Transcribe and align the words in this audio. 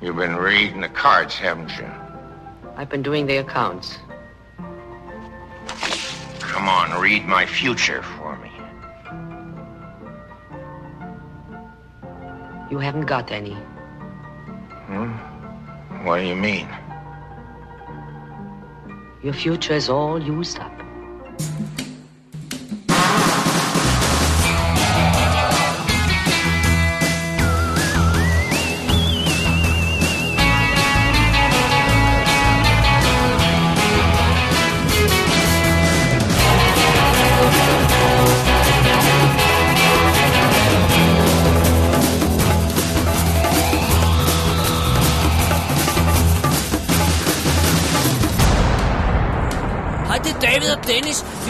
You've 0.00 0.14
been 0.14 0.36
reading 0.36 0.80
the 0.80 0.88
cards, 0.88 1.34
haven't 1.34 1.76
you? 1.76 1.90
I've 2.76 2.88
been 2.88 3.02
doing 3.02 3.26
the 3.26 3.38
accounts. 3.38 3.98
Come 6.38 6.68
on, 6.68 7.00
read 7.00 7.26
my 7.26 7.44
future 7.44 8.02
for 8.02 8.36
me. 8.36 8.50
You 12.70 12.78
haven't 12.78 13.06
got 13.06 13.32
any. 13.32 13.54
Hmm? 14.86 15.10
What 16.06 16.20
do 16.20 16.26
you 16.26 16.36
mean? 16.36 16.68
Your 19.22 19.32
future 19.32 19.74
is 19.74 19.88
all 19.88 20.22
used 20.22 20.60
up. 20.60 20.67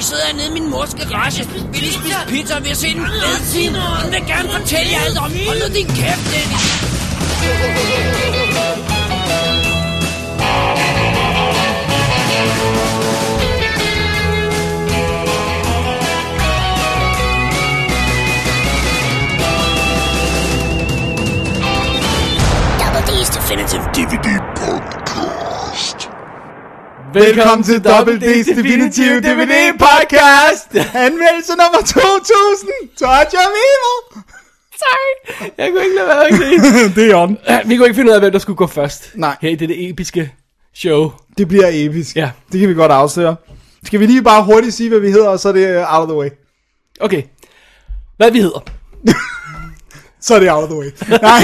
Sidder 0.08 0.26
hernede 0.26 0.46
i 0.46 0.50
min 0.50 0.70
mors 0.70 0.94
garage. 0.94 1.48
Vi 1.72 1.78
lige 1.78 1.92
spise 1.92 2.16
pizza, 2.28 2.56
og 2.56 2.62
vi 2.62 2.68
har 2.68 2.74
set 2.74 2.96
en 2.96 3.06
fed 3.06 3.38
film. 3.52 3.74
Hun 3.74 4.12
vil 4.12 4.22
gerne 4.26 4.48
fortælle 4.52 4.92
jer 4.92 5.00
alt 5.06 5.18
om. 5.18 5.30
Hold 5.46 5.58
nu 5.68 5.74
din 5.74 5.86
kæft, 5.86 6.24
Dennis. 6.32 6.64
Double 22.80 23.02
D's 23.08 23.30
Definitive 23.36 23.82
DVD 23.94 24.28
Podcast. 24.56 24.97
Velkommen 27.14 27.64
til 27.64 27.84
Double 27.84 28.14
D's 28.14 28.56
Definitive 28.56 29.20
DVD 29.20 29.78
Podcast. 29.78 30.74
Anmeldelse 30.94 31.52
nummer 31.52 31.78
2000. 31.86 32.70
Touch 32.98 33.34
of 33.36 33.52
Evil. 33.68 34.22
Sorry. 34.76 35.44
Jeg 35.58 35.70
kunne 35.70 35.84
ikke 35.84 35.96
lade 35.96 36.08
være 36.08 36.26
at. 36.86 36.94
Det 36.96 37.10
er 37.10 37.16
on. 37.16 37.38
Vi 37.66 37.76
kunne 37.76 37.86
ikke 37.86 37.96
finde 37.96 38.10
ud 38.10 38.14
af, 38.14 38.20
hvem 38.20 38.32
der 38.32 38.38
skulle 38.38 38.56
gå 38.56 38.66
først. 38.66 39.10
Nej. 39.14 39.36
Her 39.40 39.50
i 39.50 39.54
det 39.54 39.90
episke 39.90 40.32
show. 40.74 41.12
Det 41.38 41.48
bliver 41.48 41.68
episk. 41.72 42.16
Ja. 42.16 42.30
Det 42.52 42.60
kan 42.60 42.68
vi 42.68 42.74
godt 42.74 42.92
afsløre. 42.92 43.36
Skal 43.84 44.00
vi 44.00 44.06
lige 44.06 44.22
bare 44.22 44.44
hurtigt 44.44 44.74
sige, 44.74 44.88
hvad 44.88 45.00
vi 45.00 45.10
hedder, 45.10 45.28
og 45.28 45.40
så 45.40 45.48
er 45.48 45.52
det 45.52 45.76
uh, 45.76 45.94
out 45.98 46.02
of 46.02 46.08
the 46.08 46.18
way. 46.18 46.28
Okay. 47.00 47.22
Hvad 48.16 48.30
vi 48.30 48.40
hedder? 48.40 48.64
Så 50.20 50.34
er 50.34 50.38
det 50.40 50.50
out 50.52 50.62
of 50.64 50.68
the 50.70 50.78
way. 50.78 50.90
Nej. 51.22 51.42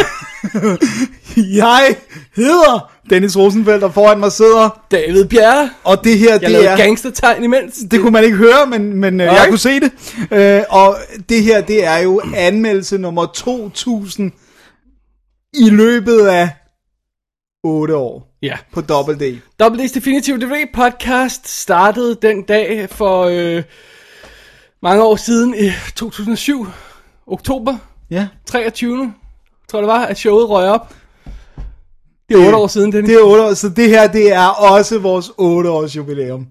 Jeg 1.64 1.97
hedder 2.36 2.91
Dennis 3.11 3.36
Rosenfeldt, 3.36 3.84
og 3.84 3.94
foran 3.94 4.20
mig 4.20 4.33
sidder, 4.33 4.83
David 4.91 5.25
Bjerre. 5.25 5.70
og 5.84 6.05
det 6.05 6.19
her, 6.19 6.31
Jeg 6.33 6.41
det 6.41 6.70
er... 6.70 6.77
gangstertegn 6.77 7.44
imens. 7.44 7.78
Det 7.91 8.00
kunne 8.00 8.11
man 8.12 8.25
ikke 8.25 8.36
høre, 8.36 8.66
men, 8.69 8.97
men 8.97 9.20
øh, 9.20 9.25
jeg 9.27 9.34
Nej. 9.34 9.48
kunne 9.48 9.58
se 9.58 9.81
det. 9.81 9.92
Øh, 10.31 10.62
og 10.70 10.97
det 11.28 11.42
her, 11.42 11.61
det 11.61 11.84
er 11.86 11.98
jo 11.98 12.22
anmeldelse 12.36 12.98
nummer 12.98 13.27
2000 13.27 14.33
i 15.55 15.70
løbet 15.70 16.27
af 16.27 16.48
8 17.64 17.97
år 17.97 18.36
Ja. 18.42 18.56
på 18.72 18.81
Double 18.81 19.14
D. 19.14 19.38
Double 19.61 19.84
D's 19.84 19.94
Definitive 19.94 20.36
DVD 20.38 20.66
podcast 20.75 21.48
startede 21.61 22.16
den 22.22 22.42
dag 22.42 22.88
for 22.91 23.22
øh, 23.22 23.62
mange 24.82 25.03
år 25.03 25.16
siden 25.16 25.54
i 25.54 25.71
2007. 25.97 26.66
Oktober 27.27 27.77
Ja, 28.14 28.26
23. 28.47 29.12
Tror 29.70 29.78
det 29.80 29.88
var, 29.88 30.04
at 30.04 30.19
showet 30.19 30.48
røg 30.50 30.69
op. 30.69 30.94
Det 32.28 32.36
er 32.41 32.47
8 32.47 32.56
år 32.58 32.66
siden, 32.66 32.92
Dennis. 32.92 33.08
det 33.10 33.16
er 33.19 33.22
8 33.25 33.42
år, 33.44 33.54
så 33.54 33.69
det 33.69 33.88
her, 33.88 34.06
det 34.06 34.32
er 34.32 34.47
også 34.47 34.98
vores 34.98 35.30
8 35.38 35.70
års 35.70 35.97
jubilæum. 35.97 36.47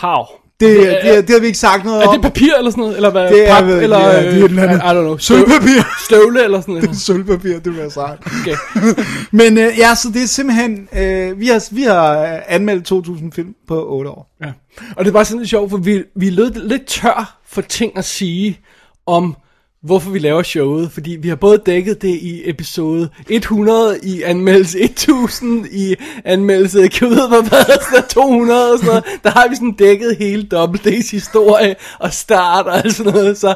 Pow. 0.00 0.24
Det, 0.60 0.76
det, 0.76 0.98
det, 1.04 1.26
det 1.26 1.30
har 1.30 1.40
vi 1.40 1.46
ikke 1.46 1.58
sagt 1.58 1.84
noget 1.84 2.02
Er 2.02 2.08
om. 2.08 2.14
det 2.14 2.22
papir 2.22 2.54
eller 2.58 2.70
sådan 2.70 2.82
noget? 2.82 2.96
Eller 2.96 3.10
hvad? 3.10 3.28
Det 3.28 3.48
er, 3.48 3.54
Pap, 3.54 3.64
ved- 3.64 3.82
eller, 3.82 3.98
ja, 3.98 4.22
det 4.22 4.40
er 4.40 4.44
et 4.44 4.44
eller 4.44 4.62
andet. 4.62 4.76
I 4.76 4.80
don't 4.80 4.92
know. 5.00 5.16
Sølvpapir. 5.18 5.82
Støvle 6.06 6.44
eller 6.44 6.60
sådan 6.60 6.74
noget. 6.74 6.96
Sølvpapir, 6.96 7.52
det 7.58 7.66
vil 7.72 7.76
jeg 7.80 7.92
sagt. 7.92 8.26
Okay. 8.40 8.56
Men 9.38 9.58
øh, 9.58 9.78
ja, 9.78 9.94
så 9.94 10.08
det 10.14 10.22
er 10.22 10.26
simpelthen, 10.26 10.88
øh, 10.92 11.40
vi, 11.40 11.46
har, 11.46 11.74
vi 11.74 11.82
har 11.82 12.20
øh, 12.22 12.38
anmeldt 12.48 12.84
2000 12.86 13.32
film 13.32 13.54
på 13.68 13.86
8 13.88 14.10
år. 14.10 14.36
Ja. 14.44 14.52
Og 14.96 15.04
det 15.04 15.14
var 15.14 15.24
sådan 15.24 15.38
lidt 15.38 15.50
sjovt, 15.50 15.70
for 15.70 15.76
vi, 15.78 16.02
vi 16.16 16.30
lød 16.30 16.50
lidt 16.68 16.86
tør 16.86 17.38
for 17.46 17.60
ting 17.62 17.96
at 17.98 18.04
sige 18.04 18.60
om, 19.06 19.36
hvorfor 19.82 20.10
vi 20.10 20.18
laver 20.18 20.42
showet. 20.42 20.92
Fordi 20.92 21.10
vi 21.10 21.28
har 21.28 21.36
både 21.36 21.62
dækket 21.66 22.02
det 22.02 22.08
i 22.08 22.50
episode 22.50 23.08
100, 23.28 23.98
i 24.02 24.22
anmeldelse 24.22 24.80
1000, 24.80 25.66
i 25.72 25.94
anmeldelse, 26.24 26.78
jeg 26.78 26.90
kan 26.90 27.10
vide, 27.10 27.28
hvad 27.28 27.42
hvad 27.42 27.64
sådan 27.64 27.98
er 27.98 28.06
200 28.08 28.72
og 28.72 28.78
sådan 28.78 28.88
noget. 28.88 29.04
Der 29.24 29.30
har 29.30 29.48
vi 29.48 29.54
sådan 29.54 29.72
dækket 29.72 30.16
hele 30.16 30.42
Double 30.42 30.80
D's 30.86 31.10
historie 31.10 31.76
og 31.98 32.12
start 32.12 32.66
og 32.66 32.76
alt 32.76 32.94
sådan 32.94 33.12
noget. 33.12 33.38
Så 33.38 33.54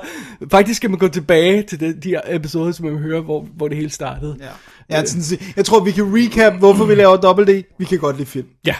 faktisk 0.51 0.77
skal 0.77 0.91
man 0.91 0.99
gå 0.99 1.09
tilbage 1.09 1.63
til 1.63 1.81
de, 1.81 2.01
de 2.01 2.21
episoder, 2.29 2.73
som 2.73 2.87
man 2.87 2.99
hører, 2.99 3.21
hvor, 3.21 3.47
hvor 3.57 3.69
det 3.69 3.77
hele 3.77 3.91
startede. 3.91 4.37
Ja. 4.41 4.47
Ja, 4.91 5.05
sådan, 5.05 5.41
jeg 5.57 5.65
tror, 5.65 5.81
vi 5.81 5.91
kan 5.91 6.05
recap, 6.17 6.53
hvorfor 6.53 6.85
vi 6.85 6.95
laver 6.95 7.17
Double 7.17 7.45
D. 7.59 7.65
Vi 7.79 7.85
kan 7.85 7.99
godt 7.99 8.17
lide 8.17 8.29
film. 8.29 8.47
ja. 8.67 8.75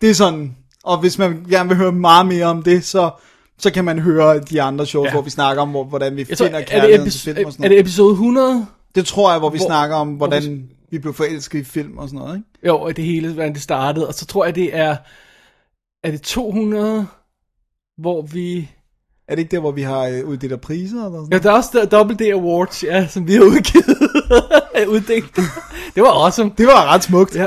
Det 0.00 0.10
er 0.10 0.14
sådan, 0.14 0.56
og 0.84 1.00
hvis 1.00 1.18
man 1.18 1.46
gerne 1.50 1.68
vil 1.68 1.78
høre 1.78 1.92
meget 1.92 2.26
mere 2.26 2.46
om 2.46 2.62
det, 2.62 2.84
så, 2.84 3.10
så 3.62 3.70
kan 3.70 3.84
man 3.84 3.98
høre 3.98 4.38
de 4.40 4.62
andre 4.62 4.86
shows, 4.86 5.06
Ja. 5.06 5.12
hvor 5.12 5.22
vi 5.22 5.30
snakker 5.30 5.62
om, 5.62 5.68
hvor, 5.70 5.84
hvordan 5.84 6.16
vi 6.16 6.26
Jeg 6.28 6.38
tror, 6.38 6.46
finder 6.46 6.58
er, 6.58 6.62
det 6.62 6.70
kærligheden 6.70 7.10
til 7.10 7.20
film 7.34 7.46
og 7.46 7.52
sådan 7.52 7.64
er 7.64 7.68
noget. 7.68 7.78
det 7.78 7.80
episode 7.80 8.12
100? 8.12 8.66
Det 8.94 9.06
tror 9.06 9.30
jeg, 9.30 9.38
hvor 9.38 9.50
vi 9.50 9.58
Hvor- 9.58 9.66
snakker 9.66 9.96
om, 9.96 10.08
hvordan 10.08 10.42
hvor 10.42 10.76
vi 10.90 10.98
blev 10.98 11.14
forelsket 11.14 11.58
i 11.58 11.64
film 11.64 11.98
og 11.98 12.08
sådan 12.08 12.18
noget, 12.20 12.36
ikke? 12.36 12.48
Jo, 12.66 12.78
og 12.80 12.96
det 12.96 13.04
hele, 13.04 13.32
hvordan 13.32 13.52
det 13.54 13.62
startede. 13.62 14.08
Og 14.08 14.14
så 14.14 14.26
tror 14.26 14.44
jeg, 14.44 14.54
det 14.54 14.76
er... 14.76 14.96
Er 16.04 16.10
det 16.10 16.22
200, 16.22 17.06
hvor 17.98 18.22
vi... 18.22 18.68
Er 19.28 19.34
det 19.34 19.42
ikke 19.42 19.50
der, 19.50 19.60
hvor 19.60 19.70
vi 19.70 19.82
har 19.82 20.00
øh, 20.06 20.24
uddelt 20.28 20.60
priser 20.60 21.06
eller 21.06 21.18
sådan 21.18 21.28
Ja, 21.32 21.38
der 21.38 21.50
er 21.50 21.54
også 21.54 21.70
der 21.72 21.84
Double 21.84 22.16
D 22.16 22.20
Awards, 22.32 22.84
ja, 22.84 23.06
som 23.06 23.26
vi 23.26 23.34
har 23.34 23.42
udgivet. 23.42 23.98
uddelt. 24.94 25.36
Det 25.94 26.02
var 26.02 26.24
awesome. 26.24 26.50
Det 26.58 26.66
var 26.66 26.94
ret 26.94 27.02
smukt. 27.04 27.36
Ja, 27.36 27.46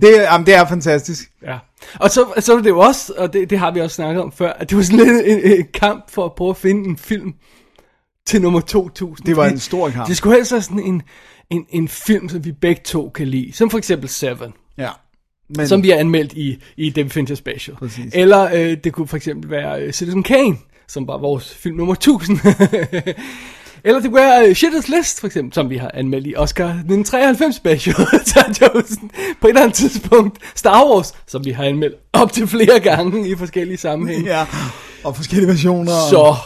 Det, 0.00 0.14
jamen, 0.14 0.46
det 0.46 0.54
er 0.54 0.66
fantastisk. 0.66 1.30
ja. 1.42 1.58
Og 1.94 2.10
så, 2.10 2.26
så 2.38 2.54
var 2.54 2.62
det 2.62 2.70
jo 2.70 2.78
også, 2.78 3.12
og 3.18 3.32
det, 3.32 3.50
det 3.50 3.58
har 3.58 3.70
vi 3.70 3.80
også 3.80 3.94
snakket 3.94 4.22
om 4.22 4.32
før, 4.32 4.52
at 4.52 4.70
det 4.70 4.76
var 4.76 4.82
sådan 4.82 4.98
lidt 5.06 5.26
en, 5.26 5.58
en 5.58 5.66
kamp 5.74 6.10
for 6.10 6.24
at 6.24 6.32
prøve 6.32 6.50
at 6.50 6.56
finde 6.56 6.88
en 6.88 6.96
film 6.96 7.34
til 8.26 8.42
nummer 8.42 8.60
2000. 8.60 9.26
Det 9.26 9.36
var 9.36 9.46
en 9.46 9.58
stor 9.58 9.90
kamp. 9.90 10.08
Det 10.08 10.16
skulle 10.16 10.36
helst 10.36 10.52
være 10.52 10.62
sådan 10.62 10.80
en, 10.80 11.02
en, 11.50 11.66
en 11.70 11.88
film, 11.88 12.28
som 12.28 12.44
vi 12.44 12.52
begge 12.52 12.82
to 12.84 13.10
kan 13.10 13.28
lide. 13.28 13.52
Som 13.52 13.70
for 13.70 13.78
eksempel 13.78 14.08
Seven. 14.08 14.52
Ja. 14.78 14.90
Men, 15.56 15.68
som 15.68 15.82
vi 15.82 15.90
har 15.90 15.96
anmeldt 15.96 16.32
i, 16.32 16.62
i 16.76 16.90
Definitive 16.90 17.36
Special. 17.36 17.76
Præcis. 17.76 18.12
Eller 18.14 18.50
øh, 18.54 18.76
det 18.84 18.92
kunne 18.92 19.08
for 19.08 19.16
eksempel 19.16 19.50
være 19.50 19.82
øh, 19.82 19.92
Citizen 19.92 20.22
Kane, 20.22 20.56
som 20.88 21.08
var 21.08 21.18
vores 21.18 21.54
film 21.54 21.76
nummer 21.76 21.94
1000. 21.94 22.38
Eller 23.84 24.00
det 24.00 24.10
kunne 24.10 24.20
være 24.20 24.44
uh, 24.44 24.50
Schindler's 24.50 24.96
List, 24.96 25.20
for 25.20 25.26
eksempel, 25.26 25.54
som 25.54 25.70
vi 25.70 25.76
har 25.76 25.90
anmeldt 25.94 26.26
i 26.26 26.34
Oscar 26.36 26.64
1993 26.64 27.56
Special. 27.56 27.96
Så 28.26 28.44
Josen. 28.62 29.10
På 29.40 29.46
et 29.46 29.50
eller 29.50 29.62
andet 29.62 29.74
tidspunkt 29.74 30.38
Star 30.54 30.84
Wars, 30.84 31.14
som 31.26 31.44
vi 31.44 31.50
har 31.50 31.64
anmeldt 31.64 31.94
op 32.12 32.32
til 32.32 32.46
flere 32.46 32.80
gange 32.80 33.28
i 33.28 33.36
forskellige 33.36 33.78
sammenhænge. 33.78 34.38
Ja, 34.38 34.46
og 35.04 35.16
forskellige 35.16 35.48
versioner. 35.48 35.92
Så 36.10 36.36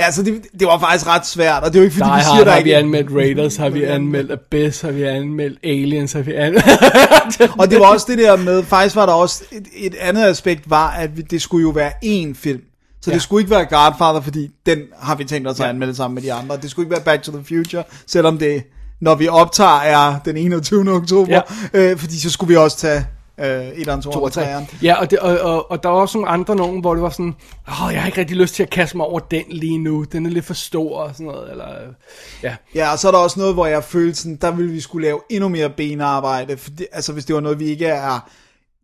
Ja, 0.00 0.10
så 0.10 0.22
det, 0.22 0.42
det 0.60 0.66
var 0.66 0.78
faktisk 0.78 1.06
ret 1.06 1.26
svært, 1.26 1.62
og 1.62 1.72
det 1.72 1.76
er 1.76 1.80
jo 1.80 1.84
ikke 1.84 1.96
fordi, 1.96 2.10
Die 2.10 2.16
vi 2.16 2.22
siger, 2.22 2.34
Hard 2.34 2.44
der 2.44 2.52
har 2.52 2.62
vi 2.62 2.72
anmeldt, 2.72 3.10
Raiders 3.14 3.56
har 3.56 3.68
vi 3.68 3.84
anmeldt, 3.84 4.32
Abyss 4.32 4.80
har 4.80 4.90
vi 4.90 5.02
anmeldt, 5.02 5.58
Aliens 5.64 6.12
har 6.12 6.22
vi 6.22 6.34
anmeldt. 6.34 7.58
Og 7.58 7.70
det 7.70 7.80
var 7.80 7.86
også 7.86 8.06
det 8.08 8.18
der 8.18 8.36
med, 8.36 8.62
faktisk 8.64 8.96
var 8.96 9.06
der 9.06 9.12
også 9.12 9.44
et, 9.52 9.66
et 9.74 9.94
andet 9.94 10.24
aspekt, 10.24 10.70
var, 10.70 10.90
at 10.90 11.16
vi, 11.16 11.22
det 11.22 11.42
skulle 11.42 11.62
jo 11.62 11.70
være 11.70 11.92
én 12.04 12.34
film. 12.34 12.60
Så 13.00 13.10
ja. 13.10 13.14
Det 13.14 13.22
skulle 13.22 13.40
ikke 13.40 13.50
være 13.50 13.64
Godfather, 13.64 14.20
fordi 14.20 14.50
den 14.66 14.78
har 14.98 15.14
vi 15.14 15.24
tænkt 15.24 15.48
os 15.48 15.60
at 15.60 15.66
anmelde 15.66 15.94
sammen 15.94 16.14
med 16.14 16.22
de 16.22 16.32
andre. 16.32 16.56
Det 16.56 16.70
skulle 16.70 16.86
ikke 16.86 16.96
være 16.96 17.04
Back 17.04 17.22
to 17.22 17.32
the 17.32 17.44
Future, 17.44 17.84
selvom 18.06 18.38
det, 18.38 18.62
når 19.00 19.14
vi 19.14 19.28
optager, 19.28 19.80
er 19.80 20.18
den 20.24 20.36
21. 20.36 20.92
oktober. 20.92 21.40
Ja. 21.74 21.90
Øh, 21.90 21.98
fordi 21.98 22.18
så 22.20 22.30
skulle 22.30 22.48
vi 22.48 22.56
også 22.56 22.76
tage 22.76 23.06
øh, 23.40 23.68
1, 23.68 24.02
2 24.02 24.10
og 24.10 24.32
3. 24.32 24.46
Ja, 24.82 24.94
og, 24.94 25.10
det, 25.10 25.18
og, 25.18 25.38
og, 25.38 25.70
og 25.70 25.82
der 25.82 25.88
var 25.88 25.96
også 25.96 26.18
nogle 26.18 26.30
andre 26.30 26.56
nogen, 26.56 26.80
hvor 26.80 26.94
det 26.94 27.02
var 27.02 27.10
sådan, 27.10 27.34
åh, 27.68 27.92
jeg 27.92 28.00
har 28.00 28.06
ikke 28.06 28.20
rigtig 28.20 28.36
lyst 28.36 28.54
til 28.54 28.62
at 28.62 28.70
kaste 28.70 28.96
mig 28.96 29.06
over 29.06 29.20
den 29.20 29.44
lige 29.48 29.78
nu, 29.78 30.04
den 30.12 30.26
er 30.26 30.30
lidt 30.30 30.44
for 30.44 30.54
stor 30.54 30.98
og 30.98 31.10
sådan 31.12 31.26
noget, 31.26 31.50
eller, 31.50 31.68
øh, 31.68 31.92
ja. 32.42 32.56
Ja, 32.74 32.92
og 32.92 32.98
så 32.98 33.08
er 33.08 33.12
der 33.12 33.18
også 33.18 33.40
noget, 33.40 33.54
hvor 33.54 33.66
jeg 33.66 33.84
følte 33.84 34.18
sådan, 34.18 34.36
der 34.36 34.50
ville 34.50 34.72
vi 34.72 34.80
skulle 34.80 35.06
lave 35.06 35.20
endnu 35.30 35.48
mere 35.48 35.70
benarbejde, 35.70 36.56
fordi, 36.56 36.84
altså 36.92 37.12
hvis 37.12 37.24
det 37.24 37.34
var 37.34 37.40
noget, 37.40 37.58
vi 37.58 37.64
ikke 37.64 37.86
er, 37.86 38.30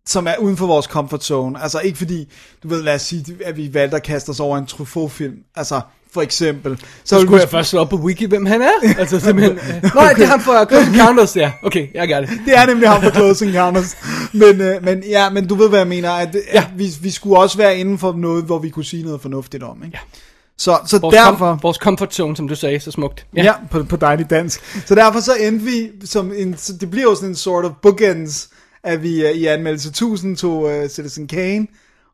som 0.07 0.27
er 0.27 0.37
uden 0.37 0.57
for 0.57 0.67
vores 0.67 0.87
comfort 0.87 1.25
zone. 1.25 1.63
Altså 1.63 1.81
ikke 1.81 1.99
fordi, 1.99 2.29
du 2.63 2.69
ved, 2.69 2.83
lad 2.83 2.95
os 2.95 3.03
sige, 3.03 3.25
at 3.45 3.57
vi 3.57 3.75
valgte 3.75 3.97
at 3.97 4.03
kaste 4.03 4.31
os 4.31 4.41
over 4.41 4.59
en 4.59 4.67
Truffaut-film. 4.67 5.35
Altså, 5.57 5.81
for 6.13 6.23
eksempel. 6.23 6.81
Så 7.05 7.21
skulle 7.21 7.41
jeg 7.41 7.49
først 7.49 7.71
slå 7.71 7.81
op 7.81 7.89
på 7.89 7.97
wiki, 7.97 8.25
hvem 8.25 8.47
han 8.47 8.63
er. 8.63 8.73
Altså 8.99 9.21
simpelthen... 9.21 9.59
Øh, 9.59 9.95
Nej, 9.95 10.13
det 10.13 10.23
er 10.23 10.27
ham 10.27 10.41
fra 10.41 10.65
Close 10.65 10.87
Encounters, 10.91 11.37
ja. 11.37 11.53
Okay, 11.63 11.89
jeg 11.95 12.09
gør 12.09 12.21
det. 12.21 12.31
Det 12.47 12.57
er 12.59 12.67
nemlig 12.67 12.89
ham 12.89 13.03
på 13.03 13.11
Close 13.11 13.47
Encounters. 13.47 13.97
Men, 14.33 14.61
øh, 14.61 14.85
men, 14.85 15.05
ja, 15.05 15.31
men 15.31 15.49
du 15.49 15.55
ved, 15.55 15.69
hvad 15.69 15.79
jeg 15.79 15.89
mener. 15.89 16.11
At. 16.11 16.37
Ja. 16.55 16.59
at 16.59 16.69
vi, 16.77 16.89
vi 17.01 17.11
skulle 17.11 17.39
også 17.39 17.59
være 17.59 17.79
inden 17.79 17.99
for 17.99 18.13
noget, 18.13 18.45
hvor 18.45 18.59
vi 18.59 18.71
kunne 18.71 18.85
sige 18.85 19.03
noget 19.03 19.21
fornuftigt 19.21 19.63
om. 19.63 19.83
Ikke? 19.85 19.97
Ja. 19.97 20.19
Så, 20.59 20.79
så 20.87 20.99
Vores, 20.99 21.15
derfor... 21.15 21.55
com- 21.55 21.59
vores 21.63 21.77
comfort 21.77 22.15
zone, 22.15 22.37
som 22.37 22.49
du 22.49 22.55
sagde, 22.55 22.81
så 22.81 22.91
smukt. 22.91 23.27
Ja, 23.37 23.45
ja 23.45 23.53
på, 23.71 23.85
på 23.85 23.97
dejligt 23.97 24.31
dansk. 24.31 24.87
Så 24.87 24.95
derfor 24.95 25.21
så 25.21 25.35
endte 25.35 25.65
vi 25.65 25.91
som 26.05 26.33
en, 26.37 26.57
så 26.57 26.73
det 26.73 26.91
bliver 26.91 27.05
jo 27.05 27.15
sådan 27.15 27.29
en 27.29 27.35
sort 27.35 27.65
of 27.65 27.73
bookends, 27.83 28.49
at 28.87 29.03
vi 29.03 29.25
uh, 29.25 29.31
i 29.31 29.47
anmeldelse 29.47 29.89
1000 29.89 30.37
tog 30.37 30.63
uh, 30.63 30.89
Citizen 30.89 31.27
Kane, 31.27 31.67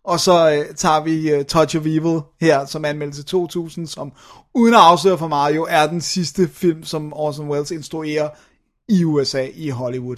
og 0.04 0.20
så 0.20 0.58
uh, 0.58 0.74
tager 0.76 1.02
vi 1.02 1.34
uh, 1.34 1.44
Touch 1.44 1.76
of 1.76 1.86
Evil 1.86 2.20
her 2.40 2.66
som 2.66 2.84
anmeldelse 2.84 3.22
2000, 3.22 3.86
som 3.86 4.12
uden 4.54 4.74
at 4.74 4.80
afsløre 4.80 5.18
for 5.18 5.28
meget 5.28 5.56
jo 5.56 5.66
er 5.70 5.86
den 5.86 6.00
sidste 6.00 6.48
film, 6.48 6.84
som 6.84 7.12
Orson 7.12 7.48
Welles 7.50 7.70
instruerer 7.70 8.28
i 8.88 9.04
USA, 9.04 9.46
i 9.54 9.68
Hollywood. 9.68 10.16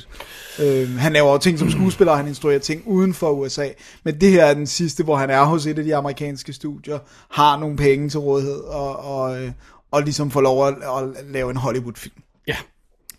Uh, 0.58 0.96
han 0.96 1.12
laver 1.12 1.32
jo 1.32 1.38
ting 1.38 1.58
som 1.58 1.70
skuespiller, 1.70 2.12
og 2.12 2.18
han 2.18 2.28
instruerer 2.28 2.58
ting 2.58 2.82
uden 2.86 3.14
for 3.14 3.30
USA, 3.30 3.68
men 4.04 4.20
det 4.20 4.30
her 4.30 4.44
er 4.44 4.54
den 4.54 4.66
sidste, 4.66 5.04
hvor 5.04 5.16
han 5.16 5.30
er 5.30 5.44
hos 5.44 5.66
et 5.66 5.78
af 5.78 5.84
de 5.84 5.96
amerikanske 5.96 6.52
studier, 6.52 6.98
har 7.30 7.58
nogle 7.58 7.76
penge 7.76 8.08
til 8.08 8.20
rådighed, 8.20 8.60
og, 8.60 8.96
og, 8.96 9.42
øh, 9.42 9.52
og 9.90 10.02
ligesom 10.02 10.30
får 10.30 10.40
lov 10.40 10.68
at, 10.68 10.74
at 10.74 11.24
lave 11.30 11.50
en 11.50 11.56
Hollywood-film. 11.56 12.14
ja. 12.46 12.56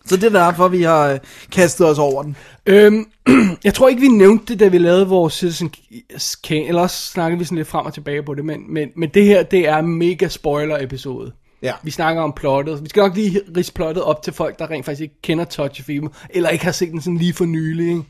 Så 0.06 0.16
det 0.16 0.24
er 0.24 0.46
derfor, 0.46 0.68
vi 0.68 0.82
har 0.82 1.12
øh, 1.12 1.18
kastet 1.52 1.86
os 1.86 1.98
over 1.98 2.22
den. 2.22 2.36
Øhm, 2.66 3.06
jeg 3.64 3.74
tror 3.74 3.88
ikke, 3.88 4.00
vi 4.00 4.08
nævnte 4.08 4.52
det, 4.52 4.60
da 4.60 4.68
vi 4.68 4.78
lavede 4.78 5.08
vores 5.08 5.34
Citizen 5.34 5.74
Kane, 6.44 6.68
eller 6.68 6.82
også 6.82 7.10
snakkede 7.10 7.38
vi 7.38 7.44
sådan 7.44 7.58
lidt 7.58 7.68
frem 7.68 7.86
og 7.86 7.94
tilbage 7.94 8.22
på 8.22 8.34
det, 8.34 8.44
men, 8.44 8.60
men, 8.68 8.88
men 8.96 9.08
det 9.08 9.24
her, 9.24 9.42
det 9.42 9.68
er 9.68 9.80
mega 9.80 10.28
spoiler 10.28 10.78
episode. 10.80 11.32
Ja. 11.62 11.72
Vi 11.82 11.90
snakker 11.90 12.22
om 12.22 12.32
plottet. 12.32 12.82
Vi 12.82 12.88
skal 12.88 13.00
nok 13.00 13.16
lige 13.16 13.40
ridse 13.56 13.72
plottet 13.72 14.02
op 14.04 14.22
til 14.22 14.32
folk, 14.32 14.58
der 14.58 14.70
rent 14.70 14.84
faktisk 14.84 15.02
ikke 15.02 15.22
kender 15.22 15.44
Touch 15.44 15.80
of 15.80 15.88
Evil, 15.88 16.08
eller 16.30 16.50
ikke 16.50 16.64
har 16.64 16.72
set 16.72 16.92
den 16.92 17.00
sådan 17.00 17.18
lige 17.18 17.32
for 17.32 17.44
nylig. 17.44 17.88
Ikke? 17.88 18.02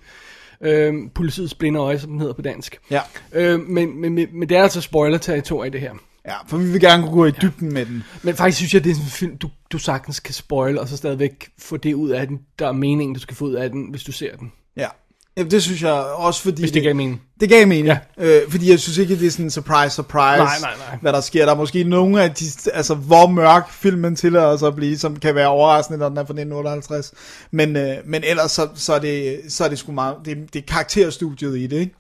Øhm, 0.61 1.11
politiets 1.15 1.55
blinde 1.55 1.81
øje, 1.81 1.99
som 1.99 2.11
den 2.11 2.21
hedder 2.21 2.35
på 2.35 2.43
dansk. 2.43 2.79
Ja. 2.91 3.01
Øhm, 3.33 3.65
men, 3.69 4.01
men, 4.01 4.15
men, 4.15 4.29
men 4.33 4.49
det 4.49 4.57
er 4.57 4.63
altså 4.63 4.81
spoiler-territorium 4.81 5.67
i 5.67 5.71
det 5.71 5.81
her. 5.81 5.93
Ja, 6.27 6.35
for 6.49 6.57
vi 6.57 6.71
vil 6.71 6.81
gerne 6.81 7.03
kunne 7.03 7.15
gå 7.15 7.25
i 7.27 7.31
dybden 7.31 7.73
med 7.73 7.87
den. 7.87 8.05
Men 8.23 8.35
faktisk 8.35 8.57
synes 8.57 8.75
jeg, 8.75 8.85
det 8.85 8.91
er 8.91 8.95
sådan 8.95 9.07
en 9.07 9.11
film, 9.11 9.37
du, 9.37 9.51
du 9.73 9.79
sagtens 9.79 10.21
kan 10.21 10.35
spoil, 10.35 10.79
og 10.79 10.89
så 10.89 10.97
stadigvæk 10.97 11.49
få 11.59 11.77
det 11.77 11.95
ud 11.95 12.11
af 12.11 12.27
den, 12.27 12.39
der 12.59 12.69
er 12.69 12.73
meningen, 12.73 13.15
du 13.15 13.21
skal 13.21 13.37
få 13.37 13.45
ud 13.45 13.55
af 13.55 13.71
den, 13.71 13.87
hvis 13.91 14.03
du 14.03 14.13
ser 14.13 14.37
den. 14.37 14.53
Ja. 14.77 14.89
ja 15.37 15.43
det 15.43 15.63
synes 15.63 15.83
jeg 15.83 15.93
også, 15.93 16.43
fordi... 16.43 16.63
Hvis 16.63 16.73
det 16.73 16.83
gav 16.83 16.95
mening. 16.95 17.23
Det 17.41 17.49
gav 17.49 17.67
mening. 17.67 17.87
Ja. 17.87 17.99
Ja. 18.19 18.43
Øh, 18.43 18.51
fordi 18.51 18.71
jeg 18.71 18.81
synes 18.81 18.99
ikke, 18.99 19.19
det 19.19 19.27
er 19.27 19.31
sådan 19.31 19.47
en 19.47 19.51
surprise, 19.51 19.95
surprise, 19.95 20.45
Nej, 20.45 20.59
nej, 20.61 20.75
nej. 20.89 20.99
hvad 21.03 21.13
der 21.13 21.21
sker. 21.21 21.45
Der 21.45 21.53
er 21.53 21.57
måske 21.57 21.85
nogle 21.85 22.23
af 22.23 22.35
de, 22.35 22.45
altså 22.75 22.95
hvor 22.95 23.27
mørk 23.27 23.71
filmen 23.71 24.17
tillader 24.17 24.57
sig 24.57 24.69
at 24.69 24.77
blive, 24.77 24.99
som 24.99 25.17
kan 25.17 25.35
være 25.35 25.49
overraskende, 25.49 25.99
når 25.99 26.09
den 26.09 26.19
er 26.19 26.23
fra 26.23 26.33
1958. 26.33 27.13
Men, 27.51 27.77
øh, 27.77 27.97
men 28.05 28.25
ellers 28.25 28.51
så, 28.53 28.69
så, 28.75 28.95
er 28.95 28.99
det, 28.99 29.41
så 29.49 29.65
er 29.65 29.69
det 29.69 29.79
sgu 29.79 29.93
meget, 29.93 30.17
det, 30.25 30.37
det 30.53 30.63
er 30.63 30.67
karakterstudiet 30.67 31.59
i 31.59 31.67
det, 31.67 31.77
ikke? 31.77 31.95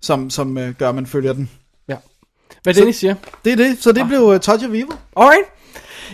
Som, 0.00 0.30
som 0.30 0.58
øh, 0.58 0.74
gør, 0.74 0.88
at 0.88 0.94
man 0.94 1.06
følger 1.06 1.32
den. 1.32 1.50
Hvad 2.62 2.74
Dennis 2.74 2.96
siger. 2.96 3.14
Det 3.44 3.52
er 3.52 3.56
det, 3.56 3.76
så 3.80 3.92
det 3.92 4.06
blev 4.06 4.20
uh, 4.20 4.38
Touch 4.38 4.64
of 4.64 4.70
Evil. 4.70 4.86
Alright. 5.16 5.44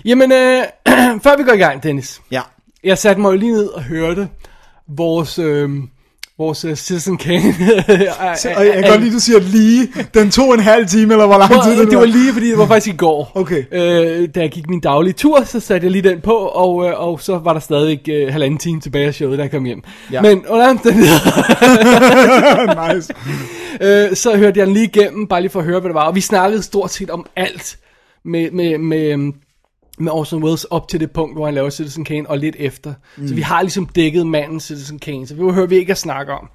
Jamen, 0.05 0.33
øh, 0.33 0.65
før 1.25 1.37
vi 1.37 1.43
går 1.43 1.53
i 1.53 1.59
gang, 1.59 1.83
Dennis. 1.83 2.23
Ja. 2.31 2.43
Jeg 2.85 2.99
satte 2.99 3.21
mig 3.21 3.33
jo 3.33 3.37
lige 3.37 3.53
ned 3.53 3.67
og 3.67 3.83
hørte 3.83 4.29
vores, 4.89 5.39
øh, 5.39 5.71
vores 6.39 6.65
uh, 6.65 6.75
Citizen 6.75 7.17
Kane. 7.17 7.53
Så, 8.37 8.53
og 8.57 8.67
jeg 8.67 8.75
kan 8.75 8.91
godt 8.91 9.01
lide, 9.01 9.15
du 9.15 9.21
siger 9.21 9.39
lige, 9.41 9.89
den 10.15 10.31
to 10.31 10.49
og 10.49 10.55
en 10.55 10.61
halv 10.61 10.87
time, 10.87 11.13
eller 11.13 11.27
hvor 11.27 11.39
lang 11.39 11.63
tid 11.65 11.81
det, 11.81 11.91
det 11.91 11.99
var 11.99 12.05
lige, 12.05 12.33
fordi 12.33 12.51
det 12.51 12.59
var 12.59 12.67
faktisk 12.67 12.95
i 12.95 12.97
går. 12.97 13.33
Okay. 13.35 13.65
Øh, 13.73 14.29
da 14.35 14.41
jeg 14.41 14.51
gik 14.51 14.69
min 14.69 14.81
daglige 14.81 15.13
tur, 15.13 15.45
så 15.45 15.61
satte 15.61 15.85
jeg 15.85 15.93
lige 15.93 16.09
den 16.09 16.21
på, 16.21 16.37
og, 16.37 16.87
øh, 16.87 17.01
og 17.01 17.21
så 17.21 17.39
var 17.39 17.53
der 17.53 17.61
stadig 17.61 18.09
øh, 18.09 18.33
halvanden 18.33 18.59
time 18.59 18.81
tilbage 18.81 19.07
af 19.07 19.15
showet, 19.15 19.39
da 19.39 19.43
jeg 19.43 19.51
kom 19.51 19.65
hjem. 19.65 19.83
Ja. 20.13 20.23
Men 20.23 20.47
under 20.47 20.69
omstændigheder, 20.69 21.19
nice. 22.95 23.15
øh, 23.81 24.17
så 24.17 24.37
hørte 24.37 24.61
jeg 24.61 24.67
den 24.67 24.75
lige 24.75 24.87
igennem, 24.87 25.27
bare 25.27 25.41
lige 25.41 25.51
for 25.51 25.61
at 25.61 25.67
høre, 25.67 25.81
hvad 25.81 25.89
det 25.89 25.95
var. 25.95 26.05
Og 26.05 26.15
vi 26.15 26.21
snakkede 26.21 26.63
stort 26.63 26.91
set 26.91 27.11
om 27.11 27.27
alt 27.37 27.79
med, 28.25 28.51
med, 28.51 28.79
med, 28.79 29.13
øhm, 29.13 29.35
med 29.99 30.13
Orson 30.13 30.43
Welles 30.43 30.65
op 30.65 30.89
til 30.89 31.01
det 31.01 31.11
punkt, 31.11 31.37
hvor 31.37 31.45
han 31.45 31.55
laver 31.55 31.71
Citizen 31.71 32.05
Kane, 32.05 32.31
og 32.31 32.39
lidt 32.39 32.57
efter. 32.59 32.95
Mm. 33.17 33.29
Så 33.29 33.35
vi 33.35 33.41
har 33.41 33.63
ligesom 33.63 33.87
dækket 33.87 34.27
manden 34.27 34.61
Citizen 34.61 34.99
Kane, 34.99 35.27
så 35.27 35.35
vi 35.35 35.43
hører 35.43 35.67
vi 35.67 35.77
ikke 35.77 35.91
at 35.91 35.99
snakke 35.99 36.33
om. 36.33 36.49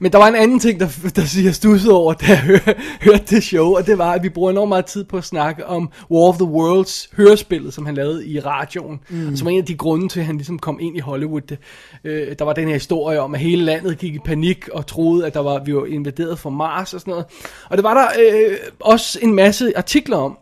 Men 0.00 0.12
der 0.12 0.18
var 0.18 0.28
en 0.28 0.34
anden 0.34 0.60
ting, 0.60 0.80
der, 0.80 0.88
der 1.16 1.24
siger 1.24 1.52
stusset 1.52 1.92
over, 1.92 2.12
da 2.12 2.26
jeg 2.26 2.38
hør, 2.38 2.58
hørte 3.10 3.24
det 3.30 3.42
show, 3.44 3.76
og 3.76 3.86
det 3.86 3.98
var, 3.98 4.12
at 4.12 4.22
vi 4.22 4.28
bruger 4.28 4.50
enormt 4.50 4.68
meget 4.68 4.86
tid 4.86 5.04
på 5.04 5.16
at 5.16 5.24
snakke 5.24 5.66
om 5.66 5.90
War 6.10 6.28
of 6.28 6.36
the 6.36 6.44
Worlds 6.44 7.08
hørespillet, 7.16 7.74
som 7.74 7.86
han 7.86 7.94
lavede 7.94 8.26
i 8.26 8.40
radioen, 8.40 9.00
mm. 9.08 9.36
som 9.36 9.44
var 9.44 9.50
en 9.50 9.58
af 9.58 9.64
de 9.64 9.76
grunde 9.76 10.08
til, 10.08 10.20
at 10.20 10.26
han 10.26 10.36
ligesom 10.36 10.58
kom 10.58 10.78
ind 10.80 10.96
i 10.96 11.00
Hollywood. 11.00 11.40
Det, 11.40 11.58
øh, 12.04 12.34
der 12.38 12.44
var 12.44 12.52
den 12.52 12.66
her 12.66 12.74
historie 12.74 13.20
om, 13.20 13.34
at 13.34 13.40
hele 13.40 13.64
landet 13.64 13.98
gik 13.98 14.14
i 14.14 14.18
panik 14.18 14.68
og 14.68 14.86
troede, 14.86 15.26
at 15.26 15.34
der 15.34 15.40
var, 15.40 15.64
vi 15.64 15.74
var 15.74 15.86
invaderet 15.86 16.38
fra 16.38 16.50
Mars 16.50 16.94
og 16.94 17.00
sådan 17.00 17.10
noget. 17.10 17.26
Og 17.70 17.76
det 17.76 17.84
var 17.84 17.94
der 17.94 18.06
øh, 18.48 18.56
også 18.80 19.18
en 19.22 19.34
masse 19.34 19.72
artikler 19.76 20.16
om, 20.16 20.38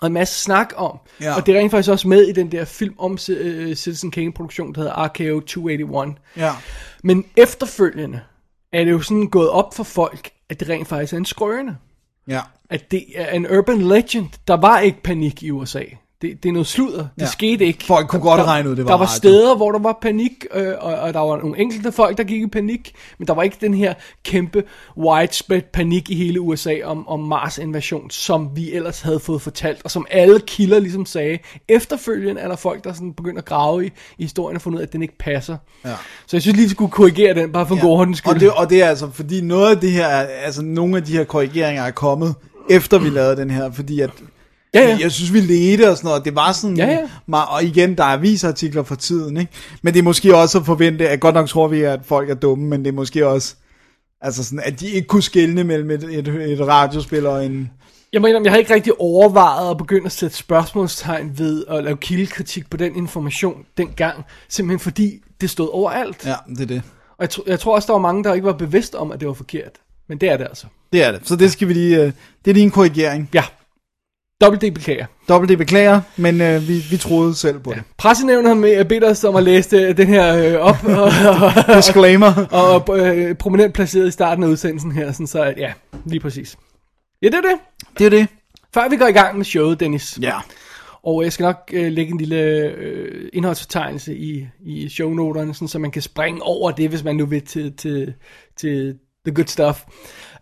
og 0.00 0.06
en 0.06 0.12
masse 0.12 0.42
snak 0.42 0.72
om. 0.76 0.98
Ja. 1.20 1.36
Og 1.36 1.46
det 1.46 1.54
er 1.54 1.58
rent 1.58 1.70
faktisk 1.70 1.90
også 1.90 2.08
med 2.08 2.22
i 2.22 2.32
den 2.32 2.52
der 2.52 2.64
film 2.64 2.94
om 2.98 3.12
uh, 3.12 3.18
Citizen 3.18 4.10
Kane-produktion, 4.10 4.74
der 4.74 4.80
hedder 4.80 5.06
RKO 5.06 5.40
281. 5.40 6.16
Ja. 6.36 6.52
Men 7.02 7.24
efterfølgende 7.36 8.20
er 8.72 8.84
det 8.84 8.90
jo 8.90 9.00
sådan 9.00 9.26
gået 9.26 9.50
op 9.50 9.74
for 9.74 9.84
folk, 9.84 10.30
at 10.48 10.60
det 10.60 10.68
rent 10.68 10.88
faktisk 10.88 11.12
er 11.12 11.16
en 11.16 11.24
skrøne. 11.24 11.76
Ja. 12.28 12.40
At 12.70 12.90
det 12.90 13.04
er 13.14 13.30
en 13.30 13.58
urban 13.58 13.82
legend. 13.82 14.28
Der 14.48 14.56
var 14.56 14.78
ikke 14.78 15.02
panik 15.02 15.42
i 15.42 15.50
USA. 15.50 15.82
Det, 16.22 16.42
det 16.42 16.48
er 16.48 16.52
noget 16.52 16.66
sludder. 16.66 16.98
Det 16.98 17.08
Ja. 17.22 17.26
skete 17.26 17.64
ikke. 17.66 17.84
Folk 17.84 18.08
kunne 18.08 18.22
godt 18.22 18.38
der, 18.38 18.44
regne 18.44 18.70
ud, 18.70 18.76
det 18.76 18.84
var 18.84 18.90
Der 18.90 18.98
var 18.98 19.06
radio. 19.06 19.16
steder, 19.16 19.56
hvor 19.56 19.72
der 19.72 19.78
var 19.78 19.98
panik, 20.02 20.44
øh, 20.54 20.72
og, 20.80 20.94
og 20.94 21.14
der 21.14 21.20
var 21.20 21.36
nogle 21.36 21.58
enkelte 21.58 21.92
folk, 21.92 22.18
der 22.18 22.24
gik 22.24 22.42
i 22.42 22.46
panik, 22.46 22.92
men 23.18 23.28
der 23.28 23.34
var 23.34 23.42
ikke 23.42 23.56
den 23.60 23.74
her 23.74 23.94
kæmpe 24.24 24.62
widespread 24.96 25.62
panik 25.72 26.10
i 26.10 26.14
hele 26.14 26.40
USA 26.40 26.74
om, 26.84 27.08
om 27.08 27.20
Mars-invasion, 27.20 28.10
som 28.10 28.48
vi 28.54 28.72
ellers 28.72 29.00
havde 29.00 29.20
fået 29.20 29.42
fortalt, 29.42 29.80
og 29.84 29.90
som 29.90 30.06
alle 30.10 30.40
kilder 30.46 30.78
ligesom 30.78 31.06
sagde. 31.06 31.38
Efterfølgende 31.68 32.40
er 32.40 32.48
der 32.48 32.56
folk, 32.56 32.84
der 32.84 32.92
sådan 32.92 33.12
begynder 33.12 33.38
at 33.38 33.44
grave 33.44 33.86
i, 33.86 33.90
i 34.18 34.22
historien 34.22 34.56
og 34.56 34.62
fundet 34.62 34.76
ud 34.78 34.82
af, 34.82 34.86
at 34.86 34.92
den 34.92 35.02
ikke 35.02 35.18
passer. 35.18 35.56
Ja. 35.84 35.90
Så 36.26 36.36
jeg 36.36 36.42
synes 36.42 36.56
lige, 36.56 36.66
vi 36.66 36.74
skulle 36.74 36.90
korrigere 36.90 37.34
den, 37.34 37.52
bare 37.52 37.66
for 37.66 37.74
ja. 37.76 37.80
god 37.80 37.90
ordens 37.90 38.18
skyld. 38.18 38.34
Og 38.34 38.40
det, 38.40 38.50
og 38.52 38.70
det 38.70 38.82
er 38.82 38.88
altså, 38.88 39.10
fordi 39.12 39.40
noget 39.40 39.70
af 39.74 39.80
det 39.80 39.90
her, 39.92 40.06
er- 40.06 40.26
altså 40.44 40.62
nogle 40.62 40.96
af 40.96 41.04
de 41.04 41.12
her 41.12 41.24
korrigeringer 41.24 41.82
er 41.82 41.90
kommet, 41.90 42.34
efter 42.70 42.98
vi 42.98 43.08
lavede 43.08 43.36
den 43.36 43.50
her, 43.50 43.72
fordi 43.72 44.00
at, 44.00 44.10
Ja, 44.74 44.80
ja. 44.88 44.98
jeg 45.00 45.12
synes 45.12 45.32
vi 45.32 45.40
ledte 45.40 45.90
og 45.90 45.96
sådan 45.96 46.08
noget, 46.08 46.24
det 46.24 46.34
var 46.34 46.52
sådan, 46.52 46.76
Ja, 46.76 46.86
ja. 46.86 46.98
meget- 47.26 47.48
og 47.48 47.64
igen, 47.64 47.96
der 47.96 48.04
er 48.04 48.12
avisartikler 48.12 48.82
fra 48.82 48.96
tiden, 48.96 49.36
ikke? 49.36 49.52
Men 49.82 49.94
det 49.94 49.98
er 50.00 50.04
måske 50.04 50.36
også 50.36 50.58
at 50.58 50.66
forvente, 50.66 51.08
at 51.08 51.20
godt 51.20 51.34
nok 51.34 51.48
tror 51.48 51.68
vi, 51.68 51.82
at 51.82 52.00
folk 52.04 52.30
er 52.30 52.34
dumme, 52.34 52.66
men 52.66 52.80
det 52.84 52.88
er 52.88 52.92
måske 52.94 53.26
også, 53.26 53.54
altså 54.20 54.44
sådan, 54.44 54.60
at 54.64 54.80
de 54.80 54.86
ikke 54.90 55.08
kunne 55.08 55.22
skelne 55.22 55.64
mellem 55.64 55.90
et, 55.90 56.02
et, 56.04 56.28
et 56.28 56.60
radiospil 56.66 57.26
og 57.26 57.46
en, 57.46 57.70
Jeg 58.12 58.20
mener, 58.22 58.40
jeg 58.44 58.52
har 58.52 58.58
ikke 58.58 58.74
rigtig 58.74 58.92
overvejet 59.00 59.70
at 59.70 59.76
begynde 59.78 60.06
at 60.06 60.12
sætte 60.12 60.36
spørgsmålstegn 60.36 61.38
ved 61.38 61.64
at 61.70 61.84
lave 61.84 61.96
kildekritik 61.96 62.70
på 62.70 62.76
den 62.76 62.96
information 62.96 63.64
dengang, 63.76 64.24
simpelthen 64.48 64.78
fordi 64.80 65.12
det 65.40 65.50
stod 65.50 65.68
overalt. 65.72 66.26
ja, 66.26 66.34
det 66.48 66.60
er 66.60 66.66
det. 66.66 66.82
Og 67.10 67.22
jeg, 67.22 67.30
tro, 67.30 67.42
jeg 67.46 67.60
tror 67.60 67.74
også, 67.74 67.86
der 67.86 67.92
var 67.92 68.00
mange, 68.00 68.24
der 68.24 68.34
ikke 68.34 68.46
var 68.46 68.52
bevidst 68.52 68.94
om, 68.94 69.12
at 69.12 69.20
det 69.20 69.28
var 69.28 69.34
forkert. 69.34 69.72
Men 70.08 70.18
det 70.18 70.28
er 70.30 70.36
det 70.36 70.44
altså. 70.44 70.66
Det 70.92 71.02
er 71.04 71.12
det. 71.12 71.20
Så 71.24 71.36
det 71.36 71.52
skal 71.52 71.68
vi 71.68 71.72
lige, 71.72 71.96
øh, 71.96 72.12
det 72.44 72.50
er 72.50 72.54
lige 72.54 72.64
en 72.64 72.70
korrigering. 72.70 73.30
Ja. 73.34 73.44
Dobbelt 74.40 74.62
D 74.62 74.74
beklager. 74.74 75.06
Dobbelt 75.28 75.48
det 75.48 75.58
beklager, 75.58 76.00
men 76.16 76.40
øh, 76.40 76.68
vi, 76.68 76.78
vi 76.90 76.96
troede 76.96 77.34
selv 77.34 77.58
på 77.58 77.72
det. 77.72 77.82
Pressenævnet 77.96 78.48
har 78.48 78.54
med, 78.54 78.84
bedt 78.84 79.04
os 79.04 79.24
om 79.24 79.36
at 79.36 79.42
læse 79.42 79.70
det- 79.76 79.96
den 79.96 80.06
her 80.08 80.36
øh, 80.36 80.54
op, 80.60 80.84
og, 80.84 81.02
og, 81.02 81.76
Disclaimer. 81.76 82.46
og, 82.50 82.88
og 82.88 82.98
øh, 83.16 83.34
prominent 83.34 83.74
placeret 83.74 84.08
i 84.08 84.10
starten 84.10 84.44
af 84.44 84.48
udsendelsen 84.48 84.92
her, 84.92 85.12
sådan 85.12 85.26
så 85.26 85.54
ja, 85.56 85.72
lige 86.04 86.20
præcis. 86.20 86.56
Ja, 87.22 87.26
det 87.26 87.34
er 87.34 87.40
det. 87.40 87.58
Det 87.98 88.06
er 88.06 88.10
det. 88.10 88.26
Før 88.74 88.88
vi 88.88 88.96
går 88.96 89.06
i 89.06 89.12
gang 89.12 89.36
med 89.36 89.44
showet, 89.44 89.80
Dennis. 89.80 90.18
Ja. 90.22 90.34
Og 91.02 91.22
jeg 91.24 91.32
skal 91.32 91.44
nok 91.44 91.70
øh, 91.72 91.92
lægge 91.92 92.12
en 92.12 92.18
lille 92.18 92.36
øh, 92.76 93.28
indholdsfortegnelse 93.32 94.16
i, 94.16 94.46
i 94.60 94.88
shownoterne, 94.88 95.54
sådan, 95.54 95.68
så 95.68 95.78
man 95.78 95.90
kan 95.90 96.02
springe 96.02 96.42
over 96.42 96.70
det, 96.70 96.88
hvis 96.88 97.04
man 97.04 97.16
nu 97.16 97.26
vil 97.26 97.42
til, 97.42 97.72
til, 97.76 98.14
til 98.56 98.94
the 99.26 99.34
good 99.34 99.46
stuff. 99.46 99.78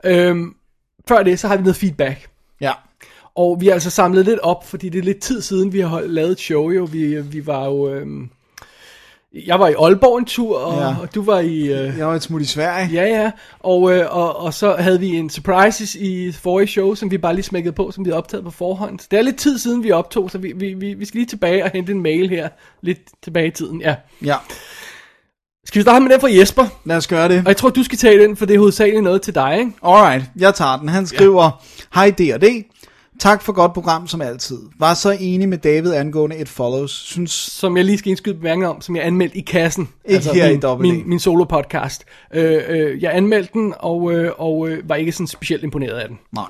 Øhm, 0.04 0.54
før 1.08 1.22
det, 1.22 1.38
så 1.38 1.48
har 1.48 1.56
vi 1.56 1.62
noget 1.62 1.76
feedback. 1.76 2.28
Ja. 2.60 2.72
Og 3.36 3.56
vi 3.60 3.66
har 3.66 3.72
altså 3.72 3.90
samlet 3.90 4.24
lidt 4.24 4.40
op, 4.40 4.66
fordi 4.68 4.88
det 4.88 4.98
er 4.98 5.02
lidt 5.02 5.20
tid 5.20 5.40
siden, 5.42 5.72
vi 5.72 5.80
har 5.80 5.88
holdt, 5.88 6.12
lavet 6.12 6.30
et 6.30 6.40
show 6.40 6.70
jo. 6.70 6.84
Vi, 6.92 7.20
vi 7.20 7.46
var 7.46 7.64
jo... 7.64 7.90
Øhm, 7.94 8.30
jeg 9.46 9.60
var 9.60 9.68
i 9.68 9.74
Aalborg 9.78 10.18
en 10.18 10.24
tur, 10.24 10.58
og, 10.58 10.78
Ja. 10.80 10.88
ja. 10.88 10.94
og 11.00 11.14
du 11.14 11.22
var 11.22 11.38
i... 11.40 11.58
Øh, 11.60 11.98
Jeg 11.98 12.06
var 12.06 12.14
et 12.14 12.22
smut 12.22 12.42
i 12.42 12.44
Sverige. 12.44 12.88
Ja, 12.92 13.04
ja, 13.22 13.30
og, 13.60 13.92
øh, 13.96 14.16
og, 14.16 14.36
og 14.40 14.54
så 14.54 14.76
havde 14.78 15.00
vi 15.00 15.08
en 15.08 15.30
surprises 15.30 15.94
i 15.94 16.32
forrige 16.32 16.66
show, 16.68 16.94
som 16.94 17.10
vi 17.10 17.18
bare 17.18 17.34
lige 17.34 17.42
smækkede 17.44 17.74
på, 17.74 17.90
som 17.90 18.04
vi 18.04 18.10
havde 18.10 18.18
optaget 18.18 18.44
på 18.44 18.50
forhånd. 18.50 18.98
Det 19.10 19.18
er 19.18 19.22
lidt 19.22 19.36
tid 19.36 19.58
siden, 19.58 19.84
vi 19.84 19.90
optog, 19.90 20.30
så 20.30 20.38
vi, 20.38 20.52
vi, 20.56 20.74
vi, 20.74 20.94
vi 20.94 21.04
skal 21.04 21.18
lige 21.18 21.28
tilbage 21.28 21.64
og 21.64 21.70
hente 21.74 21.92
en 21.92 22.02
mail 22.02 22.28
her, 22.28 22.48
lidt 22.82 22.98
tilbage 23.22 23.46
i 23.46 23.50
tiden, 23.50 23.80
ja. 23.80 23.94
Ja. 24.24 24.36
Skal 25.64 25.78
vi 25.78 25.82
starte 25.82 26.02
med 26.04 26.10
den 26.12 26.20
fra 26.20 26.28
Jesper? 26.32 26.66
Lad 26.84 26.96
os 26.96 27.06
gøre 27.06 27.28
det. 27.28 27.38
Og 27.38 27.46
jeg 27.48 27.56
tror, 27.56 27.68
du 27.70 27.82
skal 27.82 27.98
tage 27.98 28.22
den, 28.22 28.36
for 28.36 28.46
det 28.46 28.54
er 28.54 28.58
hovedsageligt 28.58 29.02
noget 29.04 29.22
til 29.22 29.34
dig, 29.34 29.56
ikke? 29.58 29.72
Alright, 29.82 30.24
jeg 30.38 30.54
tager 30.54 30.76
den. 30.76 30.88
Han 30.88 31.06
skriver, 31.06 31.62
Hej 31.94 32.10
D&D. 32.10 32.44
Tak 33.20 33.42
for 33.42 33.52
godt 33.52 33.72
program 33.74 34.06
som 34.06 34.22
altid. 34.22 34.58
Var 34.78 34.94
så 34.94 35.16
enig 35.20 35.48
med 35.48 35.58
David 35.58 35.92
angående 35.92 36.40
It 36.40 36.48
Follows. 36.48 36.90
Synes 36.90 37.30
som 37.30 37.76
jeg 37.76 37.84
lige 37.84 37.98
skal 37.98 38.10
indskyde 38.10 38.34
bemærkning 38.34 38.66
om, 38.66 38.80
som 38.80 38.96
jeg 38.96 39.06
anmeldte 39.06 39.36
i 39.38 39.40
kassen. 39.40 39.88
Altså 40.04 40.30
Ikke 40.30 40.42
her 40.42 40.48
i 40.48 40.52
min, 40.52 40.60
Double 40.60 40.88
A. 40.88 40.92
min, 40.92 41.08
min 41.08 41.18
solo-podcast. 41.20 42.04
Øh, 42.34 42.62
øh, 42.68 43.02
jeg 43.02 43.16
anmeldte 43.16 43.52
den, 43.52 43.74
og, 43.78 44.12
øh, 44.12 44.32
og 44.38 44.68
øh, 44.68 44.88
var 44.88 44.94
ikke 44.94 45.12
sådan 45.12 45.26
specielt 45.26 45.62
imponeret 45.62 45.98
af 45.98 46.08
den. 46.08 46.18
Nej. 46.32 46.44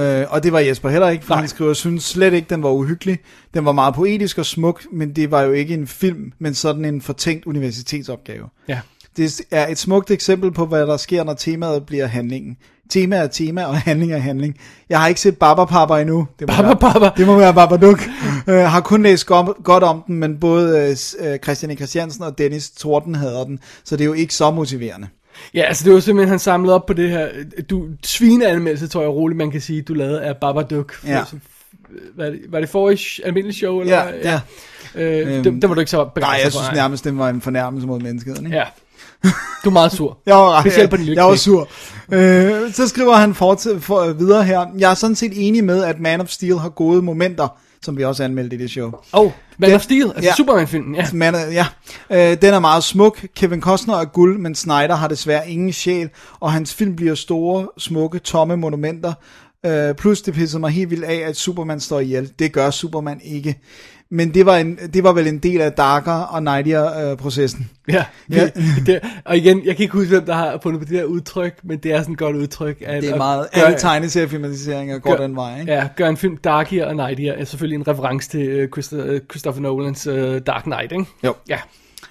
Øh, 0.00 0.26
og 0.30 0.42
det 0.42 0.52
var 0.52 0.58
Jesper 0.58 0.88
heller 0.88 1.08
ikke, 1.08 1.24
for 1.24 1.34
Nej. 1.34 1.40
han 1.40 1.48
skriver, 1.48 1.72
synes 1.72 2.04
slet 2.04 2.32
ikke, 2.34 2.46
den 2.50 2.62
var 2.62 2.70
uhyggelig. 2.70 3.18
Den 3.54 3.64
var 3.64 3.72
meget 3.72 3.94
poetisk 3.94 4.38
og 4.38 4.46
smuk, 4.46 4.82
men 4.92 5.16
det 5.16 5.30
var 5.30 5.42
jo 5.42 5.52
ikke 5.52 5.74
en 5.74 5.86
film, 5.86 6.32
men 6.38 6.54
sådan 6.54 6.84
en 6.84 7.02
fortænkt 7.02 7.46
universitetsopgave. 7.46 8.44
Ja. 8.68 8.80
Det 9.16 9.40
er 9.50 9.66
et 9.68 9.78
smukt 9.78 10.10
eksempel 10.10 10.52
på, 10.52 10.66
hvad 10.66 10.86
der 10.86 10.96
sker, 10.96 11.24
når 11.24 11.34
temaet 11.34 11.86
bliver 11.86 12.06
handlingen. 12.06 12.56
Tema 12.90 13.16
er 13.16 13.26
tema, 13.26 13.64
og 13.64 13.76
handling 13.80 14.12
er 14.12 14.18
handling. 14.18 14.56
Jeg 14.88 15.00
har 15.00 15.08
ikke 15.08 15.20
set 15.20 15.38
Baba 15.38 15.64
Papa 15.64 15.94
endnu. 15.94 16.28
Det 16.38 16.48
må 16.48 16.54
Baba 16.56 16.68
være, 16.68 16.76
Baba. 16.76 17.10
Det 17.16 17.26
må 17.26 17.36
være 17.38 17.54
Babadook. 17.54 18.00
uh, 18.48 18.54
har 18.54 18.80
kun 18.80 19.02
læst 19.02 19.26
godt, 19.26 19.64
godt 19.64 19.84
om 19.84 20.02
den, 20.06 20.16
men 20.16 20.40
både 20.40 20.90
uh, 21.20 21.36
Christian 21.44 21.70
E. 21.70 21.76
Christiansen 21.76 22.24
og 22.24 22.38
Dennis 22.38 22.70
Thornton 22.70 23.14
hader 23.14 23.44
den, 23.44 23.58
så 23.84 23.96
det 23.96 24.04
er 24.04 24.06
jo 24.06 24.12
ikke 24.12 24.34
så 24.34 24.50
motiverende. 24.50 25.08
Ja, 25.54 25.62
altså 25.62 25.84
det 25.84 25.92
var 25.94 26.00
simpelthen, 26.00 26.28
han 26.28 26.38
samlede 26.38 26.74
op 26.74 26.86
på 26.86 26.92
det 26.92 27.10
her, 27.10 27.28
du, 27.70 27.86
svineanmeldelse, 28.04 28.88
tror 28.88 29.00
jeg 29.00 29.10
roligt, 29.10 29.38
man 29.38 29.50
kan 29.50 29.60
sige, 29.60 29.82
du 29.82 29.94
lavede 29.94 30.22
af 30.22 30.36
Babadook. 30.36 31.06
Ja. 31.06 31.22
Var 32.16 32.24
det, 32.24 32.40
var 32.48 32.60
det 32.60 32.68
forrige 32.68 33.26
almindelige 33.26 33.58
show? 33.58 33.80
Eller? 33.80 33.96
Ja, 33.96 34.30
ja. 34.32 34.40
Øh, 34.94 35.36
Øhm, 35.36 35.42
det, 35.42 35.62
det, 35.62 35.68
var 35.68 35.74
du 35.74 35.80
ikke 35.80 35.90
så 35.90 35.96
Nej, 35.96 36.08
begejstret 36.14 36.44
jeg 36.44 36.52
for, 36.52 36.58
synes 36.58 36.76
nærmest, 36.76 37.04
den 37.04 37.18
var 37.18 37.28
en 37.28 37.40
fornærmelse 37.40 37.86
mod 37.86 38.00
menneskeheden. 38.00 38.46
Ikke? 38.46 38.58
Ja. 38.58 38.64
Du 39.64 39.68
er 39.68 39.70
meget 39.70 39.92
sur. 39.92 40.18
Jeg 40.26 40.36
var, 40.36 40.50
ret- 40.52 40.62
Specielt 40.62 40.90
på 40.90 40.96
den 40.96 41.04
lille 41.04 41.22
jeg 41.22 41.30
var 41.30 41.36
sur. 41.36 41.68
Øh, 42.12 42.72
så 42.72 42.88
skriver 42.88 43.14
han 43.14 43.34
fortsat, 43.34 43.82
for, 43.82 44.00
øh, 44.00 44.18
videre 44.18 44.44
her. 44.44 44.66
Jeg 44.78 44.90
er 44.90 44.94
sådan 44.94 45.16
set 45.16 45.32
enig 45.34 45.64
med, 45.64 45.84
at 45.84 46.00
Man 46.00 46.20
of 46.20 46.28
Steel 46.28 46.58
har 46.58 46.68
gode 46.68 47.02
momenter, 47.02 47.48
som 47.82 47.96
vi 47.96 48.04
også 48.04 48.24
anmeldte 48.24 48.56
i 48.56 48.58
det 48.58 48.70
show. 48.70 48.90
Oh, 49.12 49.30
Man 49.58 49.70
Den- 49.70 49.76
of 49.76 49.82
Steel, 49.82 50.04
altså 50.06 50.22
ja. 50.22 50.34
Superman-filmen, 50.36 50.94
ja. 50.94 51.06
Man, 51.12 51.34
ja, 51.34 51.66
øh, 52.10 52.36
den 52.42 52.54
er 52.54 52.58
meget 52.58 52.84
smuk. 52.84 53.24
Kevin 53.36 53.60
Costner 53.60 53.94
er 53.96 54.04
guld, 54.04 54.38
men 54.38 54.54
Snyder 54.54 54.94
har 54.94 55.08
desværre 55.08 55.50
ingen 55.50 55.72
sjæl, 55.72 56.08
og 56.40 56.52
hans 56.52 56.74
film 56.74 56.96
bliver 56.96 57.14
store, 57.14 57.66
smukke, 57.78 58.18
tomme 58.18 58.56
monumenter. 58.56 59.12
Øh, 59.66 59.94
plus 59.94 60.22
det 60.22 60.34
pissede 60.34 60.60
mig 60.60 60.70
helt 60.70 60.90
vildt 60.90 61.04
af, 61.04 61.22
at 61.28 61.36
Superman 61.36 61.80
står 61.80 62.00
ihjel. 62.00 62.30
Det 62.38 62.52
gør 62.52 62.70
Superman 62.70 63.20
ikke. 63.24 63.60
Men 64.12 64.34
det 64.34 64.46
var, 64.46 64.56
en, 64.56 64.76
det 64.94 65.04
var 65.04 65.12
vel 65.12 65.26
en 65.26 65.38
del 65.38 65.60
af 65.60 65.72
Darker 65.72 66.12
og 66.12 66.42
Nightier-processen. 66.42 67.70
Ja, 67.88 68.04
Ja. 68.30 68.44
det, 68.54 68.86
det, 68.86 69.00
og 69.24 69.36
igen, 69.36 69.64
jeg 69.64 69.76
kan 69.76 69.82
ikke 69.82 69.92
huske, 69.92 70.08
hvem 70.08 70.24
der 70.26 70.34
har 70.34 70.58
fundet 70.62 70.80
på 70.80 70.84
det 70.84 70.94
der 70.98 71.04
udtryk, 71.04 71.54
men 71.64 71.78
det 71.78 71.92
er 71.92 72.00
sådan 72.00 72.12
et 72.12 72.18
godt 72.18 72.36
udtryk. 72.36 72.82
At, 72.86 73.02
det 73.02 73.08
er 73.08 73.12
at 73.12 73.18
meget... 73.18 73.46
gøre- 73.54 73.64
Alle 73.64 73.78
tegneseriefilmatiseringer 73.78 74.98
går 74.98 75.16
den 75.16 75.36
vej, 75.36 75.60
ikke? 75.60 75.72
Ja, 75.72 75.88
gør 75.96 76.08
en 76.08 76.16
film 76.16 76.36
Darkier 76.36 76.86
og 76.86 76.96
Nightier 76.96 77.32
er 77.32 77.44
selvfølgelig 77.44 77.76
en 77.76 77.88
reference 77.88 78.28
til 78.30 78.68
uh, 78.74 79.18
Christopher, 79.30 79.60
Nolans 79.62 80.06
uh, 80.06 80.14
Dark 80.46 80.62
Knight, 80.62 80.92
ikke? 80.92 81.04
Jo. 81.24 81.34
Ja. 81.48 81.58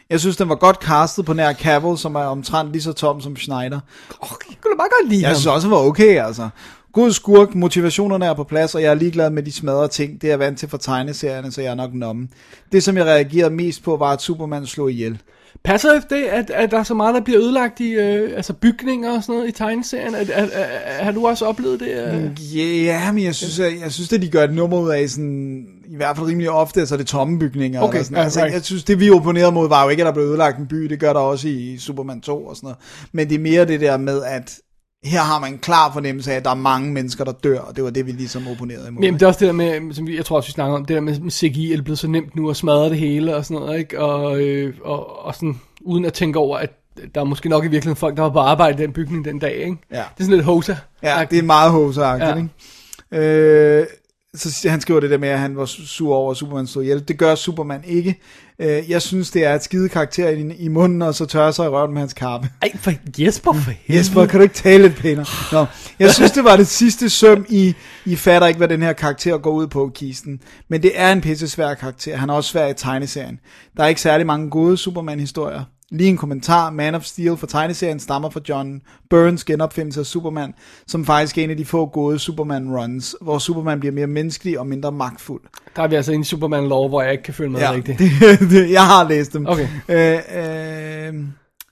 Jeg 0.09 0.19
synes, 0.19 0.37
den 0.37 0.49
var 0.49 0.55
godt 0.55 0.75
castet 0.83 1.25
på 1.25 1.33
nær 1.33 1.53
Cavill, 1.53 1.97
som 1.97 2.15
er 2.15 2.19
omtrent 2.19 2.71
lige 2.71 2.81
så 2.81 2.93
tom 2.93 3.21
som 3.21 3.35
Schneider. 3.35 3.79
Oh, 4.21 4.29
jeg 4.49 4.57
kunne 4.61 4.71
da 4.71 4.75
meget 4.75 4.91
godt 5.01 5.09
lide 5.09 5.21
Jeg 5.21 5.29
ham. 5.29 5.35
synes 5.35 5.47
også, 5.47 5.67
det 5.67 5.71
var 5.71 5.77
okay, 5.81 6.25
altså. 6.25 6.49
God 6.93 7.11
skurk, 7.11 7.55
motivationerne 7.55 8.25
er 8.25 8.33
på 8.33 8.43
plads, 8.43 8.75
og 8.75 8.81
jeg 8.81 8.89
er 8.89 8.95
ligeglad 8.95 9.29
med 9.29 9.43
de 9.43 9.51
smadrede 9.51 9.87
ting. 9.87 10.21
Det 10.21 10.27
er 10.27 10.31
jeg 10.31 10.39
vant 10.39 10.59
til 10.59 10.69
fra 10.69 10.77
tegneserierne, 10.77 11.51
så 11.51 11.61
jeg 11.61 11.71
er 11.71 11.75
nok 11.75 11.93
nommen. 11.93 12.29
Det, 12.71 12.83
som 12.83 12.97
jeg 12.97 13.05
reagerede 13.05 13.53
mest 13.53 13.83
på, 13.83 13.97
var, 13.97 14.11
at 14.11 14.21
Superman 14.21 14.65
slog 14.65 14.91
ihjel. 14.91 15.21
Passer 15.63 15.99
det, 16.09 16.23
at, 16.23 16.49
at 16.49 16.71
der 16.71 16.79
er 16.79 16.83
så 16.83 16.93
meget, 16.93 17.15
der 17.15 17.21
bliver 17.21 17.41
ødelagt 17.41 17.79
i 17.79 17.91
øh, 17.91 18.31
altså 18.35 18.53
bygninger 18.53 19.15
og 19.15 19.23
sådan 19.23 19.35
noget 19.35 19.49
i 19.49 19.51
tegneserien? 19.51 20.15
At, 20.15 20.29
at, 20.29 20.49
at, 20.49 20.69
at, 20.85 21.05
har 21.05 21.11
du 21.11 21.27
også 21.27 21.45
oplevet 21.45 21.79
det? 21.79 21.87
Øh? 21.87 22.57
Ja, 22.57 22.61
yeah, 22.61 23.15
men 23.15 23.23
jeg 23.23 23.35
synes, 23.35 23.59
jeg, 23.59 23.73
jeg 23.83 23.91
synes, 23.91 24.13
at 24.13 24.21
de 24.21 24.29
gør 24.29 24.43
et 24.43 24.53
nummer 24.53 24.79
ud 24.79 24.89
af 24.89 25.09
sådan, 25.09 25.65
i 25.87 25.95
hvert 25.95 26.17
fald 26.17 26.27
rimelig 26.27 26.49
ofte, 26.49 26.79
altså 26.79 26.97
det 26.97 27.07
tomme 27.07 27.39
bygninger. 27.39 27.81
Okay, 27.81 27.93
eller 27.93 28.03
sådan. 28.03 28.23
altså, 28.23 28.39
right. 28.39 28.53
jeg 28.53 28.63
synes, 28.63 28.83
det 28.83 28.99
vi 28.99 29.09
opponerede 29.09 29.51
mod, 29.51 29.69
var 29.69 29.83
jo 29.83 29.89
ikke, 29.89 30.03
at 30.03 30.07
der 30.07 30.13
blev 30.13 30.25
ødelagt 30.25 30.59
en 30.59 30.67
by. 30.67 30.83
Det 30.83 30.99
gør 30.99 31.13
der 31.13 31.19
også 31.19 31.47
i 31.47 31.77
Superman 31.77 32.21
2 32.21 32.45
og 32.45 32.55
sådan 32.55 32.67
noget. 32.67 32.77
Men 33.11 33.29
det 33.29 33.35
er 33.35 33.39
mere 33.39 33.65
det 33.65 33.81
der 33.81 33.97
med, 33.97 34.23
at 34.23 34.59
her 35.03 35.21
har 35.21 35.39
man 35.39 35.53
en 35.53 35.59
klar 35.59 35.91
fornemmelse 35.93 36.31
af, 36.31 36.35
at 36.35 36.45
der 36.45 36.51
er 36.51 36.55
mange 36.55 36.91
mennesker, 36.91 37.23
der 37.23 37.31
dør, 37.31 37.59
og 37.59 37.75
det 37.75 37.83
var 37.83 37.89
det, 37.89 38.05
vi 38.05 38.11
ligesom 38.11 38.47
opponerede 38.47 38.87
imod. 38.87 39.03
Jamen, 39.03 39.19
det 39.19 39.25
er 39.25 39.27
også 39.27 39.39
det 39.39 39.47
der 39.47 39.53
med, 39.53 39.93
som 39.93 40.07
vi, 40.07 40.15
jeg 40.17 40.25
tror 40.25 40.35
også, 40.37 40.47
vi 40.47 40.51
snakker 40.51 40.75
om, 40.75 40.85
det 40.85 40.95
der 40.95 41.01
med, 41.01 41.19
med 41.19 41.31
CGI 41.31 41.73
er 41.73 41.81
blevet 41.81 41.99
så 41.99 42.07
nemt 42.07 42.35
nu 42.35 42.49
at 42.49 42.55
smadre 42.55 42.89
det 42.89 42.97
hele 42.97 43.35
og 43.35 43.45
sådan 43.45 43.61
noget, 43.61 43.79
ikke? 43.79 43.99
Og, 43.99 44.41
øh, 44.41 44.73
og, 44.83 45.25
og 45.25 45.35
sådan, 45.35 45.61
uden 45.81 46.05
at 46.05 46.13
tænke 46.13 46.39
over, 46.39 46.57
at 46.57 46.71
der 47.15 47.21
er 47.21 47.25
måske 47.25 47.49
nok 47.49 47.63
i 47.63 47.67
virkeligheden 47.67 47.95
folk, 47.95 48.17
der 48.17 48.23
var 48.23 48.29
på 48.29 48.39
arbejde 48.39 48.83
i 48.83 48.85
den 48.85 48.93
bygning 48.93 49.25
den 49.25 49.39
dag, 49.39 49.55
ikke? 49.55 49.77
Ja. 49.91 49.95
Det 49.97 50.03
er 50.19 50.23
sådan 50.23 50.35
lidt 50.35 50.45
hosa. 50.45 50.75
Ja, 51.03 51.25
det 51.31 51.39
er 51.39 51.43
meget 51.43 51.71
Ja. 52.21 52.27
ja. 52.27 52.35
ikke? 52.35 53.27
Øh, 53.27 53.85
så 54.35 54.69
han 54.69 54.81
skriver 54.81 54.99
det 54.99 55.09
der 55.09 55.17
med, 55.17 55.29
at 55.29 55.39
han 55.39 55.57
var 55.57 55.65
sur 55.65 56.15
over, 56.15 56.31
at 56.31 56.37
Superman 56.37 56.67
stod 56.67 56.83
ihjel. 56.83 57.07
Det 57.07 57.17
gør 57.17 57.35
Superman 57.35 57.83
ikke. 57.87 58.19
Øh, 58.59 58.89
jeg 58.89 59.01
synes, 59.01 59.31
det 59.31 59.45
er 59.45 59.53
et 59.53 59.63
skide 59.63 59.89
karakter 59.89 60.29
i, 60.29 60.55
i 60.55 60.67
munden, 60.67 61.01
og 61.01 61.15
så 61.15 61.25
tørrer 61.25 61.51
sig 61.51 61.65
i 61.65 61.69
røven 61.69 61.93
med 61.93 62.01
hans 62.01 62.13
kappe. 62.13 62.49
Ej, 62.61 62.71
for 62.75 62.91
Jesper 63.17 63.53
for 63.53 63.71
helvede. 63.71 63.99
Jesper, 63.99 64.25
kan 64.25 64.39
du 64.39 64.43
ikke 64.43 64.55
tale 64.55 64.83
lidt 64.83 64.95
pænere? 64.95 65.25
Nå, 65.51 65.65
jeg 65.99 66.13
synes, 66.13 66.31
det 66.31 66.43
var 66.43 66.55
det 66.55 66.67
sidste 66.67 67.09
søm 67.09 67.45
i, 67.49 67.73
I 68.05 68.15
fatter 68.15 68.47
ikke, 68.47 68.57
hvad 68.57 68.67
den 68.67 68.81
her 68.81 68.93
karakter 68.93 69.37
går 69.37 69.51
ud 69.51 69.67
på, 69.67 69.91
Kisten. 69.95 70.39
Men 70.67 70.83
det 70.83 70.91
er 70.95 71.11
en 71.11 71.21
pisse 71.21 71.47
svær 71.47 71.73
karakter. 71.73 72.17
Han 72.17 72.29
er 72.29 72.33
også 72.33 72.49
svær 72.49 72.67
i 72.67 72.73
tegneserien. 72.73 73.39
Der 73.77 73.83
er 73.83 73.87
ikke 73.87 74.01
særlig 74.01 74.27
mange 74.27 74.49
gode 74.49 74.77
Superman-historier. 74.77 75.63
Lige 75.91 76.09
en 76.09 76.17
kommentar. 76.17 76.69
Man 76.69 76.95
of 76.95 77.03
Steel 77.03 77.37
for 77.37 77.47
tegneserien 77.47 77.99
stammer 77.99 78.29
fra 78.29 78.39
John 78.49 78.81
Burns 79.09 79.43
genopfindelse 79.43 79.99
af 79.99 80.05
Superman, 80.05 80.53
som 80.87 81.05
faktisk 81.05 81.37
er 81.37 81.43
en 81.43 81.49
af 81.49 81.57
de 81.57 81.65
få 81.65 81.85
gode 81.85 82.19
Superman-runs, 82.19 83.15
hvor 83.21 83.37
Superman 83.37 83.79
bliver 83.79 83.93
mere 83.93 84.07
menneskelig 84.07 84.59
og 84.59 84.67
mindre 84.67 84.91
magtfuld. 84.91 85.41
Der 85.75 85.83
er 85.83 85.87
vi 85.87 85.95
altså 85.95 86.11
inde 86.11 86.21
i 86.21 86.25
Superman 86.25 86.67
Law, 86.67 86.87
hvor 86.87 87.01
jeg 87.01 87.11
ikke 87.11 87.23
kan 87.23 87.33
følge 87.33 87.49
med 87.49 87.59
Ja, 87.59 87.71
rigtigt. 87.71 87.99
det, 88.19 88.39
det, 88.39 88.71
jeg 88.71 88.85
har 88.85 89.07
læst 89.07 89.33
dem. 89.33 89.45
Okay. 89.47 89.67
Øh, 89.89 90.19
øh, 90.37 91.23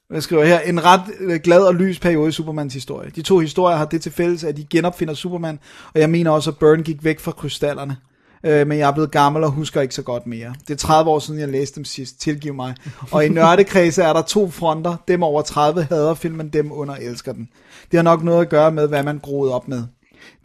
hvad 0.10 0.22
skriver 0.22 0.46
her? 0.46 0.60
En 0.60 0.86
ret 0.86 1.02
øh, 1.20 1.40
glad 1.44 1.62
og 1.62 1.76
lys 1.76 2.00
periode 2.00 2.30
i 2.30 2.32
Supermans 2.32 2.74
historie. 2.74 3.12
De 3.16 3.22
to 3.22 3.40
historier 3.40 3.78
har 3.78 3.86
det 3.86 4.02
til 4.02 4.12
fælles, 4.12 4.44
at 4.44 4.58
de 4.58 4.66
genopfinder 4.70 5.14
Superman, 5.14 5.60
og 5.94 6.00
jeg 6.00 6.10
mener 6.10 6.32
også, 6.32 6.50
at 6.50 6.58
Byrne 6.58 6.84
gik 6.84 7.04
væk 7.04 7.20
fra 7.20 7.32
krystallerne. 7.32 7.98
Øh, 8.44 8.68
men 8.68 8.78
jeg 8.78 8.88
er 8.88 8.94
blevet 8.94 9.12
gammel 9.12 9.44
og 9.44 9.52
husker 9.52 9.82
ikke 9.82 9.96
så 9.96 10.02
godt 10.02 10.28
mere. 10.28 10.54
Det 10.68 10.74
er 10.74 10.78
30 10.78 11.12
år 11.12 11.20
siden, 11.20 11.40
jeg 11.40 11.48
læste 11.48 11.76
dem 11.76 11.86
sidst. 11.86 12.22
Tilgiv 12.22 12.54
mig. 12.54 12.76
Og 13.12 13.26
i 13.26 13.30
nørdekredse 13.30 14.04
er 14.04 14.14
der 14.14 14.22
to 14.22 14.50
fronter. 14.50 14.96
Dem 15.08 15.24
over 15.24 15.42
30 15.42 15.84
hader 15.84 16.14
filmen, 16.14 16.50
dem 16.50 16.72
under 16.72 16.96
elsker 16.96 17.34
den. 17.34 17.50
Det 17.92 17.98
har 17.98 18.04
nok 18.04 18.24
noget 18.24 18.42
at 18.42 18.50
gøre 18.50 18.72
med, 18.72 18.88
hvad 18.88 19.04
man 19.04 19.20
groede 19.20 19.54
op 19.54 19.68
med. 19.68 19.84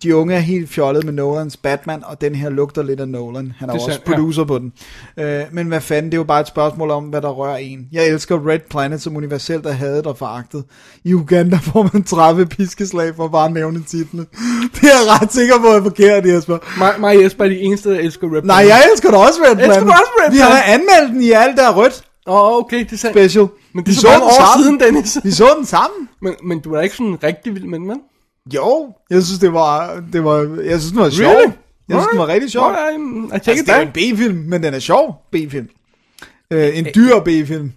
De 0.02 0.16
unge 0.16 0.34
er 0.34 0.38
helt 0.38 0.70
fjollet 0.70 1.04
med 1.04 1.12
Nolans 1.12 1.56
Batman, 1.56 2.02
og 2.04 2.20
den 2.20 2.34
her 2.34 2.50
lugter 2.50 2.82
lidt 2.82 3.00
af 3.00 3.08
Nolan. 3.08 3.52
Han 3.58 3.68
er, 3.68 3.72
er 3.72 3.78
også 3.78 3.86
sandt, 3.92 4.08
ja. 4.08 4.14
producer 4.14 4.44
på 4.44 4.58
den. 4.58 4.72
Øh, 5.16 5.42
men 5.52 5.66
hvad 5.66 5.80
fanden, 5.80 6.04
det 6.12 6.14
er 6.16 6.18
jo 6.18 6.24
bare 6.24 6.40
et 6.40 6.46
spørgsmål 6.48 6.90
om, 6.90 7.04
hvad 7.04 7.22
der 7.22 7.28
rører 7.28 7.56
en. 7.56 7.88
Jeg 7.92 8.06
elsker 8.08 8.48
Red 8.48 8.58
Planet, 8.70 9.02
som 9.02 9.16
universelt 9.16 9.66
er 9.66 9.72
hadet 9.72 10.06
og 10.06 10.18
foragtet. 10.18 10.64
I 11.04 11.14
Uganda 11.14 11.56
får 11.72 11.90
man 11.92 12.02
30 12.04 12.46
piskeslag 12.46 13.16
for 13.16 13.28
bare 13.28 13.46
at 13.46 13.52
nævne 13.52 13.82
titlen. 13.82 14.26
Det 14.74 14.82
er 14.82 14.86
jeg 14.88 15.20
ret 15.22 15.32
sikker 15.32 15.58
på 15.58 15.66
er 15.66 15.82
forkert, 15.82 16.26
Jesper. 16.26 16.58
Mig, 16.78 16.94
mig 17.00 17.22
Jesper 17.22 17.44
er 17.44 17.48
de 17.48 17.58
eneste, 17.60 17.90
der 17.90 17.98
elsker 17.98 18.36
Rip 18.36 18.44
Nej, 18.44 18.56
jeg 18.56 18.82
elsker 18.92 19.10
da 19.10 19.16
også 19.16 19.40
Red 19.42 19.50
Elsker 19.50 19.66
Planet. 19.66 19.82
du 19.86 19.90
også 19.90 20.12
Red 20.26 20.32
Vi 20.32 20.38
har 20.38 20.48
Planet? 20.50 20.80
anmeldt 20.80 21.14
den 21.14 21.22
i 21.22 21.30
alt 21.30 21.56
der 21.56 21.72
rødt 21.74 22.04
Åh, 22.26 22.34
oh, 22.52 22.58
okay, 22.58 22.78
det 22.78 22.92
er 22.92 22.96
sandt. 22.96 23.16
special. 23.16 23.48
Men 23.74 23.84
det 23.84 23.90
er 23.90 23.94
Vi 23.94 24.00
så 24.00 24.06
mange 24.06 24.20
den 24.20 24.28
år 24.28 24.46
sammen. 24.46 24.64
siden, 24.64 24.80
Dennis. 24.80 25.18
Vi 25.24 25.30
så 25.30 25.48
den 25.56 25.66
sammen. 25.66 26.08
Men, 26.22 26.34
men 26.44 26.60
du 26.60 26.72
er 26.74 26.80
ikke 26.80 26.96
sådan 26.96 27.18
rigtig 27.22 27.54
vild 27.54 27.64
med 27.64 27.78
den? 27.78 28.00
Jo, 28.54 28.92
jeg 29.10 29.22
synes, 29.22 29.38
det 29.38 29.52
var, 29.52 30.02
det 30.12 30.24
var, 30.24 30.38
jeg 30.64 30.80
synes, 30.80 30.92
den 30.92 31.00
var 31.00 31.10
sjov. 31.10 31.30
Really? 31.30 31.52
Jeg 31.88 31.96
synes, 31.96 32.06
den 32.10 32.18
var 32.18 32.26
rigtig 32.28 32.50
sjov. 32.50 32.70
I 32.72 32.74
take 33.30 33.50
Altså, 33.50 33.64
det 33.66 33.68
er 33.74 33.80
en 33.80 33.88
B-film, 34.16 34.36
men 34.38 34.62
den 34.62 34.74
er 34.74 34.78
sjov 34.78 35.16
B-film. 35.32 35.68
Øh, 36.50 36.78
en 36.78 36.86
dyr 36.94 37.20
B-film. 37.20 37.72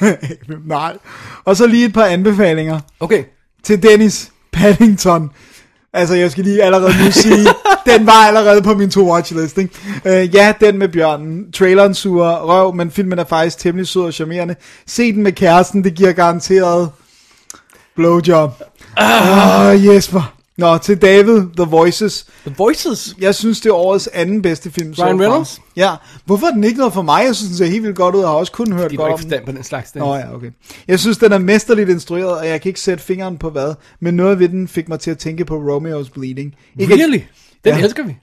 Nej. 0.66 0.96
Og 1.44 1.56
så 1.56 1.66
lige 1.66 1.86
et 1.86 1.92
par 1.92 2.04
anbefalinger 2.04 2.80
Okay. 3.00 3.24
til 3.62 3.82
Dennis 3.82 4.32
Paddington. 4.52 5.30
Altså, 5.92 6.14
jeg 6.14 6.30
skal 6.30 6.44
lige 6.44 6.62
allerede 6.62 6.92
nu 7.04 7.10
sige, 7.12 7.46
den 7.92 8.06
var 8.06 8.12
allerede 8.26 8.62
på 8.62 8.74
min 8.74 8.90
to-watch-list, 8.90 9.58
ikke? 9.58 9.74
Øh, 10.04 10.34
ja, 10.34 10.54
den 10.60 10.78
med 10.78 10.88
bjørnen. 10.88 11.52
Traileren 11.52 11.94
suger 11.94 12.36
røv, 12.36 12.74
men 12.74 12.90
filmen 12.90 13.18
er 13.18 13.24
faktisk 13.24 13.58
temmelig 13.58 13.88
sød 13.88 14.02
og 14.02 14.12
charmerende. 14.12 14.54
Se 14.86 15.12
den 15.12 15.22
med 15.22 15.32
kæresten, 15.32 15.84
det 15.84 15.94
giver 15.94 16.12
garanteret 16.12 16.90
blowjob. 17.96 18.50
Ah, 18.96 19.86
Jesper. 19.86 20.34
Nå, 20.58 20.78
til 20.78 21.02
David, 21.02 21.40
The 21.56 21.64
Voices. 21.64 22.26
The 22.46 22.54
Voices. 22.58 23.14
Jeg 23.20 23.34
synes, 23.34 23.60
det 23.60 23.68
er 23.70 23.74
årets 23.74 24.08
anden 24.12 24.42
bedste 24.42 24.70
film. 24.70 24.94
Ryan. 24.98 25.20
Reynolds? 25.20 25.60
Ja. 25.76 25.90
Hvorfor 26.24 26.46
er 26.46 26.50
den 26.50 26.64
ikke 26.64 26.78
noget 26.78 26.94
for 26.94 27.02
mig? 27.02 27.22
Jeg 27.26 27.34
synes, 27.36 27.48
den 27.48 27.56
ser 27.58 27.66
helt 27.66 27.82
vildt 27.82 27.96
godt 27.96 28.14
ud. 28.14 28.20
Jeg 28.20 28.28
har 28.28 28.34
også 28.34 28.52
kun 28.52 28.72
hørt 28.72 28.80
godt 28.80 28.92
ikke 28.92 29.04
forstand 29.22 29.46
på 29.46 29.52
den 29.52 29.64
slags. 29.64 29.92
Den. 29.92 30.02
Nå 30.02 30.14
ja, 30.14 30.34
okay. 30.34 30.50
Jeg 30.88 31.00
synes, 31.00 31.18
den 31.18 31.32
er 31.32 31.38
mesterligt 31.38 31.90
instrueret, 31.90 32.38
og 32.38 32.48
jeg 32.48 32.60
kan 32.60 32.68
ikke 32.68 32.80
sætte 32.80 33.04
fingeren 33.04 33.36
på 33.38 33.50
hvad, 33.50 33.74
men 34.00 34.14
noget 34.14 34.38
ved 34.38 34.48
den 34.48 34.68
fik 34.68 34.88
mig 34.88 35.00
til 35.00 35.10
at 35.10 35.18
tænke 35.18 35.44
på 35.44 35.54
Romeo's 35.54 36.10
Bleeding. 36.14 36.54
Ikke 36.78 36.94
Really? 36.94 37.20
Den 37.64 37.74
Ja. 37.78 37.78
elsker 37.84 38.04
vi. 38.04 38.16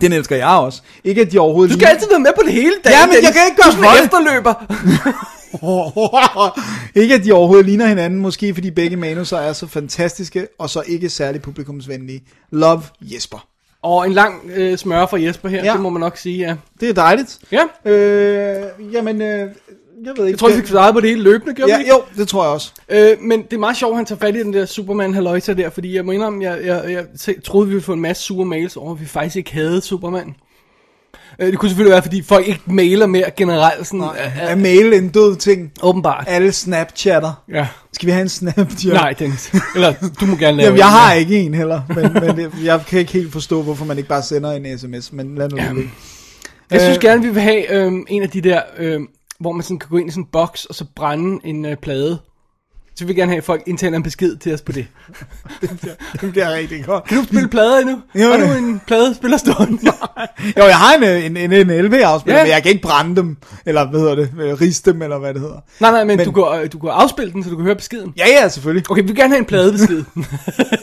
Den 0.00 0.12
elsker 0.12 0.36
jeg 0.36 0.46
også. 0.48 0.82
Ikke 1.04 1.20
at 1.20 1.32
de 1.32 1.38
overhovedet 1.38 1.74
Du 1.74 1.78
skal 1.80 1.88
altid 1.88 2.08
være 2.10 2.20
med 2.20 2.30
på 2.36 2.42
det 2.44 2.52
hele 2.52 2.72
dag. 2.84 2.90
Ja, 2.92 3.06
men 3.06 3.14
jeg 3.22 3.32
kan 3.32 3.42
ikke 3.50 3.62
gøre 3.62 3.72
for 3.72 3.82
det. 3.82 4.04
efterløber. 4.04 4.54
ikke 7.02 7.14
at 7.14 7.24
de 7.24 7.32
overhovedet 7.32 7.66
ligner 7.66 7.86
hinanden, 7.86 8.20
måske 8.20 8.54
fordi 8.54 8.70
begge 8.70 8.96
manuser 8.96 9.36
er 9.38 9.52
så 9.52 9.66
fantastiske, 9.66 10.46
og 10.58 10.70
så 10.70 10.82
ikke 10.86 11.08
særlig 11.08 11.42
publikumsvenlige. 11.42 12.22
Love 12.50 12.82
Jesper. 13.00 13.46
Og 13.82 14.06
en 14.06 14.12
lang 14.12 14.50
øh, 14.54 14.78
smør 14.78 15.06
fra 15.06 15.20
Jesper 15.22 15.48
her, 15.48 15.64
Ja. 15.64 15.72
det 15.72 15.80
må 15.80 15.88
man 15.90 16.00
nok 16.00 16.16
sige, 16.16 16.38
ja. 16.38 16.54
Det 16.80 16.88
er 16.88 16.92
dejligt. 16.94 17.38
Ja, 17.52 17.90
Øh, 17.90 18.64
jamen, 18.92 19.22
øh, 19.22 19.28
jeg 19.28 19.48
ved 20.16 20.26
ikke. 20.26 20.30
jeg 20.30 20.38
tror, 20.38 20.48
vi 20.48 20.54
fik 20.54 20.66
svaret 20.66 20.94
på 20.94 21.00
det 21.00 21.08
hele 21.10 21.22
løbende, 21.22 21.54
gjorde 21.54 21.72
ja, 21.72 21.78
vi 21.78 21.82
ikke? 21.84 21.94
Jo, 21.94 22.02
det 22.16 22.28
tror 22.28 22.44
jeg 22.44 22.52
også. 22.52 22.72
Øh, 22.88 23.16
men 23.20 23.42
det 23.42 23.52
er 23.52 23.58
meget 23.58 23.76
sjovt, 23.76 23.90
at 23.92 23.96
han 23.96 24.06
tager 24.06 24.18
fat 24.18 24.36
i 24.36 24.38
den 24.42 24.52
der 24.52 24.66
Superman 24.66 25.14
halløjsa 25.14 25.52
der, 25.52 25.70
fordi 25.70 25.94
jeg 25.96 26.04
må 26.04 26.12
indrømme, 26.12 26.44
jeg, 26.44 26.58
jeg, 26.64 26.84
jeg 26.90 27.04
troede, 27.44 27.66
vi 27.66 27.72
ville 27.74 27.84
få 27.84 27.92
en 27.92 28.00
masse 28.00 28.22
sure 28.22 28.46
mails 28.46 28.76
over, 28.76 28.94
at 28.94 29.00
vi 29.00 29.06
faktisk 29.06 29.36
ikke 29.36 29.52
havde 29.52 29.80
Superman. 29.82 30.34
Øh, 31.38 31.46
det 31.50 31.58
kunne 31.58 31.68
selvfølgelig 31.68 31.92
være, 31.92 32.02
fordi 32.02 32.22
folk 32.22 32.48
ikke 32.48 32.60
mailer 32.66 33.06
mere 33.06 33.30
generelt, 33.36 33.86
sådan, 33.86 34.00
øh, 34.02 34.38
Er 34.38 34.54
mail 34.56 34.92
en 34.92 35.08
død 35.08 35.36
ting? 35.36 35.70
åbenbart. 35.82 36.24
Alle 36.28 36.52
snapchatter. 36.52 37.42
Ja. 37.52 37.66
Skal 37.92 38.06
vi 38.06 38.10
have 38.12 38.22
en 38.22 38.28
snapchat? 38.28 38.92
Nej, 38.92 39.12
Dennis. 39.12 39.52
Eller, 39.74 39.94
du 40.20 40.26
må 40.26 40.36
gerne 40.36 40.56
lave 40.56 40.64
Jamen, 40.66 40.78
jeg 40.78 40.86
en, 40.86 40.92
har 40.92 41.12
ja. 41.12 41.18
ikke 41.18 41.38
en 41.38 41.54
heller, 41.54 41.82
men, 41.88 42.12
men 42.12 42.36
det- 42.36 42.50
jeg 42.64 42.80
kan 42.88 42.98
ikke 42.98 43.12
helt 43.12 43.32
forstå, 43.32 43.62
hvorfor 43.62 43.84
man 43.84 43.96
ikke 43.96 44.08
bare 44.08 44.22
sender 44.22 44.52
en 44.52 44.78
sms, 44.78 45.12
men 45.12 45.34
lad 45.38 45.48
nu 45.48 45.56
det. 45.56 45.88
Jeg 46.70 46.80
synes 46.80 46.96
Øh, 46.96 47.02
gerne, 47.02 47.22
vi 47.22 47.28
vil 47.28 47.42
have 47.42 47.72
øh, 47.72 47.92
en 48.08 48.22
af 48.22 48.30
de 48.30 48.40
der, 48.40 48.60
øh, 48.78 49.00
hvor 49.40 49.52
man 49.52 49.62
sådan 49.62 49.78
kan 49.78 49.88
gå 49.90 49.96
ind 49.96 50.08
i 50.08 50.12
sådan 50.12 50.22
en 50.22 50.28
boks, 50.32 50.64
og 50.64 50.74
så 50.74 50.84
brænde 50.96 51.40
en 51.44 51.64
øh, 51.66 51.76
plade. 51.76 52.18
Så 52.98 53.04
vi 53.04 53.06
vil 53.06 53.16
gerne 53.16 53.30
have, 53.32 53.38
at 53.38 53.44
folk 53.44 53.62
indsender 53.66 53.96
en 53.96 54.02
besked 54.02 54.36
til 54.36 54.54
os 54.54 54.62
på 54.62 54.72
det. 54.72 54.86
Det 56.20 56.32
bliver 56.32 56.50
rigtig 56.54 56.84
godt. 56.84 57.04
Kan 57.04 57.18
du 57.18 57.24
spille 57.24 57.48
plader 57.48 57.78
endnu? 57.80 57.98
Jo, 58.14 58.30
Har 58.30 58.36
du 58.36 58.52
en 58.52 58.80
pladespiller 58.86 59.36
stående? 59.38 59.78
Jo, 60.58 60.64
jeg 60.64 60.76
har 60.76 60.94
en, 60.94 61.02
en, 61.36 61.36
en, 61.36 61.52
en 61.70 61.84
LP-afspiller, 61.84 62.38
Ja. 62.38 62.44
men 62.44 62.52
jeg 62.52 62.62
kan 62.62 62.70
ikke 62.72 62.82
brænde 62.82 63.16
dem, 63.16 63.36
eller 63.66 63.90
hvad 63.90 64.00
hedder 64.00 64.14
det, 64.14 64.30
øh, 64.40 64.52
riste 64.60 64.92
dem, 64.92 65.02
eller 65.02 65.18
hvad 65.18 65.34
det 65.34 65.40
hedder. 65.42 65.60
nej, 65.80 65.90
nej, 65.90 66.00
men, 66.00 66.06
Men- 66.06 66.16
men... 66.16 66.24
Du, 66.26 66.32
kan, 66.32 66.60
øh, 66.64 66.72
du 66.72 66.78
kan 66.78 66.90
afspille 66.90 67.32
den, 67.32 67.44
så 67.44 67.50
du 67.50 67.56
kan 67.56 67.64
høre 67.64 67.74
beskeden. 67.76 68.14
Ja, 68.16 68.24
ja, 68.28 68.48
selvfølgelig. 68.48 68.90
Okay, 68.90 69.02
vi 69.02 69.06
vil 69.06 69.16
gerne 69.16 69.28
have 69.30 69.38
en 69.38 69.44
pladebesked. 69.44 70.04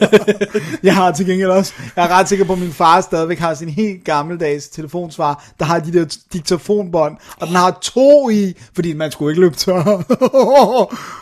Jeg 0.82 0.94
har 0.94 1.12
til 1.12 1.26
gengæld 1.26 1.50
også, 1.50 1.72
jeg 1.96 2.04
er 2.04 2.08
ret 2.08 2.28
sikker 2.28 2.44
på, 2.44 2.52
at 2.52 2.58
min 2.58 2.72
far 2.72 3.00
stadigvæk 3.00 3.38
har 3.38 3.54
sin 3.54 3.68
helt 3.68 4.04
gammeldags 4.04 4.68
telefonsvar, 4.68 5.44
der 5.58 5.64
har 5.64 5.78
de 5.78 5.92
der 5.92 6.16
diktafonbånd, 6.32 7.16
og 7.40 7.46
den 7.46 7.56
har 7.56 7.78
to 7.82 8.30
i, 8.30 8.54
fordi 8.74 8.92
man 8.92 9.10
skulle 9.10 9.32
ikke 9.32 9.40
løbe 9.40 9.54
tør. 9.56 9.78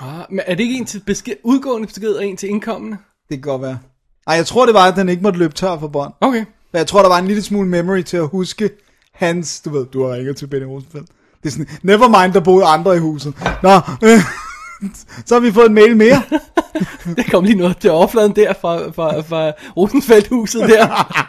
ah, 0.03 0.25
men 0.31 0.41
er 0.47 0.55
det 0.55 0.61
ikke 0.65 0.77
en 0.83 0.87
til 0.87 1.03
besked, 1.07 1.35
udgående 1.45 1.87
besked 1.87 2.13
og 2.13 2.27
en 2.27 2.37
til 2.37 2.49
indkommende? 2.49 2.97
det 3.29 3.43
kan 3.43 3.51
godt 3.51 3.63
være. 3.63 3.79
Ej, 4.27 4.35
jeg 4.35 4.47
tror 4.47 4.67
det 4.67 4.75
var, 4.75 4.89
at 4.89 4.97
den 4.97 5.09
ikke 5.09 5.23
måtte 5.23 5.39
løbe 5.39 5.55
tør 5.55 5.79
for 5.79 5.89
bånd. 5.89 6.13
Okay. 6.21 6.45
Men 6.73 6.79
jeg 6.79 6.87
tror, 6.87 7.03
der 7.03 7.09
var 7.09 7.19
en 7.19 7.27
lille 7.27 7.43
smule 7.43 7.69
memory 7.69 8.03
til 8.03 8.17
at 8.17 8.29
huske 8.29 8.71
hans, 9.15 9.61
du 9.61 9.71
ved, 9.71 9.87
du 9.87 10.05
har 10.05 10.15
ringet 10.15 10.37
til 10.37 10.47
Benny 10.47 10.67
Rosenfeldt. 10.67 11.09
Det 11.43 11.49
er 11.49 11.51
sådan, 11.51 11.69
never 11.83 12.23
mind, 12.23 12.33
der 12.33 12.41
boede 12.41 12.65
andre 12.65 12.97
i 12.97 12.99
huset. 12.99 13.35
Nå, 13.63 13.81
øh, 14.03 14.21
så 15.27 15.35
har 15.35 15.41
vi 15.41 15.53
fået 15.53 15.67
en 15.67 15.75
mail 15.75 15.97
mere. 15.97 16.23
Der 17.17 17.23
kom 17.31 17.45
lige 17.45 17.57
noget 17.57 17.77
til 17.79 17.91
overfladen 17.91 18.37
der 18.37 18.53
fra, 18.61 18.91
fra, 18.91 19.21
fra 19.21 19.53
Rosenfeldt-huset 19.77 20.61
der. 20.61 20.87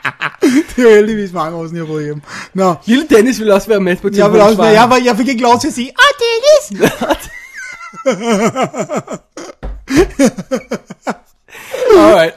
Det 0.75 0.77
er 0.77 0.83
jo 0.83 0.89
heldigvis 0.89 1.33
mange 1.33 1.57
år 1.57 1.65
siden, 1.65 1.77
jeg 1.77 1.85
har 1.85 1.93
boet 1.93 2.03
hjem. 2.03 2.21
Nå, 2.53 2.75
Lille 2.85 3.07
Dennis 3.09 3.39
ville 3.39 3.53
også 3.53 3.67
være 3.67 3.79
med 3.79 3.95
på 3.95 4.09
jeg, 4.13 4.31
vil 4.31 4.41
også, 4.41 4.63
jeg, 4.63 4.89
var, 4.89 5.01
jeg 5.05 5.17
fik 5.17 5.27
ikke 5.27 5.41
lov 5.41 5.59
til 5.59 5.67
at 5.67 5.73
sige, 5.73 5.91
åh, 5.91 6.13
Dennis! 6.23 6.89
Alright. 11.97 12.33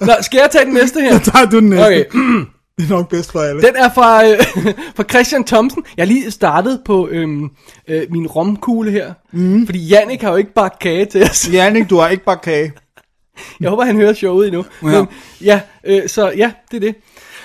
Nå, 0.08 0.12
skal 0.20 0.38
jeg 0.38 0.50
tage 0.50 0.64
den 0.64 0.74
næste 0.74 1.00
her? 1.00 1.18
Så 1.18 1.30
tager 1.30 1.46
du 1.46 1.58
den 1.58 1.70
næste. 1.70 1.84
Okay. 1.84 2.04
Det 2.78 2.84
er 2.84 2.88
nok 2.88 3.08
bedst 3.08 3.32
for 3.32 3.40
alle. 3.40 3.62
Den 3.62 3.76
er 3.76 3.90
fra, 3.94 4.26
øh, 4.26 4.38
fra 4.96 5.02
Christian 5.02 5.44
Thomsen. 5.44 5.84
Jeg 5.96 6.02
har 6.02 6.06
lige 6.06 6.30
startet 6.30 6.80
på 6.84 7.08
øhm, 7.08 7.50
øh, 7.88 8.02
min 8.10 8.26
romkugle 8.26 8.90
her. 8.90 9.12
Mm. 9.32 9.66
Fordi 9.66 9.86
Jannik 9.86 10.22
har 10.22 10.30
jo 10.30 10.36
ikke 10.36 10.54
bare 10.54 10.70
kage 10.80 11.06
til 11.06 11.22
os. 11.22 11.48
Jannik, 11.52 11.90
du 11.90 11.98
har 11.98 12.08
ikke 12.08 12.24
bare 12.24 12.36
kage. 12.36 12.72
Jeg 13.60 13.70
håber, 13.70 13.84
han 13.84 13.96
hører 13.96 14.12
showet 14.12 14.46
endnu. 14.46 14.64
Ja. 14.82 14.86
Men 14.86 15.06
ja, 15.40 15.60
øh, 15.84 16.08
så 16.08 16.32
ja, 16.36 16.52
det 16.70 16.76
er 16.76 16.80
det. 16.80 16.94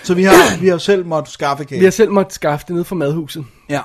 Så 0.03 0.13
vi 0.13 0.23
har, 0.23 0.33
vi 0.61 0.67
har 0.67 0.77
selv 0.77 1.05
måttet 1.05 1.33
skaffe 1.33 1.65
kage. 1.65 1.79
Vi 1.79 1.85
har 1.85 1.91
selv 1.91 2.11
måttet 2.11 2.33
skaffe 2.33 2.65
det 2.67 2.75
ned 2.75 2.83
fra 2.83 2.95
madhuset. 2.95 3.45
Ja. 3.69 3.81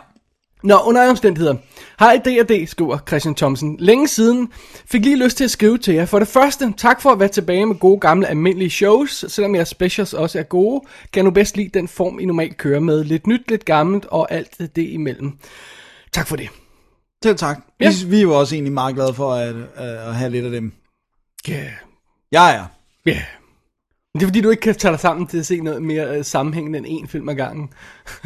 Nå, 0.65 0.79
under 0.85 1.01
alle 1.01 1.11
omstændigheder. 1.11 1.55
Hej 2.01 2.21
D&D, 2.25 2.67
skriver 2.67 2.99
Christian 3.09 3.35
Thomsen. 3.35 3.77
Længe 3.79 4.09
siden 4.09 4.53
fik 4.87 5.05
lige 5.05 5.25
lyst 5.25 5.37
til 5.37 5.45
at 5.45 5.51
skrive 5.51 5.79
til 5.79 5.95
jer. 5.95 6.07
For 6.07 6.19
det 6.19 6.29
første, 6.29 6.75
tak 6.77 7.03
for 7.03 7.11
at 7.11 7.21
være 7.21 7.29
tilbage 7.29 7.67
med 7.67 7.77
gode 7.77 8.01
gamle 8.01 8.27
almindelige 8.27 8.71
shows. 8.71 9.25
Selvom 9.29 9.55
jeres 9.55 9.69
specials 9.69 10.15
også 10.15 10.39
er 10.39 10.43
gode, 10.43 10.81
kan 11.13 11.17
jeg 11.17 11.25
nu 11.25 11.31
bedst 11.31 11.57
lide 11.57 11.69
den 11.69 11.89
form, 11.89 12.19
I 12.19 12.25
normalt 12.25 12.57
kører 12.57 12.81
med. 12.81 13.05
Lidt 13.05 13.27
nyt, 13.27 13.51
lidt 13.51 13.65
gammelt 13.65 14.07
og 14.07 14.33
alt 14.33 14.59
det 14.59 14.89
imellem. 14.89 15.39
Tak 16.13 16.27
for 16.27 16.37
det. 16.37 16.49
Selv 17.25 17.37
tak. 17.37 17.61
Ja. 17.81 17.91
Vi, 17.91 18.11
vi 18.11 18.19
er 18.19 18.23
jo 18.23 18.39
også 18.39 18.55
egentlig 18.55 18.73
meget 18.73 18.95
glade 18.95 19.15
for 19.15 19.33
at, 19.33 19.55
at, 19.75 20.15
have 20.15 20.31
lidt 20.31 20.45
af 20.45 20.51
dem. 20.51 20.73
Ja, 21.49 21.55
yeah. 21.55 21.73
Jeg 22.33 22.57
er. 22.57 22.65
ja. 23.07 23.11
Yeah. 23.11 23.44
Det 24.15 24.23
er 24.23 24.27
fordi, 24.27 24.41
du 24.41 24.51
ikke 24.51 24.61
kan 24.61 24.75
tage 24.75 24.93
dig 24.93 25.01
sammen 25.01 25.27
til 25.27 25.39
at 25.39 25.47
se 25.47 25.61
noget 25.61 25.83
mere 25.83 26.19
uh, 26.19 26.25
sammenhængende 26.25 26.79
end 26.79 26.87
én 26.87 27.07
film 27.11 27.29
ad 27.29 27.35
gangen. 27.35 27.69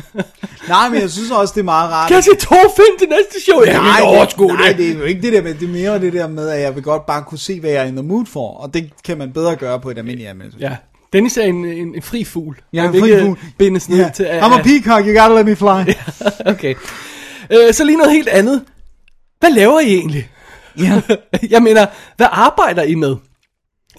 Nej, 0.69 0.89
men 0.89 1.01
jeg 1.01 1.11
synes 1.11 1.31
også, 1.31 1.53
det 1.55 1.61
er 1.61 1.65
meget 1.65 1.91
rart. 1.91 2.09
Kan 2.09 2.15
jeg 2.15 2.25
se 2.25 2.37
to 2.37 2.57
film 2.77 2.99
til 2.99 3.09
næste 3.09 3.45
show? 3.45 3.63
Jeg 3.63 3.73
nej, 3.73 4.01
kan 4.01 4.23
ikke 4.23 4.53
det, 4.53 4.59
nej, 4.59 4.73
det. 4.77 4.91
er 4.91 4.99
jo 4.99 5.05
ikke 5.05 5.23
det 5.23 5.33
der 5.33 5.43
med, 5.43 5.55
det 5.55 5.69
er 5.69 5.73
mere 5.73 6.01
det 6.01 6.13
der 6.13 6.29
med, 6.29 6.49
at 6.49 6.61
jeg 6.61 6.75
vil 6.75 6.83
godt 6.83 7.07
bare 7.07 7.23
kunne 7.23 7.39
se, 7.39 7.61
hvad 7.61 7.71
jeg 7.71 7.83
er 7.83 7.87
in 7.87 7.97
the 7.97 8.03
mood 8.03 8.27
for, 8.27 8.57
og 8.57 8.75
det 8.75 8.91
kan 9.05 9.19
man 9.19 9.33
bedre 9.33 9.57
gøre 9.57 9.81
på 9.81 9.91
et 9.91 9.99
almindeligt 9.99 10.31
anmeldelse. 10.31 10.59
Ja, 10.61 10.77
Dennis 11.13 11.37
er 11.37 11.43
en, 11.43 11.65
en, 11.65 11.95
en 11.95 12.03
fri 12.03 12.25
fugl. 12.25 12.61
Han 12.75 12.95
en 12.95 13.01
fri 13.01 13.21
fugl. 13.21 13.39
bindes 13.59 13.89
ned 13.89 13.99
Ja. 13.99 14.11
til... 14.15 14.25
I'm 14.25 14.59
a 14.59 14.63
peacock, 14.63 15.07
you 15.07 15.21
gotta 15.23 15.35
let 15.35 15.47
me 15.47 15.57
fly. 15.57 15.93
okay. 16.53 16.75
Øh, 17.53 17.75
så 17.75 17.85
lige 17.85 17.97
noget 17.99 18.13
helt 18.13 18.29
andet. 18.29 18.65
Hvad 19.41 19.51
laver 19.51 19.81
I 19.81 19.95
egentlig? 19.95 20.31
Ja. 20.79 21.01
jeg 21.51 21.63
mener, 21.63 21.87
hvad 22.17 22.27
arbejder 22.31 22.83
I 22.83 22.95
med? 22.95 23.17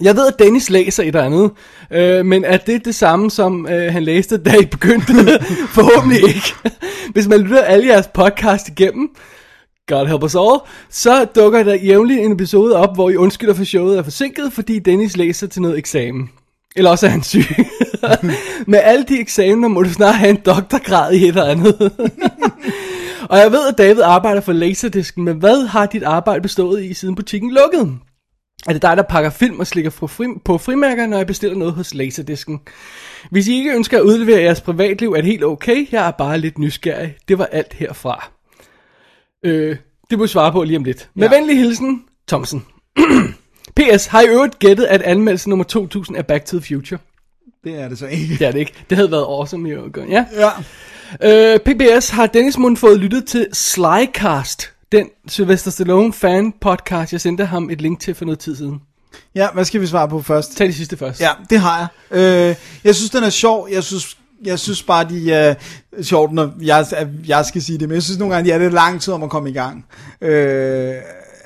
Jeg 0.00 0.16
ved, 0.16 0.26
at 0.26 0.38
Dennis 0.38 0.70
læser 0.70 1.02
et 1.02 1.06
eller 1.06 1.22
andet, 1.22 1.50
øh, 1.90 2.26
men 2.26 2.44
er 2.44 2.56
det 2.56 2.84
det 2.84 2.94
samme, 2.94 3.30
som 3.30 3.68
øh, 3.68 3.92
han 3.92 4.02
læste, 4.02 4.36
da 4.38 4.54
I 4.62 4.66
begyndte? 4.66 5.12
Forhåbentlig 5.76 6.18
ikke. 6.28 6.54
Hvis 7.14 7.28
man 7.28 7.40
lytter 7.40 7.62
alle 7.62 7.86
jeres 7.86 8.06
podcast 8.14 8.68
igennem, 8.68 9.10
God 9.86 10.06
help 10.06 10.22
us 10.22 10.34
all, 10.34 10.58
så 10.90 11.24
dukker 11.24 11.62
der 11.62 11.74
jævnligt 11.74 12.20
en 12.20 12.32
episode 12.32 12.76
op, 12.76 12.94
hvor 12.94 13.10
I 13.10 13.16
undskylder 13.16 13.54
for 13.54 13.64
showet 13.64 13.98
er 13.98 14.02
forsinket, 14.02 14.52
fordi 14.52 14.78
Dennis 14.78 15.16
læser 15.16 15.46
til 15.46 15.62
noget 15.62 15.78
eksamen. 15.78 16.30
Eller 16.76 16.90
også 16.90 17.06
er 17.06 17.10
han 17.10 17.22
syg. 17.22 17.44
Med 18.66 18.78
alle 18.82 19.04
de 19.08 19.20
eksamener 19.20 19.68
må 19.68 19.82
du 19.82 19.92
snart 19.92 20.14
have 20.14 20.30
en 20.30 20.40
doktorgrad 20.46 21.12
i 21.12 21.22
et 21.22 21.28
eller 21.28 21.44
andet. 21.44 21.92
Og 23.28 23.38
jeg 23.38 23.52
ved, 23.52 23.68
at 23.68 23.78
David 23.78 24.02
arbejder 24.02 24.40
for 24.40 24.52
Laserdisken, 24.52 25.24
men 25.24 25.36
hvad 25.36 25.66
har 25.66 25.86
dit 25.86 26.02
arbejde 26.02 26.42
bestået 26.42 26.84
i, 26.84 26.94
siden 26.94 27.14
butikken 27.14 27.50
lukkede? 27.50 27.92
Er 28.68 28.72
det 28.72 28.82
dig, 28.82 28.96
der 28.96 29.02
pakker 29.02 29.30
film 29.30 29.60
og 29.60 29.66
slikker 29.66 29.90
på, 29.90 30.06
fri, 30.06 30.24
på 30.44 30.58
frimærker, 30.58 31.06
når 31.06 31.16
jeg 31.16 31.26
bestiller 31.26 31.56
noget 31.56 31.74
hos 31.74 31.94
Laserdisken? 31.94 32.60
Hvis 33.30 33.48
I 33.48 33.54
ikke 33.56 33.74
ønsker 33.74 33.98
at 33.98 34.02
udlevere 34.02 34.42
jeres 34.42 34.60
privatliv, 34.60 35.10
er 35.12 35.16
det 35.16 35.24
helt 35.24 35.44
okay. 35.44 35.86
Jeg 35.92 36.06
er 36.06 36.10
bare 36.10 36.38
lidt 36.38 36.58
nysgerrig. 36.58 37.16
Det 37.28 37.38
var 37.38 37.46
alt 37.46 37.72
herfra. 37.72 38.30
Øh, 39.44 39.76
det 40.10 40.18
må 40.18 40.24
jeg 40.24 40.28
svare 40.30 40.52
på 40.52 40.62
lige 40.64 40.76
om 40.76 40.84
lidt. 40.84 41.08
Med 41.14 41.28
Ja. 41.30 41.36
venlig 41.36 41.56
hilsen, 41.58 42.02
Thomsen. 42.28 42.64
P.S. 43.76 44.06
Har 44.06 44.20
I 44.20 44.26
øvrigt 44.28 44.58
gættet, 44.58 44.84
at 44.84 45.02
anmeldelse 45.02 45.48
nummer 45.48 45.64
2000 45.64 46.16
er 46.16 46.22
Back 46.22 46.44
to 46.44 46.58
the 46.58 46.66
Future? 46.74 46.98
Det 47.64 47.80
er 47.80 47.88
det 47.88 47.98
så 47.98 48.06
ikke. 48.06 48.34
Det 48.38 48.46
er 48.46 48.52
det 48.52 48.58
ikke. 48.58 48.72
Det 48.90 48.96
havde 48.96 49.10
været 49.10 49.22
awesome 49.24 49.70
i 49.70 49.74
år. 49.76 50.10
Ja. 50.10 50.24
Ja. 50.32 50.50
Øh, 51.54 51.58
PBS 51.58 52.08
har 52.10 52.26
Dennis 52.26 52.58
Mund 52.58 52.76
fået 52.76 52.98
lyttet 53.00 53.24
til 53.26 53.46
Slycast, 53.52 54.72
den 54.92 55.08
Sylvester 55.28 55.70
Stallone 55.70 56.12
fan 56.12 56.52
podcast, 56.60 57.12
jeg 57.12 57.20
sendte 57.20 57.44
ham 57.44 57.70
et 57.70 57.80
link 57.80 58.00
til 58.00 58.14
for 58.14 58.24
noget 58.24 58.38
tid 58.38 58.56
siden. 58.56 58.80
ja, 59.34 59.48
hvad 59.54 59.64
skal 59.64 59.80
vi 59.80 59.86
svare 59.86 60.08
på 60.08 60.22
først? 60.22 60.56
Tag 60.56 60.66
det 60.66 60.74
sidste 60.74 60.96
først. 60.96 61.20
Ja, 61.20 61.30
det 61.50 61.60
har 61.60 61.78
jeg. 62.10 62.18
Øh, 62.50 62.56
jeg 62.84 62.94
synes, 62.94 63.10
den 63.10 63.24
er 63.24 63.30
sjov. 63.30 63.68
Jeg 63.72 63.84
synes, 63.84 64.16
jeg 64.44 64.58
synes 64.58 64.82
bare, 64.82 65.08
de 65.08 65.32
er 65.32 65.54
sjovt, 66.02 66.32
når 66.32 66.52
jeg, 66.60 66.86
jeg 67.26 67.46
skal 67.46 67.62
sige 67.62 67.78
det. 67.78 67.88
Men 67.88 67.94
jeg 67.94 68.02
synes 68.02 68.18
nogle 68.18 68.34
gange, 68.34 68.48
de 68.50 68.54
er 68.54 68.58
lidt 68.58 68.72
lang 68.72 69.00
tid 69.00 69.12
om 69.14 69.22
at 69.22 69.30
komme 69.30 69.50
i 69.50 69.52
gang. 69.52 69.84
Øh, 70.20 70.94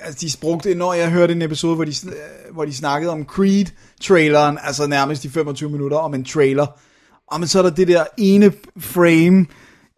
altså, 0.04 0.26
de 0.26 0.30
brugte, 0.40 0.74
når 0.74 0.92
jeg 0.94 1.10
hørte 1.10 1.32
en 1.34 1.42
episode, 1.42 1.74
hvor 1.74 1.84
de, 1.84 1.90
sn- 1.90 2.52
hvor 2.52 2.64
de 2.64 2.74
snakkede 2.74 3.12
om 3.12 3.24
Creed-traileren, 3.24 4.58
altså 4.62 4.86
nærmest 4.86 5.22
de 5.22 5.30
25 5.30 5.70
minutter 5.70 5.96
om 5.96 6.14
en 6.14 6.24
trailer. 6.24 6.66
Og 7.30 7.40
men 7.40 7.48
så 7.48 7.58
er 7.58 7.62
der 7.62 7.70
det 7.70 7.88
der 7.88 8.04
ene 8.16 8.52
frame 8.78 9.46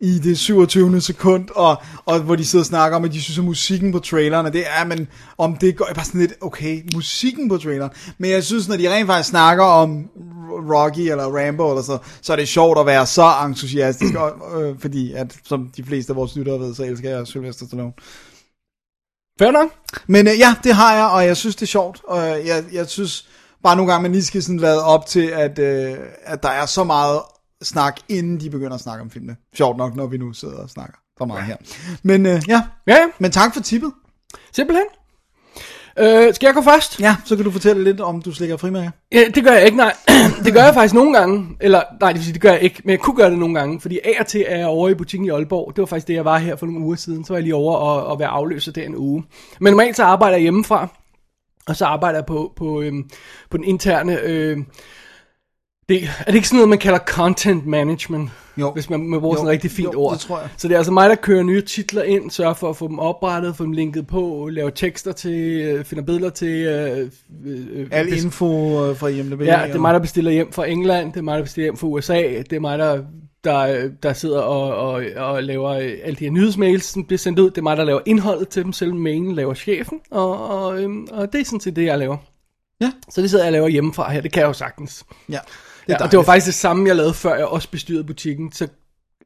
i 0.01 0.19
det 0.19 0.39
27. 0.39 1.01
sekund, 1.01 1.49
og, 1.55 1.77
og 2.07 2.21
hvor 2.21 2.37
de 2.37 2.45
sidder 2.45 2.63
og 2.63 2.67
snakker 2.67 2.97
om, 2.97 3.05
at 3.05 3.13
de 3.13 3.23
synes, 3.23 3.39
at 3.39 3.45
musikken 3.45 3.93
på 3.93 3.99
traileren, 3.99 4.47
og 4.47 4.53
det 4.53 4.65
er, 4.67 4.85
men 4.85 5.09
om 5.39 5.57
det 5.57 5.77
går, 5.77 5.89
bare 5.95 6.05
sådan 6.05 6.21
lidt, 6.21 6.35
okay, 6.41 6.83
musikken 6.95 7.49
på 7.49 7.59
traileren, 7.59 7.91
men 8.19 8.31
jeg 8.31 8.45
synes, 8.45 8.69
når 8.69 8.77
de 8.77 8.95
rent 8.95 9.07
faktisk 9.07 9.29
snakker 9.29 9.65
om 9.65 10.09
Rocky 10.75 11.01
eller 11.01 11.25
Rambo 11.25 11.71
eller 11.71 11.83
så, 11.83 11.99
så 12.23 12.33
er 12.33 12.37
det 12.37 12.49
sjovt 12.49 12.79
at 12.79 12.87
være 12.87 13.07
så 13.07 13.33
entusiastisk, 13.47 14.15
og, 14.15 14.63
øh, 14.63 14.79
fordi 14.79 15.13
at, 15.13 15.37
som 15.45 15.71
de 15.77 15.85
fleste 15.85 16.13
af 16.13 16.17
vores 16.17 16.37
lyttere 16.37 16.61
ved, 16.61 16.75
så 16.75 16.85
elsker 16.85 17.11
jeg 17.11 17.27
Sylvester 17.27 17.67
Stallone. 17.67 17.93
Fair 19.39 19.51
nok. 19.51 19.71
Men 20.07 20.27
øh, 20.27 20.39
ja, 20.39 20.55
det 20.65 20.75
har 20.75 20.95
jeg, 20.95 21.07
og 21.07 21.27
jeg 21.27 21.37
synes, 21.37 21.57
det 21.57 21.63
er 21.63 21.67
sjovt, 21.67 22.01
og 22.05 22.47
jeg, 22.47 22.65
jeg 22.73 22.87
synes 22.87 23.29
bare 23.63 23.77
nogle 23.77 23.93
gange, 23.93 24.03
man 24.03 24.13
lige 24.13 24.25
skal 24.25 24.43
sådan 24.43 24.61
lade 24.61 24.85
op 24.85 25.07
til, 25.07 25.27
at, 25.27 25.59
øh, 25.59 25.97
at 26.23 26.43
der 26.43 26.49
er 26.49 26.67
så 26.67 26.85
meget 26.85 27.21
snak, 27.67 28.01
inden 28.09 28.41
de 28.41 28.51
begynder 28.51 28.75
at 28.75 28.81
snakke 28.81 29.03
om 29.03 29.11
filmene. 29.11 29.37
Sjovt 29.55 29.77
nok, 29.77 29.97
når 29.97 30.07
vi 30.07 30.19
nu 30.19 30.33
sidder 30.33 30.57
og 30.59 30.71
snakker 30.71 30.95
for 31.19 31.25
meget 31.25 31.45
her. 31.45 31.57
Men 32.03 32.27
øh, 32.27 32.43
ja, 32.49 32.63
Ja, 32.87 32.95
ja. 32.95 33.07
men 33.19 33.31
tak 33.31 33.55
for 33.55 33.61
tippet. 33.63 33.93
Simpelthen. 34.53 34.87
Øh, 35.99 36.35
skal 36.35 36.47
jeg 36.47 36.55
gå 36.55 36.63
først? 36.63 37.01
Ja, 37.01 37.17
så 37.25 37.37
kan 37.37 37.45
du 37.45 37.51
fortælle 37.51 37.85
lidt 37.85 38.01
om, 38.01 38.23
du 38.23 38.33
slikker 38.33 38.57
frimærker. 38.57 38.91
Ja, 39.13 39.25
det 39.35 39.45
gør 39.45 39.53
jeg 39.53 39.65
ikke, 39.65 39.77
nej. 39.77 39.95
det 40.45 40.53
gør 40.53 40.65
jeg 40.65 40.75
faktisk 40.75 40.95
nogle 40.95 41.19
gange. 41.19 41.57
Eller, 41.61 41.83
nej, 42.01 42.09
det 42.09 42.17
vil 42.19 42.25
sige, 42.25 42.35
det 42.35 42.43
gør 42.43 42.53
jeg 42.53 42.63
ikke. 42.63 42.81
Men 42.85 42.91
jeg 42.91 43.01
kunne 43.01 43.17
gøre 43.17 43.31
det 43.31 43.39
nogle 43.39 43.55
gange. 43.55 43.81
Fordi 43.81 43.99
af 44.05 44.21
og 44.21 44.27
til 44.27 44.45
er 44.49 44.57
jeg 44.57 44.67
over 44.67 44.89
i 44.89 44.95
butikken 44.95 45.27
i 45.27 45.31
Aalborg. 45.31 45.73
Det 45.77 45.83
var 45.83 45.87
faktisk 45.87 46.09
det, 46.09 46.15
jeg 46.15 46.25
var 46.25 46.39
her 46.39 46.57
for 46.57 46.67
nogle 46.67 46.81
uger 46.85 46.97
siden. 46.97 47.25
Så 47.25 47.33
var 47.33 47.39
jeg 47.39 47.43
lige 47.43 47.55
over 47.55 47.77
og, 47.77 48.07
og 48.07 48.19
være 48.19 48.29
afløser 48.29 48.73
der 48.73 48.83
en 48.83 48.97
uge. 48.97 49.25
Men 49.61 49.71
normalt 49.73 49.97
så 49.97 50.03
arbejder 50.05 50.37
jeg 50.37 50.43
hjemmefra. 50.43 50.89
Og 51.67 51.77
så 51.77 51.85
arbejder 51.85 52.19
jeg 52.19 52.27
på, 52.27 52.53
på, 52.57 52.83
øhm, 52.83 53.11
på 53.51 53.57
den 53.57 53.65
interne... 53.65 54.21
Øh, 54.21 54.59
det, 55.89 56.03
er 56.05 56.25
det 56.27 56.35
ikke 56.35 56.49
sådan 56.49 56.57
noget, 56.57 56.69
man 56.69 56.79
kalder 56.79 56.99
content 56.99 57.67
management? 57.67 58.31
Jo. 58.57 58.73
Hvis 58.73 58.91
man, 58.91 59.01
man 59.01 59.21
bruger 59.21 59.35
Jo. 59.35 59.39
sådan 59.39 59.47
et 59.49 59.53
rigtig 59.53 59.71
fint 59.71 59.95
Jo, 59.95 60.01
ord. 60.01 60.13
det 60.13 60.21
tror 60.21 60.41
jeg. 60.41 60.49
Så 60.57 60.69
det 60.69 60.75
er 60.75 60.79
altså 60.79 60.93
mig, 60.93 61.09
der 61.11 61.15
kører 61.17 61.43
nye 61.43 61.61
titler 61.63 62.03
ind, 62.03 62.31
sørger 62.31 62.55
for 62.55 62.71
at 62.71 62.77
få 62.77 62.89
dem 62.89 62.99
oprettet, 62.99 63.57
få 63.57 63.65
dem 63.65 63.73
linket 63.73 64.07
på, 64.07 64.49
laver 64.53 64.71
tekster 64.71 65.13
til, 65.13 65.61
øh, 65.61 65.85
finder 65.85 66.05
billeder 66.05 66.31
til... 66.31 66.49
Øh, 66.49 67.11
øh, 67.47 67.87
Al 67.91 68.07
bes- 68.09 68.25
info 68.25 68.85
øh, 68.91 68.97
fra 68.97 69.09
IMDb. 69.09 69.41
Ja, 69.41 69.63
det 69.67 69.75
er 69.75 69.79
mig, 69.79 69.95
der 69.95 70.01
bestiller 70.01 70.31
hjem 70.31 70.53
fra 70.53 70.67
England, 70.67 71.13
det 71.13 71.19
er 71.19 71.23
mig, 71.23 71.37
der 71.37 71.43
bestiller 71.43 71.67
hjem 71.67 71.77
fra 71.77 71.87
USA, 71.87 72.23
det 72.23 72.53
er 72.53 72.61
mig, 72.61 72.79
der, 72.79 73.03
der, 73.45 73.89
der 74.03 74.13
sidder 74.13 74.41
og, 74.41 74.77
og, 74.93 75.05
og 75.17 75.43
laver 75.43 75.71
øh, 75.71 75.91
alle 76.05 76.17
de 76.17 76.25
her 76.25 76.31
nyhedsmails, 76.31 76.85
som 76.85 77.05
bliver 77.05 77.19
sendt 77.19 77.39
ud. 77.39 77.51
Det 77.51 77.59
er 77.59 77.63
mig, 77.63 77.77
der 77.77 77.85
laver 77.85 78.01
indholdet 78.07 78.49
til 78.49 78.65
dem, 78.65 78.73
selv 78.73 78.95
mailen 78.95 79.35
laver 79.35 79.55
chefen, 79.55 80.01
og, 80.11 80.49
og, 80.65 80.83
øhm, 80.83 81.07
og 81.13 81.33
det 81.33 81.41
er 81.41 81.45
sådan 81.45 81.61
set 81.61 81.77
det, 81.77 81.85
jeg 81.85 81.99
laver. 81.99 82.17
Ja. 82.81 82.93
Så 83.11 83.23
det 83.23 83.31
sidder 83.31 83.45
jeg 83.45 83.49
og 83.49 83.53
laver 83.53 83.69
hjemmefra 83.69 84.11
her, 84.13 84.21
det 84.21 84.33
kan 84.33 84.41
jeg 84.41 84.49
jo 84.49 84.53
sagtens. 84.53 85.05
Ja, 85.31 85.39
Det, 85.87 85.93
ja, 85.93 86.05
og 86.05 86.11
det 86.11 86.17
var 86.17 86.25
faktisk 86.25 86.47
det 86.47 86.55
samme, 86.55 86.89
jeg 86.89 86.97
lavede, 86.97 87.15
før 87.15 87.35
jeg 87.35 87.47
også 87.47 87.71
bestyrede 87.71 88.05
butikken, 88.05 88.53
så 88.53 88.69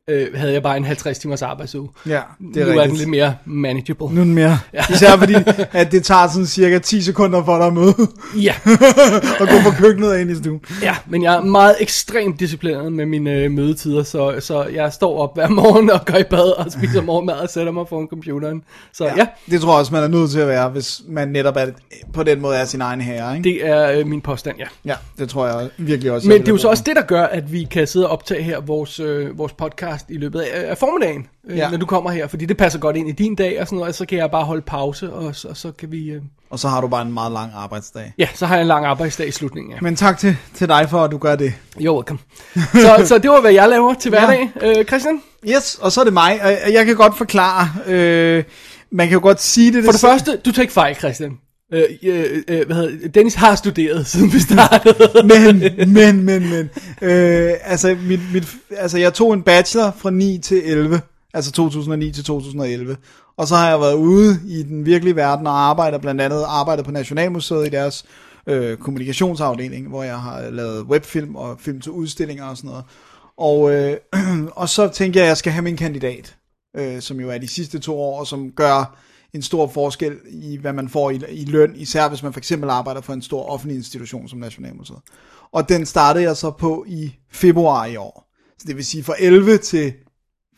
øh, 0.09 0.27
havde 0.35 0.53
jeg 0.53 0.63
bare 0.63 0.77
en 0.77 0.85
50 0.85 1.19
timers 1.19 1.43
arbejdsuge. 1.43 1.89
Ja, 2.07 2.21
Det 2.55 2.63
er 2.63 2.67
nu 2.67 2.71
er 2.71 2.75
den 2.75 2.79
rigtigt. 2.81 2.99
lidt 2.99 3.09
mere 3.11 3.35
manageable. 3.45 4.07
Nu 4.15 4.21
er 4.21 4.25
den 4.25 4.35
mere. 4.35 4.59
Ja. 4.75 4.85
Især 4.95 5.17
fordi, 5.17 5.35
at 5.73 5.93
det 5.93 6.05
tager 6.05 6.29
sådan 6.29 6.47
cirka 6.47 6.79
10 6.79 7.03
sekunder 7.03 7.45
for 7.45 7.57
dig 7.59 7.67
at 7.67 7.73
møde 7.75 7.95
Ja. 8.43 8.55
og 9.41 9.49
gå 9.49 9.55
fra 9.65 9.75
køkkenet 9.79 10.11
og 10.11 10.21
ind 10.21 10.31
i 10.31 10.35
stuen. 10.37 10.61
Ja, 10.83 10.97
men 11.07 11.23
jeg 11.23 11.35
er 11.37 11.41
meget 11.41 11.77
ekstremt 11.81 12.41
disciplineret 12.41 12.93
med 12.93 13.07
mine 13.07 13.31
øh, 13.33 13.51
mødetider, 13.51 14.03
så, 14.03 14.35
så 14.41 14.65
jeg 14.65 14.93
står 14.93 15.19
op 15.19 15.35
hver 15.35 15.49
morgen 15.49 15.91
og 15.91 16.01
går 16.07 16.19
i 16.19 16.23
bad 16.25 16.57
og 16.59 16.73
spiser 16.73 17.03
morgenmad 17.03 17.35
og 17.35 17.49
sætter 17.51 17.73
mig 17.73 17.89
foran 17.89 18.07
computeren. 18.07 18.63
Så 18.93 19.05
ja, 19.05 19.13
ja 19.17 19.27
Det 19.51 19.61
tror 19.61 19.73
jeg 19.73 19.79
også, 19.79 19.95
man 19.95 20.03
er 20.03 20.09
nødt 20.09 20.31
til 20.31 20.41
at 20.41 20.49
være, 20.49 20.69
hvis 20.69 21.03
man 21.09 21.29
netop 21.29 21.57
er, 21.57 21.67
på 22.13 22.23
den 22.23 22.41
måde 22.41 22.57
er 22.57 22.65
sin 22.65 22.81
egen 22.81 23.01
herre. 23.01 23.37
Ikke? 23.37 23.49
det 23.49 23.67
er 23.67 23.91
øh, 23.93 24.07
min 24.07 24.21
påstand, 24.21 24.57
ja. 24.59 24.67
Ja, 24.85 24.95
det 25.19 25.29
tror 25.29 25.47
jeg 25.47 25.69
virkelig 25.79 26.13
også. 26.13 26.29
Men 26.29 26.41
det 26.41 26.49
er 26.49 26.53
jo 26.53 26.59
så 26.59 26.69
også 26.69 26.83
det, 26.87 26.97
der 26.97 27.03
gør, 27.03 27.23
at 27.25 27.53
vi 27.53 27.65
kan 27.71 27.87
sidde 27.87 28.07
og 28.07 28.13
optage 28.13 28.43
her 28.43 28.61
vores, 28.61 29.01
øh, 29.01 29.39
vores 29.39 29.53
podcast 29.53 30.00
i 30.09 30.17
løbet 30.19 30.41
af, 30.41 30.71
af 30.71 30.79
formiddagen, 30.79 31.27
øh, 31.49 31.57
Ja. 31.59 31.63
ja. 31.65 31.71
når 31.71 31.79
du 31.79 31.87
kommer 31.87 32.11
her, 32.11 32.27
fordi 32.27 32.45
det 32.47 32.57
passer 32.57 32.79
godt 32.79 32.97
ind 32.97 33.09
i 33.09 33.13
din 33.13 33.35
dag 33.35 33.61
og 33.61 33.67
sådan 33.67 33.77
noget, 33.77 33.89
og 33.89 33.95
så 33.95 34.07
kan 34.07 34.19
jeg 34.19 34.31
bare 34.31 34.45
holde 34.45 34.63
pause, 34.63 35.13
og 35.13 35.37
så, 35.37 35.49
og 35.49 35.57
så 35.57 35.73
kan 35.73 35.93
vi... 35.93 36.11
Øh, 36.11 36.23
Og 36.51 36.59
så 36.59 36.69
har 36.69 36.81
du 36.81 36.89
bare 36.89 37.03
en 37.03 37.13
meget 37.13 37.33
lang 37.33 37.53
arbejdsdag. 37.55 38.13
ja, 38.19 38.29
så 38.35 38.47
har 38.47 38.55
jeg 38.55 38.63
en 38.63 38.69
lang 38.69 38.87
arbejdsdag 38.87 39.29
i 39.29 39.31
slutningen, 39.31 39.73
ja. 39.73 39.79
Men 39.81 39.97
tak 39.97 40.19
til, 40.19 40.37
til 40.55 40.69
dig 40.69 40.87
for, 40.91 41.05
at 41.05 41.11
du 41.11 41.19
gør 41.19 41.37
det. 41.37 41.53
You're 41.77 41.91
welcome. 41.95 42.19
så, 42.85 43.03
så 43.07 43.19
det 43.19 43.31
var, 43.31 43.41
hvad 43.41 43.53
jeg 43.53 43.69
laver 43.69 43.95
til 43.95 44.09
hverdag. 44.09 44.51
Øh, 44.63 44.85
Christian? 44.85 45.23
Yes, 45.49 45.79
og 45.83 45.93
så 45.93 46.01
er 46.01 46.05
det 46.05 46.13
mig, 46.13 46.41
og 46.43 46.73
jeg- 46.73 46.87
kan 46.87 46.97
godt 46.97 47.19
forklare, 47.19 47.69
øh, 47.87 48.45
man 48.93 49.09
kan 49.09 49.15
jo 49.15 49.23
godt 49.23 49.41
sige 49.43 49.73
det. 49.73 49.85
For 49.85 49.93
det 49.93 50.01
første, 50.01 50.37
du 50.37 50.53
tager 50.53 50.61
ikke 50.63 50.73
fejl, 50.73 50.97
Christian. 50.97 51.39
Øh, 51.73 51.85
øh, 52.03 52.43
øh, 52.49 52.67
hvad 52.67 52.77
hedder? 52.77 53.09
Dennis 53.09 53.35
har 53.35 53.55
studeret, 53.55 54.07
siden 54.07 54.33
vi 54.33 54.39
startede. 54.39 54.95
men, 55.35 55.59
men, 55.93 56.25
men, 56.25 56.51
men. 56.51 56.71
Øh, 57.03 57.53
altså, 57.65 57.97
mit, 58.09 58.21
mit, 58.33 58.49
altså, 58.71 58.99
jeg 58.99 59.15
tog 59.15 59.35
en 59.35 59.43
bachelor 59.43 59.93
fra 59.99 60.11
9 60.11 60.39
til 60.39 60.63
11. 60.65 61.01
Altså 61.35 61.53
2009 61.53 62.13
til 62.13 62.25
2011. 62.25 62.97
Og 63.37 63.47
så 63.47 63.57
har 63.57 63.69
jeg 63.69 63.81
været 63.81 63.95
ude 63.95 64.41
i 64.47 64.63
den 64.63 64.87
virkelige 64.87 65.17
verden 65.17 65.47
og 65.47 65.69
arbejder 65.69 65.99
blandt 65.99 66.21
andet 66.21 66.45
arbejdet 66.49 66.85
på 66.85 66.91
Nationalmuseet 66.91 67.67
i 67.67 67.71
deres 67.71 68.05
øh, 68.47 68.77
kommunikationsafdeling, 68.77 69.89
hvor 69.89 70.03
jeg 70.03 70.21
har 70.21 70.51
lavet 70.51 70.83
webfilm 70.83 71.37
og 71.37 71.57
film 71.61 71.81
til 71.81 71.93
udstillinger 71.93 72.45
og 72.45 72.57
sådan 72.57 72.71
noget. 72.71 72.85
Og, 73.37 73.73
øh, 73.73 73.97
og 74.63 74.69
så 74.69 74.89
tænkte 74.89 75.19
jeg, 75.19 75.25
at 75.25 75.29
jeg 75.29 75.37
skal 75.37 75.53
have 75.53 75.63
min 75.63 75.77
kandidat, 75.77 76.37
øh, 76.77 77.01
som 77.01 77.21
jo 77.21 77.31
er 77.31 77.39
de 77.39 77.49
sidste 77.49 77.79
to 77.79 78.01
år, 78.01 78.21
og 78.21 78.27
som 78.27 78.51
gør 78.51 78.97
en 79.35 79.43
stor 79.43 79.67
forskel 79.67 80.17
i, 80.31 80.57
hvad 80.57 80.73
man 80.73 80.89
får 80.89 81.11
i, 81.11 81.23
i 81.29 81.45
løn, 81.45 81.73
især 81.77 82.09
hvis 82.09 82.23
man 82.23 82.33
for 82.33 82.41
eksempel 82.41 82.71
arbejder 82.71 83.01
for 83.01 83.13
en 83.13 83.23
stor 83.23 83.45
offentlig 83.49 83.77
institution 83.77 84.29
som 84.29 84.39
Nationalmuseet. 84.39 84.99
Og 85.53 85.69
den 85.69 85.87
startede 85.87 86.25
jeg 86.25 86.37
så 86.37 86.51
på 86.51 86.85
i 86.89 87.15
februar 87.31 87.87
i 87.87 87.97
år. 87.97 88.31
Så 88.59 88.65
det 88.67 88.77
vil 88.77 88.85
sige 88.85 89.05
fra 89.05 89.15
11 89.19 89.59
til 89.59 89.93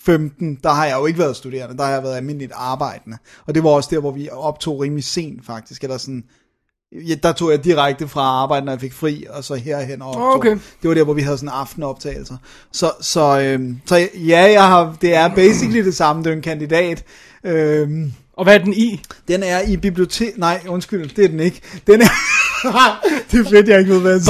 15, 0.01 0.59
der 0.63 0.71
har 0.71 0.87
jeg 0.87 0.97
jo 0.99 1.07
ikke 1.07 1.19
været 1.19 1.37
studerende, 1.37 1.77
der 1.77 1.85
har 1.85 1.93
jeg 1.93 2.03
været 2.03 2.17
almindeligt 2.17 2.53
arbejdende. 2.55 3.19
Og 3.47 3.55
det 3.55 3.65
var 3.65 3.71
også 3.71 3.89
der, 3.93 4.01
hvor 4.01 4.11
vi 4.11 4.29
optog 4.31 4.81
rimelig 4.81 5.05
sent 5.05 5.47
faktisk, 5.47 5.83
eller 5.83 5.97
sådan, 5.97 6.25
ja, 6.93 7.15
der 7.15 7.33
tog 7.33 7.51
jeg 7.51 7.65
direkte 7.65 8.09
fra 8.09 8.21
arbejde, 8.21 8.67
når 8.67 8.73
jeg 8.73 8.81
fik 8.81 8.93
fri, 8.93 9.27
og 9.31 9.45
så 9.45 9.55
herhen 9.55 10.03
og 10.03 10.09
optog. 10.09 10.35
Okay. 10.35 10.59
Det 10.83 10.89
var 10.89 10.95
der, 10.95 11.05
hvor 11.05 11.15
vi 11.15 11.23
havde 11.23 11.39
sådan 11.39 11.49
aftenoptagelser. 11.49 12.37
Så, 12.73 12.93
så, 13.01 13.41
øhm, 13.41 13.81
så 13.87 14.09
ja, 14.15 14.51
jeg 14.53 14.69
har, 14.69 14.97
det 15.01 15.15
er 15.15 15.35
basically 15.35 15.85
det 15.85 15.97
samme, 15.97 16.23
det 16.23 16.31
er 16.31 16.37
en 16.37 16.43
kandidat. 16.43 17.05
Øhm, 17.45 18.13
og 18.37 18.45
hvad 18.45 18.55
er 18.61 18.65
den 18.65 18.73
i? 18.73 19.03
den 19.29 19.43
er 19.43 19.61
i 19.61 19.77
bibliotek... 19.77 20.39
Nej, 20.39 20.61
undskyld, 20.69 21.09
det 21.17 21.25
er 21.25 21.29
den 21.29 21.41
ikke. 21.41 21.61
Den 21.87 22.03
er... 22.03 22.07
det 23.31 23.41
er 23.41 23.51
fedt, 23.51 23.69
jeg 23.69 23.79
ikke 23.79 23.93
ved, 23.93 24.01
hvad 24.01 24.13
jeg 24.13 24.21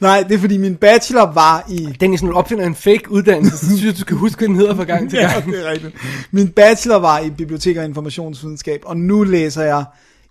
Nej, 0.00 0.22
det 0.28 0.34
er 0.34 0.38
fordi 0.38 0.56
min 0.56 0.76
bachelor 0.76 1.32
var 1.32 1.66
i... 1.70 1.88
Dennis, 2.00 2.22
når 2.22 2.30
du 2.30 2.36
opfinder 2.36 2.66
en 2.66 2.74
fake 2.74 3.10
uddannelse, 3.10 3.56
så 3.58 3.66
synes 3.66 3.84
jeg, 3.84 3.92
du 3.92 4.00
skal 4.00 4.16
huske, 4.16 4.38
hvad 4.38 4.48
den 4.48 4.56
hedder 4.56 4.76
fra 4.76 4.84
gang 4.84 5.10
til 5.10 5.18
Ja, 5.18 5.32
gang. 5.32 5.46
det 5.52 5.66
er 5.66 5.70
rigtigt. 5.70 5.94
Min 6.30 6.48
bachelor 6.48 6.98
var 6.98 7.18
i 7.20 7.30
bibliotek 7.30 7.76
og 7.76 7.84
informationsvidenskab, 7.84 8.80
og 8.84 8.96
nu 8.96 9.22
læser 9.22 9.62
jeg 9.62 9.84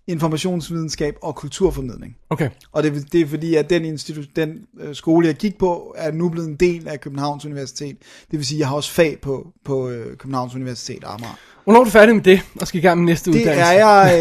informationsvidenskab 0.07 1.15
og 1.21 1.35
kulturformidling. 1.35 2.15
Okay. 2.29 2.49
Og 2.71 2.83
det, 2.83 3.11
det 3.11 3.21
er 3.21 3.27
fordi, 3.27 3.55
at 3.55 3.69
den, 3.69 3.95
institu- 3.95 4.31
den 4.35 4.49
øh, 4.79 4.95
skole, 4.95 5.27
jeg 5.27 5.35
gik 5.35 5.57
på, 5.57 5.95
er 5.97 6.11
nu 6.11 6.29
blevet 6.29 6.47
en 6.47 6.55
del 6.55 6.87
af 6.87 7.01
Københavns 7.01 7.45
Universitet. 7.45 7.97
Det 8.31 8.39
vil 8.39 8.45
sige, 8.45 8.57
at 8.57 8.59
jeg 8.59 8.67
har 8.67 8.75
også 8.75 8.91
fag 8.91 9.17
på, 9.21 9.47
på 9.65 9.89
øh, 9.89 10.17
Københavns 10.17 10.55
Universitet 10.55 11.03
Amager. 11.05 11.37
Hvornår 11.63 11.79
er 11.79 11.83
du 11.83 11.89
færdig 11.89 12.15
med 12.15 12.23
det, 12.23 12.41
og 12.61 12.67
skal 12.67 12.77
i 12.79 12.81
gang 12.81 12.99
med 12.99 13.05
næste 13.05 13.31
Det 13.31 13.39
uddannelse? 13.39 13.65
er 13.65 13.87
jeg... 13.87 14.19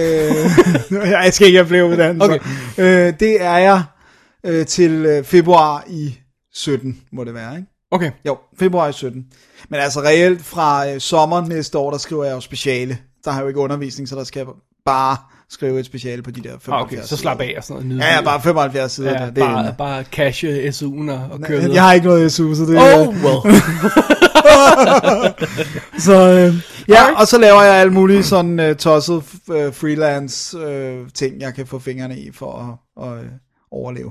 Øh, 0.93 1.11
jeg 1.25 1.35
skal 1.35 1.47
ikke 1.47 1.59
have 1.59 1.69
flere 1.69 1.87
uddannelser. 1.87 2.25
Okay. 2.25 2.39
Øh, 3.09 3.13
det 3.21 3.43
er 3.43 3.57
jeg 3.59 3.83
øh, 4.47 4.67
til 4.67 4.91
øh, 5.07 5.25
februar 5.25 5.85
i 5.89 6.19
17, 6.55 7.01
må 7.13 7.25
det 7.25 7.35
være, 7.35 7.57
ikke? 7.57 7.69
Okay. 7.91 8.11
Jo, 8.27 8.37
februar 8.59 8.89
i 8.89 8.93
17. 8.93 9.25
Men 9.69 9.81
altså 9.81 10.01
reelt 10.01 10.45
fra 10.45 10.91
øh, 10.91 11.01
sommer 11.01 11.47
næste 11.47 11.79
år, 11.79 11.91
der 11.91 11.99
skriver 11.99 12.25
jeg 12.25 12.35
jo 12.35 12.41
speciale. 12.41 12.99
Der 13.25 13.31
har 13.31 13.39
jeg 13.39 13.43
jo 13.45 13.49
ikke 13.49 13.61
undervisning, 13.61 14.09
så 14.09 14.17
der 14.17 14.25
skal 14.25 14.41
jeg 14.41 14.47
bare 14.87 15.17
skrive 15.51 15.81
et 15.81 15.87
speciale 15.87 16.23
på 16.23 16.31
de 16.31 16.41
der 16.41 16.49
75 16.61 16.69
Ah, 16.73 16.83
okay, 16.83 16.97
så 17.07 17.17
slap 17.17 17.41
af 17.41 17.55
og 17.57 17.65
sådan 17.65 17.87
noget. 17.87 18.03
Ja, 18.03 18.15
ja, 18.15 18.23
bare 18.23 18.41
75 18.43 18.93
sider. 18.93 19.11
Ja, 19.13 19.19
der, 19.19 19.31
det 19.31 19.43
er 19.43 19.47
bare, 19.47 19.61
inde. 19.61 19.75
bare 19.79 20.05
cashe 20.13 20.69
SU'en 20.69 21.11
og, 21.11 21.29
og 21.31 21.41
køre 21.41 21.73
jeg 21.73 21.83
har 21.83 21.93
ikke 21.93 22.07
noget 22.07 22.33
SU, 22.33 22.55
så 22.55 22.63
det 22.63 22.79
Oh, 22.79 23.09
well. 23.09 23.55
Så 25.99 26.31
øh, 26.31 26.55
ja, 26.89 27.21
og 27.21 27.27
så 27.27 27.39
laver 27.39 27.63
jeg 27.63 27.75
alle 27.75 27.93
mulige 27.93 28.23
sådan 28.23 28.61
øh, 28.61 28.77
tosset 28.77 29.23
øh, 29.53 29.73
freelance 29.75 30.59
øh, 30.59 30.99
ting, 31.15 31.41
jeg 31.41 31.55
kan 31.55 31.67
få 31.67 31.79
fingrene 31.79 32.19
i 32.19 32.31
for 32.33 32.81
at, 33.03 33.09
øh, 33.19 33.25
overleve. 33.71 34.11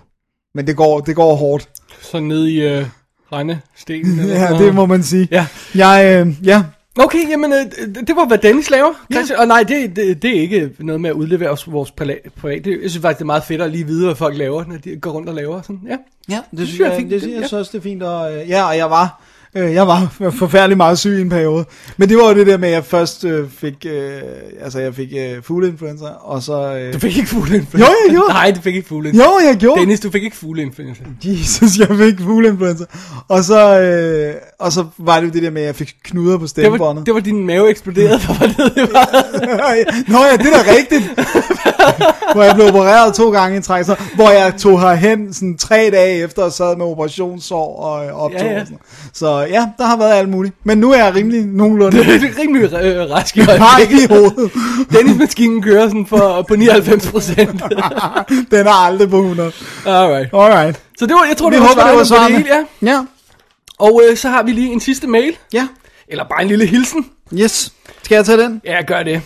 Men 0.55 0.67
det 0.67 0.75
går, 0.75 0.99
det 0.99 1.15
går 1.15 1.35
hårdt. 1.35 1.69
så 2.01 2.19
ned 2.19 2.47
i 2.47 2.85
regnestenen. 3.31 4.19
eller 4.19 4.33
Ja, 4.33 4.39
sådan 4.39 4.51
det 4.53 4.59
noget. 4.59 4.75
må 4.75 4.85
man 4.85 5.03
sige. 5.03 5.27
Ja. 5.31 5.45
Jeg, 5.75 6.25
øh, 6.27 6.47
ja, 6.47 6.63
Okay, 6.99 7.29
jamen, 7.29 7.53
øh, 7.53 7.59
det- 7.95 8.07
det 8.07 8.15
var, 8.15 8.25
hvad 8.27 8.37
Dennis 8.37 8.69
laver. 8.69 8.93
Christian, 9.13 9.39
og 9.39 9.47
nej, 9.47 9.63
det, 9.63 9.95
det, 9.95 10.21
det 10.21 10.37
er 10.37 10.41
ikke 10.41 10.71
noget 10.79 11.01
med 11.01 11.09
at 11.09 11.13
udlevere 11.15 11.49
os 11.49 11.71
vores 11.71 11.91
private. 11.91 12.69
Jeg 12.81 12.89
synes 12.89 13.01
faktisk, 13.01 13.17
det 13.17 13.23
er 13.23 13.25
meget 13.25 13.43
fedt 13.43 13.61
at 13.61 13.71
lige 13.71 13.85
vide, 13.85 14.05
hvad 14.05 14.15
folk 14.15 14.37
laver, 14.37 14.65
når 14.67 14.77
de 14.77 14.95
går 15.01 15.11
rundt 15.11 15.29
og 15.29 15.35
laver 15.35 15.61
sådan. 15.61 15.79
Ja. 15.87 15.97
ja 16.29 16.35
det, 16.51 16.57
synes 16.59 16.69
synes 16.69 16.79
jeg 16.79 16.87
jeg, 16.89 16.97
fint. 16.99 17.11
det, 17.11 17.21
det, 17.21 17.27
jeg 17.27 17.33
Ja. 17.41 17.47
synes 17.47 17.53
også, 17.53 17.71
det 17.71 17.77
er 17.77 17.81
fint. 17.81 18.03
Og, 18.03 18.31
ja, 18.47 18.63
og 18.63 18.77
jeg 18.77 18.89
var, 18.89 19.21
øh, 19.55 19.73
jeg 19.73 19.87
var 19.87 20.13
forfærdelig 20.31 20.77
meget 20.77 20.99
syg 20.99 21.17
i 21.17 21.21
en 21.21 21.29
periode. 21.29 21.65
Men 21.97 22.09
det 22.09 22.17
var 22.17 22.27
jo 22.29 22.33
det 22.35 22.47
der 22.47 22.57
med, 22.57 22.67
at 22.67 22.73
jeg 22.73 22.85
først 22.85 23.25
øh, 23.25 23.49
fik, 23.49 23.85
øh, 23.85 24.21
altså 24.61 24.79
jeg 24.79 24.95
fik 24.95 25.09
øh, 25.17 25.43
fugleinfluenza, 25.43 26.05
og 26.21 26.43
så... 26.43 26.75
Øh, 26.77 26.93
Du 26.93 26.99
fik 26.99 27.17
ikke 27.17 27.29
fugleinfluenza. 27.29 27.89
Jo, 27.91 27.95
jeg 28.07 28.11
gjorde. 28.15 28.33
Nej, 28.39 28.51
du 28.55 28.61
fik 28.61 28.75
ikke 28.75 28.87
fugleinfluenza. 28.87 29.31
jo, 29.43 29.49
jeg 29.49 29.57
gjorde. 29.57 29.79
Dennis, 29.79 29.99
du 29.99 30.11
fik 30.11 30.23
ikke 30.23 30.37
fugleinfluenza. 30.37 31.01
Jesus, 31.23 31.77
jeg 31.79 31.87
fik 31.97 32.19
fugleinfluenza. 32.19 32.85
Og 33.27 33.43
så, 33.43 33.79
øh, 33.81 34.35
og 34.59 34.71
så 34.71 34.85
var 34.97 35.19
det 35.19 35.27
jo 35.27 35.31
det 35.31 35.43
der 35.43 35.49
med, 35.49 35.61
at 35.61 35.67
jeg 35.67 35.75
fik 35.75 35.95
knuder 36.03 36.31
på 36.37 36.37
Det 36.37 36.41
var, 36.41 36.47
stemmebåndet. 36.47 37.05
det 37.05 37.13
var 37.13 37.19
din 37.19 37.45
mave 37.47 37.69
eksploderede, 37.69 38.19
for 38.19 38.33
hvad 38.33 38.47
det 38.75 38.93
var. 38.93 39.07
Nå 40.11 40.17
ja, 40.25 40.37
det 40.37 40.47
er 40.53 40.63
da 40.63 40.71
rigtigt. 40.77 41.03
hvor 42.33 42.43
jeg 42.43 42.55
blev 42.55 42.67
opereret 42.67 43.13
to 43.13 43.31
gange 43.31 43.57
i 43.57 43.61
træk, 43.61 43.85
så, 43.85 43.95
hvor 44.15 44.29
jeg 44.29 44.53
tog 44.57 44.81
herhen 44.81 45.33
sådan 45.33 45.57
tre 45.57 45.89
dage 45.93 46.23
efter 46.23 46.43
og 46.43 46.51
sad 46.53 46.75
med 46.77 46.85
operationssår 46.85 47.75
og 47.79 48.05
øh, 48.05 48.13
optog. 48.13 48.41
Ja, 48.41 48.53
ja. 48.53 48.61
Og 48.61 48.65
sådan. 48.67 48.79
Så 49.13 49.39
ja, 49.39 49.67
der 49.77 49.85
har 49.85 49.97
været 49.97 50.11
alt 50.13 50.29
muligt. 50.29 50.55
Men 50.63 50.77
nu 50.77 50.91
er 50.91 50.97
jeg 51.05 51.15
rimelig 51.15 51.45
nogenlunde 51.45 51.97
Det 51.97 52.07
er 52.23 52.41
rimelig 52.41 52.63
øh, 52.73 53.09
rask 53.11 53.37
i 53.37 53.41
øjeblikket. 53.49 54.03
i 54.03 54.13
hovedet. 54.13 54.51
Dennis-maskinen 54.91 55.61
kører 55.61 55.87
sådan 55.87 56.05
for, 56.05 56.45
på 56.47 56.55
99 56.55 57.07
procent. 57.11 57.63
Den 58.51 58.67
er 58.67 58.85
aldrig 58.85 59.09
på 59.09 59.17
100. 59.17 59.51
Alright. 59.85 60.29
Alright. 60.33 60.81
Så 60.99 61.05
det 61.05 61.13
var, 61.13 61.25
jeg 61.27 61.37
tror, 61.37 61.49
Vi 61.49 61.55
det 61.55 61.61
var 61.61 61.67
håber, 61.67 62.01
det 62.01 62.09
var 62.09 62.27
hele, 62.29 62.45
ja. 62.81 62.91
Ja. 62.91 62.99
Og 63.79 64.01
øh, 64.09 64.17
så 64.17 64.29
har 64.29 64.43
vi 64.43 64.51
lige 64.51 64.71
en 64.71 64.79
sidste 64.79 65.07
mail. 65.07 65.37
Ja. 65.53 65.67
Eller 66.07 66.23
bare 66.23 66.41
en 66.41 66.47
lille 66.47 66.65
hilsen. 66.65 67.05
Yes. 67.33 67.73
Skal 68.03 68.15
jeg 68.15 68.25
tage 68.25 68.37
den? 68.37 68.61
Ja, 68.65 68.81
gør 68.87 69.03
det. 69.03 69.21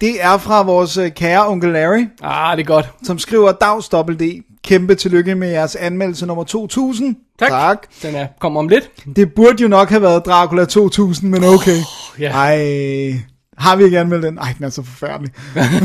det 0.00 0.22
er 0.24 0.38
fra 0.38 0.62
vores 0.62 0.96
øh, 0.96 1.10
kære 1.10 1.46
onkel 1.46 1.72
Larry, 1.72 2.06
Ah, 2.22 2.56
det 2.56 2.62
er 2.62 2.66
godt. 2.66 2.90
som 3.02 3.18
skriver, 3.18 3.52
Dags 3.52 3.88
D. 3.88 4.42
Kæmpe 4.64 4.94
tillykke 4.94 5.34
med 5.34 5.50
jeres 5.50 5.76
anmeldelse 5.76 6.26
nummer 6.26 6.44
2000. 6.44 7.16
Tak. 7.38 7.48
tak. 7.48 7.86
Den 8.02 8.14
er, 8.14 8.26
kommer 8.40 8.60
om 8.60 8.68
lidt. 8.68 8.90
Det 9.16 9.34
burde 9.34 9.62
jo 9.62 9.68
nok 9.68 9.88
have 9.88 10.02
været 10.02 10.26
Dracula 10.26 10.64
2000, 10.64 11.30
men 11.30 11.44
okay. 11.44 11.76
ja. 12.18 12.30
Ej, 12.30 13.12
har 13.60 13.76
vi 13.76 13.84
ikke 13.84 13.98
anmeldt 14.00 14.22
den? 14.24 14.38
Ej, 14.38 14.54
den 14.58 14.64
er 14.66 14.70
så 14.70 14.82
forfærdelig. 14.82 15.32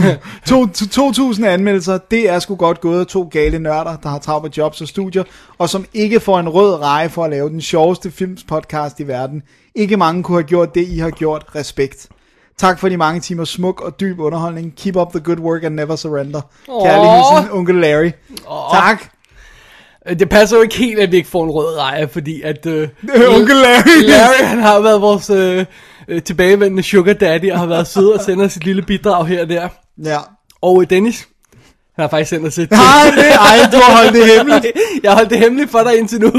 to, 0.50 0.68
to, 0.68 0.86
2000 0.86 1.48
anmeldelser, 1.48 1.98
det 2.12 2.30
er 2.30 2.40
sgu 2.40 2.56
godt 2.56 2.82
gået 2.82 3.00
af 3.00 3.06
to 3.08 3.30
gale 3.32 3.60
nørder, 3.60 3.98
der 4.04 4.10
har 4.10 4.20
travlt 4.20 4.44
med 4.44 4.52
jobs 4.52 4.82
og 4.82 4.88
studier, 4.88 5.24
og 5.58 5.70
som 5.70 5.86
ikke 5.94 6.20
får 6.20 6.40
en 6.40 6.50
rød 6.50 6.76
reje 6.82 7.10
for 7.10 7.24
at 7.24 7.30
lave 7.32 7.50
den 7.50 7.62
sjoveste 7.62 8.12
filmspodcast 8.12 9.00
i 9.00 9.08
verden. 9.08 9.44
Ikke 9.76 9.98
mange 9.98 10.24
kunne 10.24 10.38
have 10.38 10.44
gjort 10.48 10.76
det, 10.76 10.88
I 10.88 10.98
har 10.98 11.10
gjort. 11.10 11.46
Respekt. 11.56 12.08
Tak 12.58 12.80
for 12.80 12.90
de 12.90 12.98
mange 12.98 13.22
timer 13.22 13.44
smuk 13.46 13.82
og 13.82 14.00
dyb 14.00 14.20
underholdning. 14.20 14.74
Keep 14.78 14.96
up 14.96 15.12
the 15.12 15.20
good 15.20 15.40
work 15.40 15.64
and 15.64 15.76
never 15.76 15.96
surrender. 15.96 16.42
Kærlig 16.84 17.12
hilsen, 17.12 17.58
onkel 17.58 17.76
Larry. 17.76 18.12
Tak. 18.74 19.04
Øh, 20.08 20.20
Det 20.20 20.30
passer 20.30 20.58
jo 20.58 20.64
ikke 20.64 20.76
helt, 20.78 21.00
at 21.00 21.12
vi 21.12 21.18
ikke 21.18 21.30
får 21.30 21.44
en 21.44 21.52
rød 21.52 21.78
reje, 21.80 22.08
fordi 22.08 22.42
at... 22.42 22.66
Øh, 22.66 22.88
onkel 23.36 23.56
Larry. 23.56 24.02
Larry, 24.08 24.46
han 24.46 24.60
har 24.60 24.80
været 24.80 25.02
vores 25.02 25.30
øh, 25.30 25.66
øh, 26.08 26.22
tilbagevendende 26.22 26.84
sugar 26.84 27.14
daddy, 27.14 27.52
og 27.52 27.60
har 27.60 27.66
været 27.66 27.88
sød 27.88 28.08
og 28.08 28.22
sender 28.22 28.48
sit 28.48 28.66
lille 28.66 28.82
bidrag 28.82 29.28
her 29.28 29.42
og 29.42 29.50
der. 29.50 29.68
Ja. 30.04 30.18
Og 30.62 30.82
øh, 30.82 30.90
Dennis, 30.90 31.28
han 31.96 32.04
har 32.04 32.10
faktisk 32.10 32.30
sendt 32.30 32.48
os 32.48 32.58
et... 32.58 32.72
Ej, 32.72 33.12
det, 33.16 33.26
ej, 33.26 33.70
du 33.72 33.78
har 33.78 33.96
holdt 33.98 34.14
det 34.14 34.26
hemmeligt. 34.38 34.66
Jeg 35.04 35.12
har 35.12 35.16
holdt 35.16 35.30
det 35.30 35.40
hemmeligt 35.40 35.72
for 35.72 35.80
dig 35.80 35.98
indtil 35.98 36.20
nu. 36.20 36.32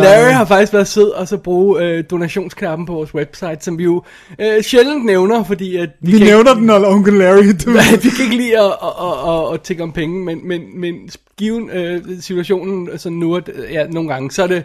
Larry 0.00 0.32
har 0.32 0.44
faktisk 0.44 0.72
været 0.72 0.88
sød 0.88 1.10
og 1.10 1.28
så 1.28 1.36
bruge 1.36 1.82
øh, 1.82 2.04
donationsknappen 2.10 2.86
på 2.86 2.92
vores 2.92 3.14
website, 3.14 3.58
som 3.60 3.78
vi 3.78 3.84
jo 3.84 4.02
øh, 4.38 4.62
sjældent 4.62 5.04
nævner, 5.04 5.44
fordi 5.44 5.76
at 5.76 5.88
Vi 6.00 6.12
kan 6.12 6.26
nævner 6.26 6.54
den, 6.54 6.62
når 6.62 6.86
onkel 6.86 7.14
Larry 7.14 7.42
du. 7.64 7.70
vi 8.02 8.10
kan 8.10 8.24
ikke 8.24 8.36
lide 8.36 8.58
at, 8.58 8.64
at, 8.64 8.92
at, 9.02 9.48
at, 9.48 9.54
at 9.54 9.60
tænke 9.60 9.82
om 9.82 9.92
penge, 9.92 10.24
men, 10.24 10.48
men, 10.48 10.80
men 10.80 10.94
given 11.38 11.70
øh, 11.70 12.02
situationen 12.20 12.98
sådan 12.98 13.18
nu, 13.18 13.36
at, 13.36 13.50
øh, 13.54 13.72
ja, 13.72 13.86
nogle 13.86 14.08
gange, 14.08 14.30
så 14.30 14.42
er 14.42 14.46
det, 14.46 14.56
øh, 14.56 14.62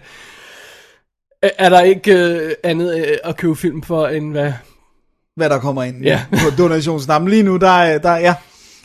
er 1.41 1.69
der 1.69 1.81
ikke 1.81 2.13
øh, 2.13 2.51
andet 2.63 2.97
øh, 2.97 3.17
at 3.23 3.37
købe 3.37 3.55
film 3.55 3.81
for, 3.83 4.07
end 4.07 4.31
hvad, 4.31 4.53
hvad 5.35 5.49
der 5.49 5.59
kommer 5.59 5.83
ind 5.83 6.03
Ja. 6.03 6.21
på 6.43 6.49
donationssnappen. 6.57 7.29
Lige 7.29 7.43
nu, 7.43 7.57
der, 7.57 7.69
er- 7.69 7.97
der, 7.97 8.15
ja, 8.15 8.33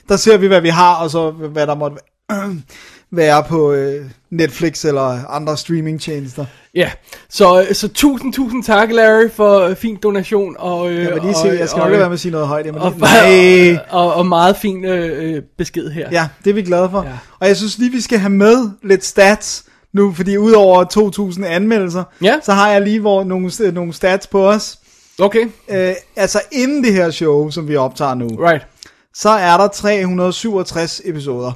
der 0.08 0.16
ser 0.16 0.36
vi, 0.36 0.46
hvad 0.46 0.60
vi 0.60 0.68
har, 0.68 0.94
og 0.94 1.10
så 1.10 1.30
hvad 1.30 1.66
der 1.66 1.74
måtte 1.74 1.96
være 3.10 3.44
på 3.48 3.72
øh, 3.72 4.04
Netflix 4.30 4.84
eller 4.84 5.26
andre 5.30 5.56
streamingtjenester. 5.56 6.44
ja, 6.74 6.90
så, 7.30 7.60
øh, 7.68 7.74
så 7.74 7.88
tusind, 7.88 8.32
tusind 8.32 8.64
tak, 8.64 8.90
Larry, 8.92 9.30
for 9.30 9.58
øh, 9.60 9.76
fin 9.76 9.98
donation, 10.02 10.56
og, 10.58 10.90
øh, 10.90 10.96
Jeg 11.04 11.10
lige 11.20 11.20
og, 11.28 11.34
se, 11.36 11.48
jeg 11.48 11.68
skal 11.68 11.80
og, 11.82 11.86
nok 11.86 11.90
lade 11.90 11.98
være 12.00 12.08
med 12.08 12.14
at 12.14 12.20
sige 12.20 12.32
noget 12.32 12.46
højt. 12.48 12.66
Jeg 12.66 12.74
og, 12.74 12.90
lige, 12.92 13.72
nej. 13.72 13.78
og, 14.00 14.14
og 14.14 14.26
meget 14.26 14.56
fin 14.56 14.84
øh, 14.84 15.34
øh, 15.36 15.42
besked 15.58 15.90
her. 15.90 16.08
Ja, 16.12 16.28
det 16.44 16.50
er 16.50 16.54
vi 16.54 16.62
glade 16.62 16.90
for. 16.90 17.02
Ja. 17.02 17.12
Og 17.40 17.48
jeg 17.48 17.56
synes 17.56 17.78
lige, 17.78 17.92
vi 17.92 18.00
skal 18.00 18.18
have 18.18 18.30
med 18.30 18.70
lidt 18.82 19.04
stats 19.04 19.64
nu, 19.94 20.12
fordi 20.12 20.36
udover 20.38 20.84
2000 20.84 21.46
anmeldelser, 21.46 22.04
Ja. 22.22 22.40
så 22.42 22.52
har 22.52 22.70
jeg 22.70 22.82
lige 22.82 23.00
hvor, 23.00 23.24
nogle, 23.24 23.50
nogle 23.72 23.92
stats 23.92 24.26
på 24.26 24.48
os. 24.48 24.78
Okay, 25.20 25.46
Øh, 25.68 25.94
altså 26.16 26.40
inden 26.52 26.84
det 26.84 26.92
her 26.92 27.10
show, 27.10 27.50
som 27.50 27.68
vi 27.68 27.76
optager 27.76 28.14
nu, 28.14 28.28
right. 28.28 28.66
så 29.14 29.28
er 29.28 29.56
der 29.56 29.68
367 29.68 31.00
episoder. 31.04 31.52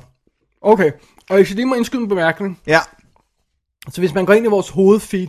Okay, 0.62 0.90
og 1.31 1.37
hvis 1.37 1.49
jeg 1.49 1.57
lige 1.57 1.66
må 1.66 1.75
indskyde 1.75 2.03
en 2.03 2.09
bemærkning, 2.09 2.61
Ja, 2.66 2.81
Så 3.90 4.01
hvis 4.01 4.14
man 4.14 4.27
går 4.27 4.33
ind 4.35 4.46
i 4.46 4.49
vores 4.49 4.68
hovedfeed, 4.68 5.29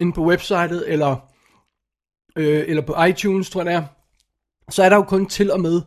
inde 0.00 0.12
på 0.12 0.24
websitet, 0.26 0.84
eller, 0.92 1.16
øh, 2.36 2.64
eller 2.68 2.82
på 2.82 3.04
iTunes, 3.04 3.50
tror 3.50 3.60
jeg 3.60 3.66
det 3.66 3.74
er, 3.74 3.82
så 4.70 4.82
er 4.82 4.88
der 4.88 4.96
jo 4.96 5.02
kun 5.02 5.26
til 5.26 5.50
og 5.52 5.60
med 5.60 5.80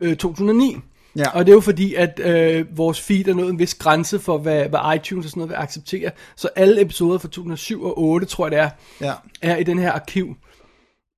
øh, 0.00 0.16
2009. 0.16 0.76
Ja. 1.16 1.30
Og 1.30 1.46
det 1.46 1.52
er 1.52 1.54
jo 1.54 1.60
fordi, 1.60 1.94
at 1.94 2.20
øh, 2.24 2.66
vores 2.76 3.00
feed 3.00 3.28
er 3.28 3.34
nået 3.34 3.50
en 3.50 3.58
vis 3.58 3.74
grænse 3.74 4.18
for, 4.18 4.38
hvad, 4.38 4.68
hvad 4.68 4.80
iTunes 4.96 5.26
og 5.26 5.30
sådan 5.30 5.40
noget 5.40 5.50
vil 5.50 5.56
acceptere. 5.56 6.10
Så 6.36 6.48
alle 6.56 6.80
episoder 6.80 7.18
fra 7.18 7.28
2007 7.28 7.84
og 7.84 7.98
8, 7.98 8.26
tror 8.26 8.46
jeg 8.46 8.50
det 8.50 8.58
er, 8.58 8.70
ja. 9.00 9.12
er 9.42 9.56
i 9.56 9.62
den 9.62 9.78
her 9.78 9.92
arkiv. 9.92 10.36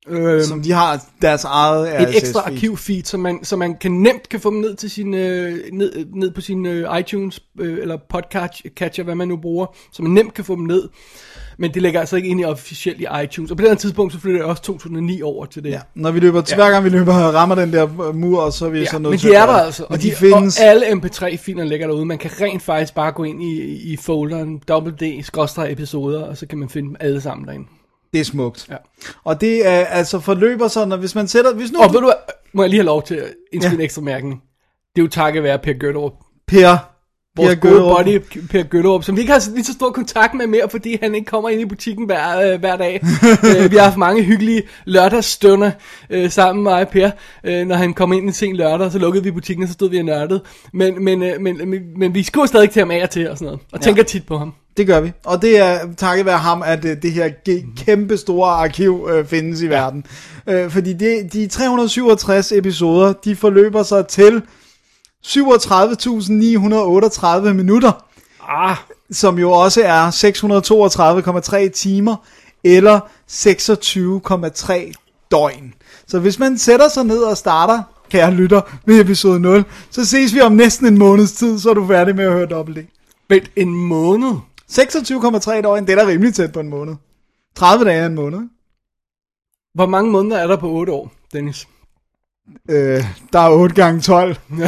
Øh, 0.08 0.44
Som 0.44 0.62
de 0.62 0.72
har 0.72 1.04
deres 1.22 1.44
eget 1.44 2.02
et 2.02 2.16
ekstra 2.16 2.40
RSS-feed. 2.40 2.52
arkivfeed, 2.52 3.04
så 3.04 3.16
man, 3.16 3.44
så 3.44 3.56
man 3.56 3.76
kan 3.78 3.92
nemt 3.92 4.28
kan 4.28 4.40
få 4.40 4.50
dem 4.50 4.58
ned 4.58 4.74
til 4.74 4.90
sin 4.90 5.14
øh, 5.14 5.58
ned, 5.72 6.06
ned 6.14 6.30
på 6.30 6.40
sin 6.40 6.66
øh, 6.66 6.98
iTunes 6.98 7.40
øh, 7.60 7.78
eller 7.78 7.98
podcast 8.08 8.62
catcher, 8.76 9.04
hvad 9.04 9.14
man 9.14 9.28
nu 9.28 9.36
bruger, 9.36 9.76
så 9.92 10.02
man 10.02 10.12
nemt 10.12 10.34
kan 10.34 10.44
få 10.44 10.56
dem 10.56 10.64
ned. 10.64 10.88
Men 11.58 11.74
det 11.74 11.82
ligger 11.82 12.00
altså 12.00 12.16
ikke 12.16 12.28
ind 12.28 12.40
i 12.40 12.44
officielt 12.44 13.00
i 13.00 13.06
iTunes. 13.24 13.50
Og 13.50 13.56
på 13.56 13.62
det 13.62 13.70
her 13.70 13.76
tidspunkt, 13.76 14.12
så 14.12 14.20
flytter 14.20 14.40
jeg 14.40 14.46
også 14.46 14.62
2009 14.62 15.22
over 15.22 15.46
til 15.46 15.64
det. 15.64 15.70
Ja, 15.70 15.80
når 15.94 16.10
vi 16.10 16.20
løber, 16.20 16.42
ja. 16.50 16.54
hver 16.54 16.70
gang 16.70 16.84
vi 16.84 16.88
løber 16.88 17.12
rammer 17.12 17.54
den 17.54 17.72
der 17.72 18.08
øh, 18.08 18.14
mur, 18.14 18.40
og 18.40 18.52
så 18.52 18.66
er 18.66 18.70
vi 18.70 18.78
Ja, 18.78 18.84
så 18.84 18.98
nødt 18.98 19.10
men 19.10 19.18
til 19.18 19.30
de 19.30 19.34
er 19.34 19.46
der 19.46 19.52
altså, 19.52 19.84
og, 19.88 20.02
de, 20.02 20.10
de, 20.10 20.14
findes. 20.14 20.60
og 20.60 20.66
alle 20.66 20.86
mp3-filer 20.86 21.64
ligger 21.64 21.86
derude. 21.86 22.04
Man 22.04 22.18
kan 22.18 22.30
rent 22.40 22.62
faktisk 22.62 22.94
bare 22.94 23.12
gå 23.12 23.24
ind 23.24 23.42
i, 23.42 23.62
i 23.92 23.96
folderen 23.96 24.60
WD-episoder, 24.70 26.22
og 26.22 26.36
så 26.36 26.46
kan 26.46 26.58
man 26.58 26.68
finde 26.68 26.88
dem 26.88 26.96
alle 27.00 27.20
sammen 27.20 27.46
derinde. 27.46 27.66
Det 28.12 28.20
er 28.20 28.24
smukt. 28.24 28.66
Ja. 28.70 28.76
Og 29.24 29.40
det 29.40 29.68
er 29.68 29.84
altså 29.84 30.20
forløber 30.20 30.68
sådan, 30.68 30.92
at 30.92 30.98
hvis 30.98 31.14
man 31.14 31.28
sætter... 31.28 31.54
Hvis 31.54 31.72
nu 31.72 31.78
Og 31.78 31.92
ved 31.92 32.00
du 32.00 32.12
må 32.52 32.62
jeg 32.62 32.70
lige 32.70 32.80
have 32.80 32.86
lov 32.86 33.02
til 33.02 33.14
at 33.14 33.32
indskyde 33.52 33.74
ja. 33.74 33.78
en 33.78 33.84
ekstra 33.84 34.02
mærkning? 34.02 34.42
Det 34.96 35.02
er 35.02 35.04
jo 35.04 35.08
takket 35.08 35.42
være 35.42 35.58
Per 35.58 35.72
Gøtterup. 35.72 36.12
Per, 36.48 36.95
Vores 37.36 37.58
Per 37.62 37.68
gode 37.68 37.80
buddy 37.80 38.18
Per 38.50 38.62
Gøllerup, 38.62 39.04
som 39.04 39.16
vi 39.16 39.20
ikke 39.20 39.32
har 39.32 39.42
lige 39.54 39.64
så 39.64 39.72
stor 39.72 39.90
kontakt 39.90 40.34
med 40.34 40.46
mere, 40.46 40.68
fordi 40.70 40.98
han 41.02 41.14
ikke 41.14 41.26
kommer 41.26 41.48
ind 41.48 41.60
i 41.60 41.64
butikken 41.64 42.06
hver, 42.06 42.52
øh, 42.52 42.60
hver 42.60 42.76
dag. 42.76 43.00
øh, 43.58 43.70
vi 43.70 43.76
har 43.76 43.84
haft 43.84 43.96
mange 43.96 44.22
hyggelige 44.22 44.62
lørdagsstunder 44.84 45.70
øh, 46.10 46.30
sammen 46.30 46.64
med 46.64 46.72
mig 46.72 46.88
Per. 46.88 47.10
Øh, 47.44 47.66
når 47.66 47.76
han 47.76 47.94
kom 47.94 48.12
ind 48.12 48.24
en 48.24 48.32
sen 48.32 48.56
lørdag, 48.56 48.92
så 48.92 48.98
lukkede 48.98 49.24
vi 49.24 49.30
butikken, 49.30 49.62
og 49.62 49.68
så 49.68 49.72
stod 49.72 49.90
vi 49.90 49.98
og 49.98 50.04
nørdede. 50.04 50.42
Men, 50.72 51.04
men, 51.04 51.22
øh, 51.22 51.40
men, 51.40 51.70
men, 51.70 51.82
men 51.96 52.14
vi 52.14 52.22
skriver 52.22 52.46
stadig 52.46 52.70
til 52.70 52.80
ham 52.80 52.90
af 52.90 53.02
og 53.02 53.10
til 53.10 53.30
og 53.30 53.38
sådan 53.38 53.46
noget, 53.46 53.60
og 53.72 53.78
ja. 53.78 53.84
tænker 53.84 54.02
tit 54.02 54.26
på 54.26 54.38
ham. 54.38 54.52
Det 54.76 54.86
gør 54.86 55.00
vi. 55.00 55.12
Og 55.24 55.42
det 55.42 55.58
er 55.58 55.78
takket 55.96 56.26
være 56.26 56.38
ham, 56.38 56.62
at 56.66 56.84
øh, 56.84 57.02
det 57.02 57.12
her 57.12 57.28
ge- 57.48 57.84
kæmpe 57.84 58.16
store 58.16 58.48
arkiv 58.50 59.08
øh, 59.12 59.26
findes 59.26 59.62
i 59.62 59.66
verden. 59.66 60.04
Øh, 60.48 60.70
fordi 60.70 60.92
det, 60.92 61.32
de 61.32 61.46
367 61.46 62.52
episoder, 62.52 63.12
de 63.12 63.36
forløber 63.36 63.82
sig 63.82 64.06
til 64.06 64.42
37.938 65.26 67.52
minutter, 67.52 67.92
Ah, 68.48 68.76
som 69.10 69.38
jo 69.38 69.52
også 69.52 69.82
er 69.84 70.10
632,3 70.10 71.68
timer, 71.68 72.16
eller 72.64 73.00
26,3 73.30 74.92
døgn. 75.30 75.74
Så 76.06 76.18
hvis 76.18 76.38
man 76.38 76.58
sætter 76.58 76.88
sig 76.88 77.04
ned 77.04 77.18
og 77.18 77.36
starter, 77.36 77.82
kære 78.10 78.30
lytter, 78.30 78.60
med 78.84 79.00
episode 79.00 79.40
0, 79.40 79.64
så 79.90 80.04
ses 80.04 80.34
vi 80.34 80.40
om 80.40 80.52
næsten 80.52 80.86
en 80.86 80.98
måneds 80.98 81.32
tid, 81.32 81.58
så 81.58 81.70
er 81.70 81.74
du 81.74 81.86
færdig 81.86 82.16
med 82.16 82.24
at 82.24 82.32
høre 82.32 82.46
dobbelt 82.46 82.78
D. 82.78 82.80
vent 83.28 83.50
en 83.56 83.74
måned. 83.74 84.32
26,3 84.70 85.62
døgn, 85.62 85.86
det 85.86 85.92
er 85.92 85.96
da 86.04 86.06
rimelig 86.06 86.34
tæt 86.34 86.52
på 86.52 86.60
en 86.60 86.68
måned. 86.68 86.94
30 87.56 87.84
dage 87.84 88.00
er 88.00 88.06
en 88.06 88.14
måned. 88.14 88.38
Hvor 89.74 89.86
mange 89.86 90.10
måneder 90.10 90.38
er 90.38 90.46
der 90.46 90.56
på 90.56 90.70
8 90.70 90.92
år, 90.92 91.12
Dennis? 91.32 91.68
Øh, 92.70 93.04
der 93.32 93.38
er 93.38 93.50
8 93.50 93.74
gange 93.74 94.00
12. 94.00 94.36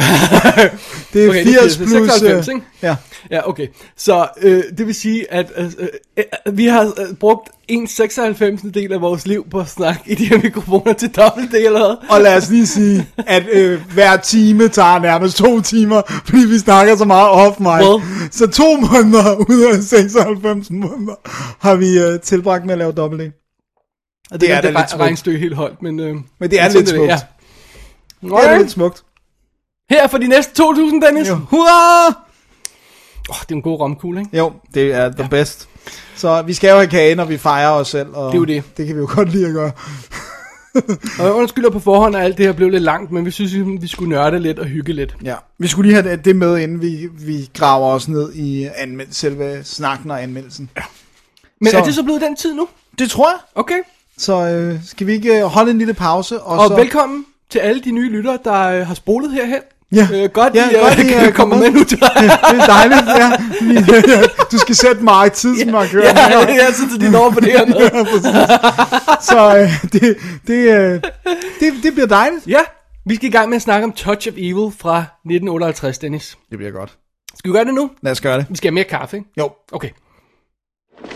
det 1.13 1.25
er 1.25 1.29
Okay, 1.29 1.43
80 1.43 1.77
det 1.77 1.87
plus... 1.87 1.91
96, 1.91 2.47
øh, 2.47 2.53
ikke? 2.55 2.65
Ja, 2.83 2.95
Ja, 3.31 3.49
okay. 3.49 3.67
Så 3.97 4.27
øh, 4.41 4.63
det 4.77 4.87
vil 4.87 4.95
sige, 4.95 5.33
at 5.33 5.51
øh, 5.57 5.71
øh, 6.17 6.57
vi 6.57 6.65
har 6.65 6.85
øh, 6.85 7.15
brugt 7.19 7.49
en 7.67 7.87
96. 7.87 8.61
del 8.73 8.93
af 8.93 9.01
vores 9.01 9.27
liv 9.27 9.49
på 9.49 9.59
at 9.59 9.67
snakke 9.67 10.01
i 10.05 10.15
de 10.15 10.25
her 10.25 10.37
mikrofoner 10.37 10.93
til 10.93 11.09
dobbelt 11.09 11.53
eller 11.53 11.79
hvad? 11.79 11.95
og 12.09 12.21
lad 12.21 12.37
os 12.37 12.49
lige 12.49 12.67
sige, 12.67 13.07
at 13.17 13.43
øh, 13.51 13.81
hver 13.93 14.17
time 14.17 14.67
tager 14.67 14.99
nærmest 14.99 15.37
to 15.37 15.61
timer, 15.61 16.01
fordi 16.25 16.45
vi 16.47 16.57
snakker 16.57 16.95
så 16.95 17.05
meget 17.05 17.29
off 17.29 17.59
mig. 17.59 17.81
Well. 17.83 18.03
Så 18.31 18.47
to 18.47 18.75
måneder 18.75 19.35
ud 19.35 19.73
af 19.73 19.83
96 19.83 20.69
måneder 20.71 21.15
har 21.59 21.75
vi 21.75 21.99
øh, 21.99 22.19
tilbragt 22.19 22.65
med 22.65 22.71
at 22.73 22.77
lave 22.77 22.91
dobbelt 22.91 23.21
D. 23.21 23.33
Og 24.31 24.41
det 24.41 24.51
er 24.51 24.61
da 24.61 24.67
det 24.67 24.75
lidt 24.75 24.89
smukt. 24.89 25.03
regnstykke 25.03 25.39
helt 25.39 25.55
holdt, 25.55 25.81
men... 25.81 25.99
Øh, 25.99 26.15
Men 26.39 26.51
det 26.51 26.59
er 26.59 26.69
sådan 26.69 26.79
lidt 26.79 26.89
smukt. 26.89 27.09
Ja. 27.09 27.19
Det 28.21 28.31
er 28.31 28.57
lidt 28.57 28.71
smukt. 28.71 29.03
Her 29.89 30.07
for 30.07 30.17
de 30.17 30.27
næste 30.27 30.63
2.000, 30.63 31.05
Dennis. 31.05 31.27
Jo. 31.29 31.33
Åh, 31.33 31.39
Hurra! 31.39 32.07
oh, 33.29 33.35
det 33.41 33.51
er 33.51 33.55
en 33.55 33.61
god 33.61 33.79
romkugle, 33.79 34.19
ikke? 34.19 34.37
Jo, 34.37 34.53
det 34.73 34.93
er 34.93 35.11
the 35.11 35.27
best. 35.29 35.69
Så 36.15 36.41
vi 36.41 36.53
skal 36.53 36.69
jo 36.69 36.75
have 36.75 36.87
kage, 36.87 37.15
når 37.15 37.25
vi 37.25 37.37
fejrer 37.37 37.69
os 37.71 37.87
selv. 37.87 38.07
Og 38.13 38.25
Det 38.31 38.33
er 38.33 38.39
jo 38.39 38.45
det. 38.45 38.63
Det 38.77 38.87
kan 38.87 38.95
vi 38.95 38.99
jo 39.01 39.09
godt 39.15 39.29
lide 39.31 39.47
at 39.47 39.53
gøre. 39.53 39.71
Og 41.19 41.25
jeg 41.25 41.33
undskylder 41.33 41.69
på 41.69 41.79
forhånd, 41.79 42.15
at 42.15 42.23
alt 42.23 42.37
det 42.37 42.45
her 42.45 42.53
blev 42.53 42.69
lidt 42.69 42.83
langt, 42.83 43.11
men 43.11 43.25
vi 43.25 43.31
synes, 43.31 43.81
vi 43.81 43.87
skulle 43.87 44.09
nørde 44.09 44.39
lidt 44.39 44.59
og 44.59 44.65
hygge 44.65 44.93
lidt. 44.93 45.15
Ja. 45.23 45.35
Vi 45.57 45.67
skulle 45.67 45.91
lige 45.91 46.01
have 46.03 46.17
det- 46.17 46.35
med, 46.35 46.57
inden 46.57 46.81
vi, 46.81 47.07
vi 47.13 47.49
graver 47.57 47.87
os 47.87 48.07
ned 48.07 48.33
i 48.33 48.67
anmeld- 48.67 49.11
selve 49.13 49.63
snakken 49.63 50.11
og 50.11 50.23
anmeldelsen. 50.23 50.69
Men 51.61 51.71
Så- 51.71 51.77
er 51.77 51.83
det 51.83 51.95
så 51.95 52.03
blevet 52.03 52.21
den 52.21 52.35
tid 52.35 52.53
nu? 52.53 52.67
Det 52.99 53.09
tror 53.11 53.29
jeg. 53.29 53.39
Okay. 53.55 53.79
Så 54.17 54.33
øh, 54.47 54.79
skal 54.85 55.07
vi 55.07 55.13
ikke 55.13 55.37
øh, 55.39 55.43
holde 55.45 55.71
en 55.71 55.77
lille 55.77 55.93
pause? 55.93 56.41
Og, 56.41 56.59
Og 56.59 56.67
så... 56.67 56.75
velkommen 56.75 57.25
til 57.51 57.59
alle 57.59 57.81
de 57.81 57.91
nye 57.91 58.09
lyttere, 58.09 58.39
der 58.43 58.61
øh, 58.63 58.87
har 58.87 58.93
spolet 58.93 59.31
herhen. 59.33 59.61
Øh, 59.93 60.29
godt, 60.29 60.55
ja, 60.55 60.69
I, 60.69 60.73
godt, 60.73 60.99
øh, 60.99 60.99
I 61.05 61.09
kan 61.09 61.19
er 61.19 61.31
komme 61.31 61.55
kommet. 61.55 61.59
med 61.59 61.71
nu. 61.71 61.79
det 61.79 62.01
er 62.01 62.65
dejligt, 62.65 63.07
ja. 63.07 64.21
Du 64.51 64.57
skal 64.57 64.75
sætte 64.75 65.03
mig 65.03 65.31
tidsmarkøren. 65.31 66.17
ja, 66.17 66.39
ja, 66.53 66.71
så 66.71 66.97
de 67.01 67.11
når 67.11 67.29
på 67.29 67.39
det 67.39 67.51
her 67.51 67.65
med. 67.65 67.75
Ja, 67.93 68.03
præcis. 68.03 69.25
Så 69.25 69.57
øh, 69.57 69.83
det, 69.93 70.17
det, 70.47 70.53
øh, 70.53 71.01
det, 71.59 71.73
det 71.83 71.93
bliver 71.93 72.07
dejligt. 72.07 72.47
Ja, 72.47 72.59
vi 73.05 73.15
skal 73.15 73.27
i 73.27 73.31
gang 73.31 73.49
med 73.49 73.55
at 73.55 73.61
snakke 73.61 73.83
om 73.83 73.91
Touch 73.91 74.27
of 74.27 74.33
Evil 74.37 74.71
fra 74.79 74.97
1958, 74.99 75.97
Dennis. 75.97 76.37
Det 76.49 76.57
bliver 76.57 76.71
godt. 76.71 76.97
Skal 77.37 77.51
vi 77.51 77.53
gøre 77.57 77.65
det 77.65 77.73
nu? 77.73 77.89
Lad 78.01 78.11
os 78.11 78.21
gøre 78.21 78.37
det. 78.37 78.45
Vi 78.49 78.55
skal 78.57 78.67
have 78.67 78.73
mere 78.73 78.83
kaffe, 78.83 79.17
ikke? 79.17 79.29
Jo. 79.37 79.51
Okay. 79.71 79.89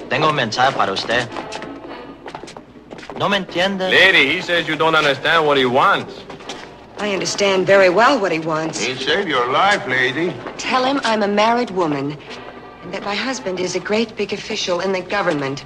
Tengo 0.09 0.29
un 0.29 0.35
mensaje 0.35 0.71
para 0.71 0.91
usted. 0.93 1.21
¿No 3.23 3.29
me 3.29 3.37
entiende? 3.37 3.89
Lady, 3.89 4.35
he 4.35 4.41
says 4.41 4.67
you 4.67 4.75
don't 4.75 4.95
understand 4.95 5.47
what 5.47 5.57
he 5.57 5.65
wants. 5.65 6.13
I 6.99 7.13
understand 7.13 7.65
very 7.65 7.87
well 7.87 8.19
what 8.19 8.33
he 8.33 8.39
wants. 8.39 8.83
He'll 8.83 8.97
save 8.97 9.29
your 9.29 9.49
life, 9.49 9.87
lady. 9.87 10.33
Tell 10.57 10.83
him 10.83 10.99
I'm 11.05 11.23
a 11.23 11.27
married 11.29 11.71
woman 11.71 12.17
and 12.81 12.93
that 12.93 13.05
my 13.05 13.15
husband 13.15 13.61
is 13.61 13.77
a 13.77 13.79
great 13.79 14.17
big 14.17 14.33
official 14.33 14.81
in 14.81 14.91
the 14.91 14.99
government, 14.99 15.63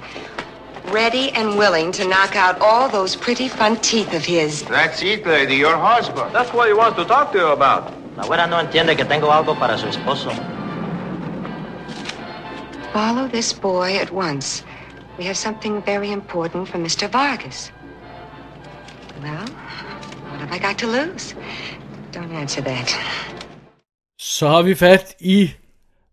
ready 0.92 1.32
and 1.32 1.58
willing 1.58 1.90
to 1.98 2.06
knock 2.06 2.36
out 2.36 2.60
all 2.60 2.88
those 2.88 3.16
pretty 3.16 3.48
front 3.48 3.82
teeth 3.82 4.14
of 4.14 4.24
his. 4.24 4.62
That's 4.62 5.02
it, 5.02 5.26
lady, 5.26 5.56
your 5.56 5.76
husband. 5.76 6.32
That's 6.32 6.52
what 6.52 6.68
he 6.68 6.74
wants 6.74 6.96
to 6.98 7.04
talk 7.06 7.32
to 7.32 7.38
you 7.38 7.48
about. 7.48 7.92
La 8.16 8.22
güera 8.22 8.48
no 8.48 8.58
entiende 8.60 8.96
que 8.96 9.04
tengo 9.04 9.32
algo 9.32 9.58
para 9.58 9.76
su 9.76 9.88
esposo. 9.88 10.30
Follow 12.92 13.26
this 13.26 13.52
boy 13.52 13.96
at 13.96 14.12
once. 14.12 14.62
We 15.18 15.24
have 15.24 15.36
something 15.36 15.82
very 15.86 16.10
important 16.12 16.68
for 16.68 16.78
Mr. 16.78 17.08
Vargas. 17.08 17.72
Well, 19.22 19.46
what 20.30 20.40
have 20.40 20.52
I 20.52 20.58
got 20.58 20.78
to 20.78 20.86
lose? 20.86 21.34
Don't 22.12 22.32
answer 22.32 22.62
that. 22.62 22.96
Så 24.18 24.48
har 24.48 24.62
vi 24.62 24.74
fat 24.74 25.14
i... 25.20 25.50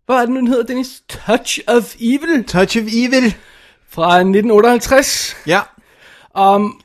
Hvad 0.06 0.16
er 0.16 0.20
det 0.20 0.28
nu, 0.30 0.40
den 0.40 0.46
hedder, 0.46 0.62
Dennis? 0.62 1.02
Touch 1.08 1.58
of 1.66 1.94
Evil 2.00 2.44
Touch 2.44 2.76
of 2.78 2.82
Evil. 2.82 3.34
fra 3.96 4.18
1958. 4.18 5.36
Ja. 5.46 5.60
Um, 6.38 6.80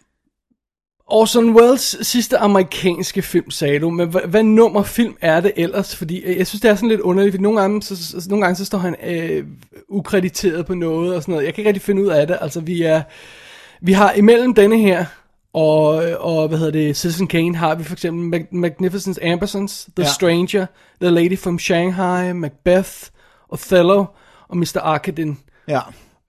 Orson 1.12 1.56
Welles 1.56 1.98
sidste 2.02 2.38
amerikanske 2.38 3.22
film, 3.22 3.52
sagde 3.52 3.80
du, 3.80 3.90
men 3.90 4.10
hvad, 4.10 4.22
hvad 4.28 4.44
nummer 4.44 4.84
film 4.84 5.16
er 5.22 5.40
det 5.42 5.52
ellers? 5.56 5.96
Fordi 5.96 6.20
øh, 6.20 6.38
jeg 6.38 6.48
synes, 6.48 6.62
det 6.62 6.72
er 6.72 6.76
sådan 6.76 6.90
lidt 6.90 7.02
underligt, 7.02 7.34
fordi 7.34 7.44
nogle 7.44 7.62
gange, 7.62 7.82
så, 7.82 8.26
nogle 8.30 8.46
gange 8.46 8.56
så 8.56 8.66
står 8.66 8.78
han 8.78 8.96
øh, 9.08 9.44
ukrediteret 9.90 10.66
på 10.66 10.74
noget 10.74 11.16
og 11.16 11.22
sådan 11.22 11.32
noget. 11.32 11.46
Jeg 11.46 11.54
kan 11.54 11.62
ikke 11.62 11.70
rigtig 11.70 11.82
finde 11.82 12.02
ud 12.02 12.08
af 12.08 12.28
det. 12.28 12.38
Altså, 12.42 12.60
vi 12.60 12.82
er, 12.82 13.02
vi 13.82 13.92
har 13.94 14.14
imellem 14.14 14.54
denne 14.54 14.78
her 14.80 15.06
og, 15.54 15.88
og 16.20 16.48
hvad 16.48 16.58
hedder 16.58 16.72
det, 16.72 16.98
Citizen 16.98 17.28
Kane, 17.28 17.56
har 17.56 17.76
vi 17.76 17.84
for 17.84 17.94
eksempel 17.94 18.40
Mag- 18.40 18.56
Magnificent 18.56 19.20
Ambersons, 19.24 19.88
The 19.96 20.04
Ja. 20.06 20.12
Stranger, 20.12 20.66
The 21.02 21.10
Lady 21.10 21.38
from 21.40 21.60
Shanghai, 21.60 22.34
Macbeth, 22.34 22.92
Othello 23.50 24.06
og 24.50 24.58
Mr. 24.58 24.78
Arkadin. 24.82 25.38
Ja. 25.68 25.80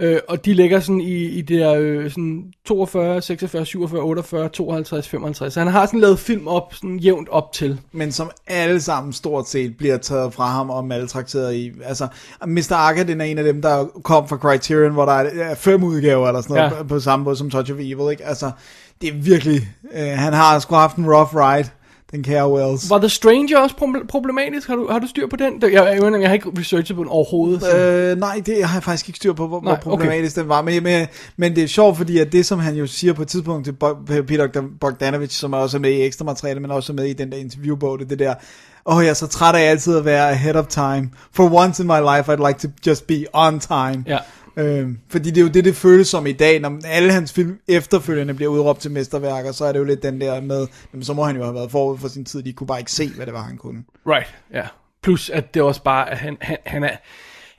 Øh, 0.03 0.21
og 0.29 0.45
de 0.45 0.55
ligger 0.55 0.81
sådan 0.81 1.01
i, 1.01 1.25
i 1.25 1.41
det 1.41 1.61
der 1.61 1.75
øh, 1.79 2.11
sådan 2.11 2.45
42, 2.65 3.23
46, 3.23 3.67
47, 3.67 4.03
48, 4.03 4.49
52, 4.49 5.09
55. 5.09 5.53
Så 5.53 5.61
han 5.61 5.69
har 5.69 5.87
sådan 5.87 6.01
lavet 6.01 6.19
film 6.19 6.49
op, 6.49 6.75
sådan 6.75 6.99
jævnt 6.99 7.29
op 7.29 7.53
til. 7.53 7.81
men 7.93 8.13
som 8.13 8.31
alle 8.47 8.81
sammen 8.81 9.13
stort 9.13 9.49
set 9.49 9.77
bliver 9.77 9.97
taget 9.97 10.35
fra 10.35 10.47
ham 10.47 10.71
og 10.71 10.85
maltrakteret 10.85 11.55
i. 11.55 11.73
Altså, 11.85 12.09
Mr. 12.47 12.73
Arkadin 12.73 13.21
er 13.21 13.25
en 13.25 13.39
af 13.39 13.45
dem, 13.45 13.63
der 13.63 13.85
kom 14.05 14.29
fra 14.29 14.37
Criterion, 14.37 14.93
hvor 14.93 15.05
der 15.05 15.13
er 15.13 15.55
fem 15.55 15.85
udgaver 15.85 16.29
eller 16.29 16.41
sådan 16.41 16.57
noget, 16.57 16.71
ja. 16.71 16.83
på, 16.83 16.89
på 16.89 17.01
samme 17.01 17.25
måde 17.25 17.37
som 17.37 17.51
Touch 17.51 17.73
of 17.73 17.79
Evil, 17.81 18.11
ikke? 18.11 18.25
Altså, 18.25 18.51
det 19.01 19.09
er 19.09 19.15
virkelig, 19.15 19.69
øh, 19.95 20.09
han 20.09 20.33
har 20.33 20.59
sgu 20.59 20.75
haft 20.75 20.97
en 20.97 21.07
rough 21.07 21.37
ride, 21.37 21.69
den 22.13 22.23
kære 22.23 22.53
Wells. 22.53 22.91
Var 22.91 22.99
The 22.99 23.09
Stranger 23.09 23.59
også 23.59 23.77
proble- 23.81 24.07
problematisk? 24.07 24.69
Har 24.69 24.77
du, 24.77 24.89
har 24.91 24.99
du 24.99 25.07
styr 25.07 25.27
på 25.27 25.37
den? 25.37 25.63
Jeg, 25.63 25.73
jeg, 25.73 25.99
jeg, 26.03 26.21
jeg 26.21 26.29
har 26.29 26.35
ikke 26.35 26.51
researchet 26.59 26.97
på 26.97 27.03
den 27.03 27.11
overhovedet. 27.11 27.61
Så. 27.63 27.77
Øh, 27.77 28.19
nej, 28.19 28.43
det 28.47 28.65
har 28.65 28.77
jeg 28.77 28.83
faktisk 28.83 29.09
ikke 29.09 29.17
styr 29.17 29.33
på, 29.33 29.47
hvor, 29.47 29.61
Nej, 29.61 29.73
hvor 29.83 29.91
problematisk 29.91 30.37
den 30.37 30.49
var. 30.49 30.63
Men, 30.63 30.83
men, 30.83 31.07
men 31.37 31.57
det 31.57 31.65
er 31.65 31.69
sjovt, 31.69 31.97
fordi 31.97 32.19
at 32.19 32.33
det, 32.33 32.47
som 32.47 32.59
han 32.59 32.75
jo 32.75 32.87
siger 32.87 33.13
på 33.13 33.23
et 33.23 33.29
tidspunkt 33.29 33.65
til 33.65 33.73
Peter 34.23 34.63
Bogdanovich, 34.81 35.41
som 35.41 35.53
er 35.53 35.57
også 35.57 35.79
med 35.79 35.91
i 35.91 36.03
ekstra 36.03 36.25
materiale, 36.25 36.61
men 36.61 36.71
også 36.71 36.93
med 36.93 37.05
i 37.05 37.13
den 37.13 37.33
der 37.33 37.37
interviewbog, 37.39 37.99
det, 37.99 38.11
det 38.11 38.19
der, 38.19 38.35
åh, 38.87 38.97
oh, 38.97 39.05
jeg 39.05 39.11
er 39.11 39.15
så 39.15 39.27
træt 39.27 39.55
af 39.55 39.71
altid 39.71 39.97
at 39.97 40.05
være 40.05 40.31
ahead 40.31 40.55
of 40.55 40.67
time. 40.67 41.11
For 41.33 41.63
once 41.65 41.83
in 41.83 41.87
my 41.87 42.01
life, 42.17 42.33
I'd 42.33 42.49
like 42.49 42.59
to 42.59 42.69
just 42.87 43.07
be 43.07 43.25
on 43.33 43.61
time. 43.61 44.05
Ja. 44.07 44.19
Øh, 44.57 44.89
fordi 45.09 45.31
det 45.31 45.39
er 45.39 45.43
jo 45.43 45.49
det, 45.49 45.65
det 45.65 45.77
føles 45.77 46.09
som 46.09 46.27
i 46.27 46.33
dag, 46.33 46.61
når 46.61 46.81
alle 46.85 47.13
hans 47.13 47.33
film 47.33 47.59
efterfølgende 47.69 48.35
bliver 48.35 48.51
udråbt 48.51 48.81
til 48.81 48.91
mesterværker, 48.91 49.53
så 49.53 49.65
er 49.65 49.73
det 49.73 49.79
jo 49.79 49.85
lidt 49.85 50.03
den 50.03 50.21
der 50.21 50.41
med, 50.41 50.67
jamen, 50.93 51.05
så 51.05 51.13
må 51.13 51.25
han 51.25 51.37
jo 51.37 51.43
have 51.43 51.55
været 51.55 51.71
forud 51.71 51.99
for 51.99 52.09
sin 52.09 52.25
tid, 52.25 52.43
de 52.43 52.53
kunne 52.53 52.67
bare 52.67 52.79
ikke 52.79 52.93
se, 52.93 53.09
hvad 53.09 53.27
det 53.27 53.35
var, 53.35 53.43
han 53.43 53.57
kunne. 53.57 53.85
Right, 54.07 54.35
ja. 54.53 54.67
Plus 55.03 55.31
at 55.31 55.55
det 55.55 55.63
også 55.63 55.83
bare, 55.83 56.11
at 56.11 56.19
han, 56.19 56.37
han, 56.41 56.57
han 56.67 56.85
er... 56.85 56.97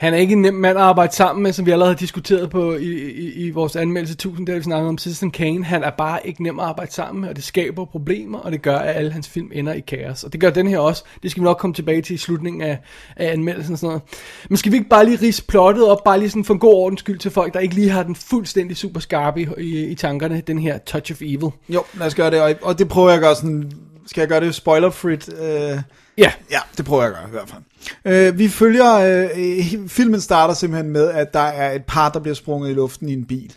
Han 0.03 0.13
er 0.13 0.17
ikke 0.17 0.33
en 0.33 0.41
nem 0.41 0.53
mand 0.53 0.77
at 0.77 0.83
arbejde 0.83 1.15
sammen 1.15 1.43
med, 1.43 1.53
som 1.53 1.65
vi 1.65 1.71
allerede 1.71 1.93
har 1.93 1.97
diskuteret 1.97 2.49
på 2.49 2.75
i, 2.75 3.11
i, 3.11 3.45
i 3.45 3.51
vores 3.51 3.75
anmeldelse 3.75 4.13
1000, 4.13 4.47
der 4.47 4.55
vi 4.55 4.61
snakkede 4.61 4.89
om 4.89 4.97
Citizen 4.97 5.31
Kane. 5.31 5.65
Han 5.65 5.83
er 5.83 5.89
bare 5.89 6.27
ikke 6.27 6.43
nem 6.43 6.59
at 6.59 6.65
arbejde 6.65 6.91
sammen 6.91 7.21
med, 7.21 7.29
og 7.29 7.35
det 7.35 7.43
skaber 7.43 7.85
problemer, 7.85 8.39
og 8.39 8.51
det 8.51 8.61
gør, 8.61 8.77
at 8.77 8.95
alle 8.95 9.11
hans 9.11 9.29
film 9.29 9.51
ender 9.53 9.73
i 9.73 9.79
kaos. 9.79 10.23
Og 10.23 10.33
det 10.33 10.41
gør 10.41 10.49
den 10.49 10.67
her 10.67 10.79
også. 10.79 11.03
Det 11.23 11.31
skal 11.31 11.41
vi 11.41 11.43
nok 11.43 11.57
komme 11.57 11.73
tilbage 11.73 12.01
til 12.01 12.13
i 12.13 12.17
slutningen 12.17 12.61
af, 12.61 12.77
af 13.17 13.31
anmeldelsen 13.31 13.73
og 13.73 13.79
sådan 13.79 13.87
noget. 13.87 14.01
Men 14.49 14.57
skal 14.57 14.71
vi 14.71 14.77
ikke 14.77 14.89
bare 14.89 15.05
lige 15.05 15.19
rise 15.21 15.45
plottet 15.45 15.87
op, 15.87 16.03
bare 16.03 16.19
lige 16.19 16.29
sådan 16.29 16.43
for 16.43 16.53
en 16.53 16.59
god 16.59 16.73
ordens 16.73 16.99
skyld 16.99 17.19
til 17.19 17.31
folk, 17.31 17.53
der 17.53 17.59
ikke 17.59 17.75
lige 17.75 17.89
har 17.89 18.03
den 18.03 18.15
fuldstændig 18.15 18.77
super 18.77 18.99
skarpe 18.99 19.41
i, 19.41 19.47
i, 19.57 19.85
i 19.85 19.95
tankerne, 19.95 20.41
den 20.47 20.59
her 20.59 20.77
Touch 20.77 21.11
of 21.11 21.21
Evil. 21.21 21.49
Jo, 21.69 21.83
lad 21.93 22.07
os 22.07 22.15
gøre 22.15 22.31
det, 22.31 22.41
og, 22.41 22.55
og 22.61 22.79
det 22.79 22.87
prøver 22.87 23.09
jeg 23.09 23.15
at 23.15 23.21
gøre 23.21 23.35
sådan, 23.35 23.71
skal 24.07 24.21
jeg 24.21 24.27
gøre 24.29 24.39
det 24.39 24.55
spoiler-frit? 24.55 25.29
Øh, 25.41 25.79
Ja, 26.17 26.31
Ja, 26.51 26.59
det 26.77 26.85
prøver 26.85 27.03
jeg 27.03 27.11
at 27.11 27.17
gøre 27.17 27.27
i 27.27 27.31
hvert 27.31 27.49
fald. 27.49 28.31
Øh, 28.31 28.39
vi 28.39 28.47
følger, 28.47 28.93
øh, 28.95 29.87
filmen 29.89 30.21
starter 30.21 30.53
simpelthen 30.53 30.91
med, 30.91 31.07
at 31.09 31.33
der 31.33 31.39
er 31.39 31.71
et 31.71 31.83
par, 31.87 32.09
der 32.09 32.19
bliver 32.19 32.35
sprunget 32.35 32.69
i 32.69 32.73
luften 32.73 33.09
i 33.09 33.13
en 33.13 33.25
bil. 33.25 33.53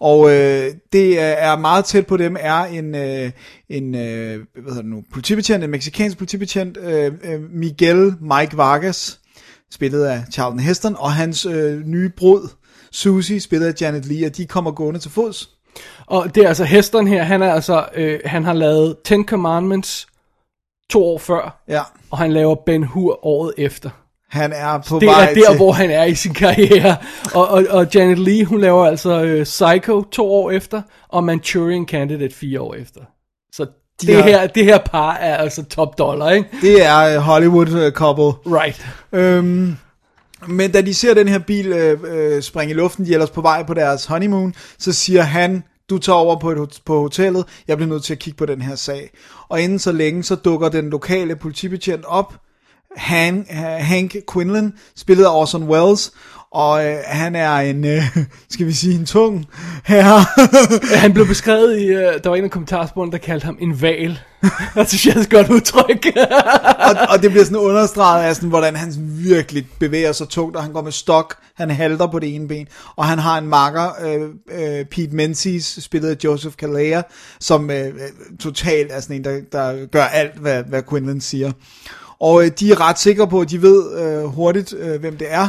Og 0.00 0.30
øh, 0.30 0.70
det 0.92 1.20
er- 1.20 1.56
meget 1.58 1.84
tæt 1.84 2.06
på 2.06 2.16
dem, 2.16 2.36
er 2.40 2.64
en, 2.64 2.94
øh, 2.94 3.30
en 3.68 3.94
øh, 3.94 4.00
hvad 4.54 4.62
hedder 4.62 4.82
det 4.82 4.84
nu, 4.90 5.02
politibetjent, 5.12 5.64
en 5.64 5.70
meksikansk 5.70 6.18
politibetjent, 6.18 6.76
øh, 6.76 7.12
øh, 7.24 7.40
Miguel 7.50 8.14
Mike 8.20 8.56
Vargas, 8.56 9.20
spillet 9.72 10.04
af 10.04 10.24
Charlton 10.32 10.58
Heston, 10.60 10.96
og 10.98 11.12
hans 11.12 11.46
øh, 11.46 11.80
nye 11.86 12.08
brud, 12.16 12.48
Susie, 12.92 13.40
spillet 13.40 13.66
af 13.66 13.74
Janet 13.80 14.06
Leigh, 14.06 14.26
og 14.26 14.36
de 14.36 14.46
kommer 14.46 14.70
gående 14.70 15.00
til 15.00 15.10
fods. 15.10 15.50
Og 16.06 16.34
det 16.34 16.44
er 16.44 16.48
altså 16.48 16.64
Heston 16.64 17.06
her, 17.06 17.22
han 17.22 17.42
er 17.42 17.52
altså, 17.52 17.84
øh, 17.94 18.20
han 18.24 18.44
har 18.44 18.52
lavet 18.52 18.96
Ten 19.04 19.26
Commandments 19.28 20.06
to 20.90 21.04
år 21.04 21.18
før, 21.18 21.62
Ja, 21.68 21.80
og 22.10 22.18
han 22.18 22.32
laver 22.32 22.54
Ben 22.66 22.84
Hur 22.84 23.26
året 23.26 23.52
efter. 23.58 23.90
han 24.30 24.52
er 24.52 24.78
på 24.88 24.98
Det 24.98 25.08
vej 25.08 25.22
er 25.30 25.34
der, 25.34 25.48
til... 25.48 25.56
hvor 25.56 25.72
han 25.72 25.90
er 25.90 26.04
i 26.04 26.14
sin 26.14 26.34
karriere. 26.34 26.96
Og, 27.34 27.48
og, 27.48 27.64
og 27.70 27.86
Janet 27.94 28.18
Leigh, 28.18 28.46
hun 28.46 28.60
laver 28.60 28.86
altså 28.86 29.22
øh, 29.22 29.44
Psycho 29.44 30.02
to 30.02 30.32
år 30.32 30.50
efter, 30.50 30.82
og 31.08 31.24
Manchurian 31.24 31.86
Candidate 31.86 32.34
fire 32.34 32.60
år 32.60 32.74
efter. 32.74 33.00
Så 33.52 33.64
De 34.02 34.06
det, 34.06 34.14
har- 34.16 34.22
her, 34.22 34.46
det 34.46 34.64
her 34.64 34.78
par 34.78 35.12
er 35.14 35.36
altså 35.36 35.64
top 35.64 35.98
dollar, 35.98 36.30
ikke? 36.30 36.48
Det 36.60 36.86
er 36.86 36.98
øh, 37.16 37.16
Hollywood 37.22 37.68
øh, 37.72 37.92
couple. 37.92 38.24
Right. 38.58 38.86
Øhm, 39.12 39.76
men 40.48 40.72
da 40.72 40.80
de 40.80 40.94
ser 40.94 41.14
den 41.14 41.28
her 41.28 41.38
bil 41.38 41.66
øh, 41.66 41.98
øh, 42.06 42.42
springe 42.42 42.74
i 42.74 42.76
luften, 42.76 43.04
de 43.04 43.10
er 43.10 43.14
ellers 43.14 43.30
på 43.30 43.40
vej 43.40 43.62
på 43.62 43.74
deres 43.74 44.06
honeymoon, 44.06 44.54
så 44.78 44.92
siger 44.92 45.22
han, 45.22 45.62
du 45.90 45.98
tager 45.98 46.16
over 46.16 46.40
på, 46.40 46.50
et, 46.50 46.80
på 46.84 47.00
hotellet, 47.00 47.44
jeg 47.68 47.76
bliver 47.76 47.88
nødt 47.88 48.04
til 48.04 48.12
at 48.12 48.18
kigge 48.18 48.36
på 48.36 48.46
den 48.46 48.62
her 48.62 48.74
sag. 48.74 49.10
Og 49.48 49.60
inden 49.60 49.78
så 49.78 49.92
længe, 49.92 50.22
så 50.22 50.34
dukker 50.34 50.68
den 50.68 50.90
lokale 50.90 51.36
politibetjent 51.36 52.04
op, 52.04 52.34
Hank, 52.96 53.48
Hank 53.50 54.16
Quinlan, 54.32 54.72
spillet 54.96 55.24
af 55.24 55.40
Orson 55.40 55.62
Welles, 55.68 56.12
og 56.54 56.86
øh, 56.86 56.96
han 57.06 57.34
er 57.34 57.56
en, 57.56 57.84
øh, 57.84 58.16
skal 58.50 58.66
vi 58.66 58.72
sige, 58.72 58.94
en 58.94 59.06
tung 59.06 59.46
herre. 59.84 60.24
Han 61.02 61.12
blev 61.12 61.26
beskrevet 61.34 61.80
i, 61.80 61.90
uh, 61.90 61.96
der 61.96 62.28
var 62.28 62.36
en 62.36 62.44
af 62.44 62.50
kommentarsporene, 62.50 63.12
der 63.12 63.18
kaldte 63.18 63.44
ham 63.44 63.56
en 63.60 63.82
val. 63.82 64.18
Det 64.74 64.88
synes 64.88 65.06
jeg 65.06 65.16
er 65.16 65.20
et 65.20 65.30
godt 65.30 65.50
udtryk. 65.50 66.06
og, 66.78 66.96
og 67.08 67.22
det 67.22 67.30
bliver 67.30 67.44
sådan 67.44 67.58
understreget 67.58 68.24
af, 68.24 68.34
sådan, 68.34 68.48
hvordan 68.48 68.76
han 68.76 68.92
virkelig 69.18 69.66
bevæger 69.78 70.12
sig 70.12 70.28
tungt, 70.28 70.56
og 70.56 70.62
han 70.62 70.72
går 70.72 70.82
med 70.82 70.92
stok, 70.92 71.36
han 71.56 71.70
halter 71.70 72.06
på 72.06 72.18
det 72.18 72.34
ene 72.34 72.48
ben, 72.48 72.66
og 72.96 73.04
han 73.04 73.18
har 73.18 73.38
en 73.38 73.48
makker, 73.48 73.88
øh, 74.02 74.20
øh, 74.58 74.84
Pete 74.84 75.16
Menzies, 75.16 75.78
spillet 75.80 76.08
af 76.08 76.16
Joseph 76.24 76.56
Kalea, 76.56 77.02
som 77.40 77.70
øh, 77.70 77.86
øh, 77.86 77.92
totalt 78.40 78.92
er 78.92 79.00
sådan 79.00 79.16
en, 79.16 79.24
der, 79.24 79.40
der 79.52 79.86
gør 79.86 80.04
alt, 80.04 80.34
hvad, 80.34 80.62
hvad 80.62 80.82
Quinlan 80.90 81.20
siger. 81.20 81.52
Og 82.20 82.44
øh, 82.44 82.50
de 82.60 82.72
er 82.72 82.80
ret 82.80 82.98
sikre 82.98 83.28
på, 83.28 83.40
at 83.40 83.50
de 83.50 83.62
ved 83.62 83.98
øh, 83.98 84.24
hurtigt, 84.24 84.74
øh, 84.78 85.00
hvem 85.00 85.16
det 85.16 85.26
er. 85.30 85.48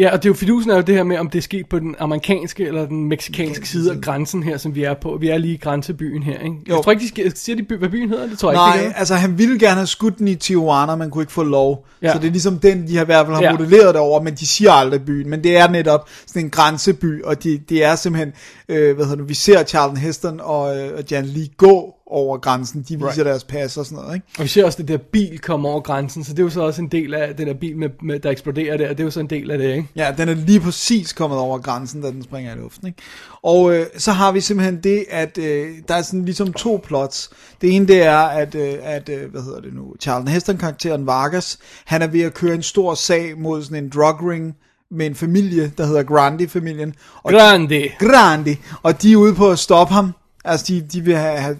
Ja, 0.00 0.12
og 0.12 0.22
det 0.22 0.24
er 0.24 0.30
jo 0.30 0.34
fidusen 0.34 0.70
er 0.70 0.76
jo 0.76 0.82
det 0.82 0.94
her 0.94 1.02
med, 1.04 1.18
om 1.18 1.30
det 1.30 1.38
er 1.38 1.42
sket 1.42 1.66
på 1.68 1.78
den 1.78 1.94
amerikanske 1.98 2.66
eller 2.66 2.86
den 2.86 3.04
meksikanske 3.08 3.68
side 3.68 3.92
af 3.92 4.00
grænsen 4.00 4.42
her, 4.42 4.56
som 4.58 4.74
vi 4.74 4.84
er 4.84 4.94
på. 4.94 5.16
Vi 5.20 5.28
er 5.28 5.38
lige 5.38 5.54
i 5.54 5.56
grænsebyen 5.56 6.22
her, 6.22 6.32
ikke? 6.38 6.56
Jo. 6.68 6.74
Jeg 6.74 6.84
tror 6.84 6.92
ikke, 6.92 7.02
de 7.02 7.08
skal, 7.08 7.36
siger 7.36 7.56
de, 7.56 7.62
by- 7.62 7.72
hvad 7.78 7.88
byen 7.88 8.08
hedder? 8.08 8.26
Det 8.28 8.38
tror 8.38 8.50
jeg 8.50 8.56
Nej, 8.56 8.74
ikke, 8.74 8.84
de 8.88 8.92
gør. 8.92 8.98
altså 8.98 9.14
han 9.14 9.38
ville 9.38 9.58
gerne 9.58 9.74
have 9.74 9.86
skudt 9.86 10.18
den 10.18 10.28
i 10.28 10.34
Tijuana, 10.34 10.94
men 10.96 11.10
kunne 11.10 11.22
ikke 11.22 11.32
få 11.32 11.42
lov. 11.42 11.86
Ja. 12.02 12.12
Så 12.12 12.18
det 12.18 12.26
er 12.26 12.30
ligesom 12.30 12.58
den, 12.58 12.88
de 12.88 12.96
har 12.96 13.02
i 13.02 13.06
hvert 13.06 13.26
fald 13.26 13.36
har 13.36 13.42
Ja. 13.42 13.52
modelleret 13.52 13.96
over, 13.96 14.22
men 14.22 14.34
de 14.34 14.46
siger 14.46 14.72
aldrig 14.72 15.04
byen. 15.04 15.30
Men 15.30 15.44
det 15.44 15.56
er 15.56 15.68
netop 15.70 16.08
sådan 16.26 16.44
en 16.44 16.50
grænseby, 16.50 17.22
og 17.22 17.42
de, 17.44 17.60
det 17.68 17.84
er 17.84 17.94
simpelthen, 17.96 18.32
øh, 18.68 18.94
hvad 18.96 19.04
hedder 19.04 19.16
det, 19.18 19.28
vi 19.28 19.34
ser 19.34 19.64
Charlton 19.64 19.96
Heston 19.96 20.40
og, 20.42 20.78
øh, 20.78 20.90
og 20.98 21.04
Jan 21.10 21.24
Lee 21.24 21.48
gå 21.56 21.94
over 22.10 22.38
grænsen. 22.38 22.84
De 22.88 22.94
viser 22.94 23.06
right. 23.06 23.26
Deres 23.26 23.44
pas 23.44 23.76
og 23.76 23.86
sådan 23.86 24.02
noget, 24.02 24.14
ikke? 24.14 24.26
Og 24.38 24.42
vi 24.42 24.48
ser 24.48 24.64
også, 24.64 24.76
at 24.82 24.88
det 24.88 24.98
der 24.98 25.04
bil 25.12 25.38
komme 25.38 25.68
over 25.68 25.80
grænsen, 25.80 26.24
så 26.24 26.32
det 26.32 26.38
er 26.38 26.42
jo 26.42 26.50
så 26.50 26.60
også 26.60 26.82
en 26.82 26.88
del 26.88 27.14
af 27.14 27.36
den 27.36 27.46
der 27.46 27.54
bil, 27.54 27.76
med, 27.76 27.88
med, 28.02 28.20
der 28.20 28.30
eksploderer 28.30 28.76
der, 28.76 28.88
det 28.88 29.00
er 29.00 29.04
jo 29.04 29.10
så 29.10 29.20
en 29.20 29.30
del 29.30 29.50
af 29.50 29.58
det, 29.58 29.76
ikke? 29.76 29.88
Ja, 29.96 30.14
den 30.18 30.28
er 30.28 30.34
lige 30.34 30.60
præcis 30.60 31.12
kommet 31.12 31.38
over 31.38 31.58
grænsen, 31.58 32.02
da 32.02 32.10
den 32.10 32.22
springer 32.22 32.54
i 32.54 32.58
luften. 32.58 32.86
Ikke? 32.86 32.98
Og 33.42 33.74
øh, 33.74 33.86
så 33.98 34.12
har 34.12 34.32
vi 34.32 34.40
simpelthen 34.40 34.80
det, 34.80 35.04
at 35.10 35.38
øh, 35.38 35.68
der 35.88 35.94
er 35.94 36.02
sådan 36.02 36.24
ligesom 36.24 36.52
to 36.52 36.80
plots. 36.84 37.30
Det 37.60 37.76
ene 37.76 37.86
det 37.86 38.02
er, 38.02 38.18
at, 38.18 38.54
øh, 38.54 38.74
at 38.82 39.08
øh, 39.08 39.30
hvad 39.30 39.42
hedder 39.42 39.60
det 39.60 39.74
nu, 39.74 39.94
Charlton 40.00 40.28
Heston-karakteren 40.28 41.06
Vargas, 41.06 41.58
han 41.84 42.02
er 42.02 42.06
ved 42.06 42.20
at 42.20 42.34
køre 42.34 42.54
en 42.54 42.62
stor 42.62 42.94
sag 42.94 43.38
mod 43.38 43.62
sådan 43.62 43.84
en 43.84 43.90
drug 43.90 44.30
ring 44.30 44.56
med 44.90 45.06
en 45.06 45.14
familie, 45.14 45.72
der 45.78 45.86
hedder 45.86 46.02
Grandi-familien. 46.02 46.94
Og 47.22 47.32
Grande. 47.32 47.88
Grandi. 47.98 48.56
Og 48.82 49.02
de 49.02 49.12
er 49.12 49.16
ude 49.16 49.34
på 49.34 49.50
at 49.50 49.58
stoppe 49.58 49.94
ham. 49.94 50.12
Altså, 50.44 50.66
de, 50.68 50.80
de 50.80 51.00
vil 51.00 51.16
have, 51.16 51.38
have, 51.38 51.56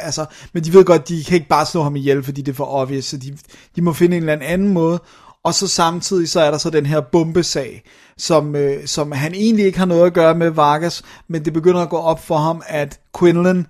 altså, 0.00 0.26
men 0.52 0.64
de 0.64 0.72
ved 0.72 0.84
godt, 0.84 1.08
de 1.08 1.24
kan 1.24 1.34
ikke 1.34 1.48
bare 1.48 1.66
slå 1.66 1.82
ham 1.82 1.96
ihjel, 1.96 2.22
fordi 2.22 2.42
det 2.42 2.52
er 2.52 2.56
for 2.56 2.74
obvious, 2.74 3.04
så 3.04 3.16
de, 3.16 3.38
de 3.76 3.82
må 3.82 3.92
finde 3.92 4.16
en 4.16 4.22
eller 4.22 4.46
anden 4.46 4.68
måde. 4.68 5.00
Og 5.44 5.54
så 5.54 5.68
samtidig, 5.68 6.28
så 6.28 6.40
er 6.40 6.50
der 6.50 6.58
så 6.58 6.70
den 6.70 6.86
her 6.86 7.00
bombesag, 7.00 7.82
som, 8.16 8.56
øh, 8.56 8.86
som 8.86 9.12
han 9.12 9.34
egentlig 9.34 9.66
ikke 9.66 9.78
har 9.78 9.86
noget 9.86 10.06
at 10.06 10.12
gøre 10.12 10.34
med 10.34 10.50
Vargas, 10.50 11.02
men 11.28 11.44
det 11.44 11.52
begynder 11.52 11.80
at 11.80 11.88
gå 11.88 11.96
op 11.96 12.26
for 12.26 12.36
ham, 12.36 12.62
at 12.66 13.00
Quinlan 13.18 13.66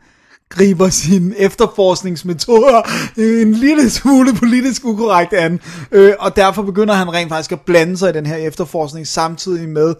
griber 0.49 0.89
sine 0.89 1.39
efterforskningsmetoder 1.39 2.83
en 3.17 3.53
lille 3.53 3.91
smule 3.91 4.35
politisk 4.35 4.85
ukorrekt 4.85 5.33
an, 5.33 5.61
øh, 5.93 6.13
og 6.19 6.37
derfor 6.37 6.63
begynder 6.63 6.95
han 6.95 7.13
rent 7.13 7.29
faktisk 7.29 7.53
at 7.53 7.61
blande 7.61 7.97
sig 7.97 8.11
i 8.11 8.13
den 8.13 8.27
her 8.27 8.37
efterforskning, 8.37 9.07
samtidig 9.07 9.69
med, 9.69 9.95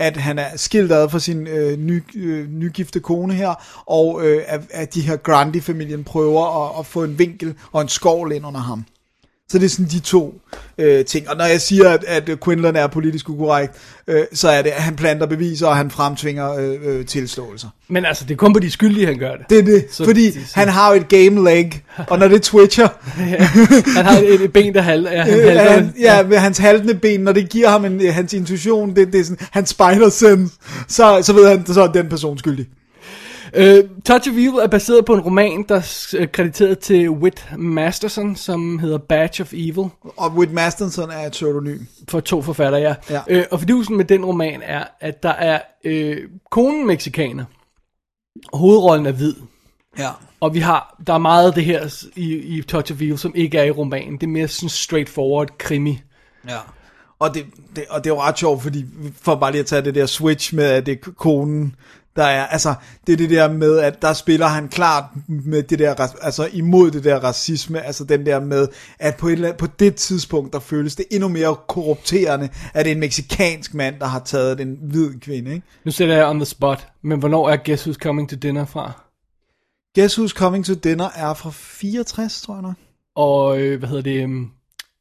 at 0.00 0.16
han 0.16 0.38
er 0.38 0.56
skilt 0.56 0.92
ad 0.92 1.08
fra 1.08 1.18
sin 1.18 1.46
øh, 1.46 1.78
ny, 1.78 2.02
øh, 2.14 2.48
nygifte 2.48 3.00
kone 3.00 3.34
her, 3.34 3.82
og 3.86 4.26
øh, 4.26 4.42
at, 4.46 4.60
at 4.70 4.94
de 4.94 5.00
her 5.00 5.16
Grandi-familien 5.16 6.04
prøver 6.04 6.64
at, 6.64 6.78
at 6.78 6.86
få 6.86 7.04
en 7.04 7.18
vinkel 7.18 7.54
og 7.72 7.82
en 7.82 7.88
skovl 7.88 8.32
ind 8.32 8.46
under 8.46 8.60
ham. 8.60 8.84
Så 9.50 9.58
det 9.58 9.64
er 9.64 9.68
sådan 9.68 9.86
de 9.86 9.98
to 9.98 10.34
øh, 10.78 11.04
ting. 11.04 11.28
Og 11.30 11.36
når 11.36 11.44
jeg 11.44 11.60
siger, 11.60 11.88
at, 11.88 12.04
at 12.04 12.30
Quinlan 12.44 12.76
er 12.76 12.86
politisk 12.86 13.28
ukorrekt, 13.28 13.72
øh, 14.08 14.22
så 14.32 14.48
er 14.48 14.62
det, 14.62 14.70
at 14.70 14.82
han 14.82 14.96
planter 14.96 15.26
beviser, 15.26 15.66
og 15.66 15.76
han 15.76 15.90
fremtvinger 15.90 16.52
øh, 16.54 16.74
øh, 16.84 17.06
tilståelser. 17.06 17.68
Men 17.88 18.04
altså, 18.04 18.24
det 18.24 18.30
er 18.34 18.36
kun 18.36 18.52
på 18.52 18.58
de 18.58 18.70
skyldige, 18.70 19.06
han 19.06 19.18
gør 19.18 19.30
det. 19.36 19.50
Det 19.50 19.58
er 19.58 19.62
det, 19.62 19.84
Så 19.92 20.04
fordi 20.04 20.24
det- 20.30 20.34
så- 20.34 20.52
han 20.54 20.68
har 20.68 20.90
jo 20.94 21.00
et 21.00 21.08
game 21.08 21.44
leg, 21.50 21.70
og 22.08 22.18
når 22.18 22.28
det 22.28 22.42
twitcher, 22.42 22.88
Han 23.96 24.04
har 24.04 24.18
et, 24.18 24.40
et 24.44 24.52
ben, 24.52 24.74
der 24.74 24.80
halter. 24.82 25.12
Ja, 25.12 25.22
han 25.22 25.38
øh, 25.38 25.44
halter. 25.46 25.70
han, 25.70 25.94
ja, 26.00 26.22
med 26.22 26.36
hans 26.38 26.58
haltende 26.58 26.94
ben, 26.94 27.20
når 27.20 27.32
det 27.32 27.48
giver 27.48 27.68
ham 27.68 27.84
en, 27.84 28.00
øh, 28.06 28.14
hans 28.14 28.32
intuition, 28.32 28.96
det, 28.96 29.12
det 29.12 29.20
er 29.20 29.24
sådan, 29.24 29.46
hans 29.50 29.68
spider 29.68 30.08
sense, 30.08 30.54
så, 30.88 31.20
så 31.22 31.32
ved 31.32 31.48
han, 31.48 31.66
så 31.66 31.82
er 31.82 31.86
den 31.92 32.08
person 32.08 32.38
skyldig. 32.38 32.66
Øh, 33.54 33.84
Touch 34.04 34.28
of 34.30 34.32
Evil 34.34 34.48
er 34.62 34.66
baseret 34.66 35.04
på 35.04 35.14
en 35.14 35.20
roman, 35.20 35.64
der 35.68 35.74
er 36.18 36.26
krediteret 36.32 36.78
til 36.78 37.10
Whit 37.10 37.48
Masterson, 37.58 38.36
som 38.36 38.78
hedder 38.78 38.98
Badge 38.98 39.42
of 39.42 39.52
Evil, 39.52 39.88
Og 40.16 40.30
Whit 40.36 40.52
Masterson 40.52 41.10
er 41.10 41.26
et 41.26 41.32
pseudonym. 41.32 41.78
for 42.08 42.20
to 42.20 42.42
forfattere, 42.42 42.80
ja. 42.82 42.94
Ja. 43.10 43.20
Øh, 43.28 43.44
og 43.50 43.60
fordusen 43.60 43.96
med 43.96 44.04
den 44.04 44.24
roman 44.24 44.62
er, 44.62 44.84
at 45.00 45.22
der 45.22 45.28
er 45.30 45.60
øh, 45.84 46.16
konen 46.50 46.86
mexikaner, 46.86 47.44
hovedrollen 48.52 49.06
er 49.06 49.12
hvid. 49.12 49.34
Ja. 49.98 50.10
Og 50.40 50.54
vi 50.54 50.58
har, 50.58 51.02
der 51.06 51.12
er 51.14 51.18
meget 51.18 51.46
af 51.46 51.52
det 51.54 51.64
her 51.64 52.04
i, 52.16 52.34
i 52.34 52.62
Touch 52.62 52.92
of 52.92 53.00
Evil, 53.00 53.18
som 53.18 53.32
ikke 53.34 53.58
er 53.58 53.64
i 53.64 53.70
romanen. 53.70 54.12
Det 54.14 54.22
er 54.22 54.30
mere 54.30 54.48
sådan 54.48 54.68
straightforward 54.68 55.48
krimi. 55.58 56.00
Ja. 56.48 56.58
Og 57.18 57.34
det, 57.34 57.46
det, 57.76 57.84
og 57.90 58.04
det 58.04 58.10
er 58.10 58.14
jo 58.14 58.20
ret 58.20 58.38
sjovt, 58.38 58.62
fordi 58.62 58.84
for 59.22 59.34
bare 59.34 59.50
lige 59.50 59.60
at 59.60 59.66
tage 59.66 59.82
det 59.82 59.94
der 59.94 60.06
switch 60.06 60.54
med, 60.54 60.64
at 60.64 60.86
det 60.86 60.92
er 60.92 61.10
konen, 61.16 61.74
der 62.16 62.24
er, 62.24 62.46
altså, 62.46 62.74
det 63.06 63.12
er 63.12 63.16
det 63.16 63.30
der 63.30 63.52
med, 63.52 63.78
at 63.78 64.02
der 64.02 64.12
spiller 64.12 64.46
han 64.46 64.68
klart 64.68 65.04
med 65.28 65.62
det 65.62 65.78
der, 65.78 65.94
altså 66.22 66.48
imod 66.52 66.90
det 66.90 67.04
der 67.04 67.18
racisme, 67.18 67.82
altså 67.82 68.04
den 68.04 68.26
der 68.26 68.40
med, 68.40 68.68
at 68.98 69.16
på, 69.16 69.28
et, 69.28 69.54
på 69.58 69.66
det 69.66 69.94
tidspunkt, 69.94 70.52
der 70.52 70.58
føles 70.58 70.96
det 70.96 71.06
endnu 71.10 71.28
mere 71.28 71.56
korrupterende, 71.68 72.48
at 72.74 72.84
det 72.84 72.90
er 72.90 72.94
en 72.94 73.00
meksikansk 73.00 73.74
mand, 73.74 74.00
der 74.00 74.06
har 74.06 74.18
taget 74.18 74.58
den 74.58 74.78
hvid 74.82 75.20
kvinde, 75.20 75.50
ikke? 75.54 75.66
Nu 75.84 75.90
sætter 75.90 76.14
jeg 76.14 76.26
on 76.26 76.38
the 76.38 76.46
spot, 76.46 76.88
men 77.02 77.18
hvornår 77.18 77.50
er 77.50 77.56
Guess 77.64 77.86
Who's 77.86 77.98
Coming 77.98 78.28
to 78.28 78.36
Dinner 78.36 78.64
fra? 78.64 78.92
Guess 79.94 80.18
Who's 80.18 80.34
Coming 80.38 80.64
to 80.64 80.74
Dinner 80.74 81.08
er 81.14 81.34
fra 81.34 81.50
64, 81.52 82.42
tror 82.42 82.54
jeg 82.54 82.62
nok. 82.62 82.74
Og 83.16 83.60
øh, 83.60 83.78
hvad 83.78 83.88
hedder 83.88 84.02
det? 84.02 84.24
Um, 84.24 84.50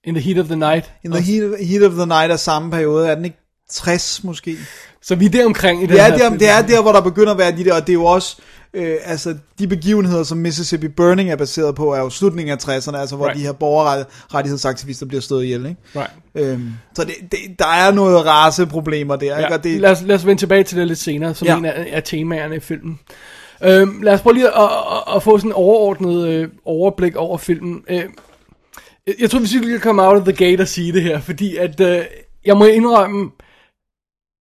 In 0.03 0.13
the 0.13 0.23
Heat 0.23 0.39
of 0.39 0.45
the 0.45 0.55
Night. 0.55 0.91
In 1.03 1.11
the 1.11 1.21
heat 1.21 1.43
of, 1.43 1.59
heat 1.59 1.83
of 1.83 1.93
the 1.93 2.05
Night 2.05 2.31
er 2.31 2.35
samme 2.35 2.71
periode, 2.71 3.07
er 3.07 3.15
den 3.15 3.25
ikke 3.25 3.38
60 3.69 4.23
måske? 4.23 4.55
Så 5.01 5.15
vi 5.15 5.25
er 5.25 5.29
der 5.29 5.45
omkring 5.45 5.83
i 5.83 5.85
den 5.85 5.95
Ja, 5.95 6.05
her 6.05 6.13
det 6.13 6.23
er, 6.25 6.29
film. 6.29 6.39
det 6.39 6.49
er 6.49 6.61
der, 6.61 6.81
hvor 6.81 6.91
der 6.91 7.01
begynder 7.01 7.31
at 7.31 7.37
være 7.37 7.51
de 7.57 7.65
der, 7.65 7.73
og 7.73 7.81
det 7.81 7.89
er 7.89 7.93
jo 7.93 8.05
også, 8.05 8.37
øh, 8.73 8.95
altså 9.03 9.35
de 9.59 9.67
begivenheder, 9.67 10.23
som 10.23 10.37
Mississippi 10.37 10.87
Burning 10.87 11.31
er 11.31 11.35
baseret 11.35 11.75
på, 11.75 11.93
er 11.93 11.99
jo 11.99 12.09
slutningen 12.09 12.53
af 12.53 12.57
60'erne, 12.69 12.97
altså 12.97 13.15
hvor 13.15 13.25
Right. 13.25 13.37
de 13.39 13.43
her 13.45 13.51
borgerrettighedsaktivister 13.51 15.05
bliver 15.05 15.21
stået 15.21 15.43
ihjel, 15.43 15.65
ikke? 15.65 15.81
Right. 15.95 16.11
Øhm, 16.35 16.69
så 16.95 17.03
det, 17.03 17.13
det, 17.31 17.39
der 17.59 17.67
er 17.67 17.91
noget 17.91 18.25
raceproblemer 18.25 19.15
der, 19.15 19.37
ikke? 19.37 19.47
Ja, 19.53 19.57
Og 19.57 19.63
det, 19.63 19.81
lad, 19.81 19.91
os, 19.91 20.01
lad 20.01 20.15
os 20.15 20.25
vende 20.25 20.41
tilbage 20.41 20.63
til 20.63 20.77
det 20.77 20.87
lidt 20.87 20.99
senere, 20.99 21.35
som 21.35 21.47
Ja. 21.47 21.57
en 21.57 21.65
af, 21.65 21.87
af 21.91 22.03
temaerne 22.03 22.55
i 22.55 22.59
filmen. 22.59 22.99
Øhm, 23.63 24.01
lad 24.01 24.13
os 24.13 24.21
prøve 24.21 24.33
lige 24.33 24.47
at, 24.47 24.63
at, 24.63 25.15
at 25.15 25.23
få 25.23 25.37
sådan 25.37 25.49
en 25.49 25.53
overordnet 25.53 26.27
øh, 26.27 26.47
overblik 26.65 27.15
over 27.15 27.37
filmen. 27.37 27.81
Øh, 27.89 28.03
jeg- 29.19 29.29
tror, 29.29 29.39
vi 29.39 29.47
skal 29.47 29.61
lige 29.61 29.79
komme 29.79 30.07
out 30.07 30.17
of 30.17 30.23
the 30.23 30.45
gate 30.45 30.61
og 30.61 30.67
sige 30.67 30.93
det 30.93 31.01
her, 31.03 31.19
fordi 31.21 31.57
at, 31.57 31.79
øh, 31.79 31.99
jeg 32.45 32.57
må 32.57 32.65
indrømme, 32.65 33.29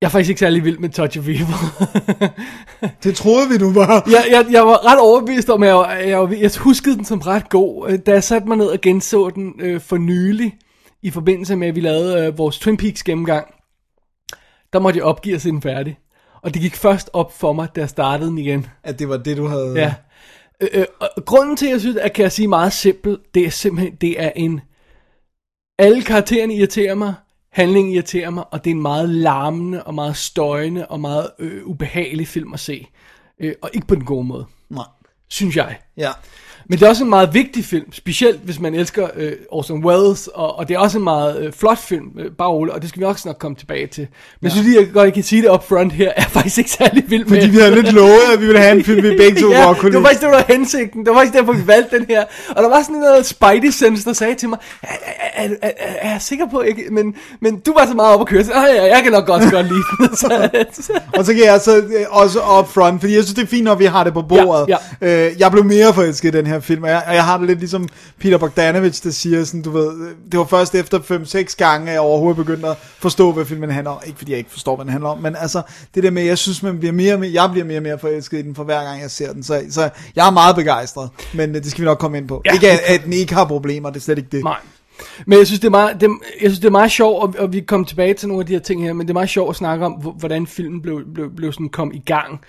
jeg 0.00 0.06
er 0.06 0.10
faktisk 0.10 0.28
ikke 0.28 0.38
særlig 0.38 0.64
vild 0.64 0.78
med 0.78 0.88
Touch 0.90 1.18
of 1.18 1.24
Evil. 1.28 1.46
det 3.04 3.16
troede 3.16 3.48
vi 3.48 3.56
nu 3.58 3.72
var. 3.72 4.02
jeg, 4.10 4.24
jeg, 4.30 4.46
jeg 4.50 4.66
var 4.66 4.86
ret 4.92 4.98
overbevist 5.00 5.50
om, 5.50 5.62
at 5.62 5.68
jeg, 5.68 6.04
jeg, 6.08 6.18
var- 6.20 6.36
jeg 6.40 6.50
huskede 6.58 6.96
den 6.96 7.04
som 7.04 7.18
ret 7.18 7.48
god. 7.48 7.90
Øh, 7.90 7.98
Da 7.98 8.12
jeg 8.12 8.24
satte 8.24 8.48
mig 8.48 8.56
ned 8.56 8.66
og 8.66 8.80
genså 8.80 9.30
den 9.30 9.54
øh, 9.60 9.80
for 9.80 9.96
nylig, 9.96 10.54
i 11.02 11.10
forbindelse 11.10 11.56
med, 11.56 11.68
at 11.68 11.74
vi 11.76 11.80
lavede 11.80 12.26
øh, 12.26 12.38
vores 12.38 12.58
Twin 12.58 12.76
Peaks 12.76 13.02
gennemgang, 13.02 13.46
der 14.72 14.78
måtte 14.78 14.96
jeg 14.98 15.04
opgive 15.04 15.34
at 15.34 15.42
se 15.42 15.48
den 15.50 15.62
færdig. 15.62 15.98
Og 16.42 16.54
det 16.54 16.62
gik 16.62 16.76
først 16.76 17.10
op 17.12 17.38
for 17.38 17.52
mig, 17.52 17.68
da 17.76 17.80
jeg 17.80 17.88
startede 17.88 18.30
den 18.30 18.38
igen. 18.38 18.66
At 18.84 18.98
det 18.98 19.08
var 19.08 19.16
det, 19.16 19.36
du 19.36 19.46
havde... 19.46 19.72
Ja. 19.76 19.94
Øh, 20.60 20.68
øh, 20.72 20.84
og 21.00 21.24
grunden 21.24 21.56
til, 21.56 21.66
at 21.66 21.72
jeg 21.72 21.80
synes, 21.80 21.96
at 21.96 22.12
kan 22.12 22.22
jeg 22.22 22.32
sige 22.32 22.48
meget 22.48 22.72
simpelt, 22.72 23.20
det 23.34 23.46
er 23.46 23.50
simpelthen, 23.50 23.94
det 24.00 24.22
er 24.22 24.30
en... 24.36 24.60
Alle 25.78 26.02
karaktererne 26.02 26.54
irriterer 26.54 26.94
mig, 26.94 27.14
handlingen 27.50 27.92
irriterer 27.94 28.30
mig, 28.30 28.44
og 28.50 28.64
det 28.64 28.70
er 28.70 28.74
en 28.74 28.82
meget 28.82 29.08
larmende 29.08 29.84
og 29.84 29.94
meget 29.94 30.16
støjende 30.16 30.86
og 30.86 31.00
meget 31.00 31.30
øh, 31.38 31.66
ubehagelig 31.66 32.28
film 32.28 32.52
at 32.52 32.60
se. 32.60 32.86
Øh, 33.40 33.54
og 33.62 33.70
ikke 33.72 33.86
på 33.86 33.94
den 33.94 34.04
gode 34.04 34.24
måde, 34.24 34.46
Nej. 34.68 34.84
synes 35.28 35.56
jeg. 35.56 35.78
Ja. 35.96 36.10
Men 36.70 36.78
det 36.78 36.84
er 36.84 36.88
også 36.88 37.04
en 37.04 37.10
meget 37.10 37.34
vigtig 37.34 37.64
film, 37.64 37.92
specielt 37.92 38.40
hvis 38.44 38.60
man 38.60 38.74
elsker 38.74 39.08
øh, 39.16 39.32
Orson 39.50 39.84
Welles, 39.84 40.28
og, 40.34 40.58
og 40.58 40.68
det 40.68 40.74
er 40.74 40.78
også 40.78 40.98
en 40.98 41.04
meget 41.04 41.40
øh, 41.42 41.52
flot 41.52 41.78
film, 41.78 42.04
øh, 42.18 42.30
bare 42.38 42.48
roligt, 42.48 42.74
og 42.74 42.80
det 42.82 42.88
skal 42.88 43.00
vi 43.00 43.04
også 43.06 43.28
nok 43.28 43.36
komme 43.38 43.56
tilbage 43.56 43.86
til. 43.86 44.00
Men 44.40 44.44
jeg 44.44 44.50
synes 44.52 44.66
lige, 44.66 44.80
jeg 44.80 44.88
godt 44.92 45.14
kan 45.14 45.22
sige 45.22 45.42
det 45.42 45.50
up 45.50 45.68
front 45.68 45.92
her, 45.92 46.12
er 46.16 46.22
faktisk 46.22 46.58
ikke 46.58 46.70
særlig 46.70 47.04
vild 47.08 47.24
med. 47.24 47.36
Fordi 47.40 47.50
vi 47.50 47.56
havde 47.58 47.74
lidt 47.74 47.92
lovet, 47.92 48.20
at 48.32 48.40
vi 48.40 48.46
ville 48.46 48.60
have 48.60 48.76
en 48.78 48.84
film, 48.84 49.02
vi 49.02 49.16
begge 49.16 49.40
to 49.40 49.50
ja, 49.52 49.62
godt 49.64 49.78
kunne 49.78 49.92
det 49.92 50.02
var 50.02 50.08
faktisk 50.08 50.20
det, 50.22 50.30
der 50.32 50.36
var 50.36 50.44
hensigten. 50.48 51.04
Det 51.06 51.14
var 51.14 51.18
faktisk 51.20 51.34
derfor, 51.34 51.52
vi 51.52 51.66
valgte 51.66 51.98
den 51.98 52.06
her. 52.08 52.24
Og 52.48 52.62
der 52.62 52.68
var 52.68 52.82
sådan 52.82 52.96
noget 52.96 53.26
spidey 53.26 53.70
sense, 53.70 54.04
der 54.04 54.12
sagde 54.12 54.34
til 54.34 54.48
mig, 54.48 54.58
er, 54.82 54.88
er, 55.34 55.48
er, 55.62 55.70
er, 55.78 56.10
jeg 56.10 56.22
sikker 56.22 56.46
på, 56.50 56.60
ikke? 56.60 56.82
Men, 56.90 57.14
men 57.40 57.58
du 57.66 57.72
var 57.72 57.86
så 57.86 57.94
meget 57.94 58.14
op 58.14 58.20
at 58.20 58.26
køre, 58.26 58.44
så 58.44 58.52
"Ah, 58.54 58.74
ja, 58.76 58.84
jeg 58.94 59.02
kan 59.02 59.12
nok 59.12 59.26
godt 59.26 59.42
godt 59.52 59.66
lide 59.66 59.82
den. 60.08 60.16
så, 60.16 60.48
så, 60.82 60.92
Og 61.18 61.24
så 61.24 61.34
kan 61.34 61.44
jeg 61.44 61.60
så 61.60 61.76
øh, 61.76 61.82
også 62.10 62.38
up 62.58 62.68
front, 62.68 63.00
fordi 63.00 63.14
jeg 63.14 63.22
synes, 63.24 63.34
det 63.34 63.42
er 63.42 63.46
fint, 63.46 63.64
når 63.64 63.74
vi 63.74 63.84
har 63.84 64.04
det 64.04 64.12
på 64.12 64.22
bordet. 64.22 64.68
Ja, 64.68 64.76
Øh, 65.00 65.30
jeg 65.38 65.50
blev 65.50 65.64
mere 65.64 65.94
forelsket 65.94 66.34
i 66.34 66.38
den 66.38 66.46
her 66.46 66.57
film, 66.62 66.82
og 66.82 66.88
jeg, 66.90 67.02
og 67.06 67.14
jeg 67.14 67.24
har 67.24 67.38
det 67.38 67.46
lidt 67.46 67.58
ligesom 67.58 67.88
Peter 68.20 68.38
Bogdanovich, 68.38 69.04
der 69.04 69.10
siger 69.10 69.44
sådan, 69.44 69.62
du 69.62 69.70
ved, 69.70 70.14
det 70.32 70.38
var 70.38 70.44
først 70.44 70.74
efter 70.74 70.98
5-6 70.98 71.54
gange, 71.56 71.86
at 71.88 71.92
jeg 71.92 72.00
overhovedet 72.00 72.36
begyndte 72.36 72.68
at 72.68 72.76
forstå, 72.98 73.32
hvad 73.32 73.44
filmen 73.44 73.70
handler 73.70 73.90
om. 73.90 74.00
Ikke 74.06 74.18
fordi 74.18 74.30
jeg 74.30 74.38
ikke 74.38 74.50
forstår, 74.50 74.76
hvad 74.76 74.84
den 74.84 74.92
handler 74.92 75.10
om, 75.10 75.18
men 75.18 75.36
altså, 75.36 75.62
det 75.94 76.02
der 76.02 76.10
med, 76.10 76.22
jeg 76.22 76.38
synes, 76.38 76.62
man 76.62 76.78
bliver 76.78 76.92
mere, 76.92 77.16
mere, 77.18 77.30
jeg 77.32 77.48
bliver 77.52 77.64
mere 77.66 77.78
og 77.78 77.82
mere 77.82 77.98
forelsket 77.98 78.38
i 78.38 78.42
den, 78.42 78.54
for 78.54 78.64
hver 78.64 78.84
gang 78.84 79.00
jeg 79.02 79.10
ser 79.10 79.32
den. 79.32 79.42
Så, 79.42 79.62
så 79.70 79.90
jeg 80.16 80.26
er 80.26 80.30
meget 80.30 80.56
begejstret, 80.56 81.10
men 81.34 81.50
øh, 81.56 81.62
det 81.62 81.70
skal 81.70 81.80
vi 81.82 81.84
nok 81.86 81.98
komme 81.98 82.18
ind 82.18 82.28
på. 82.28 82.42
Ja. 82.46 82.52
Ikke 82.52 82.70
at, 82.70 82.80
at 82.86 83.04
den 83.04 83.12
ikke 83.12 83.34
har 83.34 83.44
problemer, 83.44 83.90
det 83.90 83.96
er 83.96 84.00
slet 84.00 84.18
ikke 84.18 84.30
det. 84.32 84.44
Nej. 84.44 84.56
Men 85.26 85.38
jeg 85.38 85.46
synes, 85.46 85.60
det 85.60 85.66
er 85.66 85.70
meget, 85.70 86.00
det, 86.00 86.08
jeg 86.42 86.50
synes, 86.50 86.58
det 86.58 86.66
er 86.66 86.70
meget 86.70 86.90
sjovt, 86.90 87.22
og, 87.22 87.34
og 87.44 87.52
vi 87.52 87.60
kommer 87.60 87.86
tilbage 87.86 88.14
til 88.14 88.28
nogle 88.28 88.40
af 88.42 88.46
de 88.46 88.52
her 88.52 88.60
ting 88.60 88.82
her, 88.82 88.92
men 88.92 89.06
det 89.06 89.10
er 89.10 89.14
meget 89.14 89.28
sjovt 89.28 89.50
at 89.50 89.56
snakke 89.56 89.86
om, 89.86 89.92
hvor- 89.92 90.12
hvordan 90.12 90.46
filmen 90.46 90.82
blev, 90.82 91.00
blev, 91.14 91.30
blev 91.36 91.52
sådan 91.52 91.68
kom 91.68 91.92
i 91.94 92.02
gang. 92.06 92.40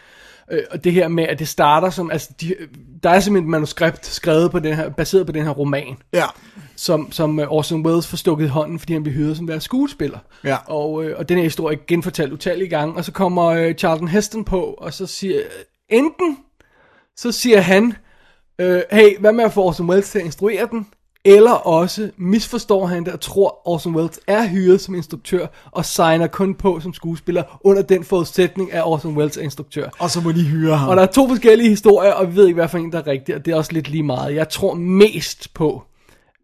Øh, 0.52 0.64
og 0.72 0.84
det 0.84 0.93
her 0.93 1.08
med, 1.08 1.24
at 1.24 1.39
det 1.39 1.47
starter 1.47 1.89
som, 1.89 2.12
altså, 2.12 2.30
de, 2.41 2.56
der 3.04 3.10
er 3.10 3.20
simpelthen 3.20 3.47
et 3.47 3.52
manuskript 3.52 4.06
skrevet 4.06 4.52
på 4.52 4.60
den 4.60 4.76
her, 4.76 4.89
baseret 4.89 5.26
på 5.26 5.32
den 5.32 5.43
her 5.43 5.52
roman, 5.52 5.97
Ja. 6.14 6.26
som, 6.76 7.12
som 7.12 7.39
øh, 7.39 7.52
Orson 7.52 7.86
Welles 7.86 8.08
får 8.08 8.18
stukket 8.18 8.45
i 8.45 8.47
hånden, 8.47 8.80
fordi 8.80 8.93
han 8.93 9.04
bliver 9.04 9.16
hyret 9.18 9.38
som 9.38 9.47
deres 9.47 9.64
skuespiller. 9.64 10.20
Ja. 10.43 10.58
Og, 10.66 11.04
øh, 11.06 11.18
og 11.18 11.30
den 11.30 11.38
her 11.38 11.43
historie 11.43 11.78
er 11.78 11.82
genfortalt 11.88 12.34
utallige 12.34 12.70
gange, 12.70 12.95
og 12.95 13.06
så 13.06 13.12
kommer 13.12 13.45
øh, 13.45 13.74
Charlton 13.74 14.08
Heston 14.08 14.43
på, 14.45 14.62
og 14.62 14.93
så 14.93 15.06
siger, 15.06 15.39
enten, 15.89 16.38
så 17.18 17.32
siger 17.32 17.62
han, 17.62 17.93
øh, 18.60 18.82
hey, 18.91 19.20
hvad 19.20 19.32
med 19.34 19.43
at 19.43 19.54
få 19.54 19.64
Orson 19.64 19.89
Welles 19.89 20.10
til 20.10 20.20
at 20.20 20.26
instruere 20.26 20.68
den, 20.72 20.88
Eller 21.30 21.52
også 21.52 22.10
misforstår 22.18 22.86
han 22.86 23.06
det 23.06 23.14
og 23.14 23.20
tror, 23.20 23.62
Orson 23.66 23.96
Welles 23.96 24.20
er 24.28 24.48
hyret 24.48 24.82
som 24.82 24.96
instruktør, 24.96 25.48
og 25.72 25.86
signer 25.86 26.28
kun 26.28 26.56
på 26.56 26.80
som 26.80 26.94
skuespiller 26.94 27.60
under 27.64 27.82
den 27.82 28.04
forudsætning, 28.04 28.74
at 28.74 28.84
Orson 28.86 29.18
Welles 29.18 29.38
er 29.38 29.42
instruktør. 29.42 29.90
Og 30.00 30.10
så 30.10 30.22
må 30.22 30.32
de 30.32 30.44
hyre 30.44 30.78
ham. 30.78 30.90
Og 30.90 30.96
der 30.96 31.02
er 31.02 31.08
to 31.08 31.28
forskellige 31.28 31.70
historier, 31.70 32.12
og 32.12 32.32
vi 32.32 32.36
ved 32.36 32.46
ikke, 32.48 32.56
hvad 32.56 32.68
for 32.68 32.78
en, 32.78 32.92
der 32.92 32.98
er 32.98 33.08
rigtig, 33.08 33.36
og 33.36 33.46
det 33.46 33.52
er 33.52 33.56
også 33.56 33.74
lidt 33.74 33.90
lige 33.90 34.04
meget. 34.04 34.36
Jeg 34.36 34.50
tror 34.50 34.74
mest 34.74 35.54
på, 35.54 35.84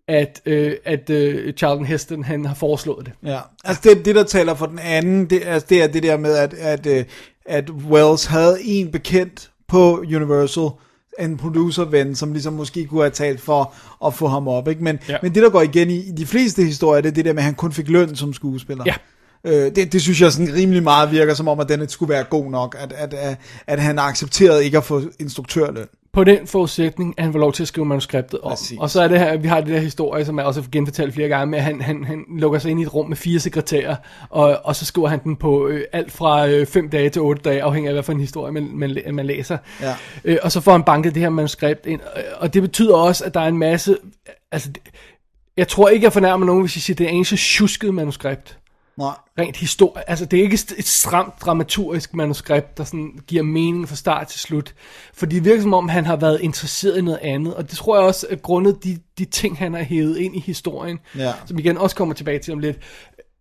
at, 0.08 0.42
øh, 0.46 0.74
at 0.86 1.10
øh, 1.10 1.54
Charlton 1.54 1.86
Heston, 1.86 2.24
han 2.24 2.46
har 2.46 2.56
foreslået 2.56 3.06
det. 3.06 3.14
Ja, 3.24 3.40
altså 3.64 3.82
det, 3.84 4.06
det 4.06 4.16
der 4.16 4.24
taler 4.24 4.54
for 4.54 4.66
den 4.66 4.80
anden, 4.80 5.30
det, 5.30 5.42
altså 5.46 5.68
det 5.70 5.84
er 5.84 5.88
det 5.88 6.04
der 6.04 6.18
med, 6.18 6.36
at, 6.36 6.54
at, 6.54 6.86
øh, 6.86 7.06
at 7.46 7.70
Wells 7.70 8.26
havde 8.26 8.58
en 8.64 8.92
bekendt 8.92 9.52
på 9.68 9.98
Universal, 9.98 10.70
en 11.20 11.38
producerven, 11.38 12.16
som 12.16 12.32
ligesom 12.32 12.53
måske 12.53 12.86
kunne 12.86 13.01
have 13.01 13.09
talt 13.11 13.41
for 13.41 13.74
at 14.05 14.13
få 14.13 14.28
ham 14.28 14.47
op, 14.47 14.68
ikke? 14.68 14.84
Men, 14.84 14.99
Ja. 15.09 15.18
men 15.22 15.36
det 15.36 15.43
der 15.43 15.49
går 15.49 15.61
igen 15.61 15.89
i, 15.89 15.97
i 15.97 16.11
de 16.11 16.26
fleste 16.26 16.63
historier, 16.63 17.01
det 17.01 17.09
er 17.09 17.13
det 17.13 17.26
der 17.26 17.34
med, 17.34 17.39
at 17.39 17.45
han 17.45 17.55
kun 17.55 17.72
fik 17.72 17.89
løn 17.89 18.16
som 18.16 18.34
skuespiller. 18.34 18.84
Ja. 18.88 18.93
Øh, 19.45 19.76
det, 19.76 19.93
det 19.93 20.01
synes 20.01 20.22
jeg 20.22 20.32
sådan 20.32 20.53
rimelig 20.53 20.84
meget 20.84 21.11
virker 21.11 21.34
som 21.34 21.47
om, 21.47 21.59
at 21.59 21.70
den 21.70 21.89
skulle 21.89 22.09
være 22.13 22.24
god 22.24 22.51
nok, 22.51 22.76
at, 22.80 22.93
at, 22.93 23.13
at, 23.13 23.38
at 23.68 23.80
han 23.80 23.99
accepterede 23.99 24.66
ikke 24.66 24.78
at 24.78 24.84
få 24.84 25.01
instruktørløn. 25.20 25.86
På 26.16 26.24
den 26.24 26.47
forudsætning, 26.47 27.13
at 27.18 27.24
han 27.24 27.34
får 27.34 27.39
lov 27.39 27.53
til 27.53 27.63
at 27.63 27.68
skrive 27.68 27.86
manuskriptet 27.86 28.39
om. 28.41 28.49
Præcis. 28.49 28.80
Og 28.80 28.89
så 28.89 29.01
er 29.01 29.07
det 29.07 29.20
her, 29.20 29.38
vi 29.38 29.47
har 29.47 29.61
det 29.61 29.70
der 29.70 29.80
historie, 29.80 30.26
som 30.26 30.38
jeg 30.38 30.45
også 30.45 30.61
har 30.61 30.68
genfortalt 30.72 31.13
flere 31.13 31.28
gange, 31.28 31.51
med 31.51 31.59
at 31.59 31.63
han, 31.63 31.82
han, 31.82 32.03
han 32.03 32.26
lukker 32.39 32.59
sig 32.59 32.72
ind 32.72 32.80
i 32.80 32.84
et 32.84 32.93
rum 32.93 33.07
med 33.09 33.18
fire 33.18 33.39
sekretærer, 33.39 33.95
og, 34.30 34.59
og 34.63 34.76
så 34.76 34.86
skriver 34.86 35.07
han 35.07 35.20
den 35.24 35.36
på 35.36 35.68
øh, 35.68 35.84
alt 35.93 36.11
fra 36.11 36.47
øh, 36.47 36.66
fem 36.66 36.89
dage 36.89 37.09
til 37.09 37.22
otte 37.22 37.41
dage, 37.41 37.63
afhængig 37.63 37.88
af, 37.89 37.95
hvad 37.95 38.03
for 38.03 38.11
en 38.11 38.20
historie 38.20 38.51
man, 38.51 38.70
man, 38.74 38.97
man 39.11 39.26
læser. 39.26 39.57
Ja. 39.82 39.95
Øh, 40.26 40.38
og 40.43 40.51
så 40.51 40.61
får 40.61 40.72
han 40.72 40.84
banket 40.84 41.16
det 41.16 41.22
her 41.22 41.30
manuskript 41.30 41.86
ind, 41.86 42.01
øh, 42.18 42.24
og 42.38 42.53
det 42.53 42.61
betyder 42.61 42.95
også, 42.95 43.26
at 43.26 43.34
der 43.34 43.39
er 43.39 43.47
en 43.47 43.57
masse... 43.57 43.97
Altså, 44.51 44.70
jeg 45.57 45.68
tror 45.68 45.89
ikke, 45.89 46.03
jeg 46.03 46.13
fornærmer 46.13 46.45
nogen, 46.45 46.61
hvis 46.61 46.76
jeg 46.76 46.82
siger, 46.82 46.95
at 46.95 46.97
det 46.97 47.05
er 47.05 47.11
en 47.11 47.26
så 47.26 47.38
tjusket 47.38 47.93
manuskript. 47.93 48.57
Nej. 48.98 49.14
Rent 49.39 49.58
historie. 49.58 50.10
Altså, 50.10 50.26
det 50.26 50.39
er 50.39 50.43
ikke 50.43 50.60
et 50.78 50.88
stramt 50.88 51.34
dramaturgisk 51.41 52.14
manuskript, 52.14 52.78
der 52.78 52.84
sådan 52.84 53.20
giver 53.28 53.43
mening 53.43 53.89
fra 53.89 53.96
start 53.96 54.28
til 54.28 54.39
slut. 54.39 54.74
For 55.14 55.26
det 55.26 55.46
virker 55.46 55.62
som 55.62 55.74
om, 55.74 55.89
han 55.89 56.06
har 56.06 56.16
været 56.16 56.41
interesseret 56.41 56.98
i 56.98 57.02
noget 57.02 57.20
andet. 57.22 57.54
Og 57.54 57.70
det 57.70 57.78
tror 57.78 57.96
jeg 57.98 58.06
også 58.06 58.28
er 58.30 58.36
grundet 58.36 58.84
de, 58.84 58.98
de 59.18 59.26
ting, 59.26 59.58
han 59.58 59.74
har 59.74 59.84
hævet 59.84 60.18
ind 60.18 60.36
i 60.36 60.39
historien. 60.39 61.00
Ja. 61.18 61.34
Som 61.46 61.60
igen 61.60 61.78
også 61.78 61.96
kommer 61.96 62.16
tilbage 62.16 62.39
til 62.39 62.54
om 62.54 62.60
lidt. 62.60 62.78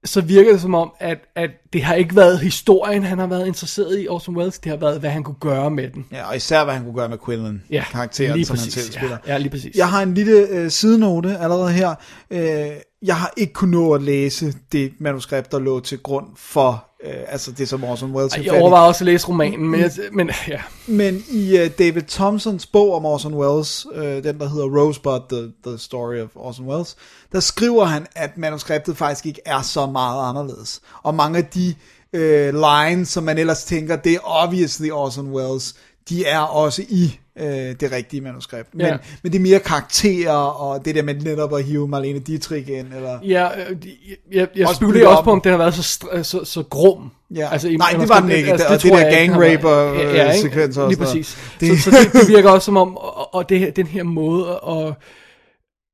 Så 0.04 0.20
virker 0.20 0.52
det 0.52 0.60
som 0.60 0.74
om, 0.74 0.92
at, 1.00 1.18
at 1.36 1.50
det 1.72 1.82
har 1.82 1.94
ikke 1.94 2.16
været 2.16 2.38
historien, 2.38 3.02
han 3.02 3.18
har 3.18 3.26
været 3.26 3.46
interesseret 3.46 4.02
i, 4.02 4.08
Orson 4.08 4.36
Welles. 4.36 4.58
Det 4.58 4.70
har 4.70 4.76
været, 4.76 5.00
hvad 5.00 5.10
han 5.10 5.22
kunne 5.22 5.36
gøre 5.40 5.70
med 5.70 5.90
den. 5.90 6.06
Ja, 6.12 6.28
og 6.28 6.36
især 6.36 6.64
hvad 6.64 6.74
han 6.74 6.84
kunne 6.84 6.94
gøre 6.94 7.08
med 7.08 7.18
Quinlan, 7.26 7.62
Ja, 7.70 7.84
karakteren, 7.90 8.34
lige 8.36 8.46
som 8.46 8.56
præcis. 8.56 8.74
han 8.74 8.82
selv 8.82 8.92
spiller. 8.92 9.16
Ja, 9.26 9.32
ja, 9.32 9.38
lige 9.38 9.50
præcis. 9.50 9.76
Jeg 9.76 9.88
har 9.88 10.02
en 10.02 10.14
lille 10.14 10.48
øh, 10.48 10.70
sidenote 10.70 11.38
allerede 11.38 11.72
her. 11.72 11.94
Øh, 12.30 12.66
jeg 13.04 13.16
har 13.16 13.32
ikke 13.36 13.52
kunnet 13.52 13.72
nå 13.72 13.92
at 13.92 14.02
læse 14.02 14.54
det 14.72 14.92
manuskript, 14.98 15.52
der 15.52 15.58
lå 15.58 15.80
til 15.80 15.98
grund 15.98 16.26
for 16.36 16.84
øh, 17.04 17.14
altså 17.28 17.52
det, 17.52 17.68
som 17.68 17.84
Orson 17.84 18.12
Welles 18.12 18.34
har 18.34 18.42
Jeg 18.42 18.60
overvejer 18.60 18.86
også 18.86 19.04
at 19.04 19.06
læse 19.06 19.28
romanen, 19.28 19.70
men, 19.70 19.80
jeg, 19.80 19.90
men 20.12 20.30
ja. 20.48 20.60
Men 20.86 21.24
i 21.30 21.60
uh, 21.60 21.66
David 21.78 22.02
Thompsons 22.02 22.66
bog 22.66 22.94
om 22.94 23.06
Orson 23.06 23.34
Welles, 23.34 23.86
uh, 23.86 24.02
den 24.02 24.38
der 24.38 24.48
hedder 24.48 24.80
Rosebud, 24.80 25.20
the, 25.28 25.70
the 25.70 25.78
Story 25.78 26.20
of 26.20 26.28
Orson 26.34 26.66
Welles, 26.66 26.96
der 27.32 27.40
skriver 27.40 27.84
han, 27.84 28.06
at 28.14 28.38
manuskriptet 28.38 28.96
faktisk 28.96 29.26
ikke 29.26 29.40
er 29.44 29.62
så 29.62 29.86
meget 29.86 30.28
anderledes. 30.28 30.80
Og 31.02 31.14
mange 31.14 31.38
af 31.38 31.44
de 31.44 31.74
uh, 32.12 32.60
lines, 32.60 33.08
som 33.08 33.24
man 33.24 33.38
ellers 33.38 33.64
tænker, 33.64 33.96
det 33.96 34.14
er 34.14 34.20
obviously 34.22 34.90
Orson 34.90 35.32
Welles, 35.32 35.74
de 36.08 36.26
er 36.26 36.40
også 36.40 36.82
i 36.88 37.18
uh, 37.40 37.46
det 37.80 37.92
rigtige 37.92 38.20
manuskript. 38.20 38.68
Men, 38.74 38.86
Ja. 38.86 38.96
men 39.22 39.32
det 39.32 39.38
er 39.38 39.42
mere 39.42 39.58
karakterer, 39.58 40.32
og 40.36 40.84
det 40.84 40.94
der 40.94 41.02
med 41.02 41.14
netop 41.14 41.54
at 41.54 41.64
hive 41.64 41.88
Marlene 41.88 42.18
Dietrich 42.18 42.70
ind, 42.70 42.94
eller... 42.94 43.18
Ja, 43.22 43.48
øh, 43.70 43.76
de- 43.82 43.88
jeg, 44.32 44.48
jeg 44.56 44.66
Også 44.66 44.76
spekulerer 44.76 45.06
også 45.08 45.24
på, 45.24 45.30
om 45.30 45.40
den 45.40 45.50
har 45.50 45.58
været 45.58 45.74
så, 45.74 45.98
str- 46.04 46.22
så, 46.22 46.44
så 46.44 46.62
grum. 46.62 47.10
Ja. 47.34 47.48
Altså, 47.52 47.68
Nej, 47.78 47.90
det 48.00 48.08
var 48.08 48.20
den 48.20 48.30
ikke. 48.30 48.52
og 48.52 48.58
det 48.58 48.80
tror 48.80 48.90
der 48.90 48.98
jeg 48.98 49.20
ikke, 49.20 49.32
gang 49.32 49.42
den 49.42 49.42
har 49.42 49.56
rape 49.56 49.64
været. 49.64 49.90
og 49.90 49.96
Ja, 49.96 50.34
øh, 50.66 50.82
og 50.82 50.88
Lige 50.88 50.98
præcis. 50.98 51.38
Det- 51.60 51.78
Så, 51.78 51.90
så 51.90 51.96
det, 52.04 52.12
det 52.12 52.28
virker 52.28 52.50
også 52.54 52.64
som 52.64 52.76
om, 52.76 52.96
og, 52.96 53.34
og 53.34 53.48
det 53.48 53.58
her, 53.58 53.70
den 53.70 53.86
her 53.86 54.02
måde, 54.02 54.60
og 54.60 54.94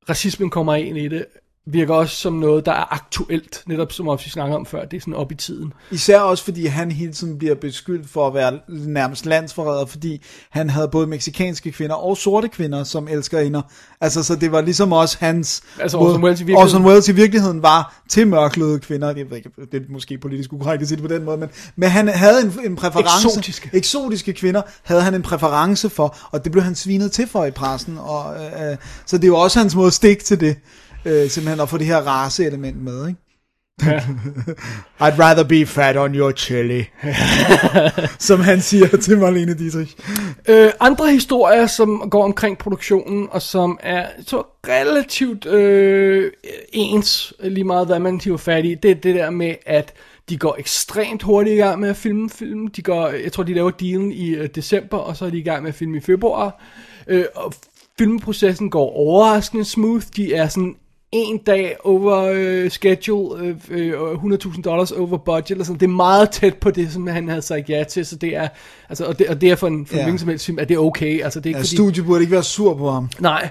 racismen 0.09 0.49
kommer 0.49 0.75
ind 0.75 0.97
i 0.97 1.07
det, 1.07 1.25
virker 1.67 1.93
også 1.93 2.15
som 2.15 2.33
noget, 2.33 2.65
der 2.65 2.71
er 2.71 2.93
aktuelt, 2.93 3.63
netop 3.67 3.91
som 3.91 4.07
også 4.07 4.25
vi 4.25 4.29
snakker 4.29 4.55
om 4.55 4.65
før, 4.65 4.85
det 4.85 4.97
er 4.97 5.01
sådan 5.01 5.13
op 5.13 5.31
i 5.31 5.35
tiden. 5.35 5.73
Især 5.91 6.19
også 6.19 6.43
fordi 6.43 6.65
han 6.65 6.91
hele 6.91 7.13
tiden 7.13 7.37
bliver 7.37 7.55
beskyldt 7.55 8.09
for 8.09 8.27
at 8.27 8.33
være 8.33 8.59
nærmest 8.69 9.25
landsforræder, 9.25 9.85
fordi 9.85 10.21
han 10.49 10.69
havde 10.69 10.87
både 10.87 11.07
meksikanske 11.07 11.71
kvinder 11.71 11.95
og 11.95 12.17
sorte 12.17 12.47
kvinder 12.49 12.83
som 12.83 13.07
elskerinder. 13.07 13.61
Altså, 14.01 14.23
så 14.23 14.35
det 14.35 14.51
var 14.51 14.61
ligesom 14.61 14.91
også 14.91 15.17
hans... 15.19 15.61
Altså, 15.79 15.97
Orson 15.97 16.23
Welles 16.23 16.41
i 16.41 16.43
virkeligheden- 16.43 16.75
Orson 16.75 16.85
Welles 16.85 17.09
i 17.09 17.11
virkeligheden 17.11 17.61
var 17.63 18.01
til 18.09 18.27
mørkløde 18.27 18.79
kvinder. 18.79 19.07
Jeg 19.17 19.29
ved 19.29 19.37
ikke, 19.37 19.49
det 19.71 19.81
er 19.81 19.85
måske 19.89 20.17
politisk 20.17 20.53
ukorrekt 20.53 20.81
at 20.81 20.87
sige 20.87 20.95
det 20.95 21.07
på 21.09 21.13
den 21.13 21.23
måde, 21.23 21.37
men, 21.37 21.49
men 21.75 21.89
han 21.89 22.07
havde 22.07 22.41
en, 22.41 22.53
en 22.65 22.75
præference... 22.75 23.27
Eksotiske. 23.27 23.69
Eksotiske 23.73 24.33
kvinder 24.33 24.61
havde 24.83 25.01
han 25.01 25.13
en 25.13 25.21
præference 25.21 25.89
for, 25.89 26.17
og 26.31 26.43
det 26.43 26.51
blev 26.51 26.63
han 26.63 26.75
svinet 26.75 27.11
til 27.11 27.27
for 27.27 27.45
i 27.45 27.51
pressen. 27.51 27.97
Og, 27.97 28.35
øh, 28.35 28.71
øh, 28.71 28.77
så 29.05 29.17
det 29.17 29.23
er 29.23 29.27
jo 29.27 29.37
også 29.37 29.59
hans 29.59 29.75
måde 29.75 29.87
at 29.87 29.93
stikke 29.93 30.23
til 30.23 30.39
det. 30.39 30.57
Øh, 31.05 31.29
simpelthen 31.29 31.59
at 31.59 31.69
få 31.69 31.77
det 31.77 31.85
her 31.85 31.97
race-element 31.97 32.83
med, 32.83 33.07
ikke? 33.07 33.19
I'd 34.99 35.19
rather 35.19 35.43
be 35.43 35.65
fat 35.65 35.97
on 35.97 36.15
your 36.15 36.31
chili. 36.31 36.85
Som 38.19 38.39
han 38.39 38.61
siger 38.61 38.87
til 38.87 39.17
Marlene 39.17 39.53
Dietrich. 39.53 39.95
Øh, 40.47 40.71
andre 40.79 41.11
historier, 41.11 41.67
som 41.67 42.09
går 42.09 42.23
omkring 42.23 42.57
produktionen, 42.57 43.27
og 43.31 43.41
som 43.41 43.79
er 43.81 44.05
så 44.25 44.43
relativt 44.67 45.45
øh, 45.45 46.31
ens, 46.73 47.33
lige 47.39 47.63
meget 47.63 47.87
hvad 47.87 47.99
man 47.99 48.21
hiver 48.23 48.37
fat 48.37 48.65
i, 48.65 48.75
det 48.75 48.91
er 48.91 48.95
det 48.95 49.15
der 49.15 49.29
med, 49.29 49.55
at 49.65 49.93
de 50.29 50.37
går 50.37 50.55
ekstremt 50.59 51.23
hurtigt 51.23 51.53
i 51.53 51.57
gang 51.57 51.79
med 51.79 51.89
at 51.89 51.97
filme 51.97 52.29
film. 52.29 52.67
De 52.67 52.81
går, 52.81 53.09
jeg 53.09 53.31
tror, 53.31 53.43
de 53.43 53.53
laver 53.53 53.71
dealen 53.71 54.11
i 54.11 54.29
øh, 54.29 54.49
december, 54.55 54.97
og 54.97 55.17
så 55.17 55.25
er 55.25 55.29
de 55.29 55.37
i 55.37 55.43
gang 55.43 55.63
med 55.63 55.69
at 55.69 55.75
filme 55.75 55.97
i 55.97 56.01
februar. 56.01 56.61
Øh, 57.07 57.25
og 57.35 57.53
filmprocessen 57.97 58.69
går 58.69 58.91
overraskende 58.95 59.65
smooth. 59.65 60.05
De 60.15 60.33
er 60.33 60.47
sådan 60.47 60.75
en 61.11 61.37
dag 61.37 61.75
over 61.83 62.31
øh, 62.35 62.69
schedule, 62.69 63.55
øh, 63.69 63.91
øh, 63.93 64.13
100.000 64.13 64.61
dollars 64.61 64.91
over 64.91 65.17
budget, 65.17 65.51
eller 65.51 65.63
sådan. 65.65 65.79
det 65.79 65.85
er 65.85 65.89
meget 65.89 66.29
tæt 66.31 66.55
på 66.57 66.71
det, 66.71 66.91
som 66.91 67.07
han 67.07 67.27
havde 67.29 67.41
sagt 67.41 67.69
ja 67.69 67.83
til, 67.83 68.05
så 68.05 68.15
det 68.15 68.35
er, 68.35 68.47
altså, 68.89 69.05
og, 69.05 69.19
det, 69.19 69.27
og 69.27 69.41
det 69.41 69.49
er 69.51 69.55
for 69.55 69.67
en, 69.67 69.85
for 69.85 69.93
en 69.93 69.97
Ja. 69.99 70.03
hvilken 70.05 70.19
som 70.19 70.29
helst 70.29 70.45
film, 70.45 70.59
at 70.59 70.69
det 70.69 70.75
er 70.75 70.79
okay, 70.79 71.23
altså 71.23 71.39
det 71.39 71.45
er 71.45 71.49
ikke 71.49 71.57
Ja, 71.57 71.61
fordi, 71.61 71.75
studiet 71.75 72.05
burde 72.05 72.21
ikke 72.21 72.31
være 72.33 72.43
sur 72.43 72.73
på 72.77 72.91
ham. 72.91 73.09
nej, 73.19 73.49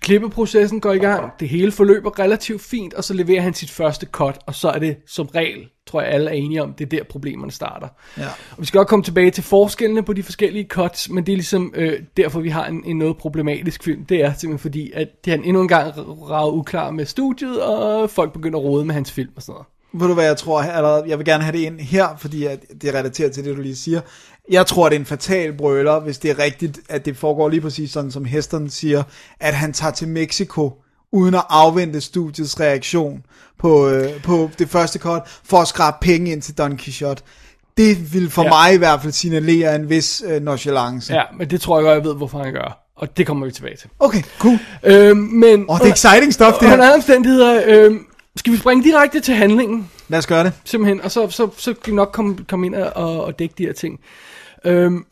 klippeprocessen 0.00 0.80
går 0.80 0.92
i 0.92 0.98
gang, 0.98 1.30
det 1.40 1.48
hele 1.48 1.72
forløber 1.72 2.18
relativt 2.18 2.62
fint, 2.62 2.94
og 2.94 3.04
så 3.04 3.14
leverer 3.14 3.40
han 3.42 3.54
sit 3.54 3.70
første 3.70 4.06
cut, 4.06 4.38
og 4.46 4.54
så 4.54 4.68
er 4.68 4.78
det 4.78 4.96
som 5.06 5.26
regel, 5.26 5.58
tror 5.86 6.00
jeg 6.00 6.10
alle 6.10 6.30
er 6.30 6.34
enige 6.34 6.62
om, 6.62 6.72
det 6.72 6.84
er 6.84 6.88
der 6.88 7.04
problemerne 7.04 7.52
starter. 7.52 7.88
Ja. 8.18 8.26
Og 8.26 8.56
vi 8.58 8.66
skal 8.66 8.78
også 8.78 8.88
komme 8.88 9.04
tilbage 9.04 9.30
til 9.30 9.44
forskellene 9.44 10.02
på 10.02 10.12
de 10.12 10.22
forskellige 10.22 10.66
cuts, 10.68 11.10
men 11.10 11.26
det 11.26 11.32
er 11.32 11.36
ligesom 11.36 11.72
øh, 11.76 12.00
derfor, 12.16 12.40
vi 12.40 12.48
har 12.48 12.66
en, 12.66 12.82
en 12.84 12.98
noget 12.98 13.16
problematisk 13.16 13.82
film. 13.82 14.04
Det 14.04 14.24
er 14.24 14.32
simpelthen 14.32 14.58
fordi, 14.58 14.92
at 14.94 15.08
det 15.24 15.30
han 15.30 15.44
endnu 15.44 15.62
en 15.62 15.68
gang 15.68 15.92
rager 16.30 16.52
uklar 16.52 16.90
med 16.90 17.06
studiet, 17.06 17.62
og 17.62 18.10
folk 18.10 18.32
begynder 18.32 18.58
at 18.58 18.64
rode 18.64 18.84
med 18.84 18.94
hans 18.94 19.12
film 19.12 19.30
og 19.36 19.42
sådan 19.42 19.52
noget. 19.52 19.66
Ved 19.94 20.08
du 20.08 20.14
hvad 20.14 20.24
jeg 20.24 20.36
tror 20.36 20.60
allerede? 20.62 21.04
Jeg 21.06 21.18
vil 21.18 21.26
gerne 21.26 21.44
have 21.44 21.56
det 21.56 21.64
ind 21.64 21.80
her, 21.80 22.16
fordi 22.18 22.44
at 22.44 22.64
det 22.82 22.94
relaterer 22.94 23.30
til 23.30 23.44
det, 23.44 23.56
du 23.56 23.62
lige 23.62 23.76
siger. 23.76 24.00
Jeg 24.50 24.66
tror, 24.66 24.88
det 24.88 24.96
er 24.96 25.00
en 25.00 25.06
fatal 25.06 25.56
brøler, 25.56 26.00
hvis 26.00 26.18
det 26.18 26.30
er 26.30 26.38
rigtigt, 26.38 26.80
at 26.88 27.04
det 27.04 27.16
foregår 27.16 27.48
lige 27.48 27.60
præcis 27.60 27.90
sådan, 27.90 28.10
som 28.10 28.24
Heston 28.24 28.70
siger, 28.70 29.02
at 29.40 29.54
han 29.54 29.72
tager 29.72 29.92
til 29.92 30.08
Mexico 30.08 30.81
uden 31.12 31.34
at 31.34 31.44
afvente 31.48 32.00
studiets 32.00 32.60
reaktion 32.60 33.24
på, 33.58 33.88
øh, 33.88 34.22
på 34.22 34.50
det 34.58 34.68
første 34.68 34.98
cut, 34.98 35.22
for 35.44 35.58
at 35.58 35.68
skrabe 35.68 35.96
penge 36.00 36.32
ind 36.32 36.42
til 36.42 36.58
Don 36.58 36.76
Quixote. 36.78 37.22
Det 37.76 38.14
vil 38.14 38.30
for 38.30 38.42
Ja. 38.42 38.48
mig 38.48 38.74
i 38.74 38.76
hvert 38.78 39.02
fald 39.02 39.12
signalere 39.12 39.74
en 39.76 39.88
vis 39.88 40.22
øh, 40.26 40.42
nonchalance. 40.42 41.14
Ja, 41.14 41.22
men 41.38 41.50
det 41.50 41.60
tror 41.60 41.78
jeg 41.78 41.84
godt, 41.84 41.94
jeg 41.94 42.04
ved, 42.04 42.14
hvorfor 42.14 42.38
han 42.38 42.52
gør. 42.52 42.78
Og 42.96 43.16
det 43.16 43.26
kommer 43.26 43.46
vi 43.46 43.52
tilbage 43.52 43.76
til. 43.76 43.90
Okay, 43.98 44.22
cool. 44.38 44.58
Øh, 44.82 45.16
men... 45.16 45.64
Åh, 45.68 45.78
det 45.78 45.88
er 45.88 45.92
exciting 45.92 46.34
stuff, 46.34 46.58
det 46.60 46.68
her. 46.68 46.74
Under 46.74 46.94
omstændigheder, 46.94 47.62
øh, 47.66 47.96
skal 48.36 48.52
vi 48.52 48.58
springe 48.58 48.84
direkte 48.84 49.20
til 49.20 49.34
handlingen? 49.34 49.90
Lad 50.08 50.18
os 50.18 50.26
gøre 50.26 50.44
det. 50.44 50.52
Simpelthen, 50.64 51.00
og 51.00 51.10
så, 51.10 51.30
så, 51.30 51.48
så 51.56 51.74
kan 51.74 51.90
vi 51.90 51.96
nok 51.96 52.10
komme, 52.12 52.36
komme 52.48 52.66
ind 52.66 52.74
og, 52.74 53.24
og 53.24 53.38
dække 53.38 53.54
de 53.58 53.64
her 53.66 53.72
ting. 53.72 54.00
Øhm, 54.64 55.04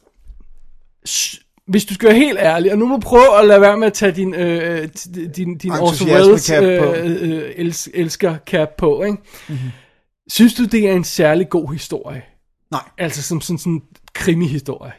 hvis 1.70 1.84
du 1.84 1.94
skal 1.94 2.08
være 2.08 2.18
helt 2.18 2.38
ærlig, 2.38 2.72
og 2.72 2.78
nu 2.78 2.86
må 2.86 2.94
du 2.94 3.00
prøve 3.00 3.38
at 3.40 3.46
lade 3.46 3.60
være 3.60 3.76
med 3.76 3.86
at 3.86 3.92
tage 3.92 4.12
din, 4.12 4.34
øh, 4.34 4.88
t- 4.98 5.32
din, 5.32 5.58
din 5.58 5.72
Orson 5.72 6.08
Welles 6.10 6.50
øh, 6.50 6.82
øh, 7.22 7.52
els, 7.56 7.88
elsker 7.94 8.36
cap 8.46 8.68
på, 8.78 9.02
ikke? 9.02 9.18
Mm-hmm. 9.48 9.70
Synes 10.30 10.54
du, 10.54 10.64
det 10.64 10.88
er 10.88 10.92
en 10.92 11.04
særlig 11.04 11.48
god 11.48 11.72
historie? 11.72 12.22
Nej. 12.70 12.80
Altså 12.98 13.22
som 13.22 13.40
sådan 13.40 13.58
sådan 13.58 13.72
en 13.72 13.82
krimi-historie. 14.14 14.92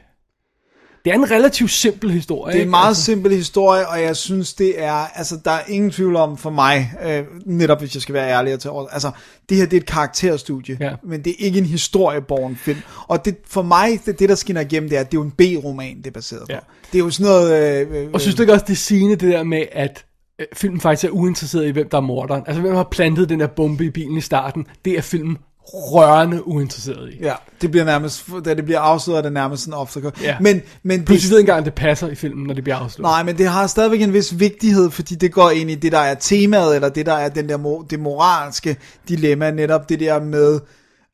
Det 1.05 1.11
er 1.11 1.15
en 1.15 1.31
relativt 1.31 1.71
simpel 1.71 2.11
historie. 2.11 2.53
Det 2.53 2.59
er 2.59 2.63
en 2.63 2.69
meget 2.69 2.87
altså, 2.87 3.03
simpel 3.03 3.35
historie, 3.35 3.87
og 3.87 4.01
jeg 4.01 4.15
synes, 4.15 4.53
det 4.53 4.83
er, 4.83 4.93
altså, 4.93 5.39
der 5.45 5.51
er 5.51 5.61
ingen 5.67 5.91
tvivl 5.91 6.15
om 6.15 6.37
for 6.37 6.49
mig, 6.49 6.93
øh, 7.05 7.23
netop 7.45 7.79
hvis 7.79 7.95
jeg 7.95 8.01
skal 8.01 8.13
være 8.15 8.29
ærlig 8.29 8.59
til 8.59 8.71
altså, 8.91 9.11
det 9.49 9.57
her, 9.57 9.65
det 9.65 9.73
er 9.73 9.81
et 9.81 9.85
karakterstudie, 9.87 10.77
Ja. 10.79 10.91
men 11.03 11.23
det 11.23 11.31
er 11.31 11.45
ikke 11.45 11.59
en 11.59 11.65
historieborgen 11.65 12.55
film, 12.55 12.79
og 13.07 13.25
det, 13.25 13.37
for 13.47 13.61
mig, 13.61 13.99
det, 14.05 14.19
det 14.19 14.29
der 14.29 14.35
skinner 14.35 14.61
igennem, 14.61 14.89
det 14.89 14.95
er, 14.95 14.99
at 14.99 15.11
det 15.11 15.17
er 15.17 15.21
jo 15.21 15.25
en 15.25 15.31
B-roman, 15.61 15.97
det 15.97 16.07
er 16.07 16.11
baseret 16.11 16.41
på. 16.41 16.47
Ja. 16.49 16.59
Det 16.91 16.99
er 16.99 17.03
jo 17.03 17.09
sådan 17.09 17.31
noget, 17.31 17.81
øh, 17.81 18.03
øh, 18.03 18.09
Og 18.13 18.21
synes 18.21 18.35
du 18.35 18.41
ikke 18.43 18.53
også, 18.53 18.65
det 18.67 18.73
er 18.73 18.77
sigende, 18.77 19.15
det 19.15 19.33
der 19.33 19.43
med, 19.43 19.63
at 19.71 20.05
øh, 20.39 20.45
filmen 20.53 20.81
faktisk 20.81 21.03
er 21.05 21.09
uinteresseret 21.09 21.67
i, 21.67 21.71
hvem 21.71 21.89
der 21.89 21.97
er 21.97 22.01
morderen. 22.01 22.43
Altså, 22.47 22.61
hvem 22.61 22.75
har 22.75 22.87
plantet 22.91 23.29
den 23.29 23.39
der 23.39 23.47
bombe 23.47 23.85
i 23.85 23.89
bilen 23.89 24.17
i 24.17 24.21
starten, 24.21 24.65
det 24.85 24.97
er 24.97 25.01
filmen 25.01 25.37
rørende 25.65 26.47
uinteresseret 26.47 27.13
i. 27.13 27.17
Ja, 27.21 27.33
det 27.61 27.71
bliver 27.71 27.85
nærmest, 27.85 28.25
da 28.45 28.53
det 28.53 28.65
bliver 28.65 28.79
afsløret, 28.79 29.17
er 29.17 29.21
det 29.21 29.33
nærmest 29.33 29.63
sådan 29.63 29.73
off. 29.73 29.97
Ja. 30.21 30.37
Men, 30.39 30.61
men 30.83 31.05
Pludselig 31.05 31.31
ved 31.31 31.39
ikke 31.39 31.49
engang, 31.49 31.65
det 31.65 31.73
passer 31.73 32.07
i 32.07 32.15
filmen, 32.15 32.47
når 32.47 32.53
det 32.53 32.63
bliver 32.63 32.77
afsløret. 32.77 33.11
Nej, 33.11 33.23
men 33.23 33.37
det 33.37 33.47
har 33.47 33.67
stadigvæk 33.67 34.01
en 34.01 34.13
vis 34.13 34.39
vigtighed, 34.39 34.91
fordi 34.91 35.15
det 35.15 35.31
går 35.31 35.49
ind 35.49 35.71
i 35.71 35.75
det, 35.75 35.91
der 35.91 35.99
er 35.99 36.13
temaet, 36.13 36.75
eller 36.75 36.89
det, 36.89 37.05
der 37.05 37.13
er 37.13 37.29
den 37.29 37.49
der 37.49 37.85
det 37.89 37.99
moralske 37.99 38.77
dilemma, 39.07 39.51
netop 39.51 39.89
det 39.89 39.99
der 39.99 40.19
med 40.19 40.59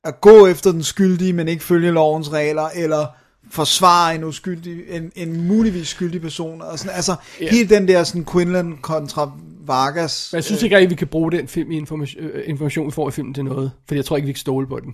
at 0.03 0.21
gå 0.21 0.47
efter 0.47 0.71
den 0.71 0.83
skyldige, 0.83 1.33
men 1.33 1.47
ikke 1.47 1.63
følge 1.63 1.91
lovens 1.91 2.31
regler, 2.31 2.69
eller 2.75 3.05
forsvare 3.51 4.15
en 4.15 4.23
uskyldig, 4.23 4.83
en, 4.89 5.11
en 5.15 5.47
muligvis 5.47 5.87
skyldig 5.87 6.21
person, 6.21 6.61
og 6.61 6.79
sådan, 6.79 6.95
altså, 6.95 7.15
Ja. 7.39 7.43
yeah. 7.43 7.53
helt 7.55 7.69
den 7.69 7.87
der 7.87 8.03
sådan 8.03 8.25
Quinlan 8.25 8.77
kontra 8.81 9.31
Vargas. 9.65 10.29
Men 10.31 10.35
jeg 10.37 10.43
synes 10.43 10.63
ikke 10.63 10.75
rigtig, 10.75 10.89
vi 10.89 10.95
kan 10.95 11.07
bruge 11.07 11.31
den 11.31 11.47
film 11.47 11.71
i 11.71 11.77
information, 11.77 12.23
øh, 12.23 12.43
information, 12.45 12.85
vi 12.85 12.91
får 12.91 13.07
i 13.07 13.11
filmen 13.11 13.33
til 13.33 13.45
noget. 13.45 13.71
For 13.87 13.95
jeg 13.95 14.05
tror 14.05 14.15
ikke, 14.15 14.27
vi 14.27 14.33
kan 14.33 14.39
stole 14.39 14.67
på 14.67 14.79
den. 14.79 14.93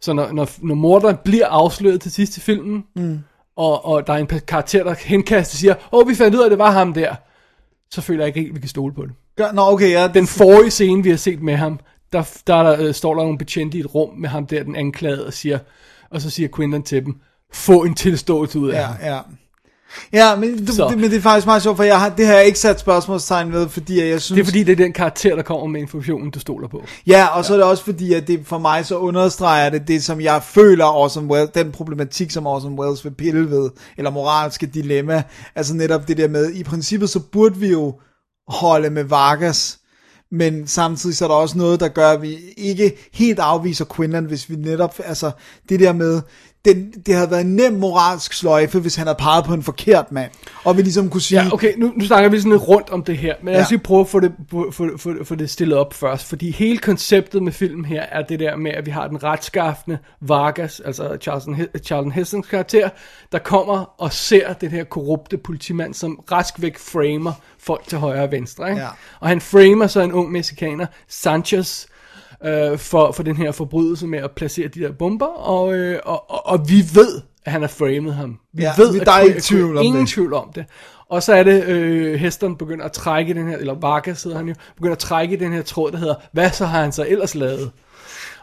Så 0.00 0.12
når, 0.12 0.32
når, 0.32 0.48
når 0.58 0.74
morderen 0.74 1.16
bliver 1.24 1.46
afsløret 1.46 2.00
til 2.00 2.12
sidst 2.12 2.36
i 2.36 2.40
filmen, 2.40 2.84
mm. 2.96 3.18
og, 3.56 3.84
og 3.84 4.06
der 4.06 4.12
er 4.12 4.16
en 4.18 4.26
karakter, 4.26 4.84
der 4.84 4.94
henkaster 4.98 5.54
og 5.54 5.58
siger, 5.58 5.74
åh, 5.92 6.08
vi 6.08 6.14
fandt 6.14 6.34
ud 6.34 6.40
af, 6.40 6.44
at 6.44 6.50
det 6.50 6.58
var 6.58 6.70
ham 6.70 6.94
der, 6.94 7.14
så 7.90 8.00
føler 8.00 8.20
jeg 8.20 8.26
ikke 8.26 8.40
helt, 8.40 8.54
vi 8.54 8.60
kan 8.60 8.68
stole 8.68 8.94
på 8.94 9.02
det. 9.02 9.12
Gør, 9.36 9.52
nå, 9.52 9.62
okay, 9.62 9.90
ja, 9.90 10.08
Den 10.14 10.26
forrige 10.26 10.70
scene, 10.70 11.02
vi 11.02 11.10
har 11.10 11.16
set 11.16 11.42
med 11.42 11.56
ham, 11.56 11.80
der, 12.12 12.40
der, 12.46 12.54
er 12.54 12.62
der 12.62 12.86
øh, 12.86 12.94
står 12.94 13.14
der 13.14 13.22
nogle 13.22 13.38
betjente 13.38 13.76
i 13.78 13.80
et 13.80 13.94
rum 13.94 14.14
med 14.18 14.28
ham 14.28 14.46
der, 14.46 14.62
den 14.62 14.76
anklagede, 14.76 15.26
og, 15.26 15.32
siger, 15.32 15.58
og 16.10 16.20
så 16.20 16.30
siger 16.30 16.48
Quinlan 16.56 16.82
til 16.82 17.04
dem, 17.04 17.16
få 17.52 17.82
en 17.84 17.94
tilståelse 17.94 18.58
ud 18.58 18.70
af 18.70 18.80
Ja, 18.80 18.86
ham. 18.86 18.96
ja. 19.02 19.18
Ja, 20.12 20.36
men, 20.36 20.66
du, 20.66 20.72
det, 20.72 20.98
men 20.98 21.10
det 21.10 21.16
er 21.16 21.20
faktisk 21.20 21.46
meget 21.46 21.62
sjovt, 21.62 21.76
for 21.76 21.84
jeg 21.84 22.00
har, 22.00 22.08
det 22.08 22.26
har 22.26 22.34
jeg 22.34 22.46
ikke 22.46 22.58
sat 22.58 22.80
spørgsmålstegn 22.80 23.52
ved, 23.52 23.68
fordi 23.68 24.00
jeg 24.08 24.20
synes... 24.22 24.36
Det 24.36 24.40
er 24.40 24.44
fordi, 24.44 24.62
det 24.62 24.72
er 24.72 24.76
den 24.76 24.92
karakter, 24.92 25.36
der 25.36 25.42
kommer 25.42 25.66
med 25.66 25.80
informationen, 25.80 26.30
du 26.30 26.40
stoler 26.40 26.68
på. 26.68 26.84
Ja, 27.06 27.26
og 27.26 27.44
så 27.44 27.52
er 27.52 27.56
det 27.56 27.66
også 27.66 27.84
fordi, 27.84 28.14
at 28.14 28.26
det 28.28 28.40
for 28.44 28.58
mig 28.58 28.86
så 28.86 28.98
understreger 28.98 29.70
det, 29.70 29.88
det 29.88 30.04
som 30.04 30.20
jeg 30.20 30.42
føler, 30.42 30.84
Orson 30.86 31.30
Welles, 31.30 31.50
den 31.54 31.72
problematik, 31.72 32.30
som 32.30 32.46
Orson 32.46 32.78
Welles 32.78 33.04
vil 33.04 33.10
pille 33.10 33.50
ved, 33.50 33.70
eller 33.98 34.10
moralske 34.10 34.66
dilemma, 34.66 35.22
altså 35.54 35.74
netop 35.74 36.08
det 36.08 36.16
der 36.16 36.28
med, 36.28 36.50
i 36.54 36.62
princippet 36.62 37.10
så 37.10 37.20
burde 37.32 37.56
vi 37.56 37.68
jo 37.70 37.94
holde 38.48 38.90
med 38.90 39.04
Vargas, 39.04 39.78
men 40.32 40.66
samtidig 40.66 41.16
så 41.16 41.24
er 41.24 41.28
der 41.28 41.36
også 41.36 41.58
noget, 41.58 41.80
der 41.80 41.88
gør, 41.88 42.10
at 42.10 42.22
vi 42.22 42.36
ikke 42.56 43.08
helt 43.12 43.38
afviser 43.38 43.84
Quinlan, 43.96 44.24
hvis 44.24 44.50
vi 44.50 44.56
netop, 44.56 44.94
altså 45.04 45.30
det 45.68 45.80
der 45.80 45.92
med, 45.92 46.20
den, 46.64 46.92
det 47.06 47.14
havde 47.14 47.30
været 47.30 47.40
en 47.40 47.56
nem 47.56 47.72
moralsk 47.72 48.32
sløjfe, 48.32 48.80
hvis 48.80 48.96
han 48.96 49.06
havde 49.06 49.18
peget 49.20 49.44
på 49.44 49.54
en 49.54 49.62
forkert 49.62 50.12
mand, 50.12 50.30
og 50.64 50.76
vi 50.76 50.82
ligesom 50.82 51.10
kunne 51.10 51.20
sige, 51.20 51.42
Ja, 51.42 51.52
okay, 51.52 51.74
nu, 51.78 51.92
nu 51.96 52.04
snakker 52.04 52.30
vi 52.30 52.38
sådan 52.38 52.52
lidt 52.52 52.68
rundt 52.68 52.90
om 52.90 53.04
det 53.04 53.18
her, 53.18 53.34
men 53.42 53.52
lad 53.54 53.60
os 53.62 53.70
Ja. 53.70 53.74
lige 53.74 53.82
prøve 53.84 54.00
at 54.00 54.08
få 54.08 54.20
det, 54.20 54.32
få, 54.50 54.70
få, 54.96 55.14
få, 55.24 55.34
det 55.34 55.50
stillet 55.50 55.78
op 55.78 55.94
først, 55.94 56.24
fordi 56.28 56.50
hele 56.50 56.78
konceptet 56.78 57.42
med 57.42 57.52
filmen 57.52 57.84
her 57.84 58.02
er 58.02 58.22
det 58.22 58.40
der 58.40 58.56
med, 58.56 58.70
at 58.70 58.86
vi 58.86 58.90
har 58.90 59.06
den 59.08 59.22
retskaffende 59.24 59.98
Vargas, 60.20 60.80
altså 60.80 61.16
Charlton, 61.22 61.56
Charlton 61.84 62.12
Hestons 62.12 62.46
karakter, 62.46 62.88
der 63.32 63.38
kommer 63.38 63.94
og 64.00 64.12
ser 64.12 64.52
den 64.52 64.70
her 64.70 64.84
korrupte 64.84 65.36
politimand, 65.38 65.94
som 65.94 66.20
rask 66.32 66.54
væk 66.58 66.78
framer 66.78 67.32
folk 67.62 67.86
til 67.88 67.98
højre 67.98 68.22
og 68.22 68.30
venstre, 68.30 68.70
ikke? 68.70 68.82
Ja. 68.82 68.88
og 69.20 69.28
han 69.28 69.40
framer 69.40 69.86
så 69.86 70.00
en 70.00 70.12
ung 70.12 70.32
mexikaner, 70.32 70.86
Sanchez, 71.08 71.86
øh, 72.44 72.78
for, 72.78 73.12
for 73.12 73.22
den 73.22 73.36
her 73.36 73.52
forbrydelse 73.52 74.06
med 74.06 74.18
at 74.18 74.30
placere 74.30 74.68
de 74.68 74.80
der 74.80 74.92
bomber, 74.92 75.26
og, 75.26 75.74
øh, 75.74 75.98
og, 76.04 76.30
og, 76.30 76.46
og 76.46 76.68
vi 76.68 76.84
ved, 76.94 77.20
at 77.44 77.52
han 77.52 77.60
har 77.60 77.68
framet 77.68 78.14
ham. 78.14 78.38
Vi 78.52 78.62
Ja, 78.62 78.72
ved, 78.76 78.92
vi- 78.92 78.98
at 78.98 79.06
der 79.06 79.12
er 79.12 79.20
ikke 79.20 79.40
tvivl 79.40 79.76
om 79.78 79.84
ingen 79.84 80.00
det. 80.00 80.08
tvivl 80.08 80.34
om 80.34 80.52
det. 80.54 80.64
Og 81.08 81.22
så 81.22 81.34
er 81.34 81.42
det, 81.42 81.64
øh, 81.64 82.14
Heston 82.20 82.56
begynder 82.56 82.84
at 82.84 82.92
trække 82.92 83.34
den 83.34 83.48
her, 83.48 83.56
eller 83.56 83.74
Vargas 83.74 84.22
hedder 84.22 84.38
han 84.38 84.48
jo, 84.48 84.54
begynder 84.76 84.92
at 84.94 84.98
trække 84.98 85.36
den 85.36 85.52
her 85.52 85.62
tråd, 85.62 85.90
der 85.92 85.98
hedder, 85.98 86.14
hvad 86.32 86.50
så 86.50 86.66
har 86.66 86.80
han 86.82 86.92
så 86.92 87.06
ellers 87.08 87.34
lavet? 87.34 87.70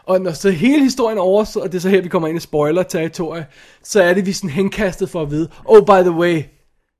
Og 0.06 0.20
når 0.20 0.32
så 0.32 0.50
hele 0.50 0.82
historien 0.82 1.18
er 1.18 1.22
overstået, 1.22 1.64
og 1.66 1.72
det 1.72 1.78
er 1.78 1.82
så 1.82 1.88
her, 1.88 2.02
vi 2.02 2.08
kommer 2.08 2.28
ind 2.28 2.36
i 2.38 2.40
spoiler-territorie, 2.40 3.46
så 3.84 4.02
er 4.02 4.14
det, 4.14 4.26
vi 4.26 4.32
sådan 4.32 4.50
henkastet 4.50 5.10
for 5.10 5.22
at 5.22 5.30
vide, 5.30 5.48
oh, 5.64 5.82
by 5.86 6.00
the 6.02 6.10
way, 6.10 6.42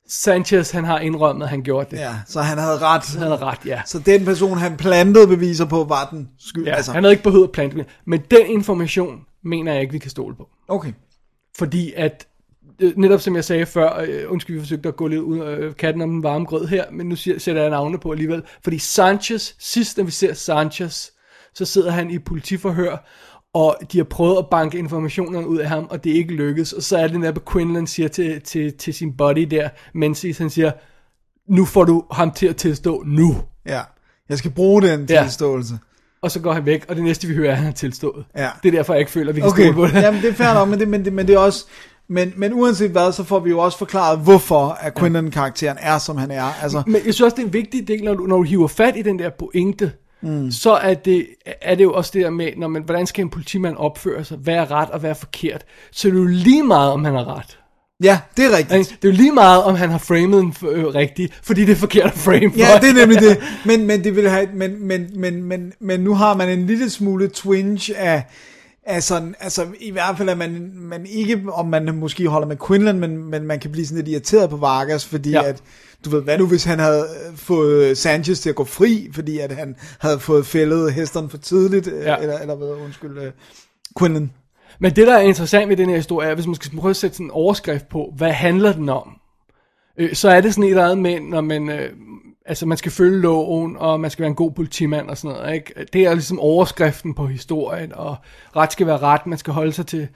Sanchez, 0.08 0.70
han 0.70 0.84
har 0.84 0.98
indrømmet, 0.98 1.42
at 1.44 1.50
han 1.50 1.62
gjorde 1.62 1.90
det. 1.90 1.96
ja, 2.02 2.14
så 2.26 2.40
han 2.40 2.58
havde 2.58 2.78
ret. 2.78 3.02
Han 3.12 3.22
havde 3.22 3.36
ret, 3.36 3.58
ja. 3.66 3.82
Så 3.86 3.98
den 3.98 4.24
person, 4.24 4.58
han 4.58 4.76
plantede 4.76 5.26
beviser 5.26 5.64
på, 5.64 5.84
var 5.84 6.08
den 6.10 6.28
skyld. 6.38 6.66
ja 6.66 6.74
altså. 6.74 6.92
Han 6.92 7.02
havde 7.04 7.12
ikke 7.12 7.24
behøvet 7.24 7.44
at 7.44 7.52
plante 7.52 7.76
det. 7.78 7.86
Men 8.06 8.20
den 8.30 8.46
information, 8.46 9.20
mener 9.44 9.72
jeg 9.72 9.80
ikke, 9.80 9.92
vi 9.92 9.98
kan 9.98 10.10
stole 10.10 10.34
på. 10.36 10.48
Okay. 10.68 10.92
Fordi 11.58 11.92
at, 11.96 12.26
øh, 12.80 12.92
netop 12.96 13.20
som 13.20 13.36
jeg 13.36 13.44
sagde 13.44 13.66
før, 13.66 14.00
øh, 14.08 14.32
undskyld, 14.32 14.56
vi 14.56 14.60
forsøgte 14.62 14.88
at 14.88 14.96
gå 14.96 15.06
lidt 15.06 15.20
ud 15.20 15.38
af 15.38 15.56
øh, 15.56 15.74
katten 15.76 16.02
om 16.02 16.10
den 16.10 16.22
varme 16.22 16.44
grød 16.44 16.66
her, 16.66 16.84
men 16.92 17.08
nu 17.08 17.16
siger, 17.16 17.38
sætter 17.38 17.62
jeg 17.62 17.70
navne 17.70 17.98
på 17.98 18.10
alligevel. 18.10 18.42
Fordi 18.64 18.78
Sanchez, 18.78 19.52
sidst 19.58 19.96
når 19.96 20.04
vi 20.04 20.10
ser 20.10 20.34
Sanchez, 20.34 21.06
så 21.54 21.64
sidder 21.64 21.90
han 21.90 22.10
i 22.10 22.18
politiforhør, 22.18 22.96
og 23.58 23.76
de 23.92 23.98
har 23.98 24.04
prøvet 24.04 24.38
at 24.38 24.46
banke 24.50 24.78
informationerne 24.78 25.46
ud 25.48 25.58
af 25.58 25.68
ham, 25.68 25.86
og 25.90 26.04
det 26.04 26.12
er 26.12 26.16
ikke 26.16 26.34
lykkedes. 26.34 26.72
Og 26.72 26.82
så 26.82 26.98
er 26.98 27.08
det 27.08 27.20
netop, 27.20 27.52
Quinlan 27.52 27.86
siger 27.86 28.08
til, 28.08 28.40
til, 28.40 28.72
til 28.72 28.94
sin 28.94 29.16
buddy 29.16 29.40
der, 29.50 29.68
Menzies, 29.94 30.38
han 30.38 30.50
siger, 30.50 30.70
nu 31.48 31.64
får 31.64 31.84
du 31.84 32.04
ham 32.10 32.30
til 32.30 32.46
at 32.46 32.56
tilstå 32.56 33.02
nu. 33.06 33.36
Ja. 33.66 33.80
Jeg 34.28 34.38
skal 34.38 34.50
bruge 34.50 34.82
den 34.82 35.06
Ja. 35.10 35.22
tilståelse. 35.22 35.74
Og 36.22 36.30
så 36.30 36.40
går 36.40 36.52
han 36.52 36.66
væk, 36.66 36.84
og 36.88 36.96
det 36.96 37.04
næste 37.04 37.26
vi 37.26 37.34
hører 37.34 37.48
er, 37.48 37.52
at 37.52 37.56
han 37.56 37.66
har 37.66 37.72
tilstået. 37.72 38.24
Ja. 38.36 38.48
Det 38.62 38.68
er 38.68 38.72
derfor, 38.72 38.92
jeg 38.94 39.00
ikke 39.00 39.12
føler, 39.12 39.28
at 39.30 39.36
vi 39.36 39.40
kan 39.40 39.50
Okay, 39.50 39.62
stole 39.62 39.74
på 39.74 39.86
det. 39.86 40.02
jamen 40.02 40.22
det 40.22 40.30
er 40.30 40.34
fair 40.34 40.54
nok, 40.54 40.68
men 40.68 40.78
det, 40.80 40.88
men, 40.88 41.04
det, 41.04 41.12
men 41.12 41.26
det 41.26 41.34
er 41.34 41.38
også... 41.38 41.64
Men, 42.10 42.32
men 42.36 42.52
uanset 42.52 42.90
hvad, 42.90 43.12
så 43.12 43.24
får 43.24 43.40
vi 43.40 43.50
jo 43.50 43.58
også 43.58 43.78
forklaret, 43.78 44.18
hvorfor 44.18 44.68
at 44.80 44.98
Quinlan-karakteren 44.98 45.76
er, 45.80 45.98
som 45.98 46.16
han 46.16 46.30
er. 46.30 46.62
Altså, 46.62 46.82
Men 46.86 46.94
jeg 46.94 47.02
synes 47.02 47.20
også, 47.20 47.34
det 47.36 47.42
er 47.42 47.46
en 47.46 47.52
vigtig 47.52 47.88
del, 47.88 48.04
når 48.04 48.14
du, 48.14 48.22
når 48.26 48.36
du 48.36 48.42
hiver 48.42 48.68
fat 48.68 48.96
i 48.96 49.02
den 49.02 49.18
der 49.18 49.30
pointe, 49.38 49.92
mm. 50.22 50.50
så 50.50 50.72
er 50.72 50.94
det, 50.94 51.26
er 51.62 51.74
det 51.74 51.84
jo 51.84 51.92
også 51.92 52.10
det 52.14 52.22
der 52.22 52.30
med, 52.30 52.50
når 52.56 52.68
man, 52.68 52.82
hvordan 52.82 53.06
skal 53.06 53.22
en 53.24 53.30
politimand 53.30 53.76
opføre 53.76 54.24
sig, 54.24 54.36
hvad 54.38 54.54
er 54.54 54.70
ret 54.70 54.90
og 54.90 55.00
hvad 55.00 55.10
er 55.10 55.14
forkert. 55.14 55.64
Så 55.92 56.08
det 56.08 56.14
er 56.14 56.18
jo 56.18 56.26
lige 56.26 56.62
meget, 56.62 56.92
om 56.92 57.04
han 57.04 57.14
har 57.14 57.36
ret. 57.38 57.58
ja, 58.02 58.20
det 58.36 58.44
er 58.44 58.56
rigtigt. 58.56 58.78
Ikke? 58.78 58.98
Det 59.02 59.08
er 59.08 59.12
jo 59.12 59.16
lige 59.16 59.32
meget, 59.32 59.62
om 59.64 59.74
han 59.74 59.90
har 59.90 59.98
framet 59.98 60.40
en 60.40 60.54
øh, 60.68 60.86
rigtig, 60.86 61.30
fordi 61.42 61.64
det 61.64 61.72
er 61.72 61.76
forkert 61.76 62.06
at 62.06 62.18
frame 62.18 62.52
Ja, 62.56 62.72
folk. 62.72 62.82
det 62.82 62.90
er 62.90 62.94
nemlig 62.94 63.20
det. 63.20 63.38
Men, 63.66 63.86
men, 63.86 64.04
det 64.04 64.16
vil 64.16 64.30
have, 64.30 64.48
men, 64.54 64.86
men, 64.86 65.10
men, 65.14 65.42
men, 65.42 65.72
men 65.80 66.00
nu 66.00 66.14
har 66.14 66.34
man 66.36 66.48
en 66.48 66.66
lille 66.66 66.90
smule 66.90 67.28
twinge 67.28 67.96
af, 67.96 68.24
af 68.86 69.02
sådan, 69.02 69.34
altså 69.40 69.66
i 69.80 69.90
hvert 69.90 70.16
fald, 70.18 70.28
at 70.28 70.38
man, 70.38 70.70
man 70.74 71.06
ikke, 71.06 71.42
om 71.52 71.66
man 71.66 71.94
måske 71.94 72.28
holder 72.28 72.46
med 72.48 72.56
Quinlan, 72.66 72.98
men, 73.00 73.30
men 73.30 73.46
man 73.46 73.60
kan 73.60 73.72
blive 73.72 73.86
sådan 73.86 73.96
lidt 74.04 74.08
irriteret 74.08 74.50
på 74.50 74.56
Vargas, 74.56 75.06
fordi 75.06 75.30
Ja. 75.30 75.42
ja. 75.42 75.48
at, 75.48 75.62
du 76.04 76.10
ved, 76.10 76.22
hvad 76.22 76.38
nu 76.38 76.46
hvis 76.46 76.64
han 76.64 76.78
havde 76.78 77.06
øh, 77.30 77.36
fået 77.36 77.98
Sanchez 77.98 78.40
til 78.40 78.48
at 78.48 78.54
gå 78.54 78.64
fri, 78.64 79.10
fordi 79.14 79.38
at 79.38 79.52
han 79.52 79.76
havde 79.98 80.20
fået 80.20 80.46
fældet 80.46 80.92
hesteren 80.92 81.30
for 81.30 81.38
tidligt, 81.38 81.86
Ja. 81.86 81.92
ja. 82.10 82.16
eller, 82.16 82.38
eller 82.38 82.54
hvad, 82.54 82.68
undskyld, 82.68 83.18
øh, 83.18 83.32
Quinlan. 83.98 84.32
Men 84.78 84.96
det, 84.96 85.06
der 85.06 85.14
er 85.16 85.20
interessant 85.20 85.68
ved 85.68 85.76
den 85.76 85.88
her 85.88 85.96
historie, 85.96 86.28
er, 86.28 86.34
hvis 86.34 86.46
man 86.46 86.54
skal 86.54 86.78
prøve 86.78 86.90
at 86.90 86.96
sætte 86.96 87.16
sådan 87.16 87.26
en 87.26 87.30
overskrift 87.30 87.88
på, 87.88 88.12
hvad 88.16 88.32
handler 88.32 88.72
den 88.72 88.88
om? 88.88 89.08
Øh, 89.98 90.14
så 90.14 90.28
er 90.28 90.40
det 90.40 90.54
sådan 90.54 90.64
et 90.64 90.70
eller 90.70 90.84
andet 90.84 90.98
med, 90.98 91.20
når 91.20 91.40
man, 91.40 91.70
øh, 91.70 91.90
altså 92.46 92.66
man 92.66 92.78
skal 92.78 92.92
følge 92.92 93.20
loven, 93.20 93.76
og 93.76 94.00
man 94.00 94.10
skal 94.10 94.22
være 94.22 94.28
en 94.30 94.34
god 94.34 94.50
politimand 94.50 95.08
og 95.08 95.16
sådan 95.18 95.36
noget, 95.36 95.54
ikke? 95.54 95.72
Det 95.92 96.06
er 96.06 96.14
ligesom 96.14 96.40
overskriften 96.40 97.14
på 97.14 97.26
historien, 97.26 97.92
og 97.94 98.16
ret 98.56 98.72
skal 98.72 98.86
være 98.86 98.98
ret, 98.98 99.26
man 99.26 99.38
skal 99.38 99.52
holde 99.52 99.72
sig 99.72 99.86
til, 99.86 100.08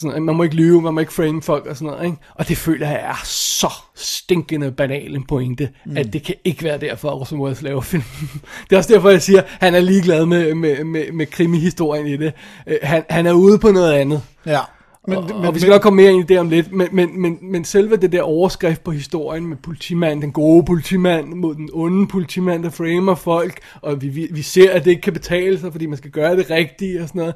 sådan, 0.00 0.22
man 0.22 0.36
må 0.36 0.42
ikke 0.42 0.56
lyve, 0.56 0.82
man 0.82 0.94
må 0.94 1.00
ikke 1.00 1.12
frame 1.12 1.42
folk 1.42 1.66
og 1.66 1.76
sådan 1.76 1.92
noget, 1.92 2.04
ikke? 2.04 2.16
Og 2.34 2.48
det 2.48 2.56
føler 2.56 2.88
jeg 2.88 3.00
er 3.00 3.20
så 3.24 3.72
stinkende 3.94 4.72
banal 4.72 5.16
en 5.16 5.26
pointe, 5.26 5.68
mm. 5.86 5.96
at 5.96 6.12
det 6.12 6.22
kan 6.22 6.34
ikke 6.44 6.64
være 6.64 6.78
derfor, 6.78 7.08
at 7.08 7.14
Orson 7.14 7.40
Welles 7.40 7.62
laver 7.62 7.80
film. 7.80 8.02
det 8.70 8.72
er 8.72 8.76
også 8.76 8.92
derfor, 8.92 9.10
jeg 9.10 9.22
siger, 9.22 9.40
at 9.40 9.48
han 9.60 9.74
er 9.74 9.80
ligeglad 9.80 10.26
med, 10.26 10.54
med, 10.54 10.84
med, 10.84 11.12
med 11.12 11.26
krimihistorien 11.26 12.06
i 12.06 12.16
det. 12.16 12.32
Øh, 12.66 12.76
Han, 12.82 13.04
han 13.10 13.26
er 13.26 13.32
ude 13.32 13.58
på 13.58 13.70
noget 13.70 13.92
andet. 13.92 14.22
Ja. 14.46 14.60
Men, 15.08 15.18
og, 15.18 15.30
og 15.30 15.54
vi 15.54 15.60
skal 15.60 15.70
nok 15.70 15.82
komme 15.82 16.02
mere 16.02 16.12
ind 16.12 16.20
i 16.24 16.26
det 16.26 16.38
om 16.38 16.48
lidt, 16.48 16.72
men, 16.72 16.88
men, 16.92 17.20
men, 17.20 17.38
men 17.42 17.64
selve 17.64 17.96
det 17.96 18.12
der 18.12 18.22
overskrift 18.22 18.84
på 18.84 18.90
historien 18.90 19.46
med 19.46 19.56
politimanden, 19.56 20.22
den 20.22 20.32
gode 20.32 20.64
politimand 20.64 21.34
mod 21.34 21.54
den 21.54 21.70
onde 21.72 22.06
politimand, 22.08 22.62
der 22.62 22.70
framer 22.70 23.14
folk, 23.14 23.60
og 23.82 24.02
vi, 24.02 24.08
vi, 24.08 24.28
vi 24.30 24.42
ser, 24.42 24.72
at 24.72 24.84
det 24.84 24.90
ikke 24.90 25.02
kan 25.02 25.12
betale 25.12 25.58
sig, 25.58 25.72
fordi 25.72 25.86
man 25.86 25.98
skal 25.98 26.10
gøre 26.10 26.36
det 26.36 26.50
rigtige 26.50 27.02
og 27.02 27.08
sådan 27.08 27.18
noget, 27.18 27.34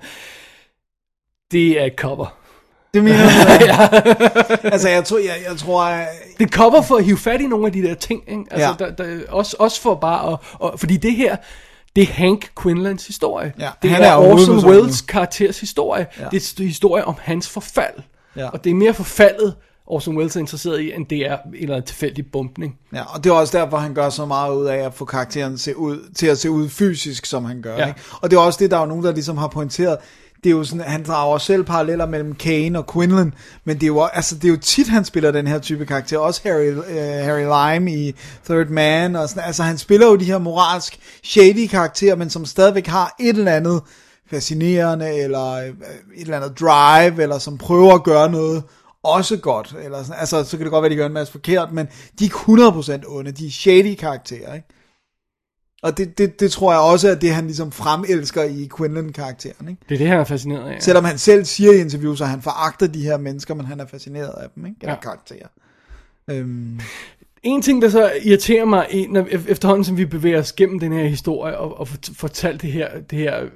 det 1.51 1.81
er 1.81 1.85
et 1.85 1.95
cover. 1.97 2.38
Det 2.95 3.05
mener 3.05 3.19
jeg. 3.67 4.17
altså, 4.65 4.89
jeg 4.89 5.05
tror, 5.05 5.19
jeg, 5.19 5.37
jeg 5.49 5.57
tror, 5.59 5.83
at, 5.83 6.07
Det 6.39 6.43
er 6.43 6.47
et 6.47 6.53
cover 6.55 6.83
for 6.83 6.97
at 6.97 7.05
hive 7.05 7.19
fat 7.19 7.41
i 7.41 7.47
nogle 7.47 7.67
af 7.67 7.73
de 7.73 7.83
der 7.83 7.95
ting, 7.95 8.23
ikke? 8.29 8.45
Altså, 8.51 8.69
Ja. 8.81 8.85
der, 8.87 8.91
der, 9.05 9.21
også, 9.29 9.57
også 9.59 9.81
for 9.81 9.95
bare 9.95 10.33
at, 10.33 10.39
og, 10.53 10.75
fordi 10.81 10.97
det 10.97 11.13
her, 11.13 11.37
det 11.97 12.03
er 12.03 12.13
Hank 12.13 12.51
Quinlans 12.63 13.07
historie. 13.07 13.53
Ja, 13.59 13.69
det 13.83 13.91
han 13.91 14.03
er, 14.03 14.09
er 14.09 14.17
Orson. 14.17 14.65
Welles 14.71 15.01
karakters 15.01 15.61
historie. 15.61 16.07
Ja. 16.19 16.25
Det 16.31 16.55
er 16.61 16.63
historie 16.65 17.05
om 17.05 17.15
hans 17.21 17.49
forfald. 17.49 17.95
Ja. 18.37 18.49
Og 18.49 18.65
det 18.65 18.71
er 18.71 18.75
mere 18.75 18.95
forfaldet, 18.95 19.55
Orson 19.87 20.17
Welles 20.17 20.37
er 20.37 20.41
interesseret 20.41 20.81
i, 20.81 20.93
end 20.93 21.07
det 21.07 21.19
er 21.19 21.33
en 21.47 21.55
eller 21.55 21.75
anden 21.75 21.87
tilfældig 21.87 22.25
bumpning. 22.33 22.77
Ja, 22.95 23.03
og 23.15 23.25
det 23.25 23.31
er 23.31 23.35
også 23.35 23.59
derfor, 23.59 23.77
han 23.77 23.95
gør 23.95 24.09
så 24.11 24.27
meget 24.27 24.55
ud 24.55 24.67
af 24.67 24.77
at 24.77 24.95
få 24.95 25.05
karakteren 25.05 25.59
se 25.59 25.77
ud, 25.77 26.13
til 26.17 26.27
at 26.27 26.39
se 26.39 26.51
ud 26.51 26.69
fysisk, 26.69 27.27
som 27.27 27.45
han 27.45 27.63
gør. 27.63 27.75
Ja. 27.75 27.81
Ja. 27.81 27.87
Ikke? 27.89 28.01
Og 28.21 28.31
det 28.31 28.37
er 28.37 28.41
også 28.41 28.59
det, 28.63 28.71
der 28.71 28.79
er 28.79 28.87
nogen, 28.87 29.05
der 29.05 29.13
ligesom 29.13 29.37
har 29.39 29.49
pointeret 29.49 29.97
det 30.45 30.51
er 30.51 30.57
jo 30.57 30.65
sådan, 30.65 30.81
han 30.81 31.05
drager 31.05 31.39
selv 31.39 31.65
paralleller 31.65 32.07
mellem 32.07 32.35
Kane 32.35 32.79
og 32.79 32.93
Quinlan, 32.93 33.35
men 33.65 33.77
det 33.77 33.83
er 33.83 33.87
jo, 33.87 34.05
altså, 34.05 34.35
det 34.35 34.45
er 34.45 34.49
jo 34.49 34.57
tit, 34.57 34.89
han 34.89 35.05
spiller 35.05 35.31
den 35.31 35.47
her 35.47 35.59
type 35.59 35.87
karakter. 35.87 36.19
Også 36.19 36.41
Harry, 36.45 36.73
uh, 36.73 36.85
Harry 37.25 37.75
Lime 37.75 37.93
i 37.93 38.15
Third 38.45 38.69
Man, 38.69 39.17
og 39.17 39.29
sådan, 39.29 39.45
altså 39.45 39.63
han 39.63 39.79
spiller 39.79 40.07
jo 40.07 40.17
de 40.17 40.25
her 40.25 40.39
moralsk 40.39 40.99
shady 41.25 41.67
karakterer, 41.69 42.17
men 42.17 42.31
som 42.31 42.45
stadigvæk 42.45 42.87
har 42.87 43.15
et 43.21 43.37
eller 43.37 43.53
andet 43.53 43.83
fascinerende, 44.31 45.15
eller 45.15 45.53
øh, 45.53 45.69
et 45.69 45.75
eller 46.17 46.37
andet 46.37 46.61
drive, 46.61 47.23
eller 47.23 47.39
som 47.39 47.59
prøver 47.59 47.95
at 47.95 48.05
gøre 48.05 48.31
noget 48.31 48.63
også 49.03 49.37
godt. 49.37 49.75
Eller 49.85 50.03
sådan, 50.03 50.21
altså, 50.21 50.45
så 50.45 50.57
kan 50.57 50.65
det 50.65 50.71
godt 50.71 50.83
være, 50.83 50.87
at 50.87 50.91
de 50.91 50.97
gør 50.97 51.07
en 51.07 51.13
masse 51.13 51.33
forkert, 51.33 51.73
men 51.73 51.89
de 52.19 52.25
er 52.25 53.01
100% 53.05 53.17
onde. 53.17 53.33
De 53.33 53.47
er 53.47 53.51
shady 53.51 53.95
karakterer, 53.95 54.55
ikke? 54.55 54.69
Og 55.83 55.99
det, 55.99 56.19
det, 56.19 56.41
det 56.41 56.53
tror 56.53 56.73
jeg 56.73 56.81
også 56.81 57.09
er 57.09 57.15
det, 57.15 57.31
han 57.35 57.45
ligesom 57.45 57.73
fremelsker 57.73 58.43
i 58.43 58.69
Quinlan-karakteren, 58.77 59.69
ikke? 59.69 59.83
Det 59.89 59.95
er 59.95 59.99
det, 59.99 60.07
han 60.09 60.21
er 60.21 60.25
fascineret 60.25 60.71
af. 60.71 60.83
Selvom 60.83 61.05
han 61.05 61.19
selv 61.19 61.45
siger 61.45 61.73
i 61.73 61.81
interviews, 61.81 62.21
at 62.21 62.29
han 62.29 62.43
foragter 62.43 62.87
de 62.87 63.03
her 63.03 63.17
mennesker, 63.17 63.55
men 63.55 63.67
han 63.67 63.81
er 63.81 63.87
fascineret 63.87 64.35
af 64.43 64.47
dem, 64.55 64.67
ikke? 64.67 64.77
Eller 64.81 64.93
Ja. 64.95 65.01
karakterer. 65.01 65.47
Øhm, 66.31 66.81
En 67.43 67.63
ting, 67.63 67.83
der 67.83 67.89
så 67.89 68.13
irriterer 68.23 68.65
mig, 68.65 69.07
når, 69.11 69.23
ef- 69.23 69.51
efterhånden 69.51 69.85
som 69.85 69.97
vi 69.97 70.05
bevæger 70.07 70.39
os 70.39 70.53
gennem 70.53 70.79
den 70.79 70.93
her 70.93 71.05
historie 71.05 71.59
og, 71.59 71.81
og 71.81 71.89
fort- 71.89 72.11
fortalt 72.15 72.63
det 72.63 72.73
her, 72.73 72.89
det 73.11 73.19
her 73.19 73.43
øh, 73.43 73.51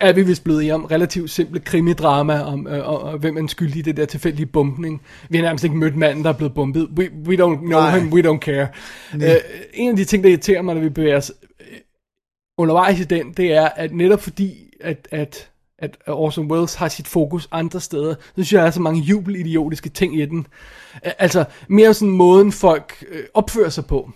er 0.00 0.12
vi 0.12 0.22
vist 0.22 0.44
blevet 0.44 0.64
i 0.64 0.70
om 0.70 0.84
relativt 0.84 1.30
simple 1.30 1.60
krimidrama 1.60 2.40
om, 2.40 2.66
øh, 2.66 2.88
og, 2.88 3.02
og 3.02 3.18
hvem 3.18 3.36
er 3.36 3.46
skyldig 3.48 3.78
i 3.78 3.82
det 3.82 3.96
der 3.96 4.04
tilfældige 4.04 4.46
bumpning. 4.46 5.02
Vi 5.28 5.36
har 5.36 5.44
nærmest 5.44 5.64
ikke 5.64 5.76
mødt 5.76 5.96
manden, 5.96 6.24
der 6.24 6.30
er 6.30 6.36
blevet 6.36 6.54
bumpet. 6.54 6.88
We, 6.96 7.10
we 7.26 7.34
don't 7.34 7.58
know 7.58 7.80
Nej. 7.80 7.98
him, 7.98 8.12
we 8.12 8.30
don't 8.30 8.38
care. 8.38 8.68
Øh, 9.14 9.36
en 9.74 9.90
af 9.90 9.96
de 9.96 10.04
ting, 10.04 10.24
der 10.24 10.30
irriterer 10.30 10.62
mig, 10.62 10.74
når 10.74 10.82
vi 10.82 10.88
bevæger 10.88 11.16
os 11.16 11.32
øh, 11.60 11.78
undervejs 12.58 13.00
i 13.00 13.04
den, 13.04 13.32
det 13.32 13.52
er, 13.52 13.68
at 13.68 13.94
netop 13.94 14.22
fordi, 14.22 14.72
at, 14.80 15.08
at, 15.10 15.50
at 15.78 15.96
Orson 16.06 16.50
Welles 16.50 16.74
har 16.74 16.88
sit 16.88 17.08
fokus 17.08 17.48
andre 17.50 17.80
steder, 17.80 18.14
så 18.14 18.32
synes 18.34 18.52
jeg, 18.52 18.60
der 18.60 18.66
er 18.66 18.70
så 18.70 18.80
mange 18.80 19.00
jubelidiotiske 19.00 19.88
ting 19.88 20.20
i 20.20 20.24
den. 20.24 20.46
Altså, 21.02 21.44
mere 21.68 21.94
sådan 21.94 22.12
måden 22.12 22.52
folk 22.52 23.04
øh, 23.08 23.24
opfører 23.34 23.70
sig 23.70 23.86
på. 23.86 24.10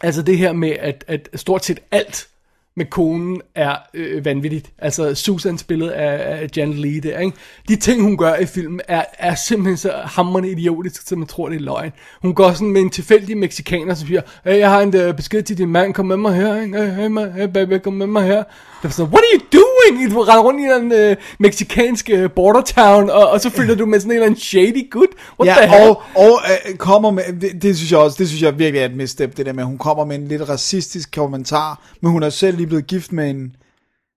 Altså 0.00 0.22
det 0.22 0.38
her 0.38 0.52
med, 0.52 0.70
at, 0.70 1.04
at 1.08 1.28
stort 1.34 1.64
set 1.64 1.80
alt 1.90 2.28
med 2.76 2.86
konen 2.86 3.40
er 3.54 3.76
øh, 3.94 4.24
vanvittigt. 4.24 4.72
Altså 4.78 5.14
Susan 5.14 5.58
spillet 5.58 5.90
af, 5.90 6.40
af 6.42 6.48
Janet 6.56 6.76
Leigh 6.76 7.02
der, 7.02 7.18
ikke? 7.18 7.36
De 7.68 7.76
ting, 7.76 8.02
hun 8.02 8.16
gør 8.16 8.34
i 8.34 8.46
filmen, 8.46 8.80
er, 8.88 9.04
er 9.18 9.34
simpelthen 9.34 9.76
så 9.76 9.92
hammerende 10.04 10.50
idiotisk, 10.50 11.08
som 11.08 11.18
man 11.18 11.26
tror, 11.28 11.48
det 11.48 11.56
er 11.56 11.60
løgn. 11.60 11.92
Hun 12.22 12.34
går 12.34 12.52
sådan 12.52 12.70
med 12.70 12.80
en 12.80 12.90
tilfældig 12.90 13.36
mexikaner, 13.36 13.94
som 13.94 14.08
siger, 14.08 14.20
hey, 14.44 14.58
jeg 14.58 14.70
har 14.70 14.80
en 14.80 14.96
øh, 14.96 15.16
besked 15.16 15.42
til 15.42 15.58
din 15.58 15.68
mand, 15.68 15.94
kom 15.94 16.06
med 16.06 16.16
mig 16.16 16.34
her, 16.34 16.62
ikke? 16.62 16.82
Hey, 16.82 16.90
hey, 16.90 17.32
hey 17.32 17.48
baby, 17.48 17.78
kom 17.78 17.92
med 17.92 18.06
mig 18.06 18.24
her. 18.24 18.44
Det 18.84 18.90
er 18.90 18.94
sådan, 18.94 19.12
what 19.12 19.24
are 19.24 19.38
you 19.38 19.60
doing? 19.60 20.14
Du 20.14 20.20
render 20.20 20.42
rundt 20.42 20.60
i 20.60 20.64
en 20.64 21.10
uh, 21.10 21.16
mexikansk 21.38 22.10
uh, 22.14 22.30
border 22.30 22.60
town, 22.60 23.10
og, 23.10 23.28
og 23.30 23.40
så 23.40 23.50
følger 23.50 23.74
du 23.74 23.86
med 23.86 24.00
sådan 24.00 24.10
en 24.10 24.14
eller 24.14 24.26
anden 24.26 24.40
shady 24.40 24.90
gut. 24.90 25.08
What 25.40 25.56
the 25.56 25.70
ja, 25.70 25.78
hell? 25.78 25.90
og, 25.90 26.02
og 26.16 26.40
øh, 26.70 26.76
kommer 26.76 27.10
med, 27.10 27.22
det, 27.40 27.62
det, 27.62 27.76
synes 27.76 27.92
jeg 27.92 27.98
også, 28.00 28.16
det 28.18 28.28
synes 28.28 28.42
jeg 28.42 28.58
virkelig 28.58 28.80
er 28.80 28.86
et 28.86 28.96
misstep, 28.96 29.36
det 29.36 29.46
der 29.46 29.52
med, 29.52 29.62
at 29.62 29.66
hun 29.66 29.78
kommer 29.78 30.04
med 30.04 30.16
en 30.16 30.28
lidt 30.28 30.48
racistisk 30.48 31.14
kommentar, 31.14 31.82
men 32.00 32.10
hun 32.12 32.22
er 32.22 32.30
selv 32.30 32.56
lige 32.56 32.66
blevet 32.66 32.86
gift 32.86 33.12
med 33.12 33.30
en, 33.30 33.56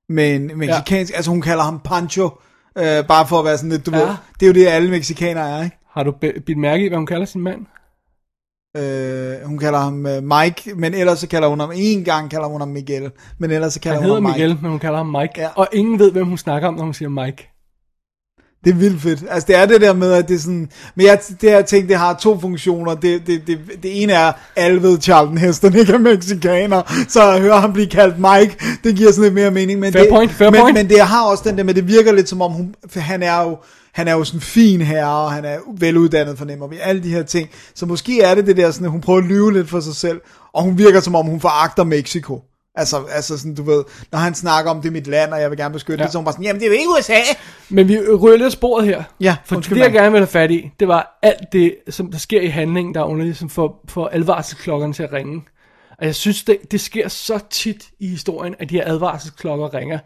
med 0.10 0.36
en 0.36 0.52
mexikansk, 0.56 1.12
ja. 1.12 1.16
altså 1.16 1.32
hun 1.32 1.42
kalder 1.42 1.64
ham 1.64 1.80
Pancho, 1.84 2.30
øh, 2.78 3.06
bare 3.08 3.28
for 3.28 3.40
at 3.40 3.46
være 3.46 3.58
sådan 3.58 3.70
lidt, 3.70 3.86
du 3.86 3.92
Ja. 3.92 4.00
ved, 4.00 4.08
det 4.40 4.44
er 4.44 4.48
jo 4.48 4.54
det, 4.54 4.68
alle 4.68 4.90
mexikanere 4.90 5.60
er, 5.60 5.64
ikke? 5.64 5.78
Har 5.92 6.04
du 6.04 6.12
bidt 6.46 6.58
mærke 6.58 6.86
i, 6.86 6.88
hvad 6.88 6.98
hun 6.98 7.06
kalder 7.06 7.26
sin 7.26 7.42
mand? 7.42 7.66
Øh, 8.78 9.48
hun 9.48 9.58
kalder 9.58 9.80
ham 9.80 10.06
øh, 10.06 10.24
Mike, 10.24 10.72
men 10.76 10.94
ellers 10.94 11.20
så 11.20 11.28
kalder 11.28 11.48
hun 11.48 11.60
ham, 11.60 11.72
en 11.76 12.04
gang 12.04 12.30
kalder 12.32 12.48
hun 12.48 12.62
ham 12.62 12.68
Miguel, 12.68 13.12
men 13.38 13.52
ellers 13.52 13.74
så 13.74 13.80
kalder 13.80 14.02
Han 14.02 14.10
hun 14.10 14.16
hedder 14.16 14.22
ham 14.22 14.24
Mike. 14.24 14.48
Miguel, 14.48 14.58
men 14.62 14.72
hun 14.72 14.80
kalder 14.80 14.98
ham 14.98 15.08
Mike. 15.08 15.34
Ja. 15.38 15.48
Og 15.56 15.68
ingen 15.74 16.00
ved, 16.00 16.12
hvem 16.12 16.28
hun 16.28 16.38
snakker 16.38 16.68
om, 16.68 16.74
når 16.74 16.84
hun 16.84 16.94
siger 16.94 17.10
Mike. 17.10 17.50
Det 18.68 18.74
er 18.74 18.78
vildt 18.78 19.02
fedt. 19.02 19.24
Altså 19.30 19.48
det 19.48 19.56
er 19.56 19.66
det 19.66 19.82
der 19.82 19.94
med, 19.94 20.14
at 20.14 20.28
det 20.28 20.36
er 20.36 20.40
sådan... 20.40 20.70
Men 20.96 21.06
jeg, 21.06 21.20
det 21.42 21.50
her 21.50 21.62
ting, 21.62 21.90
det 21.90 21.98
har 21.98 22.14
to 22.14 22.40
funktioner. 22.40 22.96
Det, 22.96 23.28
det, 23.28 23.48
det, 23.48 23.60
det 23.84 24.04
ene 24.04 24.14
er, 24.14 24.32
alle 24.56 24.84
ved 24.84 25.02
Charlton 25.02 25.38
Heston 25.38 25.76
ikke 25.76 25.94
er 25.94 25.98
mexikaner. 25.98 27.06
Så 27.08 27.32
at 27.32 27.42
høre 27.42 27.62
ham 27.62 27.74
blive 27.74 27.88
kaldt 27.88 28.16
Mike, 28.20 28.58
det 28.84 28.96
giver 28.96 29.12
sådan 29.12 29.24
lidt 29.24 29.34
mere 29.34 29.52
mening. 29.52 29.80
Men 29.80 29.94
Fair 29.94 30.04
det, 30.04 30.12
point, 30.12 30.32
fair 30.32 30.50
men, 30.50 30.62
point. 30.62 30.78
Men 30.78 30.90
det 30.90 31.02
har 31.02 31.26
også 31.26 31.44
den 31.48 31.58
der 31.58 31.64
med, 31.64 31.74
det 31.74 31.88
virker 31.88 32.12
lidt 32.12 32.30
som 32.30 32.42
om, 32.42 32.52
hun, 32.52 32.76
han 32.96 33.24
er 33.24 33.42
jo... 33.42 33.58
Han 33.94 34.08
er 34.08 34.14
jo 34.14 34.24
sådan 34.24 34.38
en 34.38 34.42
fin 34.42 34.82
herre, 34.82 35.24
og 35.24 35.32
han 35.32 35.46
er 35.46 35.58
veluddannet, 35.80 36.38
fornemmer 36.38 36.68
vi. 36.68 36.78
Alle 36.82 37.04
de 37.04 37.10
her 37.10 37.24
ting. 37.24 37.50
Så 37.76 37.86
måske 37.86 38.22
er 38.22 38.36
det 38.36 38.48
det 38.48 38.58
der, 38.58 38.72
sådan, 38.72 38.86
at 38.86 38.92
hun 38.92 39.02
prøver 39.02 39.20
at 39.20 39.26
lyve 39.26 39.54
lidt 39.54 39.70
for 39.70 39.80
sig 39.80 39.96
selv, 39.96 40.22
og 40.54 40.64
hun 40.64 40.78
virker 40.78 41.00
som 41.00 41.16
om, 41.16 41.26
hun 41.26 41.40
foragter 41.40 41.84
Mexico. 41.84 42.42
Altså, 42.78 43.04
altså 43.12 43.38
sådan, 43.38 43.56
du 43.56 43.64
ved, 43.64 43.84
når 44.12 44.20
han 44.20 44.36
snakker 44.36 44.72
om, 44.72 44.82
det 44.82 44.88
er 44.88 44.94
mit 44.94 45.08
land, 45.08 45.34
og 45.34 45.42
jeg 45.42 45.50
vil 45.50 45.58
gerne 45.58 45.74
beskytte 45.74 46.02
ja. 46.02 46.06
Det, 46.06 46.12
så 46.12 46.18
hun 46.18 46.26
bare 46.26 46.34
sådan, 46.34 46.46
jamen 46.46 46.60
det 46.60 46.66
er 46.66 46.70
jo 46.70 46.74
ikke 46.74 46.90
USA. 47.00 47.20
Men 47.70 47.88
vi 47.88 48.00
ryger 48.00 48.38
lidt 48.38 48.54
sporet 48.54 48.86
her. 48.86 49.04
Ja, 49.20 49.36
For 49.46 49.56
undskyld 49.56 49.78
det, 49.78 49.84
jeg 49.84 49.92
gerne 49.92 50.12
vil 50.12 50.20
have 50.20 50.28
fat 50.28 50.52
i, 50.52 50.72
det 50.80 50.88
var 50.88 51.20
alt 51.22 51.52
det, 51.52 51.76
som 51.90 52.12
der 52.12 52.18
sker 52.18 52.42
i 52.42 52.48
handlingen, 52.48 52.94
der 52.94 53.00
er 53.02 53.06
underligt, 53.06 53.38
som 53.38 53.50
får, 53.50 53.84
får 53.88 54.10
advarselsklokkerne 54.14 54.94
til 54.94 55.04
at 55.04 55.14
ringe. 55.14 55.42
Og 56.00 56.06
jeg 56.06 56.16
synes, 56.16 56.44
det, 56.44 56.58
det 56.72 56.82
sker 56.82 57.08
så 57.08 57.40
tit 57.50 57.90
i 58.00 58.08
historien, 58.08 58.56
at 58.60 58.70
de 58.70 58.76
her 58.76 58.84
advarselsklokker 58.86 59.74
ringer, 59.74 60.00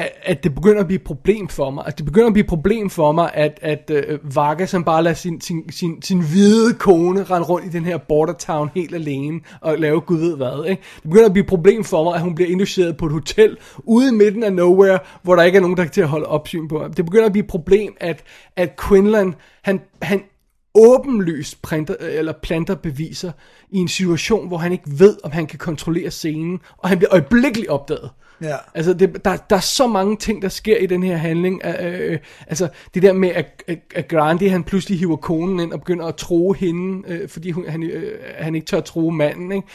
at, 0.00 0.12
at 0.22 0.44
det 0.44 0.54
begynder 0.54 0.80
at 0.80 0.86
blive 0.86 0.98
et 0.98 1.04
problem 1.04 1.48
for 1.48 1.70
mig. 1.70 1.84
At 1.86 1.98
det 1.98 2.06
begynder 2.06 2.26
at 2.26 2.32
blive 2.32 2.44
et 2.44 2.48
problem 2.48 2.90
for 2.90 3.12
mig, 3.12 3.30
at, 3.34 3.58
at 3.62 3.90
uh, 3.90 4.34
Vargas 4.36 4.70
som 4.70 4.84
bare 4.84 5.02
lader 5.02 5.14
sin, 5.14 5.40
sin, 5.40 5.72
sin, 5.72 6.02
sin 6.02 6.20
hvide 6.20 6.74
kone 6.74 7.22
rende 7.22 7.46
rundt 7.48 7.66
i 7.66 7.70
den 7.70 7.84
her 7.84 7.98
border 7.98 8.32
town 8.32 8.70
helt 8.74 8.94
alene 8.94 9.40
og 9.60 9.78
lave 9.78 10.00
gud 10.00 10.18
ved 10.18 10.36
hvad. 10.36 10.64
Ikke? 10.70 10.82
Det 10.94 11.02
begynder 11.02 11.26
at 11.26 11.32
blive 11.32 11.42
et 11.42 11.48
problem 11.48 11.84
for 11.84 12.04
mig, 12.04 12.14
at 12.14 12.20
hun 12.20 12.34
bliver 12.34 12.50
indlogeret 12.50 12.96
på 12.96 13.06
et 13.06 13.12
hotel 13.12 13.56
ude 13.78 14.08
i 14.08 14.12
midten 14.12 14.42
af 14.42 14.52
nowhere, 14.52 14.98
hvor 15.22 15.36
der 15.36 15.42
ikke 15.42 15.56
er 15.56 15.60
nogen, 15.60 15.76
der 15.76 15.82
kan 15.82 15.92
til 15.92 16.00
at 16.00 16.08
holde 16.08 16.26
opsyn 16.26 16.68
på 16.68 16.80
ham. 16.82 16.92
Det 16.92 17.04
begynder 17.04 17.26
at 17.26 17.32
blive 17.32 17.44
et 17.44 17.50
problem, 17.50 17.96
at, 18.00 18.22
at 18.56 18.76
Quinlan, 18.88 19.34
han, 19.62 19.80
han 20.02 20.22
åbenlyst 20.74 21.62
printer, 21.62 21.94
eller 22.00 22.32
planter 22.42 22.74
beviser 22.74 23.32
i 23.70 23.78
en 23.78 23.88
situation, 23.88 24.48
hvor 24.48 24.58
han 24.58 24.72
ikke 24.72 24.90
ved, 24.98 25.16
om 25.24 25.30
han 25.30 25.46
kan 25.46 25.58
kontrollere 25.58 26.10
scenen, 26.10 26.60
og 26.78 26.88
han 26.88 26.98
bliver 26.98 27.12
øjeblikkeligt 27.12 27.68
opdaget. 27.68 28.10
Ja. 28.42 28.56
Altså, 28.74 28.92
det, 28.92 29.24
der, 29.24 29.36
der 29.36 29.56
er 29.56 29.60
så 29.60 29.86
mange 29.86 30.16
ting, 30.16 30.42
der 30.42 30.48
sker 30.48 30.76
i 30.76 30.86
den 30.86 31.02
her 31.02 31.16
handling. 31.16 31.60
Øh, 31.64 32.12
øh, 32.12 32.18
altså, 32.46 32.68
det 32.94 33.02
der 33.02 33.12
med, 33.12 33.28
at, 33.28 33.62
at, 33.68 33.78
at 33.94 34.08
Grandi, 34.08 34.46
han 34.46 34.64
pludselig 34.64 34.98
hiver 34.98 35.16
konen 35.16 35.60
ind 35.60 35.72
og 35.72 35.78
begynder 35.78 36.06
at 36.06 36.16
tro 36.16 36.52
hende, 36.52 37.08
øh, 37.08 37.28
fordi 37.28 37.50
hun, 37.50 37.68
han, 37.68 37.82
øh, 37.82 38.18
han 38.38 38.54
ikke 38.54 38.66
tør 38.66 38.78
at 38.78 38.84
tro 38.84 39.10
manden, 39.10 39.52
ikke? 39.52 39.68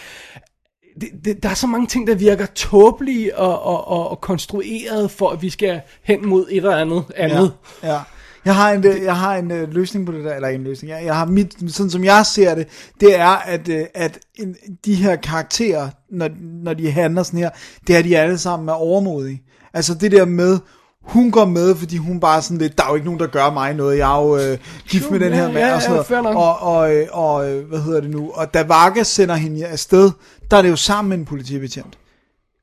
Det, 1.01 1.09
det, 1.25 1.43
der 1.43 1.49
er 1.49 1.53
så 1.53 1.67
mange 1.67 1.87
ting, 1.87 2.07
der 2.07 2.15
virker 2.15 2.45
tåbelige 2.45 3.37
og, 3.37 3.61
og, 3.61 3.87
og, 3.87 4.09
og 4.09 4.21
konstrueret 4.21 5.11
for, 5.11 5.29
at 5.29 5.41
vi 5.41 5.49
skal 5.49 5.81
hen 6.03 6.27
mod 6.27 6.47
et 6.49 6.57
eller 6.57 6.75
andet 6.75 7.03
andet. 7.15 7.53
Ja, 7.83 7.93
ja. 7.93 7.99
Jeg 8.45 8.55
har 8.55 8.71
en, 8.71 8.85
øh, 8.85 9.03
jeg 9.03 9.15
har 9.15 9.35
en 9.35 9.51
uh, 9.51 9.73
løsning 9.73 10.05
på 10.05 10.11
det 10.11 10.23
der, 10.23 10.35
eller 10.35 10.47
en 10.47 10.63
løsning. 10.63 10.91
Jeg, 10.91 11.05
jeg 11.05 11.15
har 11.15 11.25
mit, 11.25 11.55
sådan 11.67 11.89
som 11.89 12.03
jeg 12.03 12.25
ser 12.25 12.55
det, 12.55 12.67
det 12.99 13.19
er, 13.19 13.35
at, 13.45 13.69
uh, 13.69 13.75
at 13.93 14.19
en, 14.35 14.55
de 14.85 14.95
her 14.95 15.15
karakterer, 15.15 15.89
når, 16.11 16.29
når 16.63 16.73
de 16.73 16.91
handler 16.91 17.23
sådan 17.23 17.39
her, 17.39 17.49
det 17.87 17.95
er 17.95 18.01
de 18.01 18.17
alle 18.17 18.37
sammen 18.37 18.69
er 18.69 18.73
overmodige. 18.73 19.43
Altså 19.73 19.93
det 19.93 20.11
der 20.11 20.25
med, 20.25 20.59
hun 21.01 21.31
går 21.31 21.45
med, 21.45 21.75
fordi 21.75 21.97
hun 21.97 22.19
bare 22.19 22.41
sådan 22.41 22.57
lidt, 22.57 22.77
der 22.77 22.83
er 22.83 22.89
jo 22.89 22.95
ikke 22.95 23.05
nogen, 23.05 23.19
der 23.19 23.27
gør 23.27 23.49
mig 23.49 23.73
noget, 23.73 23.97
jeg 23.97 24.17
er 24.17 24.21
jo 24.21 24.37
øh, 24.37 24.57
gift 24.89 25.11
med 25.11 25.19
den 25.19 25.33
her 25.33 25.47
mand, 25.47 25.57
ja, 25.57 25.75
og 25.75 25.81
sådan 25.81 26.23
noget. 26.23 26.37
Og, 26.37 26.59
og, 26.59 26.95
øh, 26.95 27.07
og, 27.11 27.51
øh, 27.51 27.67
hvad 27.67 27.79
hedder 27.79 28.01
det 28.01 28.09
nu, 28.09 28.31
og 28.33 28.53
da 28.53 28.63
Vargas 28.63 29.07
sender 29.07 29.35
hende 29.35 29.65
afsted, 29.65 30.11
der 30.51 30.57
er 30.57 30.61
det 30.61 30.69
jo 30.69 30.75
sammen 30.75 31.09
med 31.09 31.17
en 31.17 31.25
politibetjent. 31.25 31.97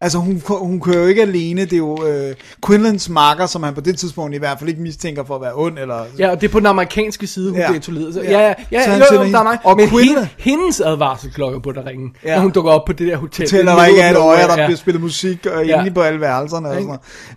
Altså 0.04 0.18
hun, 0.18 0.42
hun 0.48 0.80
kører 0.80 0.98
jo 1.00 1.06
ikke 1.06 1.22
alene, 1.22 1.60
det 1.64 1.72
er 1.72 1.76
jo 1.76 2.06
øh, 2.06 2.34
Quinlans 2.66 3.08
marker, 3.08 3.46
som 3.46 3.62
han 3.62 3.74
på 3.74 3.80
det 3.80 3.98
tidspunkt 3.98 4.34
i 4.34 4.38
hvert 4.38 4.58
fald 4.58 4.70
ikke 4.70 4.82
mistænker 4.82 5.24
for 5.24 5.34
at 5.34 5.40
være 5.40 5.52
ond, 5.54 5.78
eller... 5.78 6.04
Ja, 6.18 6.30
og 6.30 6.40
det 6.40 6.48
er 6.48 6.52
på 6.52 6.58
den 6.58 6.66
amerikanske 6.66 7.26
side, 7.26 7.50
hun 7.50 7.58
Ja. 7.58 7.72
ja. 7.72 7.78
bliver. 7.78 8.12
Så, 8.12 8.20
Ja. 8.22 8.30
ja, 8.30 8.40
ja, 8.48 8.54
ja, 8.72 8.84
Så 8.84 8.90
han 8.90 8.98
jo, 9.00 9.06
jo, 9.14 9.18
hende- 9.22 9.32
der 9.32 9.38
er 9.38 9.42
mig. 9.44 9.58
og 9.64 9.76
Men 9.76 9.88
Quinlan- 9.88 9.98
hende, 10.08 10.28
hendes 10.38 10.80
advarselsklokke 10.80 11.60
på 11.60 11.72
der 11.72 11.86
ringen, 11.86 12.16
Ja. 12.24 12.28
ja. 12.30 12.34
når 12.34 12.42
hun 12.42 12.50
dukker 12.50 12.70
op 12.70 12.84
på 12.86 12.92
det 12.92 13.06
der 13.08 13.16
hotel. 13.16 13.50
Det 13.50 13.66
der 13.66 13.84
ikke 13.86 14.00
er 14.00 14.10
et 14.10 14.16
øje, 14.16 14.38
der 14.42 14.46
nowhere, 14.48 14.66
bliver 14.66 14.76
spillet 14.78 15.02
musik 15.02 15.46
og 15.46 15.66
Ja. 15.66 15.80
inde 15.80 15.90
på 15.94 16.00
alle 16.02 16.20
værelserne 16.20 16.68
og 16.68 16.74
sådan 16.74 16.86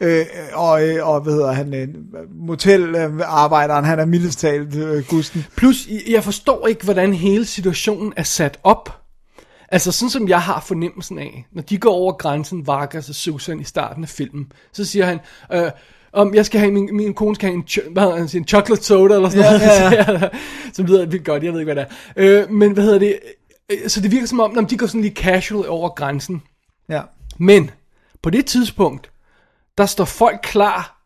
noget. 0.02 0.20
Øh, 0.20 0.26
og, 0.54 0.88
øh, 0.88 1.08
og 1.10 1.22
hvad 1.22 1.34
hedder 1.34 1.52
han, 1.54 1.74
øh, 1.74 1.88
motelarbejderen, 2.48 3.86
han 3.86 4.00
er 4.00 4.06
mildest 4.06 4.40
talt 4.40 4.76
øh, 4.76 5.04
gusten. 5.10 5.46
Plus, 5.58 5.88
jeg 6.10 6.24
forstår 6.24 6.68
ikke, 6.68 6.84
hvordan 6.84 7.14
hele 7.14 7.46
situationen 7.46 8.14
er 8.18 8.24
sat 8.24 8.58
op. 8.64 8.90
Altså, 9.72 9.92
sådan 9.92 10.10
som 10.10 10.28
jeg 10.28 10.42
har 10.42 10.60
fornemmelsen 10.60 11.20
af, 11.20 11.46
når 11.52 11.62
de 11.62 11.78
går 11.78 11.92
over 11.94 12.14
grænsen, 12.14 12.68
Vargas 12.68 13.10
og 13.10 13.16
Susan 13.16 13.60
i 13.60 13.64
starten 13.64 14.04
af 14.04 14.10
filmen, 14.10 14.52
så 14.74 14.86
siger 14.86 15.06
han, 15.06 15.20
øh, 15.54 15.72
om 16.14 16.36
jeg 16.36 16.46
skal 16.46 16.60
have, 16.60 16.72
min, 16.72 16.90
min 16.96 17.14
kone 17.14 17.36
skal 17.36 17.50
have 17.50 17.56
en, 17.58 17.64
ch- 17.70 17.92
hvad 17.92 18.18
han, 18.18 18.28
siger, 18.28 18.42
en 18.42 18.48
chocolate 18.48 18.84
soda, 18.84 19.16
eller 19.16 19.30
sådan 19.30 19.46
Ja, 19.46 19.58
noget, 19.58 20.08
ja, 20.08 20.12
ja. 20.12 20.30
som 20.74 20.86
lyder 20.86 21.06
vildt 21.06 21.26
godt, 21.26 21.44
jeg 21.44 21.54
ved 21.54 21.60
ikke, 21.60 21.74
hvad 21.74 21.84
det 21.86 21.92
er. 22.16 22.42
Øh, 22.44 22.52
men 22.52 22.72
hvad 22.72 22.84
hedder 22.84 23.00
det, 23.00 23.20
øh, 23.72 23.90
så 23.90 24.02
det 24.02 24.12
virker 24.12 24.28
som 24.28 24.40
om, 24.40 24.54
når 24.54 24.62
de 24.62 24.78
går 24.78 24.88
sådan 24.88 25.02
lige 25.02 25.14
casual 25.16 25.70
over 25.70 25.90
grænsen, 25.90 26.42
Ja. 26.90 27.02
men 27.38 27.72
på 28.22 28.30
det 28.30 28.46
tidspunkt, 28.46 29.12
der 29.78 29.86
står 29.86 30.06
folk 30.06 30.40
klar 30.44 31.02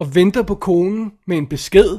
og 0.00 0.14
venter 0.14 0.42
på 0.42 0.54
konen 0.54 1.12
med 1.26 1.36
en 1.38 1.46
besked, 1.46 1.98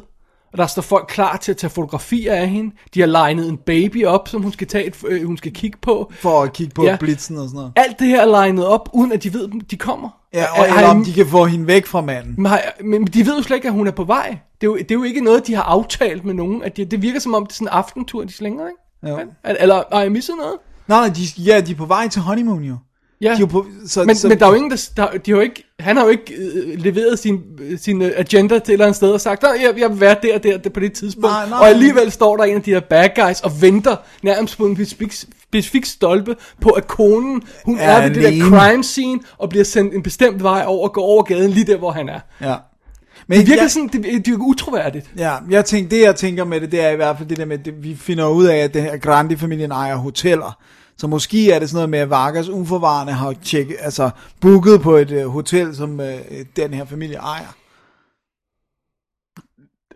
og 0.52 0.58
der 0.58 0.68
står 0.68 0.82
folk 0.82 1.06
klar 1.10 1.38
til 1.38 1.52
at 1.52 1.58
tage 1.58 1.72
fotografier 1.72 2.34
af 2.34 2.50
hende. 2.50 2.76
De 2.93 3.00
har 3.00 3.08
legnet 3.08 3.50
en 3.50 3.58
baby 3.58 4.06
op, 4.06 4.28
som 4.28 4.41
hun 4.41 4.52
skal, 4.52 4.68
tage 4.68 4.86
et, 4.86 4.95
øh, 5.08 5.26
hun 5.26 5.38
skal 5.38 5.54
kigge 5.54 5.78
på. 5.82 6.12
For 6.20 6.43
at 6.43 6.54
kigge 6.54 6.74
på 6.74 6.84
ja. 6.84 6.97
Blitzen 7.00 7.38
og 7.38 7.43
sådan 7.43 7.56
noget. 7.56 7.72
Alt 7.76 8.00
det 8.00 8.08
her 8.08 8.22
er 8.22 8.26
legnet 8.26 8.68
op, 8.68 8.89
uden 8.93 9.12
at 9.12 9.24
de 9.24 9.34
ved, 9.34 9.50
de 9.72 9.78
kommer. 9.78 10.10
Ja, 10.34 10.43
og, 10.43 10.58
har 10.58 10.78
eller 10.78 10.89
om 10.89 11.06
de 11.06 11.14
kan 11.14 11.28
få 11.28 11.45
hende 11.45 11.68
væk 11.68 11.86
fra 11.86 12.02
manden. 12.02 12.34
Men, 12.38 12.45
har, 12.45 12.62
men 12.84 13.06
de 13.08 13.26
ved 13.26 13.38
jo 13.38 13.43
slet 13.43 13.56
ikke, 13.56 13.68
at 13.68 13.74
hun 13.74 13.88
er 13.88 13.91
på 13.91 14.04
vej. 14.04 14.38
Det 14.62 14.68
er 14.68 14.72
jo, 14.72 14.78
det 14.78 14.91
er 14.91 14.95
jo 14.95 15.04
ikke 15.04 15.22
noget, 15.22 15.47
de 15.47 15.56
har 15.56 15.64
aftalt 15.64 16.26
med 16.26 16.34
nogen. 16.34 16.64
At 16.64 16.78
de, 16.78 16.86
det 16.86 17.02
virker 17.02 17.20
som 17.20 17.34
om, 17.34 17.45
det 17.45 17.52
er 17.52 17.56
sådan 17.56 17.68
en 17.68 17.74
aftentur, 17.74 18.24
de 18.24 18.34
slænger, 18.34 18.68
ikke? 18.68 19.14
Jo. 19.14 19.28
Eller, 19.45 19.62
eller 19.62 19.84
har 19.91 20.02
jeg 20.02 20.12
misset 20.12 20.36
noget? 20.38 20.56
Nej, 20.88 21.00
nej, 21.00 21.16
de, 21.16 21.43
ja, 21.43 21.62
de 21.62 21.72
er 21.72 21.76
på 21.76 21.86
vej 21.86 22.08
til 22.08 22.22
honeymoon 22.22 22.64
jo. 22.64 22.76
Ja. 23.22 23.28
De 23.28 23.34
er 23.34 23.40
jo 23.40 23.46
på, 23.46 23.66
så, 23.88 24.04
Men, 24.04 24.16
så, 24.16 24.28
men 24.28 24.40
der 24.40 24.46
er 24.46 24.50
jo 24.50 24.56
ingen, 24.56 24.72
der, 24.72 24.90
der 24.98 25.08
de 25.18 25.32
har 25.32 25.38
jo 25.38 25.42
ikke, 25.42 25.64
han 25.80 25.98
har 25.98 26.04
jo 26.04 26.10
ikke 26.10 26.34
øh, 26.34 26.80
leveret 26.80 27.20
sin, 27.20 27.42
øh, 27.60 27.80
sin 27.80 28.02
øh, 28.02 28.12
agenda 28.16 28.60
til 28.60 28.72
et 28.72 28.74
eller 28.74 28.86
andet 28.86 28.96
sted 28.96 29.12
og 29.12 29.22
sagt, 29.22 29.44
jeg, 29.44 29.74
jeg 29.78 29.90
vil 29.92 30.00
være 30.00 30.16
der 30.24 30.38
der, 30.38 30.58
der 30.58 30.70
på 30.70 30.80
det 30.80 30.94
tidspunkt. 30.94 31.28
Nej, 31.30 31.50
nej. 31.50 31.60
og 31.60 31.70
alligevel 31.70 32.12
står 32.12 32.38
der 32.38 32.44
en 32.44 32.56
af 32.56 32.62
de 32.62 32.72
her 32.72 32.80
bad 32.80 33.10
guys 33.16 33.42
og 33.42 33.62
venter 33.62 33.96
nærmest 34.24 34.58
på 34.58 34.66
en 34.66 34.76
specifik, 34.76 35.14
specifik 35.44 35.86
stolpe 35.86 36.36
på, 36.62 36.70
at 36.70 36.88
konen, 36.88 37.42
hun 37.66 37.78
Er 37.80 37.92
er, 37.92 38.08
ved 38.08 38.16
det 38.16 38.24
der 38.24 38.50
crime 38.50 38.84
scene 38.84 39.20
og 39.38 39.50
bliver 39.50 39.66
sendt 39.66 39.94
en 39.94 40.04
bestemt 40.04 40.44
vej 40.44 40.64
over 40.68 40.88
og 40.88 40.94
går 40.94 41.04
over 41.04 41.24
gaden 41.24 41.52
lige 41.52 41.66
der, 41.66 41.78
hvor 41.78 41.92
han 41.92 42.10
er. 42.10 42.20
ja. 42.42 42.56
Men 43.28 43.40
Det 43.40 43.48
virker 43.48 43.62
jeg, 43.62 43.72
sådan, 43.72 43.88
det, 43.88 44.04
det 44.04 44.28
virker 44.28 44.44
utroværdigt. 44.44 45.10
Ja, 45.18 45.36
jeg 45.50 45.66
tænker, 45.66 45.90
det 45.90 46.02
jeg 46.02 46.16
tænker 46.16 46.44
med 46.44 46.62
det, 46.62 46.72
det 46.72 46.82
er 46.82 46.90
i 46.90 46.96
hvert 46.96 47.18
fald 47.18 47.30
det 47.30 47.38
der 47.38 47.46
med, 47.46 47.68
at 47.68 47.84
vi 47.84 47.96
finder 47.96 48.28
ud 48.28 48.46
af, 48.46 48.58
at 48.58 48.74
den 48.74 48.84
her 48.84 48.98
Grandi-familien 48.98 49.72
ejer 49.72 49.96
hoteller. 49.96 50.58
Så 51.00 51.08
måske 51.08 51.52
er 51.52 51.60
det 51.60 51.70
sådan 51.70 51.76
noget 51.78 51.89
med, 51.89 52.00
at 52.00 52.10
Vargas 52.10 52.50
uforvarende 52.50 53.14
har 53.14 53.34
tjekket, 53.43 53.78
altså 53.80 54.10
booket 54.41 54.82
på 54.82 54.95
et 54.95 55.12
uh, 55.12 55.32
hotel, 55.32 55.76
som 55.76 56.00
uh, 56.00 56.06
den 56.56 56.74
her 56.74 56.86
familie 56.86 57.16
ejer. 57.18 57.56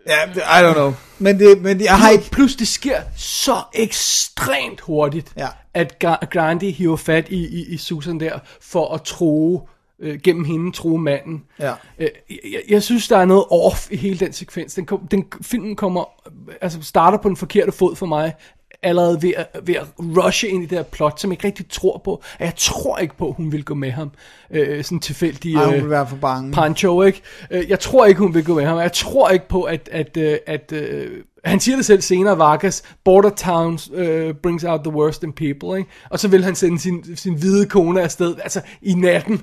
Ja, 0.06 0.16
det- 0.34 0.40
I 0.40 0.70
don't 0.70 0.74
know. 0.74 0.92
Men, 1.18 1.38
det, 1.38 1.62
men 1.62 1.80
jeg 1.80 1.98
har 1.98 2.10
ikke... 2.10 2.30
Plus 2.30 2.56
det 2.56 2.68
sker 2.68 3.02
så 3.16 3.56
ekstremt 3.74 4.80
hurtigt, 4.80 5.32
Ja. 5.36 5.48
at 5.74 5.96
Gra- 6.04 6.26
Grandi 6.26 6.70
hiver 6.70 6.96
fat 6.96 7.28
i, 7.28 7.46
i, 7.46 7.64
i 7.74 7.76
Susan 7.76 8.20
der, 8.20 8.38
for 8.60 8.94
at 8.94 9.02
tro 9.02 9.68
øh, 10.00 10.20
gennem 10.24 10.44
hende 10.44 10.72
tro 10.72 10.96
manden. 10.96 11.42
Ja. 11.58 11.72
Øh, 11.98 12.08
jeg, 12.52 12.62
jeg 12.68 12.82
synes, 12.82 13.08
der 13.08 13.18
er 13.18 13.24
noget 13.24 13.44
off 13.50 13.90
i 13.90 13.96
hele 13.96 14.18
den 14.18 14.32
sekvens. 14.32 14.74
Den, 14.74 14.86
kom, 14.86 15.08
den 15.10 15.24
filmen 15.42 15.76
kommer, 15.76 16.04
øh, 16.48 16.54
altså 16.60 16.82
starter 16.82 17.18
på 17.18 17.28
den 17.28 17.36
forkerte 17.36 17.72
fod 17.72 17.96
for 17.96 18.06
mig, 18.06 18.34
allerede 18.82 19.22
ved 19.22 19.32
at, 19.36 19.46
ved 19.62 19.74
at 19.74 19.86
rushe 19.98 20.48
ind 20.48 20.62
i 20.62 20.66
det 20.66 20.78
her 20.78 20.82
plot, 20.82 21.20
som 21.20 21.30
jeg 21.30 21.34
ikke 21.34 21.46
rigtig 21.46 21.70
tror 21.70 22.00
på. 22.04 22.22
Jeg 22.40 22.52
tror 22.56 22.98
ikke 22.98 23.16
på, 23.16 23.28
at 23.28 23.34
hun 23.36 23.52
vil 23.52 23.64
gå 23.64 23.74
med 23.74 23.90
ham. 23.90 24.10
Øh, 24.50 24.84
sådan 24.84 25.00
tilfældig... 25.00 25.54
Ej, 25.54 25.64
hun 25.64 25.74
øh, 25.74 25.82
vil 25.82 25.90
være 25.90 26.06
for 26.06 26.16
bange. 26.16 26.52
Pancho, 26.52 27.02
ikke? 27.02 27.22
Øh, 27.50 27.70
Jeg 27.70 27.80
tror 27.80 28.06
ikke, 28.06 28.20
hun 28.20 28.34
vil 28.34 28.44
gå 28.44 28.54
med 28.54 28.64
ham. 28.64 28.78
Jeg 28.78 28.92
tror 28.92 29.30
ikke 29.30 29.48
på, 29.48 29.62
at... 29.62 29.88
at, 29.92 30.16
øh, 30.16 30.38
at 30.46 30.72
øh, 30.72 31.10
han 31.44 31.60
siger 31.60 31.76
det 31.76 31.84
selv 31.84 32.00
senere, 32.00 32.38
Vargas, 32.38 32.82
Border 33.04 33.30
Towns 33.30 33.90
uh, 33.90 34.34
brings 34.42 34.64
out 34.64 34.80
the 34.84 34.92
worst 34.92 35.22
in 35.22 35.32
people, 35.32 35.78
ikke? 35.78 35.90
Og 36.10 36.18
så 36.18 36.28
vil 36.28 36.44
han 36.44 36.54
sende 36.54 36.78
sin, 36.78 37.16
sin 37.16 37.34
hvide 37.34 37.66
kone 37.66 38.02
afsted, 38.02 38.34
altså 38.42 38.60
i 38.82 38.94
natten. 38.94 39.42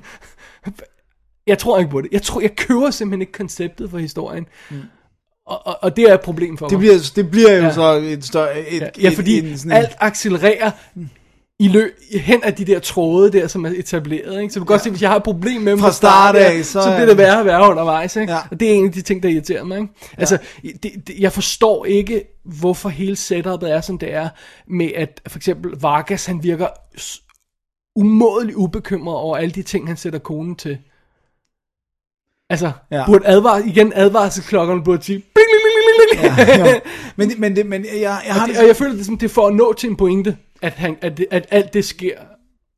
Jeg 1.48 1.58
tror 1.58 1.80
ikke 1.80 1.92
på 1.92 2.02
det. 2.02 2.10
Jeg, 2.12 2.22
tror, 2.22 2.42
jeg 2.42 2.56
køber 2.56 2.90
simpelthen 2.90 3.22
ikke 3.22 3.34
konceptet 3.34 3.90
for 3.90 3.98
historien. 3.98 4.46
Mm. 4.72 4.78
Og, 5.46 5.68
og, 5.68 5.78
og 5.82 5.96
det 5.96 6.04
er 6.10 6.14
et 6.14 6.22
problem 6.22 6.58
for 6.58 6.68
Det 6.68 6.78
mig. 6.78 6.80
bliver, 6.80 7.12
det 7.16 7.32
bliver 7.32 7.52
jo 7.58 7.64
Ja. 7.64 7.74
så 7.74 7.94
et 7.94 8.26
større... 8.26 8.60
Et, 8.60 8.82
Ja, 8.82 8.88
ja 9.02 9.08
et- 9.08 9.16
fordi 9.16 9.40
en, 9.52 9.58
sådan 9.58 9.72
alt 9.72 9.92
accelererer 10.00 10.72
i 11.60 11.68
lø 11.68 11.90
hen 12.20 12.44
af 12.44 12.54
de 12.56 12.66
der 12.66 12.80
tråde 12.80 13.32
der, 13.32 13.48
som 13.48 13.66
er 13.66 13.70
etableret. 13.76 14.42
Ikke? 14.42 14.54
Så 14.54 14.60
du 14.60 14.66
kan 14.66 14.74
godt 14.74 14.84
se, 14.84 14.90
hvis 14.90 15.02
jeg 15.02 15.10
har 15.10 15.18
et 15.18 15.24
problem 15.24 15.62
med 15.62 15.72
dem 15.72 15.80
Fra 15.80 15.92
start 15.92 16.36
af, 16.36 16.66
så, 16.66 16.72
så 16.72 16.80
er 16.80 16.96
bliver 16.96 17.06
det 17.06 17.18
værre 17.18 17.40
og 17.40 17.46
værre 17.46 17.70
undervejs. 17.70 18.16
Ikke? 18.16 18.34
Ja. 18.34 18.40
Og 18.52 18.60
det 18.60 18.70
er 18.70 18.74
en 18.74 18.86
af 18.86 18.92
de 18.92 19.02
ting, 19.02 19.24
der 19.24 19.30
irriterer 19.30 19.64
mig. 19.64 19.80
Ikke? 19.80 19.94
Altså, 20.18 20.38
det, 20.64 20.92
det, 21.08 21.16
jeg 21.20 21.32
forstår 21.32 21.86
ikke, 21.86 22.24
hvorfor 22.46 22.90
hele 22.90 23.16
setupet 23.16 23.72
er, 23.72 23.82
som 23.82 23.98
det 23.98 24.14
er, 24.14 24.30
med 24.68 24.92
at 24.96 25.22
for 25.28 25.40
eksempel 25.40 25.72
Vargas, 25.80 26.26
han 26.26 26.44
virker 26.44 26.68
umådeligt 27.96 28.56
ubekymret 28.56 29.16
over 29.18 29.38
alle 29.38 29.52
de 29.52 29.62
ting, 29.64 29.88
han 29.88 29.98
sætter 29.98 30.20
konen 30.20 30.56
til. 30.56 30.78
Altså, 32.52 32.72
Ja. 32.92 32.98
ja. 32.98 33.06
burde 33.06 33.28
advare, 33.28 33.68
igen 33.68 33.92
advarselsklokkerne 33.96 34.84
burde 34.84 35.04
sige, 35.04 35.20
bling, 35.20 35.48
bling, 35.52 35.64
bling, 35.64 36.36
bling, 36.36 36.48
bling. 36.58 36.68
ja. 36.68 36.80
Men, 37.16 37.34
men, 37.38 37.56
det, 37.56 37.66
men 37.66 37.86
jeg, 37.86 37.94
jeg 38.02 38.34
har 38.34 38.42
Og, 38.42 38.48
det, 38.50 38.58
og 38.60 38.68
jeg 38.68 38.76
føler, 38.76 38.96
det 38.96 39.06
som, 39.06 39.18
det 39.18 39.26
er 39.26 39.34
for 39.34 39.48
at 39.48 39.56
nå 39.56 39.74
til 39.74 39.90
en 39.90 39.96
pointe, 39.96 40.38
at, 40.62 40.74
han, 40.74 40.96
at, 41.02 41.18
det, 41.18 41.26
at 41.32 41.46
alt 41.52 41.74
det 41.74 41.86
sker. 41.86 42.12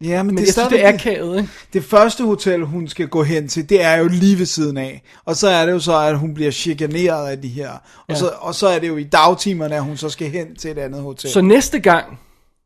Ja, 0.04 0.24
men, 0.24 0.36
Men 0.36 0.38
det, 0.38 0.42
jeg 0.56 0.64
er 0.64 0.68
synes, 0.68 0.68
det 0.82 0.86
er 0.86 0.94
akavet, 0.94 1.38
ikke? 1.38 1.50
Det 1.74 1.84
første 1.84 2.24
hotel, 2.24 2.64
hun 2.64 2.88
skal 2.88 3.08
gå 3.08 3.24
hen 3.24 3.48
til, 3.48 3.70
det 3.70 3.84
er 3.84 3.96
jo 3.96 4.08
lige 4.08 4.40
ved 4.40 4.46
siden 4.46 4.78
af. 4.78 5.02
Og 5.26 5.36
så 5.36 5.48
er 5.50 5.66
det 5.66 5.72
jo 5.72 5.80
så, 5.80 6.00
at 6.00 6.18
hun 6.20 6.34
bliver 6.34 6.52
chikaneret 6.52 7.28
af 7.28 7.42
de 7.42 7.48
her. 7.48 7.70
Og, 7.72 7.80
Ja. 8.10 8.16
så, 8.16 8.32
og 8.40 8.56
så 8.56 8.68
er 8.68 8.80
det 8.80 8.88
jo 8.88 8.98
i 8.98 9.04
dagtimerne, 9.04 9.76
at 9.76 9.84
hun 9.84 9.98
så 9.98 10.10
skal 10.10 10.30
hen 10.30 10.56
til 10.56 10.72
et 10.72 10.78
andet 10.78 11.02
hotel. 11.02 11.30
Så 11.30 11.42
næste 11.42 11.80
gang, 11.80 12.20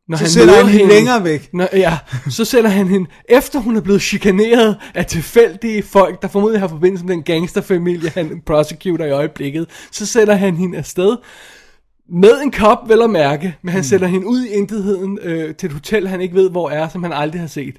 når 0.08 0.18
Så 0.18 0.40
han 0.40 0.48
møder 0.48 0.64
han 0.64 0.68
hende 0.68 0.94
længere 0.94 1.24
væk. 1.24 1.50
Når, 1.54 1.68
ja, 1.74 1.98
så 2.30 2.46
sætter 2.46 2.70
han 2.70 2.88
hende, 2.88 3.10
efter 3.30 3.60
hun 3.60 3.78
er 3.78 3.82
blevet 3.82 4.02
chikaneret 4.02 4.78
af 4.96 5.06
tilfældige 5.06 5.84
folk, 5.84 6.22
der 6.22 6.28
formodentlig 6.28 6.62
har 6.62 6.68
forbindelse 6.68 7.06
med 7.06 7.16
den 7.16 7.24
gangsterfamilie, 7.24 8.10
han 8.10 8.42
prosecutor 8.46 9.06
i 9.06 9.12
øjeblikket, 9.12 9.68
så 9.92 10.06
sætter 10.06 10.36
han 10.36 10.56
hende 10.56 10.78
afsted 10.78 11.18
med 12.10 12.42
en 12.44 12.52
kop, 12.52 12.90
vel 12.90 13.02
at 13.02 13.10
mærke, 13.10 13.56
men 13.62 13.74
han 13.74 13.84
sætter 13.84 14.08
hende 14.08 14.28
ud 14.28 14.44
i 14.44 14.50
intetheden 14.50 15.20
øh, 15.22 15.56
til 15.56 15.68
et 15.68 15.74
hotel, 15.74 16.08
han 16.08 16.22
ikke 16.22 16.36
ved, 16.36 16.50
hvor 16.50 16.70
er, 16.70 16.90
som 16.90 17.04
han 17.04 17.14
aldrig 17.14 17.42
har 17.42 17.48
set. 17.48 17.76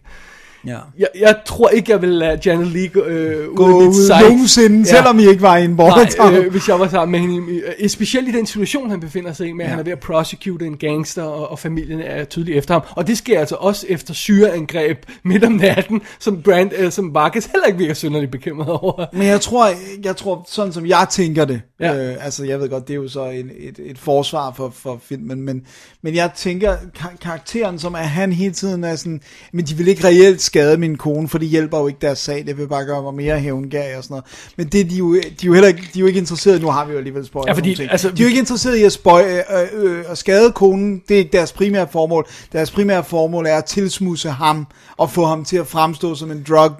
Ja. 0.66 0.78
Jeg, 0.98 1.08
jeg 1.20 1.36
tror 1.46 1.68
ikke, 1.68 1.92
jeg 1.92 2.02
vil 2.02 2.08
lade 2.10 2.40
Janet 2.46 2.66
Leigh 2.66 2.90
øh, 3.06 3.54
Gå 3.54 3.66
ud 3.66 3.82
af 3.82 3.86
mit 3.88 3.96
sight. 3.96 4.22
nogensinde, 4.22 4.78
Ja. 4.78 4.84
selvom 4.84 5.18
I 5.18 5.26
ikke 5.28 5.42
var 5.42 5.56
i 5.56 5.64
en. 5.64 5.70
Nej, 5.70 6.08
øh, 6.32 6.50
hvis 6.50 6.68
jeg 6.68 6.80
var 6.80 6.88
sammen 6.88 7.12
med 7.22 7.30
hende. 7.30 7.62
Øh, 7.80 7.88
specielt 7.88 8.28
i 8.28 8.32
den 8.32 8.46
situation, 8.46 8.90
han 8.90 9.00
befinder 9.00 9.32
sig 9.32 9.48
i, 9.48 9.52
med 9.52 9.64
at 9.64 9.68
Ja. 9.68 9.70
han 9.70 9.78
er 9.78 9.84
ved 9.84 9.92
at 9.92 10.00
prosecute 10.00 10.66
en 10.66 10.76
gangster, 10.76 11.22
og, 11.22 11.50
og 11.50 11.58
familien 11.58 12.00
er 12.00 12.24
tydelig 12.24 12.54
efter 12.56 12.74
ham. 12.74 12.82
Og 12.90 13.06
det 13.06 13.18
sker 13.18 13.40
altså 13.40 13.54
også 13.54 13.86
efter 13.88 14.14
syreangreb 14.14 14.98
midt 15.24 15.44
om 15.44 15.52
natten, 15.52 16.00
som, 16.18 16.42
Brand, 16.42 16.70
øh, 16.78 16.92
som 16.92 17.14
Vargas 17.14 17.44
heller 17.46 17.66
ikke 17.66 17.78
virker 17.78 17.94
synderligt 17.94 18.32
bekymret 18.32 18.68
over. 18.68 19.06
Men 19.12 19.22
jeg 19.26 19.40
tror, 19.40 19.70
jeg 20.04 20.16
tror, 20.16 20.44
sådan 20.50 20.72
som 20.72 20.86
jeg 20.86 21.06
tænker 21.10 21.44
det, 21.44 21.60
ja. 21.80 21.92
Ja. 21.92 22.10
øh, 22.12 22.24
altså 22.24 22.44
jeg 22.44 22.60
ved 22.60 22.68
godt, 22.68 22.88
det 22.88 22.94
er 22.94 22.98
jo 22.98 23.08
så 23.08 23.24
en, 23.24 23.50
et, 23.58 23.78
et 23.84 23.98
forsvar 23.98 24.52
for, 24.56 24.72
for 24.76 25.00
filmen, 25.08 25.42
men, 25.42 25.62
men 26.02 26.14
jeg 26.14 26.30
tænker, 26.36 26.76
kar- 26.94 27.16
karakteren 27.22 27.78
som 27.78 27.94
er 27.94 27.98
han 27.98 28.32
hele 28.32 28.54
tiden 28.54 28.84
er 28.84 28.96
sådan, 28.96 29.20
men 29.52 29.64
de 29.64 29.74
vil 29.74 29.88
ikke 29.88 30.04
reelt 30.04 30.40
skade 30.48 30.76
min 30.76 30.96
kone, 30.96 31.28
for 31.28 31.38
det 31.38 31.48
hjælper 31.48 31.78
jo 31.78 31.86
ikke 31.86 31.98
deres 32.00 32.18
sag, 32.18 32.44
det 32.46 32.58
vil 32.58 32.68
bare 32.68 32.84
gøre 32.84 33.02
mig 33.02 33.14
mere 33.14 33.38
hævngag 33.40 33.96
og 33.96 34.02
sådan 34.04 34.12
noget. 34.14 34.24
Men 34.56 34.66
det 34.66 34.80
er 34.80 34.84
de 34.84 34.94
jo, 34.96 35.14
de 35.14 35.18
er 35.20 35.32
jo 35.44 35.52
heller 35.52 35.68
ikke, 35.68 35.80
de 35.94 35.98
er 35.98 36.00
jo 36.00 36.06
ikke 36.06 36.18
interesserede, 36.20 36.60
nu 36.60 36.70
har 36.70 36.84
vi 36.84 36.92
jo 36.92 36.98
alligevel 36.98 37.26
spoilet 37.26 37.48
Ja, 37.48 37.52
fordi, 37.52 37.74
ting. 37.74 37.90
altså, 37.90 38.08
de 38.10 38.14
er 38.22 38.24
jo 38.24 38.28
ikke 38.28 38.38
interesserede 38.40 38.80
i 38.80 38.84
at, 38.84 38.92
spøj, 38.92 39.24
øh, 39.52 39.68
øh, 39.84 40.04
at 40.08 40.18
skade 40.18 40.52
konen, 40.52 41.02
det 41.08 41.14
er 41.14 41.18
ikke 41.18 41.32
deres 41.32 41.52
primære 41.52 41.86
formål. 41.92 42.26
Deres 42.52 42.70
primære 42.70 43.04
formål 43.04 43.46
er 43.46 43.54
at 43.56 43.64
tilsmuse 43.64 44.30
ham, 44.30 44.66
og 44.96 45.10
få 45.10 45.24
ham 45.26 45.44
til 45.44 45.56
at 45.56 45.66
fremstå 45.66 46.14
som 46.14 46.30
en 46.30 46.44
drug 46.48 46.72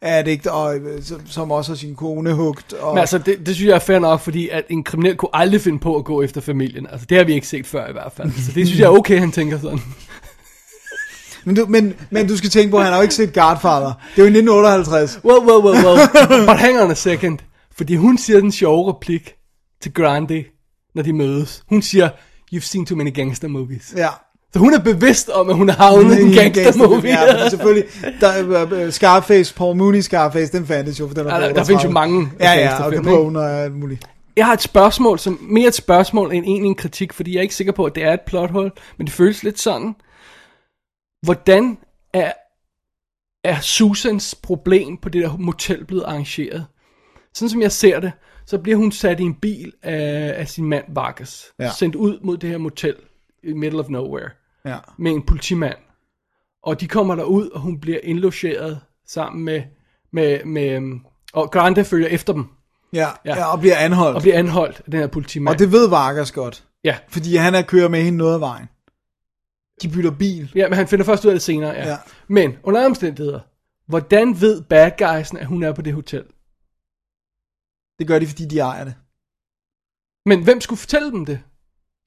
addict, 0.00 0.46
og, 0.46 0.76
øh, 0.76 1.02
som- 1.02 1.20
som 1.26 1.50
også 1.50 1.70
har 1.72 1.76
sin 1.76 1.94
kone 1.94 2.32
hugt. 2.32 2.72
Og, 2.72 2.94
Men 2.94 3.00
altså, 3.00 3.18
det, 3.18 3.46
det 3.46 3.54
synes 3.54 3.68
jeg 3.68 3.74
er 3.74 3.78
fair 3.78 3.98
nok, 3.98 4.20
fordi 4.20 4.48
at 4.48 4.64
en 4.70 4.84
kriminel 4.84 5.16
kunne 5.16 5.28
aldrig 5.32 5.60
finde 5.60 5.78
på 5.78 5.96
at 5.96 6.04
gå 6.04 6.22
efter 6.22 6.40
familien. 6.40 6.86
Altså, 6.92 7.06
det 7.08 7.16
har 7.18 7.24
vi 7.24 7.34
ikke 7.34 7.46
set 7.48 7.66
før 7.66 7.88
i 7.88 7.92
hvert 7.92 8.12
fald. 8.16 8.30
Så 8.32 8.52
det 8.54 8.66
synes 8.66 8.80
jeg 8.80 8.86
er 8.86 8.90
okay, 8.98 9.18
han 9.18 9.32
tænker 9.32 9.58
sådan. 9.60 9.80
Men 11.46 11.54
du, 11.56 11.66
men, 11.68 11.94
men 12.10 12.28
du 12.28 12.36
skal 12.36 12.50
tænke 12.50 12.70
på, 12.70 12.76
at 12.76 12.82
han 12.84 12.92
har 12.92 12.98
jo 13.00 13.02
ikke 13.02 13.14
set 13.14 13.34
Godfather. 13.34 13.92
Det 14.16 14.22
er 14.22 14.26
jo 14.28 14.34
i 14.34 14.38
1958. 14.38 15.20
Well, 15.24 15.38
well, 15.38 15.64
well, 15.64 15.86
well. 15.86 15.98
But 16.48 16.58
hang 16.58 16.80
on 16.80 16.90
a 16.90 16.94
second. 16.94 17.38
Fordi 17.76 17.96
hun 17.96 18.18
siger 18.18 18.40
den 18.40 18.52
sjove 18.52 18.92
replik 18.92 19.34
til 19.82 19.92
Grande, 19.94 20.44
når 20.94 21.02
de 21.02 21.12
mødes. 21.12 21.62
Hun 21.68 21.82
siger, 21.82 22.08
you've 22.54 22.60
seen 22.60 22.86
too 22.86 22.96
many 22.96 23.14
gangster 23.14 23.48
movies. 23.48 23.94
Ja. 23.96 24.08
Så 24.52 24.58
hun 24.58 24.74
er 24.74 24.78
bevidst 24.78 25.28
om, 25.28 25.50
at 25.50 25.56
hun 25.56 25.68
har 25.68 25.76
havnet 25.76 26.18
i 26.18 26.22
en 26.22 26.32
gangster 26.32 26.88
movie. 26.88 27.10
Ja, 27.10 27.48
selvfølgelig. 27.48 27.84
Der, 28.20 28.84
uh, 28.86 28.90
Scarface, 28.90 29.54
Paul 29.54 29.76
Mooney 29.76 30.00
Scarface, 30.00 30.52
den 30.52 30.66
fandtes 30.66 31.00
jo. 31.00 31.06
For 31.08 31.14
den 31.14 31.26
er 31.26 31.34
Ja, 31.34 31.40
der- 31.40 31.52
der 31.52 31.64
findes 31.64 31.84
jo 31.84 31.88
38. 31.88 31.92
mange 31.92 32.28
Ja, 32.40 32.52
ja, 32.52 32.84
og 32.84 32.92
Capone 32.92 33.38
og 33.38 33.50
alt 33.50 33.74
muligt. 33.76 34.04
Jeg 34.36 34.46
har 34.46 34.52
et 34.52 34.62
spørgsmål, 34.62 35.18
som 35.18 35.38
mere 35.42 35.68
et 35.68 35.74
spørgsmål 35.74 36.32
end 36.32 36.44
egentlig 36.44 36.68
en 36.68 36.74
kritik, 36.74 37.12
fordi 37.12 37.32
jeg 37.32 37.38
er 37.38 37.42
ikke 37.42 37.54
sikker 37.54 37.72
på, 37.72 37.84
at 37.84 37.94
det 37.94 38.04
er 38.04 38.12
et 38.12 38.20
plothul, 38.26 38.70
men 38.98 39.06
det 39.06 39.14
føles 39.14 39.42
lidt 39.42 39.60
sådan. 39.60 39.94
Hvordan 41.22 41.78
er, 42.12 42.32
er 43.44 43.60
Susans 43.60 44.34
problem 44.42 44.96
på 44.96 45.08
det 45.08 45.22
der 45.22 45.36
motel 45.36 45.84
blevet 45.84 46.02
arrangeret? 46.02 46.66
Sådan 47.34 47.50
som 47.50 47.62
jeg 47.62 47.72
ser 47.72 48.00
det, 48.00 48.12
så 48.46 48.58
bliver 48.58 48.76
hun 48.78 48.92
sat 48.92 49.20
i 49.20 49.22
en 49.22 49.34
bil 49.34 49.72
af, 49.82 50.34
af 50.36 50.48
sin 50.48 50.64
mand 50.64 50.84
Vargas, 50.88 51.44
Ja. 51.60 51.70
sendt 51.70 51.94
ud 51.94 52.20
mod 52.22 52.36
det 52.36 52.50
her 52.50 52.58
motel 52.58 52.96
i 53.42 53.52
middle 53.52 53.80
of 53.80 53.88
nowhere, 53.88 54.30
Ja. 54.64 54.76
med 54.98 55.12
en 55.12 55.22
politimand. 55.26 55.76
Og 56.62 56.80
de 56.80 56.88
kommer 56.88 57.14
derud, 57.14 57.48
og 57.50 57.60
hun 57.60 57.80
bliver 57.80 57.98
indlogeret 58.02 58.80
sammen 59.06 59.44
med, 59.44 59.62
med, 60.12 60.44
med 60.44 60.70
øhm, 60.70 61.00
og 61.32 61.50
Grande 61.50 61.84
følger 61.84 62.08
efter 62.08 62.32
dem, 62.32 62.44
Ja, 62.92 63.08
Ja. 63.24 63.36
ja, 63.36 63.44
og 63.52 63.60
bliver 63.60 63.76
anholdt. 63.76 64.16
og 64.16 64.22
bliver 64.22 64.38
anholdt 64.38 64.78
af 64.86 64.90
den 64.90 65.00
her 65.00 65.06
politimand. 65.06 65.54
Og 65.54 65.58
det 65.58 65.72
ved 65.72 65.88
Vargas 65.88 66.32
godt. 66.32 66.64
Ja. 66.84 66.96
Fordi 67.08 67.36
han 67.36 67.54
er 67.54 67.62
kører 67.62 67.88
med 67.88 68.02
hende 68.02 68.18
noget 68.18 68.34
af 68.34 68.40
vejen. 68.40 68.68
De 69.82 69.88
bytter 69.88 70.10
bil. 70.10 70.52
Ja, 70.54 70.68
men 70.68 70.76
han 70.76 70.88
finder 70.88 71.04
først 71.04 71.24
ud 71.24 71.30
af 71.30 71.34
det 71.34 71.42
senere, 71.42 71.70
ja. 71.70 71.88
Ja. 71.88 71.96
Men 72.28 72.56
under 72.62 72.86
omstændigheder, 72.86 73.40
hvordan 73.86 74.40
ved 74.40 74.62
bad 74.62 74.90
guysen, 74.98 75.38
at 75.38 75.46
hun 75.46 75.62
er 75.62 75.72
på 75.72 75.82
det 75.82 75.92
hotel? 75.92 76.24
Det 77.98 78.06
gør 78.06 78.18
de, 78.18 78.26
fordi 78.26 78.44
de 78.44 78.58
ejer 78.58 78.84
det. 78.84 78.94
Men 80.26 80.44
hvem 80.44 80.60
skulle 80.60 80.78
fortælle 80.78 81.10
dem 81.10 81.26
det? 81.26 81.40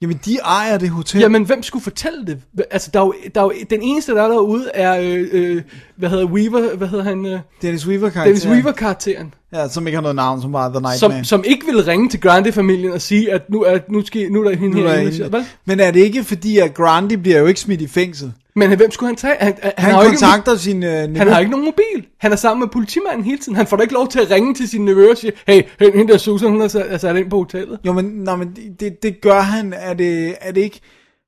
Jamen, 0.01 0.19
de 0.25 0.37
ejer 0.45 0.77
det 0.77 0.89
hotel. 0.89 1.21
Jamen, 1.21 1.43
hvem 1.43 1.63
skulle 1.63 1.83
fortælle 1.83 2.25
det? 2.25 2.37
Altså, 2.71 2.89
der 2.93 2.99
er 3.01 3.05
jo, 3.05 3.13
der 3.35 3.41
er 3.41 3.45
jo, 3.45 3.53
den 3.69 3.81
eneste, 3.81 4.11
der 4.11 4.23
er 4.23 4.27
derude, 4.27 4.69
er, 4.73 4.99
øh, 5.01 5.27
øh, 5.31 5.61
hvad 5.95 6.09
hedder 6.09 6.25
Weaver, 6.25 6.75
hvad 6.75 6.87
hedder 6.87 7.03
han? 7.03 7.25
Øh, 7.25 7.39
Dennis 7.61 7.87
Weaver 7.87 8.09
karakter. 8.09 8.23
Dennis 8.23 8.47
Weaver-karakteren. 8.47 9.33
Ja, 9.53 9.67
som 9.67 9.87
ikke 9.87 9.95
har 9.97 10.01
noget 10.01 10.15
navn, 10.15 10.41
som 10.41 10.51
bare 10.51 10.69
The 10.69 10.79
Nightman. 10.81 10.97
Som, 10.97 11.23
som 11.23 11.43
ikke 11.47 11.65
vil 11.65 11.83
ringe 11.83 12.09
til 12.09 12.21
Grande-familien 12.21 12.91
og 12.91 13.01
sige, 13.01 13.31
at 13.33 13.49
nu 13.49 13.61
er, 13.63 13.79
nu 13.89 14.05
skal, 14.05 14.31
nu 14.31 14.39
er 14.43 14.49
der 14.49 14.57
hende 14.57 14.77
Nu 14.77 14.85
er 14.85 14.95
her. 14.97 15.23
en- 15.23 15.29
Hvad? 15.29 15.43
Men 15.65 15.79
er 15.79 15.91
det 15.91 15.99
ikke 15.99 16.23
fordi, 16.23 16.57
at 16.57 16.73
Grandi 16.73 17.15
bliver 17.15 17.39
jo 17.39 17.45
ikke 17.45 17.59
smidt 17.59 17.81
i 17.81 17.87
fængsel? 17.87 18.31
Men 18.59 18.77
hvem 18.77 18.91
skulle 18.91 19.07
han 19.07 19.15
tage? 19.15 19.35
Han, 19.39 19.57
han, 19.61 19.73
Han, 19.77 19.91
har 19.93 20.01
jo 20.01 20.09
ikke, 20.09 20.19
kontakter 20.19 20.55
sin 20.55 20.83
øh, 20.83 21.15
han 21.15 21.27
har 21.27 21.39
ikke 21.39 21.51
nogen 21.51 21.65
mobil. 21.65 22.07
Han 22.19 22.31
er 22.31 22.35
sammen 22.35 22.59
med 22.59 22.67
politimanden 22.67 23.23
hele 23.23 23.37
tiden. 23.37 23.55
Han 23.55 23.67
får 23.67 23.77
da 23.77 23.81
ikke 23.81 23.93
lov 23.93 24.07
til 24.07 24.19
at 24.19 24.31
ringe 24.31 24.53
til 24.53 24.69
sin 24.69 24.85
nevø 24.85 25.11
og 25.11 25.17
sige, 25.17 25.33
hey, 25.47 25.63
hende 25.79 26.11
der 26.11 26.17
Susan, 26.17 26.49
hun 26.49 26.61
er 26.61 26.67
sat, 26.67 26.85
er 26.89 26.97
sat 26.97 27.15
ind 27.15 27.29
på 27.29 27.37
hotellet. 27.37 27.79
Jo, 27.85 27.93
men, 27.93 28.05
nej, 28.05 28.35
men 28.35 28.57
det, 28.79 29.03
det 29.03 29.21
gør 29.21 29.39
han, 29.39 29.73
er 29.73 29.93
det, 29.93 30.35
er 30.41 30.51
det 30.51 30.61
ikke... 30.61 30.79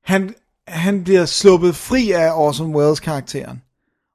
Han, 0.04 0.34
han 0.68 1.04
bliver 1.04 1.24
sluppet 1.24 1.76
fri 1.76 2.10
af 2.10 2.30
Orson 2.34 2.74
Welles 2.74 3.00
karakteren. 3.00 3.62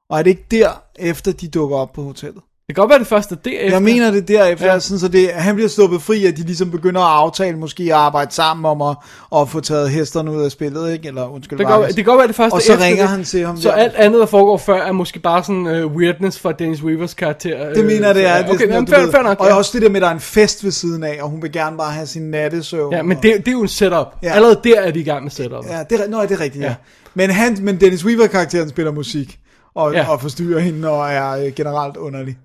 Og 0.10 0.20
er 0.20 0.24
det 0.24 0.30
ikke 0.30 0.46
derefter, 0.52 1.32
de 1.32 1.48
dukker 1.48 1.78
op 1.78 1.94
på 1.94 2.04
hotellet? 2.04 2.42
Det 2.68 2.76
kan 2.76 2.82
godt 2.82 2.90
være 2.90 3.00
det 3.00 3.08
første 3.08 3.38
derefter. 3.46 3.70
Jeg 3.72 3.82
mener 3.82 4.12
det 4.12 4.28
derefter, 4.28 4.66
Ja. 4.66 4.74
ja. 4.74 4.80
sådan, 4.80 5.00
så 5.00 5.08
det, 5.08 5.30
han 5.34 5.56
bliver 5.56 5.68
sluppet 5.70 6.02
fri, 6.02 6.26
at 6.26 6.38
de 6.38 6.42
ligesom 6.44 6.72
begynder 6.72 7.02
at 7.02 7.08
aftale, 7.24 7.58
måske 7.58 7.84
at 7.84 7.92
arbejde 7.92 8.34
sammen 8.34 8.66
om 8.66 8.82
at, 8.82 8.96
at 9.42 9.50
få 9.50 9.60
taget 9.60 9.90
hesterne 9.90 10.32
ud 10.32 10.42
af 10.44 10.52
spillet, 10.52 10.94
ikke? 10.94 11.08
Eller 11.08 11.28
undskyld, 11.34 11.58
Det 11.60 11.68
kan, 11.68 11.82
det 11.88 11.96
kan 11.96 12.04
godt 12.06 12.18
være 12.18 12.28
det 12.28 12.36
første 12.36 12.54
Og 12.54 12.62
så 12.62 12.74
efter 12.74 12.86
ringer 12.86 13.02
det. 13.04 13.10
han 13.10 13.24
til 13.24 13.46
ham 13.46 13.58
Så 13.58 13.68
der. 13.70 13.76
alt 13.76 13.94
andet, 13.96 14.20
der 14.20 14.26
foregår 14.26 14.58
før, 14.58 14.82
er 14.82 14.92
måske 14.92 15.20
bare 15.20 15.44
sådan 15.44 15.84
uh, 15.86 15.96
weirdness 15.96 16.40
fra 16.40 16.52
Dennis 16.52 16.84
Weavers 16.84 17.14
karakter. 17.14 17.74
Det 17.74 17.86
mener 17.86 18.06
jeg, 18.08 18.16
det 18.16 18.26
er. 18.26 18.38
Det 18.38 18.46
er 18.46 18.50
Okay, 18.50 18.60
sådan, 18.60 18.74
jamen, 18.74 18.94
at 18.94 19.06
du 19.06 19.12
fair, 19.12 19.22
nok. 19.24 19.40
Og 19.40 19.48
ja. 19.48 19.56
også 19.56 19.72
det 19.74 19.82
der 19.82 19.90
med, 19.90 19.96
at 19.96 20.02
der 20.02 20.08
er 20.10 20.14
en 20.14 20.20
fest 20.20 20.64
ved 20.64 20.72
siden 20.72 21.04
af, 21.04 21.18
og 21.22 21.30
hun 21.30 21.42
vil 21.42 21.52
gerne 21.52 21.78
bare 21.78 21.92
have 21.92 22.08
sin 22.08 22.32
nattesøvn. 22.32 22.94
Ja, 22.94 23.04
men 23.04 23.18
og- 23.18 23.24
det, 23.24 23.34
det 23.38 23.48
er 23.48 23.52
jo 23.52 23.62
en 23.62 23.68
setup. 23.68 24.08
Ja. 24.24 24.32
Allerede 24.34 24.60
der 24.64 24.80
er 24.82 24.92
vi 24.92 25.00
i 25.00 25.04
gang 25.04 25.24
med 25.24 25.32
setup. 25.32 25.66
Ja, 25.70 25.84
det 25.90 26.02
er, 26.04 26.10
nå, 26.10 26.22
det 26.22 26.32
er 26.32 26.40
rigtigt, 26.40 26.62
ja. 26.62 26.68
Ja. 26.68 26.70
ja. 26.72 26.76
Men, 27.14 27.30
han, 27.30 27.58
men 27.62 27.80
Dennis 27.82 28.06
Weaver-karakteren 28.06 28.70
spiller 28.70 28.92
musik, 28.92 29.40
og, 29.76 29.94
Ja. 29.94 30.00
ja. 30.00 30.10
og 30.12 30.22
forstyrrer 30.22 30.60
hende, 30.60 30.90
og 30.90 31.10
er 31.12 31.30
øh, 31.46 31.52
generelt 31.56 31.98
underlig. 31.98 32.38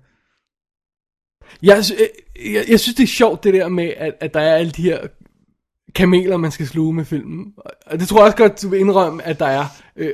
Jeg, 1.63 1.77
øh, 1.99 2.53
jeg, 2.53 2.63
jeg 2.69 2.79
synes, 2.79 2.95
det 2.95 3.03
er 3.03 3.07
sjovt, 3.07 3.43
det 3.43 3.53
der 3.53 3.69
med, 3.69 3.89
at, 3.97 4.13
at 4.21 4.33
der 4.33 4.39
er 4.39 4.55
alle 4.55 4.71
de 4.71 4.81
her 4.81 4.97
kameler, 5.95 6.37
man 6.37 6.51
skal 6.51 6.67
sluge 6.67 6.93
med 6.93 7.05
filmen. 7.05 7.45
Og 7.85 7.99
det 7.99 8.07
tror 8.07 8.17
jeg 8.17 8.25
også 8.25 8.37
godt, 8.37 8.61
du 8.61 8.69
vil 8.69 8.79
indrømme, 8.79 9.23
at 9.27 9.39
der 9.39 9.45
er. 9.45 9.65
Øh, 9.97 10.09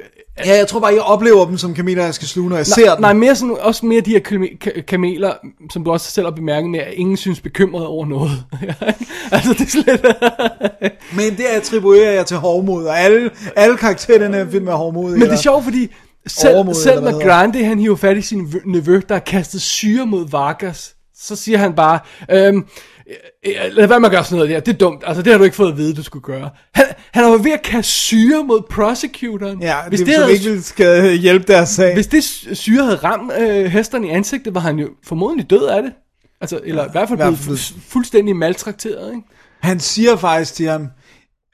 Ja, 0.45 0.57
jeg 0.57 0.67
tror 0.67 0.79
bare, 0.79 0.93
jeg 0.93 1.01
oplever 1.01 1.45
dem 1.45 1.57
som 1.57 1.73
kameler, 1.73 2.03
jeg 2.03 2.13
skal 2.13 2.27
sluge, 2.27 2.49
når 2.49 2.55
jeg 2.55 2.65
ser 2.65 2.93
dem. 2.95 3.01
nej, 3.01 3.13
mere 3.13 3.35
sådan, 3.35 3.55
også 3.59 3.85
mere 3.85 4.01
de 4.01 4.09
her 4.11 4.19
kame- 4.19 4.57
ka- 4.67 4.81
kameler, 4.81 5.33
som 5.71 5.83
du 5.83 5.91
også 5.91 6.11
selv 6.11 6.25
har 6.25 6.31
bemærket 6.31 6.69
med, 6.69 6.79
at 6.79 6.93
ingen 6.93 7.17
synes 7.17 7.41
bekymret 7.41 7.85
over 7.85 8.05
noget. 8.05 8.31
altså, 9.31 9.53
det 9.53 9.61
er 9.61 9.69
slet... 9.83 10.05
Men 11.17 11.37
det 11.37 11.43
attribuerer 11.43 12.11
jeg 12.11 12.25
til 12.25 12.37
hovmod, 12.37 12.85
og 12.85 12.99
alle, 12.99 13.29
alle 13.55 13.77
karaktererne 13.77 14.37
er 14.37 14.49
film 14.51 14.65
med 14.65 14.73
hovmod. 14.73 15.11
Men 15.11 15.21
det 15.21 15.31
er 15.31 15.35
sjovt, 15.35 15.63
fordi 15.63 15.87
selv, 16.27 16.55
Overmod, 16.55 16.73
selv 16.73 17.01
når. 17.03 17.23
Grande 17.23 17.63
han 17.65 17.79
hiver 17.79 17.95
fat 17.95 18.17
i 18.17 18.21
sin 18.21 18.53
nevø, 18.65 19.01
der 19.09 19.15
har 19.15 19.19
kastet 19.19 19.61
syre 19.61 20.05
mod 20.05 20.29
Vargas, 20.29 20.95
så 21.21 21.35
siger 21.35 21.57
han 21.57 21.73
bare, 21.73 21.99
øhm, 22.31 22.65
øh, 23.09 23.15
øh, 23.65 23.71
lad 23.71 23.87
være 23.87 23.99
med 23.99 24.07
at 24.07 24.11
gøre 24.11 24.23
sådan 24.23 24.35
noget 24.37 24.49
der, 24.49 24.59
det 24.59 24.73
er 24.73 24.77
dumt, 24.77 25.03
altså 25.07 25.23
det 25.23 25.31
har 25.33 25.37
du 25.37 25.43
ikke 25.43 25.55
fået 25.55 25.71
at 25.71 25.77
vide, 25.77 25.93
du 25.93 26.03
skulle 26.03 26.23
gøre. 26.23 26.49
Han, 26.75 26.85
han 27.13 27.23
var 27.23 27.37
ved 27.37 27.51
at 27.51 27.61
kaste 27.61 27.91
syre 27.91 28.43
mod 28.43 28.61
prosecutoren. 28.69 29.61
Ja, 29.61 29.75
hvis 29.87 29.99
det, 29.99 30.07
det, 30.07 30.15
havde, 30.15 30.33
ikke 30.33 30.61
skal 30.61 31.17
hjælpe 31.17 31.53
deres 31.53 31.69
sag. 31.69 31.93
hvis 31.93 32.07
det 32.07 32.23
sy- 32.23 32.53
syre 32.53 32.83
havde 32.83 32.95
ramt 32.97 33.31
øh, 33.39 33.65
hesterne 33.65 34.07
i 34.07 34.09
ansigtet, 34.09 34.55
var 34.55 34.61
han 34.61 34.79
jo 34.79 34.87
formodentlig 35.05 35.49
død 35.49 35.63
af 35.65 35.81
det. 35.83 35.91
Altså, 36.41 36.59
eller 36.63 36.85
i 36.85 36.89
hvert 36.91 37.07
fald 37.09 37.19
blevet 37.19 37.37
fu- 37.37 37.79
fuldstændig 37.89 38.35
maltrakteret, 38.35 39.09
ikke? 39.15 39.27
Han 39.61 39.79
siger 39.79 40.15
faktisk 40.15 40.53
til 40.53 40.65
ham, 40.67 40.87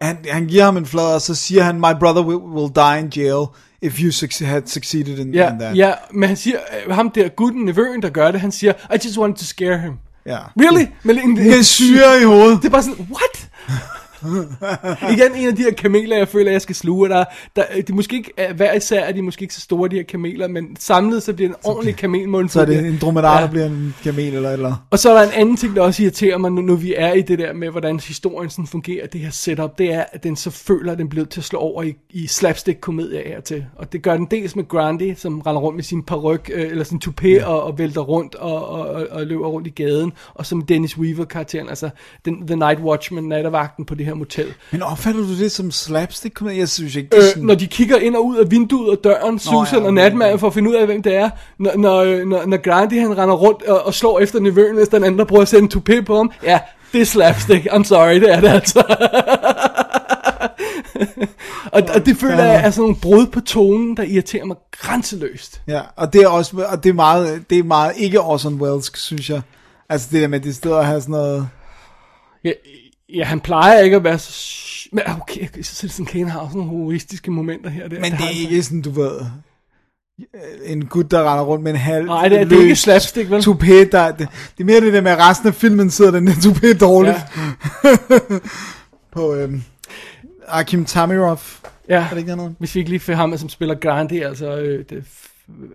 han, 0.01 0.17
han 0.29 0.45
giver 0.47 0.63
ham 0.63 0.77
en 0.77 0.85
flad, 0.85 1.13
og 1.13 1.21
så 1.21 1.35
siger 1.35 1.63
han, 1.63 1.75
my 1.75 1.99
brother 1.99 2.23
will, 2.25 2.37
will 2.37 2.75
die 2.75 2.99
in 2.99 3.07
jail, 3.15 3.45
if 3.85 3.99
you 4.01 4.11
suc- 4.11 4.45
had 4.45 4.61
succeeded 4.67 5.19
in, 5.19 5.33
Ja, 5.33 5.51
in 5.53 5.59
that. 5.59 5.77
ja, 5.77 5.93
men 6.13 6.29
han 6.29 6.35
siger, 6.37 6.57
øh, 6.87 6.95
ham 6.95 7.09
der 7.09 7.27
gutten, 7.29 7.65
nevøen, 7.65 8.01
der 8.01 8.09
gør 8.09 8.31
det, 8.31 8.41
han 8.41 8.51
siger, 8.51 8.73
I 8.95 8.97
just 9.05 9.17
wanted 9.17 9.37
to 9.37 9.45
scare 9.45 9.77
him. 9.79 9.93
ja. 10.25 10.37
Really? 10.59 10.85
Men 11.03 11.19
en, 11.19 11.33
Med 11.33 11.63
syre 11.63 12.21
i 12.21 12.23
hovedet. 12.23 12.57
Det 12.61 12.65
er 12.65 12.71
bare 12.71 12.83
sådan, 12.83 13.07
what? 13.11 13.49
Igen 15.13 15.35
en 15.35 15.47
af 15.47 15.55
de 15.55 15.61
her 15.61 15.71
kameler, 15.73 16.17
jeg 16.17 16.27
føler, 16.27 16.51
jeg 16.51 16.61
skal 16.61 16.75
sluge. 16.75 17.09
Der, 17.09 17.25
der, 17.55 17.63
de 17.75 17.91
er 17.91 17.93
måske 17.93 18.15
ikke, 18.15 18.31
øh, 18.49 18.55
hver 18.55 18.73
især 18.73 19.01
er 19.03 19.11
de 19.11 19.21
måske 19.21 19.41
ikke 19.41 19.53
så 19.53 19.61
store, 19.61 19.89
de 19.89 19.95
her 19.95 20.03
kameler, 20.03 20.47
men 20.47 20.75
samlet 20.79 21.23
så 21.23 21.33
bliver 21.33 21.49
en 21.49 21.55
ordentlig 21.63 21.95
kamelmund. 21.95 22.49
Så 22.49 22.61
er 22.61 22.65
det 22.65 22.85
en 22.87 22.97
dromedar, 23.01 23.35
Ja. 23.37 23.41
der 23.45 23.51
bliver 23.51 23.65
en 23.65 23.95
kamel 24.03 24.33
eller 24.33 24.51
eller. 24.51 24.85
Og 24.91 24.99
så 24.99 25.09
er 25.11 25.13
der 25.21 25.31
en 25.31 25.33
anden 25.41 25.57
ting, 25.57 25.75
der 25.75 25.81
også 25.81 26.03
irriterer 26.03 26.37
mig, 26.37 26.51
nu, 26.51 26.61
nu 26.61 26.75
vi 26.75 26.93
er 26.97 27.13
i 27.13 27.21
det 27.21 27.39
der 27.39 27.53
med, 27.53 27.69
hvordan 27.69 27.99
historien 27.99 28.49
sådan 28.49 28.67
fungerer, 28.67 29.07
det 29.07 29.21
her 29.21 29.29
setup, 29.29 29.77
det 29.77 29.93
er, 29.93 30.03
at 30.13 30.23
den 30.23 30.35
så 30.35 30.49
føler, 30.49 30.91
at 30.91 30.97
den 30.97 31.09
bliver 31.09 31.25
til 31.25 31.39
at 31.39 31.43
slå 31.43 31.59
over 31.59 31.83
i, 31.83 31.95
i 32.09 32.27
slapstick-komedier 32.27 33.37
og 33.37 33.43
til. 33.43 33.65
Og 33.75 33.93
det 33.93 34.01
gør 34.01 34.17
den 34.17 34.27
dels 34.31 34.55
med 34.55 34.67
Grandi, 34.67 35.15
som 35.15 35.41
render 35.41 35.61
rundt 35.61 35.75
med 35.75 35.83
sin 35.83 36.03
paryk, 36.03 36.51
øh, 36.53 36.71
eller 36.71 36.83
sin 36.83 37.01
toupé, 37.05 37.27
ja. 37.27 37.45
og, 37.45 37.63
og 37.63 37.77
vælter 37.77 38.01
rundt 38.01 38.35
og, 38.35 38.67
og, 38.69 38.79
og, 38.89 39.07
og 39.11 39.25
løber 39.25 39.47
rundt 39.47 39.67
i 39.67 39.69
gaden, 39.69 40.13
og 40.33 40.45
som 40.45 40.61
Dennis 40.61 40.97
Weaver-karakteren, 40.97 41.69
altså 41.69 41.89
den, 42.25 42.47
The 42.47 42.55
Night 42.55 42.79
Watchman, 42.79 43.23
nattevagten 43.23 43.85
på 43.85 43.95
det 43.95 44.05
her 44.05 44.13
motel. 44.15 44.53
Men 44.71 44.81
opfatter 44.81 45.21
du 45.21 45.37
det 45.37 45.51
som 45.51 45.71
slapstick? 45.71 46.41
Jeg 46.41 46.69
synes 46.69 46.95
ikke, 46.95 47.09
det 47.09 47.17
er 47.17 47.23
Øh, 47.23 47.29
sådan... 47.29 47.43
når 47.43 47.55
de 47.55 47.67
kigger 47.67 47.97
ind 47.97 48.15
og 48.15 48.25
ud 48.25 48.37
af 48.37 48.51
vinduet 48.51 48.89
og 48.89 49.03
døren, 49.03 49.39
Susan 49.39 49.79
ja, 49.79 49.85
og 49.85 49.93
natmanden 49.93 50.39
for 50.39 50.47
at 50.47 50.53
finde 50.53 50.69
ud 50.69 50.75
af, 50.75 50.85
hvem 50.85 51.03
det 51.03 51.15
er. 51.15 51.29
Når, 51.59 51.71
når, 51.77 52.25
når, 52.25 52.45
når 52.45 52.57
Grandi 52.57 52.97
han 52.97 53.17
render 53.17 53.35
rundt 53.35 53.63
og, 53.63 53.85
og 53.85 53.93
slår 53.93 54.19
efter 54.19 54.39
nevøen, 54.39 54.75
hvis 54.75 54.87
den 54.87 55.03
anden 55.03 55.19
der 55.19 55.25
prøver 55.25 55.41
at 55.41 55.47
sætte 55.47 55.63
en 55.63 55.71
toupé 55.75 56.01
på 56.01 56.15
ham. 56.15 56.31
Ja, 56.43 56.59
det 56.93 57.01
er 57.01 57.05
slapstick. 57.05 57.67
I'm 57.67 57.83
sorry, 57.83 58.15
det 58.15 58.31
er 58.31 58.39
det 58.39 58.47
altså. 58.47 58.83
og, 61.75 61.81
og 61.95 62.05
det 62.05 62.17
føler 62.17 62.43
jeg 62.43 62.65
er 62.65 62.69
sådan 62.69 62.81
nogle 62.81 62.95
brud 63.01 63.27
på 63.27 63.41
tonen, 63.41 63.97
der 63.97 64.03
irriterer 64.03 64.45
mig 64.45 64.55
grænseløst. 64.71 65.61
Ja, 65.67 65.81
og 65.95 66.13
det 66.13 66.21
er 66.21 66.27
også 66.27 66.65
og 66.71 66.83
det 66.83 66.89
er 66.89 66.93
meget, 66.93 67.43
det 67.49 67.59
er 67.59 67.63
meget 67.63 67.93
ikke 67.97 68.21
Orson 68.21 68.61
Welles, 68.61 68.91
synes 68.95 69.29
jeg. 69.29 69.41
Altså 69.89 70.07
det 70.11 70.21
der 70.21 70.27
med, 70.27 70.39
at 70.39 70.45
det 70.45 70.55
stedet 70.55 70.77
at 70.77 70.85
have 70.85 71.01
sådan 71.01 71.11
noget... 71.11 71.47
ja, 73.13 73.23
han 73.23 73.39
plejer 73.39 73.79
ikke 73.79 73.95
at 73.95 74.03
være 74.03 74.19
så... 74.19 74.29
sh- 74.29 74.89
Men 74.91 75.03
okay, 75.21 75.47
Citizen 75.63 76.05
Kane 76.05 76.29
har 76.29 76.39
også 76.39 76.57
nogle 76.57 76.71
humoristiske 76.71 77.31
momenter 77.31 77.69
her. 77.69 77.87
Der. 77.87 77.95
Men 77.99 78.11
det 78.11 78.19
har 78.19 78.25
er 78.27 78.29
ikke 78.31 78.63
sådan, 78.63 78.81
du 78.81 78.89
ved... 78.89 79.11
En 80.65 80.85
gut, 80.85 81.11
der 81.11 81.31
render 81.31 81.43
rundt 81.43 81.63
med 81.63 81.71
en 81.71 81.77
halv 81.77 82.05
Nej, 82.05 82.27
det 82.27 82.39
er- 82.41 82.45
det 82.45 82.57
er 82.57 82.61
ikke 82.61 82.75
slapstick, 82.75 83.29
vel? 83.29 83.41
Toupé, 83.41 83.89
der, 83.91 84.11
det, 84.11 84.17
det, 84.57 84.59
er 84.59 84.63
mere 84.63 84.81
det 84.81 84.93
der 84.93 85.01
med, 85.01 85.11
at 85.11 85.17
resten 85.19 85.47
af 85.47 85.55
filmen 85.55 85.89
sidder 85.91 86.11
den 86.11 86.27
der 86.27 86.33
toupé 86.33 86.77
dårligt. 86.77 87.15
Ja. 87.83 87.89
på 89.13 89.35
øhm, 89.35 89.63
Akim 90.47 90.85
Tamirov. 90.85 91.39
Ja, 91.89 92.05
Er 92.05 92.09
det 92.09 92.17
ikke 92.17 92.35
noget? 92.35 92.55
hvis 92.59 92.75
vi 92.75 92.79
ikke 92.79 92.89
lige 92.89 92.99
får 92.99 93.13
ham, 93.13 93.37
som 93.37 93.49
spiller 93.49 93.75
Grandi, 93.75 94.19
altså 94.21 94.57
øh, 94.57 94.85
det 94.89 95.03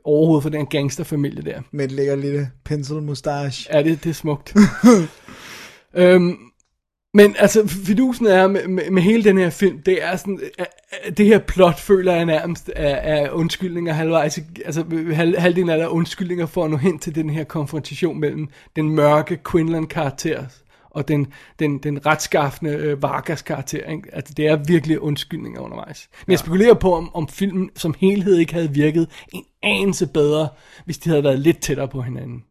overhovedet 0.05 0.43
for 0.43 0.51
den 0.51 0.66
gangsterfamilie 0.66 1.43
der. 1.43 1.61
Med 1.70 1.85
et 1.85 1.93
lækker 1.93 2.16
lille 2.16 2.51
pencil 2.64 2.95
mustache. 3.03 3.74
Ja, 3.76 3.83
det, 3.83 4.05
det 4.05 4.11
er 4.11 4.14
smukt. 4.14 4.55
øhm, 5.95 6.37
men 7.15 7.37
altså, 7.39 7.67
fidusen 7.87 8.27
er 8.27 8.47
med, 8.47 8.69
med, 8.69 8.91
med 8.91 9.03
hele 9.03 9.25
den 9.25 9.39
her 9.39 9.51
film, 9.51 9.83
det 9.83 10.05
er 10.05 10.17
sådan, 10.17 10.41
øh, 10.43 10.67
øh, 11.07 11.17
det 11.17 11.27
her 11.27 11.39
plot 11.39 11.81
føler 11.81 12.15
jeg 12.15 12.25
nærmest 12.25 12.71
er, 12.77 12.95
er 12.95 13.31
undskyldninger 13.31 13.93
halvvejs, 13.93 14.41
altså 14.65 14.85
halv, 15.13 15.39
halvdelen 15.39 15.71
af 15.71 15.77
det 15.77 15.85
er 15.85 15.89
undskyldninger 15.89 16.47
for 16.47 16.65
at 16.65 16.71
nå 16.71 16.77
hen 16.77 16.99
til 16.99 17.15
den 17.15 17.31
her 17.31 17.45
konfrontation 17.45 18.21
mellem 18.21 18.49
den 18.77 18.89
mørke 18.89 19.39
Quinlan 19.51 19.87
karakter 19.87 20.45
og 20.91 21.09
den, 21.09 21.33
den, 21.59 21.79
den 21.79 22.07
retskaffende 22.07 22.73
øh, 22.73 23.03
Vargas 23.03 23.43
karakter. 23.43 23.91
Ikke? 23.91 24.09
Altså, 24.13 24.35
det 24.37 24.47
er 24.47 24.57
virkelig 24.57 25.01
undskyldninger 25.01 25.61
undervejs. 25.61 26.09
Men 26.27 26.31
jeg 26.31 26.39
spekulerer 26.39 26.75
på, 26.75 26.95
om, 26.95 27.15
om 27.15 27.29
filmen 27.29 27.71
som 27.77 27.95
helhed 27.99 28.37
ikke 28.37 28.55
havde 28.55 28.71
virket 28.71 29.09
en 29.33 29.45
anelse 29.63 30.07
bedre, 30.07 30.49
hvis 30.85 30.99
de 30.99 31.11
havde 31.11 31.25
været 31.25 31.39
lidt 31.39 31.61
tættere 31.61 31.89
på 31.89 32.03
hinanden. 32.03 32.45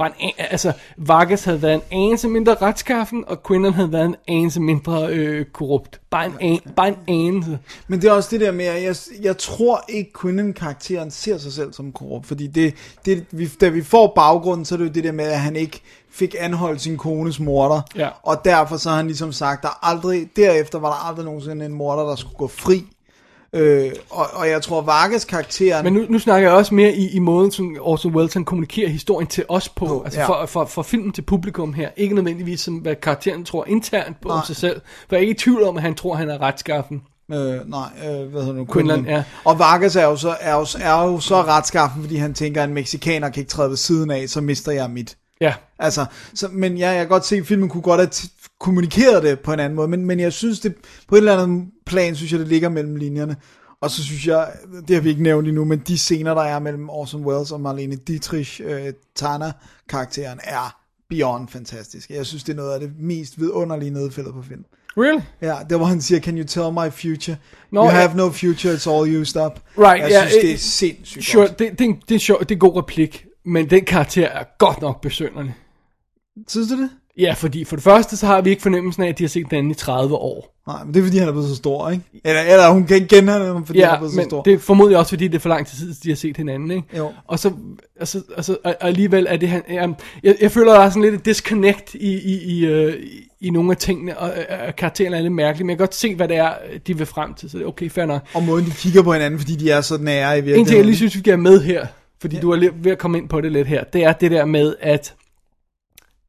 Bare 0.00 0.12
en, 0.18 0.32
altså, 0.38 0.72
Vargas 0.96 1.44
havde 1.44 1.62
været 1.62 1.74
en 1.74 1.82
anelse 1.90 2.28
mindre 2.28 2.54
retskaffen, 2.54 3.24
og 3.26 3.42
Quinlan 3.46 3.72
havde 3.72 3.92
været 3.92 4.04
en 4.04 4.16
anelse 4.28 4.60
mindre 4.60 5.08
øh, 5.08 5.46
korrupt. 5.46 6.00
Bare 6.10 6.26
en, 6.26 6.34
an, 6.40 6.72
bare 6.76 6.88
en 6.88 6.96
anelse. 7.08 7.58
Men 7.88 8.02
det 8.02 8.08
er 8.08 8.12
også 8.12 8.28
det 8.30 8.40
der 8.40 8.52
med, 8.52 8.64
at 8.64 8.82
jeg, 8.82 8.96
jeg 9.22 9.38
tror 9.38 9.84
ikke, 9.88 10.10
Quinlan-karakteren 10.20 11.10
ser 11.10 11.38
sig 11.38 11.52
selv 11.52 11.72
som 11.72 11.92
korrupt. 11.92 12.26
Fordi 12.26 12.46
det, 12.46 12.74
det, 13.04 13.26
vi, 13.30 13.46
da 13.46 13.68
vi 13.68 13.82
får 13.82 14.12
baggrunden, 14.14 14.64
så 14.64 14.74
er 14.74 14.76
det 14.76 14.84
jo 14.84 14.92
det 14.92 15.04
der 15.04 15.12
med, 15.12 15.24
at 15.24 15.40
han 15.40 15.56
ikke 15.56 15.80
fik 16.10 16.34
anholdt 16.38 16.80
sin 16.80 16.96
kones 16.96 17.40
morder. 17.40 17.80
Ja. 17.96 18.08
Og 18.22 18.44
derfor 18.44 18.76
så 18.76 18.88
har 18.88 18.96
han 18.96 19.06
ligesom 19.06 19.32
sagt, 19.32 19.62
der 19.62 19.86
aldrig, 19.86 20.28
derefter 20.36 20.78
var 20.78 20.88
der 20.88 21.08
aldrig 21.08 21.24
nogensinde 21.24 21.64
en 21.64 21.72
morder, 21.72 22.08
der 22.08 22.16
skulle 22.16 22.36
gå 22.36 22.46
fri. 22.46 22.84
Øh, 23.52 23.92
og, 24.10 24.26
og 24.32 24.48
jeg 24.48 24.62
tror, 24.62 24.82
Vargas 24.82 25.24
karakteren... 25.24 25.84
Men 25.84 25.92
nu, 25.92 26.06
nu 26.08 26.18
snakker 26.18 26.48
jeg 26.48 26.56
også 26.56 26.74
mere 26.74 26.92
i, 26.92 27.08
i 27.08 27.18
måden, 27.18 27.50
som 27.50 27.76
Orson 27.80 28.14
Welles 28.14 28.34
han 28.34 28.44
kommunikerer 28.44 28.88
historien 28.88 29.28
til 29.28 29.44
os 29.48 29.68
på. 29.68 29.86
På, 29.86 30.02
altså 30.04 30.20
ja. 30.20 30.28
for, 30.28 30.46
for, 30.46 30.64
for 30.64 30.82
filmen 30.82 31.12
til 31.12 31.22
publikum 31.22 31.72
her. 31.72 31.88
Ikke 31.96 32.14
nødvendigvis 32.14 32.60
som, 32.60 32.74
hvad 32.74 32.96
karakteren 32.96 33.44
tror 33.44 33.64
internt 33.68 34.20
på 34.20 34.28
om 34.28 34.44
sig 34.46 34.56
selv. 34.56 34.80
For 35.08 35.16
jeg 35.16 35.16
er 35.16 35.20
ikke 35.20 35.30
i 35.30 35.38
tvivl 35.38 35.62
om, 35.62 35.76
at 35.76 35.82
han 35.82 35.94
tror, 35.94 36.12
at 36.12 36.18
han 36.18 36.30
er 36.30 36.40
retskaffen. 36.40 37.02
Øh, 37.32 37.70
nej, 37.70 37.88
øh, 38.04 38.30
hvad 38.30 38.44
hedder 38.44 38.60
det? 38.60 38.72
Quinlan, 38.72 39.04
ja. 39.06 39.24
Og 39.44 39.58
Vargas 39.58 39.96
er 39.96 40.04
jo, 40.04 40.16
så, 40.16 40.36
er, 40.40 40.54
jo, 40.54 40.66
er 40.80 41.04
jo 41.06 41.20
så 41.20 41.42
retskaffen, 41.42 42.02
fordi 42.02 42.16
han 42.16 42.34
tænker, 42.34 42.62
at 42.62 42.68
en 42.68 42.74
mexikaner 42.74 43.28
kan 43.28 43.40
ikke 43.40 43.50
træde 43.50 43.70
ved 43.70 43.76
siden 43.76 44.10
af, 44.10 44.28
så 44.28 44.40
mister 44.40 44.72
jeg 44.72 44.90
mit. 44.90 45.16
Ja. 45.40 45.54
Altså, 45.78 46.06
så, 46.34 46.48
men 46.52 46.76
ja, 46.78 46.88
jeg 46.90 46.98
kan 46.98 47.08
godt 47.08 47.26
se, 47.26 47.36
at 47.36 47.46
filmen 47.46 47.68
kunne 47.68 47.82
godt 47.82 48.00
have 48.00 48.10
t- 48.14 48.46
kommunikeret 48.60 49.22
det 49.22 49.40
på 49.40 49.52
en 49.52 49.60
anden 49.60 49.76
måde, 49.76 49.88
men, 49.88 50.06
men 50.06 50.20
jeg 50.20 50.32
synes 50.32 50.60
det, 50.60 50.74
på 51.08 51.14
et 51.14 51.18
eller 51.18 51.42
andet 51.42 51.66
plan, 51.86 52.16
synes 52.16 52.32
jeg, 52.32 52.40
det 52.40 52.48
ligger 52.48 52.68
mellem 52.68 52.96
linjerne. 52.96 53.36
Og 53.80 53.90
så 53.90 54.04
synes 54.04 54.26
jeg, 54.26 54.48
det 54.88 54.96
har 54.96 55.00
vi 55.02 55.08
ikke 55.10 55.22
nævnt 55.22 55.48
endnu, 55.48 55.64
men 55.64 55.78
de 55.78 55.98
scener, 55.98 56.34
der 56.34 56.42
er 56.42 56.58
mellem 56.58 56.90
Orson 56.90 57.24
Welles 57.24 57.52
og 57.52 57.60
Marlene 57.60 57.96
Dietrich, 57.96 58.60
øh, 58.64 58.92
Tana-karakteren, 59.16 60.38
er 60.44 60.76
beyond 61.10 61.48
fantastisk. 61.48 62.10
Jeg 62.10 62.26
synes, 62.26 62.44
det 62.44 62.52
er 62.52 62.56
noget 62.56 62.72
af 62.74 62.80
det 62.80 62.90
mest 62.98 63.40
vidunderlige 63.40 63.90
nedfældet 63.90 64.34
på 64.34 64.42
film. 64.42 64.64
Really? 64.96 65.20
Ja, 65.42 65.56
der 65.70 65.76
hvor 65.76 65.86
han 65.86 66.00
siger, 66.00 66.20
can 66.20 66.38
you 66.38 66.44
tell 66.46 66.72
my 66.72 66.90
future? 66.90 67.36
Nå, 67.72 67.80
you 67.84 67.88
have 67.90 68.14
no 68.16 68.30
future, 68.30 68.74
it's 68.74 68.90
all 68.90 69.20
used 69.20 69.42
up. 69.46 69.60
Right, 69.78 70.02
jeg 70.02 70.10
ja, 70.10 70.28
synes, 70.28 70.42
det 70.42 70.48
øh, 70.48 70.54
er 70.54 70.58
sindssygt 70.58 71.24
Sure, 71.24 71.46
godt. 71.46 71.58
det, 71.58 71.72
det, 71.78 71.80
er 71.80 71.88
en- 71.88 72.02
det, 72.08 72.14
er 72.14 72.18
sjov, 72.18 72.40
det 72.40 72.50
er 72.50 72.54
en 72.54 72.58
god 72.58 72.76
replik, 72.76 73.26
men 73.44 73.70
den 73.70 73.84
karakter 73.84 74.26
er 74.26 74.44
godt 74.58 74.80
nok 74.80 75.00
besønderlig. 75.00 75.54
Synes 76.48 76.68
du 76.68 76.82
det? 76.82 76.90
Ja, 77.18 77.32
fordi 77.36 77.64
for 77.64 77.76
det 77.76 77.82
første, 77.82 78.16
så 78.16 78.26
har 78.26 78.40
vi 78.40 78.50
ikke 78.50 78.62
fornemmelsen 78.62 79.02
af, 79.02 79.08
at 79.08 79.18
de 79.18 79.22
har 79.22 79.28
set 79.28 79.46
den 79.50 79.58
anden 79.58 79.70
i 79.70 79.74
30 79.74 80.14
år. 80.14 80.56
Nej, 80.66 80.84
men 80.84 80.94
det 80.94 81.00
er 81.00 81.04
fordi, 81.04 81.18
han 81.18 81.28
er 81.28 81.32
blevet 81.32 81.48
så 81.48 81.56
stor, 81.56 81.90
ikke? 81.90 82.04
Eller, 82.24 82.40
eller 82.42 82.70
hun 82.70 82.86
kan 82.86 82.96
ikke 82.96 83.08
kende 83.08 83.32
ham, 83.32 83.66
fordi 83.66 83.78
han 83.78 83.88
er 83.88 83.92
Ja, 83.92 83.98
blevet 83.98 84.12
så 84.12 84.16
men 84.20 84.30
stor. 84.30 84.42
det 84.42 84.52
er 84.52 84.58
formodentlig 84.58 84.98
også, 84.98 85.08
fordi 85.08 85.28
det 85.28 85.34
er 85.34 85.38
for 85.40 85.48
lang 85.48 85.66
tid 85.66 85.78
siden, 85.78 85.94
de 86.02 86.08
har 86.08 86.16
set 86.16 86.36
hinanden, 86.36 86.70
ikke? 86.70 86.96
Jo. 86.96 87.12
Og 87.26 87.38
så, 87.38 87.52
altså, 88.00 88.22
altså, 88.36 88.56
og 88.64 88.76
og 88.80 88.88
alligevel 88.88 89.26
er 89.30 89.36
det 89.36 89.48
han, 89.48 89.62
ja, 89.70 89.86
jeg, 90.22 90.36
jeg 90.40 90.50
føler, 90.50 90.72
der 90.72 90.80
er 90.80 90.88
sådan 90.90 91.02
lidt 91.02 91.14
et 91.14 91.24
disconnect 91.24 91.94
i, 91.94 92.12
i, 92.18 92.42
i, 92.58 92.66
øh, 92.66 92.94
i, 93.02 93.28
i 93.40 93.50
nogle 93.50 93.70
af 93.70 93.76
tingene, 93.76 94.18
og 94.18 94.28
øh, 94.38 94.74
karakteren 94.78 95.14
er 95.14 95.20
lidt 95.20 95.32
mærkelig, 95.32 95.66
men 95.66 95.70
jeg 95.70 95.78
kan 95.78 95.82
godt 95.86 95.94
se, 95.94 96.14
hvad 96.14 96.28
det 96.28 96.36
er, 96.36 96.54
de 96.86 96.96
vil 96.98 97.06
frem 97.06 97.34
til, 97.34 97.50
så 97.50 97.58
det 97.58 97.64
er 97.64 97.68
okay, 97.68 97.90
fair 97.90 98.06
nok. 98.06 98.22
Og 98.34 98.42
måden, 98.42 98.66
de 98.66 98.70
kigger 98.70 99.02
på 99.02 99.12
hinanden, 99.12 99.40
fordi 99.40 99.56
de 99.56 99.70
er 99.70 99.80
så 99.80 99.98
nære 99.98 100.32
i 100.32 100.34
virkeligheden. 100.34 100.60
En 100.60 100.66
ting, 100.66 100.76
jeg 100.76 100.84
lige 100.84 100.96
synes, 100.96 101.16
vi 101.16 101.22
have 101.26 101.36
med 101.38 101.60
her, 101.60 101.86
fordi 102.20 102.36
ja. 102.36 102.42
du 102.42 102.50
er 102.50 102.70
ved 102.74 102.92
at 102.92 102.98
komme 102.98 103.18
ind 103.18 103.28
på 103.28 103.40
det 103.40 103.52
lidt 103.52 103.68
her, 103.68 103.84
det 103.84 104.04
er 104.04 104.12
det 104.12 104.30
der 104.30 104.44
med, 104.44 104.74
at 104.80 105.14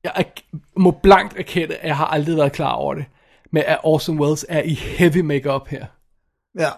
jeg 0.04 0.12
er- 0.16 0.58
må 0.80 0.92
blankt 1.04 1.38
erkende, 1.38 1.76
at 1.76 1.88
jeg 1.88 1.98
har 1.98 2.06
aldrig 2.06 2.38
været 2.38 2.52
klar 2.52 2.72
over 2.72 2.94
det, 2.94 3.06
med 3.52 3.64
at 3.68 3.78
Orson 3.84 4.20
Welles 4.20 4.46
er 4.50 4.62
i 4.62 4.74
heavy 4.74 5.18
makeup 5.18 5.68
her. 5.68 5.86
Ja. 6.60 6.70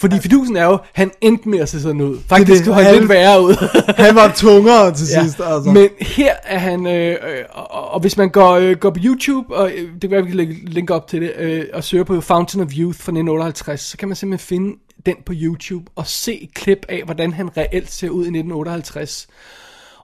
Fordi 0.00 0.18
fidusen 0.18 0.56
er 0.56 0.64
jo, 0.64 0.78
han 0.92 1.10
endte 1.20 1.48
med 1.48 1.58
at 1.58 1.68
se 1.68 1.80
sådan 1.82 2.00
ud. 2.00 2.18
Faktisk 2.28 2.64
det. 2.64 2.74
han 2.74 2.94
lidt 2.94 3.08
værre 3.08 3.42
ud. 3.42 3.54
Han 4.04 4.14
var 4.14 4.32
tungere 4.36 4.94
til 4.94 5.06
sidst, 5.06 5.40
altså. 5.40 5.70
Men 5.70 5.88
her 6.00 6.34
er 6.44 6.58
han, 6.58 6.86
øh, 6.86 7.10
øh, 7.12 7.44
og, 7.50 7.90
og 7.90 8.00
hvis 8.00 8.16
man 8.16 8.28
går, 8.30 8.50
øh, 8.52 8.76
går 8.76 8.90
på 8.90 9.00
YouTube, 9.04 9.56
og 9.56 9.70
øh, 9.70 9.92
det 9.92 10.00
kan 10.00 10.10
være, 10.10 10.22
vi 10.22 10.28
kan 10.28 10.36
lægge 10.36 10.54
link 10.64 10.90
op 10.90 11.06
til 11.08 11.22
det, 11.22 11.32
øh, 11.36 11.64
og 11.72 11.84
søger 11.84 12.04
på 12.04 12.20
Fountain 12.20 12.64
of 12.64 12.68
Youth 12.78 12.98
fra 12.98 13.12
1958, 13.12 13.80
så 13.80 13.96
kan 13.96 14.08
man 14.08 14.16
simpelthen 14.16 14.46
finde 14.46 14.76
den 15.08 15.16
på 15.26 15.32
YouTube, 15.36 15.90
og 15.96 16.06
se 16.06 16.42
et 16.42 16.54
klip 16.54 16.86
af, 16.88 17.02
hvordan 17.04 17.32
han 17.32 17.56
reelt 17.56 17.92
ser 17.92 18.08
ud 18.08 18.24
i 18.24 18.28
1958. 18.28 19.26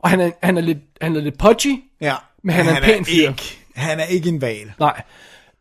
Og 0.01 0.11
han 0.11 0.21
er, 0.21 0.31
han 0.43 0.57
er, 0.57 0.61
lidt, 0.61 0.79
han 1.01 1.17
er 1.17 1.21
lidt 1.21 1.39
pudgy, 1.39 1.83
ja. 2.01 2.15
men 2.43 2.55
han 2.55 2.67
er 2.67 2.77
en 2.77 2.83
pæn 2.83 3.05
fyr. 3.05 3.29
ikke, 3.29 3.59
han 3.75 4.01
er 4.01 4.05
ikke 4.05 4.29
en 4.29 4.41
val. 4.41 4.73
Nej. 4.79 5.03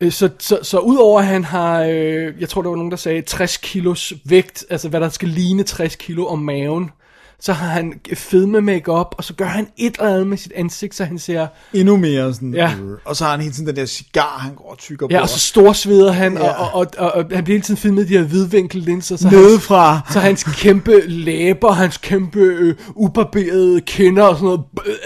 Øh, 0.02 0.12
Så, 0.12 0.30
så, 0.40 0.60
så 0.64 0.80
udover 0.80 1.20
at 1.20 1.26
han 1.26 1.44
har, 1.44 1.84
øh, 1.84 2.34
jeg 2.40 2.50
tror 2.50 2.62
der 2.62 2.70
var 2.70 2.76
nogen 2.76 2.92
der 2.92 2.98
sagde 2.98 3.22
60 3.22 3.58
kilos 3.58 4.14
vægt, 4.26 4.66
altså 4.70 4.90
hvad 4.90 5.02
der 5.02 5.10
skal 5.10 5.30
ligne 5.30 5.64
60 5.64 5.96
kilo 5.96 6.26
om 6.26 6.40
maven, 6.40 6.92
så 7.40 7.54
har 7.54 7.68
han 7.68 7.94
fedme 8.14 8.62
makeup 8.62 9.16
og 9.18 9.24
så 9.24 9.34
gør 9.34 9.46
han 9.46 9.68
et 9.78 9.96
eller 10.00 10.10
andet 10.14 10.28
med 10.28 10.38
sit 10.38 10.52
ansigt, 10.56 10.96
så 10.96 11.04
han 11.06 11.20
ser, 11.20 11.48
Endnu 11.74 11.98
mere 11.98 12.34
sådan. 12.34 12.54
Ja. 12.54 12.74
øh, 12.84 12.98
Og 13.06 13.16
så 13.16 13.24
har 13.24 13.32
han 13.32 13.42
hele 13.42 13.54
tiden 13.54 13.68
den 13.68 13.76
der 13.76 13.86
cigar, 13.86 14.38
han 14.40 14.56
går 14.56 14.72
og 14.72 14.78
tykker 14.78 15.08
ja, 15.10 15.18
på. 15.18 15.22
og 15.22 15.30
så 15.30 15.40
storsveder 15.40 16.12
han, 16.12 16.34
Ja. 16.34 16.50
og, 16.50 16.74
og, 16.74 16.88
og, 16.98 17.12
og, 17.12 17.26
han 17.32 17.44
bliver 17.44 17.56
hele 17.58 17.62
tiden 17.62 17.78
filmet 17.78 18.06
i 18.06 18.08
de 18.14 18.18
her 18.18 18.26
hvidvinkellinser, 18.26 19.16
så 19.16 19.28
hans, 19.28 19.42
Nedefra. 19.42 20.02
så 20.14 20.20
hans 20.20 20.44
kæmpe 20.44 21.02
læber, 21.08 21.72
hans 21.72 21.98
kæmpe 21.98 22.40
øh, 22.40 22.76
ubarberede 22.96 23.82
kinder 23.82 24.24
og 24.24 24.36
sådan 24.36 24.46
noget, 24.46 24.62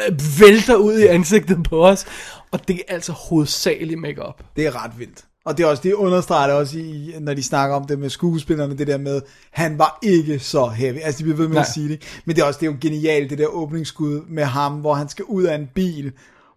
øh, 0.10 0.40
vælter 0.40 0.76
ud 0.76 1.00
i 1.00 1.06
ansigtet 1.06 1.58
på 1.70 1.88
os, 1.88 2.06
og 2.52 2.68
det 2.68 2.76
er 2.88 2.94
altså 2.94 3.12
hovedsageligt 3.12 4.00
makeup. 4.00 4.42
Det 4.56 4.66
er 4.66 4.84
ret 4.84 4.92
vildt. 5.00 5.24
Og 5.48 5.58
det 5.58 5.64
er 5.64 5.68
også, 5.68 5.84
det 5.84 5.94
understreger 5.94 6.48
det 6.48 6.56
også, 6.56 6.78
i, 6.78 7.16
når 7.20 7.34
de 7.34 7.44
snakker 7.44 7.76
om 7.76 7.86
det 7.86 8.00
med 8.00 8.10
skuespillerne, 8.10 8.78
det 8.78 8.88
der 8.88 8.98
med, 8.98 9.22
han 9.52 9.80
var 9.80 10.00
ikke 10.04 10.40
så 10.40 10.68
heavy. 10.68 10.98
Altså, 11.04 11.20
de 11.20 11.24
bliver 11.24 11.38
ved 11.38 11.48
med 11.48 11.56
Nej. 11.56 11.62
at 11.62 11.74
sige 11.74 11.90
det. 11.90 12.22
Men 12.26 12.36
det 12.36 12.42
er 12.42 12.46
også, 12.46 12.60
det 12.60 12.68
er 12.68 12.72
jo 12.72 12.78
genialt, 12.82 13.30
det 13.30 13.38
der 13.38 13.48
åbningsskud 13.48 14.22
med 14.30 14.44
ham, 14.44 14.74
hvor 14.74 14.94
han 14.94 15.10
skal 15.10 15.26
ud 15.26 15.44
af 15.44 15.56
en 15.56 15.70
bil, 15.76 16.12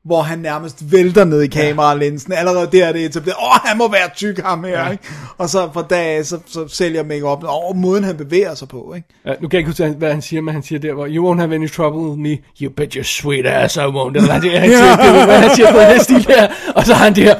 hvor 0.04 0.22
han 0.22 0.38
nærmest 0.38 0.92
vælter 0.92 1.24
ned 1.24 1.42
i 1.42 1.46
kameralinsen. 1.46 2.32
Allerede 2.32 2.68
der 2.72 2.86
er 2.86 2.92
det 2.92 3.04
etableret, 3.04 3.36
åh, 3.42 3.68
han 3.68 3.78
må 3.78 3.90
være 3.90 4.10
tyk 4.16 4.38
ham 4.38 4.64
her, 4.64 4.84
ja. 4.84 4.90
ikke? 4.90 5.04
Og 5.38 5.48
så 5.48 5.68
fra 5.72 5.82
dag 5.90 6.18
af, 6.18 6.26
så, 6.26 6.38
så 6.46 6.68
sælger 6.68 7.04
make-up 7.04 7.44
over 7.44 7.74
måden, 7.74 8.04
han 8.04 8.16
bevæger 8.16 8.54
sig 8.54 8.68
på, 8.68 8.94
ikke? 8.96 9.08
Ja, 9.26 9.30
nu 9.40 9.48
kan 9.48 9.52
jeg 9.52 9.58
ikke 9.58 9.70
huske, 9.70 9.88
hvad 9.98 10.12
han 10.12 10.22
siger, 10.22 10.42
men 10.42 10.54
han 10.54 10.62
siger 10.62 10.78
der, 10.78 10.94
hvor, 10.94 11.06
you 11.10 11.32
won't 11.32 11.38
have 11.38 11.54
any 11.54 11.70
trouble 11.70 12.00
with 12.00 12.18
me, 12.18 12.38
you 12.62 12.70
bet 12.70 12.92
your 12.92 13.02
sweet 13.02 13.46
ass 13.46 13.76
I 13.76 13.78
won't. 13.78 14.16
Eller 14.16 14.32
han 14.32 14.42
han 14.42 14.70
siger, 14.70 14.96
det, 14.96 15.24
hvad 15.24 15.38
han 15.38 15.56
siger 15.56 15.72
på 15.72 15.78
den 15.78 16.00
stil 16.00 16.26
her, 16.28 16.48
og 16.74 16.86
så 16.86 16.94
har 16.94 17.04
han 17.04 17.14
det 17.14 17.24
her 17.24 17.34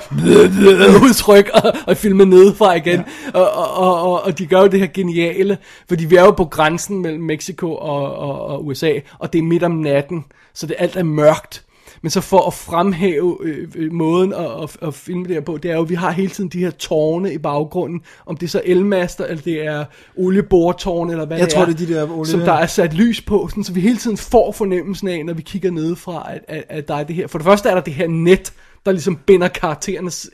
udtryk, 1.04 1.50
og, 1.54 1.72
og 1.86 1.96
filmet 1.96 2.28
nedefra 2.28 2.74
igen, 2.74 3.04
ja. 3.34 3.38
og, 3.40 3.50
og, 3.50 3.76
og, 3.76 4.02
og, 4.02 4.24
og, 4.24 4.38
de 4.38 4.46
gør 4.46 4.60
jo 4.60 4.66
det 4.66 4.80
her 4.80 4.86
geniale, 4.94 5.58
fordi 5.88 6.04
vi 6.04 6.16
er 6.16 6.24
jo 6.24 6.30
på 6.30 6.44
grænsen 6.44 7.02
mellem 7.02 7.22
Mexico 7.22 7.74
og, 7.74 8.14
og, 8.14 8.46
og 8.46 8.66
USA, 8.66 8.92
og 9.18 9.32
det 9.32 9.38
er 9.38 9.42
midt 9.42 9.62
om 9.62 9.72
natten, 9.72 10.24
så 10.54 10.66
det 10.66 10.76
alt 10.78 10.96
er 10.96 11.02
mørkt. 11.02 11.64
Men 12.02 12.10
så 12.10 12.20
for 12.20 12.46
at 12.46 12.54
fremhæve 12.54 13.38
øh, 13.42 13.68
øh, 13.74 13.92
måden 13.92 14.32
at, 14.32 14.62
at, 14.62 14.76
at 14.82 14.94
filme 14.94 15.24
det 15.24 15.34
her 15.34 15.40
på, 15.40 15.56
det 15.56 15.70
er 15.70 15.74
jo, 15.74 15.82
at 15.82 15.88
vi 15.88 15.94
har 15.94 16.10
hele 16.10 16.30
tiden 16.30 16.50
de 16.50 16.58
her 16.58 16.70
tårne 16.70 17.34
i 17.34 17.38
baggrunden, 17.38 18.00
om 18.26 18.36
det 18.36 18.46
er 18.46 18.50
så 18.50 18.62
elmaster, 18.64 19.24
eller 19.24 19.42
det 19.42 19.66
er 19.66 19.84
oliebortårne, 20.16 21.12
eller 21.12 21.26
hvad 21.26 21.38
Jeg 21.38 21.46
det 21.46 21.54
tror, 21.54 21.62
er, 21.62 21.66
det 21.66 21.82
er 21.82 21.86
de 21.86 21.94
der 21.94 22.06
olie- 22.06 22.30
som 22.30 22.40
der 22.40 22.52
er 22.52 22.66
sat 22.66 22.94
lys 22.94 23.20
på, 23.20 23.48
sådan, 23.48 23.64
så 23.64 23.72
vi 23.72 23.80
hele 23.80 23.96
tiden 23.96 24.16
får 24.16 24.52
fornemmelsen 24.52 25.08
af, 25.08 25.26
når 25.26 25.32
vi 25.34 25.42
kigger 25.42 25.70
nedefra, 25.70 26.26
at, 26.34 26.44
at, 26.48 26.64
at 26.68 26.88
der 26.88 26.94
er 26.94 27.04
det 27.04 27.16
her. 27.16 27.26
For 27.26 27.38
det 27.38 27.44
første 27.44 27.68
er 27.68 27.74
der 27.74 27.82
det 27.82 27.94
her 27.94 28.08
net, 28.08 28.52
der 28.86 28.92
ligesom 28.92 29.16
binder 29.16 29.48
karakterernes 29.48 30.30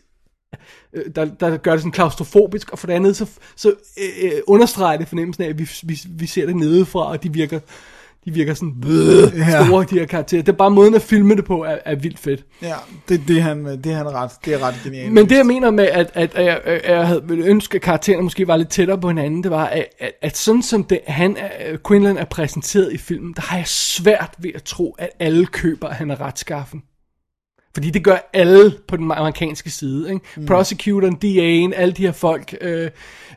øh, 0.93 1.05
der, 1.15 1.25
der 1.25 1.57
gør 1.57 1.73
det 1.73 1.81
sådan 1.81 1.93
klaustrofobisk, 1.93 2.71
og 2.71 2.79
for 2.79 2.87
det 2.87 2.95
andet, 2.95 3.17
så, 3.17 3.27
så 3.57 3.69
øh, 3.99 4.33
øh, 4.33 4.41
understreger 4.47 4.99
det 4.99 5.09
fornemmelsen 5.09 5.45
af, 5.45 5.49
at 5.49 5.59
vi, 5.59 5.69
vi, 5.83 6.01
vi 6.09 6.27
ser 6.27 6.47
det 6.47 6.57
nedefra, 6.57 7.11
og 7.11 7.23
de 7.23 7.33
virker, 7.33 7.61
de 8.27 8.31
virker 8.33 8.55
sådan 8.55 8.75
øh, 8.87 9.39
Ja. 9.39 9.65
store, 9.67 9.87
de 9.91 9.99
her 9.99 10.07
karakterer. 10.07 10.43
Det 10.43 10.53
er 10.53 10.57
bare 10.57 10.71
måden 10.71 10.95
at 10.95 11.03
filme 11.03 11.37
det 11.37 11.45
på, 11.45 11.65
er, 11.65 11.79
er 11.85 11.95
vildt 11.95 12.19
fedt. 12.19 12.45
Ja, 12.63 12.75
det, 13.09 13.21
det, 13.29 13.43
han, 13.43 13.65
det 13.67 13.87
er 13.87 13.97
han 13.97 14.07
ret, 14.15 14.31
det 14.45 14.55
er 14.55 14.63
ret 14.63 14.75
genialt. 14.85 15.13
Men 15.13 15.29
det 15.29 15.37
jeg 15.37 15.47
mener 15.47 15.71
med, 15.71 15.85
at, 15.85 16.11
at, 16.15 16.35
at 16.35 16.45
jeg, 16.45 16.61
at 16.65 16.97
jeg 16.97 17.07
havde 17.07 17.23
ville 17.29 17.45
ønske, 17.45 17.75
at 17.77 17.83
karaktererne 17.83 18.23
måske 18.23 18.47
var 18.49 18.57
lidt 18.57 18.69
tættere 18.69 19.01
på 19.01 19.09
hinanden, 19.09 19.43
det 19.43 19.51
var, 19.51 19.65
at, 19.67 19.87
at, 19.99 20.13
at 20.23 20.37
sådan 20.37 20.63
som 20.63 20.85
det, 20.85 21.01
han 21.07 21.37
er, 21.37 21.77
Quinlan 21.89 22.17
er 22.19 22.25
præsenteret 22.25 22.93
i 22.93 22.99
filmen, 22.99 23.33
der 23.37 23.43
har 23.43 23.57
jeg 23.57 23.67
svært 23.67 24.35
ved 24.39 24.51
at 24.55 24.63
tro, 24.63 24.95
at 24.99 25.09
alle 25.21 25.47
køber, 25.47 25.89
at 25.89 25.95
han 25.95 26.11
er 26.11 26.21
retskaffen. 26.21 26.83
Fordi 27.77 27.91
det 27.91 28.05
gør 28.05 28.31
alle 28.33 28.75
på 28.89 28.97
den 28.97 29.13
amerikanske 29.13 29.71
side. 29.71 30.09
Ikke? 30.13 30.21
Mm. 30.37 30.47
Prosecutoren, 30.47 31.15
DA'en, 31.25 31.81
alle 31.81 31.93
de 31.93 32.03
her 32.03 32.13
folk, 32.13 32.55
øh, 32.61 32.91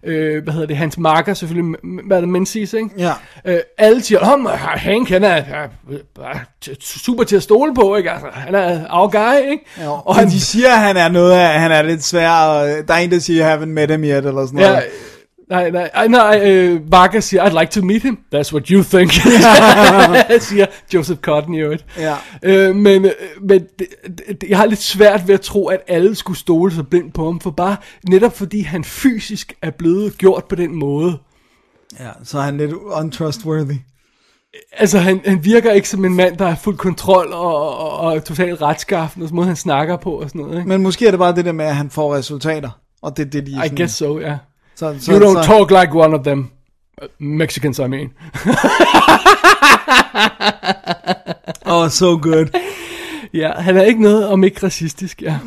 øh, 0.03 0.43
hvad 0.43 0.53
hedder 0.53 0.67
det, 0.67 0.77
hans 0.77 0.97
marker 0.97 1.33
selvfølgelig, 1.33 1.75
hvad 2.07 2.17
er 2.17 2.21
det, 2.21 2.29
Menzies, 2.29 2.73
ikke? 2.73 2.89
Ja. 2.97 3.11
Øh, 3.45 3.59
alle 3.77 4.01
siger, 4.01 4.19
om 4.19 4.47
Hank, 4.55 5.09
han 5.09 5.23
er, 5.23 5.27
er, 5.29 5.67
er 6.19 6.39
super 6.79 7.23
til 7.23 7.35
at 7.35 7.43
stole 7.43 7.73
på, 7.75 7.95
ikke? 7.95 8.11
Altså, 8.11 8.27
han 8.33 8.55
er 8.55 8.85
our 8.89 9.07
guy, 9.07 9.51
ikke? 9.51 9.65
Ja, 9.77 10.07
og 10.07 10.15
han, 10.15 10.27
de 10.27 10.39
siger, 10.41 10.73
at 10.73 10.79
han 10.79 10.97
er 10.97 11.09
noget 11.09 11.31
af, 11.31 11.59
han 11.59 11.71
er 11.71 11.81
lidt 11.81 12.03
svær, 12.03 12.31
og 12.31 12.67
der 12.87 12.93
er 12.93 12.97
en, 12.97 13.11
der 13.11 13.19
siger, 13.19 13.57
haven't 13.57 13.65
met 13.65 13.91
him 13.91 14.03
yet, 14.03 14.25
eller 14.25 14.45
sådan 14.45 14.59
Ja, 14.59 14.67
noget. 14.69 14.83
Nej, 15.49 15.71
nej, 15.71 16.07
nej, 16.07 16.41
øh, 16.45 16.91
Vargas 16.91 17.25
siger, 17.25 17.43
I'd 17.43 17.59
like 17.59 17.71
to 17.71 17.81
meet 17.81 18.01
him. 18.01 18.17
That's 18.35 18.53
what 18.53 18.67
you 18.67 18.83
think, 18.83 19.11
siger 20.49 20.65
Joseph 20.93 21.21
Cotton 21.21 21.53
i 21.53 21.59
øvrigt. 21.59 21.85
Ja. 21.97 22.15
Øh, 22.43 22.75
men 22.75 23.05
øh, 23.05 23.11
men 23.41 23.61
det, 23.79 23.87
det, 24.41 24.49
jeg 24.49 24.57
har 24.57 24.65
lidt 24.65 24.81
svært 24.81 25.27
ved 25.27 25.33
at 25.33 25.41
tro, 25.41 25.67
at 25.67 25.79
alle 25.87 26.15
skulle 26.15 26.39
stole 26.39 26.73
sig 26.73 26.87
blind 26.87 27.11
på 27.11 27.25
ham, 27.25 27.39
for 27.39 27.51
bare 27.51 27.75
netop 28.09 28.37
fordi 28.37 28.61
han 28.61 28.83
fysisk 28.83 29.53
er 29.61 29.71
blevet 29.71 30.17
gjort 30.17 30.45
på 30.49 30.55
den 30.55 30.75
måde. 30.75 31.17
Ja, 31.99 32.09
så 32.23 32.37
er 32.37 32.41
han 32.41 32.57
lidt 32.57 32.71
untrustworthy. 32.73 33.75
Altså, 34.71 34.99
han, 34.99 35.21
han 35.25 35.45
virker 35.45 35.71
ikke 35.71 35.89
som 35.89 36.05
en 36.05 36.15
mand, 36.15 36.37
der 36.37 36.47
har 36.47 36.55
fuld 36.55 36.77
kontrol 36.77 37.33
og, 37.33 37.77
og, 37.79 37.99
og 37.99 38.23
totalt 38.23 38.61
retskaffen, 38.61 39.23
og 39.23 39.29
måde, 39.31 39.47
han 39.47 39.55
snakker 39.55 39.97
på 39.97 40.11
og 40.11 40.29
sådan 40.29 40.41
noget, 40.41 40.57
ikke? 40.57 40.69
Men 40.69 40.81
måske 40.81 41.07
er 41.07 41.11
det 41.11 41.19
bare 41.19 41.35
det 41.35 41.45
der 41.45 41.51
med, 41.51 41.65
at 41.65 41.75
han 41.75 41.89
får 41.89 42.15
resultater. 42.15 42.69
Og 43.01 43.17
det 43.17 43.25
er 43.25 43.29
det, 43.29 43.45
de 43.45 43.51
I 43.51 43.55
sådan, 43.55 43.75
guess 43.75 43.93
so, 43.93 44.19
ja. 44.19 44.37
Så, 44.79 44.95
så, 44.99 45.11
You 45.11 45.19
don't 45.19 45.43
så, 45.43 45.47
talk 45.47 45.71
like 45.71 45.93
one 45.93 46.15
of 46.17 46.23
them. 46.23 46.39
Uh, 47.01 47.07
Mexicans, 47.19 47.79
I 47.79 47.87
mean. 47.87 48.09
Oh, 51.65 51.89
so 51.89 52.17
good. 52.17 52.45
Ja, 53.33 53.51
han 53.51 53.77
er 53.77 53.81
ikke 53.81 54.01
noget 54.01 54.27
om 54.27 54.43
ikke 54.43 54.63
racistisk, 54.63 55.21
ja. 55.21 55.39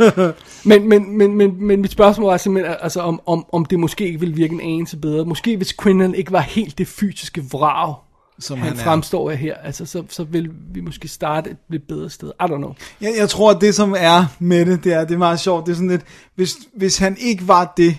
men, 0.64 0.88
men, 0.88 1.18
men, 1.18 1.34
men, 1.36 1.64
men 1.64 1.80
mit 1.80 1.92
spørgsmål 1.92 2.30
var 2.30 2.36
simpelthen, 2.36 2.76
altså, 2.80 3.00
om, 3.00 3.20
om, 3.26 3.46
om 3.52 3.64
det 3.64 3.78
måske 3.78 4.06
ikke 4.06 4.20
ville 4.20 4.34
virke 4.34 4.54
en 4.54 4.60
anelse 4.60 4.96
bedre. 4.96 5.24
Måske 5.24 5.56
hvis 5.56 5.74
Quinlan 5.82 6.14
ikke 6.14 6.32
var 6.32 6.40
helt 6.40 6.78
det 6.78 6.88
fysiske 6.88 7.44
vrag, 7.52 7.94
Som 8.38 8.58
han, 8.58 8.68
han 8.68 8.78
er. 8.78 8.82
fremstår 8.82 9.30
af 9.30 9.36
her, 9.36 9.54
altså, 9.54 9.86
så, 9.86 10.02
så 10.08 10.24
vil 10.24 10.50
vi 10.74 10.80
måske 10.80 11.08
starte 11.08 11.50
et 11.50 11.56
lidt 11.70 11.88
bedre 11.88 12.10
sted. 12.10 12.28
I 12.40 12.44
don't 12.44 12.56
know. 12.56 12.74
Jeg, 13.00 13.12
jeg 13.18 13.28
tror, 13.28 13.50
at 13.50 13.60
det 13.60 13.74
som 13.74 13.94
er 13.98 14.24
med 14.38 14.66
det, 14.66 14.84
det 14.84 14.92
er, 14.92 15.04
det 15.04 15.14
er 15.14 15.18
meget 15.18 15.40
sjovt. 15.40 15.66
Det 15.66 15.72
er 15.72 15.76
sådan 15.76 15.88
lidt, 15.90 16.04
hvis, 16.34 16.56
hvis 16.76 16.98
han 16.98 17.16
ikke 17.20 17.48
var 17.48 17.72
det, 17.76 17.96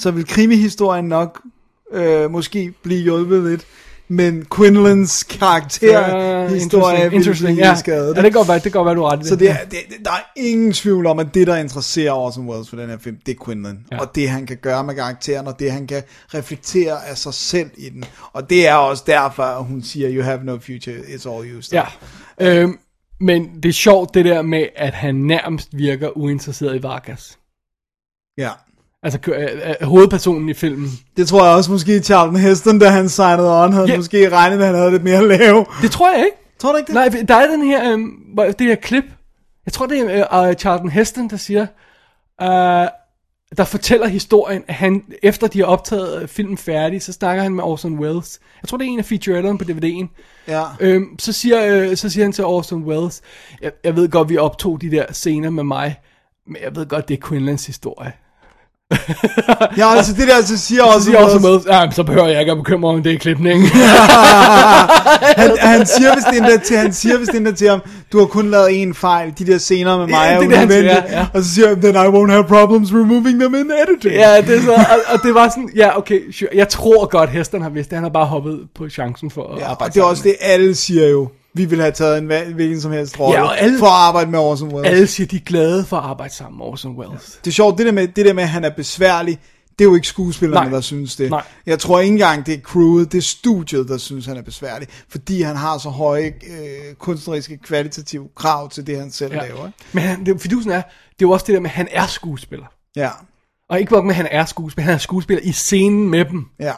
så 0.00 0.10
ville 0.10 0.26
krimihistorien 0.26 1.04
nok 1.04 1.40
øh, 1.92 2.30
måske 2.30 2.74
blive 2.82 3.00
hjulpet 3.02 3.50
lidt. 3.50 3.66
men 4.08 4.46
Quinlans 4.56 5.22
karakter, 5.22 6.46
Uh, 6.46 6.52
interesting, 6.62 7.10
vil 7.10 7.12
interesting. 7.12 7.56
blive 7.56 7.66
Ja, 7.68 7.74
skadet. 7.74 8.16
ja, 8.16 8.22
det 8.22 8.32
godt 8.32 8.48
være, 8.48 8.58
det 8.58 8.72
godt 8.72 8.86
være, 8.86 8.94
du 8.94 9.02
ret 9.04 9.26
Så 9.26 9.36
det 9.36 9.50
er, 9.50 9.56
det, 9.70 9.78
der 10.04 10.10
er 10.10 10.22
ingen 10.36 10.72
tvivl 10.72 11.06
om, 11.06 11.18
at 11.18 11.34
det, 11.34 11.46
der 11.46 11.56
interesserer 11.56 12.12
Orson 12.12 12.48
Welles 12.48 12.68
for 12.68 12.76
den 12.76 12.90
her 12.90 12.98
film, 12.98 13.16
det 13.26 13.36
er 13.40 13.44
Quinlan. 13.44 13.86
Ja. 13.92 14.00
Og 14.00 14.14
det, 14.14 14.28
han 14.30 14.46
kan 14.46 14.56
gøre 14.56 14.84
med 14.84 14.94
karakteren, 14.94 15.46
og 15.46 15.58
det, 15.58 15.72
han 15.72 15.86
kan 15.86 16.02
reflektere 16.34 17.06
af 17.06 17.18
sig 17.18 17.34
selv 17.34 17.70
i 17.76 17.88
den. 17.88 18.04
Og 18.32 18.50
det 18.50 18.68
er 18.68 18.74
også 18.74 19.04
derfor, 19.06 19.42
at 19.42 19.64
hun 19.64 19.82
siger, 19.82 20.10
you 20.14 20.22
have 20.22 20.44
no 20.44 20.58
future, 20.58 20.96
it's 20.96 21.30
all 21.30 21.50
you. 21.50 21.60
Ja. 21.72 21.84
Øhm, 22.40 22.78
men 23.20 23.50
det 23.62 23.68
er 23.68 23.72
sjovt 23.72 24.14
det 24.14 24.24
der 24.24 24.42
med, 24.42 24.66
at 24.76 24.94
han 24.94 25.14
nærmest 25.14 25.68
virker 25.72 26.16
uinteresseret 26.18 26.76
i 26.76 26.82
Vargas. 26.82 27.38
ja. 28.38 28.50
Altså 29.02 29.20
kø- 29.20 29.32
øh, 29.32 29.48
øh, 29.80 29.86
hovedpersonen 29.86 30.48
i 30.48 30.54
filmen. 30.54 30.88
Det 31.16 31.28
tror 31.28 31.44
jeg 31.46 31.54
også 31.56 31.72
måske 31.72 32.00
Charlton 32.00 32.36
Heston, 32.36 32.78
da 32.78 32.88
han 32.88 33.08
signede 33.08 33.64
on, 33.64 33.72
havde 33.72 33.88
yeah. 33.88 33.98
måske 33.98 34.28
regnet 34.28 34.58
med, 34.58 34.66
at 34.66 34.72
han 34.72 34.78
havde 34.80 34.90
lidt 34.90 35.04
mere 35.04 35.18
at 35.18 35.24
lave. 35.38 35.66
Det 35.82 35.90
tror 35.90 36.10
jeg 36.10 36.24
ikke. 36.24 36.36
Tror 36.58 36.70
du 36.72 36.76
ikke 36.78 36.86
det? 36.86 36.94
Nej, 36.94 37.08
der 37.28 37.34
er 37.34 37.46
den 37.50 37.62
her, 37.64 37.96
hvor- 38.34 38.44
det 38.44 38.66
her 38.66 38.74
klip. 38.74 39.04
Jeg 39.66 39.72
tror, 39.72 39.86
det 39.86 40.00
er 40.00 40.40
øh, 40.42 40.54
Charlton 40.54 40.88
Heston, 40.90 41.30
der 41.30 41.36
siger, 41.36 41.66
øh, 42.42 42.88
der 43.56 43.64
fortæller 43.64 44.08
historien, 44.08 44.62
at 44.68 44.74
han, 44.74 45.02
efter 45.22 45.46
de 45.46 45.58
har 45.58 45.66
optaget 45.66 46.22
øh, 46.22 46.28
filmen 46.28 46.58
færdig, 46.58 47.02
så 47.02 47.12
snakker 47.12 47.42
han 47.42 47.54
med 47.54 47.64
Orson 47.64 47.98
Welles. 47.98 48.40
Jeg 48.62 48.68
tror, 48.68 48.78
det 48.78 48.84
er 48.84 48.88
en 48.90 48.98
af 48.98 49.04
featuretterne 49.04 49.58
på 49.58 49.64
DVD'en. 49.64 50.06
Ja. 50.48 50.62
Øhm, 50.80 51.18
så, 51.18 51.32
siger, 51.32 51.66
øh, 51.90 51.96
så 51.96 52.08
siger 52.10 52.24
han 52.24 52.32
til 52.32 52.44
Orson 52.44 52.82
Welles, 52.82 53.22
jeg, 53.62 53.72
jeg 53.84 53.96
ved 53.96 54.08
godt, 54.08 54.28
vi 54.28 54.36
optog 54.36 54.80
de 54.80 54.90
der 54.90 55.04
scener 55.12 55.50
med 55.50 55.64
mig, 55.64 56.00
men 56.46 56.56
jeg 56.62 56.76
ved 56.76 56.86
godt, 56.86 57.08
det 57.08 57.18
er 57.22 57.28
Quinlans 57.28 57.66
historie. 57.66 58.12
Ja, 59.76 59.96
altså 59.96 60.12
det 60.12 60.28
der, 60.28 60.42
så 60.42 60.58
siger 60.58 60.80
Så 60.82 60.86
også, 60.86 61.04
siger 61.04 61.24
Orson 61.24 61.44
Welles, 61.44 61.66
ja, 61.66 61.90
så 61.90 62.02
behøver 62.02 62.28
jeg 62.28 62.40
ikke 62.40 62.52
at 62.52 62.58
bekymre 62.58 62.90
om 62.90 63.02
det 63.02 63.10
i 63.10 63.16
klipningen. 63.16 63.68
han, 65.40 65.56
han 65.60 65.86
siger 65.86 66.14
vist 66.14 66.26
endda 66.36 66.56
til, 66.56 66.76
han 66.76 66.92
siger 66.92 67.18
vist 67.18 67.34
endda 67.34 67.52
til 67.52 67.68
ham, 67.68 67.80
du 68.12 68.18
har 68.18 68.26
kun 68.26 68.50
lavet 68.50 68.82
en 68.82 68.94
fejl, 68.94 69.32
de 69.38 69.46
der 69.46 69.58
scener 69.58 69.98
med 69.98 70.06
mig 70.06 70.12
Ja, 70.14 70.32
er 70.34 70.40
det 70.40 70.44
er 70.44 70.48
det, 70.48 70.58
han 70.58 70.70
siger, 70.70 71.02
ja. 71.18 71.26
Og 71.34 71.42
så 71.42 71.54
siger 71.54 71.68
han, 71.68 71.80
then 71.80 71.94
I 71.94 71.98
won't 71.98 72.30
have 72.30 72.44
problems 72.44 72.92
removing 72.92 73.40
them 73.40 73.54
in 73.54 73.70
editing. 73.88 74.14
ja, 74.14 74.40
det 74.40 74.56
er 74.56 74.62
så, 74.62 74.72
og, 74.72 74.84
og, 75.14 75.22
det 75.22 75.34
var 75.34 75.48
sådan, 75.48 75.70
ja, 75.76 75.98
okay, 75.98 76.32
sure. 76.32 76.50
jeg 76.54 76.68
tror 76.68 77.06
godt, 77.06 77.30
Heston 77.30 77.62
har 77.62 77.70
vidst 77.70 77.90
det. 77.90 77.96
Han 77.96 78.02
har 78.04 78.10
bare 78.10 78.26
hoppet 78.26 78.60
på 78.74 78.88
chancen 78.88 79.30
for 79.30 79.52
at 79.54 79.60
Ja, 79.60 79.70
arbejde 79.70 79.88
og 79.90 79.94
det 79.94 80.00
er 80.00 80.04
også 80.04 80.22
det, 80.22 80.36
alle 80.40 80.74
siger 80.74 81.08
jo. 81.08 81.28
Vi 81.54 81.64
vil 81.64 81.80
have 81.80 81.92
taget 81.92 82.18
en 82.18 82.26
hvilken 82.54 82.80
som 82.80 82.92
helst 82.92 83.20
rolle 83.20 83.38
Ja, 83.38 83.44
og 83.44 83.58
alle- 83.60 83.78
for 83.78 83.86
at 83.86 83.92
arbejde 83.92 84.30
med 84.30 84.38
Orson 84.38 84.74
Welles. 84.74 84.92
Alle 84.94 85.06
siger, 85.06 85.26
de 85.26 85.36
er 85.36 85.40
glade 85.40 85.84
for 85.84 85.96
at 85.96 86.04
arbejde 86.04 86.34
sammen 86.34 86.58
med 86.58 86.66
Orson 86.66 86.96
Welles. 86.96 87.38
Det 87.44 87.50
er 87.50 87.54
sjovt, 87.54 87.78
det 87.78 87.86
der, 87.86 87.92
med, 87.92 88.08
det 88.08 88.26
der 88.26 88.32
med, 88.32 88.42
at 88.42 88.48
han 88.48 88.64
er 88.64 88.70
besværlig, 88.70 89.40
det 89.78 89.84
er 89.84 89.88
jo 89.88 89.94
ikke 89.94 90.06
skuespillerne, 90.06 90.64
Nej. 90.66 90.74
der 90.74 90.80
synes 90.80 91.16
det. 91.16 91.30
Nej. 91.30 91.42
Jeg 91.66 91.78
tror 91.78 92.00
ikke 92.00 92.12
engang, 92.12 92.46
det 92.46 92.54
er 92.54 92.60
crewet, 92.60 93.12
det 93.12 93.18
er 93.18 93.22
studiet, 93.22 93.88
der 93.88 93.96
synes, 93.98 94.26
han 94.26 94.36
er 94.36 94.42
besværlig. 94.42 94.88
Fordi 95.08 95.42
han 95.42 95.56
har 95.56 95.78
så 95.78 95.88
høje 95.88 96.26
øh, 96.26 96.94
kunstneriske, 96.98 97.58
kvalitative 97.64 98.28
krav 98.36 98.70
til 98.70 98.86
det, 98.86 98.98
han 98.98 99.10
selv 99.10 99.32
ja. 99.34 99.40
laver. 99.42 99.70
Men 99.92 100.02
han, 100.02 100.26
det, 100.26 100.40
fidusen 100.40 100.70
er, 100.70 100.76
det 100.82 100.82
er 100.84 101.14
jo 101.22 101.30
også 101.30 101.44
det 101.46 101.54
der 101.54 101.60
med, 101.60 101.70
at 101.70 101.74
han 101.76 101.88
er 101.90 102.06
skuespiller. 102.06 102.66
Ja, 102.96 103.10
Og 103.68 103.80
ikke 103.80 103.90
bare 103.90 104.02
med, 104.02 104.10
at 104.10 104.16
han 104.16 104.28
er 104.30 104.44
skuespiller, 104.44 104.84
han 104.84 104.94
er 104.94 104.98
skuespiller 104.98 105.42
i 105.44 105.52
scenen 105.52 106.08
med 106.10 106.24
dem. 106.24 106.44
ja. 106.60 106.72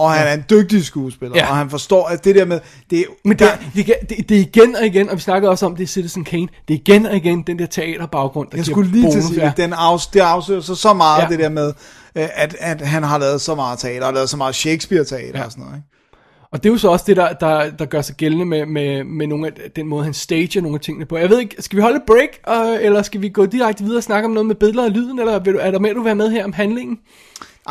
Og 0.00 0.12
han 0.12 0.26
er 0.28 0.32
en 0.32 0.44
dygtig 0.50 0.84
skuespiller, 0.84 1.36
Ja. 1.36 1.44
ja. 1.44 1.50
og 1.50 1.56
han 1.56 1.70
forstår, 1.70 2.06
at 2.06 2.24
det 2.24 2.34
der 2.34 2.44
med, 2.44 2.60
det 2.90 3.04
Men 3.24 3.38
det, 3.38 3.40
der, 3.40 3.82
det, 3.84 3.86
det, 4.08 4.28
det, 4.28 4.36
er 4.36 4.40
igen 4.40 4.76
og 4.76 4.86
igen, 4.86 5.10
og 5.10 5.16
vi 5.16 5.20
snakker 5.22 5.48
også 5.48 5.66
om 5.66 5.76
det 5.76 5.82
i 5.84 5.86
Citizen 5.86 6.24
Kane, 6.24 6.48
det 6.68 6.74
er 6.74 6.78
igen 6.78 7.06
og 7.06 7.16
igen 7.16 7.42
den 7.42 7.58
der 7.58 7.66
teaterbaggrund, 7.66 8.48
der 8.50 8.56
jeg 8.58 8.66
skulle 8.66 8.90
lige 8.90 9.02
til 9.02 9.08
at 9.08 9.12
bonus, 9.24 9.24
sige, 9.34 9.44
ja. 9.44 9.52
den 9.56 9.72
afs, 9.72 10.06
det 10.06 10.20
afslører 10.20 10.60
så, 10.60 10.74
så 10.74 10.92
meget 10.92 11.18
Ja. 11.18 11.24
ja. 11.24 11.30
det 11.30 11.38
der 11.38 11.48
med, 11.48 11.72
øh, 12.16 12.28
at, 12.34 12.56
at 12.58 12.80
han 12.80 13.02
har 13.02 13.18
lavet 13.18 13.40
så 13.40 13.54
meget 13.54 13.78
teater, 13.78 14.06
og 14.06 14.14
lavet 14.14 14.28
så 14.28 14.36
meget 14.36 14.54
Shakespeare-teater 14.54 15.38
Ja. 15.38 15.44
og 15.44 15.50
sådan 15.52 15.64
noget. 15.64 15.76
Ikke? 15.76 15.86
Og 16.52 16.62
det 16.62 16.68
er 16.68 16.72
jo 16.72 16.78
så 16.78 16.88
også 16.88 17.04
det, 17.08 17.16
der, 17.16 17.32
der, 17.32 17.70
der 17.70 17.84
gør 17.84 18.02
sig 18.02 18.16
gældende 18.16 18.44
med, 18.46 18.66
med, 18.66 19.04
med 19.04 19.26
nogle 19.26 19.46
af, 19.46 19.52
den 19.76 19.86
måde, 19.86 20.04
han 20.04 20.14
stager 20.14 20.60
nogle 20.60 20.74
af 20.74 20.80
tingene 20.80 21.06
på. 21.06 21.16
Jeg 21.16 21.30
ved 21.30 21.38
ikke, 21.38 21.56
skal 21.58 21.76
vi 21.76 21.82
holde 21.82 21.96
et 21.96 22.02
break, 22.06 22.28
øh, 22.48 22.84
eller 22.86 23.02
skal 23.02 23.20
vi 23.20 23.28
gå 23.28 23.46
direkte 23.46 23.84
videre 23.84 23.98
og 23.98 24.02
snakke 24.02 24.26
om 24.26 24.32
noget 24.32 24.46
med 24.46 24.54
billeder 24.54 24.84
og 24.84 24.90
lyden, 24.90 25.18
eller 25.18 25.38
vil 25.38 25.52
du, 25.54 25.58
er 25.62 25.70
der 25.70 25.78
med, 25.78 25.90
du 25.90 25.96
vil 26.00 26.04
være 26.04 26.14
med 26.14 26.30
her 26.30 26.44
om 26.44 26.52
handlingen? 26.52 26.98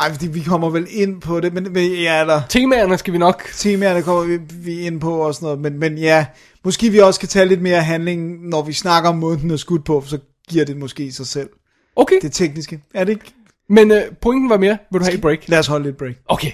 Ej, 0.00 0.10
fordi 0.12 0.26
vi 0.26 0.40
kommer 0.40 0.70
vel 0.70 0.86
ind 0.90 1.20
på 1.20 1.40
det, 1.40 1.52
men, 1.54 1.72
men 1.72 1.92
ja, 1.92 2.24
der 2.26 2.40
Temaerne 2.48 2.98
skal 2.98 3.12
vi 3.12 3.18
nok... 3.18 3.44
temaerne 3.56 4.02
kommer 4.02 4.22
vi, 4.24 4.38
vi 4.54 4.80
ind 4.80 5.00
på 5.00 5.14
og 5.14 5.34
sådan 5.34 5.46
noget, 5.46 5.60
men, 5.60 5.78
men 5.78 5.98
ja, 5.98 6.26
måske 6.64 6.90
vi 6.90 6.98
også 6.98 7.20
kan 7.20 7.28
tage 7.28 7.46
lidt 7.46 7.62
mere 7.62 7.82
handling, 7.82 8.48
når 8.48 8.62
vi 8.62 8.72
snakker 8.72 9.10
om 9.10 9.16
måden, 9.16 9.40
den 9.40 9.50
er 9.50 9.56
skudt 9.56 9.84
på, 9.84 10.02
så 10.06 10.18
giver 10.48 10.64
det 10.64 10.76
måske 10.76 11.12
sig 11.12 11.26
selv. 11.26 11.48
Okay, 11.96 12.16
Det 12.22 12.32
tekniske, 12.32 12.80
er 12.94 13.04
det 13.04 13.12
ikke? 13.12 13.32
men 13.68 13.90
øh, 13.90 14.02
pointen 14.22 14.50
var 14.50 14.56
mere, 14.56 14.78
vil 14.92 15.00
du 15.00 15.04
have 15.04 15.14
et 15.14 15.20
break? 15.20 15.38
Lad 15.48 15.58
os 15.58 15.66
holde 15.66 15.84
lidt 15.84 15.96
break. 15.96 16.14
Okay. 16.28 16.50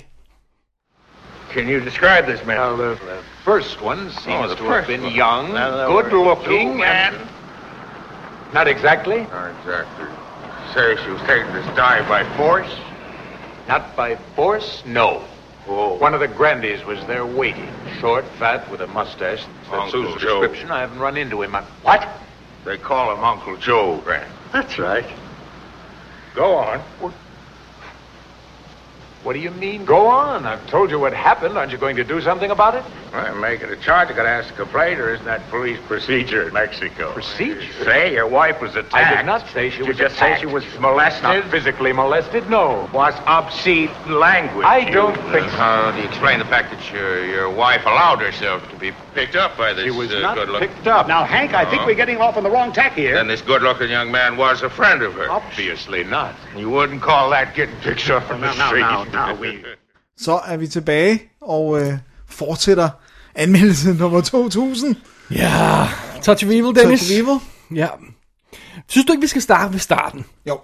Can 1.54 1.64
you 1.68 1.84
describe 1.84 2.22
this 2.32 2.46
man? 2.46 2.56
Well, 2.58 2.76
the, 2.76 2.90
the 3.12 3.18
first 3.50 3.82
one 3.82 3.98
seems 4.24 4.46
the 4.50 4.56
to 4.56 4.64
have 4.64 4.86
been 4.86 5.02
one. 5.04 5.14
young, 5.22 5.44
Now, 5.54 5.88
good 5.94 6.12
looking, 6.28 6.82
and... 6.84 7.14
Not 8.54 8.66
exactly. 8.68 9.18
Not 9.36 9.48
exactly. 9.58 10.08
Say 10.74 10.86
she 11.02 11.10
was 11.16 11.22
taken 11.32 11.46
to 11.56 11.62
die 11.84 12.00
by 12.14 12.22
force? 12.36 12.72
Not 13.68 13.96
by 13.96 14.16
force, 14.34 14.82
no. 14.86 15.24
Oh. 15.68 15.94
One 15.98 16.14
of 16.14 16.20
the 16.20 16.28
grandees 16.28 16.84
was 16.84 17.04
there 17.06 17.26
waiting. 17.26 17.68
Short, 18.00 18.24
fat, 18.38 18.70
with 18.70 18.80
a 18.80 18.86
mustache. 18.86 19.44
That 19.70 19.80
Uncle 19.80 20.14
the 20.14 20.18
Joe. 20.20 20.40
description. 20.40 20.70
I 20.70 20.80
haven't 20.80 21.00
run 21.00 21.16
into 21.16 21.42
him. 21.42 21.54
I- 21.56 21.62
What? 21.82 22.08
They 22.64 22.78
call 22.78 23.12
him 23.16 23.22
Uncle 23.24 23.56
Joe, 23.56 24.00
Grant. 24.04 24.30
That's 24.52 24.78
right. 24.78 25.06
Go 26.34 26.54
on. 26.54 26.82
What 29.26 29.32
do 29.32 29.40
you 29.40 29.50
mean? 29.50 29.84
Go 29.84 30.06
on. 30.06 30.46
I've 30.46 30.64
told 30.68 30.88
you 30.88 31.00
what 31.00 31.12
happened. 31.12 31.58
Aren't 31.58 31.72
you 31.72 31.78
going 31.78 31.96
to 31.96 32.04
do 32.04 32.20
something 32.20 32.52
about 32.52 32.76
it? 32.76 32.84
Well, 33.12 33.34
make 33.34 33.60
it 33.60 33.68
a 33.68 33.76
charge. 33.76 34.08
I 34.08 34.12
gotta 34.12 34.28
ask 34.28 34.54
a 34.54 34.56
complaint, 34.56 35.00
or 35.00 35.12
isn't 35.12 35.26
that 35.26 35.50
police 35.50 35.80
procedure 35.88 36.46
in 36.46 36.54
Mexico? 36.54 37.12
Procedure? 37.12 37.84
Say 37.84 38.12
your 38.12 38.28
wife 38.28 38.60
was 38.60 38.76
attacked. 38.76 38.94
I 38.94 39.16
did 39.16 39.26
not 39.26 39.48
say 39.48 39.68
she 39.70 39.78
Did 39.78 39.88
was 39.88 39.98
you 39.98 40.04
just 40.04 40.14
attacked. 40.14 40.42
say 40.42 40.46
she 40.46 40.54
was 40.54 40.64
molested? 40.78 41.24
Not 41.24 41.50
physically 41.50 41.92
molested, 41.92 42.48
no. 42.48 42.88
was 42.92 43.14
obscene 43.26 43.90
language. 44.08 44.64
I 44.64 44.88
don't 44.90 45.16
used. 45.16 45.28
think 45.32 45.50
so. 45.50 45.56
How 45.56 45.90
do 45.90 45.98
you 45.98 46.04
explain 46.04 46.38
the 46.38 46.44
fact 46.44 46.70
that 46.70 46.92
your 46.92 47.24
your 47.26 47.50
wife 47.50 47.84
allowed 47.84 48.20
herself 48.20 48.62
to 48.70 48.76
be 48.76 48.92
picked 49.18 49.36
up 49.44 49.52
by 49.62 49.70
this 49.76 49.84
She 49.84 49.90
was 50.02 50.10
uh, 50.12 50.20
not 50.20 50.60
picked 50.64 50.86
up. 50.96 51.04
Now, 51.14 51.22
Hank, 51.34 51.50
I 51.62 51.64
think 51.70 51.80
we're 51.88 52.00
getting 52.02 52.18
off 52.24 52.36
on 52.36 52.44
the 52.48 52.52
wrong 52.54 52.70
tack 52.72 52.92
here. 53.02 53.14
Then 53.18 53.28
this 53.28 53.42
good-looking 53.50 53.90
young 53.98 54.10
man 54.18 54.30
was 54.44 54.56
a 54.62 54.70
friend 54.78 54.98
of 55.06 55.12
hers. 55.18 55.30
Obviously 55.30 56.02
not. 56.16 56.32
You 56.60 56.68
wouldn't 56.76 57.02
call 57.10 57.24
that 57.30 57.46
getting 57.58 57.78
picked 57.86 58.10
up 58.16 58.22
Now, 58.28 58.36
the 58.44 58.54
now, 58.62 58.66
street. 58.68 58.80
now, 58.80 59.04
now, 59.04 59.40
we... 59.42 59.48
Så 60.26 60.40
er 60.46 60.56
vi 60.56 60.66
tilbage 60.66 61.20
og 61.40 61.82
øh, 61.82 61.92
fortsætter 62.28 62.88
anmeldelse 63.34 63.94
nummer 63.98 64.20
2000. 64.20 64.96
Ja, 65.30 65.86
Touch 66.22 66.44
of 66.44 66.50
Evil, 66.50 66.74
Dennis. 66.74 67.00
Touch 67.00 67.12
of 67.12 67.18
Evil. 67.18 67.40
Ja. 67.78 67.88
Synes 68.88 69.06
du 69.06 69.12
ikke, 69.12 69.20
vi 69.20 69.26
skal 69.26 69.42
starte 69.42 69.72
ved 69.72 69.80
starten? 69.80 70.24
Jo. 70.48 70.60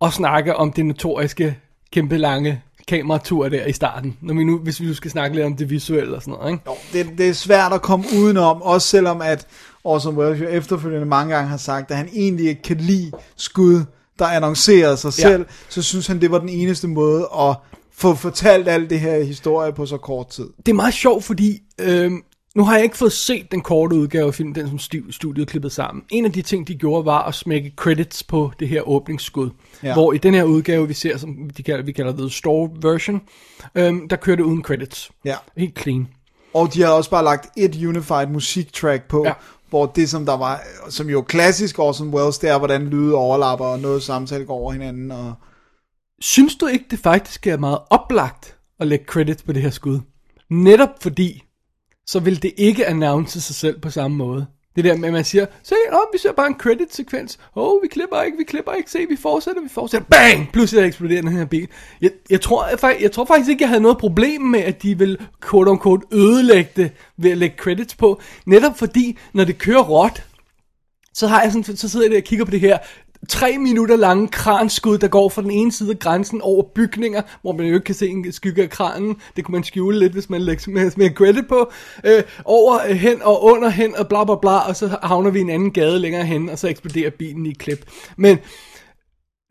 Og 0.00 0.12
snakke 0.12 0.56
om 0.56 0.72
det 0.72 0.86
notoriske, 0.86 1.58
kæmpe 1.92 2.16
lange 2.16 2.62
kameratur 2.90 3.48
der 3.48 3.66
i 3.66 3.72
starten. 3.72 4.16
Når 4.20 4.34
vi 4.34 4.44
nu, 4.44 4.58
hvis 4.58 4.80
vi 4.80 4.86
nu 4.86 4.94
skal 4.94 5.10
snakke 5.10 5.36
lidt 5.36 5.46
om 5.46 5.56
det 5.56 5.70
visuelle 5.70 6.16
og 6.16 6.22
sådan 6.22 6.34
noget, 6.34 6.52
ikke? 6.52 6.62
Jo, 6.66 6.74
det, 6.92 7.18
det 7.18 7.28
er 7.28 7.32
svært 7.32 7.72
at 7.72 7.82
komme 7.82 8.04
udenom, 8.18 8.62
også 8.62 8.88
selvom 8.88 9.22
at 9.22 9.46
Orson 9.84 10.16
Welles 10.16 10.40
jo 10.40 10.46
efterfølgende 10.48 11.06
mange 11.06 11.34
gange 11.34 11.48
har 11.50 11.56
sagt, 11.56 11.90
at 11.90 11.96
han 11.96 12.08
egentlig 12.12 12.48
ikke 12.48 12.62
kan 12.62 12.76
lide 12.76 13.12
skud, 13.36 13.84
der 14.18 14.26
annoncerer 14.26 14.96
sig 14.96 15.12
Ja. 15.18 15.22
selv, 15.28 15.46
så 15.68 15.82
synes 15.82 16.06
han, 16.06 16.20
det 16.20 16.30
var 16.30 16.38
den 16.38 16.48
eneste 16.48 16.88
måde 16.88 17.28
at 17.40 17.56
få 17.92 18.14
fortalt 18.14 18.68
alt 18.68 18.90
det 18.90 19.00
her 19.00 19.22
historie 19.24 19.72
på 19.72 19.86
så 19.86 19.96
kort 19.96 20.28
tid. 20.28 20.48
Det 20.66 20.68
er 20.72 20.76
meget 20.76 20.94
sjovt, 20.94 21.24
fordi 21.24 21.58
øhm, 21.80 22.22
nu 22.56 22.64
har 22.64 22.74
jeg 22.74 22.84
ikke 22.84 22.96
fået 22.96 23.12
set 23.12 23.52
den 23.52 23.60
korte 23.60 23.96
udgave 23.96 24.26
af 24.26 24.34
filmen, 24.34 24.54
den 24.54 24.68
som 24.68 24.78
stu- 24.78 25.12
studiet 25.12 25.48
klippet 25.48 25.72
sammen. 25.72 26.04
En 26.10 26.24
af 26.24 26.32
de 26.32 26.42
ting, 26.42 26.68
de 26.68 26.74
gjorde, 26.74 27.04
var 27.04 27.22
at 27.22 27.34
smække 27.34 27.72
credits 27.76 28.22
på 28.22 28.52
det 28.60 28.68
her 28.68 28.88
åbningsskud. 28.88 29.50
Ja. 29.82 29.92
Hvor 29.92 30.12
i 30.12 30.18
den 30.18 30.34
her 30.34 30.44
udgave, 30.44 30.88
vi 30.88 30.94
ser, 30.94 31.16
som 31.16 31.50
de 31.56 31.62
kalder, 31.62 31.84
vi 31.84 31.92
kalder 31.92 32.12
det 32.12 32.32
store 32.32 32.70
version, 32.82 33.20
øhm, 33.74 34.08
der 34.08 34.16
kører 34.16 34.36
det 34.36 34.42
uden 34.42 34.62
credits. 34.62 35.10
Ja. 35.24 35.36
Helt 35.56 35.80
clean. 35.80 36.08
Og 36.54 36.74
de 36.74 36.82
har 36.82 36.88
også 36.90 37.10
bare 37.10 37.24
lagt 37.24 37.48
et 37.58 37.84
unified 37.86 38.26
musiktrack 38.26 39.08
på, 39.08 39.22
Ja. 39.26 39.32
hvor 39.68 39.86
det 39.86 40.10
som 40.10 40.26
der 40.26 40.36
var, 40.36 40.60
som 40.88 41.10
jo 41.10 41.22
klassisk 41.22 41.78
Orson 41.78 42.14
Welles, 42.14 42.38
det 42.38 42.50
er, 42.50 42.58
hvordan 42.58 42.86
lyde 42.86 43.14
overlapper, 43.14 43.64
og 43.66 43.78
noget 43.78 44.02
samtale 44.02 44.44
går 44.44 44.54
over 44.54 44.72
hinanden, 44.72 45.10
og 45.10 45.34
Synes 46.22 46.56
du 46.56 46.66
ikke, 46.66 46.84
det 46.90 46.98
faktisk 46.98 47.46
er 47.46 47.56
meget 47.56 47.78
oplagt 47.90 48.56
at 48.80 48.86
lægge 48.86 49.04
credits 49.04 49.42
på 49.42 49.52
det 49.52 49.62
her 49.62 49.70
skud? 49.70 50.00
Netop 50.50 50.88
fordi, 51.00 51.42
så 52.10 52.20
vil 52.20 52.42
det 52.42 52.52
ikke 52.56 52.86
announce 52.86 53.40
sig 53.40 53.54
selv 53.54 53.80
på 53.80 53.90
samme 53.90 54.16
måde. 54.16 54.46
Det 54.76 54.84
der 54.84 54.96
med, 54.96 55.08
at 55.08 55.12
man 55.12 55.24
siger, 55.24 55.46
se, 55.62 55.74
oh, 55.92 55.98
vi 56.12 56.18
ser 56.18 56.32
bare 56.32 56.46
en 56.46 56.54
credit-sekvens. 56.58 57.38
Åh, 57.56 57.64
oh, 57.64 57.82
vi 57.82 57.88
klipper 57.88 58.22
ikke, 58.22 58.38
vi 58.38 58.44
klipper 58.44 58.72
ikke. 58.72 58.90
Se, 58.90 58.98
vi 59.08 59.16
fortsætter, 59.16 59.62
vi 59.62 59.68
fortsætter. 59.68 60.06
Bang! 60.10 60.52
Pludselig 60.52 60.86
eksploderer 60.86 61.22
den 61.22 61.32
her 61.32 61.44
bil. 61.44 61.68
Jeg, 62.00 62.10
jeg, 62.30 62.40
tror, 62.40 62.66
jeg, 62.68 62.96
jeg 63.00 63.12
tror 63.12 63.24
faktisk 63.24 63.50
ikke, 63.50 63.62
jeg 63.62 63.68
havde 63.68 63.82
noget 63.82 63.98
problem 63.98 64.40
med, 64.40 64.60
at 64.60 64.82
de 64.82 64.98
vil 64.98 65.18
quote 65.50 65.70
unquote 65.70 66.06
ødelægge 66.12 66.70
det 66.76 66.90
ved 67.16 67.30
at 67.30 67.38
lægge 67.38 67.56
credits 67.56 67.94
på. 67.94 68.20
Netop 68.46 68.78
fordi, 68.78 69.18
når 69.32 69.44
det 69.44 69.58
kører 69.58 69.82
råt, 69.82 70.24
så 71.14 71.26
har 71.26 71.42
jeg 71.42 71.52
sådan, 71.52 71.76
så 71.76 71.88
sidder 71.88 72.06
jeg 72.06 72.10
der 72.10 72.18
og 72.18 72.24
kigger 72.24 72.44
på 72.44 72.50
det 72.50 72.60
her 72.60 72.78
tre 73.30 73.58
minutter 73.58 73.96
lange 73.96 74.28
kranskud, 74.28 74.98
der 74.98 75.08
går 75.08 75.28
fra 75.28 75.42
den 75.42 75.50
ene 75.50 75.72
side 75.72 75.90
af 75.90 75.98
grænsen 75.98 76.40
over 76.42 76.62
bygninger, 76.74 77.22
hvor 77.42 77.52
man 77.52 77.66
jo 77.66 77.74
ikke 77.74 77.84
kan 77.84 77.94
se 77.94 78.08
en 78.08 78.32
skygge 78.32 78.62
af 78.62 78.70
kranen. 78.70 79.16
Det 79.36 79.44
kunne 79.44 79.52
man 79.52 79.64
skjule 79.64 79.98
lidt, 79.98 80.12
hvis 80.12 80.30
man 80.30 80.40
lægger 80.40 80.70
mere, 80.70 80.90
mere 80.96 81.10
credit 81.10 81.48
på. 81.48 81.70
Øh, 82.04 82.22
over, 82.44 82.78
øh, 82.88 82.96
hen 82.96 83.22
og 83.22 83.44
under 83.44 83.68
hen 83.68 83.96
og 83.96 84.08
bla 84.08 84.24
bla 84.24 84.34
bla, 84.42 84.68
og 84.68 84.76
så 84.76 84.96
havner 85.02 85.30
vi 85.30 85.40
en 85.40 85.50
anden 85.50 85.70
gade 85.70 85.98
længere 85.98 86.24
hen, 86.24 86.48
og 86.48 86.58
så 86.58 86.68
eksploderer 86.68 87.10
bilen 87.10 87.46
i 87.46 87.52
klip. 87.52 87.84
Men 88.16 88.38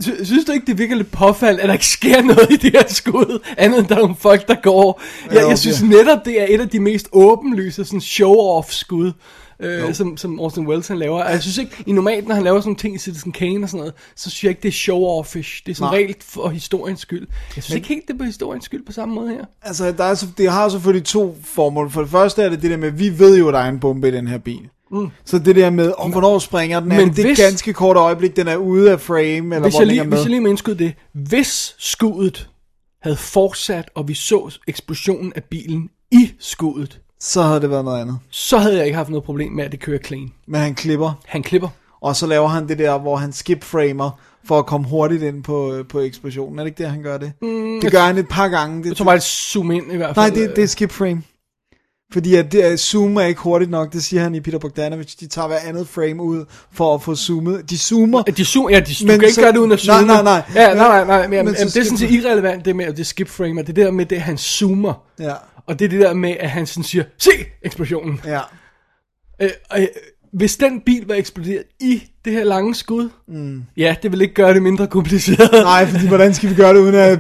Sy- 0.04 0.24
Synes 0.24 0.46
du 0.46 0.52
ikke, 0.52 0.66
det 0.66 0.78
virker 0.78 0.96
lidt 0.96 1.12
påfald, 1.12 1.60
at 1.60 1.68
der 1.68 1.74
ikke 1.74 1.88
sker 1.88 2.22
noget 2.22 2.48
i 2.52 2.56
det 2.56 2.72
her 2.72 2.84
skud, 2.88 3.40
andet 3.58 3.80
end 3.80 3.88
der 3.88 3.96
er 3.96 4.00
nogle 4.00 4.16
folk, 4.20 4.48
der 4.48 4.56
går? 4.64 5.02
Jeg, 5.32 5.50
jeg 5.50 5.58
synes 5.58 5.82
netop, 5.84 6.26
det 6.26 6.42
er 6.42 6.46
et 6.50 6.62
af 6.62 6.70
de 6.70 6.80
mest 6.80 7.10
åbenlyse 7.12 7.86
sådan 7.86 8.00
show-off 8.00 8.72
skud, 8.72 9.12
øh, 9.60 9.94
som, 9.94 10.18
som 10.18 10.40
Orson 10.40 10.68
Welles 10.68 10.88
han 10.88 10.98
laver. 11.00 11.24
Og 11.24 11.32
jeg 11.32 11.42
synes 11.42 11.58
ikke, 11.58 11.84
i 11.86 11.92
normalt, 11.92 12.28
når 12.28 12.36
han 12.36 12.44
laver 12.44 12.60
sådan 12.60 12.68
nogle 12.70 12.78
ting 12.78 12.96
i 12.96 12.98
Citizen 12.98 13.32
Kane 13.32 13.66
og 13.66 13.70
sådan 13.70 13.80
noget, 13.80 13.94
så 14.16 14.30
synes 14.30 14.44
jeg 14.44 14.50
ikke, 14.50 14.62
det 14.62 14.68
er 14.68 14.72
show-offish. 14.74 15.62
Det 15.66 15.72
er 15.72 15.76
som 15.76 15.84
Nej. 15.88 15.96
regel 15.96 16.16
for 16.22 16.50
historiens 16.50 17.00
skyld. 17.00 17.28
Jeg 17.56 17.64
synes 17.64 17.70
Men, 17.70 17.76
ikke 17.78 17.88
helt, 17.88 18.08
det 18.08 18.14
er 18.14 18.18
på 18.18 18.24
historiens 18.24 18.66
skyld 18.66 18.86
på 18.86 18.92
samme 18.92 19.16
måde 19.16 19.30
her. 19.30 19.46
Altså, 19.62 19.92
der 19.92 20.04
er, 20.04 20.14
så- 20.16 20.28
det 20.38 20.52
har 20.52 20.70
selvfølgelig 20.70 21.06
to 21.06 21.38
formål. 21.44 21.90
For 21.92 22.02
det 22.02 22.10
første 22.10 22.42
er 22.42 22.50
det 22.50 22.62
det 22.62 22.72
der 22.72 22.78
med, 22.78 22.92
vi 22.92 23.20
ved 23.20 23.38
jo, 23.38 23.48
at 23.48 23.54
der 23.54 23.60
er 23.60 23.70
en 23.70 23.80
bombe 23.80 24.08
i 24.08 24.12
den 24.12 24.28
her 24.28 24.38
bil. 24.38 24.70
Mm. 24.92 25.08
Så 25.26 25.40
det 25.40 25.56
der 25.56 25.70
med, 25.70 25.94
om 25.98 26.12
hvornår 26.12 26.40
springer 26.40 26.80
den, 26.80 26.92
er 26.92 26.96
Men 26.98 27.08
det, 27.08 27.16
det 27.18 27.26
hvis- 27.26 27.40
ganske 27.40 27.74
kort 27.74 27.98
øjeblik, 27.98 28.36
den 28.36 28.48
er 28.48 28.56
ude 28.56 28.92
af 28.92 29.02
frame, 29.02 29.22
eller 29.28 29.60
Hvis 29.60 29.74
hvor 29.74 29.82
jeg, 29.82 29.88
den 29.88 29.88
lige, 29.88 29.94
ikke 29.94 30.02
er 30.02 30.10
hvis 30.10 30.18
jeg 30.18 30.24
med. 30.24 30.30
lige 30.30 30.42
må 30.42 30.48
indskyde 30.48 30.78
det. 30.78 30.94
Hvis 31.14 31.76
skuddet 31.78 32.50
havde 33.02 33.18
fortsat, 33.18 33.90
og 33.96 34.08
vi 34.08 34.14
så 34.14 34.58
eksplosionen 34.68 35.34
af 35.36 35.44
bilen 35.44 35.90
i 36.12 36.32
skuddet, 36.40 37.00
Så 37.22 37.42
havde 37.42 37.62
det 37.62 37.70
været 37.70 37.86
noget 37.86 38.02
andet. 38.02 38.18
så 38.30 38.58
havde 38.58 38.78
jeg 38.78 38.86
ikke 38.86 38.98
haft 38.98 39.10
noget 39.10 39.24
problem 39.24 39.52
med, 39.52 39.64
at 39.66 39.72
det 39.72 39.80
kører 39.80 40.00
clean. 40.06 40.32
Men 40.48 40.62
han 40.62 40.76
klipper, 40.76 41.12
Han 41.28 41.44
klipper. 41.44 41.68
og 42.02 42.16
så 42.16 42.28
laver 42.28 42.48
han 42.48 42.68
det 42.68 42.80
der, 42.80 42.98
hvor 43.00 43.16
han 43.16 43.34
skip-framer, 43.34 44.20
for 44.46 44.60
at 44.60 44.66
komme 44.66 44.88
hurtigt 44.88 45.24
ind 45.24 45.44
på, 45.44 45.74
øh, 45.74 45.88
på 45.88 46.00
eksplosionen. 46.00 46.60
Er 46.60 46.64
det 46.64 46.70
ikke 46.70 46.84
det, 46.84 46.92
han 46.92 47.04
gør 47.04 47.18
det? 47.18 47.32
Mm, 47.42 47.82
det 47.82 47.92
gør 47.92 48.02
han 48.02 48.18
et 48.18 48.28
par 48.30 48.48
gange. 48.48 48.84
Det, 48.84 48.90
Jeg 48.90 48.96
tror 48.98 49.06
bare, 49.06 49.16
det 49.16 49.24
zoom 49.24 49.72
ind 49.72 49.94
i 49.94 49.96
hvert 49.98 50.16
nej, 50.16 50.30
fald. 50.30 50.48
det, 50.48 50.56
det 50.56 50.64
er 50.64 50.68
skip-frame. 50.68 51.22
Fordi 52.14 52.36
at 52.36 52.52
det, 52.52 52.66
er- 52.72 52.76
zoom 52.76 53.16
er 53.18 53.22
ikke 53.22 53.42
hurtigt 53.42 53.72
nok, 53.72 53.94
det 53.94 54.04
siger 54.04 54.22
han 54.24 54.36
i 54.36 54.40
Peter 54.40 54.60
Bogdanovich. 54.60 55.20
De 55.20 55.28
tager 55.28 55.48
hver 55.48 55.58
andet 55.66 55.88
frame 55.88 56.24
ud 56.24 56.46
for 56.72 56.96
at 56.96 57.02
få 57.02 57.16
zoomet. 57.16 57.70
De 57.70 57.78
zoomer, 57.78 58.22
De 58.24 58.46
zoom, 58.46 58.70
ja, 58.70 58.80
de, 58.80 58.86
du 58.86 59.06
Men 59.06 59.08
kan 59.08 59.22
ikke 59.24 59.34
så- 59.34 59.42
gøre 59.42 59.52
det 59.52 59.58
uden 59.58 59.72
at 59.72 59.84
nej, 59.88 59.96
zoome. 59.98 60.08
nej, 60.08 60.24
nej. 60.24 60.44
Ja, 60.56 60.68
Men- 60.70 60.78
nej, 60.78 60.88
nej, 60.88 61.06
nej. 61.06 61.22
Men, 61.22 61.30
men 61.30 61.46
men 61.46 61.54
det 61.56 61.78
er 61.78 61.84
sådan 61.84 61.98
set 61.98 62.12
irrelevant, 62.12 62.66
det 62.66 62.76
med, 62.76 62.86
at 62.86 62.98
det 62.98 63.08
skip 63.08 63.28
frame, 63.28 63.62
det 63.64 63.76
der 63.76 63.92
med 63.92 64.06
det, 64.06 64.16
at 64.16 64.22
han 64.22 64.38
zoomer. 64.38 64.94
ja, 65.20 65.34
Og 65.70 65.80
det 65.80 65.86
er 65.86 65.90
det 65.90 66.00
der 66.00 66.14
med, 66.14 66.36
at 66.40 66.50
han 66.50 66.66
sådan 66.68 66.84
siger, 66.84 67.04
se 67.18 67.32
eksplosionen. 67.64 68.22
ja. 68.26 68.40
Øh, 69.42 69.50
og, 69.70 69.82
øh, 69.82 69.88
hvis 70.34 70.58
den 70.58 70.82
bil 70.82 71.08
var 71.08 71.16
eksploderet 71.16 71.64
i 71.80 72.04
det 72.26 72.34
her 72.34 72.44
lange 72.44 72.76
skud, 72.76 73.10
mm. 73.28 73.64
ja, 73.78 73.96
det 74.04 74.12
vil 74.12 74.22
ikke 74.22 74.34
gøre 74.34 74.54
det 74.54 74.64
mindre 74.64 74.88
kompliceret. 74.88 75.50
Nej, 75.64 75.86
fordi 75.86 76.08
hvordan 76.08 76.34
skal 76.34 76.50
vi 76.50 76.56
gøre 76.56 76.74
det, 76.74 76.80
uden 76.80 76.96
at 76.96 77.20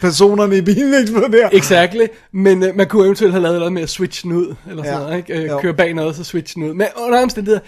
personerne 0.00 0.56
i 0.56 0.60
bilen 0.60 0.94
eksploderer? 1.02 1.48
Exactly, 1.52 2.06
men 2.32 2.62
øh, 2.62 2.76
man 2.76 2.86
kunne 2.88 3.04
eventuelt 3.04 3.32
have 3.32 3.42
lavet 3.42 3.58
noget 3.58 3.72
med 3.72 3.82
at 3.82 3.88
switche 3.88 4.28
den 4.28 4.36
ud, 4.36 4.54
eller 4.70 4.82
sådan 4.84 4.98
Ja. 5.00 5.04
noget, 5.06 5.16
ikke? 5.16 5.34
Øh, 5.42 5.46
Jo. 5.48 5.60
køre 5.60 5.74
bag 5.74 5.94
noget, 5.94 6.16
så 6.16 6.24
switche 6.24 6.60
den 6.60 6.68
ud. 6.70 6.74
Men 6.74 6.86
under 6.96 7.22
omstændigheder, 7.22 7.60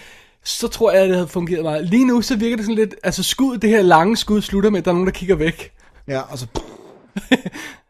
så 0.43 0.67
tror 0.67 0.91
jeg, 0.91 1.01
at 1.01 1.07
det 1.09 1.15
havde 1.15 1.27
fungeret 1.27 1.63
meget. 1.63 1.85
Lige 1.85 2.05
nu, 2.07 2.21
så 2.21 2.35
virker 2.35 2.55
det 2.55 2.65
sådan 2.65 2.75
lidt, 2.75 2.95
altså 3.03 3.23
skud, 3.23 3.57
det 3.57 3.69
her 3.69 3.81
lange 3.81 4.17
skud 4.17 4.41
slutter 4.41 4.69
med, 4.69 4.79
at 4.79 4.85
der 4.85 4.91
er 4.91 4.95
nogen, 4.95 5.07
der 5.07 5.13
kigger 5.13 5.35
væk. 5.35 5.71
Ja, 6.07 6.19
og 6.21 6.37
så... 6.37 6.45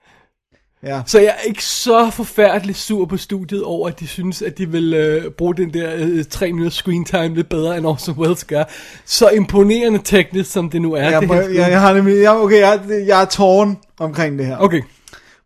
ja, 0.83 1.01
Så 1.05 1.19
jeg 1.19 1.35
er 1.39 1.47
ikke 1.47 1.65
så 1.65 2.09
forfærdeligt 2.09 2.77
sur 2.77 3.05
på 3.05 3.17
studiet 3.17 3.63
over, 3.63 3.87
at 3.87 3.99
de 3.99 4.07
synes, 4.07 4.41
at 4.41 4.57
de 4.57 4.69
vil 4.69 4.93
øh, 4.93 5.31
bruge 5.31 5.55
den 5.55 5.73
der 5.73 5.91
øh, 5.97 6.25
tre 6.29 6.51
minutter 6.51 6.71
screen 6.71 7.05
time 7.05 7.35
lidt 7.35 7.49
bedre, 7.49 7.77
end 7.77 7.85
Orson 7.85 8.15
Welles 8.17 8.43
gør. 8.43 8.63
Så 9.05 9.29
imponerende 9.29 9.99
teknisk, 10.03 10.51
som 10.51 10.69
det 10.69 10.81
nu 10.81 10.93
er. 10.93 11.09
jeg, 11.09 11.21
det 11.21 11.29
jeg, 11.29 11.43
skud. 11.43 11.55
jeg 11.55 11.81
har 11.81 11.93
nemlig... 11.93 12.21
Jeg, 12.21 12.31
okay, 12.31 12.59
jeg, 12.59 12.79
jeg 13.07 13.21
er 13.21 13.25
tårn 13.25 13.77
omkring 13.99 14.39
det 14.39 14.45
her. 14.45 14.57
Okay. 14.57 14.81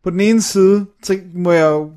På 0.04 0.10
den 0.10 0.20
ene 0.20 0.42
side, 0.42 0.86
så 1.04 1.18
må 1.34 1.52
jeg 1.52 1.66
jo 1.66 1.92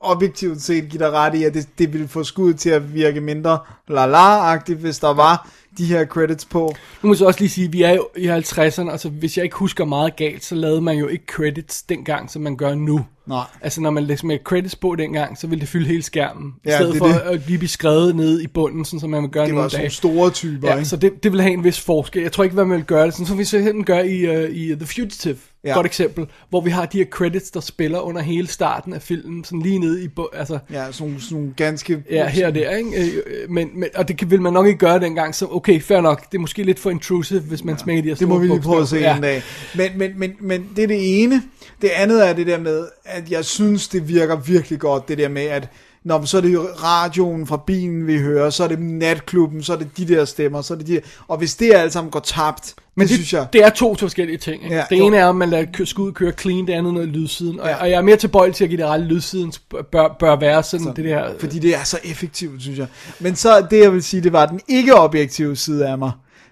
objektivt 0.00 0.62
set 0.62 0.88
give 0.88 1.04
dig 1.04 1.12
ret 1.12 1.34
i, 1.34 1.44
at 1.44 1.54
det, 1.54 1.68
det 1.78 1.92
ville 1.92 2.08
få 2.08 2.24
skuddet 2.24 2.60
til 2.60 2.70
at 2.70 2.94
virke 2.94 3.20
mindre 3.20 3.58
la-la-agtigt, 3.88 4.78
hvis 4.78 4.98
der 4.98 5.14
var 5.14 5.48
de 5.78 5.84
her 5.84 6.04
credits 6.04 6.44
på. 6.44 6.74
Nu 7.02 7.06
må 7.06 7.12
jeg 7.12 7.18
så 7.18 7.26
også 7.26 7.40
lige 7.40 7.50
sige, 7.50 7.66
at 7.66 7.72
vi 7.72 7.82
er 7.82 7.90
jo 7.94 8.08
i 8.16 8.28
50'erne, 8.28 8.90
altså 8.90 9.08
hvis 9.08 9.36
jeg 9.36 9.44
ikke 9.44 9.56
husker 9.56 9.84
meget 9.84 10.16
galt, 10.16 10.44
så 10.44 10.54
lavede 10.54 10.80
man 10.80 10.96
jo 10.98 11.08
ikke 11.08 11.24
credits 11.28 11.82
dengang, 11.82 12.30
som 12.30 12.42
man 12.42 12.56
gør 12.56 12.74
nu. 12.74 13.04
Nej. 13.26 13.44
Altså 13.60 13.80
når 13.80 13.90
man 13.90 14.04
lægger 14.04 14.26
med 14.26 14.38
credits 14.44 14.76
på 14.76 14.94
dengang, 14.94 15.38
så 15.38 15.46
ville 15.46 15.60
det 15.60 15.68
fylde 15.68 15.86
hele 15.86 16.02
skærmen. 16.02 16.52
I 16.64 16.68
Ja, 16.68 16.76
stedet 16.76 16.92
det 16.92 16.98
for 16.98 17.06
det. 17.06 17.14
at 17.20 17.46
lige 17.46 17.58
blive 17.58 17.68
skrevet 17.68 18.16
ned 18.16 18.40
i 18.40 18.46
bunden, 18.46 18.84
sådan 18.84 19.00
som 19.00 19.10
man 19.10 19.22
vil 19.22 19.30
gøre 19.30 19.44
Det 19.44 19.52
nogle 19.54 19.62
var 19.62 19.68
sådan 19.68 19.90
store 19.90 20.30
typer, 20.30 20.68
Ja, 20.68 20.74
ikke? 20.76 20.88
så 20.88 20.96
det, 20.96 21.22
det 21.22 21.32
vil 21.32 21.40
have 21.42 21.52
en 21.52 21.64
vis 21.64 21.80
forskel. 21.80 22.22
Jeg 22.22 22.32
tror 22.32 22.44
ikke, 22.44 22.54
hvad 22.54 22.64
man 22.64 22.76
vil 22.76 22.84
gøre 22.86 23.06
det, 23.06 23.14
sådan 23.14 23.26
som 23.26 23.38
vi 23.38 23.44
så 23.44 23.58
hen 23.58 23.84
gør 23.84 23.98
i, 24.00 24.44
uh, 24.44 24.50
i 24.56 24.74
The 24.74 24.86
Fugitive. 24.86 25.36
Ja. 25.64 25.68
Ja. 25.68 25.74
Godt 25.74 25.86
eksempel, 25.86 26.26
hvor 26.50 26.60
vi 26.60 26.70
har 26.70 26.86
de 26.86 26.98
her 26.98 27.04
credits, 27.04 27.50
der 27.50 27.60
spiller 27.60 28.00
under 28.00 28.20
hele 28.20 28.46
starten 28.48 28.92
af 28.92 29.02
filmen, 29.02 29.44
sådan 29.44 29.60
lige 29.62 29.78
nede 29.78 30.04
i, 30.04 30.08
altså, 30.32 30.58
Ja, 30.72 30.92
sådan 30.92 31.20
nogle, 31.30 31.52
ganske... 31.56 32.02
ja, 32.10 32.26
her 32.28 32.46
og 32.46 32.54
der, 32.54 32.70
ikke? 32.76 32.90
Øh, 33.26 33.50
Men, 33.50 33.70
men, 33.74 33.88
og 33.94 34.08
det 34.08 34.30
vil 34.30 34.42
man 34.42 34.52
nok 34.52 34.66
ikke 34.66 34.78
gøre 34.78 35.00
dengang, 35.00 35.34
så 35.34 35.46
okay, 35.50 35.80
fair 35.80 36.00
nok, 36.00 36.30
det 36.32 36.38
er 36.38 36.40
måske 36.40 36.62
lidt 36.62 36.78
for 36.78 36.90
intrusive, 36.90 37.40
hvis 37.40 37.64
man 37.64 37.74
ja, 37.74 37.78
smækker 37.82 38.02
de 38.02 38.08
her 38.08 38.16
Det 38.16 38.28
må 38.28 38.38
vi 38.38 38.46
lige 38.46 38.60
prøve 38.60 38.80
at 38.82 38.88
se 38.88 38.96
bogstaver. 38.96 39.16
en 39.16 39.22
dag. 39.22 39.42
Men, 39.76 39.90
men, 39.98 40.10
men, 40.16 40.32
men 40.40 40.68
det 40.76 40.82
er 40.82 40.86
det 40.88 41.22
ene. 41.22 41.42
Det 41.82 41.88
andet 41.88 42.28
er 42.28 42.32
det 42.32 42.46
der 42.46 42.58
med, 42.58 42.86
at 43.04 43.30
jeg 43.30 43.44
synes, 43.44 43.88
det 43.88 44.08
virker 44.08 44.36
virkelig 44.36 44.78
godt, 44.78 45.08
det 45.08 45.18
der 45.18 45.28
med, 45.28 45.42
at 45.42 45.68
når 46.04 46.24
så 46.24 46.36
er 46.36 46.40
det 46.40 46.52
jo 46.52 46.60
radioen 46.84 47.46
fra 47.46 47.62
bilen, 47.66 48.06
vi 48.06 48.18
hører, 48.18 48.50
så 48.50 48.64
er 48.64 48.68
det 48.68 48.78
natklubben, 48.80 49.62
så 49.62 49.72
er 49.72 49.76
det 49.76 49.88
de 49.96 50.08
der 50.08 50.24
stemmer, 50.24 50.62
så 50.62 50.74
er 50.74 50.78
det 50.78 50.86
de 50.86 51.00
Og 51.28 51.38
hvis 51.38 51.54
det 51.54 51.72
alt 51.74 51.92
sammen 51.92 52.10
går 52.10 52.20
tabt, 52.20 52.74
Men 52.94 53.02
det, 53.02 53.08
det, 53.08 53.16
synes 53.16 53.32
jeg... 53.32 53.46
det 53.52 53.64
er 53.64 53.70
to 53.70 53.94
forskellige 53.94 54.38
ting. 54.38 54.64
Ikke? 54.64 54.76
Ja, 54.76 54.84
det 54.90 54.98
jo. 54.98 55.06
ene 55.06 55.16
er, 55.16 55.26
om 55.26 55.36
man 55.36 55.50
lader 55.50 55.84
skuddet 55.84 56.14
køre 56.14 56.32
clean, 56.32 56.66
det 56.66 56.72
andet 56.72 56.94
noget 56.94 57.08
lydsiden. 57.08 57.60
Og, 57.60 57.68
Ja. 57.68 57.74
og 57.80 57.90
jeg 57.90 57.96
er 57.96 58.02
mere 58.02 58.16
tilbøjelig 58.16 58.54
til 58.56 58.64
at 58.64 58.70
give 58.70 58.80
det 58.80 58.86
rette 58.86 59.04
lydsiden 59.04 59.52
bør, 59.92 60.16
bør 60.20 60.36
være 60.36 60.62
sådan, 60.62 60.84
så, 60.86 60.92
det 60.96 61.04
der... 61.04 61.30
Fordi 61.38 61.58
det 61.58 61.74
er 61.74 61.84
så 61.84 61.98
effektivt, 62.04 62.62
synes 62.62 62.78
jeg. 62.78 62.86
Men 63.20 63.36
så 63.36 63.66
det, 63.70 63.80
jeg 63.80 63.92
vil 63.92 64.02
sige, 64.02 64.22
det 64.22 64.32
var 64.32 64.46
den 64.46 64.60
ikke-objektive 64.68 65.56
side 65.56 65.88
af 65.88 65.98
mig. 65.98 66.10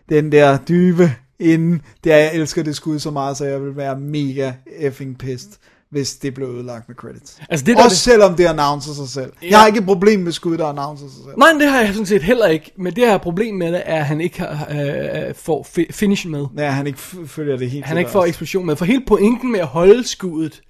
Den 0.08 0.32
der 0.32 0.58
dybe 0.68 1.12
inden. 1.40 1.82
Det 2.04 2.12
er, 2.12 2.16
jeg 2.16 2.34
elsker 2.34 2.62
det 2.62 2.76
skud 2.76 2.98
så 2.98 3.10
meget, 3.10 3.36
så 3.36 3.44
jeg 3.44 3.62
vil 3.62 3.76
være 3.76 3.98
mega 4.00 4.52
effing 4.78 5.18
pissed, 5.18 5.50
hvis 5.90 6.16
det 6.16 6.34
blev 6.34 6.48
ødelagt 6.48 6.88
med 6.88 6.96
credits. 6.96 7.38
Altså 7.48 7.66
det 7.66 7.76
der, 7.76 7.84
Også 7.84 7.94
det, 7.94 7.98
selvom 7.98 8.34
det 8.34 8.44
annoncer 8.46 8.92
sig 8.92 9.08
selv. 9.08 9.32
Ja. 9.42 9.48
Jeg 9.50 9.58
har 9.58 9.66
ikke 9.66 9.78
et 9.78 9.84
problem 9.84 10.20
med 10.20 10.32
skud, 10.32 10.58
der 10.58 10.66
annoncer 10.66 11.06
sig 11.08 11.16
selv. 11.24 11.38
nej, 11.38 11.48
det 11.60 11.68
har 11.70 11.80
jeg 11.80 11.88
sådan 11.92 12.06
set 12.06 12.22
heller 12.22 12.46
ikke. 12.46 12.72
Men 12.76 12.96
det 12.96 13.06
her 13.06 13.18
problem 13.18 13.54
med 13.54 13.72
det, 13.72 13.82
er, 13.84 13.94
at 13.98 14.04
han 14.06 14.20
ikke 14.20 14.38
har, 14.40 14.66
øh, 14.70 15.34
får 15.34 15.66
fi- 15.78 15.92
finish 15.92 16.28
med. 16.28 16.46
Ja, 16.58 16.70
han 16.70 16.86
ikke 16.86 16.98
følger 17.26 17.56
det 17.56 17.70
helt 17.70 17.84
Han 17.84 17.98
ikke 17.98 18.10
får 18.10 18.24
eksplosion 18.24 18.66
med. 18.66 18.76
For 18.76 18.84
hele 18.84 19.02
pointen 19.06 19.52
med 19.52 19.60
at 19.60 19.66
holde 19.66 20.08
skuddet, 20.08 20.60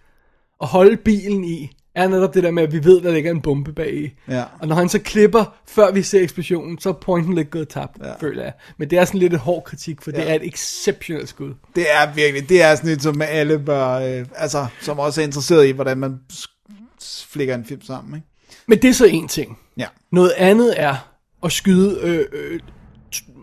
og 0.60 0.68
holde 0.68 0.96
bilen 0.96 1.44
i, 1.44 1.70
er 1.98 2.08
netop 2.08 2.34
det 2.34 2.42
der 2.42 2.50
med, 2.50 2.62
at 2.62 2.72
vi 2.72 2.84
ved, 2.84 3.00
der 3.00 3.12
ligger 3.12 3.30
en 3.30 3.40
bombe 3.40 3.72
bag. 3.72 4.14
Ja. 4.28 4.44
Og 4.60 4.68
når 4.68 4.76
han 4.76 4.88
så 4.88 4.98
klipper, 4.98 5.58
før 5.68 5.92
vi 5.92 6.02
ser 6.02 6.22
eksplosionen, 6.22 6.78
så 6.78 6.88
er 6.88 6.92
pointen 6.92 7.34
lidt 7.34 7.50
gået 7.50 7.68
tabt, 7.68 7.96
ja. 8.04 8.12
føler 8.20 8.42
jeg. 8.42 8.52
Men 8.78 8.90
det 8.90 8.98
er 8.98 9.04
sådan 9.04 9.20
lidt 9.20 9.32
et 9.32 9.38
hård 9.38 9.64
kritik, 9.64 10.02
for 10.02 10.10
ja. 10.10 10.20
det 10.20 10.30
er 10.30 10.34
et 10.34 10.46
exceptionelt 10.46 11.28
skud. 11.28 11.54
Det 11.76 11.84
er 11.92 12.14
virkelig, 12.14 12.48
det 12.48 12.62
er 12.62 12.74
sådan 12.74 12.90
et, 12.90 13.02
som 13.02 13.22
alle 13.22 13.58
bør, 13.58 13.88
øh, 13.88 14.26
altså, 14.36 14.66
som 14.80 14.98
også 14.98 15.20
er 15.20 15.24
interesseret 15.24 15.66
i, 15.66 15.70
hvordan 15.70 15.98
man 15.98 16.18
flækker 17.28 17.54
en 17.54 17.64
film 17.64 17.82
sammen, 17.82 18.14
ikke? 18.14 18.26
Men 18.66 18.82
det 18.82 18.90
er 18.90 18.94
så 18.94 19.06
en 19.06 19.28
ting. 19.28 19.58
Ja. 19.76 19.86
Noget 20.12 20.32
andet 20.36 20.74
er 20.76 20.94
at 21.44 21.52
skyde... 21.52 21.98
Øh, 22.02 22.26
øh, 22.32 22.60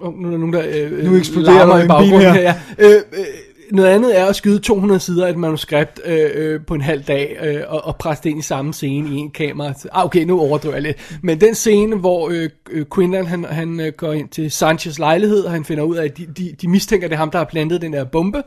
nu 0.01 0.27
er 0.27 0.31
der 0.31 0.37
nogen, 0.37 0.53
der 0.53 0.63
øh, 0.67 1.03
Nu 1.05 1.15
eksploderer 1.15 1.65
der 1.65 1.77
i 1.77 1.81
en 1.81 1.87
baggrunden 1.87 2.21
her. 2.21 2.33
her. 2.33 2.41
Ja. 2.41 2.55
Øh, 2.77 3.01
øh, 3.13 3.25
noget 3.71 3.89
andet 3.89 4.19
er 4.19 4.25
at 4.25 4.35
skyde 4.35 4.59
200 4.59 4.99
sider 4.99 5.25
af 5.25 5.29
et 5.29 5.37
manuskript 5.37 5.99
øh, 6.05 6.29
øh, 6.33 6.65
på 6.67 6.73
en 6.73 6.81
halv 6.81 7.03
dag 7.03 7.37
øh, 7.41 7.63
og, 7.67 7.85
og 7.85 7.95
presse 7.95 8.23
det 8.23 8.29
ind 8.29 8.39
i 8.39 8.41
samme 8.41 8.73
scene 8.73 9.09
i 9.09 9.13
en 9.13 9.31
kamera. 9.31 9.73
Ah, 9.91 10.05
okay, 10.05 10.23
nu 10.23 10.39
overdriver 10.39 10.75
jeg 10.75 10.81
lidt. 10.81 11.17
Men 11.21 11.41
den 11.41 11.55
scene, 11.55 11.95
hvor 11.95 12.29
øh, 12.29 12.49
øh, 12.71 12.85
Quinlan 12.95 13.25
han, 13.25 13.43
han 13.43 13.79
øh, 13.79 13.93
går 13.97 14.13
ind 14.13 14.29
til 14.29 14.51
Sanchez 14.51 14.99
lejlighed, 14.99 15.43
og 15.43 15.51
han 15.51 15.65
finder 15.65 15.83
ud 15.83 15.95
af, 15.95 16.03
at 16.05 16.17
de, 16.17 16.25
de, 16.37 16.55
de 16.61 16.67
mistænker, 16.67 17.07
at 17.07 17.09
det 17.09 17.15
er 17.15 17.19
ham, 17.19 17.31
der 17.31 17.37
har 17.37 17.45
plantet 17.45 17.81
den 17.81 17.93
der 17.93 18.03
bombe. 18.03 18.43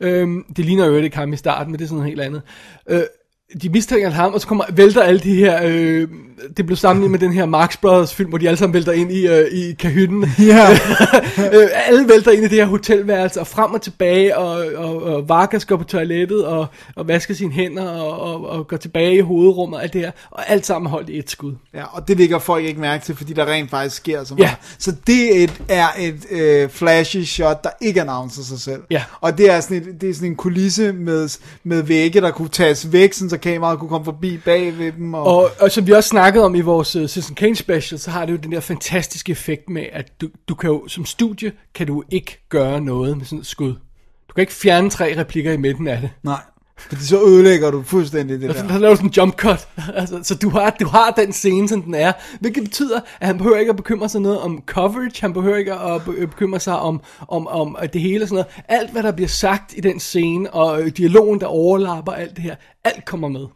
Øhm, 0.00 0.44
det 0.56 0.64
ligner 0.64 0.86
jo 0.86 0.96
ikke 0.96 1.16
ham 1.16 1.32
i 1.32 1.36
starten, 1.36 1.72
men 1.72 1.78
det 1.78 1.84
er 1.84 1.88
sådan 1.88 1.98
noget 1.98 2.10
helt 2.10 2.20
andet. 2.20 2.42
Øh, 2.88 3.00
de 3.62 3.68
mistænker 3.68 4.10
ham, 4.10 4.34
og 4.34 4.40
så 4.40 4.46
kommer, 4.46 4.64
vælter 4.72 5.02
alle 5.02 5.20
de 5.20 5.34
her, 5.34 5.60
øh, 5.64 6.08
det 6.56 6.66
blev 6.66 6.76
sammenlignet 6.76 7.10
med 7.10 7.28
den 7.28 7.36
her 7.36 7.46
Marx 7.46 7.76
Brothers 7.76 8.14
film, 8.14 8.28
hvor 8.28 8.38
de 8.38 8.46
alle 8.46 8.56
sammen 8.56 8.74
vælter 8.74 8.92
ind 8.92 9.12
i, 9.12 9.26
øh, 9.26 9.46
i 9.52 9.72
kahytten. 9.72 10.24
Ja. 10.38 10.70
øh, 11.52 11.68
alle 11.86 12.08
vælter 12.08 12.30
ind 12.30 12.44
i 12.44 12.48
det 12.48 12.58
her 12.58 12.64
hotelværelse, 12.64 13.40
og 13.40 13.46
frem 13.46 13.74
og 13.74 13.82
tilbage, 13.82 14.36
og, 14.36 14.66
og, 14.76 15.02
og 15.02 15.28
Vargas 15.28 15.64
går 15.64 15.76
på 15.76 15.84
toilettet, 15.84 16.44
og, 16.44 16.66
og 16.96 17.08
vasker 17.08 17.34
sine 17.34 17.52
hænder, 17.52 17.88
og, 17.88 18.20
og, 18.20 18.48
og 18.48 18.68
går 18.68 18.76
tilbage 18.76 19.16
i 19.16 19.20
hovedrummet, 19.20 19.76
og 19.76 19.82
alt 19.82 19.92
det 19.92 20.00
her, 20.00 20.10
og 20.30 20.50
alt 20.50 20.66
sammen 20.66 20.90
holdt 20.90 21.08
i 21.08 21.18
et 21.18 21.30
skud. 21.30 21.54
Ja, 21.74 21.84
og 21.96 22.08
det 22.08 22.16
lægger 22.16 22.38
folk 22.38 22.64
ikke 22.64 22.80
mærke 22.80 23.04
til, 23.04 23.16
fordi 23.16 23.32
der 23.32 23.46
rent 23.46 23.70
faktisk 23.70 23.96
sker 23.96 24.24
så 24.24 24.34
meget. 24.34 24.48
Ja. 24.48 24.54
Så 24.78 24.94
det 25.06 25.40
er 25.40 25.44
et, 25.44 25.62
er 25.68 25.88
et 25.98 26.26
øh, 26.30 26.68
flashy 26.68 27.24
shot, 27.24 27.64
der 27.64 27.70
ikke 27.80 28.00
annoncer 28.00 28.42
sig 28.42 28.60
selv. 28.60 28.82
Ja. 28.90 29.02
Og 29.20 29.38
det 29.38 29.50
er 29.50 29.60
sådan, 29.60 29.76
et, 29.76 30.00
det 30.00 30.10
er 30.10 30.14
sådan 30.14 30.28
en 30.28 30.36
kulisse 30.36 30.92
med, 30.92 31.38
med 31.64 31.82
vægge, 31.82 32.20
der 32.20 32.30
kunne 32.30 32.48
tages 32.48 32.92
væk, 32.92 33.12
sådan, 33.12 33.35
så 33.36 33.40
kameraet 33.40 33.78
kunne 33.78 33.88
komme 33.88 34.04
forbi 34.04 34.38
bag 34.38 34.78
ved 34.78 34.92
dem. 34.92 35.14
Og, 35.14 35.36
Og, 35.36 35.50
og 35.60 35.70
som 35.70 35.86
vi 35.86 35.92
også 35.92 36.08
snakkede 36.08 36.44
om 36.44 36.54
i 36.54 36.60
vores 36.60 36.96
uh, 36.96 37.06
Citizen 37.06 37.34
Kane 37.34 37.56
special, 37.56 37.98
så 37.98 38.10
har 38.10 38.26
det 38.26 38.32
jo 38.32 38.38
den 38.38 38.52
der 38.52 38.60
fantastiske 38.60 39.32
effekt 39.32 39.70
med, 39.70 39.86
at 39.92 40.20
du, 40.20 40.28
du 40.48 40.54
kan 40.54 40.70
jo, 40.70 40.88
som 40.88 41.04
studie, 41.04 41.52
kan 41.74 41.86
du 41.86 42.02
ikke 42.10 42.38
gøre 42.48 42.80
noget 42.80 43.16
med 43.16 43.24
sådan 43.26 43.38
et 43.38 43.46
skud. 43.46 43.74
Du 44.28 44.34
kan 44.34 44.42
ikke 44.42 44.52
fjerne 44.52 44.90
tre 44.90 45.20
replikker 45.20 45.52
i 45.52 45.56
midten 45.56 45.88
af 45.88 46.00
det. 46.00 46.10
nej, 46.22 46.40
fordi 46.78 47.04
så 47.04 47.22
ødelægger 47.26 47.70
du 47.70 47.82
fuldstændig 47.82 48.40
det 48.40 48.54
der. 48.54 48.66
der 48.68 48.78
laver 48.78 48.94
sådan 48.94 49.08
en 49.08 49.12
jump 49.16 49.36
cut. 49.36 49.68
altså, 49.94 50.18
så 50.22 50.34
du 50.34 50.48
har, 50.50 50.76
du 50.80 50.86
har 50.86 51.10
den 51.10 51.32
scene, 51.32 51.68
som 51.68 51.82
den 51.82 51.94
er. 51.94 52.12
Hvilket 52.40 52.64
betyder, 52.64 53.00
at 53.20 53.26
han 53.26 53.38
behøver 53.38 53.56
ikke 53.56 53.70
at 53.70 53.76
bekymre 53.76 54.08
sig 54.08 54.20
noget 54.20 54.40
om 54.40 54.62
coverage. 54.66 55.20
Han 55.20 55.32
behøver 55.32 55.56
ikke 55.56 55.74
at 55.74 56.04
be- 56.04 56.26
bekymre 56.26 56.60
sig 56.60 56.78
om, 56.78 57.00
om, 57.28 57.46
om 57.46 57.76
det 57.92 58.00
hele 58.00 58.24
og 58.24 58.28
sådan 58.28 58.44
noget. 58.68 58.80
Alt, 58.80 58.92
hvad 58.92 59.02
der 59.02 59.12
bliver 59.12 59.28
sagt 59.28 59.74
i 59.76 59.80
den 59.80 60.00
scene, 60.00 60.54
og 60.54 60.82
dialogen, 60.96 61.40
der 61.40 61.46
overlapper 61.46 62.12
alt 62.12 62.36
det 62.36 62.42
her, 62.42 62.54
alt 62.84 63.04
kommer 63.04 63.28
med. 63.28 63.46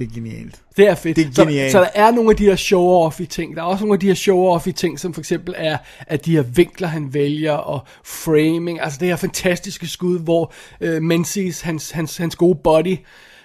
Det 0.00 0.08
er 0.08 0.14
genialt. 0.14 0.60
Det 0.76 0.88
er 0.88 0.94
fedt. 0.94 1.16
Det 1.16 1.26
er 1.26 1.32
så, 1.32 1.44
genialt. 1.44 1.72
så 1.72 1.80
der 1.80 1.88
er 1.94 2.10
nogle 2.10 2.30
af 2.30 2.36
de 2.36 2.44
her 2.44 2.56
show-off 2.56 3.22
i 3.22 3.26
ting. 3.26 3.56
Der 3.56 3.62
er 3.62 3.66
også 3.66 3.84
nogle 3.84 3.94
af 3.94 4.00
de 4.00 4.06
her 4.06 4.14
show-off 4.14 4.68
i 4.68 4.72
ting, 4.72 5.00
som 5.00 5.14
for 5.14 5.20
eksempel 5.20 5.54
er, 5.56 5.78
at 6.06 6.26
de 6.26 6.32
her 6.32 6.42
vinkler, 6.42 6.88
han 6.88 7.14
vælger, 7.14 7.52
og 7.52 7.80
framing. 8.04 8.80
Altså 8.80 8.98
det 9.00 9.08
her 9.08 9.16
fantastiske 9.16 9.86
skud, 9.86 10.18
hvor 10.18 10.52
øh, 10.80 11.02
Menzies, 11.02 11.60
hans, 11.60 11.90
hans, 11.90 12.16
hans 12.16 12.36
gode 12.36 12.58
body, 12.64 12.96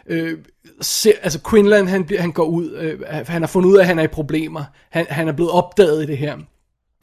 øh, 0.07 0.37
ser, 0.81 1.11
altså 1.23 1.39
Quinlan, 1.49 1.87
han, 1.87 2.07
han 2.19 2.31
går 2.31 2.45
ud, 2.45 2.71
øh, 2.71 2.99
han 3.27 3.41
har 3.41 3.47
fundet 3.47 3.69
ud 3.69 3.75
af, 3.75 3.81
at 3.81 3.87
han 3.87 3.99
er 3.99 4.03
i 4.03 4.07
problemer. 4.07 4.63
Han, 4.89 5.05
han 5.09 5.27
er 5.27 5.33
blevet 5.33 5.51
opdaget 5.51 6.03
i 6.03 6.05
det 6.05 6.17
her. 6.17 6.37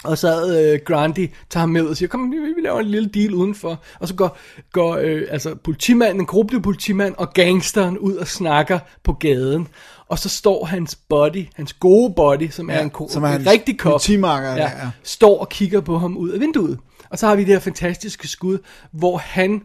Og 0.05 0.19
så 0.19 0.47
øh, 0.47 0.81
Grandy 0.85 1.31
tager 1.51 1.61
ham 1.61 1.69
med 1.69 1.83
og 1.83 1.97
siger, 1.97 2.09
kom, 2.09 2.33
vi, 2.33 2.37
vi 2.37 2.61
laver 2.63 2.81
en 2.81 2.87
lille 2.87 3.09
deal 3.09 3.35
udenfor. 3.35 3.83
Og 4.01 4.09
så 4.09 4.15
går, 4.15 4.39
går 4.73 4.97
øh, 4.97 5.23
altså 5.31 5.55
politimanden, 5.55 6.21
en 6.21 6.27
gruppe 6.27 6.61
politimand 6.61 7.15
og 7.19 7.33
gangsteren 7.33 7.99
ud 7.99 8.15
og 8.15 8.27
snakker 8.29 8.79
på 9.03 9.13
gaden. 9.13 9.69
Og 10.09 10.19
så 10.19 10.29
står 10.29 10.65
hans 10.65 10.95
body, 10.95 11.47
hans 11.55 11.73
gode 11.73 12.15
body, 12.17 12.49
som 12.51 12.71
ja, 12.71 12.77
er 12.77 12.83
en, 12.83 12.91
ko- 12.91 13.09
som 13.11 13.25
er 13.25 13.29
en 13.29 13.47
rigtig 13.47 13.79
kop, 13.79 14.01
ja, 14.57 14.63
ja, 14.63 14.71
står 15.03 15.39
og 15.39 15.49
kigger 15.49 15.81
på 15.81 15.99
ham 15.99 16.17
ud 16.17 16.31
af 16.31 16.41
vinduet. 16.41 16.79
Og 17.11 17.19
så 17.19 17.27
har 17.27 17.35
vi 17.35 17.45
det 17.45 17.53
her 17.53 17.61
fantastiske 17.61 18.29
skud, 18.29 18.59
hvor 18.91 19.19
han, 19.19 19.63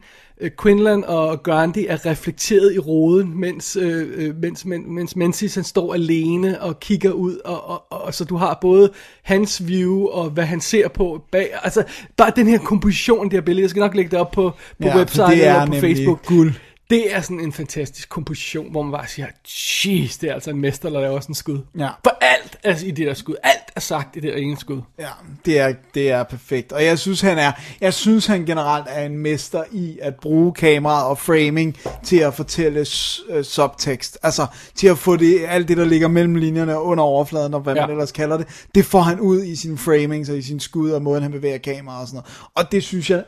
Quinlan 0.61 1.03
og 1.03 1.43
Gandhi 1.43 1.85
er 1.85 2.05
reflekteret 2.05 2.73
i 2.75 2.79
roden, 2.79 3.39
mens, 3.39 3.75
øh, 3.75 4.07
øh, 4.15 4.35
mens, 4.41 4.65
mens, 4.65 4.85
mens 4.87 5.15
Menzies 5.15 5.55
han 5.55 5.63
står 5.63 5.93
alene 5.93 6.61
og 6.61 6.79
kigger 6.79 7.11
ud, 7.11 7.37
og, 7.45 7.69
og, 7.69 7.83
og, 7.89 8.01
og 8.01 8.13
så 8.13 8.25
du 8.25 8.35
har 8.35 8.57
både 8.61 8.91
hans 9.23 9.67
view 9.67 10.05
og 10.07 10.29
hvad 10.29 10.45
han 10.45 10.61
ser 10.61 10.87
på 10.87 11.21
bag, 11.31 11.49
altså 11.63 11.83
bare 12.17 12.31
den 12.35 12.47
her 12.47 12.59
komposition, 12.59 13.25
det 13.25 13.33
her 13.33 13.41
billede, 13.41 13.61
jeg 13.63 13.69
skal 13.69 13.79
nok 13.79 13.95
lægge 13.95 14.11
det 14.11 14.19
op 14.19 14.31
på, 14.31 14.49
på 14.81 14.87
Ja, 14.87 14.97
website 14.97 15.23
er 15.23 15.61
eller 15.61 15.65
på 15.65 15.79
Facebook. 15.81 16.25
guld. 16.25 16.53
Det 16.89 17.15
er 17.15 17.21
sådan 17.21 17.39
en 17.39 17.53
fantastisk 17.53 18.09
komposition, 18.09 18.71
hvor 18.71 18.83
man 18.83 18.91
bare 18.91 19.07
siger, 19.07 19.27
jeez, 19.47 20.17
det 20.17 20.29
er 20.29 20.33
altså 20.33 20.49
en 20.49 20.61
mester, 20.61 20.89
der 20.89 21.01
laver 21.01 21.19
sådan 21.19 21.31
en 21.31 21.35
skud. 21.35 21.59
Ja. 21.77 21.89
For 22.03 22.17
alt 22.21 22.57
er 22.63 22.75
i 22.85 22.91
det 22.91 23.07
der 23.07 23.13
skud, 23.13 23.35
alt 23.43 23.63
er 23.75 23.79
sagt 23.79 24.15
i 24.15 24.19
det 24.19 24.33
der 24.33 24.37
ene 24.37 24.57
skud. 24.57 24.81
Ja, 24.99 25.09
det 25.45 25.59
er, 25.59 25.73
det 25.93 26.11
er 26.11 26.23
perfekt. 26.23 26.71
Og 26.71 26.85
jeg 26.85 26.99
synes, 26.99 27.21
han 27.21 27.37
er, 27.37 27.51
jeg 27.81 27.93
synes, 27.93 28.25
han 28.25 28.45
generelt 28.45 28.85
er 28.89 29.05
en 29.05 29.17
mester 29.17 29.63
i 29.71 29.99
at 30.01 30.15
bruge 30.15 30.53
kameraet 30.53 31.05
og 31.05 31.17
framing 31.17 31.77
til 32.03 32.17
at 32.17 32.33
fortælle 32.33 32.85
øh, 33.29 33.43
subtekst. 33.43 34.17
Altså, 34.23 34.45
til 34.75 34.87
at 34.87 34.97
få 34.97 35.15
det, 35.15 35.39
alt 35.47 35.67
det, 35.67 35.77
der 35.77 35.85
ligger 35.85 36.07
mellem 36.07 36.35
linjerne 36.35 36.79
under 36.79 37.03
overfladen, 37.03 37.53
og 37.53 37.59
hvad 37.59 37.75
ja. 37.75 37.81
Man 37.81 37.89
ellers 37.89 38.11
kalder 38.11 38.37
det, 38.37 38.67
det 38.75 38.85
får 38.85 39.01
han 39.01 39.19
ud 39.19 39.43
i 39.43 39.55
sine 39.55 39.77
framings 39.77 40.29
og 40.29 40.37
i 40.37 40.41
sin 40.41 40.59
skud 40.59 40.91
og 40.91 41.01
måden, 41.01 41.23
han 41.23 41.31
bevæger 41.31 41.57
kameraet 41.57 42.01
og 42.01 42.07
sådan 42.07 42.15
noget. 42.15 42.49
Og 42.55 42.71
det 42.71 42.83
synes 42.83 43.09
jeg, 43.09 43.23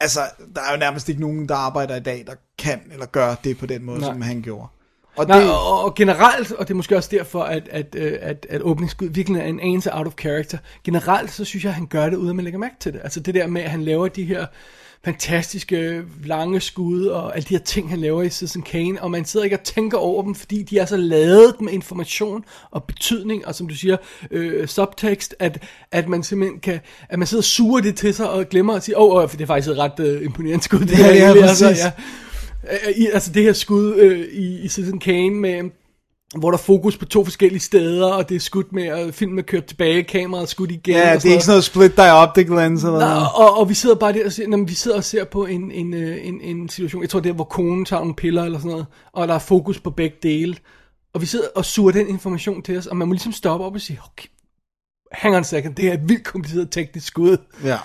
altså, 0.00 0.20
der 0.54 0.60
er 0.60 0.72
jo 0.72 0.78
nærmest 0.78 1.08
ikke 1.08 1.20
nogen, 1.20 1.48
der 1.48 1.54
arbejder 1.54 1.96
i 1.96 2.00
dag, 2.00 2.24
der 2.26 2.34
kan 2.58 2.80
eller 2.92 3.06
gør 3.06 3.34
det 3.44 3.58
på 3.58 3.66
den 3.66 3.84
måde, 3.84 4.00
Nej. 4.00 4.12
som 4.12 4.22
han 4.22 4.42
gjorde. 4.42 4.68
Og 5.16 5.26
Nej, 5.26 5.40
det, 5.40 5.50
og, 5.50 5.84
og 5.84 5.94
generelt, 5.94 6.52
og 6.52 6.68
det 6.68 6.74
er 6.74 6.76
måske 6.76 6.96
også 6.96 7.08
derfor, 7.12 7.42
at, 7.42 7.68
at, 7.70 7.94
øh, 7.94 8.18
at, 8.20 8.46
at 8.50 8.62
åbningsskud 8.62 9.08
virkelig 9.08 9.40
er 9.40 9.44
en 9.44 9.60
anelse 9.60 9.94
out 9.94 10.06
of 10.06 10.12
character. 10.20 10.58
Generelt, 10.84 11.32
så 11.32 11.44
synes 11.44 11.64
jeg, 11.64 11.70
at 11.70 11.74
han 11.74 11.86
gør 11.86 12.10
det, 12.10 12.16
uden 12.16 12.30
at 12.30 12.36
man 12.36 12.44
lægger 12.44 12.58
mærke 12.58 12.74
til 12.80 12.92
det. 12.92 13.00
Altså 13.04 13.20
det 13.20 13.34
der 13.34 13.46
med, 13.46 13.62
at 13.62 13.70
han 13.70 13.82
laver 13.82 14.08
de 14.08 14.24
her 14.24 14.46
fantastiske 15.04 16.02
lange 16.24 16.60
skud, 16.60 17.06
og 17.06 17.36
alle 17.36 17.46
de 17.48 17.54
her 17.54 17.64
ting, 17.64 17.90
han 17.90 18.00
laver 18.00 18.22
i 18.22 18.30
Citizen 18.30 18.62
Kane, 18.62 19.02
og 19.02 19.10
man 19.10 19.24
sidder 19.24 19.44
ikke 19.44 19.56
og 19.56 19.62
tænker 19.62 19.98
over 19.98 20.22
dem, 20.22 20.34
fordi 20.34 20.62
de 20.62 20.78
er 20.78 20.84
så 20.84 20.96
ladet 20.96 21.60
med 21.60 21.72
information 21.72 22.44
og 22.70 22.84
betydning, 22.84 23.46
og 23.46 23.54
som 23.54 23.68
du 23.68 23.74
siger, 23.74 23.96
øh, 24.30 24.68
subtekst, 24.68 25.34
at, 25.38 25.62
at 25.92 26.08
man 26.08 26.22
simpelthen 26.22 26.60
kan, 26.60 26.80
at 27.08 27.18
man 27.18 27.26
sidder 27.28 27.40
og 27.40 27.44
suger 27.44 27.80
det 27.80 27.96
til 27.96 28.14
sig, 28.14 28.30
og 28.30 28.48
glemmer 28.48 28.74
at 28.74 28.82
sige, 28.82 28.98
åh, 28.98 29.14
oh, 29.16 29.22
oh, 29.22 29.30
det 29.32 29.40
er 29.40 29.46
faktisk 29.46 29.68
et 29.68 29.78
ret 29.78 30.00
øh, 30.00 30.24
imponerende 30.24 30.64
skud, 30.64 30.78
det 30.78 30.90
Ja, 30.90 30.96
her 30.96 31.12
ja, 31.14 31.24
egentlig, 31.24 31.42
præcis. 31.44 31.78
ja. 31.84 31.92
Øh, 32.72 32.92
i, 32.96 33.06
altså 33.06 33.32
det 33.32 33.42
her 33.42 33.52
skud 33.52 33.94
øh, 33.94 34.18
i, 34.32 34.60
i 34.60 34.68
Citizen 34.68 34.98
Kane 35.00 35.30
med 35.30 35.70
hvor 36.38 36.50
der 36.50 36.58
er 36.58 36.62
fokus 36.62 36.96
på 36.96 37.04
to 37.04 37.24
forskellige 37.24 37.60
steder, 37.60 38.06
og 38.12 38.28
det 38.28 38.34
er 38.34 38.40
skudt 38.40 38.72
med, 38.72 38.92
og 38.92 39.14
filmen 39.14 39.38
er 39.38 39.42
kørt 39.42 39.64
tilbage, 39.64 40.02
kameraet 40.02 40.42
er 40.42 40.46
skudt 40.46 40.70
igen. 40.70 40.94
ja, 40.94 41.14
og 41.14 41.22
det 41.22 41.28
er 41.28 41.32
ikke 41.32 41.44
sådan 41.44 41.52
noget 41.52 41.64
split 41.64 41.96
dioptic 41.96 42.48
lens 42.48 42.84
eller 42.84 42.98
noget. 42.98 43.26
og, 43.34 43.58
og 43.58 43.68
vi 43.68 43.74
sidder 43.74 43.96
bare 43.96 44.12
der 44.12 44.24
og 44.24 44.32
ser, 44.32 44.48
når 44.48 44.64
vi 44.64 44.74
sidder 44.74 44.96
og 44.96 45.04
ser 45.04 45.24
på 45.24 45.46
en, 45.46 45.70
en, 45.70 45.94
øh, 45.94 46.26
en, 46.26 46.40
en 46.40 46.68
situation, 46.68 47.02
jeg 47.02 47.10
tror 47.10 47.20
det 47.20 47.30
er, 47.30 47.34
hvor 47.34 47.44
konen 47.44 47.84
tager 47.84 48.00
nogle 48.00 48.14
piller 48.14 48.42
eller 48.44 48.58
sådan 48.58 48.70
noget, 48.70 48.86
og 49.12 49.28
der 49.28 49.34
er 49.34 49.38
fokus 49.38 49.80
på 49.80 49.90
begge 49.90 50.16
dele, 50.22 50.56
og 51.14 51.20
vi 51.20 51.26
sidder 51.26 51.46
og 51.54 51.64
suger 51.64 51.92
den 51.92 52.08
information 52.08 52.62
til 52.62 52.78
os, 52.78 52.86
og 52.86 52.96
man 52.96 53.08
må 53.08 53.12
ligesom 53.14 53.32
stoppe 53.32 53.66
op 53.66 53.74
og 53.74 53.80
sige, 53.80 54.00
okay, 54.12 54.28
hang 55.12 55.34
on 55.34 55.40
a 55.40 55.44
second, 55.44 55.74
det 55.74 55.88
er 55.88 55.92
et 55.92 56.08
vildt 56.08 56.24
kompliceret 56.24 56.70
teknisk 56.70 57.06
skud, 57.06 57.36
Ja, 57.64 57.78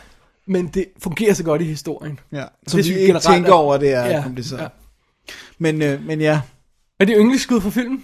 men 0.47 0.67
det 0.67 0.85
fungerer 1.03 1.34
så 1.34 1.43
godt 1.43 1.61
i 1.61 1.65
historien. 1.65 2.19
ja. 2.31 2.38
Det 2.38 2.47
Så 2.67 2.77
vi 2.77 2.84
synes 2.84 2.97
jeg 2.99 3.07
ikke 3.07 3.19
tænker 3.19 3.49
er- 3.49 3.53
over, 3.55 3.77
det 3.77 3.93
er 3.93 4.05
Ja, 4.05 4.23
kompliceret. 4.23 4.61
ja. 4.61 4.67
Men, 5.57 5.81
øh, 5.81 6.05
men 6.05 6.22
ja, 6.22 6.41
Er 6.99 7.05
det 7.05 7.15
yndlingsskud 7.19 7.61
for 7.61 7.69
filmen? 7.69 8.03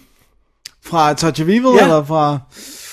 Fra 0.85 1.13
Touch 1.13 1.41
of 1.41 1.47
Evil, 1.47 1.61
Ja. 1.75 1.83
eller 1.83 2.03
fra... 2.03 2.39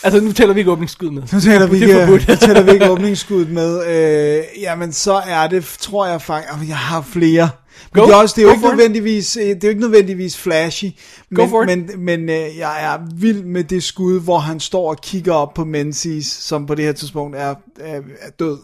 Altså 0.03 0.21
nu 0.21 0.33
tæller 0.33 0.55
vi 0.55 0.61
ikke 0.61 0.71
åbningsskud 0.73 1.11
med. 1.11 1.23
Nu 1.33 1.41
tæller 1.41 1.67
vi 1.67 1.77
ikke, 1.77 2.07
nu 2.07 2.37
tæller 2.37 2.63
vi 2.63 2.71
ikke 2.71 2.91
åbningsskuddet 2.91 3.51
med. 3.51 3.87
Øh, 3.87 4.63
jamen, 4.63 4.93
så 4.93 5.23
er 5.27 5.47
det, 5.47 5.65
tror 5.81 6.07
jeg 6.07 6.23
faktisk... 6.23 6.69
Jeg 6.69 6.77
har 6.77 7.03
flere. 7.03 7.51
Men 7.95 8.01
Go. 8.01 8.07
det 8.07 8.15
er, 8.15 8.17
også, 8.17 8.35
det 8.37 8.43
er 8.43 8.47
jo 8.47 8.53
ikke 8.53 8.69
nødvendigvis, 8.69 9.37
øh, 9.37 9.43
det 9.43 9.51
er 9.51 9.59
jo 9.65 9.69
ikke 9.69 9.81
nødvendigvis 9.81 10.37
flashy. 10.39 10.85
Men, 11.31 11.51
men, 11.67 11.91
men 11.99 12.21
øh, 12.21 12.59
jeg 12.59 12.85
er 12.85 12.99
vild 13.15 13.43
med 13.45 13.65
det 13.65 13.83
skud, 13.83 14.21
hvor 14.21 14.39
han 14.39 14.61
står 14.61 14.91
og 14.91 15.01
kigger 15.03 15.33
op 15.33 15.55
på 15.55 15.65
Menzies, 15.65 16.27
som 16.27 16.67
på 16.67 16.75
det 16.75 16.85
her 16.85 16.93
tidspunkt 16.93 17.37
er, 17.37 17.55
er, 17.81 18.01
er 18.21 18.31
død, 18.39 18.59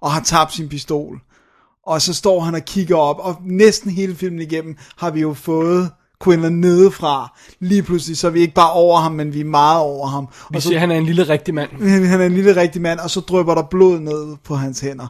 og 0.00 0.12
har 0.12 0.20
tabt 0.20 0.54
sin 0.54 0.68
pistol. 0.68 1.20
Og 1.86 2.02
så 2.02 2.14
står 2.14 2.40
han 2.40 2.54
og 2.54 2.64
kigger 2.64 2.96
op, 2.96 3.16
og 3.18 3.36
næsten 3.46 3.90
hele 3.90 4.16
filmen 4.16 4.40
igennem 4.40 4.76
har 4.96 5.10
vi 5.10 5.20
jo 5.20 5.34
fået 5.34 5.90
Quinlan 6.24 6.52
nedefra. 6.52 7.38
Lige 7.60 7.82
pludselig, 7.82 8.18
så 8.18 8.26
er 8.26 8.30
vi 8.30 8.40
ikke 8.40 8.54
bare 8.54 8.72
over 8.72 9.00
ham, 9.00 9.12
men 9.12 9.34
vi 9.34 9.40
er 9.40 9.44
meget 9.44 9.80
over 9.80 10.06
ham. 10.06 10.28
Vi 10.50 10.56
og 10.56 10.62
så 10.62 10.68
siger, 10.68 10.78
han 10.78 10.90
er 10.90 10.96
en 10.96 11.06
lille 11.06 11.22
rigtig 11.22 11.54
mand. 11.54 11.70
han 12.08 12.20
er 12.20 12.26
en 12.26 12.34
lille 12.34 12.56
rigtig 12.56 12.82
mand, 12.82 12.98
og 13.00 13.10
så 13.10 13.20
drypper 13.20 13.54
der 13.54 13.62
blod 13.62 13.98
ned 13.98 14.36
på 14.44 14.54
hans 14.54 14.80
hænder. 14.80 15.06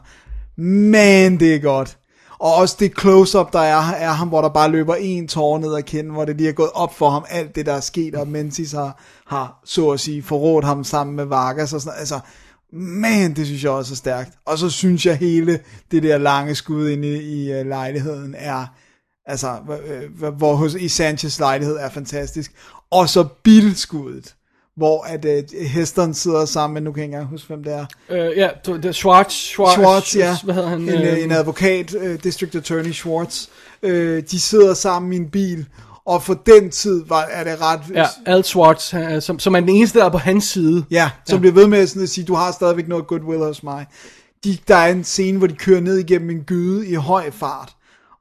Man, 0.61 1.39
det 1.39 1.55
er 1.55 1.59
godt. 1.59 1.97
Og 2.39 2.55
også 2.55 2.75
det 2.79 2.99
close-up, 2.99 3.53
der 3.53 3.59
er, 3.59 3.91
er 3.91 4.11
ham, 4.11 4.27
hvor 4.27 4.41
der 4.41 4.49
bare 4.49 4.71
løber 4.71 4.95
en 4.95 5.27
tårer 5.27 5.59
ned 5.59 5.75
ad 5.75 5.83
kinden, 5.83 6.13
hvor 6.13 6.25
det 6.25 6.37
lige 6.37 6.49
er 6.49 6.53
gået 6.53 6.69
op 6.73 6.97
for 6.97 7.09
ham, 7.09 7.25
alt 7.29 7.55
det, 7.55 7.65
der 7.65 7.73
er 7.73 7.79
sket, 7.79 8.15
og 8.15 8.27
Menzies 8.27 8.71
har, 8.71 9.01
har 9.27 9.61
så 9.65 9.89
at 9.89 9.99
sige, 9.99 10.23
forrådt 10.23 10.65
ham 10.65 10.83
sammen 10.83 11.15
med 11.15 11.25
Vargas 11.25 11.73
og 11.73 11.81
sådan 11.81 11.89
noget. 11.89 11.99
Altså, 11.99 12.19
man, 12.73 13.33
det 13.33 13.45
synes 13.45 13.63
jeg 13.63 13.71
også 13.71 13.93
er 13.93 13.95
stærkt. 13.95 14.31
Og 14.45 14.57
så 14.57 14.69
synes 14.69 15.05
jeg 15.05 15.17
hele 15.17 15.59
det 15.91 16.03
der 16.03 16.17
lange 16.17 16.55
skud 16.55 16.89
inde 16.89 17.07
i, 17.07 17.51
i 17.51 17.59
uh, 17.59 17.67
lejligheden 17.67 18.35
er, 18.37 18.65
altså, 19.25 19.57
øh, 19.87 20.01
øh, 20.23 20.33
hvor 20.33 20.55
hos, 20.55 20.73
i 20.73 20.87
Sanchez 20.87 21.39
lejlighed 21.39 21.77
er 21.77 21.89
fantastisk. 21.89 22.51
Og 22.91 23.09
så 23.09 23.27
bilskuddet, 23.43 24.35
hvor 24.77 25.03
at 25.03 25.25
uh, 25.25 25.65
Heston 25.65 26.13
sidder 26.13 26.45
sammen 26.45 26.73
med, 26.73 26.81
nu 26.81 26.91
kan 26.91 26.99
jeg 26.99 27.05
ikke 27.05 27.15
engang 27.15 27.29
huske, 27.29 27.47
hvem 27.47 27.63
det 27.63 27.73
er. 27.73 27.85
Øh, 28.09 28.37
ja, 28.37 28.49
det 28.65 28.85
er 28.85 28.91
Schwartz, 28.91 29.33
Schwartz, 29.33 29.73
Schwartz, 29.73 30.15
ja. 30.15 30.37
Hvad 30.43 30.55
hedder 30.55 30.69
han? 30.69 30.81
En, 30.81 30.89
Øh, 30.89 31.13
øh, 31.13 31.23
en 31.23 31.31
advokat, 31.31 31.93
uh, 31.93 32.13
District 32.23 32.55
Attorney 32.55 32.91
Schwartz. 32.91 33.47
Uh, 33.83 33.89
de 34.31 34.39
sidder 34.39 34.73
sammen 34.73 35.13
i 35.13 35.15
en 35.15 35.29
bil, 35.29 35.65
og 36.05 36.23
for 36.23 36.33
den 36.33 36.69
tid 36.69 37.03
var, 37.07 37.21
er 37.31 37.43
det 37.43 37.61
ret... 37.61 37.79
Ja, 37.93 38.05
Al 38.25 38.43
Schwartz, 38.43 38.91
han 38.91 39.21
som, 39.21 39.39
som 39.39 39.55
er 39.55 39.59
den 39.59 39.69
eneste, 39.69 39.99
der 39.99 40.05
er 40.05 40.09
på 40.09 40.17
hans 40.17 40.43
side. 40.43 40.85
Ja, 40.91 41.09
som 41.25 41.35
ja. 41.35 41.39
bliver 41.39 41.53
ved 41.53 41.67
med 41.67 41.87
sådan 41.87 42.03
at 42.03 42.09
sige, 42.09 42.25
du 42.25 42.33
har 42.33 42.51
stadigvæk 42.51 42.87
noget 42.87 43.07
goodwill 43.07 43.39
hos 43.43 43.63
mig. 43.63 43.85
De, 44.43 44.57
der 44.67 44.75
er 44.75 44.91
en 44.91 45.03
scene, 45.03 45.37
hvor 45.37 45.47
de 45.47 45.55
kører 45.55 45.81
ned 45.81 45.97
igennem 45.97 46.29
en 46.29 46.43
gyde 46.43 46.87
i 46.87 46.93
høj 46.93 47.31
fart, 47.31 47.75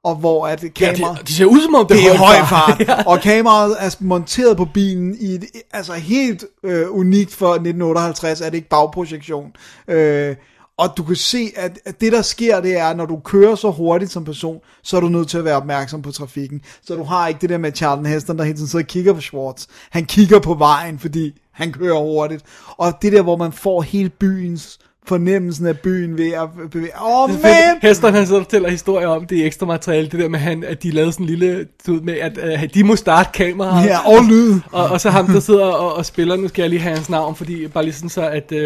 og 0.04 0.16
hvor 0.16 0.46
at 0.46 0.62
Ja, 0.62 0.68
kamera... 0.68 1.14
det, 1.14 1.20
det 1.26 1.36
ser 1.36 1.44
ud 1.44 1.60
som 1.60 1.74
om, 1.74 1.86
det, 1.86 1.96
det 1.96 2.06
er 2.06 2.16
høj 2.16 2.36
høj 2.36 2.46
fart, 2.46 2.80
ja. 2.88 3.02
og 3.02 3.20
kameraet 3.20 3.76
er 3.78 3.96
monteret 4.00 4.56
på 4.56 4.64
bilen 4.64 5.16
i 5.20 5.34
et, 5.34 5.44
altså 5.72 5.92
helt 5.92 6.44
øh, 6.64 6.90
unikt 6.90 7.32
for 7.34 7.48
1958, 7.52 8.40
er 8.40 8.44
det 8.44 8.54
ikke 8.56 8.68
bagprojektion. 8.68 9.52
Øh, 9.88 10.36
og 10.80 10.96
du 10.96 11.02
kan 11.02 11.16
se, 11.16 11.52
at, 11.56 11.78
at 11.84 12.00
det 12.00 12.12
der 12.12 12.22
sker, 12.22 12.60
det 12.60 12.78
er, 12.78 12.94
når 12.94 13.06
du 13.06 13.20
kører 13.24 13.54
så 13.54 13.70
hurtigt 13.70 14.12
som 14.12 14.24
person, 14.24 14.58
så 14.82 14.96
er 14.96 15.00
du 15.00 15.08
nødt 15.08 15.28
til 15.28 15.38
at 15.38 15.44
være 15.44 15.56
opmærksom 15.56 16.02
på 16.02 16.12
trafikken. 16.12 16.60
Så 16.82 16.94
du 16.94 17.02
har 17.02 17.28
ikke 17.28 17.40
det 17.40 17.50
der 17.50 17.58
med 17.58 17.72
Charlton 17.72 18.06
Heston, 18.06 18.38
der 18.38 18.44
hele 18.44 18.56
tiden 18.56 18.68
sidder 18.68 18.84
og 18.84 18.88
kigger 18.88 19.12
på 19.12 19.20
Schwartz. 19.20 19.66
Han 19.90 20.04
kigger 20.04 20.38
på 20.40 20.54
vejen, 20.54 20.98
fordi 20.98 21.32
han 21.52 21.72
kører 21.72 21.98
hurtigt. 21.98 22.44
Og 22.68 22.92
det 23.02 23.12
der, 23.12 23.22
hvor 23.22 23.36
man 23.36 23.52
får 23.52 23.82
hele 23.82 24.08
byens 24.08 24.78
fornemmelsen 25.06 25.66
af 25.66 25.78
byen 25.78 26.18
ved 26.18 26.32
at 26.32 26.70
bevæge. 26.70 26.92
Åh, 27.02 27.22
oh, 27.22 27.30
man! 27.42 27.78
Heston 27.82 28.14
han 28.14 28.26
så 28.26 28.38
fortæller 28.38 28.70
historier 28.70 29.08
om 29.08 29.26
det 29.26 29.36
i 29.36 29.42
ekstra 29.42 29.66
materiale, 29.66 30.08
det 30.08 30.20
der 30.20 30.28
med, 30.28 30.38
han, 30.38 30.64
at 30.64 30.82
de 30.82 30.90
lavede 30.90 31.12
sådan 31.12 31.24
en 31.24 31.30
lille, 31.30 31.66
ved, 31.86 32.00
med, 32.00 32.14
at 32.14 32.38
uh, 32.38 32.68
de 32.74 32.84
må 32.84 32.96
starte 32.96 33.30
kameraet. 33.34 33.86
Ja, 33.86 33.98
og 34.16 34.24
lyd. 34.24 34.54
Og, 34.72 34.88
og 34.88 35.00
så 35.00 35.10
ham, 35.10 35.26
der 35.26 35.40
sidder 35.40 35.64
og, 35.64 35.94
og 35.94 36.06
spiller, 36.06 36.36
nu 36.36 36.48
skal 36.48 36.62
jeg 36.62 36.70
lige 36.70 36.80
have 36.80 36.94
hans 36.94 37.10
navn, 37.10 37.36
fordi 37.36 37.68
bare 37.68 37.84
lige 37.84 37.94
sådan 37.94 38.08
så, 38.08 38.28
at 38.28 38.52
uh, 38.52 38.58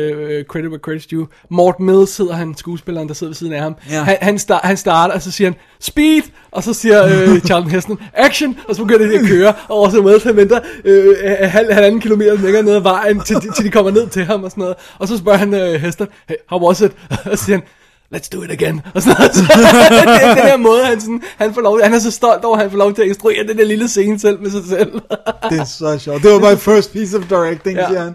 credit 0.49 0.71
where 0.71 0.81
credit's 0.89 1.07
due. 1.11 1.27
Mort 1.51 1.81
Mills 1.81 2.11
sidder 2.11 2.33
han, 2.35 2.55
skuespilleren, 2.57 3.09
der 3.09 3.15
sidder 3.15 3.31
ved 3.31 3.37
siden 3.37 3.53
af 3.53 3.61
ham. 3.61 3.75
Ja. 3.91 4.03
Han, 4.03 4.17
han, 4.23 4.39
start, 4.39 4.61
han 4.65 4.77
starter, 4.77 5.15
og 5.15 5.23
så 5.23 5.31
siger 5.31 5.51
han, 5.51 5.57
speed, 5.85 6.23
og 6.51 6.63
så 6.63 6.75
siger 6.75 7.05
øh, 7.05 7.41
Charlton 7.41 7.71
Heston, 7.71 7.99
action, 8.15 8.59
og 8.69 8.75
så 8.75 8.85
begynder 8.85 9.07
de 9.09 9.19
at 9.19 9.27
køre, 9.27 9.55
og 9.69 9.81
også 9.81 10.03
Mills, 10.03 10.25
han 10.25 10.37
venter 10.37 10.61
øh, 10.85 11.17
halv, 11.43 11.73
halvanden 11.73 12.01
kilometer 12.01 12.35
længere 12.35 12.63
ned 12.63 12.75
ad 12.75 12.81
vejen, 12.81 13.21
til, 13.21 13.37
til 13.57 13.65
de 13.65 13.71
kommer 13.71 13.91
ned 13.91 14.09
til 14.09 14.25
ham 14.25 14.45
og 14.45 14.51
sådan 14.51 14.63
noget. 14.63 14.77
Og 14.99 15.09
så 15.09 15.19
spørger 15.19 15.39
han 15.39 15.55
øh, 15.55 15.75
Heston, 15.81 16.09
hey, 16.29 16.37
how 16.49 16.67
was 16.67 16.81
it? 16.81 16.93
Og 17.31 17.39
så 17.39 17.45
siger 17.45 17.57
han, 17.57 17.67
let's 18.15 18.29
do 18.29 18.43
it 18.43 18.51
again. 18.51 18.81
Og 18.95 19.03
sådan 19.03 19.17
noget. 19.19 19.35
Så, 19.37 19.43
det 19.43 20.25
er 20.25 20.35
den 20.35 20.45
her 20.45 20.57
måde, 20.57 20.85
han, 20.85 21.01
sådan, 21.01 21.23
han 21.37 21.55
får 21.55 21.61
lov, 21.61 21.81
han 21.83 21.95
er 21.95 21.99
så 21.99 22.11
stolt 22.11 22.45
over, 22.45 22.57
at 22.57 22.63
han 22.63 22.71
får 22.71 22.79
lov 22.79 22.95
til 22.95 23.03
at 23.03 23.09
instruere 23.09 23.47
den 23.47 23.59
der 23.59 23.65
lille 23.65 23.89
scene 23.89 24.19
selv 24.19 24.41
med 24.41 24.51
sig 24.51 24.65
selv. 24.65 24.93
Det 25.51 25.61
er 25.61 25.65
så 25.65 25.99
sjovt. 25.99 26.23
Det 26.23 26.31
var 26.31 26.53
my 26.53 26.59
first 26.59 26.93
piece 26.93 27.19
of 27.19 27.25
directing, 27.29 27.79
ja. 27.79 27.89
siger 27.89 28.05
han. 28.05 28.15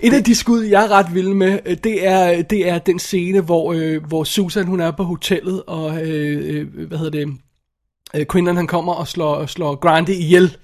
Et 0.00 0.14
af 0.14 0.24
de 0.24 0.34
skud, 0.34 0.62
jeg 0.62 0.84
er 0.84 0.90
ret 0.90 1.14
vild 1.14 1.28
med, 1.28 1.58
øh, 1.66 1.76
det 1.84 2.06
er, 2.06 2.42
det 2.42 2.68
er 2.68 2.78
den 2.78 2.98
scene, 2.98 3.40
hvor, 3.40 3.72
øh, 3.72 4.04
hvor 4.04 4.24
Susan 4.24 4.66
hun 4.66 4.80
er 4.80 4.90
på 4.90 5.02
hotellet, 5.02 5.62
og 5.66 6.02
øh, 6.02 6.56
øh, 6.56 6.86
hvad 6.88 6.98
hedder 6.98 7.24
det, 7.24 7.28
øh, 8.14 8.26
Quinlan 8.32 8.56
han 8.56 8.66
kommer 8.66 8.92
og 8.92 9.08
slår, 9.08 9.46
slår 9.46 9.74
Grande 9.74 10.14
ihjel. 10.14 10.56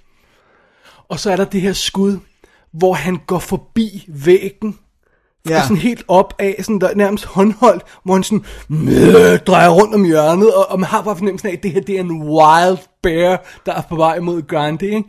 Og 1.09 1.21
så 1.21 1.31
er 1.31 1.37
der 1.37 1.45
det 1.45 1.61
her 1.61 1.73
skud, 1.73 2.19
hvor 2.73 2.93
han 2.93 3.19
går 3.27 3.39
forbi 3.39 4.05
væggen, 4.09 4.79
ja. 5.49 5.55
Ja. 5.55 5.62
sådan 5.62 5.77
helt 5.77 6.05
op 6.09 6.35
af, 6.39 6.57
sådan 6.62 6.79
der, 6.79 6.95
nærmest 6.95 7.25
håndholdt, 7.25 7.83
hvor 8.05 8.15
han 8.15 8.23
sådan 8.23 8.45
møh, 8.69 9.39
drejer 9.39 9.69
rundt 9.69 9.95
om 9.95 10.05
hjørnet, 10.05 10.55
og, 10.55 10.71
og 10.71 10.81
man 10.81 10.89
har 10.89 11.03
bare 11.03 11.16
fornemmelsen 11.16 11.49
af, 11.49 11.53
at 11.53 11.62
det 11.62 11.71
her 11.71 11.81
det 11.81 11.97
er 11.97 12.01
en 12.01 12.23
wild 12.23 12.79
bear, 13.03 13.45
der 13.66 13.75
er 13.75 13.83
på 13.89 13.97
vej 13.97 14.21
mod 14.21 14.47
Grande, 14.47 14.87
ikke? 14.87 15.05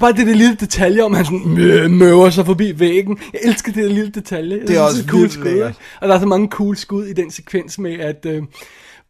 Bare 0.00 0.12
det 0.12 0.26
der 0.26 0.34
lille 0.34 0.56
detalje 0.60 1.02
om, 1.02 1.14
han 1.14 1.24
sådan 1.24 1.42
møh, 1.46 1.90
møver 1.90 2.30
sig 2.30 2.46
forbi 2.46 2.78
væggen. 2.78 3.18
Jeg 3.32 3.40
elsker 3.44 3.72
det 3.72 3.82
der 3.82 3.88
lille 3.88 4.10
detalje. 4.10 4.60
Det 4.60 4.62
er 4.62 4.66
synes, 4.66 4.78
også 4.80 5.00
et 5.00 5.08
cool 5.08 5.30
skud, 5.30 5.46
ikke? 5.46 5.74
Og 6.00 6.08
der 6.08 6.14
er 6.14 6.20
så 6.20 6.26
mange 6.26 6.48
cool 6.48 6.76
skud 6.76 7.04
i 7.04 7.12
den 7.12 7.30
sekvens 7.30 7.78
med, 7.78 7.98
at... 8.00 8.26
Øh, 8.26 8.42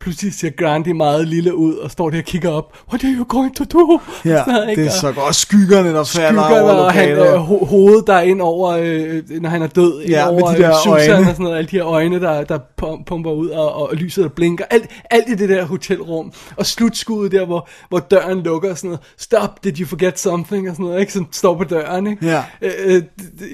pludselig 0.00 0.34
ser 0.34 0.50
Grande 0.50 0.94
meget 0.94 1.28
lille 1.28 1.54
ud, 1.54 1.74
og 1.74 1.90
står 1.90 2.10
der 2.10 2.18
og 2.18 2.24
kigger 2.24 2.50
op. 2.50 2.78
What 2.88 3.04
are 3.04 3.12
you 3.18 3.24
going 3.28 3.56
to 3.56 3.64
do? 3.64 4.00
Ja, 4.24 4.44
Sådan 4.44 4.68
ikke? 4.68 4.82
det 4.82 4.88
er 4.88 4.92
Og- 4.92 4.96
så 5.00 5.06
godt. 5.12 5.18
Og 5.26 5.34
skyggerne, 5.34 5.88
der 5.88 6.04
falder 6.04 6.42
skygger, 6.42 6.60
over 6.62 6.70
og 6.72 6.92
han, 6.92 7.08
lokalet. 7.08 7.34
øh, 7.34 7.50
ho- 7.50 7.64
hovedet 7.66 8.06
der 8.06 8.14
er 8.14 8.20
ind 8.22 8.40
over, 8.40 8.68
øh, 8.82 9.22
når 9.40 9.50
han 9.50 9.62
er 9.62 9.66
død, 9.66 10.00
ind 10.00 10.10
Ja, 10.10 10.30
med 10.30 10.42
over 10.42 10.52
de 10.52 10.58
der 10.62 10.68
øh, 10.70 10.74
Susan 10.84 11.10
øjne. 11.10 11.28
og 11.28 11.34
sådan 11.34 11.44
noget, 11.44 11.56
alle 11.58 11.68
de 11.70 11.76
her 11.76 11.86
øjne, 11.86 12.20
der, 12.20 12.44
der 12.44 12.58
pum- 12.82 13.04
pumper 13.06 13.30
ud, 13.32 13.48
og, 13.48 13.72
og 13.74 13.94
lyset 13.96 14.22
der 14.24 14.30
blinker, 14.30 14.64
alt, 14.70 14.90
alt 15.10 15.28
i 15.28 15.34
det 15.34 15.48
der 15.48 15.64
hotelrum, 15.64 16.32
og 16.56 16.66
slutskuddet 16.66 17.32
der, 17.32 17.46
hvor, 17.46 17.68
hvor 17.88 17.98
døren 17.98 18.42
lukker 18.42 18.70
og 18.70 18.76
sådan 18.76 18.88
noget, 18.90 19.00
stop, 19.18 19.64
did 19.64 19.80
you 19.80 19.86
forget 19.86 20.18
something, 20.18 20.68
og 20.70 20.74
sådan 20.76 20.86
noget, 20.86 21.00
ikke, 21.00 21.12
som 21.12 21.28
står 21.32 21.56
på 21.56 21.64
døren, 21.64 22.06
ikke? 22.06 22.26
Ja. 22.26 22.42
Øh, 22.62 22.72
øh, 22.86 23.02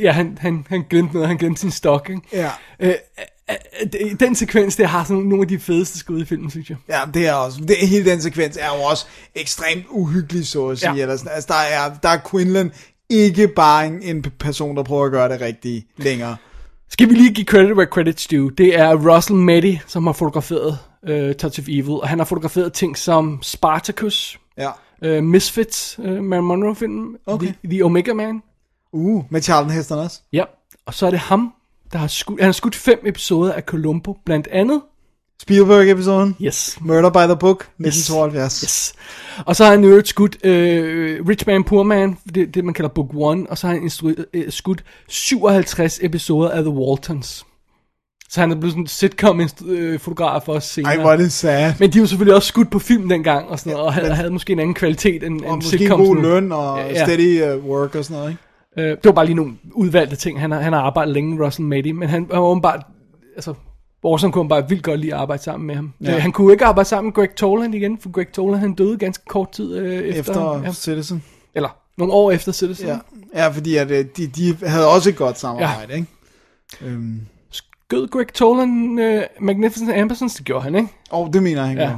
ja, 0.02 0.12
han, 0.12 0.38
han, 0.40 0.64
han 0.68 0.84
glemte 0.90 1.14
noget, 1.14 1.28
han 1.28 1.36
glemte 1.36 1.60
sin 1.60 1.70
stok, 1.70 2.10
ikke? 2.10 2.22
Ja. 2.32 2.50
Øh, 2.80 2.94
den 4.20 4.34
sekvens, 4.34 4.76
der 4.76 4.86
har 4.86 5.04
sådan 5.04 5.22
nogle 5.22 5.42
af 5.42 5.48
de 5.48 5.58
fedeste 5.58 5.98
skud 5.98 6.20
i 6.20 6.24
filmen, 6.24 6.50
synes 6.50 6.70
jeg. 6.70 6.76
Ja, 6.88 7.00
det 7.14 7.26
er 7.26 7.32
også. 7.32 7.58
Det, 7.68 7.76
hele 7.88 8.10
den 8.10 8.22
sekvens 8.22 8.56
er 8.56 8.66
jo 8.78 8.82
også 8.82 9.06
ekstremt 9.34 9.84
uhyggelig, 9.90 10.46
så 10.46 10.66
at 10.68 10.78
sige. 10.78 10.90
Ja. 10.90 10.96
Ja. 10.96 11.02
Eller 11.02 11.16
sådan. 11.16 11.32
Altså, 11.34 11.48
der 11.48 11.76
er, 11.76 11.94
der 12.02 12.08
er 12.08 12.18
Quinlan 12.30 12.72
ikke 13.10 13.48
bare 13.48 13.86
en, 13.86 14.02
en 14.02 14.22
person, 14.38 14.76
der 14.76 14.82
prøver 14.82 15.04
at 15.04 15.12
gøre 15.12 15.28
det 15.28 15.40
rigtigt 15.40 15.86
længere. 15.96 16.36
Skal 16.88 17.08
vi 17.08 17.14
lige 17.14 17.34
give 17.34 17.46
credit 17.46 17.72
where 17.72 17.88
credit's 17.98 18.26
due. 18.36 18.50
Det 18.58 18.78
er 18.78 18.94
Russell 19.14 19.38
Meddy, 19.38 19.76
som 19.86 20.06
har 20.06 20.12
fotograferet 20.12 20.78
uh, 21.02 21.32
Touch 21.34 21.60
of 21.60 21.68
Evil, 21.68 21.90
og 21.90 22.08
han 22.08 22.18
har 22.18 22.24
fotograferet 22.26 22.72
ting 22.72 22.98
som 22.98 23.38
Spartacus, 23.42 24.38
Ja. 24.58 24.70
uh, 25.18 25.24
Misfits, 25.24 25.98
uh, 25.98 26.04
Marilyn 26.04 26.46
Monroe-filmen, 26.46 27.16
Okay. 27.26 27.46
The, 27.46 27.56
The 27.64 27.84
Omega 27.84 28.12
Man. 28.12 28.42
Uh, 28.92 29.24
med 29.30 29.42
Charlton 29.42 29.70
Heston 29.72 29.98
også. 29.98 30.20
Ja, 30.32 30.44
og 30.86 30.94
så 30.94 31.06
er 31.06 31.10
det 31.10 31.18
ham, 31.18 31.52
der 31.92 31.98
har 31.98 32.06
skudt, 32.06 32.40
han 32.40 32.46
har 32.46 32.52
skudt 32.52 32.74
fem 32.74 32.98
episoder 33.06 33.52
af 33.52 33.62
Columbo, 33.62 34.16
blandt 34.24 34.48
andet. 34.52 34.80
Spielberg-episoden. 35.42 36.36
Yes. 36.42 36.78
Murder 36.80 37.10
by 37.10 37.18
the 37.30 37.36
Book, 37.36 37.60
1972. 37.78 38.60
Yes. 38.60 38.92
Og 39.46 39.56
så 39.56 39.64
har 39.64 39.70
han 39.70 39.84
øvrigt 39.84 40.08
skudt 40.08 40.36
uh, 40.44 40.50
Rich 41.28 41.44
Man, 41.46 41.64
Poor 41.64 41.82
Man, 41.82 42.16
det, 42.34 42.54
det 42.54 42.64
man 42.64 42.74
kalder 42.74 42.88
Book 42.88 43.10
1, 43.10 43.46
og 43.48 43.58
så 43.58 43.66
har 43.66 43.74
han 43.74 43.90
uh, 44.02 44.42
skudt 44.48 44.84
57 45.08 45.98
episoder 46.02 46.50
af 46.50 46.62
The 46.62 46.70
Waltons. 46.72 47.46
Så 48.30 48.40
han 48.40 48.50
er 48.50 48.54
blevet 48.56 48.72
sådan 48.72 48.82
en 48.82 48.86
sitcom-fotograf 48.86 50.42
for 50.44 50.52
os 50.52 50.64
senere. 50.64 50.94
Ej, 50.94 51.00
hvor 51.00 51.12
er 51.12 51.16
det 51.16 51.32
sad. 51.32 51.72
Men 51.78 51.92
de 51.92 52.00
var 52.00 52.06
selvfølgelig 52.06 52.34
også 52.34 52.48
skudt 52.48 52.70
på 52.70 52.78
film 52.78 53.08
dengang, 53.08 53.48
og, 53.48 53.58
sådan 53.58 53.72
noget, 53.72 53.86
og 53.86 53.94
havde, 53.94 54.14
havde 54.14 54.30
måske 54.30 54.52
en 54.52 54.58
anden 54.58 54.74
kvalitet 54.74 55.22
end, 55.22 55.40
Og 55.40 55.54
end 55.54 55.56
måske 55.56 55.74
en 55.74 55.78
sitcoms 55.78 56.06
god 56.06 56.22
løn 56.22 56.52
og 56.52 56.78
Ja. 56.78 57.04
steady 57.04 57.42
uh, 57.56 57.64
work 57.64 57.94
og 57.94 58.04
sådan 58.04 58.16
noget, 58.16 58.30
ikke? 58.30 58.42
Øh, 58.76 58.84
det 58.84 59.04
var 59.04 59.12
bare 59.12 59.26
lige 59.26 59.34
nogle 59.36 59.52
udvalgte 59.72 60.16
ting. 60.16 60.40
Han 60.40 60.50
har, 60.50 60.60
han 60.60 60.72
har 60.72 60.80
arbejdet 60.80 61.14
længe, 61.14 61.44
Russell 61.46 61.68
Meddy, 61.68 61.90
men 61.90 62.08
han 62.08 62.26
var 62.28 62.38
åbenbart, 62.38 62.86
altså, 63.36 63.54
Orson 64.02 64.32
kunne 64.32 64.48
bare 64.48 64.68
vildt 64.68 64.82
godt 64.82 65.00
lide 65.00 65.14
at 65.14 65.20
arbejde 65.20 65.42
sammen 65.42 65.66
med 65.66 65.74
ham. 65.74 65.92
Ja. 66.00 66.12
Ja. 66.12 66.18
Han 66.18 66.32
kunne 66.32 66.52
ikke 66.52 66.64
arbejde 66.64 66.88
sammen 66.88 67.06
med 67.08 67.12
Greg 67.14 67.34
Toland 67.36 67.74
igen, 67.74 67.98
for 67.98 68.10
Greg 68.10 68.32
Toland 68.32 68.60
han 68.60 68.74
døde 68.74 68.98
ganske 68.98 69.24
kort 69.24 69.52
tid 69.52 69.76
øh, 69.76 69.94
efter, 69.98 70.20
Efter 70.20 70.62
ja, 70.64 70.72
Citizen. 70.72 71.24
eller 71.54 71.68
nogle 71.98 72.12
år 72.12 72.30
efter 72.30 72.52
Citizen. 72.52 72.86
Ja. 72.86 72.98
ja, 73.34 73.48
fordi 73.48 73.76
at, 73.76 73.90
øh, 73.90 74.04
de, 74.16 74.26
de 74.26 74.56
havde 74.66 74.88
også 74.88 75.08
et 75.08 75.16
godt 75.16 75.38
samarbejde, 75.38 75.92
ja. 75.92 75.94
ikke? 75.94 76.06
Øhm, 76.84 77.20
Skød 77.50 78.08
Greg 78.08 78.26
Toland 78.34 79.00
øh, 79.00 79.22
Magnificent 79.40 79.92
Ambersons? 79.92 80.34
Det 80.34 80.44
gjorde 80.44 80.62
han, 80.64 80.74
ikke? 80.74 80.88
og 81.10 81.32
det 81.32 81.42
mener 81.42 81.62
han 81.64 81.78
Ja. 81.78 81.92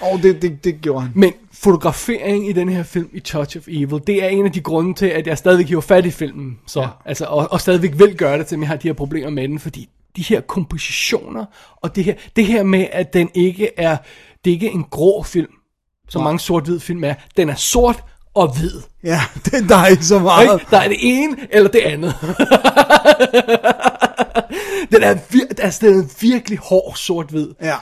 Og 0.00 0.18
det, 0.22 0.42
det, 0.42 0.64
det 0.64 0.80
gjorde 0.80 1.00
han. 1.00 1.10
Men 1.14 1.32
fotografering 1.62 2.48
i 2.48 2.52
den 2.52 2.68
her 2.68 2.82
film, 2.82 3.08
i 3.12 3.20
Touch 3.20 3.56
of 3.56 3.62
Evil, 3.68 4.00
det 4.06 4.24
er 4.24 4.28
en 4.28 4.46
af 4.46 4.52
de 4.52 4.60
grunde 4.60 4.94
til, 4.94 5.06
at 5.06 5.26
jeg 5.26 5.38
stadigvæk 5.38 5.66
hiver 5.66 5.80
fat 5.80 6.06
i 6.06 6.10
filmen. 6.10 6.58
Så, 6.66 6.80
ja. 6.80 6.88
altså, 7.04 7.24
og, 7.24 7.48
og 7.50 7.60
stadigvæk 7.60 7.92
vil 7.98 8.16
gøre 8.16 8.38
det, 8.38 8.46
til 8.46 8.58
jeg 8.58 8.68
har 8.68 8.76
de 8.76 8.88
her 8.88 8.92
problemer 8.94 9.30
med 9.30 9.48
den, 9.48 9.58
fordi 9.58 9.88
de 10.16 10.22
her 10.22 10.40
kompositioner, 10.40 11.44
og 11.82 11.96
det 11.96 12.04
her, 12.04 12.14
det 12.36 12.46
her 12.46 12.62
med, 12.62 12.86
at 12.92 13.12
den 13.12 13.30
ikke 13.34 13.70
er, 13.76 13.96
det 14.44 14.50
er 14.50 14.54
ikke 14.54 14.70
en 14.70 14.84
grå 14.90 15.22
film, 15.22 15.50
som 16.08 16.20
Nej. 16.20 16.28
mange 16.28 16.40
sort-hvid 16.40 16.80
film 16.80 17.04
er. 17.04 17.14
Den 17.36 17.48
er 17.48 17.54
sort 17.54 18.04
og 18.34 18.58
hvid. 18.58 18.80
Ja, 19.04 19.20
det 19.44 19.68
der 19.68 19.76
er 19.76 19.86
ikke 19.86 20.04
så 20.04 20.18
meget. 20.18 20.60
Ikke? 20.60 20.66
Der 20.70 20.78
er 20.78 20.88
det 20.88 20.96
ene 21.00 21.36
eller 21.50 21.70
det 21.70 21.78
andet. 21.80 22.14
den, 24.92 25.02
er 25.02 25.14
vir- 25.14 25.62
altså, 25.62 25.86
den 25.86 25.98
er 26.00 26.04
virkelig 26.20 26.58
hård 26.58 26.94
sort-hvid. 26.96 27.48
Ja. 27.62 27.76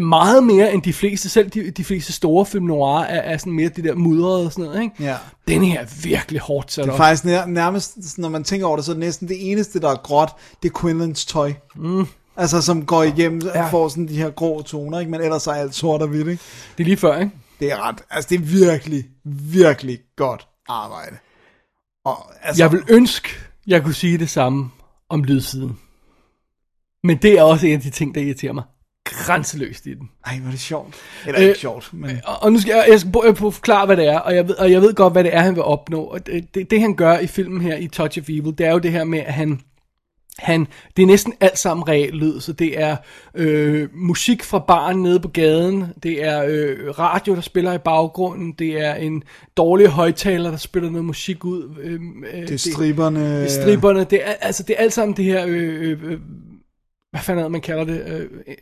Meget 0.00 0.44
mere 0.44 0.74
end 0.74 0.82
de 0.82 0.92
fleste, 0.92 1.28
selv 1.28 1.50
de, 1.50 1.70
de 1.70 1.84
fleste 1.84 2.12
store 2.12 2.46
film 2.46 2.64
noir, 2.64 3.00
er, 3.00 3.20
er 3.20 3.36
sådan 3.38 3.52
mere 3.52 3.68
de 3.68 3.82
der 3.82 3.94
mudrede 3.94 4.46
og 4.46 4.52
sådan 4.52 4.64
noget, 4.64 4.82
ikke? 4.82 4.94
Ja. 5.04 5.16
Den 5.48 5.64
her 5.64 5.80
er 5.80 5.86
virkelig 6.02 6.40
hårdt 6.40 6.72
sat 6.72 6.84
Det 6.84 6.88
er 6.88 6.92
op. 6.92 6.98
faktisk 6.98 7.24
nær, 7.24 7.46
nærmest, 7.46 8.18
når 8.18 8.28
man 8.28 8.44
tænker 8.44 8.66
over 8.66 8.76
det, 8.76 8.84
så 8.84 8.92
er 8.92 8.94
det 8.94 9.00
næsten 9.00 9.28
det 9.28 9.50
eneste, 9.50 9.80
der 9.80 9.90
er 9.90 9.96
gråt, 9.96 10.30
det 10.62 10.70
er 10.74 10.80
Quinlans 10.80 11.24
tøj. 11.26 11.52
Mm. 11.76 12.06
Altså, 12.36 12.62
som 12.62 12.86
går 12.86 13.02
igennem, 13.02 13.40
ja. 13.44 13.58
Ja. 13.58 13.68
får 13.70 13.88
sådan 13.88 14.08
de 14.08 14.16
her 14.16 14.30
grå 14.30 14.62
toner, 14.62 14.98
ikke? 14.98 15.10
Men 15.10 15.20
ellers 15.20 15.46
er 15.46 15.52
alt 15.52 15.74
sort 15.74 16.02
og 16.02 16.08
hvidt, 16.08 16.28
ikke? 16.28 16.42
Det 16.78 16.84
er 16.84 16.86
lige 16.86 16.96
før, 16.96 17.18
ikke? 17.18 17.32
Det 17.60 17.72
er 17.72 17.88
ret, 17.88 18.00
altså 18.10 18.28
det 18.30 18.36
er 18.36 18.42
virkelig, 18.44 19.04
virkelig 19.52 19.98
godt 20.16 20.46
arbejde. 20.68 21.16
Og, 22.04 22.16
altså, 22.42 22.62
Jeg 22.62 22.72
vil 22.72 22.82
ønske, 22.88 23.28
jeg 23.66 23.82
kunne 23.82 23.94
sige 23.94 24.18
det 24.18 24.30
samme 24.30 24.70
om 25.08 25.24
lydsiden. 25.24 25.78
Men 27.04 27.16
det 27.16 27.38
er 27.38 27.42
også 27.42 27.66
en 27.66 27.72
af 27.74 27.80
de 27.80 27.90
ting, 27.90 28.14
der 28.14 28.20
irriterer 28.20 28.52
mig 28.52 28.64
grænseløst 29.14 29.86
i 29.86 29.94
den. 29.94 30.10
Ej, 30.26 30.38
hvor 30.38 30.46
er 30.46 30.50
det 30.50 30.60
sjovt. 30.60 30.94
Eller 31.26 31.40
Øh, 31.40 31.46
ikke 31.46 31.60
sjovt, 31.60 31.90
men... 31.92 32.10
Og, 32.24 32.42
og 32.42 32.52
nu 32.52 32.60
skal 32.60 32.70
jeg, 32.70 32.86
jeg 32.90 33.00
skal 33.00 33.12
prøve 33.12 33.28
at 33.28 33.36
forklare, 33.38 33.86
hvad 33.86 33.96
det 33.96 34.08
er, 34.08 34.18
og 34.18 34.34
jeg, 34.34 34.48
ved, 34.48 34.54
og 34.54 34.72
jeg 34.72 34.82
ved 34.82 34.94
godt, 34.94 35.12
hvad 35.12 35.24
det 35.24 35.34
er, 35.34 35.40
han 35.40 35.54
vil 35.54 35.62
opnå. 35.62 36.02
Og 36.02 36.26
det, 36.26 36.54
det, 36.54 36.70
det 36.70 36.80
han 36.80 36.94
gør 36.94 37.18
i 37.18 37.26
filmen 37.26 37.60
her, 37.60 37.76
i 37.76 37.86
Touch 37.86 38.18
of 38.18 38.28
Evil, 38.28 38.58
det 38.58 38.66
er 38.66 38.72
jo 38.72 38.78
det 38.78 38.92
her 38.92 39.04
med, 39.04 39.18
at 39.18 39.32
han, 39.32 39.60
han 40.38 40.66
det 40.96 41.02
er 41.02 41.06
næsten 41.06 41.32
alt 41.40 41.58
sammen 41.58 41.88
real 41.88 42.12
lyd, 42.12 42.40
så 42.40 42.52
det 42.52 42.80
er 42.80 42.96
øh, 43.34 43.88
musik 43.94 44.42
fra 44.42 44.58
baren 44.58 45.02
nede 45.02 45.20
på 45.20 45.28
gaden, 45.28 45.84
det 46.02 46.24
er 46.24 46.44
øh, 46.48 46.98
radio, 46.98 47.34
der 47.34 47.40
spiller 47.40 47.72
i 47.72 47.78
baggrunden, 47.78 48.52
det 48.52 48.86
er 48.86 48.94
en 48.94 49.22
dårlig 49.56 49.86
højtaler, 49.86 50.50
der 50.50 50.56
spiller 50.56 50.90
noget 50.90 51.04
musik 51.04 51.44
ud. 51.44 51.76
Øh, 51.82 52.00
øh, 52.32 52.42
Det 52.42 52.50
er 52.50 52.70
striberne... 52.72 53.40
det 53.40 53.44
er 53.44 53.62
striberne, 53.62 54.04
det 54.04 54.20
er, 54.26 54.32
altså, 54.40 54.62
det 54.62 54.76
er 54.78 54.82
alt 54.82 54.92
sammen 54.92 55.16
det 55.16 55.24
her... 55.24 55.44
Øh, 55.46 55.98
øh, 56.02 56.18
hvad 57.10 57.20
fanden 57.20 57.44
er 57.44 57.48
man 57.48 57.60
kalder 57.60 57.84
det, 57.84 58.02
øh, 58.06 58.20
øh, 58.20 58.54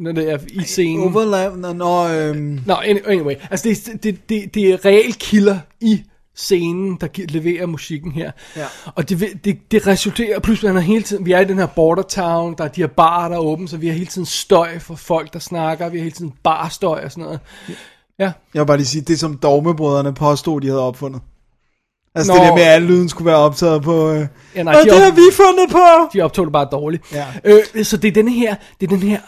når 0.00 0.12
det 0.12 0.30
er 0.30 0.38
i 0.50 0.62
scenen? 0.62 1.14
Overlap, 1.16 1.56
når... 1.56 1.72
når 1.72 2.02
øhm, 2.04 2.60
Nå, 2.66 2.74
any- 2.74 3.10
anyway. 3.10 3.34
Altså, 3.50 3.68
det, 3.68 3.88
er- 3.88 3.96
det, 3.98 4.28
det, 4.28 4.54
det 4.54 4.64
er 4.72 4.84
reelt 4.84 5.18
kilder 5.18 5.58
i 5.80 6.02
scenen, 6.36 6.96
der 7.00 7.08
leverer 7.28 7.66
musikken 7.66 8.12
her. 8.12 8.30
Ja. 8.56 8.64
Og 8.94 9.08
det, 9.08 9.44
det, 9.44 9.58
det 9.70 9.86
resulterer, 9.86 10.40
pludselig 10.40 10.72
han 10.72 10.82
hele 10.82 11.02
tiden, 11.02 11.26
vi 11.26 11.32
er 11.32 11.40
i 11.40 11.44
den 11.44 11.58
her 11.58 11.66
border 11.66 12.02
town, 12.02 12.54
der 12.58 12.64
er 12.64 12.68
de 12.68 12.80
her 12.80 12.88
barer, 12.88 13.28
der 13.28 13.36
er 13.36 13.40
åbne, 13.40 13.68
så 13.68 13.76
vi 13.76 13.86
har 13.86 13.94
hele 13.94 14.06
tiden 14.06 14.26
støj 14.26 14.78
for 14.78 14.94
folk, 14.94 15.32
der 15.32 15.38
snakker, 15.38 15.88
vi 15.88 15.98
har 15.98 16.02
hele 16.02 16.14
tiden 16.16 16.32
barstøj 16.42 17.00
og 17.04 17.10
sådan 17.12 17.24
noget. 17.24 17.40
Ja, 18.18 18.32
jeg 18.54 18.60
vil 18.60 18.66
bare 18.66 18.76
lige 18.76 18.86
sige, 18.86 19.02
det 19.02 19.18
som 19.18 19.36
dogmebrødrene 19.36 20.14
påstod, 20.14 20.60
de 20.60 20.66
havde 20.66 20.82
opfundet. 20.82 21.20
Altså 22.18 22.32
Nå. 22.32 22.38
det 22.38 22.48
der 22.48 22.54
med, 22.54 22.62
at 22.62 22.68
alle 22.68 22.88
lyden 22.88 23.08
skulle 23.08 23.26
være 23.26 23.36
optaget 23.36 23.82
på... 23.82 24.10
Øh, 24.12 24.26
Ja, 24.54 24.62
nej, 24.62 24.74
og 24.74 24.80
de 24.80 24.84
det 24.84 24.92
op- 24.92 25.00
har 25.02 25.10
vi 25.10 25.20
fundet 25.32 25.70
på! 25.70 26.10
De 26.12 26.20
optog 26.20 26.46
det 26.46 26.52
bare 26.52 26.68
dårligt. 26.72 27.12
Ja. 27.12 27.26
Øh, 27.44 27.84
så 27.84 27.96
det 27.96 28.08
er 28.08 28.12
den 28.12 28.28
her, 28.28 28.56
det 28.80 28.86
er 28.92 28.96
den 28.96 29.08
her 29.08 29.20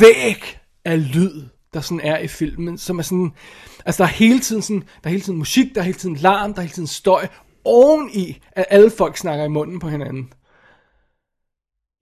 væg 0.00 0.58
af 0.84 1.14
lyd, 1.14 1.42
der 1.74 1.80
sådan 1.80 2.00
er 2.00 2.18
i 2.18 2.28
filmen, 2.28 2.78
som 2.78 2.98
er 2.98 3.02
sådan, 3.02 3.32
altså 3.86 4.02
der 4.02 4.08
er 4.08 4.12
hele 4.12 4.40
tiden 4.40 4.62
sådan, 4.62 4.80
der 4.80 5.04
er 5.04 5.10
hele 5.10 5.22
tiden 5.22 5.38
musik, 5.38 5.66
der 5.74 5.80
er 5.80 5.84
hele 5.84 5.98
tiden 5.98 6.16
larm, 6.16 6.52
der 6.54 6.58
er 6.60 6.62
hele 6.62 6.74
tiden 6.74 6.86
støj, 6.86 7.26
oveni, 7.64 8.38
at 8.52 8.64
alle 8.70 8.90
folk 8.90 9.16
snakker 9.16 9.44
i 9.44 9.48
munden 9.48 9.78
på 9.78 9.88
hinanden. 9.88 10.32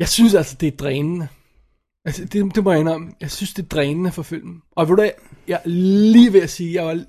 Jeg 0.00 0.08
synes 0.08 0.34
altså, 0.34 0.56
det 0.60 0.66
er 0.66 0.76
drænende. 0.76 1.28
Altså, 2.04 2.24
det, 2.24 2.54
det 2.54 2.64
må 2.64 2.70
jeg 2.72 2.80
indrømme. 2.80 3.08
Jeg 3.20 3.30
synes, 3.30 3.54
det 3.54 3.62
er 3.62 3.68
drænende 3.68 4.12
for 4.12 4.22
filmen. 4.22 4.62
Og 4.76 4.88
ved 4.88 4.96
du 4.96 5.02
jeg 5.48 5.60
er 5.64 5.68
lige 5.68 6.32
ved 6.32 6.40
at 6.42 6.50
sige, 6.50 6.74
jeg 6.74 6.84
var, 6.86 7.04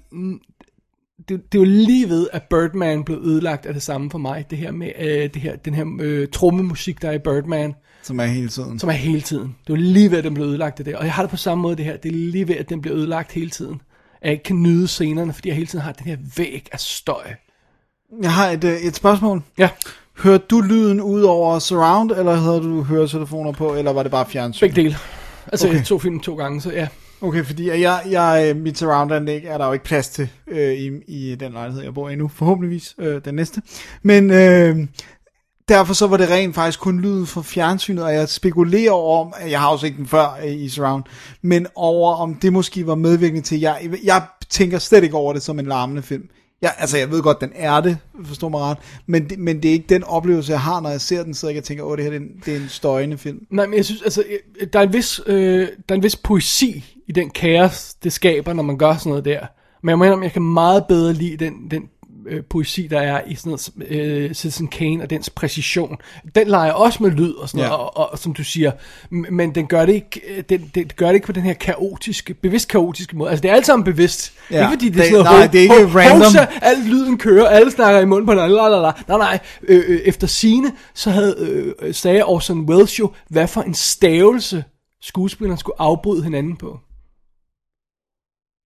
det, 1.29 1.51
det 1.51 1.59
var 1.59 1.65
lige 1.65 2.09
ved, 2.09 2.27
at 2.33 2.43
Birdman 2.43 3.03
blev 3.03 3.17
ødelagt 3.23 3.65
af 3.65 3.73
det 3.73 3.83
samme 3.83 4.11
for 4.11 4.17
mig. 4.17 4.45
Det 4.49 4.57
her 4.57 4.71
med 4.71 4.91
øh, 4.99 5.29
det 5.33 5.35
her, 5.41 5.55
den 5.55 5.73
her 5.73 5.85
øh, 6.01 6.27
trommemusik, 6.27 7.01
der 7.01 7.07
er 7.09 7.13
i 7.13 7.17
Birdman, 7.19 7.75
Som 8.03 8.19
er 8.19 8.25
hele 8.25 8.49
tiden. 8.49 8.79
som 8.79 8.89
er 8.89 8.93
hele 8.93 9.21
tiden. 9.21 9.55
Det 9.67 9.73
var 9.73 9.79
lige 9.79 10.11
ved, 10.11 10.17
at 10.17 10.23
den 10.23 10.33
blev 10.33 10.45
ødelagt 10.45 10.79
af 10.79 10.85
det. 10.85 10.95
Og 10.95 11.05
jeg 11.05 11.13
har 11.13 11.23
det 11.23 11.29
på 11.29 11.37
samme 11.37 11.61
måde 11.61 11.75
det 11.75 11.85
her. 11.85 11.97
Det 11.97 12.09
er 12.09 12.15
lige 12.15 12.47
ved, 12.47 12.55
at 12.55 12.69
den 12.69 12.81
bliver 12.81 12.97
ødelagt 12.97 13.31
hele 13.31 13.49
tiden. 13.49 13.81
At 14.21 14.25
jeg 14.25 14.31
ikke 14.31 14.43
kan 14.43 14.55
nyde 14.63 14.87
scenerne, 14.87 15.33
fordi 15.33 15.47
jeg 15.49 15.55
hele 15.55 15.67
tiden 15.67 15.83
har 15.83 15.91
den 15.91 16.05
her 16.05 16.17
væg 16.37 16.69
af 16.71 16.79
støj. 16.79 17.23
Jeg 18.21 18.33
har 18.33 18.49
et, 18.49 18.63
øh, 18.63 18.77
et 18.77 18.95
spørgsmål. 18.95 19.41
Ja, 19.57 19.69
Hørte 20.17 20.43
du 20.49 20.61
lyden 20.61 21.01
ud 21.01 21.21
over 21.21 21.59
surround, 21.59 22.11
eller 22.11 22.35
havde 22.35 22.59
du 22.59 22.83
høretelefoner 22.83 23.51
på, 23.51 23.75
eller 23.75 23.93
var 23.93 24.03
det 24.03 24.11
bare 24.11 24.25
fjernsyn? 24.29 24.67
begge 24.67 24.81
dele. 24.81 24.95
Altså. 25.47 25.67
Okay. 25.67 25.77
jeg 25.77 25.85
tog 25.85 26.01
filmen 26.01 26.19
to 26.19 26.35
gange, 26.35 26.61
så 26.61 26.71
ja. 26.71 26.87
Okay, 27.21 27.45
fordi 27.45 27.69
jeg, 27.69 28.01
jeg, 28.09 28.45
øh, 28.49 28.61
mit 28.61 28.77
surround-anlæg 28.77 29.45
er 29.45 29.57
der 29.57 29.65
jo 29.65 29.73
ikke 29.73 29.85
plads 29.85 30.09
til 30.09 30.29
øh, 30.47 30.73
i, 30.73 30.91
i 31.07 31.35
den 31.35 31.51
lejlighed, 31.51 31.83
jeg 31.83 31.93
bor 31.93 32.09
i 32.09 32.15
nu. 32.15 32.27
Forhåbentligvis 32.27 32.95
øh, 32.97 33.25
den 33.25 33.35
næste. 33.35 33.61
Men 34.03 34.31
øh, 34.31 34.77
derfor 35.69 35.93
så 35.93 36.07
var 36.07 36.17
det 36.17 36.29
rent 36.29 36.55
faktisk 36.55 36.79
kun 36.79 37.01
lyden 37.01 37.27
fra 37.27 37.41
fjernsynet, 37.41 38.03
og 38.03 38.13
jeg 38.13 38.29
spekulerer 38.29 38.91
over, 38.91 39.25
om, 39.25 39.33
jeg 39.49 39.59
har 39.59 39.67
også 39.67 39.85
ikke 39.85 39.97
den 39.97 40.07
før 40.07 40.39
øh, 40.43 40.51
i 40.51 40.69
surround, 40.69 41.03
men 41.41 41.67
over 41.75 42.15
om 42.15 42.35
det 42.35 42.53
måske 42.53 42.87
var 42.87 42.95
medvirkende 42.95 43.41
til, 43.41 43.59
jeg, 43.59 43.89
jeg 44.03 44.21
tænker 44.49 44.79
slet 44.79 45.03
ikke 45.03 45.17
over 45.17 45.33
det 45.33 45.41
som 45.41 45.59
en 45.59 45.65
larmende 45.65 46.01
film. 46.01 46.29
Ja, 46.61 46.69
altså, 46.77 46.97
jeg 46.97 47.11
ved 47.11 47.21
godt, 47.21 47.41
den 47.41 47.51
er 47.55 47.81
det, 47.81 47.97
forstår 48.25 48.49
mig 48.49 48.59
ret, 48.61 48.77
men, 49.07 49.29
det- 49.29 49.39
men 49.39 49.63
det 49.63 49.69
er 49.69 49.73
ikke 49.73 49.85
den 49.89 50.03
oplevelse, 50.03 50.51
jeg 50.51 50.61
har, 50.61 50.79
når 50.81 50.89
jeg 50.89 51.01
ser 51.01 51.23
den, 51.23 51.33
så 51.33 51.47
jeg 51.47 51.53
kan 51.53 51.63
tænke, 51.63 51.83
åh, 51.83 51.97
det 51.97 52.03
her 52.03 52.11
det 52.11 52.17
er, 52.17 52.21
en, 52.21 52.31
det 52.45 52.53
er 52.55 52.57
en 52.61 52.69
støjende 52.69 53.17
film. 53.17 53.39
Nej, 53.49 53.65
men 53.65 53.77
jeg 53.77 53.85
synes, 53.85 54.01
altså, 54.01 54.23
øh, 54.61 54.67
der 54.73 54.79
er 54.79 54.83
en 54.83 54.93
vis, 54.93 55.21
øh, 55.27 55.59
der 55.59 55.67
er 55.89 55.93
en 55.95 56.03
vis 56.03 56.15
poesi 56.15 56.85
i 57.07 57.11
den 57.11 57.29
kaos, 57.29 57.93
det 57.93 58.13
skaber, 58.13 58.53
når 58.53 58.63
man 58.63 58.77
gør 58.77 58.93
sådan 58.97 59.09
noget 59.09 59.25
der. 59.25 59.39
Men 59.83 59.89
jeg 59.89 59.99
mener, 59.99 60.21
jeg 60.21 60.31
kan 60.31 60.41
meget 60.41 60.85
bedre 60.87 61.13
lide 61.13 61.45
den, 61.45 61.53
den 61.71 61.83
øh, 62.27 62.43
poesi, 62.49 62.87
der 62.87 62.99
er 62.99 63.21
i 63.27 63.35
sådan 63.35 63.49
noget 63.49 63.69
øh, 63.91 64.33
Citizen 64.33 64.67
Kane 64.67 65.03
og 65.03 65.09
dens 65.09 65.29
præcision. 65.29 65.97
Den 66.35 66.47
leger 66.47 66.71
også 66.71 67.03
med 67.03 67.11
lyd 67.11 67.33
og 67.33 67.49
sådan 67.49 67.65
Ja. 67.65 67.71
og, 67.73 67.97
og, 67.97 68.11
og, 68.11 68.19
som 68.19 68.33
du 68.33 68.43
siger, 68.43 68.71
men 69.09 69.55
den 69.55 69.67
gør 69.67 69.85
det 69.85 69.93
ikke, 69.93 70.21
øh, 70.27 70.43
den, 70.49 70.71
den 70.75 70.87
gør 70.95 71.07
det 71.07 71.13
ikke 71.13 71.25
på 71.25 71.31
den 71.31 71.43
her 71.43 71.53
kaotiske, 71.53 72.33
bevidst 72.33 72.67
kaotiske 72.67 73.17
måde. 73.17 73.29
Altså, 73.29 73.41
det 73.43 73.51
er 73.51 73.55
alt 73.55 73.65
sammen 73.65 73.83
bevidst. 73.83 74.33
Ja. 74.51 74.57
Ikke 74.57 74.69
fordi 74.71 74.89
det 74.89 74.99
er 74.99 75.03
sådan 75.03 75.13
noget, 75.13 75.25
nej, 75.39 75.47
det 75.47 75.57
er 75.59 75.61
ikke 75.61 75.75
ho- 75.75 75.97
random. 75.97 76.21
hovsa, 76.21 76.45
al 76.61 76.77
lyden 76.85 77.17
kører, 77.17 77.47
alle 77.47 77.71
snakker 77.71 78.01
i 78.01 78.05
munden 78.05 78.25
på 78.25 78.31
hinanden, 78.31 78.55
lalala. 78.55 78.91
Nej, 79.07 79.17
nej, 79.17 79.39
øh, 79.61 79.83
øh, 79.87 79.99
efter 79.99 80.27
sine 80.27 80.71
så 80.93 81.09
havde, 81.11 81.35
øh, 81.81 81.93
sagde 81.93 82.23
Orson 82.25 82.59
Welles 82.69 82.99
jo, 82.99 83.11
hvad 83.29 83.47
for 83.47 83.61
en 83.61 83.73
stavelse 83.73 84.63
skuespilleren 85.01 85.57
skulle 85.57 85.81
afbryde 85.81 86.23
hinanden 86.23 86.57
på. 86.57 86.79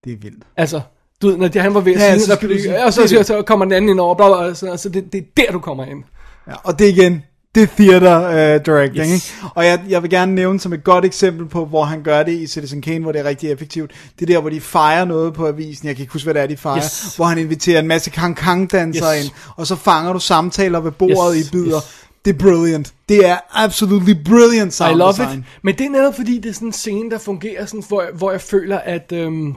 Det 0.04 0.12
er 0.12 0.16
vildt. 0.16 0.44
Altså, 0.56 0.80
du 1.24 1.30
ved, 1.30 1.36
når 1.38 1.48
de, 1.48 1.58
han 1.58 1.74
var 1.74 1.80
ved 1.80 1.92
at 1.94 2.00
Ja, 2.00 2.12
sige, 2.18 2.20
så 2.26 2.32
en 2.32 2.36
replik, 2.36 2.60
og 2.86 2.92
så, 2.92 3.06
så, 3.08 3.22
så 3.22 3.42
kommer 3.42 3.64
den 3.64 3.72
anden 3.74 3.90
ind 3.90 4.00
over, 4.00 4.14
bla, 4.14 4.28
bla, 4.28 4.44
bla, 4.46 4.54
så, 4.54 4.76
så 4.76 4.88
det, 4.88 5.12
det 5.12 5.18
er 5.18 5.24
der, 5.36 5.52
du 5.52 5.58
kommer 5.58 5.84
ind. 5.84 6.02
Ja, 6.48 6.52
og 6.64 6.78
det 6.78 6.88
igen, 6.88 7.22
det 7.54 7.62
er 7.62 7.66
theater 7.78 8.28
uh, 8.56 8.60
directing, 8.66 9.12
Yes. 9.12 9.14
ikke? 9.14 9.48
Og 9.54 9.66
jeg, 9.66 9.80
jeg 9.88 10.02
vil 10.02 10.10
gerne 10.10 10.34
nævne 10.34 10.60
som 10.60 10.72
et 10.72 10.84
godt 10.84 11.04
eksempel 11.04 11.46
på, 11.46 11.64
hvor 11.66 11.84
han 11.84 12.02
gør 12.02 12.22
det 12.22 12.32
i 12.32 12.46
Citizen 12.46 12.82
Kane, 12.82 13.02
hvor 13.02 13.12
det 13.12 13.20
er 13.20 13.24
rigtig 13.24 13.50
effektivt. 13.50 13.90
Det 14.18 14.30
er 14.30 14.34
der, 14.34 14.40
hvor 14.40 14.50
de 14.50 14.60
fejrer 14.60 15.04
noget 15.04 15.34
på 15.34 15.46
avisen, 15.46 15.88
jeg 15.88 15.96
kan 15.96 16.02
ikke 16.02 16.12
huske, 16.12 16.26
hvad 16.26 16.34
det 16.34 16.42
er, 16.42 16.46
de 16.46 16.56
fejrer, 16.56 16.76
Yes. 16.76 17.12
hvor 17.16 17.24
han 17.24 17.38
inviterer 17.38 17.78
en 17.80 17.88
masse 17.88 18.10
kang-kang-dansere 18.10 19.16
Yes. 19.18 19.24
ind, 19.24 19.32
og 19.56 19.66
så 19.66 19.76
fanger 19.76 20.12
du 20.12 20.18
samtaler 20.18 20.80
ved 20.80 20.90
bordet 20.92 21.36
Yes, 21.38 21.48
i 21.48 21.50
bidder. 21.52 21.76
yes. 21.76 22.00
Det 22.24 22.34
er 22.34 22.38
brilliant. 22.38 22.92
Det 23.08 23.28
er 23.28 23.36
absolutely 23.54 24.14
brilliant 24.24 24.72
I 24.74 24.76
sound 24.76 24.96
love 24.96 25.10
design. 25.12 25.38
it. 25.38 25.44
Men 25.62 25.74
det 25.78 25.86
er 25.86 25.90
netop 25.90 26.16
fordi, 26.16 26.38
det 26.38 26.48
er 26.48 26.52
sådan 26.54 26.68
en 26.68 26.72
scene, 26.72 27.10
der 27.10 27.18
fungerer 27.18 27.66
sådan, 27.66 27.82
hvor, 27.88 28.04
hvor 28.14 28.30
jeg 28.30 28.40
føler, 28.40 28.78
at, 28.78 29.12
øhm, 29.12 29.54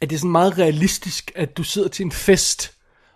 at 0.00 0.10
det 0.10 0.16
er 0.16 0.18
sådan 0.18 0.30
meget 0.30 0.58
realistisk, 0.58 1.32
at 1.34 1.56
du 1.56 1.62
sidder 1.62 1.88
til 1.88 2.04
en 2.04 2.12
fest, 2.12 2.72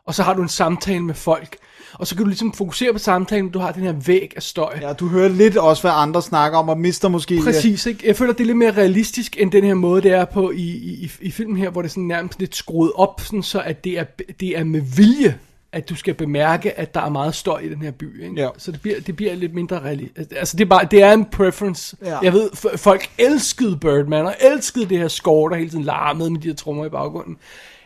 og 0.06 0.14
så 0.14 0.22
har 0.22 0.34
du 0.34 0.42
en 0.42 0.48
samtale 0.48 1.00
med 1.00 1.14
folk, 1.14 1.56
og 1.92 2.06
så 2.06 2.14
kan 2.14 2.24
du 2.24 2.28
ligesom 2.28 2.52
fokusere 2.52 2.92
på 2.92 2.98
samtalen, 2.98 3.44
men 3.44 3.52
du 3.52 3.58
har 3.58 3.72
den 3.72 3.82
her 3.82 3.92
væg 3.92 4.32
af 4.36 4.42
støj. 4.42 4.78
Ja, 4.80 4.92
du 4.92 5.08
hører 5.08 5.28
lidt 5.28 5.56
også, 5.56 5.82
hvad 5.82 5.90
andre 5.94 6.22
snakker 6.22 6.58
om, 6.58 6.68
og 6.68 6.78
mister 6.78 7.08
måske... 7.08 7.34
øh, 7.34 7.42
Præcis, 7.42 7.86
ikke? 7.86 8.06
Jeg 8.06 8.16
føler, 8.16 8.32
det 8.32 8.40
er 8.40 8.46
lidt 8.46 8.58
mere 8.58 8.72
realistisk, 8.72 9.36
end 9.38 9.52
den 9.52 9.64
her 9.64 9.74
måde, 9.74 10.02
det 10.02 10.12
er 10.12 10.24
på 10.24 10.50
i, 10.50 10.62
i, 10.62 11.10
i 11.20 11.30
filmen 11.30 11.56
her, 11.56 11.70
hvor 11.70 11.82
det 11.82 11.88
er 11.88 11.90
sådan 11.90 12.04
nærmest 12.04 12.40
lidt 12.40 12.56
skruet 12.56 12.92
op, 12.94 13.20
sådan 13.20 13.42
så 13.42 13.60
at 13.60 13.84
det 13.84 13.98
er, 13.98 14.04
det 14.40 14.58
er 14.58 14.64
med 14.64 14.80
vilje, 14.80 15.38
at 15.74 15.88
du 15.88 15.96
skal 15.96 16.14
bemærke, 16.14 16.78
at 16.78 16.94
der 16.94 17.00
er 17.00 17.08
meget 17.08 17.34
støj 17.34 17.58
i 17.58 17.68
den 17.68 17.82
her 17.82 17.90
by. 17.90 18.22
Ikke? 18.22 18.40
Ja. 18.40 18.48
Så 18.58 18.72
det 18.72 18.80
bliver, 18.82 19.00
det 19.00 19.16
bliver 19.16 19.34
lidt 19.34 19.54
mindre 19.54 19.80
realistisk. 19.80 20.32
Altså, 20.36 20.56
det 20.56 20.64
er, 20.64 20.68
bare, 20.68 20.88
det 20.90 21.02
er 21.02 21.12
en 21.12 21.24
preference. 21.24 21.96
Ja. 22.04 22.18
Jeg 22.22 22.32
ved, 22.32 22.50
folk 22.76 23.10
elskede 23.18 23.76
Birdman, 23.76 24.26
og 24.26 24.34
elskede 24.40 24.88
det 24.88 24.98
her 24.98 25.08
score, 25.08 25.50
der 25.50 25.56
hele 25.56 25.70
tiden 25.70 25.84
larmede 25.84 26.30
med 26.30 26.40
de 26.40 26.48
her 26.48 26.54
trommer 26.54 26.86
i 26.86 26.88
baggrunden. 26.88 27.36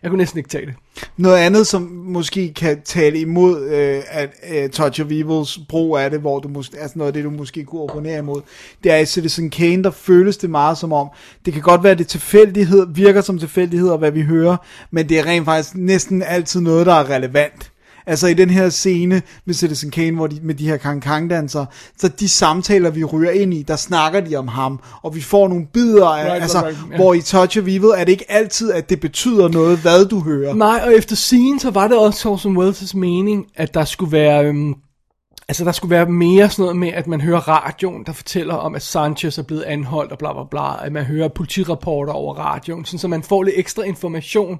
Jeg 0.02 0.10
kunne 0.10 0.18
næsten 0.18 0.38
ikke 0.38 0.50
tage 0.50 0.66
det. 0.66 0.74
Noget 1.16 1.36
andet, 1.36 1.66
som 1.66 1.82
måske 1.82 2.54
kan 2.54 2.80
tale 2.84 3.20
imod 3.20 3.64
øh, 3.64 4.02
at 4.10 4.30
øh, 4.50 4.70
Touch 4.70 5.00
of 5.00 5.06
Evils 5.10 5.58
brug 5.68 5.98
af 5.98 6.10
det, 6.10 6.20
hvor 6.20 6.38
du 6.38 6.48
måske, 6.48 6.78
altså 6.78 6.98
noget 6.98 7.08
af 7.08 7.12
det, 7.12 7.24
du 7.24 7.30
måske 7.30 7.64
kunne 7.64 7.82
opponere 7.82 8.18
imod, 8.18 8.40
det 8.84 8.92
er 8.92 8.96
i 8.96 9.06
Citizen 9.06 9.50
Kane, 9.50 9.84
der 9.84 9.90
føles 9.90 10.36
det 10.36 10.50
meget 10.50 10.78
som 10.78 10.92
om, 10.92 11.08
det 11.44 11.52
kan 11.52 11.62
godt 11.62 11.82
være, 11.82 11.92
at 11.92 11.98
det 11.98 12.08
tilfældighed, 12.08 12.86
virker 12.94 13.20
som 13.20 13.38
tilfældighed, 13.38 13.98
hvad 13.98 14.10
vi 14.10 14.22
hører, 14.22 14.56
men 14.90 15.08
det 15.08 15.18
er 15.18 15.26
rent 15.26 15.44
faktisk 15.44 15.74
næsten 15.74 16.22
altid 16.22 16.60
noget, 16.60 16.86
der 16.86 16.94
er 16.94 17.10
relevant. 17.10 17.72
Altså 18.08 18.26
i 18.26 18.34
den 18.34 18.50
her 18.50 18.68
scene 18.68 19.22
med 19.44 19.54
Citizen 19.54 19.90
Kane, 19.90 20.16
hvor 20.16 20.26
de, 20.26 20.40
med 20.42 20.54
de 20.54 20.68
her 20.68 20.76
kang 20.76 21.02
kang 21.02 21.30
dansere 21.30 21.66
så 21.98 22.08
de 22.08 22.28
samtaler, 22.28 22.90
vi 22.90 23.04
ryger 23.04 23.30
ind 23.30 23.54
i, 23.54 23.62
der 23.62 23.76
snakker 23.76 24.20
de 24.20 24.36
om 24.36 24.48
ham, 24.48 24.80
og 25.02 25.14
vi 25.14 25.20
får 25.20 25.48
nogle 25.48 25.66
bidder 25.72 26.06
af, 26.06 26.24
Right, 26.24 26.42
altså, 26.42 26.58
right, 26.58 26.76
right, 26.78 26.90
ja. 26.90 26.96
hvor 26.96 27.14
i 27.14 27.20
Touch 27.20 27.58
of 27.58 27.64
Evil 27.64 27.84
er 27.96 28.04
det 28.04 28.12
ikke 28.12 28.30
altid, 28.30 28.72
at 28.72 28.90
det 28.90 29.00
betyder 29.00 29.48
noget, 29.48 29.78
hvad 29.78 30.04
du 30.04 30.20
hører. 30.20 30.54
Nej, 30.54 30.80
og 30.84 30.94
efter 30.94 31.16
scene, 31.16 31.60
så 31.60 31.70
var 31.70 31.88
det 31.88 31.98
også 31.98 32.28
Orson 32.28 32.56
Welles' 32.56 32.96
mening, 32.96 33.46
at 33.56 33.74
der 33.74 33.84
skulle 33.84 34.12
være... 34.12 34.44
Øhm, 34.44 34.74
altså, 35.48 35.64
der 35.64 35.72
skulle 35.72 35.90
være 35.90 36.06
mere 36.06 36.50
sådan 36.50 36.62
noget 36.62 36.76
med, 36.76 36.88
at 36.88 37.06
man 37.06 37.20
hører 37.20 37.48
radioen, 37.48 38.04
der 38.06 38.12
fortæller 38.12 38.54
om, 38.54 38.74
at 38.74 38.82
Sanchez 38.82 39.38
er 39.38 39.42
blevet 39.42 39.62
anholdt 39.62 40.12
og 40.12 40.18
bla 40.18 40.32
bla 40.32 40.42
bla. 40.50 40.86
At 40.86 40.92
man 40.92 41.04
hører 41.04 41.28
politirapporter 41.28 42.12
over 42.12 42.34
radioen, 42.34 42.84
sådan, 42.84 42.98
så 42.98 43.08
man 43.08 43.22
får 43.22 43.42
lidt 43.42 43.56
ekstra 43.58 43.82
information 43.82 44.58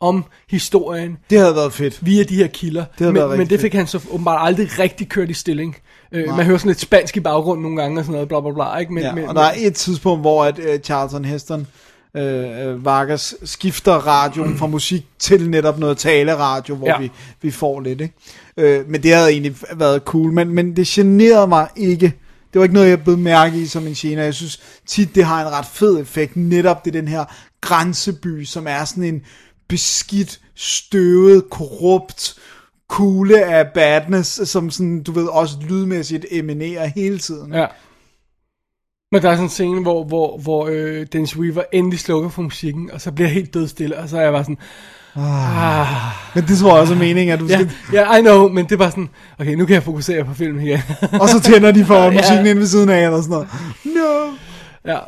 om 0.00 0.24
historien 0.50 1.16
Det 1.30 1.38
havde 1.38 1.54
været 1.54 1.72
fedt. 1.72 1.98
via 2.06 2.22
de 2.22 2.34
her 2.36 2.46
kilder. 2.46 2.84
havde 2.98 3.12
men, 3.12 3.22
været 3.22 3.38
men 3.38 3.50
det 3.50 3.60
fik 3.60 3.74
han 3.74 3.86
så 3.86 4.00
åbenbart 4.10 4.46
aldrig 4.46 4.78
rigtig 4.78 5.08
kørt 5.08 5.30
i 5.30 5.34
stilling. 5.34 5.76
Øh, 6.12 6.36
man 6.36 6.46
hører 6.46 6.58
sådan 6.58 6.68
lidt 6.68 6.80
spansk 6.80 7.16
i 7.16 7.20
baggrunden 7.20 7.62
nogle 7.62 7.82
gange 7.82 7.98
og 7.98 8.04
sådan 8.04 8.12
noget, 8.12 8.28
bla 8.28 8.40
bla 8.40 8.52
bla. 8.52 8.76
Ikke? 8.76 8.92
Men, 8.92 9.02
Ja, 9.02 9.14
men, 9.14 9.28
og 9.28 9.34
der 9.34 9.40
er 9.42 9.52
et 9.56 9.74
tidspunkt, 9.74 10.20
hvor 10.22 10.44
at, 10.44 10.58
uh, 10.58 10.64
Charlton 10.84 11.24
Heston 11.24 11.66
uh, 12.14 12.20
uh, 12.20 12.84
Vargas 12.84 13.34
skifter 13.44 13.92
radioen 13.92 14.56
fra 14.58 14.66
musik 14.66 15.06
til 15.18 15.50
netop 15.50 15.78
noget 15.78 15.98
taleradio, 15.98 16.74
hvor 16.74 16.86
Ja. 16.86 16.98
vi, 16.98 17.10
vi 17.42 17.50
får 17.50 17.80
lidt, 17.80 18.00
ikke? 18.00 18.80
Uh, 18.82 18.90
men 18.90 19.02
det 19.02 19.14
havde 19.14 19.30
egentlig 19.30 19.54
været 19.74 20.02
cool, 20.04 20.32
men, 20.32 20.48
men 20.54 20.76
det 20.76 20.86
generede 20.86 21.46
mig 21.46 21.68
ikke. 21.76 22.06
Det 22.52 22.58
var 22.58 22.62
ikke 22.62 22.74
noget, 22.74 22.88
jeg 22.88 23.04
blev 23.04 23.18
mærke 23.18 23.58
i 23.60 23.66
som 23.66 23.86
en 23.86 23.94
gene. 23.94 24.22
Jeg 24.22 24.34
synes 24.34 24.60
tit, 24.86 25.14
det 25.14 25.24
har 25.24 25.46
en 25.46 25.52
ret 25.52 25.66
fed 25.66 26.00
effekt. 26.00 26.36
Netop 26.36 26.84
det 26.84 26.92
den 26.92 27.08
her 27.08 27.24
grænseby, 27.60 28.44
som 28.44 28.66
er 28.68 28.84
sådan 28.84 29.04
en 29.04 29.22
beskidt, 29.70 30.40
støvet, 30.54 31.50
korrupt 31.50 32.34
kugle 32.88 33.44
af 33.44 33.66
badness, 33.74 34.48
som 34.48 34.70
sådan, 34.70 35.02
du 35.02 35.12
ved, 35.12 35.26
også 35.26 35.54
lydmæssigt 35.68 36.26
eminerer 36.30 36.86
hele 36.86 37.18
tiden. 37.18 37.54
Ja. 37.54 37.66
Men 39.12 39.22
der 39.22 39.28
er 39.28 39.34
sådan 39.34 39.44
en 39.44 39.50
scene, 39.50 39.82
hvor, 39.82 40.04
hvor, 40.04 40.38
hvor 40.38 40.68
øh, 40.72 41.06
Dennis 41.12 41.36
Weaver 41.36 41.62
endelig 41.72 42.00
slukker 42.00 42.28
for 42.28 42.42
musikken, 42.42 42.90
og 42.90 43.00
så 43.00 43.12
bliver 43.12 43.28
jeg 43.28 43.34
helt 43.34 43.54
dødstille, 43.54 43.98
og 43.98 44.08
så 44.08 44.16
er 44.18 44.22
jeg 44.22 44.32
bare 44.32 44.44
sådan, 44.44 44.58
Men 46.34 46.44
det 46.48 46.58
tror 46.58 46.72
jeg 46.72 46.80
også 46.80 46.94
er 46.94 46.98
meningen, 46.98 47.32
at 47.34 47.40
du 47.40 47.46
ja, 47.46 47.54
skal... 47.54 47.70
ja, 47.92 48.16
I 48.16 48.20
know, 48.20 48.48
men 48.48 48.64
det 48.64 48.72
er 48.72 48.76
bare 48.76 48.90
sådan, 48.90 49.08
okay, 49.38 49.54
nu 49.54 49.66
kan 49.66 49.74
jeg 49.74 49.82
fokusere 49.82 50.24
på 50.24 50.34
filmen 50.34 50.66
igen. 50.66 50.80
Og 51.20 51.28
så 51.28 51.40
tænder 51.40 51.72
de 51.72 51.84
for 51.84 51.94
Ja. 52.04 52.10
musikken 52.10 52.46
ind 52.46 52.58
ved 52.58 52.66
siden 52.66 52.88
af, 52.88 53.04
eller 53.04 53.22
sådan 53.22 53.30
noget. 53.30 53.48
No. 53.84 54.32
ja. 54.92 54.98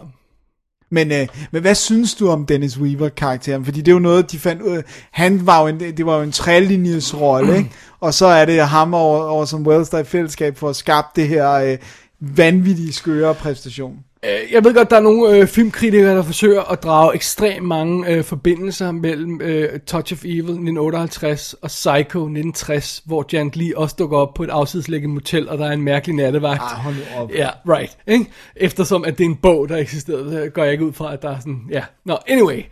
Men, 0.93 1.13
øh, 1.13 1.27
men 1.51 1.63
hvad 1.63 1.75
synes 1.75 2.15
du 2.15 2.29
om 2.29 2.47
Dennis 2.47 2.79
Weaver-karakteren? 2.79 3.65
Fordi 3.65 3.79
det 3.79 3.89
er 3.89 3.93
jo 3.93 3.99
noget, 3.99 4.33
de 4.33 4.39
fandt 4.39 4.63
ud 4.63 4.77
af. 4.77 4.83
Han 5.11 5.47
var 5.47 5.61
jo 5.61 5.67
en, 5.67 5.81
det 5.81 6.07
var 6.07 6.17
jo 6.17 6.23
en 6.23 6.33
trælinjes 6.33 7.21
rolle, 7.21 7.57
ikke? 7.57 7.71
Og 8.01 8.15
så 8.15 8.27
er 8.27 8.45
det 8.45 8.69
ham 8.69 8.95
over, 8.95 9.25
over 9.25 9.45
som 9.45 9.67
Wells, 9.67 9.89
der 9.89 9.99
er 9.99 10.03
i 10.03 10.05
fællesskab 10.05 10.59
for 10.59 10.69
at 10.69 10.77
skabe 10.77 11.07
det 11.17 11.29
her 11.29 11.53
øh, 11.53 11.79
vanvittige 12.21 12.93
skøre 12.93 13.35
præstation. 13.35 13.97
Øh, 14.25 14.53
Jeg 14.53 14.65
ved 14.65 14.75
godt, 14.75 14.91
der 14.91 14.97
er 14.97 15.01
nogle 15.01 15.37
øh, 15.37 15.47
filmkritikere, 15.47 16.17
der 16.17 16.23
forsøger 16.23 16.63
at 16.63 16.83
drage 16.83 17.15
ekstremt 17.15 17.67
mange 17.67 18.09
øh, 18.09 18.25
forbindelser 18.25 18.93
mellem 18.93 19.41
øh, 19.41 19.81
Touch 19.81 20.13
of 20.13 20.25
Evil 20.25 20.39
1958 20.39 21.55
og 21.55 21.69
Psycho 21.69 21.99
1960, 21.99 23.03
hvor 23.07 23.27
Janet 23.33 23.57
Lee 23.57 23.79
også 23.79 23.97
dukker 23.99 24.19
op 24.19 24.35
på 24.35 24.43
et 24.43 24.51
afsidesliggende 24.51 25.15
motel, 25.15 25.49
og 25.49 25.59
der 25.59 25.67
er 25.67 25.73
en 25.73 25.83
mærkelig 25.83 26.17
nattevagt. 26.17 26.63
Ah, 26.63 26.79
hold 26.79 26.95
op. 27.17 27.31
Ja, 27.35 27.49
right. 27.69 27.99
Ikke? 28.07 28.27
Eftersom 28.57 29.05
at 29.05 29.19
det 29.19 29.25
er 29.25 29.29
en 29.29 29.37
bog, 29.37 29.69
der 29.69 29.77
eksisterede, 29.77 30.51
går 30.51 30.63
jeg 30.63 30.73
ikke 30.73 30.85
ud 30.85 30.93
fra, 30.93 31.13
at 31.13 31.23
der 31.23 31.31
er 31.31 31.39
sådan, 31.39 31.61
ja. 31.71 31.83
Nå, 32.05 32.19
anyway. 32.27 32.63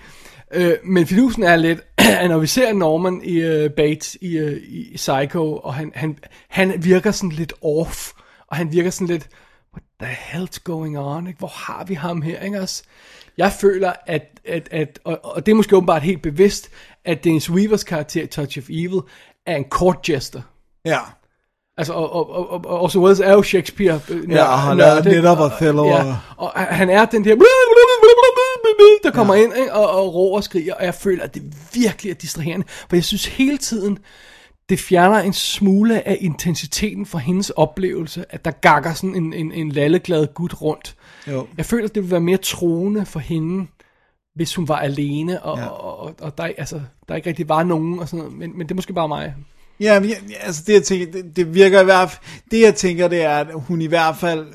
Øh, 0.55 0.73
men 0.85 1.07
fidusen 1.07 1.43
er 1.43 1.57
lidt, 1.57 1.81
at 2.21 2.31
når 2.31 2.39
vi 2.39 2.47
ser 2.47 2.73
Norman 2.73 3.21
i 3.25 3.45
uh, 3.65 3.71
Bates 3.71 4.17
i, 4.21 4.41
uh, 4.41 4.53
i 4.53 4.93
Psycho, 4.97 5.57
og 5.57 5.75
han, 5.75 5.93
han, 5.95 6.19
han 6.49 6.75
virker 6.79 7.11
sådan 7.11 7.31
lidt 7.33 7.53
off, 7.63 8.11
og 8.49 8.57
han 8.57 8.73
virker 8.73 8.91
sådan 8.91 9.07
lidt, 9.07 9.29
what 9.75 9.83
the 10.01 10.09
hell's 10.09 10.59
going 10.65 10.99
on? 10.99 11.27
Ikke? 11.27 11.39
Hvor 11.39 11.49
har 11.55 11.85
vi 11.85 11.95
ham 11.95 12.23
her? 12.23 12.41
Ikke? 12.41 12.61
også? 12.61 12.83
Jeg 13.39 13.53
føler, 13.53 13.93
at, 14.07 14.23
at, 14.45 14.69
at 14.71 14.99
og, 15.05 15.19
og 15.23 15.47
det 15.47 15.53
er 15.53 15.57
måske 15.57 15.77
åbenbart 15.77 16.03
helt 16.03 16.23
bevidst, 16.23 16.69
at 17.05 17.25
Dennis 17.25 17.51
Weavers 17.51 17.85
karakter 17.85 18.27
Touch 18.27 18.59
of 18.59 18.65
Evil 18.71 19.01
er 19.47 19.57
en 19.57 19.65
court 19.65 20.09
jester. 20.09 20.43
Ja. 20.85 20.99
Altså, 21.77 21.93
og, 21.93 22.13
og, 22.13 22.31
og, 22.31 22.51
og, 22.51 22.65
og 22.65 22.81
Orson 22.83 23.03
Welles 23.03 23.21
er 23.21 23.33
jo 23.33 23.43
Shakespeare. 23.43 24.01
øh, 24.09 24.31
Ja, 24.31 24.45
og 24.45 24.59
han 24.59 24.77
nørd, 24.77 25.07
er 25.07 25.11
netop 25.11 25.39
Og- 25.39 25.45
Othello, 25.45 25.85
Ja, 25.87 26.17
og- 26.37 26.53
og 26.55 26.61
han 26.61 26.91
er 26.91 27.05
den 27.05 27.25
der, 27.25 27.35
der 29.03 29.11
kommer 29.11 29.35
ind 29.35 29.53
ikke? 29.57 29.73
og, 29.73 29.91
og 29.91 30.15
råber 30.15 30.37
og 30.37 30.45
skriger, 30.45 30.75
og 30.75 30.85
jeg 30.85 30.95
føler, 30.95 31.25
at 31.25 31.35
det 31.35 31.43
virkelig 31.75 32.11
er 32.11 32.15
distraherende, 32.15 32.67
for 32.69 32.97
jeg 32.97 33.05
synes 33.05 33.27
hele 33.27 33.59
tiden, 33.59 33.99
det 34.71 34.81
fjerner 34.81 35.19
en 35.19 35.33
smule 35.33 36.09
af 36.09 36.17
intensiteten 36.21 37.07
fra 37.07 37.19
hendes 37.19 37.51
oplevelse, 37.51 38.25
at 38.31 38.45
der 38.45 38.51
gakker 38.51 38.95
sådan 38.95 39.15
en, 39.15 39.33
en, 39.33 39.53
en 39.53 39.73
lalleglad 39.73 40.27
gut 40.35 40.63
rundt. 40.63 40.97
Jo. 41.29 41.47
Jeg 41.57 41.67
føler, 41.67 41.85
at 41.89 41.95
det 41.95 42.03
ville 42.03 42.11
være 42.13 42.21
mere 42.21 42.37
troende 42.37 43.07
for 43.07 43.21
hende, 43.21 43.67
hvis 44.35 44.55
hun 44.55 44.69
var 44.69 44.77
alene, 44.79 45.43
og, 45.43 45.59
Ja. 45.59 45.67
og, 45.67 45.99
og, 45.99 46.15
og 46.21 46.39
der, 46.39 46.45
altså, 46.59 46.81
der 47.09 47.15
ikke 47.17 47.29
rigtig 47.29 47.49
var 47.49 47.63
nogen, 47.63 47.99
og 47.99 48.09
sådan 48.09 48.25
noget, 48.25 48.39
men, 48.39 48.59
men 48.59 48.67
det 48.67 48.71
er 48.71 48.77
måske 48.77 48.93
bare 48.93 49.09
mig. 49.09 49.35
Ja, 49.81 50.01
men, 50.01 50.11
altså 50.41 50.63
det 50.67 50.73
jeg 50.73 50.83
tænker, 50.83 51.13
det, 51.13 51.37
det 51.37 51.55
virker 51.55 51.81
i 51.81 51.85
hvert 51.85 52.11
fald, 52.11 52.21
det 52.51 52.61
jeg 52.61 52.75
tænker, 52.75 53.09
det 53.09 53.23
er, 53.23 53.37
at 53.39 53.47
hun 53.55 53.83
i 53.83 53.87
hvert 53.87 54.17
fald, 54.17 54.47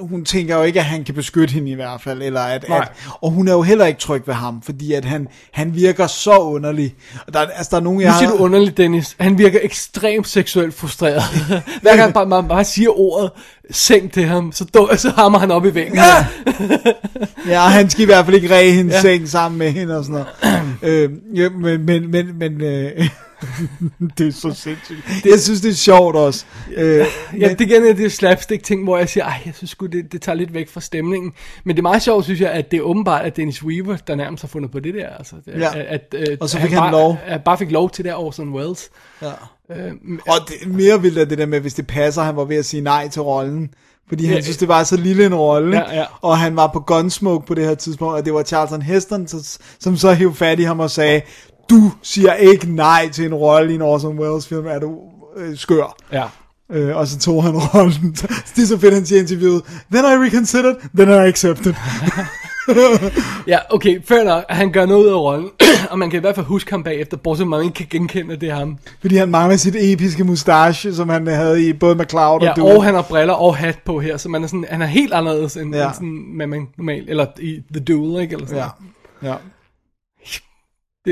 hun 0.00 0.24
tænker 0.24 0.56
jo 0.56 0.62
ikke, 0.62 0.78
at 0.78 0.84
han 0.84 1.04
kan 1.04 1.14
beskytte 1.14 1.54
hende 1.54 1.70
i 1.70 1.74
hvert 1.74 2.00
fald, 2.00 2.22
eller 2.22 2.40
at, 2.40 2.64
Nej. 2.68 2.78
at 2.78 2.88
og 3.20 3.30
hun 3.30 3.48
er 3.48 3.52
jo 3.52 3.62
heller 3.62 3.86
ikke 3.86 4.00
tryg 4.00 4.22
ved 4.26 4.34
ham, 4.34 4.62
fordi 4.62 4.92
at 4.92 5.04
han, 5.04 5.28
han 5.52 5.74
virker 5.74 6.06
så 6.06 6.38
underlig. 6.38 6.94
Og 7.26 7.34
der, 7.34 7.40
er- 7.40 7.46
altså 7.46 7.70
der 7.70 7.76
er 7.76 7.80
nogen, 7.80 8.00
jeg 8.00 8.10
Nu 8.12 8.18
siger 8.18 8.28
har- 8.30 8.36
du 8.36 8.42
underligt, 8.42 8.76
Dennis. 8.76 9.16
Han 9.20 9.38
virker 9.38 9.58
ekstremt 9.62 10.28
seksuelt 10.28 10.74
frustreret. 10.74 11.22
Hver 11.82 11.96
gang 11.96 12.14
bare, 12.14 12.26
man 12.26 12.48
bare 12.48 12.64
siger 12.64 13.00
ordet 13.00 13.30
seng 13.70 14.12
til 14.12 14.24
ham, 14.24 14.52
så, 14.52 14.64
dør, 14.64 14.96
så 14.96 15.10
hammer 15.16 15.38
han 15.38 15.50
op 15.50 15.64
i 15.64 15.74
væggen. 15.74 15.94
Ja. 15.94 16.26
Ja, 17.48 17.60
han 17.60 17.90
skal 17.90 18.02
i 18.02 18.04
hvert 18.04 18.24
fald 18.24 18.36
ikke 18.36 18.54
ræge 18.54 18.72
hendes. 18.72 18.94
Ja. 18.94 19.00
seng 19.00 19.28
sammen 19.28 19.58
med 19.58 19.70
hende 19.70 19.98
og 19.98 20.04
sådan 20.04 20.24
noget. 20.42 20.62
øh, 20.82 21.10
ja, 21.34 21.48
men, 21.48 21.86
men, 21.86 22.10
men, 22.10 22.38
men 22.38 22.60
øh, 22.60 23.08
det 24.18 24.26
er 24.26 24.32
så 24.32 24.52
sindssygt. 24.54 24.98
Jeg 25.24 25.40
synes, 25.40 25.60
det 25.60 25.70
er 25.70 25.74
sjovt 25.74 26.16
også. 26.16 26.44
Øh, 26.76 27.06
Ja, 27.40 27.48
det 27.48 27.60
igen 27.60 27.84
er 27.86 27.92
det 27.92 28.12
slapstick 28.12 28.62
ting, 28.64 28.84
hvor 28.84 28.98
jeg 28.98 29.08
siger, 29.08 29.24
ej, 29.24 29.40
jeg 29.46 29.54
synes 29.54 29.76
det, 29.92 30.12
det 30.12 30.22
tager 30.22 30.36
lidt 30.36 30.54
væk 30.54 30.68
fra 30.68 30.80
stemningen. 30.80 31.32
Men 31.64 31.76
det 31.76 31.80
er 31.80 31.82
meget 31.82 32.02
sjovt, 32.02 32.24
synes 32.24 32.40
jeg, 32.40 32.50
at 32.50 32.70
det 32.70 32.76
er 32.76 32.80
åbenbart, 32.82 33.24
at 33.24 33.36
Dennis 33.36 33.64
Weaver, 33.64 33.96
der 33.96 34.14
nærmest 34.14 34.42
har 34.42 34.48
fundet 34.48 34.70
på 34.70 34.80
det 34.80 34.94
der. 34.94 35.08
Altså, 35.18 35.36
det, 35.44 35.60
Ja. 35.60 35.68
at, 35.78 36.14
at, 36.14 36.40
Og 36.40 36.48
så 36.48 36.60
fik 36.60 36.70
han 36.70 36.78
bare, 36.80 36.92
lov. 36.92 37.18
At 37.26 37.44
bare 37.44 37.58
fik 37.58 37.70
lov 37.70 37.90
til 37.90 38.04
det 38.04 38.14
Orson 38.14 38.52
Welles. 38.54 38.90
Ja. 39.22 39.28
Øh, 39.76 39.92
Og 40.28 40.34
det 40.48 40.54
er 40.62 40.68
mere 40.68 41.02
vildt 41.02 41.18
er 41.18 41.24
det 41.24 41.38
der 41.38 41.46
med, 41.46 41.60
hvis 41.60 41.74
det 41.74 41.86
passer, 41.86 42.22
han 42.22 42.36
var 42.36 42.44
ved 42.44 42.56
at 42.56 42.64
sige 42.64 42.80
nej 42.80 43.08
til 43.08 43.22
rollen. 43.22 43.70
Fordi 44.08 44.24
han 44.26 44.36
Ja. 44.36 44.42
synes, 44.42 44.56
det 44.56 44.68
var 44.68 44.84
så 44.84 44.96
lille 44.96 45.26
en 45.26 45.34
rolle. 45.34 45.76
Ja, 45.78 45.94
ja. 45.98 46.04
Og 46.20 46.38
han 46.38 46.56
var 46.56 46.66
på 46.72 46.80
Gunsmoke 46.80 47.46
på 47.46 47.54
det 47.54 47.64
her 47.64 47.74
tidspunkt, 47.74 48.14
og 48.14 48.24
det 48.24 48.34
var 48.34 48.42
Charlton 48.42 48.82
Heston, 48.82 49.28
som 49.80 49.96
så 49.96 50.12
hævde 50.12 50.34
fat 50.34 50.60
i 50.60 50.62
ham 50.62 50.80
og 50.80 50.90
sagde, 50.90 51.20
du 51.70 51.90
siger 52.02 52.32
ikke 52.34 52.74
nej 52.74 53.08
til 53.12 53.24
en 53.24 53.34
rolle 53.34 53.72
i 53.72 53.74
en 53.74 53.82
Orson 53.82 54.18
Welles 54.18 54.48
film, 54.48 54.66
er 54.66 54.78
du 54.78 54.94
øh, 55.36 55.56
skør. 55.56 55.96
ja. 56.12 56.24
Øh, 56.72 56.96
og 56.96 57.06
så 57.06 57.18
tog 57.18 57.44
han 57.44 57.52
rollen. 57.56 58.12
det 58.56 58.62
er 58.62 58.66
så 58.66 58.78
fedt, 58.78 58.94
han 58.94 59.06
siger 59.06 59.20
interviewet, 59.20 59.62
then 59.92 60.04
I 60.04 60.26
reconsidered, 60.26 60.74
then 60.96 61.08
I 61.08 61.12
accepted. 61.28 61.74
Ja, 63.46 63.58
okay, 63.70 64.02
fair 64.04 64.24
nok. 64.24 64.44
Han 64.48 64.72
gør 64.72 64.86
noget 64.86 65.04
ud 65.04 65.08
af 65.08 65.14
rollen, 65.16 65.48
og 65.90 65.98
man 65.98 66.10
kan 66.10 66.16
i 66.16 66.20
hvert 66.20 66.34
fald 66.34 66.46
huske 66.46 66.70
ham 66.70 66.82
bagefter, 66.84 67.16
bortset 67.16 67.46
man 67.48 67.62
ikke 67.64 67.74
kan 67.74 67.86
genkende, 67.90 68.36
det 68.36 68.48
er 68.48 68.54
ham. 68.54 68.78
Fordi 69.00 69.16
han 69.16 69.28
mangler 69.28 69.56
sit 69.56 69.76
episke 69.78 70.24
mustache, 70.24 70.94
som 70.94 71.08
han 71.08 71.26
havde 71.26 71.68
i 71.68 71.72
både 71.72 71.94
McCloud 71.94 72.40
Ja, 72.42 72.50
og 72.50 72.56
Duel. 72.56 72.76
og 72.76 72.84
han 72.84 72.94
har 72.94 73.02
briller 73.02 73.34
og 73.34 73.56
hat 73.56 73.78
på 73.84 74.00
her, 74.00 74.16
så 74.16 74.28
man 74.28 74.42
er 74.42 74.46
sådan, 74.46 74.64
han 74.70 74.82
er 74.82 74.86
helt 74.86 75.12
anderledes 75.12 75.56
end, 75.56 75.74
Ja. 75.74 75.80
ja. 75.80 75.86
end 75.86 75.94
sådan, 75.94 76.24
hvad 76.36 76.46
man 76.46 76.66
normalt, 76.78 77.10
eller 77.10 77.26
i 77.40 77.60
The 77.74 77.84
Duel, 77.84 78.22
ikke? 78.22 78.34
Eller 78.34 78.46
sådan. 78.46 78.62
Ja, 79.22 79.28
ja. 79.30 79.34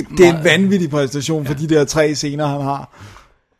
Det 0.00 0.10
er, 0.10 0.16
Det 0.16 0.26
er 0.26 0.38
en 0.38 0.44
vanvittig 0.44 0.90
præstation 0.90 1.42
ja. 1.42 1.48
for 1.48 1.54
de 1.54 1.68
der 1.68 1.84
tre 1.84 2.14
scener, 2.14 2.46
han 2.46 2.60
har. 2.60 2.90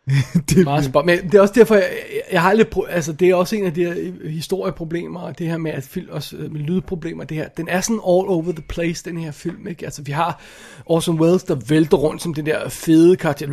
det 0.48 0.58
er 0.58 0.64
meget 0.64 0.84
spot. 0.84 1.06
Men 1.06 1.18
det 1.18 1.34
er 1.34 1.40
også 1.40 1.54
derfor, 1.56 1.74
jeg, 1.74 1.90
jeg 2.32 2.42
har 2.42 2.52
lidt, 2.52 2.74
altså 2.88 3.12
det 3.12 3.30
er 3.30 3.34
også 3.34 3.56
en 3.56 3.64
af 3.64 3.74
de 3.74 3.84
her 3.84 4.28
historieproblemer, 4.28 5.20
og 5.20 5.38
det 5.38 5.46
her 5.46 5.58
med, 5.58 5.70
at 5.70 5.82
film, 5.82 6.06
også 6.10 6.36
øh, 6.36 6.52
med 6.52 6.60
lydproblemer, 6.60 7.24
det 7.24 7.36
her, 7.36 7.48
den 7.48 7.68
er 7.68 7.80
sådan 7.80 7.96
all 7.96 8.28
over 8.28 8.52
the 8.52 8.64
place, 8.68 9.04
den 9.04 9.18
her 9.18 9.30
film, 9.30 9.68
ikke? 9.68 9.84
Altså 9.84 10.02
vi 10.02 10.12
har 10.12 10.40
Orson 10.86 11.20
Welles, 11.20 11.42
der 11.42 11.54
vælter 11.68 11.96
rundt 11.96 12.22
som 12.22 12.34
den 12.34 12.46
der 12.46 12.68
fede 12.68 13.16
karakter, 13.16 13.46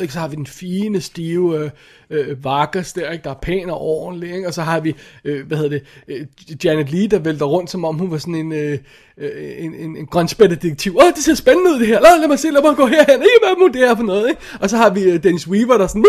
ikke? 0.00 0.12
så 0.12 0.18
har 0.18 0.28
vi 0.28 0.36
den 0.36 0.46
fine, 0.46 1.00
stive 1.00 1.70
øh, 2.10 2.44
Vargas 2.44 2.92
der, 2.92 3.10
ikke? 3.10 3.24
der 3.24 3.30
er 3.30 3.38
pæn 3.42 3.70
og 3.70 3.80
ordentlig, 3.80 4.34
ikke? 4.34 4.48
og 4.48 4.54
så 4.54 4.62
har 4.62 4.80
vi, 4.80 4.94
øh, 5.24 5.46
hvad 5.46 5.58
hedder 5.58 5.70
det, 5.70 5.82
øh, 6.08 6.26
Janet 6.64 6.90
Lee, 6.90 7.06
der 7.06 7.18
vælter 7.18 7.46
rundt, 7.46 7.70
som 7.70 7.84
om 7.84 7.98
hun 7.98 8.10
var 8.10 8.18
sådan 8.18 8.34
en, 8.34 8.52
øh, 8.52 8.78
øh 9.18 9.30
en, 9.58 9.74
en, 9.74 9.96
en 9.96 10.06
grønspættedetektiv. 10.06 10.96
Åh, 10.96 11.12
det 11.14 11.24
ser 11.24 11.34
spændende 11.34 11.70
ud 11.70 11.78
det 11.78 11.86
her, 11.86 12.00
lad, 12.00 12.20
lad 12.20 12.28
mig 12.28 12.38
se, 12.38 12.50
lad 12.50 12.62
mig 12.62 12.76
gå 12.76 12.86
herhen, 12.86 13.22
ikke 13.22 13.40
hvad 13.42 13.56
må 13.58 13.68
det 13.68 13.82
er 13.88 13.96
for 13.96 14.02
noget, 14.02 14.28
ikke? 14.28 14.40
Og 14.60 14.70
så 14.70 14.76
har 14.76 14.90
vi 14.90 15.02
øh, 15.02 15.22
Dennis 15.22 15.48
Weaver, 15.48 15.76
der 15.76 15.84
er 15.84 15.88
sådan, 15.88 16.04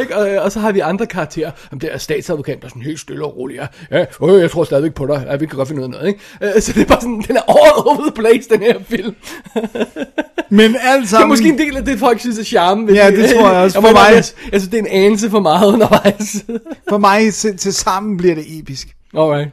ikke? 0.00 0.16
Og, 0.16 0.44
og 0.44 0.52
så 0.52 0.60
har 0.60 0.72
vi 0.72 0.80
andre 0.80 1.06
karakterer, 1.06 1.50
om 1.72 1.78
det 1.80 1.92
er 1.92 1.98
statsadvokat, 1.98 2.58
der 2.60 2.64
er 2.64 2.68
sådan 2.68 2.82
helt 2.82 3.00
stille 3.00 3.24
og 3.24 3.36
rolig, 3.36 3.56
ja, 3.56 3.66
ja 3.98 4.04
øh, 4.34 4.40
jeg 4.40 4.50
tror 4.50 4.64
stadigvæk 4.64 4.94
på 4.94 5.06
dig, 5.06 5.26
ja, 5.30 5.36
vi 5.36 5.46
kan 5.46 5.56
godt 5.56 5.68
finde 5.68 5.80
ud 5.80 5.84
af 5.84 5.90
noget, 5.90 6.08
ikke? 6.08 6.20
Øh, 6.56 6.62
så 6.62 6.72
det 6.72 6.82
er 6.82 6.86
bare 6.86 7.00
sådan, 7.00 7.24
den 7.28 7.36
er 7.36 7.40
all 7.48 7.72
over 7.86 8.02
the 8.02 8.12
place, 8.14 8.48
den 8.48 8.60
her 8.60 8.74
film. 8.88 9.14
Men 10.50 10.76
alt 10.82 11.00
Det 11.00 11.02
er 11.02 11.06
sammen... 11.06 11.28
måske 11.28 11.48
en 11.48 11.58
del 11.58 11.76
af 11.76 11.84
det, 11.84 11.98
folk 11.98 12.20
synes 12.20 12.38
er 12.38 12.44
charme. 12.44 12.92
Ja, 12.94 13.10
det. 13.10 13.18
det 13.18 13.30
tror 13.34 13.50
jeg 13.52 13.62
også. 13.62 13.78
Jeg, 13.78 13.84
For 13.88 13.92
mig- 13.92 14.14
jeg, 14.14 14.24
jeg 14.52 14.60
synes, 14.60 14.68
det 14.68 14.74
er 14.74 14.78
en 14.82 14.86
anelse 14.86 15.30
for 15.30 15.40
meget 15.40 15.66
undervejs. 15.72 16.44
For 16.88 16.98
mig 16.98 17.34
til, 17.34 17.56
til 17.58 17.72
sammen 17.72 18.16
bliver 18.16 18.34
det 18.34 18.44
episk. 18.58 18.88
Alright. 19.16 19.48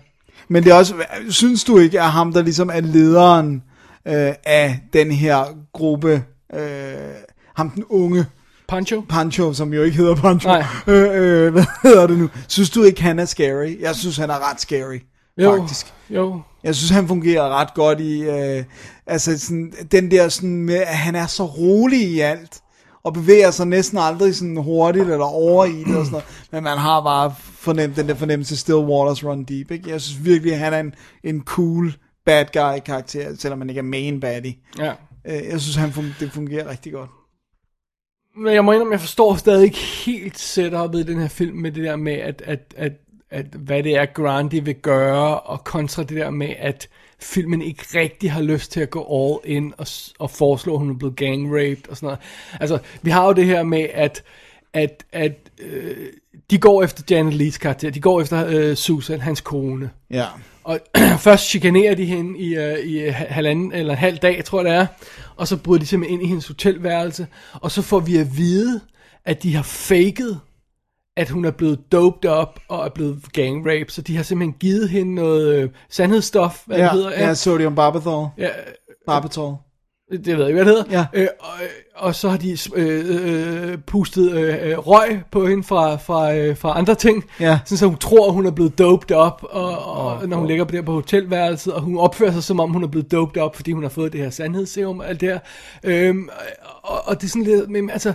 Men 0.47 0.63
det 0.63 0.71
er 0.71 0.75
også, 0.75 0.93
synes 1.29 1.63
du 1.63 1.77
ikke, 1.79 1.99
at 2.01 2.05
ham, 2.11 2.33
der 2.33 2.41
ligesom 2.41 2.69
er 2.73 2.81
lederen 2.81 3.63
øh, 4.07 4.33
af 4.45 4.79
den 4.93 5.11
her 5.11 5.43
gruppe, 5.73 6.23
øh, 6.55 6.59
ham 7.55 7.69
den 7.69 7.83
unge 7.89 8.25
Pancho? 8.69 9.01
Pancho, 9.09 9.53
som 9.53 9.73
jo 9.73 9.83
ikke 9.83 9.97
hedder 9.97 10.15
Pancho, 10.15 10.49
Nej. 10.49 10.65
øh, 10.87 11.09
øh, 11.45 11.51
hvad 11.53 11.63
hedder 11.83 12.07
det 12.07 12.17
nu? 12.17 12.29
Synes 12.47 12.69
du 12.69 12.83
ikke, 12.83 13.01
han 13.03 13.19
er 13.19 13.25
scary? 13.25 13.81
Jeg 13.81 13.95
synes, 13.95 14.17
han 14.17 14.29
er 14.29 14.49
ret 14.51 14.61
scary, 14.61 14.99
Jo, 15.37 15.57
faktisk. 15.57 15.93
jo. 16.09 16.41
Jeg 16.63 16.75
synes, 16.75 16.89
han 16.89 17.07
fungerer 17.07 17.49
ret 17.59 17.73
godt 17.73 17.99
i, 17.99 18.21
øh, 18.21 18.63
altså 19.07 19.39
sådan, 19.39 19.73
den 19.91 20.11
der 20.11 20.29
sådan 20.29 20.55
med, 20.63 20.75
at 20.75 20.97
han 20.97 21.15
er 21.15 21.27
så 21.27 21.45
rolig 21.45 22.01
i 22.01 22.19
alt, 22.19 22.57
og 23.03 23.13
bevæger 23.13 23.51
sig 23.51 23.67
næsten 23.67 23.97
aldrig 23.97 24.35
sådan 24.35 24.57
hurtigt 24.57 25.03
eller 25.09 25.25
over 25.25 25.65
i 25.65 25.83
det 25.83 25.95
og 25.97 26.05
sådan 26.05 26.11
noget, 26.11 26.25
men 26.51 26.63
man 26.63 26.77
har 26.77 27.01
bare 27.01 27.33
fornemt 27.59 27.95
den 27.95 28.07
der 28.07 28.15
fornemmelse 28.15 28.57
Still 28.57 28.77
Waters 28.77 29.23
Run 29.25 29.43
Deep, 29.43 29.71
ikke? 29.71 29.89
Jeg 29.89 30.01
synes 30.01 30.25
virkelig, 30.25 30.53
at 30.53 30.59
han 30.59 30.73
er 30.73 30.79
en, 30.79 30.93
en 31.23 31.41
cool 31.45 31.93
bad 32.25 32.45
guy 32.53 32.79
karakter, 32.85 33.35
selvom 33.39 33.59
han 33.61 33.69
ikke 33.69 33.79
er 33.79 33.83
main 33.83 34.19
baddie. 34.19 34.55
Ja. 34.79 34.91
Øh, 35.27 35.43
Jeg 35.51 35.61
synes, 35.61 35.75
han 35.75 35.89
fun- 35.89 36.19
det 36.19 36.31
fungerer 36.31 36.69
rigtig 36.69 36.93
godt. 36.93 37.09
Men 38.35 38.53
jeg 38.53 38.65
må 38.65 38.71
indrømme, 38.71 38.93
jeg 38.93 38.99
forstår 38.99 39.35
stadig 39.35 39.65
ikke 39.65 39.77
helt 39.77 40.37
setup'et 40.37 40.97
i 40.97 41.03
den 41.03 41.19
her 41.19 41.27
film 41.27 41.57
med 41.57 41.71
det 41.71 41.83
der 41.83 41.95
med, 41.95 42.13
at, 42.13 42.41
at, 42.45 42.73
at, 42.77 42.91
at 43.29 43.45
hvad 43.45 43.83
det 43.83 43.95
er, 43.95 44.05
Grandi 44.05 44.59
vil 44.59 44.75
gøre, 44.75 45.39
og 45.39 45.63
kontra 45.63 46.03
det 46.03 46.17
der 46.17 46.29
med, 46.29 46.53
at 46.59 46.89
filmen 47.19 47.61
ikke 47.61 47.83
rigtig 47.95 48.31
har 48.31 48.41
lyst 48.41 48.71
til 48.71 48.79
at 48.79 48.89
gå 48.89 49.01
all 49.11 49.55
in 49.55 49.73
og, 49.77 49.87
og 50.19 50.31
foreslå, 50.31 50.73
at 50.73 50.79
hun 50.79 50.89
er 50.89 50.93
blevet 50.93 51.15
gang 51.15 51.47
raped 51.47 51.89
og 51.89 51.95
sådan 51.95 52.07
noget. 52.07 52.19
Altså, 52.59 52.79
vi 53.01 53.09
har 53.09 53.25
jo 53.25 53.33
det 53.33 53.45
her 53.45 53.63
med, 53.63 53.87
at, 53.93 54.23
at, 54.73 55.05
at 55.11 55.37
øh, 55.59 56.07
de 56.51 56.57
går 56.57 56.83
efter 56.83 57.03
Janet 57.09 57.33
Lees 57.33 57.57
karakter, 57.57 57.89
de 57.89 58.01
går 58.01 58.21
efter 58.21 58.47
øh, 58.47 58.75
Susan, 58.75 59.21
hans 59.21 59.41
kone. 59.41 59.89
Ja. 60.11 60.25
Og 60.63 60.79
først 61.19 61.47
chikanerer 61.49 61.95
de 61.95 62.05
hende 62.05 62.39
i, 62.39 62.57
uh, 62.57 62.79
i 62.85 62.97
ha- 62.97 63.25
halvanden 63.29 63.71
eller 63.73 63.93
en 63.93 63.99
halv 63.99 64.17
dag, 64.17 64.45
tror 64.45 64.61
jeg 64.61 64.65
det 64.73 64.79
er. 64.81 64.85
Og 65.35 65.47
så 65.47 65.57
bryder 65.57 65.79
de 65.79 65.85
simpelthen 65.85 66.19
ind 66.19 66.25
i 66.25 66.29
hendes 66.29 66.47
hotelværelse. 66.47 67.27
Og 67.53 67.71
så 67.71 67.81
får 67.81 67.99
vi 67.99 68.17
at 68.17 68.37
vide, 68.37 68.81
at 69.25 69.43
de 69.43 69.55
har 69.55 69.63
faked, 69.63 70.35
at 71.17 71.29
hun 71.29 71.45
er 71.45 71.51
blevet 71.51 71.91
doped 71.91 72.29
op 72.29 72.59
og 72.67 72.85
er 72.85 72.89
blevet 72.89 73.23
gang 73.33 73.65
rape. 73.65 73.91
Så 73.91 74.01
de 74.01 74.15
har 74.15 74.23
simpelthen 74.23 74.55
givet 74.59 74.89
hende 74.89 75.15
noget 75.15 75.55
øh, 75.55 75.69
sandhedsstof, 75.89 76.61
hvad 76.65 76.77
Ja, 76.77 76.83
det 76.83 76.91
hedder. 76.91 77.11
ja, 77.27 77.33
sodium 77.33 77.75
barbitol. 77.75 78.27
ja, 78.37 78.49
Barbitol. 79.07 79.55
Det 80.11 80.27
ved 80.27 80.37
jeg 80.37 80.47
ikke, 80.47 80.63
hvad 80.63 80.73
det 80.73 80.85
hedder. 80.87 81.07
Ja. 81.13 81.21
Øh, 81.21 81.27
og, 81.39 81.49
og 81.95 82.15
så 82.15 82.29
har 82.29 82.37
de 82.37 82.57
øh, 82.75 83.69
øh, 83.71 83.77
pustet 83.77 84.31
øh, 84.31 84.69
øh, 84.69 84.77
røg 84.77 85.21
på 85.31 85.47
hende 85.47 85.63
fra, 85.63 85.95
fra, 85.95 86.35
øh, 86.35 86.57
fra 86.57 86.77
andre 86.77 86.95
ting. 86.95 87.25
Ja. 87.39 87.59
Sådan, 87.65 87.77
så 87.77 87.85
hun 87.85 87.97
tror, 87.97 88.31
hun 88.31 88.45
er 88.45 88.51
blevet 88.51 88.79
doped 88.79 89.11
op, 89.11 89.45
og, 89.49 89.77
og 89.85 90.17
oh, 90.17 90.29
når 90.29 90.37
hun 90.37 90.47
ligger 90.47 90.63
på 90.63 90.71
der 90.71 90.81
på 90.81 90.93
hotelværelset, 90.93 91.73
og 91.73 91.81
hun 91.81 91.97
opfører 91.97 92.31
sig, 92.31 92.43
som 92.43 92.59
om 92.59 92.71
hun 92.71 92.83
er 92.83 92.87
blevet 92.87 93.11
doped 93.11 93.41
op, 93.41 93.55
fordi 93.55 93.71
hun 93.71 93.83
har 93.83 93.89
fået 93.89 94.13
det 94.13 94.21
her 94.21 94.29
sandhedsserum 94.29 94.99
og 94.99 95.09
alt 95.09 95.21
det 95.21 95.29
her. 95.29 95.39
Øhm, 95.83 96.29
og, 96.83 97.07
og 97.07 97.21
det 97.21 97.27
er 97.27 97.29
sådan 97.29 97.43
lidt, 97.43 97.69
men 97.69 97.89
altså... 97.89 98.13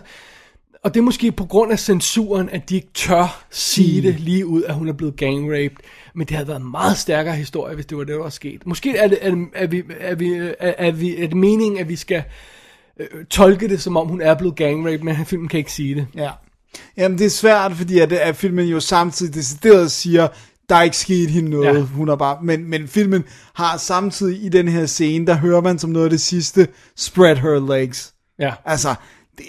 Og 0.83 0.95
det 0.95 1.01
er 1.01 1.05
måske 1.05 1.33
på 1.33 1.45
grund 1.45 1.73
af 1.73 1.79
censuren, 1.79 2.49
at 2.53 2.69
de 2.69 2.75
ikke 2.75 2.91
tør 2.95 3.45
sige 3.51 4.03
det 4.03 4.21
lige 4.21 4.47
ud, 4.47 4.62
at 4.62 4.75
hun 4.75 4.89
er 4.89 4.93
blevet 4.93 5.16
gangraped. 5.16 5.77
Men 6.15 6.27
det 6.27 6.36
havde 6.36 6.49
været 6.49 6.61
en 6.61 6.70
meget 6.70 6.97
stærkere 6.99 7.35
historie, 7.36 7.74
hvis 7.74 7.86
det 7.86 7.99
var 7.99 8.05
det, 8.05 8.12
der 8.15 8.23
var 8.23 8.28
sket. 8.31 8.66
Måske 8.66 8.97
er 8.97 9.09
det, 9.09 9.19
er, 9.23 9.31
det- 9.31 9.49
er, 9.55 9.66
vi, 9.66 9.82
er, 10.01 10.15
vi, 10.15 10.32
er, 10.35 10.53
er, 10.78 10.91
vi, 10.91 11.23
er 11.23 11.27
det 11.28 11.36
meningen, 11.36 11.81
at 11.81 11.89
vi 11.89 11.97
skal 11.97 12.23
øh, 13.01 13.24
tolke 13.31 13.69
det, 13.69 13.81
som 13.82 13.97
om 13.97 14.09
hun 14.09 14.20
er 14.20 14.35
blevet 14.35 14.57
gangraped, 14.57 14.99
men 15.05 15.27
filmen 15.27 15.49
kan 15.49 15.59
ikke 15.59 15.73
sige 15.73 15.95
det. 15.95 16.07
Ja. 16.15 16.31
Jamen, 16.97 17.19
det 17.19 17.27
er 17.27 17.31
svært, 17.31 17.73
fordi 17.73 17.99
at, 17.99 18.12
at 18.12 18.36
filmen 18.36 18.66
jo 18.69 18.81
samtidig 18.81 19.35
decideret 19.35 19.91
siger, 19.93 20.28
der 20.69 20.74
er 20.77 20.82
ikke 20.82 20.97
sket 20.97 21.31
hende 21.31 21.51
noget, 21.51 21.66
Ja. 21.66 21.73
ja. 21.73 21.81
hun 21.81 22.09
er 22.09 22.16
bare, 22.16 22.39
men, 22.43 22.70
men 22.70 22.89
filmen 22.89 23.24
har 23.55 23.77
samtidig 23.77 24.45
i 24.45 24.49
den 24.49 24.69
her 24.69 24.86
scene, 24.86 25.27
der 25.27 25.35
hører 25.36 25.61
man 25.61 25.78
som 25.78 25.91
noget 25.91 26.07
af 26.07 26.11
det 26.11 26.20
sidste, 26.20 26.69
spread 26.97 27.36
her 27.36 27.77
legs. 27.78 28.15
Ja. 28.39 28.53
Altså, 28.65 28.95
det, 29.39 29.45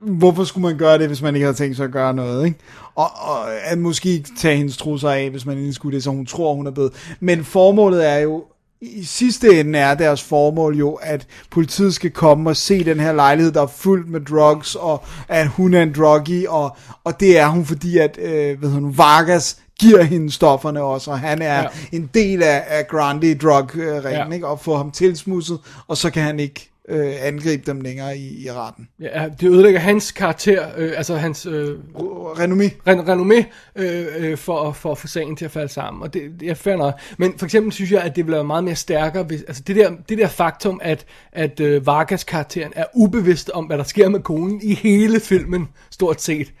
hvorfor 0.00 0.44
skulle 0.44 0.62
man 0.68 0.78
gøre 0.78 0.98
det, 0.98 1.06
hvis 1.06 1.22
man 1.22 1.34
ikke 1.34 1.44
havde 1.46 1.56
tænkt 1.56 1.76
sig 1.76 1.84
at 1.84 1.92
gøre 1.92 2.14
noget, 2.14 2.46
ikke? 2.46 2.58
Og, 2.94 3.06
og 3.20 3.54
at 3.64 3.78
måske 3.78 4.24
tage 4.38 4.56
hendes 4.56 4.76
trusser 4.76 5.10
af, 5.10 5.30
hvis 5.30 5.46
man 5.46 5.72
skulle 5.72 5.94
det, 5.96 6.04
så 6.04 6.10
hun 6.10 6.26
tror, 6.26 6.54
hun 6.54 6.66
er 6.66 6.70
blevet. 6.70 6.92
Men 7.20 7.44
formålet 7.44 8.08
er 8.10 8.16
jo, 8.18 8.44
i 8.80 9.04
sidste 9.04 9.60
ende 9.60 9.78
er 9.78 9.94
deres 9.94 10.22
formål 10.22 10.76
jo, 10.78 10.92
at 11.02 11.26
politiet 11.50 11.94
skal 11.94 12.10
komme 12.10 12.50
og 12.50 12.56
se 12.56 12.84
den 12.84 13.00
her 13.00 13.12
lejlighed, 13.12 13.52
der 13.52 13.62
er 13.62 13.66
fyldt 13.66 14.10
med 14.10 14.20
drugs, 14.20 14.74
og 14.74 15.04
at 15.28 15.46
hun 15.46 15.74
er 15.74 15.82
en 15.82 15.92
druggie, 15.96 16.50
og, 16.50 16.76
og 17.04 17.20
det 17.20 17.38
er 17.38 17.46
hun, 17.48 17.64
fordi 17.64 17.98
at, 17.98 18.18
øh, 18.22 18.32
hedder 18.62 18.68
hun, 18.68 18.98
Vargas 18.98 19.58
giver 19.80 20.02
hende 20.02 20.32
stofferne 20.32 20.82
også, 20.82 21.10
og 21.10 21.20
han 21.20 21.42
er 21.42 21.58
Ja. 21.60 21.66
en 21.92 22.10
del 22.14 22.42
af, 22.42 22.64
af 22.66 22.86
Grande 22.88 23.34
drug-ringen, 23.34 24.12
Ja. 24.12 24.24
ja. 24.26 24.30
ikke? 24.30 24.46
Og 24.46 24.60
få 24.60 24.76
ham 24.76 24.90
tilsmusset, 24.90 25.58
og 25.88 25.96
så 25.96 26.10
kan 26.10 26.22
han 26.22 26.40
ikke 26.40 26.71
øh, 26.88 27.12
angribe 27.20 27.62
dem 27.66 27.80
længere 27.80 28.18
i, 28.18 28.44
i 28.44 28.50
retten. 28.52 28.88
Ja, 29.00 29.28
det 29.40 29.48
ødelægger 29.48 29.80
hans 29.80 30.12
karakter, 30.12 30.66
øh, 30.76 30.92
altså 30.96 31.16
hans 31.16 31.46
øh, 31.46 31.78
Renommé. 31.94 32.70
ren- 32.86 33.08
renommé, 33.08 33.44
øh, 33.76 34.06
øh, 34.18 34.36
for, 34.38 34.72
for 34.72 34.90
at 34.92 34.98
få 34.98 35.06
sagen 35.06 35.36
til 35.36 35.44
at 35.44 35.50
falde 35.50 35.68
sammen. 35.68 36.02
Og 36.02 36.14
det, 36.14 36.22
det 36.40 36.50
er 36.50 36.54
fair 36.54 36.76
nok. 36.76 36.94
Men 37.18 37.38
for 37.38 37.46
eksempel 37.46 37.72
synes 37.72 37.92
jeg, 37.92 38.02
at 38.02 38.16
det 38.16 38.26
ville 38.26 38.36
være 38.36 38.44
meget 38.44 38.64
mere 38.64 38.74
stærkere, 38.74 39.22
hvis, 39.22 39.42
altså 39.42 39.62
det 39.66 39.76
der, 39.76 39.90
det 40.08 40.18
der 40.18 40.28
faktum, 40.28 40.80
at, 40.82 41.04
at 41.32 41.60
øh, 41.60 41.86
Vargas 41.86 42.24
karakteren 42.24 42.72
er 42.76 42.84
ubevidst 42.94 43.50
om, 43.50 43.64
hvad 43.64 43.78
der 43.78 43.84
sker 43.84 44.08
med 44.08 44.20
konen 44.20 44.60
i 44.62 44.74
hele 44.74 45.20
filmen, 45.20 45.68
stort 45.90 46.22
set. 46.22 46.52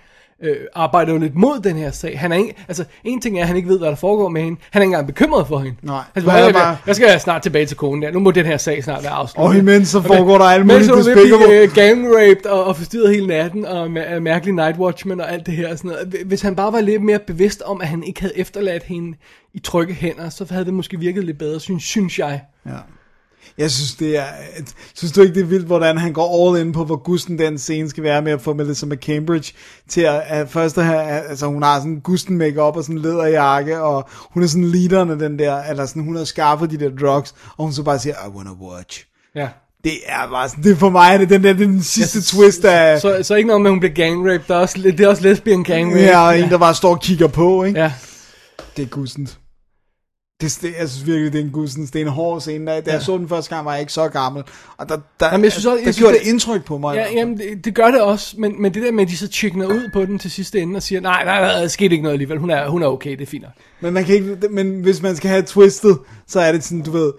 Øh, 0.44 0.56
arbejder 0.74 1.12
jo 1.12 1.18
lidt 1.18 1.34
mod 1.34 1.60
den 1.60 1.76
her 1.76 1.90
sag. 1.90 2.18
Han 2.20 2.32
er 2.32 2.36
ikke, 2.36 2.54
altså, 2.68 2.84
en 3.04 3.20
ting 3.20 3.38
er, 3.38 3.42
at 3.42 3.46
han 3.48 3.56
ikke 3.56 3.68
ved, 3.68 3.78
hvad 3.78 3.88
der 3.88 3.94
foregår 3.94 4.28
med 4.28 4.42
hende. 4.42 4.60
Han 4.70 4.82
er 4.82 4.84
ikke 4.84 4.88
engang 4.90 5.06
bekymret 5.06 5.46
for 5.46 5.58
hende. 5.58 5.76
Nej. 5.82 6.02
Hvad 6.12 6.22
bare, 6.22 6.34
jeg, 6.34 6.52
bare- 6.54 6.76
jeg 6.86 6.96
skal 6.96 7.20
snart 7.20 7.42
tilbage 7.42 7.66
til 7.66 7.76
konen 7.76 8.02
der. 8.02 8.10
Nu 8.10 8.20
må 8.20 8.30
den 8.30 8.46
her 8.46 8.56
sag 8.56 8.84
snart 8.84 9.02
være 9.02 9.12
afsluttet. 9.12 9.48
Og 9.50 9.56
imens 9.58 9.88
så 9.88 10.00
foregår 10.02 10.38
der 10.38 10.44
alt 10.44 10.66
Mens 10.66 10.88
muligt 10.88 10.90
hun 10.90 11.00
er 11.00 11.04
ved 11.04 11.12
at 11.12 11.16
despicable. 11.18 11.46
blive 11.46 11.62
øh, 11.62 11.74
gang 11.74 12.06
raped 12.16 12.46
og, 12.46 12.64
og 12.64 12.76
forstyrret 12.76 13.14
hele 13.14 13.26
natten, 13.26 13.64
og 13.66 13.90
med, 13.90 14.16
uh, 14.16 14.22
mærkelig 14.22 14.54
Night 14.54 14.78
Watchman 14.78 15.20
og 15.20 15.32
alt 15.32 15.46
det 15.46 15.54
her. 15.54 15.70
og 15.72 15.78
Sådan 15.78 15.90
noget. 15.90 16.14
Hvis 16.26 16.42
han 16.42 16.56
bare 16.56 16.72
var 16.72 16.80
lidt 16.80 17.02
mere 17.02 17.18
bevidst 17.26 17.62
om, 17.62 17.80
at 17.80 17.88
han 17.88 18.02
ikke 18.02 18.20
havde 18.20 18.38
efterladt 18.38 18.82
hende 18.82 19.16
i 19.54 19.58
trygge 19.58 19.94
hænder, 19.94 20.28
så 20.28 20.46
havde 20.50 20.64
det 20.64 20.74
måske 20.74 20.98
virket 20.98 21.24
lidt 21.24 21.38
bedre, 21.38 21.60
synes, 21.60 21.82
synes 21.84 22.18
jeg. 22.18 22.40
Ja. 22.66 22.70
Jeg 23.58 23.70
synes, 23.70 23.94
det 23.94 24.18
er... 24.18 24.24
Synes 24.94 25.12
du 25.12 25.22
ikke, 25.22 25.34
det 25.34 25.40
er 25.40 25.46
vildt, 25.46 25.66
hvordan 25.66 25.98
han 25.98 26.12
går 26.12 26.48
all 26.48 26.66
in 26.66 26.72
på, 26.72 26.84
hvor 26.84 26.96
gusten 26.96 27.38
den 27.38 27.58
scene 27.58 27.90
skal 27.90 28.02
være 28.02 28.22
med 28.22 28.32
at 28.32 28.40
få 28.40 28.54
Melissa 28.54 28.86
McCambridge 28.86 29.52
til 29.88 30.00
at, 30.00 30.22
at 30.26 30.48
først 30.48 30.78
at 30.78 30.84
have... 30.84 31.02
Altså, 31.02 31.46
hun 31.46 31.62
har 31.62 31.78
sådan 31.78 32.00
gusten 32.00 32.38
makeup 32.38 32.76
og 32.76 32.82
sådan 32.82 32.96
en 32.96 33.02
læderjakke, 33.02 33.82
og 33.82 34.08
hun 34.30 34.42
er 34.42 34.46
sådan 34.46 34.64
leaderen 34.64 35.10
af 35.10 35.18
den 35.18 35.38
der... 35.38 35.62
Eller 35.62 35.86
sådan, 35.86 36.02
hun 36.02 36.16
har 36.16 36.24
skaffet 36.24 36.70
de 36.70 36.78
der 36.78 36.90
drugs, 37.00 37.34
og 37.56 37.64
hun 37.64 37.72
så 37.72 37.82
bare 37.82 37.98
siger, 37.98 38.14
I 38.26 38.28
wanna 38.28 38.52
watch. 38.52 39.06
Ja. 39.34 39.48
Det 39.84 39.92
er 40.06 40.28
bare 40.30 40.48
sådan, 40.48 40.64
det 40.64 40.72
er 40.72 40.76
for 40.76 40.90
mig, 40.90 41.18
det 41.18 41.24
er 41.24 41.28
den 41.28 41.44
der, 41.44 41.52
det 41.52 41.62
er 41.62 41.66
den 41.66 41.82
sidste 41.82 42.18
yes, 42.18 42.26
twist 42.26 42.64
af... 42.64 43.00
Så, 43.00 43.18
så 43.22 43.34
ikke 43.34 43.46
noget 43.46 43.62
med, 43.62 43.70
at 43.70 43.72
hun 43.72 43.80
bliver 43.80 43.94
gang 43.94 44.20
raped, 44.20 44.40
der 44.48 44.54
er 44.54 44.58
også, 44.58 44.78
det 44.78 45.00
er 45.00 45.08
også 45.08 45.22
lesbian 45.22 45.64
gang 45.64 45.92
rape. 45.92 46.02
ja, 46.02 46.26
og 46.26 46.38
en, 46.38 46.50
der 46.50 46.58
bare 46.58 46.74
står 46.74 46.90
og 46.90 47.00
kigger 47.00 47.26
på, 47.26 47.64
ikke? 47.64 47.80
ja. 47.80 47.92
Det 48.76 48.82
er 48.82 48.86
gudsent. 48.86 49.38
Det, 50.42 50.58
det, 50.62 50.74
jeg 50.80 50.88
synes 50.90 51.06
virkelig, 51.06 51.32
det 51.32 51.40
er 51.40 51.44
en 51.44 51.50
gudsens. 51.50 51.90
Det 51.90 52.00
er 52.02 52.04
en 52.06 52.10
hård 52.12 52.40
scene. 52.40 52.66
Da, 52.70 52.80
da 52.80 52.82
Ja. 52.86 52.92
jeg 52.92 53.02
så 53.02 53.18
den 53.18 53.28
første 53.28 53.54
gang, 53.54 53.66
var 53.66 53.72
jeg 53.72 53.80
ikke 53.80 53.92
så 53.92 54.08
gammel. 54.08 54.42
Og 54.76 54.88
der, 54.88 54.98
der, 55.20 55.26
Jamen, 55.32 55.44
jeg 55.44 55.52
synes 55.52 55.66
også- 55.66 55.76
der 55.78 55.84
jeg 55.84 55.94
synes, 55.94 55.98
gjorde 55.98 56.14
det 56.14 56.22
det- 56.24 56.28
indtryk 56.30 56.64
på 56.64 56.78
mig. 56.78 56.94
Ja, 56.96 57.06
jamen, 57.12 57.38
det, 57.38 57.64
det 57.64 57.74
gør 57.74 57.90
det 57.90 58.00
også, 58.00 58.34
men, 58.38 58.62
men 58.62 58.74
det 58.74 58.82
der 58.82 58.92
med, 58.92 59.02
at 59.04 59.08
de 59.10 59.16
så 59.16 59.26
chickener 59.26 59.66
ud 59.66 59.90
på 59.92 60.04
den 60.04 60.18
til 60.18 60.30
sidste 60.30 60.60
ende 60.60 60.76
og 60.76 60.82
siger, 60.82 61.00
nej, 61.00 61.24
nej, 61.24 61.40
nej, 61.40 61.60
der 61.60 61.68
skete 61.68 61.92
ikke 61.92 62.02
noget 62.02 62.12
alligevel, 62.14 62.38
hun 62.38 62.50
er, 62.50 62.68
hun 62.68 62.82
er 62.82 62.86
okay, 62.86 63.10
det 63.10 63.20
er 63.20 63.26
fint. 63.26 63.42
nok." 63.42 63.52
Men, 63.80 63.92
man 63.94 64.04
kan 64.04 64.14
ikke, 64.14 64.36
men 64.50 64.80
hvis 64.80 65.02
man 65.02 65.16
skal 65.16 65.30
have 65.30 65.42
twistet, 65.42 65.98
så 66.26 66.40
er 66.40 66.52
det 66.52 66.64
sådan, 66.64 66.82
du 66.82 66.90
ved, 66.90 67.12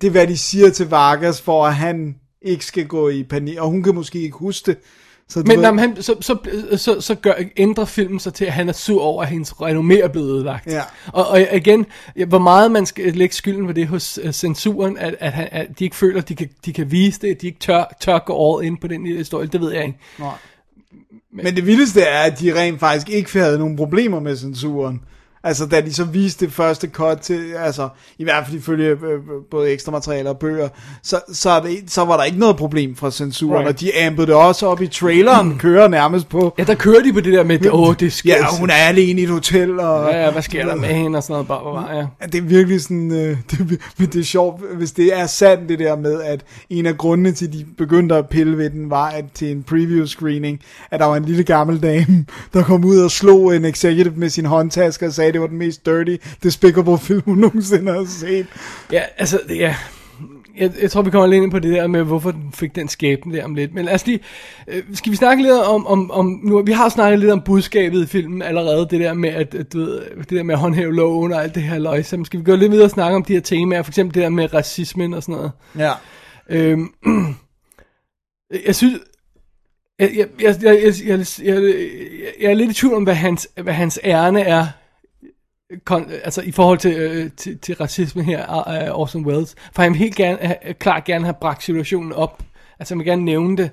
det 0.00 0.06
er 0.06 0.10
hvad 0.10 0.26
de 0.26 0.36
siger 0.38 0.70
til 0.70 0.88
Vargas, 0.88 1.40
for 1.40 1.66
at 1.66 1.74
han 1.74 2.14
ikke 2.42 2.64
skal 2.64 2.86
gå 2.86 3.08
i 3.08 3.22
panik, 3.22 3.58
og 3.58 3.68
hun 3.70 3.82
kan 3.82 3.94
måske 3.94 4.20
ikke 4.22 4.36
huske 4.36 4.66
det. 4.66 4.78
Så 5.32 5.42
Men 5.46 5.58
ved, 5.58 5.64
jamen, 5.64 5.78
han, 5.78 6.02
så, 6.02 6.14
så, 6.20 6.36
så, 6.76 7.00
så 7.00 7.14
gør, 7.14 7.32
ændrer 7.56 7.84
filmen 7.84 8.20
sig 8.20 8.34
til, 8.34 8.44
at 8.44 8.52
han 8.52 8.68
er 8.68 8.72
sur 8.72 9.02
over, 9.02 9.22
at 9.22 9.28
hendes 9.28 9.52
renommé 9.52 10.04
er 10.04 10.08
blevet 10.08 10.30
ødelagt. 10.30 10.66
Ja. 10.66 10.82
Og, 11.06 11.28
og 11.28 11.40
igen, 11.52 11.86
hvor 12.26 12.38
meget 12.38 12.70
man 12.72 12.86
skal 12.86 13.12
lægge 13.12 13.34
skylden 13.34 13.66
på 13.66 13.72
det 13.72 13.86
hos 13.86 14.20
uh, 14.24 14.30
censuren, 14.30 14.98
at, 14.98 15.14
at, 15.20 15.32
han, 15.32 15.48
at 15.52 15.78
de 15.78 15.84
ikke 15.84 15.96
føler, 15.96 16.20
at 16.20 16.28
de 16.28 16.34
kan, 16.34 16.48
de 16.64 16.72
kan 16.72 16.90
vise 16.90 17.20
det, 17.20 17.34
at 17.34 17.40
de 17.40 17.46
ikke 17.46 17.58
tør, 17.58 17.96
tør 18.00 18.18
gå 18.18 18.56
all 18.56 18.66
ind 18.66 18.78
på 18.78 18.86
den 18.86 19.06
historie, 19.06 19.46
det 19.46 19.60
ved 19.60 19.72
jeg 19.72 19.84
ikke. 19.84 19.98
Nej. 20.18 20.34
Men 21.32 21.56
det 21.56 21.66
vildeste 21.66 22.00
er, 22.00 22.22
at 22.22 22.40
de 22.40 22.60
rent 22.60 22.80
faktisk 22.80 23.08
ikke 23.08 23.38
havde 23.38 23.58
nogen 23.58 23.76
problemer 23.76 24.20
med 24.20 24.36
censuren. 24.36 25.00
Altså, 25.44 25.66
da 25.66 25.80
de 25.80 25.94
så 25.94 26.04
viste 26.04 26.46
det 26.46 26.54
første 26.54 26.88
cut 26.88 27.18
til, 27.18 27.52
altså, 27.58 27.88
i 28.18 28.24
hvert 28.24 28.46
fald 28.46 28.58
ifølge 28.58 28.88
øh, 28.88 29.02
øh, 29.02 29.18
både 29.50 29.70
ekstra 29.70 29.92
materialer 29.92 30.30
og 30.30 30.38
bøger, 30.38 30.68
så, 31.02 31.20
så, 31.32 31.60
det, 31.60 31.90
så 31.90 32.04
var 32.04 32.16
der 32.16 32.24
ikke 32.24 32.38
noget 32.38 32.56
problem 32.56 32.96
fra 32.96 33.10
censuren, 33.10 33.58
Right. 33.58 33.68
og 33.68 33.80
de 33.80 33.98
ampede 34.06 34.26
det 34.26 34.34
også 34.34 34.66
op 34.66 34.82
i 34.82 34.86
traileren, 34.86 35.58
kører 35.58 35.88
nærmest 35.88 36.28
på, 36.28 36.54
Ja, 36.58 36.64
der 36.64 36.74
kører 36.74 37.02
de 37.02 37.12
på 37.12 37.20
det 37.20 37.32
der 37.32 37.44
med, 37.44 37.66
åh, 37.66 37.80
oh, 37.88 37.94
det 38.00 38.12
skal 38.12 38.28
ja, 38.30 38.46
hun 38.60 38.70
er 38.70 38.74
alene 38.74 39.20
i 39.20 39.24
et 39.24 39.30
hotel, 39.30 39.80
og... 39.80 40.10
Ja, 40.10 40.24
ja, 40.24 40.30
hvad 40.30 40.42
sker 40.42 40.66
der 40.66 40.74
med 40.74 40.88
hende 40.88 41.16
og 41.16 41.22
sådan 41.22 41.32
noget, 41.32 41.48
bare, 41.48 41.60
bare, 41.62 41.96
ja. 41.96 42.06
Ja, 42.20 42.26
det 42.26 42.38
er 42.38 42.42
virkelig 42.42 42.80
sådan, 42.82 43.12
øh, 43.12 43.36
det, 43.50 43.80
men 43.98 44.08
det 44.08 44.16
er 44.20 44.24
sjovt, 44.24 44.60
hvis 44.76 44.92
det 44.92 45.18
er 45.18 45.26
sandt 45.26 45.68
det 45.68 45.78
der 45.78 45.96
med, 45.96 46.22
at 46.22 46.40
en 46.70 46.86
af 46.86 46.98
grundene 46.98 47.32
til, 47.32 47.46
at 47.46 47.52
de 47.52 47.66
begyndte 47.78 48.14
at 48.14 48.28
pille 48.28 48.58
ved 48.58 48.70
den, 48.70 48.90
var 48.90 49.08
at 49.08 49.24
til 49.34 49.50
en 49.50 49.62
preview 49.62 50.04
screening, 50.06 50.60
at 50.90 51.00
der 51.00 51.06
var 51.06 51.16
en 51.16 51.24
lille 51.24 51.42
gammel 51.44 51.82
dame, 51.82 52.24
der 52.54 52.62
kom 52.62 52.84
ud 52.84 52.98
og 52.98 53.10
slog 53.10 53.56
en 53.56 53.64
executive 53.64 54.12
med 54.16 54.28
sin 54.28 54.44
håndtaske 54.46 55.06
og 55.06 55.12
sagde, 55.12 55.31
at 55.32 55.34
det 55.34 55.40
var 55.40 55.46
den 55.46 55.58
mest 55.58 55.86
dirty, 55.86 56.16
despicable 56.42 56.98
film, 57.06 57.22
hun 57.24 57.38
nogensinde 57.38 57.92
har 57.92 58.04
set. 58.04 58.46
Ja, 58.92 59.02
altså, 59.18 59.40
ja. 59.48 59.76
Jeg, 60.58 60.72
jeg 60.82 60.90
tror, 60.90 61.02
vi 61.02 61.10
kommer 61.10 61.26
lidt 61.26 61.42
ind 61.42 61.50
på 61.50 61.58
det 61.58 61.72
der 61.72 61.86
med, 61.86 62.02
hvorfor 62.02 62.30
den 62.30 62.52
fik 62.54 62.74
den 62.74 62.88
skæbne 62.88 63.36
der 63.36 63.44
om 63.44 63.54
lidt. 63.54 63.74
Men 63.74 63.84
lad 63.84 63.94
os 63.94 64.06
lige, 64.06 64.20
øh, 64.68 64.82
skal 64.94 65.12
vi 65.12 65.16
snakke 65.16 65.42
lidt 65.42 65.54
om, 65.54 65.86
om, 65.86 66.10
om 66.10 66.40
nu, 66.44 66.62
vi 66.62 66.72
har 66.72 66.88
snakket 66.88 67.18
lidt 67.20 67.30
om 67.30 67.40
budskabet 67.40 68.02
i 68.02 68.06
filmen 68.06 68.42
allerede, 68.42 68.88
det 68.90 69.00
der 69.00 69.14
med 69.14 69.30
at, 69.30 69.54
at 69.54 69.72
du 69.72 69.78
ved, 69.78 70.02
det 70.16 70.30
der 70.30 70.42
med 70.42 70.54
at 70.54 70.60
håndhæve 70.60 70.94
loven 70.94 71.32
og 71.32 71.42
alt 71.42 71.54
det 71.54 71.62
her 71.62 71.78
løjse. 71.78 72.24
Skal 72.24 72.40
vi 72.40 72.44
gå 72.44 72.56
lidt 72.56 72.72
videre 72.72 72.86
og 72.86 72.90
snakke 72.90 73.16
om 73.16 73.24
de 73.24 73.32
her 73.32 73.40
temaer, 73.40 73.82
for 73.82 73.90
eksempel 73.90 74.14
det 74.14 74.22
der 74.22 74.28
med 74.28 74.54
racismen 74.54 75.14
og 75.14 75.22
sådan 75.22 75.34
noget. 75.34 75.52
Ja. 75.78 75.92
Øhm, 76.48 76.94
jeg 78.66 78.74
synes, 78.74 79.00
jeg, 79.98 80.10
jeg, 80.16 80.26
jeg, 80.40 80.56
jeg, 80.62 80.82
jeg, 80.82 80.94
jeg, 81.06 81.26
jeg, 81.44 81.74
jeg 82.40 82.50
er 82.50 82.54
lidt 82.54 82.70
i 82.70 82.74
tvivl 82.74 82.94
om, 82.94 83.02
hvad 83.02 83.14
hans, 83.14 83.48
hvad 83.62 83.74
hans 83.74 84.00
ærne 84.04 84.40
er, 84.40 84.66
kon, 85.84 86.10
altså 86.24 86.42
i 86.42 86.52
forhold 86.52 86.78
til, 86.78 86.92
øh, 86.96 87.30
til, 87.36 87.58
til 87.58 87.74
racisme 87.74 88.22
her 88.22 88.46
af 88.46 88.90
uh, 88.90 89.00
Orson 89.00 89.26
Welles. 89.26 89.54
For 89.74 89.82
han 89.82 89.92
vil 89.92 89.98
helt 89.98 90.16
gerne, 90.16 90.38
have, 90.40 90.68
øh, 90.68 90.74
klart 90.74 91.04
gerne 91.04 91.24
have 91.24 91.36
bragt 91.40 91.62
situationen 91.62 92.12
op. 92.12 92.42
Altså 92.78 92.94
han 92.94 92.98
vil 92.98 93.06
gerne 93.06 93.24
nævne 93.24 93.56
det. 93.56 93.70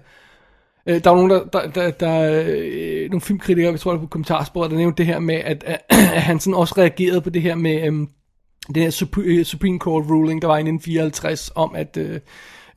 Øh, 0.85 1.03
der 1.03 1.09
var 1.09 1.17
nogen, 1.17 1.31
der, 1.31 1.43
der, 1.43 1.69
der, 1.69 1.91
der 1.91 2.43
øh, 2.45 3.09
nogle 3.09 3.21
filmkritikere, 3.21 3.71
jeg 3.71 3.79
tror 3.79 3.91
det 3.91 4.01
på 4.01 4.07
kommentarsporet, 4.07 4.71
der 4.71 4.77
nævnte 4.77 4.97
det 4.97 5.05
her 5.05 5.19
med, 5.19 5.35
at, 5.35 5.63
at, 5.63 5.79
at 6.15 6.21
han 6.21 6.39
sådan 6.39 6.53
også 6.53 6.73
reagerede 6.77 7.21
på 7.21 7.29
det 7.29 7.41
her 7.41 7.55
med 7.55 7.81
øh, 7.81 7.93
den 8.75 8.83
her 8.83 9.43
Supreme 9.43 9.79
Court 9.79 10.05
ruling, 10.09 10.41
der 10.41 10.47
var 10.47 10.55
i 10.55 10.61
1954, 10.61 11.51
om 11.55 11.75
at 11.75 11.97
øh, 11.97 12.19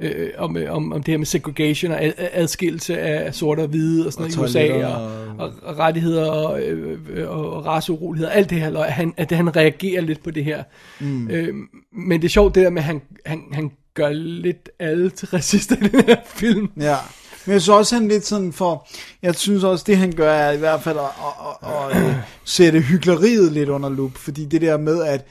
øh, 0.02 0.30
om, 0.38 0.56
øh, 0.56 0.72
om, 0.74 0.92
om 0.92 1.02
det 1.02 1.12
her 1.12 1.18
med 1.18 1.26
segregation 1.26 1.92
og 1.92 2.02
ad, 2.04 2.12
adskillelse 2.18 2.98
af 2.98 3.34
sorte 3.34 3.60
og 3.60 3.68
hvide 3.68 4.06
og 4.06 4.12
sådan 4.12 4.24
Og 4.26 4.30
noget 4.36 4.54
i 4.54 4.72
USA, 4.72 4.86
og, 4.86 4.92
og- 5.02 5.22
og, 5.38 5.52
og 5.62 5.78
rettigheder 5.78 6.30
og, 6.30 6.62
øh, 6.62 6.98
og, 7.30 7.52
og 7.52 7.66
raceuroligheder, 7.66 8.30
alt 8.32 8.50
det 8.50 8.60
her, 8.60 8.78
at 8.78 8.92
han, 8.92 9.14
at 9.16 9.32
han 9.32 9.56
reagerer 9.56 10.00
lidt 10.00 10.22
på 10.24 10.30
det 10.30 10.44
her. 10.44 10.62
Mm. 11.00 11.30
Øh, 11.30 11.54
men 11.92 12.20
det 12.22 12.28
er 12.28 12.30
sjovt 12.30 12.54
det 12.54 12.62
der 12.64 12.70
med, 12.70 12.78
at 12.82 12.84
han, 12.84 13.02
han, 13.26 13.42
han 13.52 13.70
gør 13.94 14.08
lidt 14.12 14.68
alle 14.78 15.10
til 15.10 15.28
racister 15.28 15.76
i 15.76 15.88
den 15.88 16.04
her 16.04 16.16
film. 16.26 16.70
Ja. 16.80 16.96
Men 17.46 17.52
jeg 17.52 17.60
synes 17.62 17.68
også, 17.78 17.94
han 17.94 18.08
lidt 18.08 18.26
sådan 18.26 18.52
for... 18.52 18.88
Jeg 19.22 19.34
synes 19.34 19.64
også, 19.64 19.84
det 19.86 19.96
han 19.96 20.12
gør, 20.12 20.32
er 20.32 20.52
i 20.52 20.56
hvert 20.58 20.82
fald 20.82 20.98
at, 20.98 21.04
at, 21.04 21.68
at, 21.94 21.96
at, 22.02 22.08
at 22.08 22.14
sætte 22.44 22.80
hyggeleriet 22.80 23.52
lidt 23.52 23.68
under 23.68 23.88
lup. 23.88 24.16
Fordi 24.16 24.44
det 24.44 24.60
der 24.60 24.76
med, 24.76 25.02
at 25.04 25.26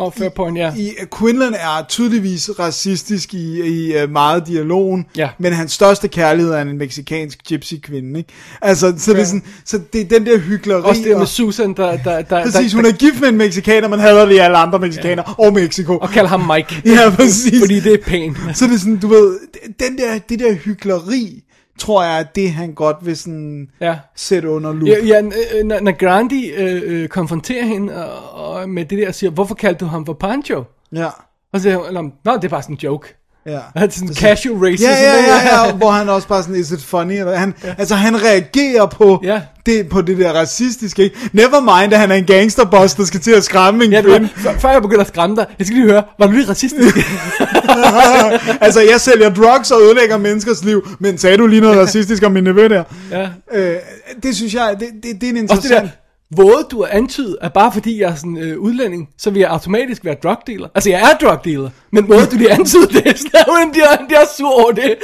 oh, 0.00 0.12
fair 0.12 0.28
point, 0.28 0.58
ja. 0.58 0.74
I, 0.76 0.90
Quinlan 1.18 1.54
er 1.54 1.84
tydeligvis 1.88 2.50
racistisk 2.58 3.34
i, 3.34 3.60
i 3.68 4.02
uh, 4.04 4.10
meget 4.10 4.46
dialogen, 4.46 5.06
Ja. 5.16 5.28
men 5.38 5.52
hans 5.52 5.72
største 5.72 6.08
kærlighed 6.08 6.52
er 6.52 6.60
en 6.62 6.78
meksikansk 6.78 7.38
gypsy 7.48 7.74
kvinde, 7.82 8.18
ikke? 8.18 8.32
Altså, 8.62 8.94
så, 8.98 9.12
det 9.12 9.20
er 9.20 9.24
sådan, 9.24 9.42
så 9.64 9.80
det 9.92 10.00
er 10.00 10.04
den 10.18 10.26
der 10.26 10.38
hyggeleri. 10.38 10.82
Også 10.82 11.02
det 11.02 11.10
med 11.10 11.16
og- 11.20 11.28
Susan, 11.28 11.74
der... 11.74 11.96
der, 11.96 12.22
der 12.22 12.42
Præcis, 12.44 12.70
der, 12.70 12.76
hun 12.76 12.84
er 12.86 12.92
gift 12.92 13.20
med 13.20 13.28
en 13.28 13.36
mexikaner, 13.36 13.88
man 13.88 13.98
hader 13.98 14.28
i 14.28 14.36
alle 14.36 14.56
andre 14.56 14.78
mexikanere, 14.78 15.24
ja. 15.38 15.44
og 15.46 15.52
Mexico. 15.52 15.98
Og 15.98 16.10
kalder 16.10 16.28
ham 16.28 16.40
Mike. 16.56 16.82
Ja, 16.84 17.10
præcis. 17.16 17.60
Fordi 17.62 17.80
det 17.80 17.92
er 17.94 17.98
pænt. 18.06 18.36
Så 18.54 18.66
det 18.66 18.74
er 18.74 18.78
sådan, 18.78 18.96
du 18.98 19.08
ved, 19.08 19.38
den 19.80 19.98
der, 19.98 20.18
det 20.28 20.38
der 20.38 20.52
hyggeleri, 20.54 21.42
tror 21.80 22.02
jeg, 22.04 22.18
er 22.18 22.22
det, 22.22 22.50
han 22.50 22.74
godt 22.74 22.96
vil 23.02 23.16
sådan 23.16 23.68
Ja. 23.80 23.98
sætte 24.16 24.48
under 24.50 24.72
lup. 24.72 24.88
Ja, 24.88 24.96
ja 25.06 25.20
n- 25.20 25.62
når, 25.64 25.80
når 25.80 25.92
Grandi 25.92 26.46
øh, 26.50 26.82
øh, 26.84 27.08
konfronterer 27.08 27.64
hende 27.64 28.06
og, 28.06 28.44
og 28.60 28.68
med 28.68 28.84
det 28.84 28.98
der 28.98 29.08
og 29.08 29.14
siger, 29.14 29.30
hvorfor 29.30 29.54
kaldte 29.54 29.84
du 29.84 29.90
ham 29.90 30.06
for 30.06 30.12
Pancho? 30.12 30.64
Ja. 30.92 31.06
Og 31.52 31.60
så 31.60 31.62
siger 31.62 31.76
hun, 32.00 32.12
nå, 32.24 32.34
det 32.36 32.44
er 32.44 32.48
bare 32.48 32.62
sådan 32.62 32.74
en 32.74 32.80
joke. 32.82 33.16
Ja. 33.46 33.58
Er 33.74 33.88
sådan 33.90 34.14
casual 34.14 34.58
racism. 34.58 34.84
Ja, 34.84 34.90
ja, 34.90 35.14
ja, 35.14 35.66
ja, 35.66 35.72
hvor 35.72 35.90
han 35.90 36.08
også 36.08 36.28
bare 36.28 36.42
sådan, 36.42 36.56
is 36.56 36.70
it 36.70 36.82
funny? 36.82 37.12
Eller 37.12 37.36
han, 37.36 37.54
ja. 37.64 37.74
Altså, 37.78 37.94
han 37.94 38.22
reagerer 38.24 38.86
på, 38.86 39.20
Ja. 39.24 39.40
det, 39.66 39.88
på 39.88 40.02
det 40.02 40.18
der 40.18 40.32
racistiske, 40.32 41.02
ikke? 41.02 41.16
Never 41.32 41.80
mind, 41.80 41.92
at 41.94 42.00
han 42.00 42.10
er 42.10 42.14
en 42.14 42.24
gangsterboss, 42.24 42.94
der 42.94 43.04
skal 43.04 43.20
til 43.20 43.30
at 43.30 43.44
skræmme 43.44 43.84
en 43.84 43.92
Ja, 43.92 44.02
kvinde. 44.02 44.28
var, 44.44 44.54
før, 44.58 44.70
jeg 44.70 44.82
begynder 44.82 45.00
at 45.00 45.08
skræmme 45.08 45.36
dig, 45.36 45.46
jeg 45.58 45.66
skal 45.66 45.76
lige 45.78 45.90
høre, 45.90 46.02
var 46.18 46.26
du 46.26 46.32
lige 46.32 46.48
racistisk? 46.48 46.96
altså, 48.60 48.80
jeg 48.80 49.00
sælger 49.00 49.30
drugs 49.30 49.70
og 49.70 49.80
ødelægger 49.82 50.18
menneskers 50.18 50.64
liv, 50.64 50.88
men 51.00 51.18
sagde 51.18 51.36
du 51.36 51.46
lige 51.46 51.60
noget 51.60 51.78
racistisk 51.78 52.22
om 52.22 52.32
min 52.32 52.44
nevø 52.44 52.68
der? 52.68 52.84
ja. 53.10 53.28
Øh, 53.52 53.76
det 54.22 54.36
synes 54.36 54.54
jeg, 54.54 54.76
det, 54.80 54.88
det, 55.02 55.20
det 55.20 55.28
er 55.28 55.30
en 55.40 55.50
Også 55.50 55.60
det 55.62 55.64
interessant... 55.70 55.90
våde 56.36 56.66
du 56.70 56.82
at 56.82 56.90
antyde, 56.90 57.36
at 57.40 57.52
bare 57.52 57.72
fordi 57.72 58.00
jeg 58.00 58.10
er 58.10 58.14
sådan 58.14 58.36
øh, 58.36 58.58
udlænding, 58.58 59.08
så 59.18 59.30
vil 59.30 59.40
jeg 59.40 59.50
automatisk 59.50 60.04
være 60.04 60.14
drug 60.22 60.36
dealer. 60.46 60.68
Altså, 60.74 60.90
jeg 60.90 61.00
er 61.00 61.26
drug 61.26 61.44
dealer, 61.44 61.70
men 61.90 62.08
våde 62.08 62.26
du 62.26 62.36
lige 62.36 62.52
antyde 62.52 62.86
det, 62.86 63.18
så 63.18 63.28
er 63.34 63.58
hun, 63.58 63.74
de, 63.74 63.80
er, 63.80 63.96
de 64.08 64.14
er 64.14 64.26
sur 64.36 64.62
over 64.62 64.72
det. 64.72 64.96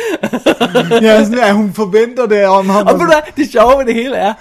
Ja, 1.03 1.24
sådan, 1.24 1.39
at 1.39 1.55
hun 1.55 1.73
forventer 1.73 2.27
det 2.27 2.47
om 2.47 2.69
ham. 2.69 2.86
Og 2.86 2.93
ved 2.93 3.01
du 3.01 3.07
hvad, 3.07 3.32
det 3.36 3.53
sjove 3.53 3.78
ved 3.78 3.86
det 3.86 3.94
hele 3.94 4.16
er, 4.16 4.32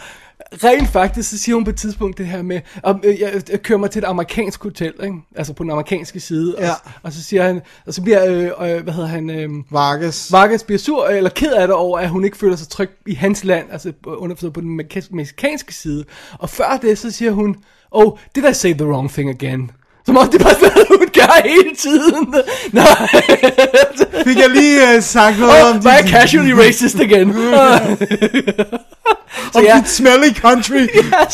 rent 0.54 0.90
faktisk, 0.90 1.30
så 1.30 1.38
siger 1.38 1.56
hun 1.56 1.64
på 1.64 1.70
et 1.70 1.76
tidspunkt 1.78 2.18
det 2.18 2.26
her 2.28 2.42
med, 2.42 2.62
om, 2.84 3.02
øh, 3.04 3.20
jeg, 3.20 3.42
jeg 3.52 3.62
kører 3.62 3.80
mig 3.80 3.92
til 3.92 4.00
et 4.00 4.06
amerikansk 4.06 4.64
hotel, 4.64 4.94
ikke? 5.04 5.16
altså 5.36 5.54
på 5.54 5.64
den 5.64 5.72
amerikanske 5.72 6.20
side, 6.20 6.56
Ja. 6.60 6.70
og, 6.70 6.76
og 7.04 7.14
så 7.14 7.24
siger 7.24 7.44
han, 7.44 7.62
og 7.88 7.94
så 7.94 8.02
bliver, 8.02 8.26
øh, 8.26 8.44
øh, 8.76 8.84
hvad 8.84 8.94
hedder 8.94 9.10
han, 9.10 9.30
øh, 9.30 9.50
Vargas. 9.72 10.32
Vargas 10.32 10.64
bliver 10.64 10.80
sur, 10.80 11.06
eller 11.08 11.30
ked 11.30 11.54
af 11.54 11.68
det 11.68 11.76
over, 11.76 12.00
at 12.00 12.10
hun 12.10 12.26
ikke 12.26 12.38
føler 12.38 12.56
sig 12.56 12.68
tryg 12.68 12.90
i 13.08 13.14
hans 13.14 13.44
land, 13.44 13.68
altså 13.72 13.94
underforstået 14.06 14.54
på 14.54 14.62
den 14.62 14.82
mexikanske 15.12 15.74
side. 15.74 16.06
Og 16.40 16.50
før 16.50 16.80
det, 16.82 16.98
så 16.98 17.12
siger 17.12 17.32
hun, 17.32 17.56
oh, 17.92 18.18
did 18.36 18.44
I 18.50 18.54
say 18.54 18.74
the 18.74 18.86
wrong 18.88 19.10
thing 19.12 19.30
again? 19.30 19.72
Som 20.06 20.18
om 20.18 20.30
det 20.30 20.42
bare 20.42 20.54
noget, 20.62 20.88
hun 20.88 21.08
gør 21.14 21.42
hele 21.46 21.76
tiden. 21.76 22.34
Nej. 22.72 23.08
Fik 24.24 24.38
jeg 24.38 24.50
lige 24.50 24.98
uh, 24.98 25.04
sagt 25.04 25.40
noget 25.40 25.64
om 25.70 25.78
oh, 25.78 25.84
var 25.84 25.92
jeg 25.92 26.06
casually 26.10 26.52
racist 26.52 27.00
again? 27.00 27.30
om 29.56 29.64
ja. 29.64 29.78
dit 29.80 29.90
smelly 29.90 30.34
country 30.36 30.88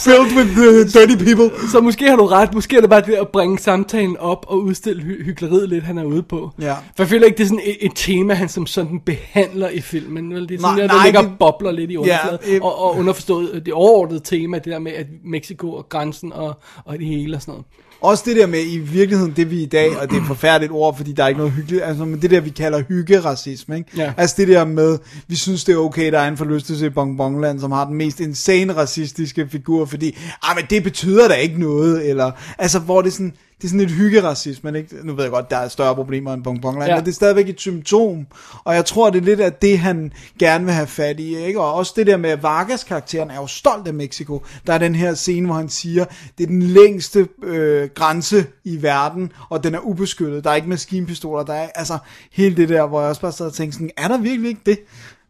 filled 0.03 0.31
with 0.38 0.57
uh, 0.57 0.85
dirty 0.93 1.15
people? 1.26 1.69
Så 1.72 1.81
måske 1.81 2.10
har 2.10 2.15
du 2.15 2.26
ret. 2.26 2.53
Måske 2.53 2.77
er 2.77 2.81
det 2.81 2.89
bare 2.89 3.02
det 3.02 3.14
at 3.14 3.27
bringe 3.27 3.60
samtalen 3.60 4.18
op 4.18 4.45
og 4.48 4.61
udstille 4.64 5.03
hy- 5.03 5.23
hyggeleriet 5.26 5.69
lidt, 5.69 5.84
han 5.84 5.98
er 5.98 6.03
ude 6.03 6.23
på. 6.23 6.49
Ja. 6.61 6.73
For 6.73 6.77
jeg 7.03 7.07
føler 7.07 7.26
ikke, 7.26 7.38
det 7.38 7.43
er 7.43 7.48
sådan 7.48 7.61
et, 7.65 7.77
et 7.81 7.91
tema, 7.95 8.34
han 8.34 8.49
som 8.49 8.65
sådan 8.65 8.99
behandler 9.06 9.69
i 9.69 9.81
filmen. 9.81 10.34
Vel? 10.34 10.49
Det 10.49 10.56
er 10.56 10.60
sådan, 10.61 10.73
Nej, 10.76 10.81
der, 10.81 10.88
der 10.88 10.95
nej, 10.95 11.06
ligger 11.06 11.22
det- 11.22 11.31
bobler 11.39 11.72
lidt 11.72 11.91
i 11.91 11.98
underfladen. 11.98 12.38
Ja, 12.48 12.53
øh, 12.56 12.61
og, 12.61 12.80
og 12.81 12.98
underforstået 12.98 13.61
det 13.65 13.73
overordnede 13.73 14.22
tema, 14.23 14.57
det 14.57 14.65
der 14.65 14.80
med 14.80 14.91
at 14.91 15.06
Mexico 15.26 15.73
og 15.73 15.89
grænsen 15.89 16.34
og, 16.34 16.60
og 16.85 16.98
det 16.98 17.06
hele 17.07 17.35
og 17.35 17.41
sådan 17.41 17.52
noget. 17.52 17.65
Også 18.02 18.23
det 18.26 18.36
der 18.36 18.48
med, 18.48 18.60
i 18.65 18.78
virkeligheden, 18.78 19.34
det 19.36 19.52
vi 19.52 19.61
i 19.61 19.65
dag, 19.65 19.98
og 19.98 20.10
det 20.10 20.18
er 20.18 20.22
et 20.22 20.28
forfærdeligt 20.28 20.72
ord, 20.72 20.98
fordi 20.98 21.11
der 21.11 21.23
er 21.23 21.28
ikke 21.28 21.38
noget 21.38 21.53
hyggeligt, 21.53 21.84
altså, 21.84 22.06
men 22.06 22.22
det 22.22 22.32
der, 22.32 22.40
vi 22.40 22.49
kalder 22.49 22.84
hyggeracisme, 22.88 23.78
ikke? 23.78 23.90
Ja. 23.98 24.14
Altså 24.18 24.36
det 24.40 24.48
der 24.48 24.65
med, 24.65 24.98
vi 25.28 25.36
synes, 25.36 25.64
det 25.64 25.73
er 25.73 25.78
okay, 25.78 26.11
der 26.11 26.19
er 26.19 26.28
en 26.28 26.38
forlystelse 26.38 26.86
i 26.86 26.90
Bonbonland, 26.90 27.60
som 27.60 27.72
har 27.72 27.86
den 27.86 27.95
mest 27.95 28.19
insane 28.19 28.76
racistiske 28.76 29.48
figur, 29.49 29.86
fordi, 29.86 30.18
ah, 30.44 30.56
men 30.56 30.65
det 30.69 30.84
betyder 30.84 31.28
da 31.28 31.34
ikke 31.34 31.60
noget, 31.60 32.10
eller, 32.10 32.32
altså, 32.57 32.80
hvor 32.80 33.02
det 33.02 33.14
sådan, 33.14 33.34
det 33.61 33.67
er 33.67 33.69
sådan 33.69 33.79
et 33.85 33.91
hyggeracisme, 33.91 34.77
ikke? 34.77 34.95
Nu 35.03 35.13
ved 35.15 35.23
jeg 35.23 35.31
godt, 35.31 35.49
der 35.51 35.57
er 35.57 35.67
større 35.67 35.95
problemer 35.95 36.33
end 36.33 36.43
Bonbonland, 36.43 36.89
Ja. 36.89 36.95
men 36.95 37.05
det 37.05 37.11
er 37.11 37.15
stadigvæk 37.15 37.49
et 37.49 37.59
symptom, 37.61 38.27
og 38.63 38.75
jeg 38.75 38.85
tror, 38.85 39.09
det 39.09 39.19
er 39.21 39.25
lidt 39.25 39.39
af 39.39 39.53
det, 39.53 39.79
han 39.79 40.13
gerne 40.39 40.65
vil 40.65 40.73
have 40.73 40.88
fat 40.88 41.19
i, 41.19 41.38
ikke? 41.38 41.59
Og 41.61 41.73
også 41.73 41.93
det 41.95 42.07
der 42.07 42.17
med, 42.17 42.29
at 42.29 42.43
Vargas-karakteren 42.43 43.29
er 43.31 43.35
jo 43.35 43.47
stolt 43.47 43.88
af 43.88 43.93
Mexico. 43.93 44.41
Der 44.67 44.73
er 44.73 44.77
den 44.77 44.95
her 44.95 45.13
scene, 45.13 45.45
hvor 45.45 45.55
han 45.55 45.69
siger, 45.69 46.05
det 46.38 46.43
er 46.43 46.47
den 46.47 46.61
længste 46.63 47.27
øh, 47.43 47.89
grænse 47.95 48.45
i 48.63 48.81
verden, 48.81 49.31
og 49.49 49.63
den 49.63 49.75
er 49.75 49.79
ubeskyttet. 49.79 50.43
Der 50.43 50.49
er 50.51 50.55
ikke 50.55 50.69
maskinpistoler, 50.69 51.43
der 51.43 51.53
er 51.53 51.69
altså 51.75 51.97
hele 52.31 52.55
det 52.55 52.69
der, 52.69 52.88
hvor 52.88 52.99
jeg 53.01 53.09
også 53.09 53.21
bare 53.21 53.31
sad 53.31 53.45
og 53.45 53.53
tænkte 53.53 53.73
sådan, 53.75 53.89
er 53.97 54.07
der 54.07 54.17
virkelig 54.17 54.49
ikke 54.49 54.61
det? 54.65 54.79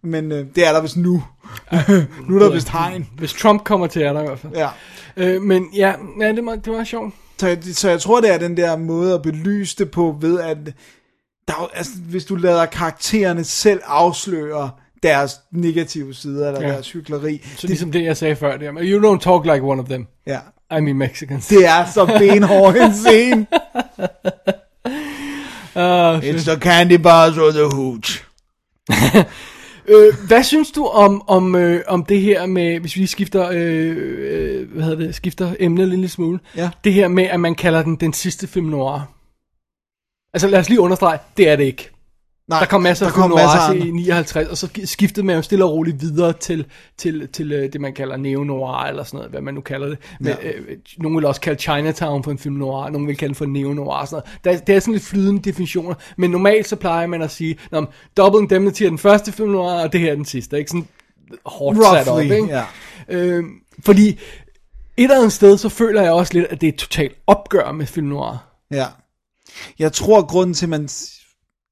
Men 0.03 0.31
øh, 0.31 0.45
det 0.55 0.67
er 0.67 0.71
der 0.73 0.81
vist 0.81 0.97
nu. 0.97 1.23
nu 2.29 2.35
er 2.35 2.39
der 2.39 2.51
vist 2.51 2.69
hegn. 2.69 3.07
Hvis 3.17 3.33
Trump 3.33 3.63
kommer 3.63 3.87
til, 3.87 4.01
er 4.01 4.13
der 4.13 4.21
i 4.21 4.25
hvert 4.25 4.39
fald. 4.39 4.53
Ja. 4.55 4.69
Øh, 5.17 5.41
men 5.41 5.65
ja, 5.75 5.93
ja 6.21 6.27
det, 6.31 6.45
var, 6.45 6.55
det 6.55 6.73
var 6.73 6.83
sjovt. 6.83 7.13
Så, 7.41 7.47
jeg- 7.47 7.57
så 7.73 7.89
jeg 7.89 8.01
tror, 8.01 8.21
det 8.21 8.33
er 8.33 8.37
den 8.37 8.57
der 8.57 8.75
måde 8.77 9.13
at 9.13 9.21
belyse 9.21 9.75
det 9.77 9.91
på, 9.91 10.17
ved 10.21 10.39
at 10.39 10.57
der, 11.47 11.53
er 11.53 11.69
altså, 11.73 11.91
hvis 12.09 12.25
du 12.25 12.35
lader 12.35 12.65
karaktererne 12.65 13.43
selv 13.43 13.81
afsløre 13.85 14.71
deres 15.03 15.35
negative 15.51 16.13
sider, 16.13 16.47
eller 16.47 16.61
Ja. 16.67 16.73
deres 16.73 16.91
hyggeleri. 16.91 17.41
Så 17.57 17.67
ligesom 17.67 17.91
det, 17.91 18.03
jeg 18.03 18.17
sagde 18.17 18.35
før. 18.35 18.57
Det, 18.57 18.67
er, 18.67 18.73
you 18.81 19.13
don't 19.15 19.19
talk 19.19 19.45
like 19.45 19.61
one 19.61 19.81
of 19.81 19.87
them. 19.87 20.07
Ja. 20.27 20.37
I 20.77 20.81
mean 20.81 20.97
Mexicans. 20.97 21.47
Det 21.47 21.65
er 21.67 21.85
så 21.93 22.05
benhård 22.05 22.75
en 22.75 22.93
scene. 22.93 23.47
Uh, 25.75 25.81
It's 26.19 26.43
the 26.51 26.59
candy 26.59 26.97
bars 26.97 27.37
or 27.37 27.51
the 27.51 27.63
hooch. 27.75 28.23
Øh, 29.91 30.13
hvad 30.27 30.43
synes 30.43 30.71
du 30.71 30.85
om, 30.85 31.23
om, 31.27 31.55
øh, 31.55 31.83
om 31.87 32.05
det 32.05 32.21
her 32.21 32.45
med, 32.45 32.79
hvis 32.79 32.95
vi 32.95 33.05
skifter, 33.05 33.49
øh, 33.53 33.97
øh, 33.97 34.71
hvad 34.71 34.83
hedder 34.83 35.05
det, 35.05 35.15
skifter 35.15 35.55
emnet 35.59 35.83
en 35.83 35.89
lille 35.89 36.09
smule. 36.09 36.39
Ja. 36.55 36.69
Det 36.83 36.93
her 36.93 37.07
med, 37.07 37.23
at 37.23 37.39
man 37.39 37.55
kalder 37.55 37.83
den 37.83 37.95
den 37.95 38.13
sidste 38.13 38.47
film 38.47 38.65
noir. 38.65 38.99
Altså 40.33 40.47
lad 40.47 40.59
os 40.59 40.69
lige 40.69 40.79
understrege, 40.79 41.19
det 41.37 41.49
er 41.49 41.55
det 41.55 41.63
ikke. 41.63 41.89
Nej, 42.51 42.59
Der 42.59 42.65
kom 42.65 42.81
masser 42.81 43.05
af 43.05 43.11
der 43.11 43.15
film 43.15 43.29
kom 43.29 43.37
masser 43.37 43.59
af 43.59 43.75
i 43.75 43.79
andre. 43.81 43.91
59, 43.91 44.49
og 44.49 44.57
så 44.57 44.67
skiftede 44.85 45.25
man 45.25 45.35
jo 45.35 45.41
stille 45.41 45.65
og 45.65 45.71
roligt 45.71 46.01
videre 46.01 46.33
til, 46.33 46.65
til, 46.97 47.27
til 47.27 47.51
øh, 47.51 47.73
det, 47.73 47.81
man 47.81 47.93
kalder 47.93 48.17
neo-noir, 48.17 48.87
eller 48.87 49.03
sådan 49.03 49.17
noget, 49.17 49.31
hvad 49.31 49.41
man 49.41 49.53
nu 49.53 49.61
kalder 49.61 49.87
det. 49.89 49.97
Men, 50.19 50.27
Ja. 50.43 50.49
øh, 50.49 50.77
nogen 50.97 51.17
vil 51.17 51.25
også 51.25 51.41
kalde 51.41 51.61
Chinatown 51.61 52.23
for 52.23 52.31
en 52.31 52.37
film 52.37 52.55
noir, 52.55 52.89
nogen 52.89 53.07
vil 53.07 53.17
kalde 53.17 53.27
den 53.29 53.35
for 53.35 53.45
neo-noir, 53.45 54.05
sådan 54.05 54.23
noget. 54.43 54.59
Der, 54.59 54.65
det 54.65 54.75
er 54.75 54.79
sådan 54.79 54.93
lidt 54.93 55.03
flydende 55.03 55.41
definitioner, 55.41 55.93
men 56.17 56.31
normalt 56.31 56.67
så 56.67 56.75
plejer 56.75 57.07
man 57.07 57.21
at 57.21 57.31
sige, 57.31 57.57
Nå, 57.71 57.85
Double 58.17 58.41
Indemnity 58.41 58.83
er 58.83 58.89
den 58.89 58.97
første 58.97 59.31
film 59.31 59.49
noir, 59.49 59.71
og 59.83 59.93
det 59.93 59.99
her 60.01 60.11
er 60.11 60.15
den 60.15 60.25
sidste, 60.25 60.57
ikke? 60.57 60.69
Sådan 60.69 60.87
hårdt 61.45 61.77
sat 61.77 62.07
op, 62.07 62.17
Roughly, 62.17 62.33
ikke? 62.35 62.47
ja. 62.47 62.63
Øh, 63.09 63.43
fordi 63.85 64.07
et 64.09 64.17
eller 64.97 65.15
andet 65.17 65.31
sted, 65.33 65.57
så 65.57 65.69
føler 65.69 66.01
jeg 66.01 66.11
også 66.11 66.33
lidt, 66.33 66.45
at 66.45 66.61
det 66.61 66.67
er 66.67 66.71
et 66.71 66.77
totalt 66.79 67.13
opgør 67.27 67.71
med 67.71 67.85
film 67.85 68.07
noir. 68.07 68.37
Ja. 68.71 68.85
Jeg 69.79 69.93
tror, 69.93 70.25
grunden 70.27 70.53
til, 70.53 70.69
man... 70.69 70.89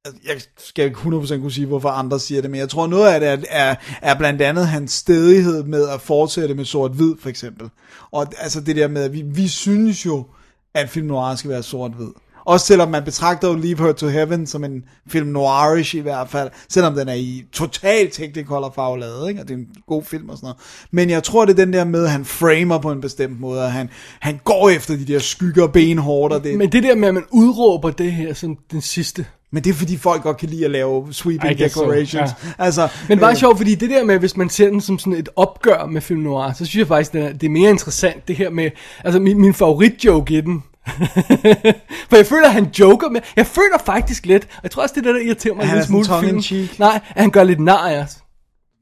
Altså, 0.10 0.28
jeg 0.28 0.42
skal 0.58 0.86
ikke 0.86 0.98
100% 0.98 1.40
kunne 1.40 1.52
sige, 1.52 1.68
hvorfor 1.68 1.90
andre 1.90 2.20
siger 2.20 2.42
det, 2.42 2.52
men 2.52 2.60
jeg 2.60 2.70
tror, 2.70 2.88
noget 2.88 3.08
af 3.08 3.20
det 3.20 3.30
er, 3.30 3.38
er, 3.50 3.76
er 4.02 4.18
blandt 4.18 4.42
andet 4.42 4.68
hans 4.68 4.92
stedighed 4.92 5.64
med 5.64 5.90
at 5.90 6.02
fortsætte 6.02 6.56
med 6.56 6.66
sort-hvid, 6.66 7.16
for 7.22 7.30
eksempel. 7.30 7.70
Og 8.12 8.28
altså 8.38 8.62
det 8.62 8.76
der 8.76 8.88
med, 8.88 9.04
at 9.04 9.14
vi, 9.14 9.22
vi 9.22 9.48
synes 9.48 10.06
jo, 10.06 10.26
at 10.74 10.90
film 10.90 11.08
noir 11.08 11.36
skal 11.36 11.52
være 11.52 11.64
sort-hvid. 11.64 12.12
Også 12.50 12.66
selvom 12.66 12.90
man 12.90 13.04
betragter 13.04 13.48
jo 13.48 13.56
Leave 13.56 13.78
Her 13.78 13.92
to 13.92 14.08
Heaven 14.08 14.48
som 14.48 14.64
en 14.64 14.84
film 15.08 15.28
noirish 15.28 15.96
i 15.96 16.00
hvert 16.00 16.30
fald, 16.30 16.50
selvom 16.70 16.96
den 16.96 17.10
er 17.10 17.14
i 17.14 17.46
total 17.52 18.12
technicolor 18.12 18.72
farvelade, 18.76 19.30
ikke? 19.30 19.42
og 19.42 19.48
det 19.48 19.54
er 19.54 19.58
en 19.58 19.68
god 19.88 20.04
film 20.04 20.30
og 20.30 20.38
sådan 20.38 20.46
noget. 20.46 20.58
Men 20.92 21.10
jeg 21.10 21.24
tror, 21.24 21.46
det 21.46 21.52
er 21.52 21.66
den 21.66 21.74
der 21.74 21.84
med, 21.84 22.04
at 22.04 22.12
han 22.12 22.26
framer 22.26 22.78
på 22.78 22.92
en 22.92 23.02
bestemt 23.02 23.40
måde, 23.40 23.64
og 23.64 23.72
han, 23.72 23.90
han 24.20 24.40
går 24.44 24.70
efter 24.70 24.96
de 24.96 25.06
der 25.06 25.20
skygger 25.20 25.68
benhårdt, 25.68 26.34
og 26.34 26.44
det, 26.44 26.58
Men 26.58 26.72
det 26.72 26.84
der 26.84 26.96
med, 26.96 27.08
at 27.08 27.14
man 27.14 27.26
udråber 27.32 27.92
det 27.92 28.12
her 28.12 28.34
som 28.34 28.58
den 28.72 28.82
sidste, 28.82 29.26
men 29.52 29.64
det 29.64 29.70
er 29.70 29.74
fordi 29.74 29.98
folk 29.98 30.24
godt 30.24 30.38
kan 30.38 30.50
lide 30.50 30.66
at 30.66 30.72
lave 30.72 31.14
sweeping 31.14 31.58
guess 31.58 31.74
so, 31.74 31.94
ja. 31.94 32.26
Altså, 32.58 32.88
Men 33.08 33.20
bare 33.20 33.32
øh, 33.32 33.38
sjovt, 33.38 33.58
fordi 33.58 33.76
det 33.76 33.90
der 33.90 34.04
med, 34.04 34.20
hvis 34.20 34.38
man 34.38 34.50
ser 34.50 34.70
den 34.70 34.82
som 34.82 35.00
sådan 35.00 35.14
et 35.14 35.30
opgør 35.36 35.86
med 35.86 36.02
film 36.02 36.22
noir, 36.22 36.52
så 36.52 36.66
synes 36.66 36.76
jeg 36.76 36.88
faktisk, 36.88 37.14
det 37.14 37.24
er, 37.24 37.34
det 37.34 37.44
er 37.44 37.50
mere 37.50 37.70
interessant, 37.70 38.28
det 38.28 38.36
her 38.36 38.50
med, 38.50 38.70
altså 39.04 39.20
min, 39.20 39.42
min 39.42 39.54
favoritjoke 39.54 40.34
i 40.38 40.42
den. 40.42 40.64
For 42.10 42.16
jeg 42.16 42.26
føler, 42.26 42.48
at 42.48 42.54
han 42.54 42.70
joker 42.80 43.10
med, 43.10 43.22
jeg 43.36 43.46
føler 43.46 43.78
faktisk 43.86 44.26
lidt, 44.26 44.44
og 44.44 44.60
jeg 44.64 44.72
tror 44.72 44.84
også, 44.84 44.96
det 44.96 45.08
er 45.08 45.12
det, 45.12 45.22
der 45.22 45.28
irriterer 45.28 45.56
mig 45.56 45.66
Han 45.66 45.78
en 45.78 45.84
lille 45.90 46.06
smule 46.06 46.42
cheek. 46.42 46.80
Nej, 46.80 47.00
at 47.16 47.22
han 47.22 47.32
gør 47.32 47.44
lidt 47.44 47.60
nar 47.60 47.88
af 47.88 48.04
os. 48.04 48.18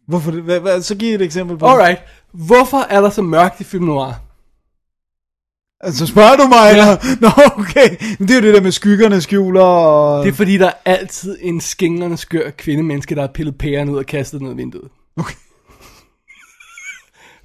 Hvorfor 0.08 0.32
det? 0.32 0.42
Hvad, 0.44 0.60
hvad, 0.60 0.82
så 0.82 0.96
giv 0.96 1.16
et 1.16 1.22
eksempel 1.22 1.58
på. 1.58 1.66
Alright, 1.66 2.00
hvorfor 2.34 2.78
er 2.90 3.02
der 3.02 3.10
så 3.10 3.22
mørkt 3.22 3.62
i 3.62 3.64
film 3.64 3.86
noir? 3.86 4.27
Altså, 5.82 6.06
spørger 6.06 6.36
du 6.36 6.48
mig, 6.48 6.70
eller? 6.70 6.98
Nå, 7.22 7.30
okay. 7.62 8.16
Men 8.20 8.28
det 8.28 8.36
er 8.36 8.40
jo 8.42 8.48
det 8.48 8.54
der 8.54 8.62
med 8.62 8.72
skyggerne 8.72 9.22
skjuler, 9.22 9.62
og... 9.62 10.26
Det 10.26 10.32
er 10.32 10.36
fordi, 10.36 10.58
der 10.58 10.68
er 10.68 10.74
altid 10.86 11.38
en 11.42 11.62
skingrende 11.62 12.18
skør 12.18 12.50
kvindemenneske, 12.50 13.16
der 13.16 13.22
har 13.22 13.28
pillet 13.28 13.58
pæren 13.58 13.90
ud 13.90 13.98
og 13.98 14.06
kastet 14.06 14.40
den 14.40 14.48
ud 14.48 14.52
af 14.52 14.58
vinduet. 14.58 14.92
Okay. 15.18 15.36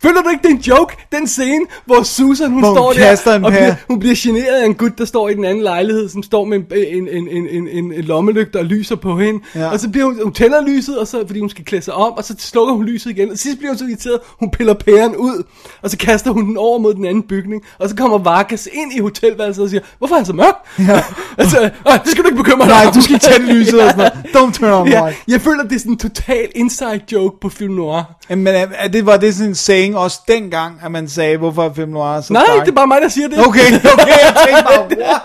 Føler 0.02 0.22
du 0.22 0.28
ikke, 0.28 0.42
det 0.42 0.48
er 0.50 0.54
en 0.54 0.60
joke? 0.78 0.96
Den 1.12 1.26
scene, 1.26 1.66
hvor 1.86 2.02
Susan, 2.02 2.50
hun 2.50 2.60
Hvor 2.60 2.74
står 2.74 2.92
der, 2.92 3.40
og 3.44 3.52
bliver, 3.52 3.74
hun 3.88 3.98
bliver 3.98 4.14
generet 4.18 4.62
af 4.62 4.66
en 4.66 4.74
gut, 4.74 4.98
der 4.98 5.04
står 5.04 5.28
i 5.28 5.34
den 5.34 5.44
anden 5.44 5.62
lejlighed, 5.62 6.08
som 6.08 6.22
står 6.22 6.44
med 6.44 6.58
en, 6.58 6.64
en, 6.72 7.08
en, 7.08 7.28
en, 7.28 7.48
en, 7.48 7.68
en, 7.68 7.92
en 7.92 8.04
lommelygte 8.04 8.56
og 8.56 8.64
lyser 8.64 8.96
på 8.96 9.18
hende. 9.18 9.40
Ja. 9.54 9.60
Ja. 9.60 9.70
Og 9.70 9.80
så 9.80 9.88
bliver 9.88 10.04
hun, 10.06 10.18
hun 10.22 10.32
tænder 10.32 10.66
lyset, 10.66 10.98
og 10.98 11.06
så, 11.06 11.24
fordi 11.26 11.40
hun 11.40 11.50
skal 11.50 11.64
klæde 11.64 11.82
sig 11.82 11.94
om, 11.94 12.12
og 12.12 12.24
så 12.24 12.34
slukker 12.38 12.74
hun 12.74 12.84
lyset 12.86 13.10
igen. 13.10 13.30
Og 13.30 13.38
sidst 13.38 13.58
bliver 13.58 13.70
hun 13.70 13.78
så 13.78 13.84
irriteret, 13.84 14.18
hun 14.38 14.50
piller 14.50 14.74
pæren 14.74 15.16
ud, 15.16 15.42
og 15.82 15.90
så 15.90 15.96
kaster 15.96 16.30
hun 16.30 16.46
den 16.46 16.56
over 16.56 16.78
mod 16.78 16.94
den 16.94 17.04
anden 17.04 17.22
bygning. 17.22 17.62
Og 17.78 17.88
så 17.88 17.96
kommer 17.96 18.18
Vargas 18.18 18.68
ind 18.72 18.92
i 18.96 19.00
hotelværelset 19.00 19.64
og 19.64 19.70
siger, 19.70 19.80
hvorfor 19.98 20.14
er 20.14 20.18
han 20.18 20.26
så 20.26 20.32
mørk? 20.32 20.54
Ja. 20.78 21.02
altså, 21.42 21.70
"Ej, 21.86 21.96
det 21.96 22.10
skal 22.10 22.24
du 22.24 22.28
ikke 22.28 22.42
bekymre 22.42 22.66
dig 22.66 22.74
Nej, 22.74 22.86
om." 22.86 22.92
du 22.92 23.00
skal 23.00 23.18
tænde 23.18 23.46
lyset 23.54 23.82
og 23.82 23.90
sådan 23.90 24.10
noget. 24.32 24.50
Don't 24.52 24.58
turn 24.58 24.72
on 24.72 24.88
Ja, 24.88 25.12
jeg 25.28 25.40
føler, 25.40 25.62
det 25.62 25.72
er 25.74 25.78
sådan 25.78 25.92
en 25.92 25.98
total 25.98 26.48
inside 26.54 27.00
joke 27.12 27.40
på 27.40 27.48
film 27.48 27.74
noir. 27.74 28.02
Men 28.28 28.46
er, 28.46 28.66
er 28.74 28.88
det, 28.88 29.06
var 29.06 29.16
det 29.16 29.34
sådan 29.34 29.48
en 29.48 29.54
saying 29.54 29.91
også 29.96 30.20
dengang, 30.28 30.80
at 30.84 30.90
man 30.90 31.08
sagde, 31.08 31.36
hvorfor 31.36 31.64
er 31.64 31.72
film 31.74 31.90
noir 31.90 32.20
så 32.20 32.32
Nej, 32.32 32.44
dark? 32.46 32.60
det 32.60 32.68
er 32.70 32.74
bare 32.74 32.86
mig, 32.86 33.00
der 33.02 33.08
siger 33.08 33.28
det. 33.28 33.38
Okay, 33.46 33.60
okay, 33.92 34.18
jeg 34.24 34.34
tænkte 34.46 34.64
bare, 34.64 34.86
what? 35.08 35.22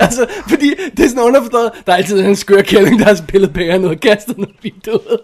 altså, 0.00 0.26
fordi 0.48 0.74
det 0.96 1.04
er 1.04 1.08
sådan 1.08 1.22
underforstået, 1.22 1.70
der 1.86 1.92
er 1.92 1.96
altid 1.96 2.24
en 2.24 2.36
skør 2.36 2.62
kælling, 2.62 2.98
der 2.98 3.04
har 3.04 3.20
pillet 3.28 3.52
pæren 3.52 3.84
ud 3.84 3.90
og 3.90 4.00
kastet 4.00 4.38
noget 4.38 4.88
ud. 4.88 5.18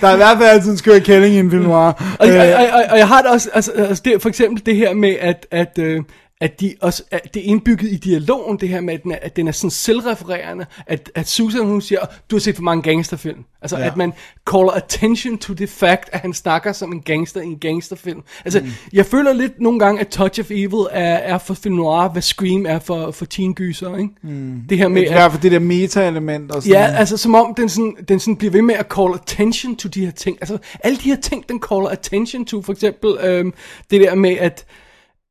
Der 0.00 0.08
er 0.08 0.12
i 0.12 0.16
hvert 0.16 0.38
fald 0.38 0.48
altid 0.48 0.70
en 0.70 0.76
skør 0.78 0.98
kælling 0.98 1.34
i 1.34 1.38
en 1.38 1.50
film 1.50 1.62
noir. 1.62 2.16
og, 2.18 2.28
Øh, 2.28 2.34
og, 2.40 2.46
og, 2.46 2.66
og, 2.72 2.84
og 2.90 2.98
jeg 2.98 3.08
har 3.08 3.22
det 3.22 3.30
også, 3.30 3.50
altså, 3.54 3.72
altså 3.72 4.02
det, 4.04 4.22
for 4.22 4.28
eksempel 4.28 4.66
det 4.66 4.76
her 4.76 4.94
med, 4.94 5.16
at, 5.20 5.46
at, 5.50 5.78
øh, 5.78 6.00
at, 6.40 6.60
de 6.60 6.74
også, 6.80 7.02
at 7.10 7.34
det 7.34 7.40
er 7.40 7.46
indbygget 7.46 7.92
i 7.92 7.96
dialogen, 7.96 8.60
det 8.60 8.68
her 8.68 8.80
med, 8.80 8.94
at 8.94 9.02
den 9.02 9.12
er, 9.12 9.18
at 9.22 9.36
den 9.36 9.48
er 9.48 9.52
sådan 9.52 9.70
selvrefererende, 9.70 10.66
at, 10.86 11.10
at 11.14 11.28
Susan 11.28 11.66
hun 11.66 11.80
siger, 11.80 12.00
du 12.30 12.36
har 12.36 12.40
set 12.40 12.56
for 12.56 12.62
mange 12.62 12.82
gangsterfilm. 12.82 13.44
Altså, 13.62 13.76
Ja. 13.76 13.82
ja. 13.82 13.90
at 13.90 13.96
man 13.96 14.12
caller 14.50 14.70
attention 14.70 15.38
to 15.38 15.54
the 15.54 15.66
fact, 15.66 16.08
at 16.12 16.20
han 16.20 16.34
snakker 16.34 16.72
som 16.72 16.92
en 16.92 17.00
gangster 17.00 17.40
i 17.40 17.44
en 17.44 17.58
gangsterfilm. 17.58 18.22
Altså, 18.44 18.60
mm. 18.60 18.66
jeg 18.92 19.06
føler 19.06 19.32
lidt 19.32 19.60
nogle 19.60 19.78
gange, 19.78 20.00
at 20.00 20.08
Touch 20.08 20.40
of 20.40 20.50
Evil 20.50 20.86
er, 20.90 21.14
er 21.14 21.38
for 21.38 21.54
film 21.54 21.74
noir, 21.74 22.08
hvad 22.08 22.22
Scream 22.22 22.66
er 22.66 22.78
for, 22.78 23.10
for 23.10 23.24
teen 23.24 23.54
gyser, 23.54 23.96
ikke? 23.96 24.10
Mm. 24.22 24.62
Det 24.68 24.78
her 24.78 24.88
med, 24.88 25.02
hvert 25.02 25.30
fald 25.32 25.42
det 25.42 25.52
der 25.52 25.58
meta-element 25.58 26.52
og 26.52 26.62
sådan 26.62 26.72
Ja, 26.72 26.86
altså 26.96 27.16
som 27.16 27.34
om 27.34 27.54
den 27.54 27.68
sådan, 27.68 27.96
den 28.08 28.20
sådan 28.20 28.36
bliver 28.36 28.52
ved 28.52 28.62
med 28.62 28.74
at 28.74 28.86
call 28.96 29.14
attention 29.14 29.76
to 29.76 29.88
de 29.88 30.04
her 30.04 30.12
ting. 30.12 30.38
Altså 30.40 30.58
alle 30.84 30.98
de 30.98 31.02
her 31.02 31.20
ting, 31.20 31.48
den 31.48 31.62
caller 31.70 31.88
attention 31.88 32.44
to. 32.44 32.62
For 32.62 32.72
eksempel 32.72 33.16
øhm, 33.22 33.54
det 33.90 34.00
der 34.00 34.14
med, 34.14 34.36
at 34.36 34.66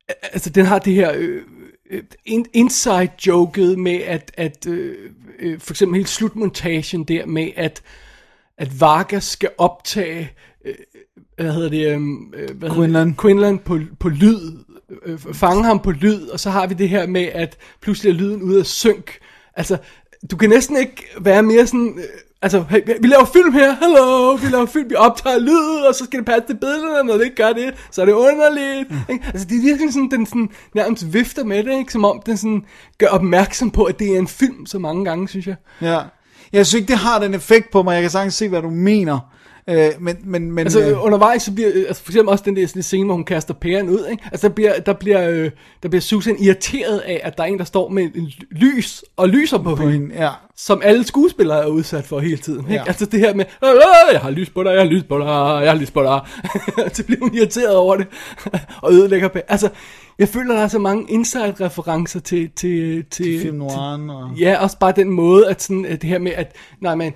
altså 0.09 0.49
den 0.49 0.65
har 0.65 0.79
det 0.79 0.93
her 0.93 1.13
øh, 1.17 1.41
øh, 1.91 2.03
in- 2.25 2.45
inside 2.53 3.11
joket 3.27 3.79
med, 3.79 3.95
at, 3.95 4.31
at 4.37 4.67
øh, 4.67 4.95
øh, 5.39 5.59
for 5.59 5.73
eksempel 5.73 5.95
hele 5.95 6.07
slutmontagen 6.07 7.03
der 7.03 7.25
med, 7.25 7.51
at, 7.55 7.81
at 8.57 8.79
Vargas 8.81 9.23
skal 9.23 9.49
optage, 9.57 10.31
øh, 10.65 10.73
hvad 11.35 11.53
hedder 11.53 11.69
det, 11.69 11.93
øhm, 11.93 12.33
øh, 12.33 12.57
hvad 12.57 12.69
hedder 12.69 12.83
Quinlan. 12.83 13.07
det? 13.07 13.17
Quinlan 13.21 13.59
på, 13.59 13.79
på 13.99 14.09
lyd, 14.09 14.57
øh, 15.05 15.19
fange 15.19 15.63
ham 15.63 15.79
på 15.79 15.91
lyd, 15.91 16.27
og 16.27 16.39
så 16.39 16.49
har 16.49 16.67
vi 16.67 16.73
det 16.73 16.89
her 16.89 17.07
med, 17.07 17.23
at 17.23 17.57
pludselig 17.81 18.09
er 18.09 18.13
lyden 18.13 18.41
ude 18.41 18.59
af 18.59 18.65
synk. 18.65 19.11
Altså, 19.55 19.77
du 20.31 20.37
kan 20.37 20.49
næsten 20.49 20.77
ikke 20.77 21.05
være 21.21 21.43
mere 21.43 21.67
sådan, 21.67 21.93
øh, 21.97 22.03
altså, 22.45 22.65
hey, 22.69 22.81
vi 23.01 23.07
laver 23.07 23.25
film 23.25 23.53
her, 23.53 23.75
hello, 23.81 24.31
vi 24.31 24.47
laver 24.47 24.65
film, 24.65 24.89
vi 24.89 24.95
optager 24.95 25.39
lyd, 25.39 25.85
og 25.87 25.95
så 25.95 26.05
skal 26.05 26.19
det 26.19 26.25
passe 26.25 26.47
til 26.47 26.57
billederne, 26.57 27.07
når 27.07 27.13
det 27.17 27.23
ikke 27.23 27.35
gør 27.35 27.53
det, 27.53 27.73
så 27.91 28.01
er 28.01 28.05
det 28.05 28.13
underligt. 28.13 28.91
Mm. 28.91 28.97
Ikke? 29.09 29.25
Altså, 29.27 29.47
det 29.47 29.57
er 29.57 29.61
virkelig 29.61 29.93
sådan, 29.93 30.11
den 30.11 30.25
sådan, 30.25 30.49
nærmest 30.75 31.13
vifter 31.13 31.43
med 31.43 31.63
det, 31.63 31.77
ikke? 31.77 31.91
som 31.91 32.05
om 32.05 32.21
den 32.25 32.37
sådan 32.37 32.65
gør 32.97 33.07
opmærksom 33.07 33.71
på, 33.71 33.83
at 33.83 33.99
det 33.99 34.15
er 34.15 34.19
en 34.19 34.27
film 34.27 34.65
så 34.65 34.79
mange 34.79 35.05
gange, 35.05 35.27
synes 35.27 35.47
jeg. 35.47 35.55
Ja. 35.81 35.99
Jeg 36.53 36.65
synes 36.65 36.81
ikke, 36.81 36.91
det 36.91 36.97
har 36.97 37.19
den 37.19 37.33
effekt 37.33 37.71
på 37.71 37.83
mig. 37.83 37.93
Jeg 37.93 38.01
kan 38.01 38.11
sagtens 38.11 38.33
se, 38.33 38.49
hvad 38.49 38.61
du 38.61 38.69
mener. 38.69 39.19
Øh, 39.69 39.91
men, 39.99 40.17
men, 40.23 40.51
men, 40.51 40.59
Altså 40.59 40.79
øh, 40.89 41.03
undervejs 41.05 41.41
så 41.41 41.53
bliver, 41.53 41.69
øh, 41.73 41.83
altså 41.87 42.03
for 42.03 42.11
eksempel 42.11 42.31
også 42.31 42.43
den 42.47 42.55
der 42.55 42.67
sådan, 42.67 42.83
scene, 42.83 43.05
hvor 43.05 43.13
hun 43.13 43.23
kaster 43.23 43.53
pæren 43.53 43.89
ud, 43.89 44.07
ikke? 44.11 44.23
Altså 44.31 44.47
der 44.47 44.53
bliver, 44.53 44.79
der 44.79 44.93
bliver, 44.93 45.29
øh, 45.29 45.51
der 45.83 45.89
bliver 45.89 46.01
Susan 46.01 46.35
irriteret 46.39 46.99
af, 46.99 47.21
at 47.23 47.37
der 47.37 47.43
er 47.43 47.47
en, 47.47 47.57
der 47.59 47.65
står 47.65 47.89
med 47.89 48.03
en 48.03 48.31
lys 48.51 49.03
og 49.17 49.29
lyser 49.29 49.57
på, 49.57 49.75
på 49.75 49.75
hende, 49.75 49.91
hende, 49.91 50.23
ja. 50.23 50.29
som 50.55 50.81
alle 50.83 51.03
skuespillere 51.03 51.63
er 51.63 51.67
udsat 51.67 52.05
for 52.05 52.19
hele 52.19 52.37
tiden, 52.37 52.59
ikke? 52.59 52.73
Ja. 52.73 52.83
Altså 52.87 53.05
det 53.05 53.19
her 53.19 53.33
med, 53.33 53.45
"Øh, 53.63 53.69
jeg 54.11 54.19
har 54.21 54.29
lys 54.29 54.49
på 54.49 54.63
dig, 54.63 54.71
jeg 54.71 54.81
har 54.81 54.89
lys 54.89 55.03
på 55.03 55.17
dig, 55.17 55.25
jeg 55.25 55.71
har 55.71 55.75
lys 55.75 55.91
på 55.91 56.03
dig. 56.03 56.19
så 56.95 57.05
bliver 57.05 57.19
hun 57.19 57.35
irriteret 57.35 57.75
over 57.75 57.95
det, 57.95 58.07
og 58.83 58.93
ødelægger 58.93 59.27
pæren. 59.27 59.45
Altså, 59.47 59.69
jeg 60.19 60.27
føler, 60.29 60.55
der 60.55 60.61
er 60.61 60.67
så 60.67 60.79
mange 60.79 61.05
inside-referencer 61.09 62.19
til, 62.19 62.49
til, 62.55 63.05
til, 63.11 63.41
film 63.41 63.57
noiren 63.57 64.09
og... 64.09 64.29
Ja, 64.39 64.57
også 64.63 64.79
bare 64.79 64.93
den 64.95 65.09
måde, 65.09 65.49
at 65.49 65.61
sådan, 65.61 65.85
at 65.85 66.01
det 66.01 66.09
her 66.09 66.19
med, 66.19 66.31
at 66.31 66.55
nej, 66.81 66.95
men, 66.95 67.13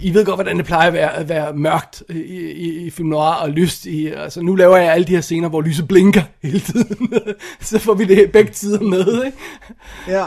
i 0.00 0.14
ved 0.14 0.24
godt, 0.24 0.36
hvordan 0.36 0.56
det 0.56 0.64
plejer 0.64 0.86
at 0.86 0.92
være, 0.92 1.16
at 1.16 1.28
være 1.28 1.52
mørkt 1.52 2.02
i, 2.08 2.18
i, 2.18 2.86
i 2.86 2.90
film 2.90 3.08
noir 3.08 3.34
og 3.34 3.50
lyst. 3.50 3.86
I, 3.86 4.06
altså, 4.06 4.42
nu 4.42 4.54
laver 4.54 4.76
jeg 4.76 4.92
alle 4.92 5.06
de 5.06 5.14
her 5.14 5.20
scener, 5.20 5.48
hvor 5.48 5.60
lyset 5.60 5.88
blinker 5.88 6.22
hele 6.42 6.60
tiden. 6.60 7.14
så 7.60 7.78
får 7.78 7.94
vi 7.94 8.04
det 8.04 8.32
begge 8.32 8.52
tider 8.52 8.80
med, 8.80 9.24
ikke? 9.24 9.38
Ja. 10.08 10.24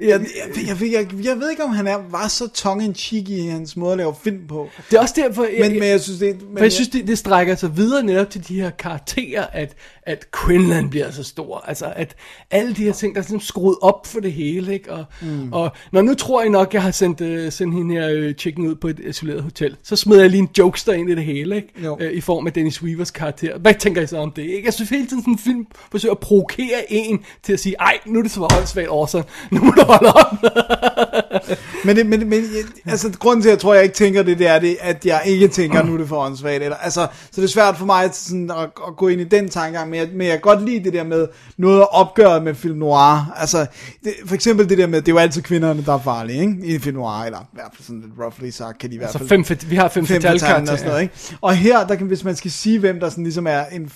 Jeg, 0.00 0.08
jeg, 0.08 0.20
jeg, 0.56 0.82
jeg, 0.82 0.92
jeg, 0.92 1.24
jeg 1.24 1.40
ved 1.40 1.50
ikke, 1.50 1.64
om 1.64 1.70
han 1.70 1.86
er, 1.86 1.98
var 2.10 2.28
så 2.28 2.48
tongue-in-cheek 2.48 3.28
i 3.28 3.46
hans 3.46 3.76
måde 3.76 3.92
at 3.92 3.98
lave 3.98 4.14
film 4.22 4.46
på. 4.48 4.68
Det 4.90 4.96
er 4.96 5.00
også 5.00 5.14
derfor, 5.16 5.44
jeg, 5.44 5.52
Men, 5.60 5.72
men 5.72 5.88
jeg 5.88 6.00
synes, 6.00 6.18
det... 6.18 6.36
Men 6.54 6.62
jeg 6.62 6.72
synes, 6.72 6.88
det, 6.88 7.06
det 7.06 7.18
strækker 7.18 7.56
sig 7.56 7.76
videre 7.76 8.02
netop 8.02 8.30
til 8.30 8.48
de 8.48 8.60
her 8.60 8.70
karakterer, 8.70 9.46
at, 9.52 9.76
at 10.02 10.26
Quinlan 10.44 10.90
bliver 10.90 11.10
så 11.10 11.22
stor. 11.22 11.64
Altså, 11.68 11.92
at 11.96 12.14
alle 12.50 12.74
de 12.74 12.84
her 12.84 12.92
ting, 12.92 13.14
der 13.14 13.20
er 13.20 13.24
sådan 13.24 13.40
skruet 13.40 13.76
op 13.82 14.06
for 14.06 14.20
det 14.20 14.32
hele, 14.32 14.72
ikke? 14.72 14.92
Og, 14.92 15.04
mm. 15.22 15.52
og 15.52 15.70
når 15.92 16.02
nu 16.02 16.14
tror 16.14 16.40
jeg 16.40 16.50
nok, 16.50 16.74
jeg 16.74 16.82
har 16.82 16.90
sendt, 16.90 17.20
uh, 17.20 17.52
sendt 17.52 17.74
hende 17.74 17.94
her 17.94 18.28
uh, 18.28 18.34
chicken 18.34 18.66
ud 18.66 18.74
på 18.74 18.88
et 18.88 18.98
isoleret 18.98 19.42
hotel, 19.42 19.76
så 19.82 19.96
smider 19.96 20.20
jeg 20.20 20.30
lige 20.30 20.40
en 20.40 20.48
jokester 20.58 20.92
ind 20.92 21.10
i 21.10 21.14
det 21.14 21.24
hele, 21.24 21.56
ikke? 21.56 21.90
Uh, 21.90 22.12
I 22.12 22.20
form 22.20 22.46
af 22.46 22.52
Dennis 22.52 22.82
Weavers 22.82 23.10
karakter. 23.10 23.58
Hvad 23.58 23.74
tænker 23.74 24.02
I 24.02 24.06
så 24.06 24.16
om 24.16 24.30
det, 24.30 24.42
ikke? 24.42 24.62
Jeg 24.64 24.74
synes 24.74 24.90
hele 24.90 25.06
tiden 25.06 25.22
sådan 25.22 25.34
en 25.34 25.38
film 25.38 25.66
forsøger 25.90 26.12
at 26.12 26.18
provokere 26.18 26.92
en 26.92 27.20
til 27.42 27.52
at 27.52 27.60
sige, 27.60 27.74
ej, 27.80 27.98
nu 28.06 28.18
er 28.18 28.22
det 28.22 28.30
så 28.30 28.56
åndssvagt 28.58 28.88
over, 28.88 29.22
nu 29.50 29.60
må 29.60 29.70
du 29.70 29.87
holde 29.88 30.12
op. 30.12 30.34
Men, 31.84 31.96
det, 31.96 32.06
men, 32.06 32.28
men 32.28 32.44
altså, 32.86 33.12
grunden 33.18 33.42
til, 33.42 33.48
at 33.48 33.52
jeg 33.52 33.58
tror, 33.58 33.74
jeg 33.74 33.82
ikke 33.82 33.94
tænker 33.94 34.22
det, 34.22 34.38
det 34.38 34.46
er 34.46 34.58
det, 34.58 34.76
at 34.80 35.06
jeg 35.06 35.22
ikke 35.26 35.48
tænker, 35.48 35.82
nu 35.82 35.94
er 35.94 35.98
det 35.98 36.08
for 36.08 36.16
åndssvagt. 36.16 36.62
Eller, 36.62 36.76
altså, 36.76 37.06
så 37.30 37.40
det 37.40 37.44
er 37.44 37.52
svært 37.52 37.76
for 37.76 37.86
mig 37.86 38.04
at, 38.04 38.16
sådan, 38.16 38.50
at, 38.50 38.56
at 38.58 38.96
gå 38.96 39.08
ind 39.08 39.20
i 39.20 39.24
den 39.24 39.48
tankegang, 39.48 39.90
men 39.90 40.00
jeg, 40.00 40.08
men 40.12 40.26
jeg 40.26 40.30
kan 40.30 40.40
godt 40.40 40.64
lide 40.64 40.84
det 40.84 40.92
der 40.92 41.04
med 41.04 41.26
noget 41.56 41.80
at 41.80 41.86
opgøre 41.90 42.40
med 42.40 42.54
film 42.54 42.78
noir. 42.78 43.32
Altså, 43.36 43.66
det, 44.04 44.14
for 44.26 44.34
eksempel 44.34 44.68
det 44.68 44.78
der 44.78 44.86
med, 44.86 45.00
det 45.00 45.08
er 45.08 45.12
jo 45.12 45.18
altid 45.18 45.42
kvinderne, 45.42 45.84
der 45.84 45.94
er 45.94 45.98
farlige, 45.98 46.40
ikke? 46.40 46.56
I 46.62 46.78
film 46.78 46.96
noir, 46.96 47.24
eller 47.24 47.38
i 47.38 47.44
hvert 47.52 47.70
fald 47.74 47.84
sådan 47.84 48.00
lidt 48.00 48.12
roughly 48.20 48.50
sagt, 48.50 48.78
kan 48.78 48.90
de 48.90 48.94
i 48.94 48.98
hvert 48.98 49.06
altså, 49.06 49.18
fald... 49.18 49.28
fem, 49.28 49.44
fet- 49.44 49.70
vi 49.70 49.76
har 49.76 49.88
fem, 49.88 50.06
fem 50.06 50.22
fem 50.22 50.38
fatale 50.38 50.70
og 50.70 50.78
sådan 50.78 50.86
noget, 50.86 51.02
ikke? 51.02 51.14
Og 51.40 51.54
her, 51.54 51.86
der 51.86 51.94
kan, 51.94 52.06
hvis 52.06 52.24
man 52.24 52.36
skal 52.36 52.50
sige, 52.50 52.78
hvem 52.78 53.00
der 53.00 53.08
sådan 53.08 53.24
ligesom 53.24 53.46
er 53.46 53.64
en, 53.64 53.90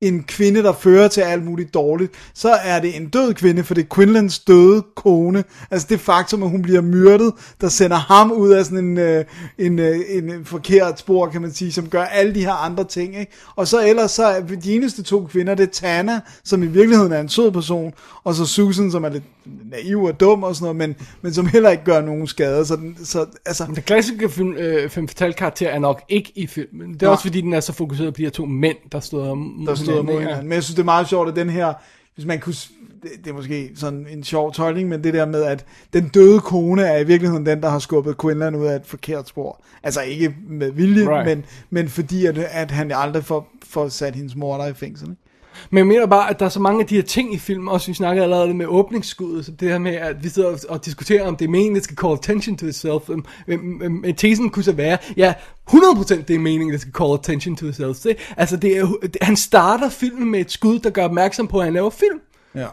en 0.00 0.22
kvinde, 0.22 0.62
der 0.62 0.72
fører 0.72 1.08
til 1.08 1.20
alt 1.20 1.44
muligt 1.44 1.74
dårligt, 1.74 2.12
så 2.34 2.50
er 2.50 2.80
det 2.80 2.96
en 2.96 3.08
død 3.08 3.34
kvinde, 3.34 3.64
for 3.64 3.74
det 3.74 3.82
er 3.82 3.94
Quinlans 3.94 4.38
døde 4.38 4.82
kone. 4.96 5.44
Altså 5.70 5.86
det 5.90 6.00
faktum, 6.00 6.42
at 6.42 6.50
hun 6.50 6.62
bliver 6.62 6.80
myrdet, 6.80 7.32
der 7.60 7.68
sender 7.68 7.96
ham 7.96 8.32
ud 8.32 8.50
af 8.50 8.64
sådan 8.64 8.78
en, 8.78 8.98
øh, 8.98 9.24
en, 9.58 9.78
øh, 9.78 9.96
en, 10.08 10.30
en 10.30 10.44
forkert 10.44 10.98
spor, 10.98 11.26
kan 11.26 11.42
man 11.42 11.52
sige, 11.52 11.72
som 11.72 11.88
gør 11.88 12.02
alle 12.02 12.34
de 12.34 12.40
her 12.40 12.52
andre 12.52 12.84
ting, 12.84 13.18
ikke? 13.18 13.32
Og 13.56 13.68
så 13.68 13.88
ellers, 13.88 14.10
så 14.10 14.24
er 14.24 14.40
de 14.40 14.74
eneste 14.74 15.02
to 15.02 15.26
kvinder, 15.26 15.54
det 15.54 15.62
er 15.62 15.72
Tana, 15.72 16.20
som 16.44 16.62
i 16.62 16.66
virkeligheden 16.66 17.12
er 17.12 17.20
en 17.20 17.28
sød 17.28 17.50
person, 17.50 17.92
og 18.26 18.34
så 18.34 18.46
Susan, 18.46 18.90
som 18.90 19.04
er 19.04 19.08
lidt 19.08 19.24
naiv 19.70 20.02
og 20.02 20.20
dum 20.20 20.42
og 20.42 20.54
sådan 20.56 20.64
noget, 20.64 20.76
men, 20.76 21.06
men 21.22 21.34
som 21.34 21.46
heller 21.46 21.70
ikke 21.70 21.84
gør 21.84 22.00
nogen 22.00 22.26
skade. 22.26 22.66
Så, 22.66 22.76
den, 22.76 22.96
så 23.04 23.26
altså, 23.46 23.64
Den 23.66 23.82
klassiske 23.82 24.28
film, 24.28 24.52
øh, 24.52 24.88
fem 24.90 25.08
fatale 25.08 25.32
karakter 25.32 25.68
er 25.68 25.78
nok 25.78 26.02
ikke 26.08 26.32
i 26.34 26.46
filmen. 26.46 26.94
Det 26.94 27.02
er 27.02 27.06
Nej. 27.06 27.12
også 27.12 27.22
fordi, 27.22 27.40
den 27.40 27.52
er 27.52 27.60
så 27.60 27.72
fokuseret 27.72 28.14
på 28.14 28.18
de 28.18 28.22
her 28.22 28.30
to 28.30 28.44
mænd, 28.44 28.76
der 28.92 29.00
stod 29.00 29.22
der 29.66 29.74
stod 29.74 30.02
mod 30.02 30.20
hinanden. 30.20 30.44
Men 30.48 30.52
jeg 30.52 30.62
synes, 30.62 30.74
det 30.74 30.82
er 30.82 30.84
meget 30.84 31.08
sjovt, 31.08 31.28
at 31.28 31.36
den 31.36 31.50
her, 31.50 31.72
hvis 32.14 32.26
man 32.26 32.40
kunne, 32.40 32.54
det, 33.02 33.10
det 33.24 33.30
er 33.30 33.34
måske 33.34 33.70
sådan 33.74 34.06
en 34.10 34.24
sjov 34.24 34.52
tolkning, 34.52 34.88
men 34.88 35.04
det 35.04 35.14
der 35.14 35.26
med, 35.26 35.42
at 35.42 35.64
den 35.92 36.08
døde 36.08 36.40
kone 36.40 36.82
er 36.82 36.98
i 36.98 37.04
virkeligheden 37.04 37.46
den, 37.46 37.62
der 37.62 37.68
har 37.68 37.78
skubbet 37.78 38.20
Quinlan 38.20 38.54
ud 38.54 38.66
af 38.66 38.76
et 38.76 38.86
forkert 38.86 39.28
spor. 39.28 39.62
Altså 39.82 40.00
ikke 40.00 40.34
med 40.48 40.70
vilje, 40.70 41.08
Right. 41.10 41.26
men, 41.26 41.44
men 41.70 41.88
fordi, 41.88 42.26
at, 42.26 42.38
at 42.38 42.70
han 42.70 42.92
aldrig 42.94 43.24
får, 43.24 43.48
får 43.68 43.88
sat 43.88 44.14
hendes 44.14 44.36
mor 44.36 44.56
der 44.56 44.66
i 44.66 44.74
fængsel. 44.74 45.08
Ikke? 45.10 45.22
Men 45.70 45.78
jeg 45.78 45.86
mener 45.86 46.06
bare, 46.06 46.30
at 46.30 46.38
der 46.38 46.44
er 46.44 46.48
så 46.50 46.60
mange 46.60 46.80
af 46.80 46.86
de 46.86 46.94
her 46.94 47.02
ting 47.02 47.34
i 47.34 47.38
filmen, 47.38 47.68
også 47.68 47.86
vi 47.86 47.94
snakkede 47.94 48.24
allerede 48.24 48.54
med 48.54 48.66
åbningsskuddet, 48.66 49.44
så 49.44 49.50
det 49.52 49.68
her 49.68 49.78
med, 49.78 49.94
at 49.94 50.24
vi 50.24 50.28
sidder 50.28 50.56
og- 50.68 50.84
diskuterer, 50.84 51.26
om 51.26 51.36
det 51.36 51.44
er 51.44 51.48
meningen, 51.48 51.74
det 51.74 51.84
skal 51.84 51.96
call 51.96 52.12
attention 52.12 52.56
to 52.56 52.66
itself. 52.66 53.08
Men, 53.08 53.78
men, 53.78 54.00
men, 54.00 54.14
tesen 54.14 54.50
kunne 54.50 54.62
så 54.64 54.72
være, 54.72 54.98
ja, 55.16 55.34
100% 55.70 56.14
det 56.28 56.30
er 56.34 56.38
meningen, 56.38 56.72
det 56.72 56.80
skal 56.80 56.92
call 56.92 57.12
attention 57.14 57.56
to 57.56 57.66
itself. 57.66 57.96
Det, 57.96 58.16
altså, 58.36 58.56
det 58.56 58.76
er, 58.78 58.86
han 59.22 59.36
starter 59.36 59.88
filmen 59.88 60.30
med 60.30 60.40
et 60.40 60.52
skud, 60.52 60.78
der 60.78 60.90
gør 60.90 61.04
opmærksom 61.04 61.46
på, 61.48 61.58
at 61.58 61.64
han 61.64 61.72
laver 61.74 61.90
film. 61.90 62.20
Ja. 62.54 62.66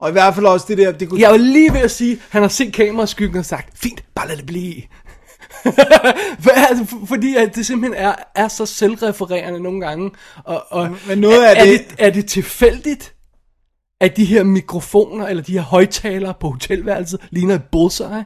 Og 0.00 0.08
i 0.08 0.12
hvert 0.12 0.34
fald 0.34 0.46
også 0.46 0.66
det 0.68 0.78
der, 0.78 0.92
det 0.92 1.08
kunne, 1.08 1.20
Jeg 1.20 1.30
var 1.30 1.36
lige 1.36 1.72
ved 1.72 1.80
at 1.80 1.90
sige, 1.90 2.12
at 2.12 2.18
han 2.30 2.42
har 2.42 2.48
set 2.48 2.72
kameraskyggen 2.72 3.38
og 3.38 3.44
sagt, 3.44 3.78
fint, 3.78 4.04
bare 4.14 4.28
lad 4.28 4.36
det 4.36 4.46
blive. 4.46 4.74
For, 5.64 6.50
for- 6.86 7.06
fordi 7.06 7.36
at 7.36 7.54
det 7.54 7.66
simpelthen 7.66 8.04
er, 8.04 8.14
er 8.34 8.48
så 8.48 8.66
selvrefererende 8.66 9.60
nogle 9.60 9.80
gange. 9.80 10.10
Og, 10.44 10.62
og 10.70 10.90
Men 11.08 11.18
noget 11.18 11.44
er, 11.46 11.50
af 11.50 11.60
er, 11.60 11.64
det- 11.64 11.80
det, 11.90 11.96
er 11.98 12.10
det 12.10 12.26
tilfældigt, 12.26 13.14
at 14.00 14.16
de 14.16 14.24
her 14.24 14.42
mikrofoner, 14.42 15.26
eller 15.26 15.42
de 15.42 15.52
her 15.52 15.60
højtalere 15.60 16.34
på 16.40 16.48
hotelværelset, 16.50 17.20
ligner 17.30 17.54
et 17.54 17.62
bullseye? 17.72 18.24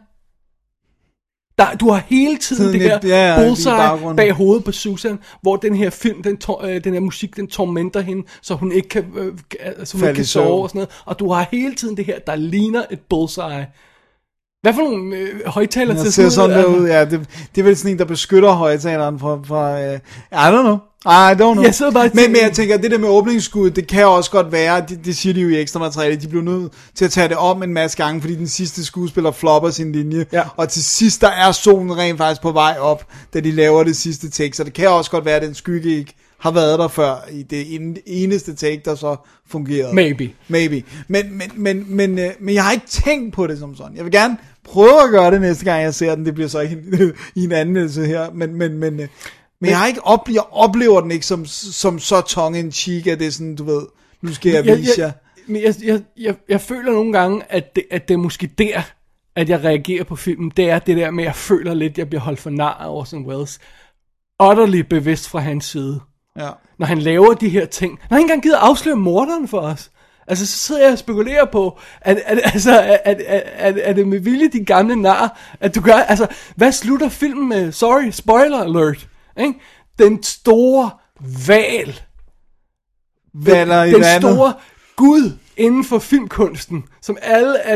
Der, 1.59 1.75
du 1.75 1.91
har 1.91 2.03
hele 2.07 2.37
tiden 2.39 2.63
Tiden 2.63 2.81
det 2.81 2.83
her 2.83 2.99
ja, 3.05 3.45
bullseye 3.47 4.17
bag 4.17 4.33
hovedet 4.33 4.65
på 4.65 4.73
Susan, 4.73 5.19
hvor 5.43 5.57
den 5.57 5.77
her 5.77 5.91
film, 5.91 6.23
den, 6.23 6.37
tor- 6.37 6.65
øh, 6.65 6.85
den 6.85 6.93
her 6.93 7.01
musik, 7.01 7.37
den 7.37 7.47
tormenter 7.47 8.01
hende, 8.01 8.27
så 8.43 8.55
hun 8.55 8.73
ikke 8.73 8.89
kan, 8.89 9.05
øh, 9.17 9.39
altså, 9.61 9.95
hun 9.97 10.01
Falde 10.01 10.11
ikke 10.11 10.17
kan 10.17 10.25
sove 10.25 10.63
og 10.63 10.69
sådan 10.69 10.79
noget. 10.79 10.91
Og 11.05 11.19
du 11.19 11.31
har 11.33 11.47
hele 11.53 11.75
tiden 11.75 11.97
det 11.97 12.05
her, 12.05 12.19
der 12.19 12.37
ligner 12.37 12.85
et 12.91 13.01
bullseye. 13.01 13.67
Hvad 14.63 14.75
for 14.75 14.83
nogle 14.83 15.17
øh, 15.17 15.29
højtaler 15.47 16.03
til 16.03 16.13
ser 16.13 16.29
sådan 16.29 16.51
der 16.57 16.65
ud, 16.65 16.87
ja. 16.87 17.05
Det, 17.05 17.21
det 17.55 17.61
er 17.61 17.65
vel 17.65 17.77
sådan 17.77 17.93
en, 17.93 17.99
der 17.99 18.05
beskytter 18.05 18.51
højtaleren 18.53 19.19
fra... 19.19 19.39
fra 19.45 19.75
uh, 19.75 19.95
I 20.33 20.57
don't 20.59 20.63
know. 20.63 20.79
I 21.07 21.33
don't 21.33 21.53
know. 21.53 21.63
Jeg 21.63 21.75
sidder 21.75 21.93
bare 21.93 22.11
men, 22.15 22.33
men 22.33 22.43
jeg 22.43 22.53
tænker, 22.53 22.75
at 22.75 22.83
det 22.83 22.91
der 22.91 22.99
med 22.99 23.09
åbningsskud, 23.09 23.71
det 23.71 23.87
kan 23.87 24.07
også 24.07 24.31
godt 24.31 24.53
være, 24.53 24.85
det, 24.89 25.05
det 25.05 25.17
siger 25.17 25.35
de 25.35 25.41
jo 25.41 25.49
i 25.49 25.61
ekstra 25.61 25.81
materiale, 25.81 26.17
de 26.17 26.29
blev 26.29 26.43
nødt 26.43 26.73
til 26.95 27.05
at 27.05 27.11
tage 27.11 27.29
det 27.29 27.37
om 27.37 27.63
en 27.63 27.73
masse 27.75 27.97
gange, 27.97 28.21
fordi 28.21 28.35
den 28.35 28.49
sidste 28.49 28.85
skuespiller 28.85 29.31
flopper 29.31 29.71
sin 29.71 29.93
linje, 29.93 30.27
Ja. 30.33 30.43
og 30.57 30.69
til 30.69 30.85
sidst 30.85 31.21
der 31.21 31.29
er 31.29 31.53
solen 31.53 31.97
rent 31.97 32.19
faktisk 32.19 32.43
på 32.43 32.53
vej 32.53 32.77
op, 32.81 33.05
da 33.35 33.41
de 33.41 33.51
laver 33.51 33.85
det 33.85 33.97
sidste 33.97 34.31
take, 34.31 34.57
så 34.57 34.65
det 34.65 34.73
kan 34.73 34.89
også 34.89 35.11
godt 35.11 35.25
være, 35.25 35.37
at 35.37 35.43
den 35.43 35.55
skygge 35.55 35.97
ikke 35.99 36.15
har 36.39 36.51
været 36.51 36.79
der 36.79 36.89
før, 36.89 37.17
i 37.33 37.43
det 37.43 37.75
en- 37.75 37.97
eneste 38.07 38.55
take, 38.55 38.83
der 38.85 38.95
så 38.95 39.17
fungerede. 39.47 39.95
Maybe. 39.95 40.31
Maybe. 40.49 40.83
Men, 41.09 41.39
men, 41.39 41.51
men, 41.57 41.85
men, 41.97 42.19
øh, 42.19 42.31
men 42.41 42.55
jeg 42.55 42.65
har 42.65 42.73
ikke 42.73 42.87
tænkt 42.87 43.35
på 43.35 43.47
det 43.47 43.59
som 43.59 43.77
sådan. 43.77 43.97
Jeg 43.97 44.05
vil 44.05 44.13
gerne 44.13 44.37
prøve 44.65 45.03
at 45.05 45.11
gøre 45.11 45.31
det 45.31 45.41
næste 45.41 45.65
gang, 45.65 45.83
jeg 45.83 45.95
ser 45.95 46.15
den. 46.15 46.25
Det 46.27 46.35
bliver 46.35 46.49
så 46.49 46.61
ikke 46.61 46.77
en, 46.77 47.13
i 47.43 47.45
en 47.45 47.53
anmeldelse 47.53 48.07
her. 48.07 48.31
Men, 48.31 48.55
men, 48.55 48.79
men, 48.79 49.01
øh, 49.01 49.09
men 49.61 49.71
jeg, 49.71 49.79
har 49.79 49.87
ikke 49.87 50.05
op, 50.05 50.29
jeg 50.33 50.43
oplever 50.51 51.01
den 51.01 51.11
ikke 51.11 51.27
som, 51.27 51.47
som 51.47 51.99
så 51.99 52.21
tongue 52.21 52.59
in 52.59 52.73
cheek, 52.73 53.07
at 53.07 53.19
det 53.19 53.27
er 53.27 53.31
sådan, 53.31 53.57
du 53.57 53.65
ved, 53.65 53.83
nu 54.23 54.35
skal 54.35 54.53
jeg 54.53 54.65
vise 54.79 54.91
jer. 54.99 55.05
jeg, 55.05 55.13
men 55.47 55.63
jeg, 55.63 55.75
jeg, 55.85 56.03
jeg, 56.19 56.35
jeg 56.49 56.61
føler 56.61 56.93
nogle 56.93 57.13
gange, 57.13 57.43
at 57.49 57.77
det, 57.77 57.85
at 57.91 58.09
det 58.09 58.15
er 58.15 58.19
måske 58.19 58.47
der, 58.59 58.83
at 59.37 59.49
jeg 59.49 59.65
reagerer 59.65 60.05
på 60.05 60.17
filmen. 60.17 60.53
Det 60.57 60.71
er 60.71 60.79
det 60.79 60.97
der 60.97 61.11
med, 61.11 61.25
at 61.25 61.27
jeg 61.27 61.35
føler 61.37 61.75
lidt, 61.75 61.93
at 61.93 61.99
jeg 61.99 62.09
bliver 62.09 62.21
holdt 62.21 62.39
for 62.41 62.51
nar 62.51 62.73
af 62.81 62.89
Orson 62.89 63.27
Welles. 63.27 63.59
Utterly 64.43 64.81
bevidst 64.81 65.29
fra 65.29 65.39
hans 65.39 65.65
side. 65.65 66.01
Ja. 66.39 66.51
Når 66.79 66.87
han 66.87 66.99
laver 66.99 67.35
de 67.35 67.49
her 67.49 67.67
ting. 67.67 67.93
Når 67.93 68.09
han 68.09 68.19
ikke 68.19 68.25
engang 68.25 68.43
gider 68.43 68.59
afsløre 68.59 68.97
morderen 68.97 69.49
for 69.49 69.61
os. 69.61 69.91
Altså, 70.27 70.47
så 70.47 70.59
sidder 70.59 70.83
jeg 70.83 70.93
og 70.93 70.99
spekulerer 70.99 71.45
på, 71.45 71.79
at, 72.01 72.23
at, 72.27 72.41
altså, 72.45 72.81
at, 72.81 73.01
at, 73.05 73.21
at, 73.21 73.43
at, 73.57 73.79
er 73.83 73.93
det 73.93 74.09
med 74.09 74.19
vilje, 74.19 74.49
din 74.49 74.65
gamle 74.65 74.97
nar, 74.97 75.39
at 75.61 75.75
du 75.75 75.81
gør, 75.81 75.93
altså, 75.95 76.27
hvad 76.57 76.73
slutter 76.73 77.09
filmen 77.09 77.49
med? 77.49 77.73
Sorry, 77.73 78.11
spoiler 78.11 78.59
alert. 78.59 79.09
Ikke? 79.41 79.55
Den 79.99 80.23
store 80.23 80.91
val 81.47 82.01
Valer 83.35 83.83
i 83.83 83.93
den 83.93 84.01
vandet. 84.01 84.23
store 84.23 84.53
gud 84.97 85.33
inden 85.59 85.85
for 85.85 85.99
filmkunsten, 85.99 86.85
som 87.03 87.17
alle, 87.23 87.67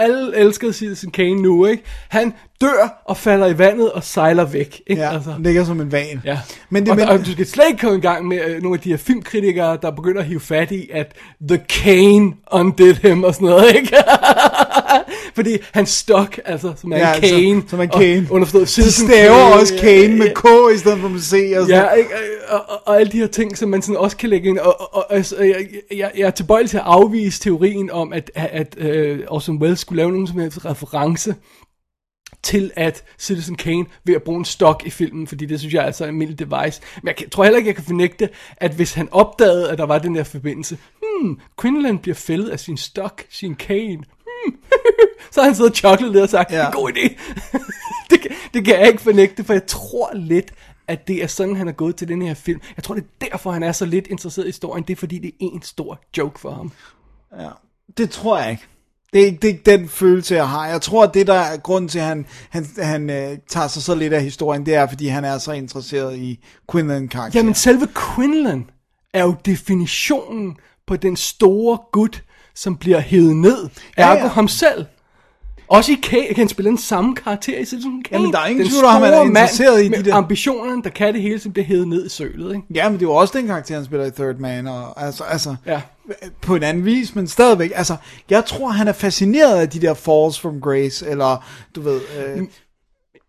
alle 0.00 0.36
elskede 0.36 0.72
Citizen 0.72 1.10
Kane 1.10 1.42
nu, 1.42 1.66
ikke? 1.66 1.82
Han 2.08 2.32
dør 2.60 3.02
og 3.04 3.16
falder 3.16 3.46
i 3.46 3.58
vandet 3.58 3.92
og 3.92 4.04
sejler 4.04 4.44
væk, 4.44 4.82
ikke? 4.86 5.02
Ja, 5.02 5.14
altså. 5.14 5.34
ligger 5.38 5.64
som 5.64 5.80
en 5.80 5.92
van. 5.92 6.22
Ja. 6.24 6.38
Men 6.70 6.82
det, 6.82 6.90
og, 6.90 6.96
men, 6.96 7.08
og 7.08 7.18
du 7.18 7.32
skal 7.32 7.46
slet 7.46 7.64
ikke 7.68 7.80
komme 7.80 7.98
i 7.98 8.00
gang 8.00 8.28
med 8.28 8.40
øh, 8.46 8.62
nogle 8.62 8.76
af 8.76 8.80
de 8.80 8.90
her 8.90 8.96
filmkritikere, 8.96 9.78
der 9.82 9.90
begynder 9.90 10.20
at 10.20 10.26
hive 10.26 10.40
fat 10.40 10.70
i, 10.70 10.88
at 10.92 11.12
The 11.48 11.60
Kane 11.68 12.32
undid 12.52 12.94
him 12.94 13.24
og 13.24 13.34
sådan 13.34 13.48
noget, 13.48 13.74
ikke? 13.74 13.96
Fordi 15.34 15.58
hans 15.72 15.90
stok, 15.90 16.38
altså, 16.44 16.72
som 16.80 16.92
er 16.92 16.96
Ja, 16.96 17.08
en 17.08 17.14
altså, 17.14 17.34
Kane. 17.34 17.62
som 17.68 17.80
er 17.80 17.86
Kane. 17.86 18.26
Og 18.30 18.34
underforstået 18.34 18.86
de 18.86 18.92
staver 18.92 19.48
Kane, 19.48 19.60
også 19.60 19.74
Kane 19.80 20.16
med 20.16 20.26
ja, 20.26 20.32
K 20.32 20.74
i 20.74 20.78
stedet 20.78 21.00
for 21.00 21.08
med 21.08 21.20
C. 21.20 21.32
Og 21.56 21.66
sådan. 21.66 21.68
Ja, 21.68 21.90
ikke? 21.90 22.10
Og, 22.48 22.60
og, 22.68 22.80
og 22.84 23.00
alle 23.00 23.12
de 23.12 23.18
her 23.18 23.26
ting, 23.26 23.58
som 23.58 23.68
man 23.68 23.82
sådan 23.82 23.96
også 23.96 24.16
kan 24.16 24.30
lægge 24.30 24.48
ind. 24.48 24.58
Og, 24.58 24.80
og, 24.80 24.94
og 24.94 25.14
altså, 25.14 25.42
jeg, 25.42 25.66
jeg, 25.96 26.10
jeg 26.16 26.26
er 26.26 26.30
tilbøjelig 26.30 26.70
til 26.70 26.76
at 26.76 26.84
afvise 26.86 27.40
teorien 27.40 27.90
om, 27.90 28.12
at, 28.12 28.30
at, 28.34 28.76
at 28.78 29.18
uh, 29.28 29.34
Orson 29.36 29.56
Welles 29.56 29.80
skulle 29.80 29.96
lave 29.96 30.10
nogen 30.10 30.26
som 30.26 30.38
helst 30.38 30.64
reference 30.64 31.34
til 32.42 32.70
at 32.76 33.04
Citizen 33.18 33.56
Kane 33.56 33.84
ved 34.04 34.14
at 34.14 34.22
bruge 34.22 34.38
en 34.38 34.44
stok 34.44 34.82
i 34.86 34.90
filmen, 34.90 35.26
fordi 35.26 35.46
det 35.46 35.58
synes 35.60 35.74
jeg 35.74 35.80
er 35.82 35.86
altså 35.86 36.04
en 36.04 36.08
almindelig 36.08 36.38
device. 36.38 36.80
Men 37.02 37.06
jeg 37.08 37.16
kan, 37.16 37.30
tror 37.30 37.44
heller 37.44 37.58
ikke, 37.58 37.68
jeg 37.68 37.76
kan 37.76 37.84
fornægte, 37.84 38.28
at 38.56 38.74
hvis 38.74 38.94
han 38.94 39.08
opdagede, 39.12 39.70
at 39.70 39.78
der 39.78 39.86
var 39.86 39.98
den 39.98 40.14
der 40.14 40.24
forbindelse, 40.24 40.78
hmm, 41.02 41.40
Quinlan 41.60 41.98
bliver 41.98 42.14
fældet 42.14 42.48
af 42.48 42.60
sin 42.60 42.76
stok, 42.76 43.22
sin 43.30 43.54
Kane, 43.54 44.02
så 45.32 45.40
har 45.40 45.44
han 45.48 45.54
siddet 45.56 45.70
og 45.70 45.76
choklet 45.76 46.12
lidt 46.12 46.22
og 46.22 46.28
sagt, 46.28 46.50
ja. 46.52 46.56
Ja. 46.58 46.66
en 46.66 46.72
god 46.72 46.90
idé. 46.90 47.08
det, 48.10 48.20
kan- 48.20 48.30
det 48.54 48.64
kan 48.64 48.78
jeg 48.80 48.88
ikke 48.88 49.02
fornægte, 49.02 49.44
for 49.44 49.52
jeg 49.52 49.66
tror 49.66 50.10
lidt, 50.14 50.52
at 50.88 51.08
det 51.08 51.22
er 51.22 51.26
sådan, 51.26 51.56
han 51.56 51.68
er 51.68 51.72
gået 51.72 51.96
til 51.96 52.08
den 52.08 52.22
her 52.22 52.34
film. 52.34 52.60
Jeg 52.76 52.84
tror, 52.84 52.94
det 52.94 53.04
er 53.20 53.26
derfor, 53.30 53.50
han 53.52 53.62
er 53.62 53.72
så 53.72 53.84
lidt 53.84 54.06
interesseret 54.06 54.44
i 54.44 54.48
historien. 54.48 54.84
Det 54.84 54.92
er, 54.92 54.96
fordi 54.96 55.18
det 55.18 55.28
er 55.28 55.32
en 55.40 55.62
stor 55.62 55.98
joke 56.18 56.40
for 56.40 56.50
ham. 56.50 56.72
Ja, 57.40 57.48
det 57.96 58.10
tror 58.10 58.38
jeg 58.38 58.50
ikke. 58.50 58.62
Det 59.12 59.22
er 59.22 59.26
ikke, 59.26 59.38
det 59.42 59.44
er 59.44 59.52
ikke 59.52 59.70
den 59.70 59.88
følelse, 59.88 60.34
jeg 60.34 60.48
har. 60.48 60.66
Jeg 60.68 60.80
tror, 60.82 61.04
at 61.04 61.14
det, 61.14 61.26
der 61.26 61.34
er 61.34 61.56
grund 61.56 61.88
til, 61.88 61.98
at 61.98 62.04
han, 62.04 62.26
han, 62.50 62.66
han 62.78 63.10
øh, 63.10 63.38
tager 63.48 63.68
sig 63.68 63.82
så 63.82 63.94
lidt 63.94 64.12
af 64.12 64.22
historien, 64.22 64.66
det 64.66 64.74
er, 64.74 64.86
fordi 64.88 65.06
han 65.06 65.24
er 65.24 65.38
så 65.38 65.52
interesseret 65.52 66.16
i 66.18 66.44
Quinlan 66.72 67.08
karakter. 67.08 67.38
Jamen, 67.40 67.54
selve 67.54 67.88
Quinlan 68.14 68.70
er 69.14 69.22
jo 69.22 69.34
definitionen 69.44 70.56
på 70.86 70.96
den 70.96 71.16
store 71.16 71.78
gut, 71.92 72.22
som 72.54 72.76
bliver 72.76 73.00
hævet 73.00 73.36
ned. 73.36 73.68
Ja, 73.98 74.02
Ergo 74.10 74.20
ja. 74.22 74.26
ham 74.28 74.48
selv. 74.48 74.86
Også 75.72 75.92
i 75.92 75.94
Kane, 76.02 76.34
kan 76.34 76.48
spille 76.48 76.68
den 76.68 76.78
samme 76.78 77.14
karakter 77.14 77.58
i 77.58 77.64
Citizen 77.64 78.02
Kane. 78.02 78.18
Jamen, 78.20 78.32
der 78.32 78.38
er 78.38 78.46
ingen 78.46 78.68
tvivl 78.68 78.84
om, 78.84 78.92
han 79.02 79.02
er 79.12 79.16
mand 79.18 79.28
interesseret 79.28 79.84
i 79.84 79.88
de 79.88 80.02
der- 80.04 80.14
ambitionerne, 80.14 80.82
der 80.82 80.90
kan 80.90 81.14
det 81.14 81.22
hele, 81.22 81.38
som 81.40 81.52
bliver 81.52 81.66
hævet 81.66 81.88
ned 81.88 82.06
i 82.06 82.08
sølet, 82.08 82.54
ikke? 82.54 82.66
Ja, 82.74 82.88
men 82.88 82.98
det 82.98 83.04
er 83.06 83.10
jo 83.10 83.14
også 83.14 83.38
den 83.38 83.46
karakter, 83.46 83.74
han 83.74 83.84
spiller 83.84 84.06
i 84.06 84.10
Third 84.10 84.36
Man, 84.38 84.66
og 84.66 85.02
altså, 85.04 85.24
altså 85.24 85.56
Ja. 85.66 85.80
på 86.40 86.54
en 86.56 86.62
anden 86.62 86.84
vis, 86.84 87.14
men 87.14 87.28
stadigvæk, 87.28 87.72
altså, 87.74 87.96
jeg 88.30 88.44
tror, 88.44 88.68
han 88.68 88.88
er 88.88 88.92
fascineret 88.92 89.56
af 89.60 89.68
de 89.70 89.80
der 89.80 89.94
falls 89.94 90.40
from 90.40 90.60
grace, 90.60 91.06
eller, 91.08 91.44
du 91.76 91.80
ved, 91.80 92.00
øh, 92.26 92.42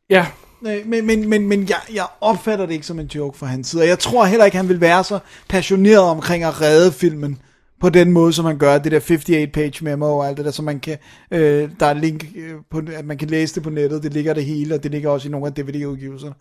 Ja, 0.09 0.25
Nej, 0.61 0.81
men, 0.85 1.05
men, 1.07 1.29
men, 1.29 1.47
men 1.47 1.69
jeg, 1.69 1.77
jeg 1.93 2.05
opfatter 2.21 2.65
det 2.65 2.73
ikke 2.73 2.85
som 2.85 2.99
en 2.99 3.05
joke 3.15 3.37
fra 3.37 3.47
hans 3.47 3.67
side, 3.67 3.81
og 3.81 3.87
jeg 3.87 3.99
tror 3.99 4.25
heller 4.25 4.45
ikke, 4.45 4.57
han 4.57 4.69
vil 4.69 4.81
være 4.81 5.03
så 5.03 5.19
passioneret 5.49 5.99
omkring 6.03 6.43
at 6.43 6.61
redde 6.61 6.91
filmen 6.91 7.37
på 7.83 7.89
den 7.89 8.11
måde, 8.11 8.33
som 8.33 8.45
han 8.45 8.57
gør, 8.57 8.77
det 8.77 8.91
der 8.91 8.99
58-page 8.99 9.83
memo 9.83 10.17
og 10.17 10.27
alt 10.27 10.37
det 10.37 10.45
der, 10.45 10.51
så 10.51 10.61
man 10.61 10.79
kan, 10.79 10.97
øh, 11.31 11.69
der 11.79 11.85
er 11.85 11.93
link 11.93 12.25
øh, 12.35 12.53
på, 12.71 12.81
at 12.95 13.05
man 13.05 13.17
kan 13.17 13.27
læse 13.27 13.55
det 13.55 13.63
på 13.63 13.69
nettet, 13.69 14.03
det 14.03 14.13
ligger 14.13 14.33
det 14.33 14.45
hele, 14.45 14.75
og 14.75 14.83
det 14.83 14.91
ligger 14.91 15.09
også 15.09 15.27
i 15.27 15.31
nogle 15.31 15.47
af 15.47 15.53
DVD-udgivelserne. 15.53 16.33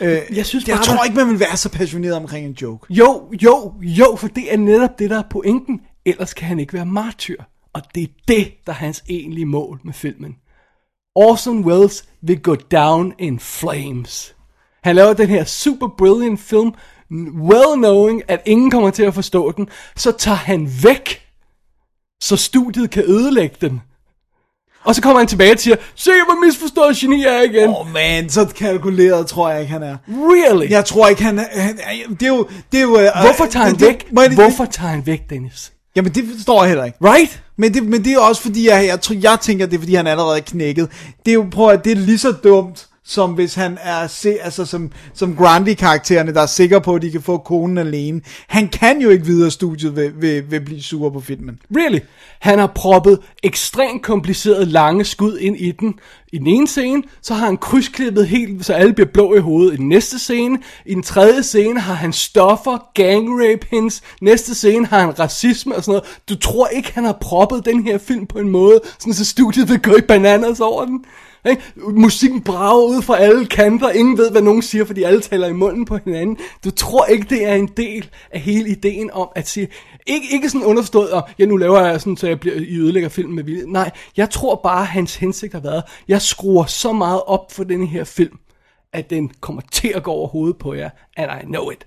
Øh, 0.00 0.18
Jeg 0.36 0.46
synes 0.46 0.68
jeg 0.68 0.76
bare, 0.76 0.84
tror 0.84 0.94
der- 0.96 1.04
ikke, 1.04 1.16
man 1.16 1.28
vil 1.28 1.40
være 1.40 1.56
så 1.56 1.68
passioneret 1.72 2.14
omkring 2.16 2.46
en 2.46 2.52
joke. 2.62 2.86
Jo, 2.94 3.22
jo, 3.42 3.72
jo, 3.82 4.16
for 4.16 4.28
det 4.28 4.52
er 4.52 4.56
netop 4.56 4.98
det, 4.98 5.10
der 5.10 5.18
er 5.18 5.22
pointen. 5.30 5.80
Ellers 6.06 6.34
kan 6.34 6.48
han 6.48 6.58
ikke 6.60 6.72
være 6.72 6.86
martyr. 6.86 7.42
Og 7.72 7.82
det 7.94 8.02
er 8.02 8.06
det, 8.28 8.48
der 8.66 8.72
er 8.72 8.76
hans 8.76 9.04
egentlige 9.08 9.46
mål 9.46 9.80
med 9.84 9.92
filmen. 9.92 10.36
Orson 11.14 11.64
Welles 11.64 12.04
vil 12.22 12.40
gå 12.40 12.54
down 12.54 13.12
in 13.18 13.38
flames. 13.38 14.34
Han 14.84 14.96
laver 14.96 15.12
den 15.12 15.28
her 15.28 15.44
super 15.44 15.88
brilliant 15.98 16.40
film, 16.40 16.72
well 17.40 17.74
knowing, 17.76 18.22
at 18.28 18.40
ingen 18.46 18.70
kommer 18.70 18.90
til 18.90 19.02
at 19.02 19.14
forstå 19.14 19.52
den. 19.52 19.68
Så 19.96 20.12
tager 20.12 20.36
han 20.36 20.70
væk, 20.82 21.20
så 22.22 22.36
studiet 22.36 22.90
kan 22.90 23.02
ødelægge 23.06 23.56
den. 23.60 23.80
Og 24.84 24.94
så 24.94 25.02
kommer 25.02 25.18
han 25.18 25.26
tilbage 25.26 25.52
og 25.52 25.58
siger, 25.58 25.76
se 25.94 26.10
hvor 26.26 26.46
misforstået 26.46 26.96
geni 26.96 27.24
er 27.24 27.40
igen. 27.42 27.68
Åh 27.68 27.80
oh, 27.80 27.92
man, 27.92 28.28
så 28.28 28.46
kalkuleret 28.46 29.26
tror 29.26 29.50
jeg 29.50 29.60
ikke, 29.60 29.72
han 29.72 29.82
er. 29.82 29.96
Really? 30.08 30.70
Jeg 30.70 30.84
tror 30.84 31.08
ikke, 31.08 31.22
han 31.22 31.38
er... 31.38 31.44
Han, 31.60 31.76
det 32.20 32.22
er 32.22 32.28
jo... 32.28 32.48
Det 32.72 32.78
er 32.78 32.82
jo 32.82 32.98
øh, 33.00 33.08
Hvorfor 33.24 33.46
tager 33.46 33.64
han 33.64 33.72
det- 33.74 33.80
det- 33.80 33.88
væk? 33.88 34.28
lige- 34.28 34.34
Hvorfor 34.34 34.64
tager 34.64 34.90
han 34.90 35.06
væk, 35.06 35.30
Dennis? 35.30 35.72
Jamen, 35.96 36.12
det 36.14 36.24
forstår 36.36 36.62
jeg 36.62 36.68
heller 36.68 36.84
ikke. 36.84 36.98
Right? 37.02 37.42
Men 37.56 37.74
det, 37.74 37.82
men 37.82 38.04
det 38.04 38.12
er 38.12 38.18
også 38.20 38.42
fordi, 38.42 38.68
jeg, 38.68 38.86
jeg, 38.86 39.00
tror, 39.00 39.14
jeg 39.22 39.38
tænker, 39.40 39.66
det 39.66 39.74
er 39.74 39.78
fordi, 39.80 39.94
han 39.94 40.06
allerede 40.06 40.36
er 40.36 40.42
knækket. 40.42 40.90
Det 41.24 41.30
er 41.30 41.34
jo, 41.34 41.46
prøv 41.50 41.68
at 41.70 41.84
det 41.84 41.92
er 41.92 41.96
lige 41.96 42.18
så 42.18 42.32
dumt, 42.32 42.88
som 43.08 43.32
hvis 43.32 43.54
han 43.54 43.78
er, 43.82 44.06
se, 44.06 44.36
altså 44.42 44.64
som, 44.64 44.92
som 45.14 45.36
Grundy-karaktererne, 45.36 46.34
der 46.34 46.42
er 46.42 46.46
sikre 46.46 46.80
på, 46.80 46.94
at 46.94 47.02
de 47.02 47.10
kan 47.10 47.22
få 47.22 47.38
konen 47.38 47.78
alene. 47.78 48.20
Han 48.46 48.68
kan 48.68 49.00
jo 49.00 49.10
ikke 49.10 49.26
videre, 49.26 49.50
studiet 49.50 49.96
ved, 49.96 50.10
ved, 50.14 50.42
ved 50.42 50.60
blive 50.60 50.82
sur 50.82 51.10
på 51.10 51.20
filmen. 51.20 51.58
Really? 51.76 52.00
Han 52.38 52.58
har 52.58 52.66
proppet 52.66 53.18
ekstremt 53.42 54.02
komplicerede 54.02 54.64
lange 54.64 55.04
skud 55.04 55.38
ind 55.38 55.56
i 55.56 55.70
den. 55.70 55.94
I 56.32 56.38
den 56.38 56.46
ene 56.46 56.68
scene, 56.68 57.02
så 57.22 57.34
har 57.34 57.46
han 57.46 57.56
krydsklippet 57.56 58.28
helt, 58.28 58.66
så 58.66 58.72
alle 58.72 58.92
bliver 58.92 59.08
blå 59.12 59.34
i 59.34 59.38
hovedet. 59.38 59.74
I 59.74 59.76
den 59.76 59.88
næste 59.88 60.18
scene, 60.18 60.58
i 60.86 60.94
den 60.94 61.02
tredje 61.02 61.42
scene, 61.42 61.80
har 61.80 61.94
han 61.94 62.12
stoffer, 62.12 62.78
gang 62.94 63.28
rape 63.42 63.66
hints. 63.70 64.02
Næste 64.20 64.54
scene 64.54 64.86
har 64.86 65.00
han 65.00 65.18
racisme 65.18 65.76
og 65.76 65.84
sådan 65.84 65.92
noget. 65.92 66.18
Du 66.28 66.36
tror 66.36 66.66
ikke, 66.66 66.92
han 66.94 67.04
har 67.04 67.18
proppet 67.20 67.64
den 67.64 67.84
her 67.84 67.98
film 67.98 68.26
på 68.26 68.38
en 68.38 68.48
måde, 68.48 68.80
sådan 68.98 69.14
så 69.14 69.24
studiet 69.24 69.68
vil 69.68 69.82
gå 69.82 69.96
i 69.96 70.00
bananas 70.00 70.60
over 70.60 70.84
den? 70.84 71.04
Ikke? 71.44 71.62
Musikken 71.76 72.42
brager 72.42 72.84
ud 72.84 73.02
fra 73.02 73.18
alle 73.18 73.46
kanter. 73.46 73.90
Ingen 73.90 74.18
ved, 74.18 74.30
hvad 74.30 74.42
nogen 74.42 74.62
siger, 74.62 74.84
fordi 74.84 75.02
alle 75.02 75.20
taler 75.20 75.46
i 75.46 75.52
munden 75.52 75.84
på 75.84 75.98
hinanden. 76.04 76.38
Du 76.64 76.70
tror 76.70 77.04
ikke, 77.04 77.26
det 77.30 77.46
er 77.46 77.54
en 77.54 77.66
del 77.66 78.10
af 78.30 78.40
hele 78.40 78.68
ideen 78.68 79.10
om 79.10 79.28
at 79.34 79.48
sige... 79.48 79.68
Ikke, 80.06 80.26
ikke 80.32 80.50
sådan 80.50 80.66
understået, 80.66 81.08
at 81.08 81.24
ja, 81.38 81.46
nu 81.46 81.56
laver 81.56 81.80
jeg 81.86 82.00
sådan, 82.00 82.16
så 82.16 82.28
jeg 82.28 82.40
bliver, 82.40 82.56
I 82.56 82.78
ødelægger 82.78 83.08
filmen 83.08 83.36
med 83.36 83.44
vilje. 83.44 83.66
Nej, 83.66 83.90
jeg 84.16 84.30
tror 84.30 84.60
bare, 84.62 84.80
at 84.80 84.86
hans 84.86 85.16
hensigt 85.16 85.52
har 85.52 85.60
været, 85.60 85.82
jeg 86.08 86.22
skruer 86.22 86.64
så 86.64 86.92
meget 86.92 87.22
op 87.26 87.52
for 87.52 87.64
den 87.64 87.86
her 87.86 88.04
film, 88.04 88.38
at 88.92 89.10
den 89.10 89.28
kommer 89.40 89.62
til 89.72 89.92
at 89.94 90.02
gå 90.02 90.10
over 90.10 90.28
hovedet 90.28 90.58
på 90.58 90.74
jer, 90.74 90.90
and 91.16 91.42
I 91.42 91.44
know 91.44 91.70
it. 91.70 91.86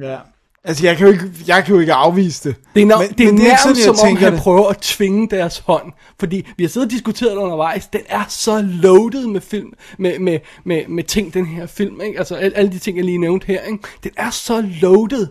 Ja. 0.00 0.18
Altså, 0.64 0.86
jeg 0.86 0.96
kan 0.96 1.06
jo 1.06 1.12
ikke, 1.12 1.24
jeg 1.46 1.64
kan 1.64 1.74
jo 1.74 1.80
ikke 1.80 1.92
afvise 1.92 2.48
det. 2.48 2.56
Det 2.74 2.82
er, 2.82 2.86
no, 2.86 2.98
Men- 2.98 3.08
det 3.08 3.20
er 3.20 3.24
men 3.32 3.36
det 3.36 3.42
er 3.44 3.48
nærmest 3.48 3.62
sådan, 3.62 3.96
som 3.96 4.08
om, 4.10 4.16
han 4.16 4.32
det. 4.32 4.40
prøver 4.40 4.68
at 4.68 4.78
tvinge 4.78 5.28
deres 5.30 5.58
hånd. 5.58 5.92
Fordi 6.20 6.46
vi 6.56 6.64
har 6.64 6.68
siddet 6.68 6.86
og 6.86 6.90
diskuteret 6.92 7.30
det 7.30 7.36
undervejs. 7.38 7.86
Den 7.86 8.00
er 8.08 8.24
så 8.28 8.62
loaded 8.82 9.26
med 9.26 9.40
film, 9.40 9.72
med, 9.98 10.18
med, 10.18 10.38
med, 10.64 10.82
med 10.88 11.04
ting, 11.04 11.34
den 11.34 11.46
her 11.46 11.66
film. 11.66 12.00
Ikke? 12.00 12.18
Altså 12.18 12.34
al- 12.34 12.52
alle 12.56 12.72
de 12.72 12.78
ting, 12.78 12.96
jeg 12.96 13.04
lige 13.04 13.18
nævnte 13.18 13.46
her. 13.46 13.60
Ikke? 13.60 13.78
Den 14.04 14.10
er 14.16 14.30
så 14.30 14.66
loaded. 14.82 15.26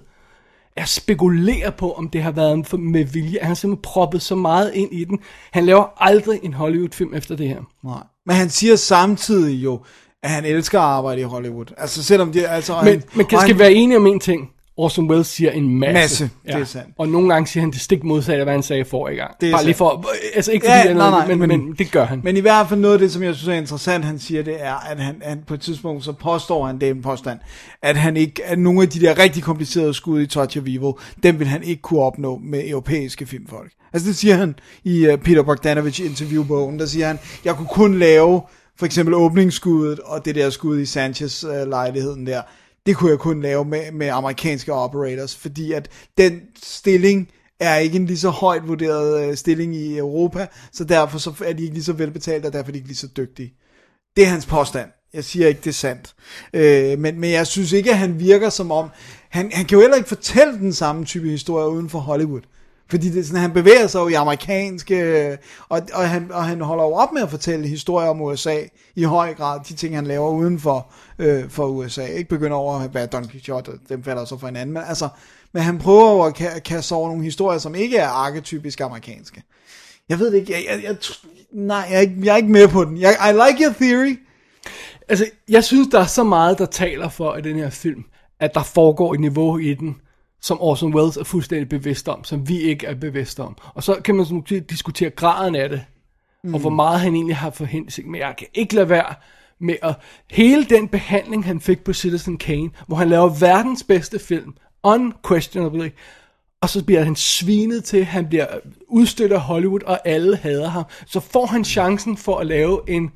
Jeg 0.78 0.88
spekulerer 0.88 1.70
på, 1.70 1.92
om 1.92 2.10
det 2.10 2.24
har 2.24 2.32
været 2.32 2.80
med 2.80 3.04
vilje. 3.04 3.38
Han 3.42 3.48
har 3.48 3.56
simpelthen 3.56 3.82
proppet 3.84 4.22
så 4.22 4.36
meget 4.36 4.72
ind 4.74 4.94
i 4.94 5.04
den. 5.04 5.20
Han 5.52 5.66
laver 5.66 5.86
aldrig 6.04 6.40
en 6.44 6.54
Hollywood-film 6.54 7.14
efter 7.14 7.36
det 7.36 7.48
her. 7.48 7.60
Nej. 7.86 8.04
Men 8.26 8.36
han 8.36 8.50
siger 8.50 8.76
samtidig 8.76 9.64
jo, 9.64 9.80
at 10.24 10.30
han 10.30 10.46
elsker 10.46 10.80
at 10.80 10.86
arbejde 10.86 11.22
i 11.22 11.24
Hollywood. 11.24 11.66
Altså, 11.78 12.04
selvom 12.04 12.32
det 12.32 12.46
altså... 12.50 12.74
Men, 12.84 12.86
han, 12.94 13.04
men 13.16 13.26
kan, 13.26 13.40
skal 13.40 13.52
han- 13.54 13.60
være 13.60 13.74
enige 13.74 13.98
om 13.98 14.08
en 14.08 14.20
ting? 14.20 14.50
Orson 14.78 15.10
Welles 15.10 15.28
siger 15.28 15.52
en 15.52 15.80
masse. 15.80 15.94
Masse, 15.94 16.30
det 16.46 16.54
er 16.56 16.64
sandt. 16.66 16.88
Og 16.98 17.08
nogle 17.10 17.34
gange 17.34 17.48
siger 17.48 17.62
han 17.62 17.72
det 17.72 17.82
stik 17.82 18.04
modsatte 18.04 18.40
af, 18.40 18.46
hvad 18.46 18.54
han 18.54 18.64
sagde 18.64 18.86
forrige 18.86 19.18
gang. 19.18 19.32
Det 19.42 19.50
er 19.50 19.54
Bare 19.54 19.64
lige 19.64 19.74
sandt. 19.76 19.78
for, 19.78 20.06
altså 20.36 20.52
ikke 20.52 20.66
fordi 20.66 20.78
Ja, 20.78 20.88
ja, 20.88 20.94
nej, 20.94 21.10
nej, 21.10 21.28
men, 21.28 21.40
men, 21.40 21.50
men- 21.50 21.76
det 21.80 21.92
gør 21.92 22.06
han. 22.06 22.22
Men 22.24 22.38
i 22.38 22.40
hvert 22.40 22.70
fald 22.70 22.80
noget 22.80 22.94
af 22.94 23.00
det, 23.00 23.12
som 23.12 23.24
jeg 23.24 23.36
synes 23.36 23.48
er 23.48 23.54
interessant, 23.54 24.06
han 24.06 24.20
siger, 24.20 24.44
det 24.44 24.56
er, 24.60 24.90
at 24.92 25.00
han, 25.00 25.16
han 25.22 25.40
på 25.48 25.54
et 25.54 25.62
tidspunkt, 25.62 26.04
så 26.04 26.12
påstår 26.12 26.66
han, 26.66 26.80
det 26.80 26.88
er 26.88 26.92
en 26.94 27.02
påstand, 27.02 27.40
at 27.82 27.98
han 27.98 28.18
ikke, 28.18 28.42
at 28.46 28.60
nogle 28.60 28.82
af 28.82 28.90
de 28.90 29.00
der 29.02 29.18
rigtig 29.20 29.44
komplicerede 29.44 29.94
skud 29.94 30.22
i 30.22 30.28
Touch 30.28 30.58
of 30.58 30.64
Evil, 30.64 30.94
dem 31.24 31.40
vil 31.40 31.48
han 31.48 31.64
ikke 31.64 31.82
kunne 31.82 32.00
opnå 32.02 32.40
med 32.44 32.70
europæiske 32.70 33.26
filmfolk. 33.26 33.72
Altså 33.94 34.08
det 34.08 34.16
siger 34.16 34.36
han 34.36 34.56
i 34.84 35.08
uh, 35.10 35.20
Peter 35.20 35.44
Bogdanovich 35.44 36.06
interviewbogen, 36.06 36.80
der 36.80 36.86
siger 36.86 37.08
han, 37.08 37.20
jeg 37.46 37.56
kunne 37.56 37.68
kun 37.72 38.00
lave 38.00 38.42
for 38.80 38.86
eksempel 38.86 39.16
åbningsskuddet 39.16 40.00
og 40.00 40.26
det 40.26 40.36
der 40.36 40.50
skud 40.50 40.80
i 40.80 40.86
Sanchez 40.86 41.44
uh, 41.44 41.70
lejligheden 41.70 42.28
der, 42.28 42.42
det 42.88 42.96
kunne 42.98 43.12
jeg 43.12 43.20
kun 43.20 43.42
lave 43.42 43.66
med, 43.66 43.92
med 43.92 44.08
amerikanske 44.08 44.74
operators, 44.74 45.36
fordi 45.36 45.72
at 45.72 45.90
den 46.18 46.42
stilling 46.64 47.30
er 47.60 47.76
ikke 47.76 47.96
en 47.96 48.06
lige 48.06 48.18
så 48.18 48.30
højt 48.30 48.68
vurderet 48.68 49.30
øh, 49.30 49.38
stilling 49.38 49.76
i 49.76 49.98
Europa, 49.98 50.48
så 50.72 50.84
derfor 50.84 51.18
så 51.18 51.34
er 51.46 51.54
de 51.54 51.64
ikke 51.64 51.74
lige 51.74 51.84
så 51.84 51.94
velbetalt, 51.94 52.46
og 52.46 52.54
derfor 52.54 52.68
er 52.68 52.72
de 52.72 52.78
ikke 52.78 52.88
lige 52.88 52.98
så 52.98 53.08
dygtige. 53.18 53.54
Det 54.16 54.24
er 54.24 54.30
hans 54.30 54.46
påstand. 54.46 54.90
Jeg 55.14 55.24
siger 55.24 55.48
ikke, 55.48 55.60
det 55.64 55.70
er 55.70 55.74
sandt. 55.74 56.16
Øh, 56.54 57.00
men, 57.00 57.20
men 57.20 57.32
jeg 57.32 57.48
synes 57.48 57.72
ikke, 57.72 57.92
at 57.92 57.98
han 57.98 58.20
virker 58.20 58.50
som 58.50 58.72
om... 58.72 58.90
Han, 59.30 59.52
han 59.54 59.66
kan 59.66 59.76
jo 59.76 59.82
heller 59.82 59.98
ikke 59.98 60.10
fortælle 60.10 60.54
den 60.54 60.74
samme 60.74 61.06
type 61.06 61.30
historie 61.30 61.70
uden 61.70 61.90
for 61.90 62.00
Hollywood. 62.00 62.42
Fordi 62.90 63.10
det 63.10 63.20
er 63.20 63.24
sådan, 63.24 63.42
han 63.42 63.54
bevæger 63.54 63.88
sig 63.88 64.00
jo 64.00 64.08
i 64.08 64.14
amerikanske... 64.14 65.38
Og, 65.70 65.82
og, 65.94 66.10
han, 66.10 66.32
og 66.32 66.46
han 66.46 66.62
holder 66.62 66.84
jo 66.84 66.94
op 66.94 67.14
med 67.14 67.22
at 67.22 67.30
fortælle 67.30 67.68
historier 67.68 68.10
om 68.10 68.22
USA 68.22 68.58
i 68.96 69.04
høj 69.04 69.34
grad. 69.34 69.60
De 69.70 69.74
ting, 69.74 69.96
han 69.96 70.08
laver 70.08 70.30
uden 70.30 70.60
for, 70.60 70.88
øh, 71.20 71.50
for 71.50 71.68
USA. 71.68 72.06
Ikke 72.06 72.30
begynder 72.30 72.58
over 72.58 72.80
at 72.80 72.94
være 72.94 73.06
Don 73.06 73.28
Quixote, 73.28 73.72
dem 73.90 74.04
falder 74.04 74.26
så 74.26 74.38
for 74.38 74.48
hinanden. 74.48 74.74
Men, 74.74 74.84
altså, 74.88 75.10
men 75.54 75.64
han 75.64 75.78
prøver 75.78 76.12
jo 76.14 76.22
at 76.24 76.42
ka- 76.42 76.60
kaste 76.60 76.94
over 76.94 77.10
nogle 77.10 77.24
historier, 77.24 77.60
som 77.60 77.76
ikke 77.76 77.98
er 77.98 78.08
arketypisk 78.08 78.82
amerikanske. 78.82 79.44
Jeg 80.10 80.20
ved 80.20 80.32
det 80.32 80.38
ikke. 80.38 80.54
Jeg, 80.54 80.64
jeg, 80.68 80.84
jeg, 80.84 80.98
nej, 81.54 81.88
jeg 81.90 81.96
er, 81.98 82.00
ikke, 82.00 82.16
jeg 82.24 82.34
er 82.34 82.38
ikke 82.38 82.52
med 82.52 82.68
på 82.68 82.86
den. 82.86 82.98
Jeg, 82.98 83.18
I 83.30 83.32
like 83.32 83.64
your 83.64 83.74
theory. 83.74 84.20
Altså, 85.10 85.26
jeg 85.50 85.64
synes, 85.64 85.88
der 85.88 86.00
er 86.00 86.06
så 86.06 86.24
meget, 86.24 86.58
der 86.58 86.66
taler 86.66 87.10
for 87.10 87.36
i 87.36 87.42
den 87.42 87.56
her 87.56 87.70
film, 87.70 88.04
at 88.40 88.54
der 88.54 88.64
foregår 88.64 89.14
et 89.14 89.20
niveau 89.20 89.58
i 89.58 89.74
den, 89.74 89.96
som 90.42 90.62
Orson 90.62 90.96
Welles 90.96 91.18
er 91.18 91.24
fuldstændig 91.24 91.70
bevidst 91.70 92.08
om, 92.08 92.24
som 92.24 92.50
vi 92.50 92.62
ikke 92.62 92.88
er 92.88 92.96
bevidste 92.96 93.40
om. 93.44 93.58
Og 93.74 93.84
så 93.84 93.96
kan 93.96 94.16
man 94.16 94.26
så 94.26 94.34
måske 94.34 94.60
diskutere 94.60 95.10
graden 95.10 95.56
af 95.56 95.70
det, 95.70 95.82
mm. 96.44 96.54
og 96.54 96.60
hvor 96.60 96.70
meget 96.70 97.00
han 97.00 97.16
egentlig 97.16 97.36
har 97.36 97.50
for 97.50 97.66
hensigt. 97.66 98.08
Men 98.08 98.22
jeg 98.22 98.36
kan 98.38 98.48
ikke 98.54 98.76
lade 98.76 98.90
være 98.90 99.14
med 99.60 99.76
at... 99.82 99.96
Hele 100.32 100.66
den 100.66 100.88
behandling, 100.88 101.46
han 101.46 101.62
fik 101.62 101.84
på 101.84 101.94
Citizen 101.94 102.38
Kane, 102.38 102.70
hvor 102.88 102.98
han 102.98 103.10
laver 103.10 103.30
verdens 103.40 103.84
bedste 103.84 104.20
film, 104.20 104.54
unquestionably, 104.84 105.90
og 106.62 106.70
så 106.70 106.86
bliver 106.86 107.04
han 107.04 107.16
svinet 107.16 107.84
til, 107.84 108.06
han 108.06 108.28
bliver 108.28 108.48
udstødt 108.88 109.32
af 109.32 109.40
Hollywood, 109.40 109.84
og 109.84 110.08
alle 110.08 110.38
hader 110.38 110.70
ham. 110.70 110.84
Så 111.06 111.20
får 111.20 111.46
han 111.46 111.66
chancen 111.66 112.18
for 112.18 112.38
at 112.38 112.48
lave 112.48 112.82
en, 112.88 113.12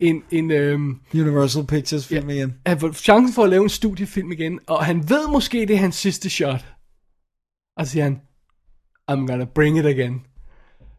en, 0.00 0.22
en 0.30 0.50
øhm, 0.50 0.96
Universal 1.14 1.66
Pictures 1.66 2.06
film 2.06 2.30
igen. 2.30 2.54
han 2.66 2.80
får 2.80 2.92
chancen 2.92 3.34
for 3.34 3.44
at 3.44 3.50
lave 3.50 3.62
en 3.62 3.68
studiefilm 3.68 4.32
igen, 4.32 4.58
og 4.66 4.84
han 4.84 5.08
ved 5.08 5.28
måske, 5.28 5.60
det 5.60 5.70
er 5.70 5.76
hans 5.76 5.96
sidste 5.96 6.30
shot. 6.30 6.64
Og 7.76 7.86
så 7.86 7.92
siger 7.92 8.04
han, 8.04 8.20
I'm 9.10 9.26
gonna 9.26 9.44
bring 9.44 9.78
it 9.78 9.86
again. 9.86 10.20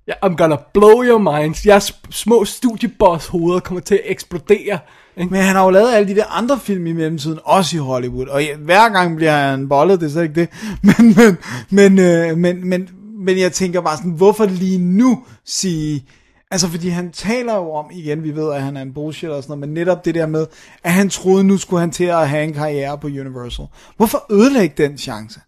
Ja, 0.08 0.14
I'm 0.26 0.36
gonna 0.36 0.58
blow 0.74 1.04
your 1.04 1.18
minds. 1.18 1.66
Jeres 1.66 2.00
små 2.10 2.46
studieboss 2.46 3.28
hoveder 3.28 3.60
kommer 3.60 3.82
til 3.82 3.96
at 3.96 4.02
eksplodere. 4.06 4.80
Ikke? 5.18 5.32
Men 5.32 5.42
han 5.42 5.56
har 5.56 5.64
jo 5.64 5.70
lavet 5.70 5.94
alle 5.94 6.08
de 6.08 6.16
der 6.16 6.26
andre 6.26 6.60
film 6.60 6.88
i 6.88 6.94
mellemtiden, 6.94 7.40
også 7.44 7.78
i 7.78 7.80
Hollywood. 7.80 8.28
Og 8.28 8.44
ja, 8.44 8.56
hver 8.56 8.90
gang 8.90 9.16
bliver 9.16 9.32
han 9.32 9.70
bollet, 9.70 10.00
det 10.00 10.06
er 10.06 10.12
slet 10.12 10.24
ikke 10.24 10.36
det. 10.36 10.50
Men, 10.98 11.16
men, 11.16 11.38
men, 11.70 12.00
øh, 12.00 12.38
men, 12.38 12.70
men, 12.70 12.90
men 13.20 13.40
jeg 13.40 13.52
tænker 13.52 13.82
bare 13.82 13.98
sådan, 13.98 14.12
hvorfor 14.12 14.46
lige 14.46 14.78
nu 14.78 15.24
sige... 15.46 16.06
Altså, 16.52 16.68
fordi 16.68 16.90
han 16.90 17.12
taler 17.12 17.56
jo 17.56 17.72
om, 17.72 17.86
igen, 17.92 18.24
vi 18.24 18.36
ved, 18.36 18.54
at 18.54 18.62
han 18.62 18.78
er 18.78 18.82
en 18.82 18.94
bullshit 18.94 19.30
og 19.30 19.44
sådan 19.44 19.52
noget, 19.52 19.60
men 19.60 19.74
netop 19.74 20.06
det 20.06 20.16
der 20.16 20.26
med, 20.26 20.48
at 20.84 20.92
han 20.92 21.10
troede, 21.10 21.44
nu 21.44 21.58
skulle 21.58 21.80
han 21.80 21.92
til 21.92 22.04
at 22.04 22.30
have 22.30 22.44
en 22.44 22.54
karriere 22.54 22.98
på 22.98 23.08
Universal. 23.08 23.66
Hvorfor 23.98 24.26
ødelægge 24.32 24.84
den 24.84 24.98
chance? 24.98 25.40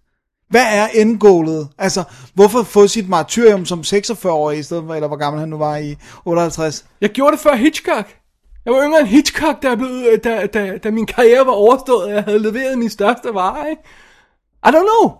Hvad 0.50 0.66
er 0.66 0.88
endgålet? 0.88 1.70
Altså, 1.78 2.04
hvorfor 2.34 2.64
få 2.64 2.88
sit 2.88 3.10
martyrium 3.10 3.66
som 3.66 3.80
46-årig 3.80 4.60
i 4.60 4.64
stedet 4.64 4.84
for, 4.88 4.96
eller 4.96 5.08
hvor 5.08 5.18
gammel 5.18 5.40
han 5.40 5.50
nu 5.50 5.58
var 5.58 5.78
i 5.78 5.96
58? 6.26 6.86
Jeg 7.02 7.10
gjorde 7.10 7.32
det 7.32 7.40
før 7.40 7.56
Hitchcock. 7.56 8.18
Jeg 8.66 8.74
var 8.74 8.84
yngre 8.86 9.00
end 9.00 9.08
Hitchcock, 9.08 9.64
da, 9.64 9.76
blev, 9.76 9.90
øh, 10.12 10.24
da, 10.24 10.46
da, 10.46 10.78
da 10.78 10.92
min 10.92 11.06
karriere 11.06 11.46
var 11.46 11.52
overstået, 11.52 12.06
og 12.06 12.12
jeg 12.12 12.24
havde 12.24 12.40
leveret 12.40 12.78
min 12.78 12.90
største 12.90 13.34
vare, 13.34 13.70
ikke? 13.70 13.82
I 14.66 14.70
don't 14.70 14.88
know. 15.02 15.14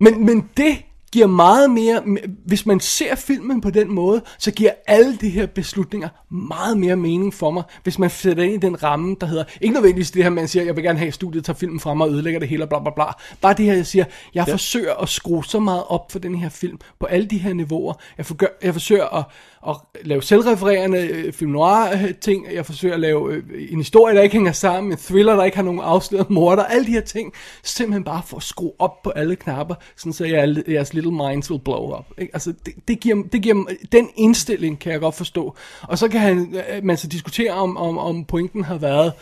Men, 0.00 0.26
men 0.26 0.50
det 0.56 0.76
giver 1.12 1.26
meget 1.26 1.70
mere, 1.70 2.02
hvis 2.46 2.66
man 2.66 2.80
ser 2.80 3.14
filmen 3.14 3.60
på 3.60 3.70
den 3.70 3.94
måde, 3.94 4.22
så 4.38 4.50
giver 4.50 4.70
alle 4.86 5.16
de 5.16 5.30
her 5.30 5.46
beslutninger 5.46 6.08
meget 6.30 6.78
mere 6.78 6.96
mening 6.96 7.34
for 7.34 7.50
mig, 7.50 7.62
hvis 7.82 7.98
man 7.98 8.10
sætter 8.10 8.42
ind 8.42 8.54
i 8.54 8.66
den 8.66 8.82
ramme, 8.82 9.16
der 9.20 9.26
hedder, 9.26 9.44
ikke 9.60 9.74
nødvendigvis 9.74 10.10
det 10.10 10.22
her, 10.22 10.30
man 10.30 10.48
siger, 10.48 10.64
jeg 10.64 10.76
vil 10.76 10.84
gerne 10.84 10.98
have 10.98 11.12
studiet, 11.12 11.44
tager 11.44 11.56
filmen 11.56 11.80
fra 11.80 11.94
mig 11.94 12.06
og 12.06 12.12
ødelægger 12.12 12.40
det 12.40 12.48
hele, 12.48 12.66
bla 12.66 12.80
bla 12.80 12.90
bla. 12.94 13.04
Bare 13.40 13.54
det 13.54 13.64
her, 13.64 13.74
jeg 13.74 13.86
siger, 13.86 14.04
jeg 14.34 14.46
ja. 14.46 14.52
forsøger 14.52 14.94
at 14.94 15.08
skrue 15.08 15.44
så 15.44 15.60
meget 15.60 15.82
op 15.88 16.12
for 16.12 16.18
den 16.18 16.34
her 16.34 16.48
film, 16.48 16.78
på 17.00 17.06
alle 17.06 17.26
de 17.26 17.38
her 17.38 17.52
niveauer. 17.52 17.94
Jeg, 18.18 18.26
forgør, 18.26 18.46
jeg 18.62 18.72
forsøger 18.72 19.16
at, 19.18 19.24
at 19.68 19.76
lave 20.04 20.22
selvrefererende 20.22 20.98
øh, 20.98 21.32
film 21.32 21.50
noir 21.50 21.92
øh, 21.92 22.14
ting, 22.14 22.46
jeg 22.54 22.66
forsøger 22.66 22.94
at 22.94 23.00
lave 23.00 23.32
øh, 23.34 23.42
en 23.70 23.78
historie, 23.78 24.16
der 24.16 24.22
ikke 24.22 24.32
hænger 24.32 24.52
sammen, 24.52 24.92
en 24.92 24.98
thriller, 24.98 25.36
der 25.36 25.44
ikke 25.44 25.56
har 25.56 25.64
nogen 25.64 25.80
afsløret 25.80 26.30
morder, 26.30 26.64
alle 26.64 26.86
de 26.86 26.90
her 26.92 27.00
ting, 27.00 27.32
simpelthen 27.62 28.04
bare 28.04 28.22
for 28.26 28.36
at 28.36 28.42
skrue 28.42 28.72
op 28.78 29.02
på 29.02 29.10
alle 29.10 29.36
knapper, 29.36 29.74
sådan 29.96 30.12
så 30.12 30.24
jeg, 30.24 30.56
jeres 30.68 30.94
little 30.94 31.12
minds 31.12 31.50
will 31.50 31.62
blow 31.64 31.98
up. 31.98 32.04
Ikke? 32.18 32.30
Altså, 32.34 32.52
det, 32.66 32.74
det, 32.88 33.00
giver, 33.00 33.22
det 33.32 33.42
giver, 33.42 33.64
den 33.92 34.08
indstilling 34.16 34.78
kan 34.78 34.92
jeg 34.92 35.00
godt 35.00 35.14
forstå. 35.14 35.56
Og 35.82 35.98
så 35.98 36.08
kan 36.08 36.20
han, 36.20 36.54
øh, 36.74 36.84
man 36.84 36.96
så 36.96 37.06
diskutere, 37.06 37.52
om, 37.52 37.76
om, 37.76 37.98
om 37.98 38.24
pointen 38.24 38.64
har 38.64 38.78
været, 38.78 39.12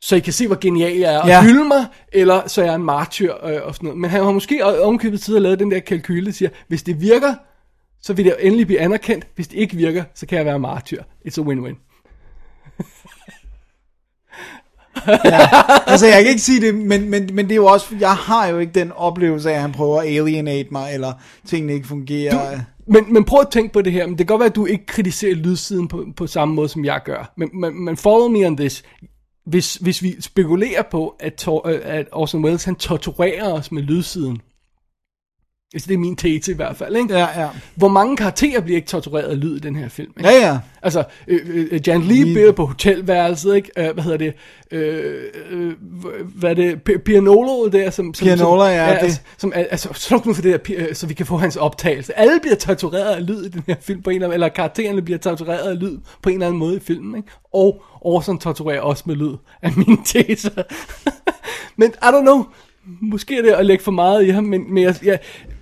så 0.00 0.16
I 0.16 0.20
kan 0.20 0.32
se, 0.32 0.46
hvor 0.46 0.58
genial 0.60 0.92
jeg 0.96 1.14
er, 1.14 1.18
og 1.18 1.28
Ja. 1.28 1.42
hylde 1.42 1.64
mig, 1.64 1.86
eller 2.12 2.48
så 2.48 2.60
er 2.60 2.64
jeg 2.66 2.74
en 2.74 2.82
martyr 2.84 3.32
øh, 3.44 3.58
og 3.62 3.74
sådan 3.74 3.86
noget. 3.86 4.00
Men 4.00 4.10
han 4.10 4.24
har 4.24 4.30
måske 4.32 4.64
ovenkøbet 4.64 5.20
tid 5.20 5.36
at 5.36 5.42
lave 5.42 5.56
den 5.56 5.70
der 5.70 5.80
kalkyle, 5.80 6.26
der 6.26 6.32
siger, 6.32 6.48
hvis 6.68 6.82
det 6.82 7.00
virker, 7.00 7.34
så 8.06 8.12
vil 8.12 8.24
det 8.24 8.36
endelig 8.40 8.66
blive 8.66 8.80
anerkendt. 8.80 9.26
Hvis 9.34 9.48
det 9.48 9.56
ikke 9.56 9.76
virker, 9.76 10.04
så 10.14 10.26
kan 10.26 10.38
jeg 10.38 10.46
være 10.46 10.58
martyr. 10.58 11.02
It's 11.02 11.40
a 11.40 11.42
win-win. 11.42 11.76
altså, 15.90 16.06
jeg 16.06 16.22
kan 16.22 16.28
ikke 16.28 16.42
sige 16.42 16.66
det, 16.66 16.74
men, 16.74 17.10
men, 17.10 17.30
men 17.32 17.44
det 17.44 17.52
er 17.52 17.56
jo 17.56 17.66
også, 17.66 17.96
jeg 18.00 18.14
har 18.14 18.46
jo 18.46 18.58
ikke 18.58 18.72
den 18.72 18.92
oplevelse 18.92 19.50
af, 19.50 19.54
at 19.54 19.60
han 19.60 19.72
prøver 19.72 20.00
at 20.00 20.06
alienate 20.06 20.68
mig, 20.72 20.94
eller 20.94 21.12
tingene 21.46 21.74
ikke 21.74 21.86
fungerer. 21.86 22.56
Du, 22.56 22.62
Men, 22.86 23.12
men 23.12 23.24
prøv 23.24 23.40
at 23.40 23.48
tænke 23.50 23.72
på 23.72 23.82
det 23.82 23.92
her. 23.92 24.06
Men 24.06 24.18
det 24.18 24.26
kan 24.26 24.34
godt 24.34 24.40
være, 24.40 24.50
at 24.50 24.56
du 24.56 24.66
ikke 24.66 24.86
kritiserer 24.86 25.34
lydsiden 25.34 25.88
på, 25.88 26.06
på 26.16 26.26
samme 26.26 26.54
måde, 26.54 26.68
som 26.68 26.84
jeg 26.84 27.00
gør. 27.04 27.32
Men, 27.36 27.50
men, 27.60 27.84
men 27.84 27.96
follow 27.96 28.28
me 28.28 28.46
on 28.46 28.56
this. 28.56 28.82
Hvis, 29.46 29.74
hvis 29.74 30.02
vi 30.02 30.16
spekulerer 30.20 30.82
på, 30.90 31.16
at, 31.20 31.48
øh, 31.48 31.80
at 31.82 32.08
Orson 32.12 32.44
Welles 32.44 32.64
han 32.64 32.74
torturerer 32.74 33.52
os 33.52 33.72
med 33.72 33.82
lydsiden, 33.82 34.40
Altså, 35.74 35.88
det 35.88 35.94
er 35.94 35.98
min 35.98 36.16
tese 36.16 36.52
i 36.52 36.54
hvert 36.54 36.76
fald, 36.76 36.96
ikke? 36.96 37.14
Ja, 37.18 37.40
ja. 37.42 37.48
Hvor 37.74 37.88
mange 37.88 38.16
karakterer 38.16 38.60
bliver 38.60 38.76
ikke 38.76 38.88
tortureret 38.88 39.24
af 39.28 39.40
lyd 39.40 39.56
i 39.56 39.60
den 39.60 39.76
her 39.76 39.88
film, 39.88 40.12
ikke? 40.18 40.30
Ja, 40.30 40.48
ja. 40.48 40.58
Altså, 40.82 41.04
øh, 41.28 41.40
øh, 41.72 41.88
Jan 41.88 42.02
Lee 42.02 42.24
bliver 42.24 42.52
på 42.52 42.66
hotelværelset, 42.66 43.56
ikke? 43.56 43.70
Øh, 43.78 43.90
hvad 43.94 44.04
hedder 44.04 44.18
det? 44.18 44.32
Øh, 44.70 45.22
øh, 45.50 45.72
hvad 46.34 46.50
er 46.50 46.54
det? 46.54 46.80
P- 46.90 46.98
Pianolo 46.98 47.68
der, 47.68 47.90
som... 47.90 48.14
som 48.14 48.24
Pianola, 48.26 48.64
som, 48.64 48.70
ja, 48.74 48.90
det- 48.92 48.98
Altså, 49.02 49.20
som, 49.38 49.52
altså, 49.54 49.88
sluk 49.94 50.26
nu 50.26 50.34
for 50.34 50.42
det 50.42 50.66
der, 50.68 50.76
øh, 50.88 50.94
så 50.94 51.06
vi 51.06 51.14
kan 51.14 51.26
få 51.26 51.36
hans 51.36 51.56
optagelse. 51.56 52.18
Alle 52.18 52.40
bliver 52.42 52.56
tortureret 52.56 53.14
af 53.16 53.26
lyd 53.26 53.44
i 53.44 53.48
den 53.48 53.62
her 53.66 53.74
film 53.80 54.02
på 54.02 54.10
en 54.10 54.14
eller 54.16 54.26
anden 54.26 54.34
eller 54.34 54.48
karaktererne 54.48 55.02
bliver 55.02 55.18
tortureret 55.18 55.70
af 55.70 55.78
lyd 55.80 55.98
på 56.22 56.28
en 56.28 56.34
eller 56.34 56.46
anden 56.46 56.58
måde 56.58 56.76
i 56.76 56.80
filmen, 56.80 57.16
ikke? 57.16 57.28
Og 57.54 57.82
Orson 58.00 58.38
torturerer 58.38 58.80
også 58.80 59.02
med 59.06 59.16
lyd 59.16 59.34
af 59.62 59.72
mine 59.76 59.98
teser. 60.12 60.62
men 61.76 61.88
I 61.88 62.06
don't 62.06 62.20
know. 62.22 62.44
Måske 63.02 63.38
er 63.38 63.42
det 63.42 63.50
at 63.50 63.66
lægge 63.66 63.84
for 63.84 63.92
meget 63.92 64.24
i 64.26 64.28
ham, 64.28 64.44
men, 64.44 64.74
men 64.74 64.82
jeg, 64.82 64.94
jeg, 65.04 65.18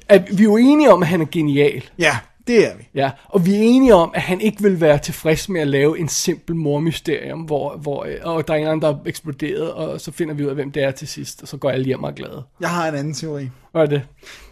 at 0.09 0.39
vi 0.39 0.43
er 0.43 0.45
jo 0.45 0.57
enige 0.57 0.93
om, 0.93 1.03
at 1.03 1.09
han 1.09 1.21
er 1.21 1.27
genial. 1.33 1.85
Ja, 1.99 2.17
Det 2.47 2.67
er 2.67 2.77
vi. 2.77 2.89
Ja, 2.95 3.11
og 3.29 3.47
vi 3.47 3.55
er 3.55 3.59
enige 3.61 3.95
om, 3.95 4.11
at 4.15 4.23
han 4.23 4.41
ikke 4.41 4.63
vil 4.63 4.81
være 4.81 4.99
tilfreds 4.99 5.49
med 5.49 5.61
at 5.61 5.69
lave 5.69 5.99
en 5.99 6.09
simpel 6.09 6.57
mormysterium, 6.57 7.41
hvor, 7.41 7.77
hvor 7.77 8.07
og 8.23 8.49
der 8.49 8.55
er 8.55 8.59
en 8.59 8.67
anden, 8.67 8.83
der 8.83 8.89
er 8.89 8.97
eksploderet, 9.07 9.73
og 9.73 10.01
så 10.01 10.13
finder 10.13 10.35
vi 10.35 10.45
ud 10.45 10.49
af, 10.49 10.55
hvem 10.55 10.71
det 10.73 10.83
er 10.83 10.91
til 10.91 11.09
sidst, 11.09 11.43
og 11.43 11.49
så 11.49 11.57
går 11.57 11.71
alle 11.71 11.85
hjem 11.87 12.03
og 12.03 12.11
er 12.11 12.15
glade. 12.15 12.43
Jeg 12.61 12.69
har 12.71 12.89
en 12.89 12.95
anden 12.95 13.15
teori. 13.15 13.49
Hvad 13.73 13.83
er 13.83 13.87
det? 13.87 14.03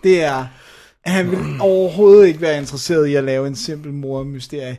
Det 0.04 0.24
er, 0.24 0.46
at 1.04 1.12
han 1.12 1.30
vil 1.30 1.38
overhovedet 1.60 2.26
ikke 2.26 2.40
være 2.40 2.58
interesseret 2.58 3.06
i 3.06 3.14
at 3.14 3.24
lave 3.24 3.46
en 3.46 3.56
simpel 3.56 3.92
mormysterie. 3.92 4.76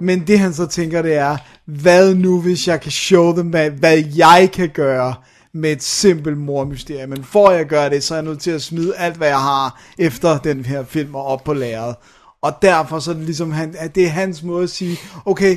Men 0.00 0.26
det 0.26 0.38
han 0.38 0.54
så 0.54 0.66
tænker, 0.66 1.02
det 1.02 1.14
er, 1.14 1.36
hvad 1.64 2.14
nu 2.14 2.40
hvis 2.40 2.68
jeg 2.68 2.80
kan 2.80 2.90
show 2.92 3.36
dem, 3.36 3.46
hvad, 3.46 3.70
hvad 3.70 4.04
jeg 4.16 4.50
kan 4.52 4.68
gøre 4.68 5.14
med 5.54 5.72
et 5.72 5.82
simpelt 5.82 6.38
mormysterie. 6.38 7.06
Men 7.06 7.24
for 7.24 7.48
at 7.48 7.56
jeg 7.56 7.66
gør 7.66 7.88
det, 7.88 8.02
så 8.04 8.14
er 8.14 8.18
jeg 8.18 8.24
nødt 8.24 8.40
til 8.40 8.50
at 8.50 8.62
smide 8.62 8.96
alt, 8.96 9.16
hvad 9.16 9.28
jeg 9.28 9.40
har 9.40 9.82
efter 9.98 10.38
den 10.38 10.64
her 10.64 10.84
film 10.84 11.14
og 11.14 11.24
op 11.24 11.44
på 11.44 11.52
lageret. 11.52 11.96
Og 12.42 12.52
derfor 12.62 12.98
så 12.98 13.10
er 13.10 13.14
det 13.14 13.24
ligesom, 13.24 13.52
han, 13.52 13.74
at 13.78 13.94
det 13.94 14.04
er 14.04 14.08
hans 14.08 14.42
måde 14.42 14.62
at 14.62 14.70
sige, 14.70 14.98
okay, 15.24 15.56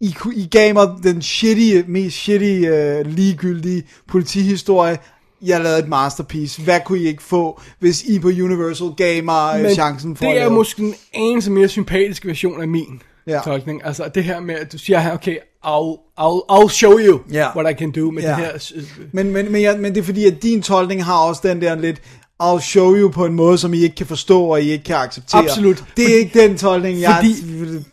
I, 0.00 0.14
I 0.34 0.46
gav 0.46 0.74
mig 0.74 0.88
den 1.02 1.22
shitty, 1.22 1.90
mest 1.90 2.16
shitty, 2.16 2.68
uh, 2.70 3.06
ligegyldige 3.06 3.84
politihistorie. 4.08 4.98
Jeg 5.42 5.60
lavede 5.60 5.78
et 5.78 5.88
masterpiece. 5.88 6.62
Hvad 6.62 6.80
kunne 6.84 6.98
I 6.98 7.06
ikke 7.06 7.22
få, 7.22 7.60
hvis 7.78 8.02
I 8.02 8.18
på 8.18 8.28
Universal 8.28 8.88
gav 8.96 9.24
mig 9.24 9.62
Men 9.62 9.74
chancen 9.74 10.16
for 10.16 10.24
det 10.24 10.32
at 10.32 10.42
er 10.42 10.50
måske 10.50 10.82
en 10.82 10.94
anelse 11.14 11.50
mere 11.50 11.68
sympatisk 11.68 12.26
version 12.26 12.60
af 12.62 12.68
min 12.68 13.02
Ja. 13.26 13.40
tolkning. 13.44 13.84
Altså 13.84 14.10
det 14.14 14.24
her 14.24 14.40
med, 14.40 14.54
at 14.54 14.72
du 14.72 14.78
siger 14.78 15.00
her, 15.00 15.14
okay, 15.14 15.36
I'll, 15.66 15.98
I'll, 16.20 16.42
I'll 16.52 16.68
show 16.68 16.98
you 16.98 17.20
Ja. 17.32 17.48
what 17.56 17.70
I 17.70 17.74
can 17.78 17.90
do 17.90 18.10
med 18.10 18.22
Ja. 18.22 18.28
det 18.28 18.36
her. 18.36 18.82
Men, 19.12 19.30
men, 19.32 19.52
men, 19.52 19.62
jeg, 19.62 19.78
men 19.78 19.94
det 19.94 20.00
er 20.00 20.04
fordi, 20.04 20.26
at 20.26 20.42
din 20.42 20.62
tolkning 20.62 21.04
har 21.04 21.18
også 21.18 21.40
den 21.44 21.60
der 21.60 21.74
lidt, 21.74 22.02
I'll 22.42 22.60
show 22.60 22.94
you 22.96 23.08
på 23.10 23.24
en 23.26 23.34
måde, 23.34 23.58
som 23.58 23.74
I 23.74 23.78
ikke 23.82 23.96
kan 23.96 24.06
forstå, 24.06 24.42
og 24.44 24.62
I 24.62 24.70
ikke 24.70 24.84
kan 24.84 24.96
acceptere. 24.96 25.40
Absolut. 25.42 25.84
Det 25.96 26.14
er 26.14 26.18
ikke 26.18 26.40
den 26.42 26.58
tolkning, 26.58 27.00
jeg... 27.00 27.16
Fordi- 27.16 27.84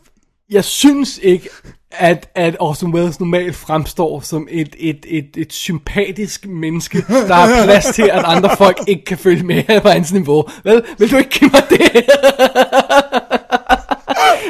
Jeg 0.51 0.63
synes 0.63 1.19
ikke, 1.23 1.49
at, 1.91 2.29
at 2.35 2.55
Orson 2.59 2.93
Welles 2.93 3.19
normalt 3.19 3.55
fremstår 3.55 4.19
som 4.19 4.47
et, 4.51 4.75
et, 4.79 5.05
et, 5.07 5.25
et 5.37 5.53
sympatisk 5.53 6.47
menneske, 6.47 6.97
der 7.07 7.33
har 7.33 7.63
plads 7.63 7.85
til, 7.85 8.01
at 8.01 8.23
andre 8.25 8.49
folk 8.57 8.77
ikke 8.87 9.05
kan 9.05 9.17
følge 9.17 9.43
med 9.43 9.81
på 9.81 9.87
hans 9.89 10.13
niveau. 10.13 10.43
Vel, 10.63 10.81
vil 10.97 11.11
du 11.11 11.17
ikke 11.17 11.29
give 11.29 11.49
mig 11.53 11.61
det? 11.69 11.79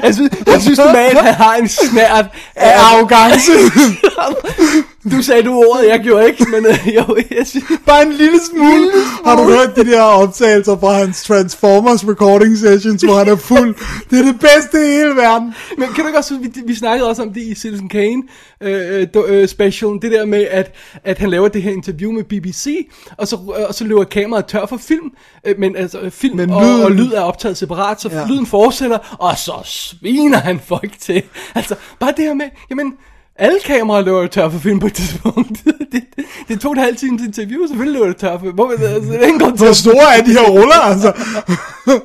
jeg 0.05 0.13
synes, 0.13 0.31
jeg 0.47 0.61
synes 0.61 0.79
normalt, 0.79 1.19
han 1.19 1.33
har 1.33 1.55
en 1.55 1.67
snært 1.67 2.25
af 2.55 2.73
arrogance. 2.79 3.51
du 5.11 5.21
sagde 5.21 5.43
du 5.43 5.53
ordet, 5.53 5.87
jeg 5.87 5.99
gjorde 5.99 6.27
ikke, 6.27 6.45
men 6.51 6.65
øh, 6.65 6.87
jo, 6.95 7.17
jeg 7.37 7.47
synes... 7.47 7.65
Bare 7.85 8.01
en 8.05 8.13
lille 8.13 8.39
smule. 8.51 8.91
Har 9.25 9.35
du 9.35 9.43
hørt 9.43 9.75
de 9.75 9.85
der 9.91 10.01
optagelser 10.01 10.77
fra 10.79 10.93
hans 10.93 11.23
Transformers 11.23 12.07
recording 12.07 12.57
sessions, 12.57 13.01
hvor 13.03 13.17
han 13.17 13.27
er 13.27 13.35
fuld? 13.35 13.75
Det 14.09 14.19
er 14.19 14.23
det 14.23 14.39
bedste 14.39 14.77
i 14.87 14.91
hele 14.91 15.15
verden. 15.15 15.53
Men 15.77 15.87
kan 15.95 16.03
du 16.03 16.07
ikke 16.07 16.17
også, 16.19 16.37
vi, 16.37 16.51
vi 16.65 16.75
snakkede 16.75 17.09
også 17.09 17.21
om 17.21 17.33
det 17.33 17.41
i 17.41 17.55
Citizen 17.55 17.89
Kane 17.89 18.23
øh, 18.61 19.07
do, 19.13 19.25
øh, 19.25 19.47
specialen, 19.47 20.01
det 20.01 20.11
der 20.11 20.25
med, 20.25 20.47
at, 20.51 20.75
at 21.03 21.17
han 21.17 21.29
laver 21.29 21.47
det 21.47 21.61
her 21.61 21.71
interview 21.71 22.11
med 22.11 22.23
BBC, 22.23 22.87
og 23.17 23.27
så, 23.27 23.35
øh, 23.59 23.65
og 23.67 23.73
så 23.73 23.83
løber 23.83 24.03
kameraet 24.03 24.45
tør 24.45 24.65
for 24.65 24.77
film, 24.77 25.11
øh, 25.45 25.55
men 25.59 25.75
altså 25.75 25.99
øh, 25.99 26.11
film 26.11 26.37
Men 26.37 26.51
og, 26.51 26.61
lyden- 26.63 26.83
og 26.83 26.91
lyd 26.91 27.11
er 27.11 27.21
optaget 27.21 27.57
separat, 27.57 28.01
så 28.01 28.09
ja. 28.11 28.27
lyden 28.27 28.45
fortsætter, 28.45 29.15
og 29.19 29.37
så 29.37 29.53
sviner 29.63 30.37
han 30.37 30.59
folk 30.67 30.99
til. 30.99 31.23
Altså, 31.55 31.75
bare 31.99 32.13
det 32.17 32.25
her 32.25 32.33
med, 32.33 32.45
jamen, 32.69 32.93
alle 33.35 33.59
kameraer 33.65 34.01
løber 34.01 34.21
jo 34.21 34.27
tør 34.27 34.49
for 34.49 34.59
film 34.59 34.79
på 34.79 34.87
et 34.87 34.93
tidspunkt. 34.93 35.65
det, 35.91 36.03
det, 36.47 36.59
tog 36.59 36.71
et 36.71 36.77
halvt 36.77 36.99
times 36.99 37.21
interview, 37.21 37.67
selvfølgelig 37.67 37.99
løber 37.99 38.07
det 38.07 38.17
tør 38.17 38.37
for 38.37 38.51
Hvor, 38.51 38.71
altså, 38.71 39.11
det 39.11 39.23
er 39.23 39.27
ingen 39.27 39.57
til 39.57 39.65
Hvor 39.65 39.73
store 39.73 40.17
er 40.17 40.23
de 40.23 40.31
her 40.31 40.49
ruller, 40.49 40.81
altså? 40.81 41.13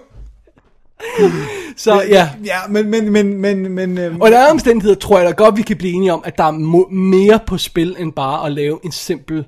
Så 1.77 2.02
ja, 2.09 2.28
Ja, 2.44 2.59
men, 2.69 2.90
men, 2.90 3.12
men, 3.12 3.36
men, 3.36 3.73
men 3.73 3.98
øhm, 3.98 4.20
Og 4.20 4.31
der 4.31 4.39
er 4.39 4.51
omstændigheder, 4.51 4.97
tror 4.97 5.19
jeg 5.19 5.27
da 5.27 5.32
godt, 5.32 5.57
vi 5.57 5.62
kan 5.62 5.77
blive 5.77 5.93
enige 5.93 6.12
om, 6.12 6.23
at 6.24 6.39
der 6.39 6.44
er 6.44 6.51
mere 6.90 7.39
på 7.47 7.59
spil, 7.59 7.97
end 7.98 8.12
bare 8.12 8.47
at 8.47 8.52
lave 8.52 8.78
en 8.85 8.93
simpel 8.93 9.44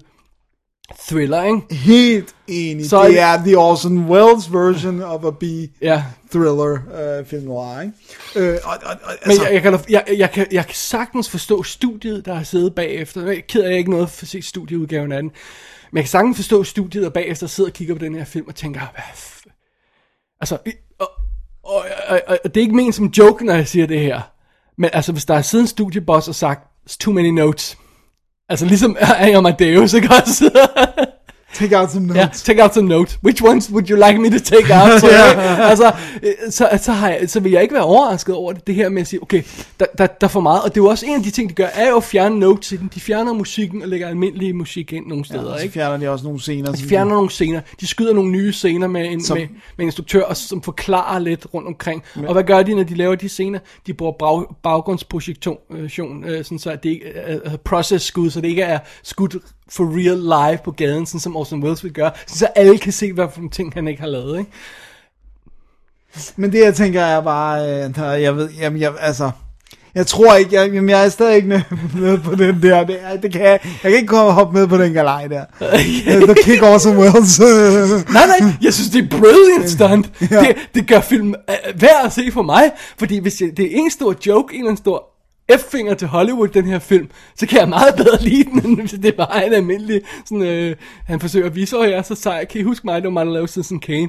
thriller, 1.09 1.45
ikke? 1.45 1.75
helt 1.75 2.35
enig. 2.49 2.89
Så 2.91 3.05
det 3.09 3.19
er 3.21 3.37
the 3.37 3.59
Orson 3.59 3.99
Welles 4.11 4.53
version 4.53 5.03
of 5.03 5.25
a 5.25 5.31
B 5.31 5.43
Ja. 5.83 6.05
thriller 6.33 6.73
uh, 7.21 7.27
film 7.27 7.45
noir, 7.45 7.81
ikke? 7.81 7.95
Øh, 8.37 8.59
og, 8.65 8.71
og, 8.85 8.91
og, 9.05 9.13
Men 9.27 9.31
altså, 9.31 9.43
jeg, 9.45 9.53
jeg, 9.53 9.63
kan, 9.63 9.79
jeg, 9.89 10.05
jeg, 10.19 10.31
kan, 10.31 10.47
jeg 10.53 10.67
kan 10.67 10.75
sagtens 10.75 11.31
forstå 11.31 11.63
studiet, 11.63 12.27
der 12.27 12.35
har 12.35 12.43
siddet 12.43 12.75
bagefter. 12.75 13.23
Jeg 13.27 13.37
er 13.37 13.41
ked 13.49 13.61
af, 13.63 13.65
at 13.67 13.71
jeg 13.71 13.79
ikke 13.79 13.91
noget 13.91 14.11
for 14.11 14.25
at 14.25 14.29
se 14.29 14.43
studieudgaven 14.43 15.13
af 15.13 15.23
den. 15.23 15.31
Men 15.93 15.97
jeg 15.97 16.05
kan 16.05 16.09
sagtens 16.11 16.37
forstå 16.37 16.65
studiet, 16.65 17.03
der 17.05 17.11
bagefter 17.11 17.47
sidder 17.47 17.71
og 17.71 17.75
kigger 17.75 17.95
på 17.95 18.05
den 18.05 18.15
her 18.15 18.25
film 18.25 18.49
og 18.49 18.55
tænker, 18.55 18.81
hvad 18.81 19.03
f- 19.15 19.39
Altså, 20.41 20.59
og, 20.99 21.11
og, 21.65 21.85
og, 22.09 22.21
og, 22.29 22.39
og 22.45 22.55
det 22.55 22.61
er 22.61 22.63
ikke 22.65 22.77
ment 22.77 22.95
som 22.95 23.07
joke, 23.07 23.45
når 23.45 23.55
jeg 23.55 23.69
siger 23.69 23.87
det 23.87 24.01
her. 24.01 24.21
Men 24.79 24.91
altså, 24.93 25.13
hvis 25.13 25.25
der 25.25 25.35
er 25.35 25.43
siden 25.43 25.65
en 25.65 25.69
studieboss 25.69 26.29
og 26.29 26.35
sagt, 26.35 26.61
"It's 26.91 26.97
too 27.01 27.13
many 27.13 27.29
notes. 27.29 27.79
Altså, 28.53 28.67
ligesom 28.67 28.97
Amadeus, 29.37 29.95
ikke 29.95 30.09
også? 30.09 30.51
take 31.55 31.79
out 31.79 31.91
some 31.93 32.15
Ja, 32.15 32.25
notes. 32.25 32.43
take 32.43 32.63
out 32.63 32.75
some 32.75 32.89
notes. 32.89 33.19
Which 33.25 33.45
ones 33.45 33.71
would 33.71 33.91
you 33.91 33.97
like 34.07 34.19
me 34.21 34.31
to 34.39 34.45
take 34.45 34.75
out? 34.75 35.01
Så, 35.01 35.09
Ja. 35.11 35.69
altså, 35.69 35.93
øh, 36.23 36.33
så, 36.51 36.69
så, 36.83 36.93
har 36.93 37.09
jeg, 37.09 37.31
så 37.31 37.41
vil 37.41 37.53
jeg 37.53 37.63
ikke 37.63 37.75
være 37.75 37.85
overrasket 37.85 38.35
over 38.35 38.53
det, 38.53 38.67
det 38.67 38.75
her 38.75 38.89
med 38.89 39.01
at 39.03 39.07
sige, 39.09 39.23
okay, 39.23 39.43
der, 39.81 39.87
der, 39.99 40.07
der 40.07 40.27
er 40.27 40.29
for 40.29 40.41
meget. 40.41 40.63
Og 40.63 40.69
det 40.75 40.81
er 40.81 40.85
jo 40.85 40.89
også 40.91 41.07
en 41.07 41.15
af 41.15 41.23
de 41.23 41.31
ting, 41.31 41.49
de 41.49 41.55
gør, 41.55 41.67
er 41.75 41.89
jo 41.89 41.97
at 41.97 42.05
fjerne 42.05 42.39
notes 42.39 42.73
i 42.73 42.77
den. 42.77 42.91
De 42.95 43.01
fjerner 43.01 43.33
musikken 43.33 43.83
og 43.83 43.89
lægger 43.89 44.09
almindelig 44.09 44.57
musik 44.57 44.93
ind 44.93 45.07
nogle 45.07 45.25
steder, 45.25 45.51
Ja, 45.53 45.57
så 45.59 45.63
ikke? 45.63 45.73
fjerner 45.73 45.97
de 45.97 46.09
også 46.11 46.25
nogle 46.25 46.41
scener. 46.41 46.73
De 46.73 46.83
fjerner 46.85 47.15
nogle 47.15 47.31
scener. 47.31 47.61
De 47.81 47.87
skyder 47.87 48.13
nogle 48.15 48.31
nye 48.31 48.53
scener 48.53 48.87
med 48.87 49.07
en, 49.07 49.25
Som- 49.25 49.37
med, 49.39 49.47
med 49.49 49.59
en 49.79 49.85
instruktør, 49.85 50.23
og, 50.23 50.37
som 50.37 50.63
forklarer 50.63 51.19
lidt 51.19 51.47
rundt 51.55 51.69
omkring. 51.69 52.03
Men. 52.17 52.27
Og 52.27 52.33
hvad 52.33 52.45
gør 52.45 52.63
de, 52.63 52.75
når 52.75 52.83
de 52.83 52.95
laver 52.95 53.15
de 53.15 53.29
scener? 53.29 53.59
De 53.87 53.95
bruger 53.95 54.13
bag, 54.13 54.45
baggrundsprojektion, 54.63 55.57
øh, 55.71 55.83
øh, 56.27 56.45
sådan 56.45 56.59
så 56.59 56.71
at 56.71 56.83
det 56.83 56.91
ikke 56.91 57.07
er 57.09 57.39
er 57.45 57.57
process 57.57 58.05
skud, 58.07 58.31
så 58.31 58.41
det 58.41 58.49
ikke 58.49 58.63
er 58.63 58.79
skudt 59.03 59.37
for 59.73 59.85
real 59.85 60.19
live 60.19 60.59
på 60.65 60.71
gaden, 60.71 61.07
sådan 61.07 61.21
som 61.21 61.37
Orson 61.37 61.63
Welles 61.63 61.85
vil 61.85 61.93
gøre, 61.93 62.11
så 62.27 62.47
alle 62.47 62.79
kan 62.79 62.93
se, 62.93 63.13
hvad 63.13 63.27
for 63.33 63.39
nogle 63.39 63.51
ting 63.51 63.73
han 63.75 63.89
ikke 63.89 64.01
har 64.01 64.09
lavet, 64.09 64.39
ikke? 64.39 64.51
Men 66.37 66.53
det 66.53 66.61
jeg 66.61 66.75
tænker 66.75 67.01
er 67.01 67.21
bare, 67.21 67.85
øh, 68.17 68.23
jeg 68.23 68.37
ved, 68.37 68.51
jamen 68.51 68.81
jeg, 68.81 68.93
altså, 69.01 69.31
jeg 69.95 70.07
tror 70.07 70.35
ikke, 70.35 70.55
jeg, 70.55 70.73
jamen, 70.73 70.91
jeg 70.91 71.05
er 71.05 71.09
stadig 71.09 71.37
ikke 71.37 71.49
med, 71.49 71.61
med 72.01 72.19
på 72.19 72.35
den 72.35 72.63
der, 72.63 72.85
det, 72.85 72.99
det 73.23 73.33
kan 73.33 73.41
jeg, 73.41 73.61
jeg 73.63 73.91
kan 73.91 73.95
ikke 73.95 74.07
komme 74.07 74.27
og 74.27 74.35
hoppe 74.35 74.59
med 74.59 74.67
på 74.67 74.79
den 74.79 74.93
galej 74.93 75.27
der. 75.27 75.45
The 76.27 76.35
kick 76.43 76.63
Orson 76.63 76.99
Welles. 76.99 77.41
Nej, 78.13 78.27
nej, 78.27 78.53
jeg 78.63 78.75
synes, 78.75 78.91
det 78.91 79.05
er 79.05 79.09
brilliant 79.09 79.71
stunt. 79.71 80.11
ja. 80.31 80.41
det, 80.41 80.57
det 80.75 80.89
gør 80.89 81.01
film 81.01 81.29
uh, 81.29 81.83
værd 81.83 82.03
at 82.05 82.13
se 82.13 82.31
for 82.33 82.43
mig, 82.43 82.71
fordi 82.99 83.19
hvis 83.19 83.41
jeg, 83.41 83.57
det 83.57 83.65
er 83.65 83.71
en 83.73 83.91
stor 83.91 84.15
joke, 84.27 84.55
en 84.55 84.61
eller 84.61 84.71
anden 84.71 84.83
stor 84.83 85.12
F-finger 85.59 85.95
til 85.95 86.09
Hollywood, 86.09 86.49
den 86.49 86.65
her 86.65 86.79
film, 86.79 87.11
så 87.37 87.47
kan 87.47 87.59
jeg 87.59 87.69
meget 87.69 87.95
bedre 87.97 88.23
lide 88.23 88.45
den, 88.45 88.67
end 88.67 88.81
hvis 88.81 88.91
det 88.91 89.15
bare 89.15 89.43
er 89.43 89.47
en 89.47 89.53
almindelig, 89.53 90.01
sådan, 90.25 90.43
øh, 90.43 90.77
han 91.07 91.21
forsøger 91.21 91.47
at 91.47 91.55
vise, 91.55 91.77
at 91.77 91.91
jeg 91.91 91.99
er 91.99 92.03
så 92.03 92.15
sej, 92.15 92.45
kan 92.45 92.61
I 92.61 92.65
huske 92.65 92.87
mig, 92.87 93.03
det 93.03 93.05
var 93.05 93.11
mig, 93.11 93.27
der 93.27 93.33
lavede 93.33 93.49
Citizen 93.49 93.81
Kane. 93.81 94.09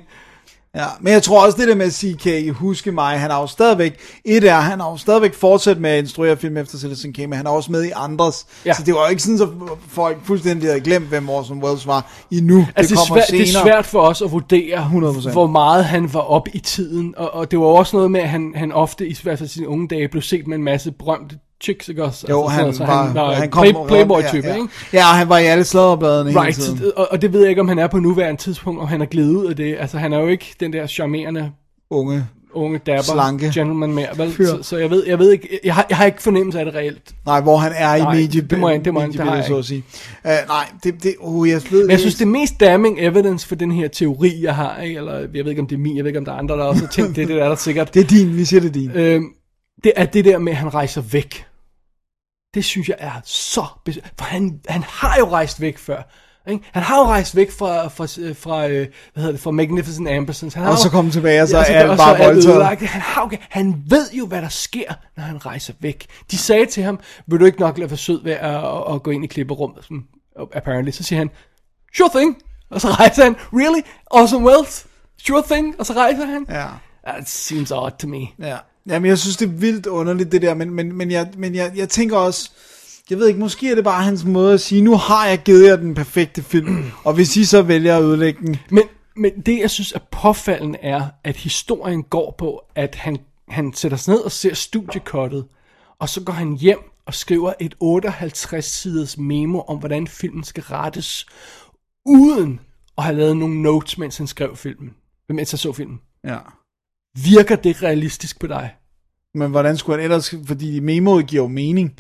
Ja, 0.78 0.86
men 1.02 1.14
jeg 1.14 1.24
tror 1.24 1.46
også 1.46 1.58
det 1.58 1.68
der 1.68 1.76
med 1.76 1.86
at 1.86 2.04
I 2.44 2.50
huske 2.50 2.92
mig, 2.92 3.20
han 3.20 3.32
har 3.32 3.42
jo 3.42 3.48
stadigvæk, 3.48 4.00
et 4.26 4.44
er, 4.44 4.56
han 4.60 4.80
har 4.80 4.90
jo 4.92 4.98
stadigvæk 4.98 5.34
fortsat 5.34 5.78
med 5.80 5.90
at 5.90 6.00
instruere 6.00 6.38
film 6.38 6.58
efter 6.58 6.78
Citizen 6.78 7.14
Kane, 7.14 7.28
men 7.28 7.38
han 7.38 7.46
er 7.46 7.50
også 7.52 7.72
med 7.72 7.84
i 7.84 7.92
andres, 7.96 8.46
Ja. 8.66 8.74
så 8.74 8.84
det 8.84 8.94
var 8.94 9.04
jo 9.04 9.10
ikke 9.10 9.22
sådan, 9.24 9.38
så 9.38 9.50
folk 9.90 10.18
fuldstændig 10.26 10.70
havde 10.70 10.82
glemt, 10.82 11.06
hvem 11.06 11.30
Orson 11.30 11.64
Welles 11.64 11.88
var 11.88 12.12
endnu. 12.32 12.68
Altså, 12.76 12.82
det 12.82 12.90
det, 12.90 12.92
er 12.92 12.96
kommer 13.08 13.16
svært, 13.26 13.40
det 13.40 13.48
senere. 13.50 13.62
er 13.62 13.66
svært 13.74 13.86
for 13.86 14.02
os 14.02 14.22
at 14.22 14.32
vurdere, 14.32 14.78
100%. 15.28 15.32
hvor 15.32 15.48
meget 15.48 15.86
han 15.86 16.14
var 16.14 16.20
op 16.20 16.48
i 16.54 16.60
tiden. 16.60 17.14
Og, 17.18 17.34
og 17.34 17.52
det 17.52 17.60
var 17.60 17.66
også 17.66 17.96
noget 17.96 18.12
med, 18.12 18.22
at 18.22 18.30
han, 18.30 18.54
han 18.56 18.72
ofte, 18.72 19.08
i 19.08 19.18
hvert 19.24 19.38
fald 19.40 19.50
sine 19.50 19.68
unge 19.68 19.88
dage, 19.88 20.08
blev 20.08 20.22
set 20.22 20.48
med 20.48 20.58
en 20.58 20.64
masse 20.64 20.92
berømte 20.92 21.36
chicks, 21.64 21.90
ikke 21.90 22.04
også? 22.04 22.26
Jo, 22.30 22.42
altså, 22.48 22.64
han, 22.64 22.74
sådan, 22.74 22.88
var, 22.88 23.04
han, 23.06 23.16
var 23.16 23.34
han 23.34 23.50
kom 23.50 23.62
play, 23.64 23.74
playboy-type, 23.88 24.48
ja, 24.48 24.54
ja. 24.54 24.56
ikke? 24.56 24.68
Ja, 24.94 25.00
og 25.00 25.16
han 25.18 25.30
var 25.30 25.38
i 25.38 25.46
alle 25.46 25.64
sladderbladene 25.64 26.30
hele 26.30 26.42
Right, 26.42 26.56
tiden. 26.56 26.78
så- 26.78 26.92
og, 26.96 27.08
og 27.12 27.22
det 27.22 27.34
ved 27.34 27.40
jeg 27.42 27.50
ikke, 27.50 27.62
om 27.62 27.68
han 27.68 27.80
er 27.80 27.88
på 27.88 28.00
nuværende 28.00 28.42
tidspunkt, 28.42 28.82
og 28.82 28.90
han 28.90 29.02
er 29.02 29.06
glædet 29.06 29.36
ud 29.36 29.46
af 29.46 29.56
det. 29.56 29.76
Altså, 29.80 29.98
han 29.98 30.14
er 30.14 30.20
jo 30.20 30.28
ikke 30.28 30.56
den 30.60 30.74
der 30.74 30.88
charmerende 30.88 31.52
Unge. 31.90 32.26
unge 32.54 32.78
dapper 32.86 33.04
Slanke. 33.04 33.52
gentleman 33.54 33.94
mere, 33.94 34.08
vel? 34.18 34.32
Fyr. 34.32 34.46
Så, 34.46 34.58
så, 34.64 34.78
jeg 34.78 34.90
ved, 34.90 35.04
jeg 35.08 35.20
ved 35.20 35.32
ikke, 35.32 35.60
jeg 35.64 35.76
har, 35.76 35.86
jeg 35.90 35.98
har 35.98 36.06
ikke 36.06 36.22
fornemmelse 36.22 36.60
af 36.60 36.66
det 36.66 36.76
reelt. 36.76 37.12
Nej, 37.26 37.42
hvor 37.42 37.58
han 37.58 37.72
er 37.76 37.96
i 37.96 38.00
Nej, 38.00 38.16
medie, 38.16 38.42
det 38.42 38.60
må 38.60 38.70
jeg- 38.70 38.86
det 38.86 38.94
må 38.94 39.02
jeg- 39.02 39.10
det 39.14 39.46
så 39.48 39.58
at 39.58 39.66
sige. 39.66 39.84
Uh, 40.26 40.30
nej, 40.48 40.66
det, 40.84 41.04
det, 41.04 41.16
uh, 41.20 41.50
jeg 41.50 41.62
ved 41.72 41.82
Men 41.82 41.92
jeg 41.92 42.00
synes, 42.00 42.16
det 42.16 42.28
mest 42.28 42.60
damning 42.60 43.00
evidence 43.00 43.48
for 43.48 43.56
den 43.56 43.72
her 43.72 43.88
teori, 43.88 44.40
jeg 44.44 44.56
har, 44.56 44.78
ikke? 44.82 44.98
eller 44.98 45.14
jeg 45.20 45.30
ved 45.34 45.48
ikke, 45.48 45.62
om 45.62 45.68
det 45.68 45.76
er 45.76 45.80
min, 45.80 45.98
jeg 45.98 46.04
ved 46.04 46.10
ikke, 46.10 46.20
om 46.20 46.26
der 46.26 46.32
er 46.34 46.38
andre, 46.38 46.58
der 46.58 46.64
også 46.64 46.82
har 46.86 46.92
tænkt 46.92 47.16
det, 47.16 47.28
det 47.28 47.42
er 47.42 47.48
der 47.50 47.56
sikkert. 47.56 47.94
det 47.94 48.00
er 48.04 48.08
din, 48.08 48.38
vi 48.38 48.46
siger 48.46 48.62
det 48.62 48.70
er 48.70 48.74
din. 48.74 48.92
Øhm, 48.92 49.24
det 49.84 49.92
er 49.96 50.06
det 50.06 50.26
der 50.26 50.38
med, 50.38 50.52
at 50.52 50.58
han 50.58 50.74
rejser 50.74 51.02
væk. 51.02 51.46
Det 52.54 52.66
synes 52.66 52.90
jeg 52.90 52.96
er 53.00 53.12
så... 53.24 53.66
For 54.18 54.24
han, 54.26 54.60
han 54.68 54.84
har 54.88 55.18
jo 55.20 55.30
rejst 55.32 55.62
væk 55.62 55.78
før. 55.78 56.02
Ikke? 56.48 56.64
Han 56.74 56.84
har 56.84 56.98
jo 56.98 57.04
rejst 57.06 57.36
væk 57.36 57.52
fra, 57.52 57.88
fra, 57.88 58.04
fra, 58.34 58.68
øh, 58.68 58.88
hvad 59.14 59.22
hedder 59.24 59.32
det, 59.32 59.40
fra 59.42 59.52
Magnificent 59.52 60.10
Ambersons. 60.10 60.54
Han 60.54 60.64
har 60.64 60.72
Og 60.72 60.78
så 60.78 60.90
komme 60.90 61.12
tilbage, 61.12 61.42
og 61.42 61.48
så 61.48 61.58
Ja, 61.58 61.64
er 61.74 61.90
og 61.90 61.98
bare 61.98 62.18
voldtaget. 62.18 62.80
Han, 62.80 63.02
har, 63.02 63.30
jo- 63.32 63.38
han 63.50 63.84
ved 63.88 64.12
jo, 64.12 64.26
hvad 64.26 64.42
der 64.42 64.50
sker, 64.50 64.94
når 65.18 65.24
han 65.24 65.46
rejser 65.46 65.74
væk. 65.80 66.06
De 66.32 66.38
sagde 66.38 66.66
til 66.66 66.84
ham, 66.84 67.00
vil 67.28 67.40
du 67.40 67.46
ikke 67.46 67.60
nok 67.60 67.78
lade 67.78 67.90
være 67.90 67.98
sød 67.98 68.24
ved 68.24 68.32
at, 68.32 68.56
at, 68.56 68.94
at 68.94 69.04
gå 69.04 69.12
ind 69.12 69.24
i 69.24 69.28
klipperummet? 69.28 69.84
Sådan, 69.84 70.04
apparently. 70.54 70.92
Så 70.92 71.04
siger 71.04 71.20
han, 71.20 71.30
sure 71.98 72.10
thing. 72.16 72.38
Og 72.72 72.82
så 72.82 72.88
rejser 72.90 73.24
han, 73.24 73.36
really? 73.54 73.82
Awesome 74.12 74.46
Wells? 74.48 74.86
Sure 75.28 75.44
thing. 75.52 75.76
Og 75.80 75.86
så 75.86 75.94
rejser 75.94 76.26
han. 76.26 76.46
Ja. 76.50 76.66
That 77.08 77.30
seems 77.30 77.72
odd 77.72 77.92
to 78.00 78.08
me. 78.08 78.20
Ja. 78.40 78.58
Jamen, 78.88 79.10
jeg 79.10 79.18
synes, 79.18 79.38
det 79.38 79.46
er 79.46 79.52
vildt 79.52 79.86
underligt, 79.86 80.32
det 80.32 80.42
der, 80.42 80.54
men, 80.54 80.70
men, 80.70 80.96
men, 80.96 81.12
jeg, 81.12 81.30
men 81.38 81.56
jeg, 81.56 81.72
jeg 81.76 81.90
tænker 81.90 82.18
også, 82.18 82.52
jeg 83.10 83.18
ved 83.18 83.28
ikke, 83.28 83.40
måske 83.40 83.72
er 83.72 83.76
det 83.76 83.84
bare 83.84 84.04
hans 84.04 84.26
måde 84.26 84.54
at 84.54 84.62
sige, 84.62 84.82
nu 84.82 84.98
har 84.98 85.28
jeg 85.28 85.40
givet 85.44 85.68
jer 85.68 85.76
den 85.76 85.96
perfekte 85.96 86.44
film, 86.44 86.92
og 87.04 87.14
hvis 87.14 87.38
I 87.38 87.46
så 87.46 87.62
vælger 87.62 87.98
at 87.98 88.04
ødelægge 88.04 88.48
den, 88.48 88.58
Men, 88.70 88.84
men 89.16 89.42
det, 89.42 89.60
jeg 89.60 89.70
synes 89.70 89.92
er 89.92 90.00
påfaldende, 90.12 90.80
er, 90.82 91.08
at 91.24 91.36
historien 91.36 92.04
går 92.04 92.36
på, 92.38 92.62
at 92.76 92.96
han, 92.96 93.18
han 93.50 93.74
sætter 93.74 93.98
sig 93.98 94.14
ned 94.14 94.22
og 94.22 94.32
ser 94.32 94.54
studiekottet, 94.54 95.46
og 96.00 96.10
så 96.10 96.24
går 96.24 96.34
han 96.34 96.58
hjem 96.58 96.80
og 97.06 97.14
skriver 97.14 97.54
et 97.60 97.76
58-siders 97.84 99.18
memo 99.18 99.60
om, 99.60 99.78
hvordan 99.78 100.08
filmen 100.08 100.44
skal 100.44 100.64
rettes, 100.64 101.26
uden 102.06 102.60
at 102.98 103.04
have 103.04 103.18
lavet 103.18 103.38
nogle 103.38 103.62
notes, 103.62 103.98
mens 103.98 104.18
han 104.18 104.28
skrev 104.28 104.56
filmen, 104.56 104.94
mens 105.30 105.52
han 105.52 105.58
så 105.58 105.72
filmen. 105.72 106.00
ja. 106.24 106.38
Virker 107.18 107.56
det 107.56 107.84
realistisk 107.84 108.40
på 108.40 108.48
dig? 108.48 108.76
Men 109.36 109.52
hvordan 109.52 109.78
skulle 109.78 109.98
han 109.98 110.04
ellers, 110.04 110.36
fordi 110.46 110.80
memoet 110.80 111.28
giver 111.28 111.44
jo 111.44 111.48
mening. 111.48 111.94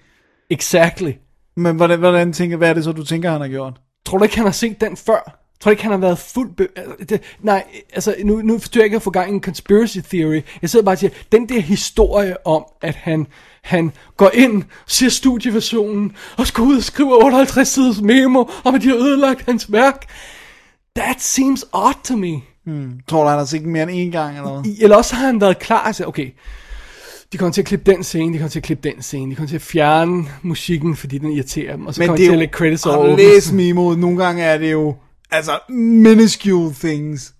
Exactly. 0.49 1.11
Men 1.55 1.75
hvordan, 1.75 1.99
hvordan 1.99 2.33
tænker, 2.33 2.57
hvad 2.57 2.69
er 2.69 2.73
det 2.73 2.83
så, 2.83 2.91
du 2.91 3.05
tænker, 3.05 3.31
han 3.31 3.41
har 3.41 3.47
gjort? 3.47 3.81
Tror 4.05 4.17
du 4.17 4.23
ikke, 4.23 4.35
han 4.35 4.45
har 4.45 4.51
set 4.51 4.81
den 4.81 4.97
før? 4.97 5.39
Tror 5.59 5.69
du 5.69 5.71
ikke, 5.71 5.83
han 5.83 5.91
har 5.91 5.99
været 5.99 6.19
fuld... 6.19 6.55
Be- 6.55 6.67
altså, 6.75 7.05
det, 7.09 7.21
nej, 7.41 7.63
altså, 7.93 8.15
nu, 8.23 8.41
nu 8.41 8.59
forstår 8.59 8.79
jeg 8.79 8.85
ikke 8.85 8.95
at 8.95 9.01
få 9.01 9.09
gang 9.11 9.31
i 9.31 9.33
en 9.33 9.41
conspiracy 9.41 9.97
theory. 10.09 10.41
Jeg 10.61 10.69
sidder 10.69 10.85
bare 10.85 10.95
og 10.95 10.99
siger, 10.99 11.11
den 11.31 11.49
der 11.49 11.59
historie 11.59 12.47
om, 12.47 12.65
at 12.81 12.95
han, 12.95 13.27
han 13.61 13.91
går 14.17 14.31
ind, 14.33 14.63
ser 14.87 15.09
studieversionen, 15.09 16.15
og 16.37 16.47
skal 16.47 16.61
ud 16.63 16.77
og 16.77 16.83
skrive 16.83 17.25
58 17.25 17.67
siders 17.67 18.01
memo, 18.01 18.45
om 18.63 18.75
at 18.75 18.81
de 18.81 18.87
har 18.87 18.95
ødelagt 18.95 19.45
hans 19.45 19.71
værk. 19.71 20.05
That 20.95 21.21
seems 21.21 21.65
odd 21.73 22.03
to 22.03 22.15
me. 22.15 22.52
Tror 23.07 23.23
du, 23.23 23.29
han 23.29 23.37
har 23.37 23.45
set 23.45 23.63
mere 23.65 23.83
end 23.83 23.91
en 23.93 24.11
gang, 24.11 24.37
eller 24.37 24.61
hvad? 24.61 24.71
Eller 24.81 24.97
også 24.97 25.15
har 25.15 25.25
han 25.25 25.41
været 25.41 25.59
klar 25.59 25.91
sagt, 25.91 26.07
okay, 26.07 26.29
de 27.31 27.37
kommer 27.37 27.53
til 27.53 27.61
at 27.61 27.65
klippe 27.67 27.91
den 27.91 28.03
scene, 28.03 28.33
de 28.33 28.37
kommer 28.37 28.49
til 28.49 28.59
at 28.59 28.63
klippe 28.63 28.89
den 28.89 29.01
scene, 29.01 29.31
de 29.31 29.35
kommer 29.35 29.47
til 29.47 29.55
at 29.55 29.61
fjerne 29.61 30.25
musikken, 30.41 30.95
fordi 30.95 31.17
den 31.17 31.31
irriterer 31.31 31.75
dem, 31.75 31.87
og 31.87 31.93
så 31.93 32.01
Men 32.01 32.07
kommer 32.07 32.17
det 32.17 32.21
de 32.21 32.25
er 32.25 32.29
til 32.29 32.31
at 32.31 32.35
jo, 32.35 32.39
lægge 32.39 32.53
credits 32.53 32.85
over. 32.85 33.09
du 33.09 33.15
læst 33.15 33.53
memoet, 33.53 33.99
nogle 33.99 34.25
gange 34.25 34.43
er 34.43 34.57
det 34.57 34.71
jo, 34.71 34.95
altså, 35.31 35.59
minuscule 35.69 36.73
things. 36.79 37.33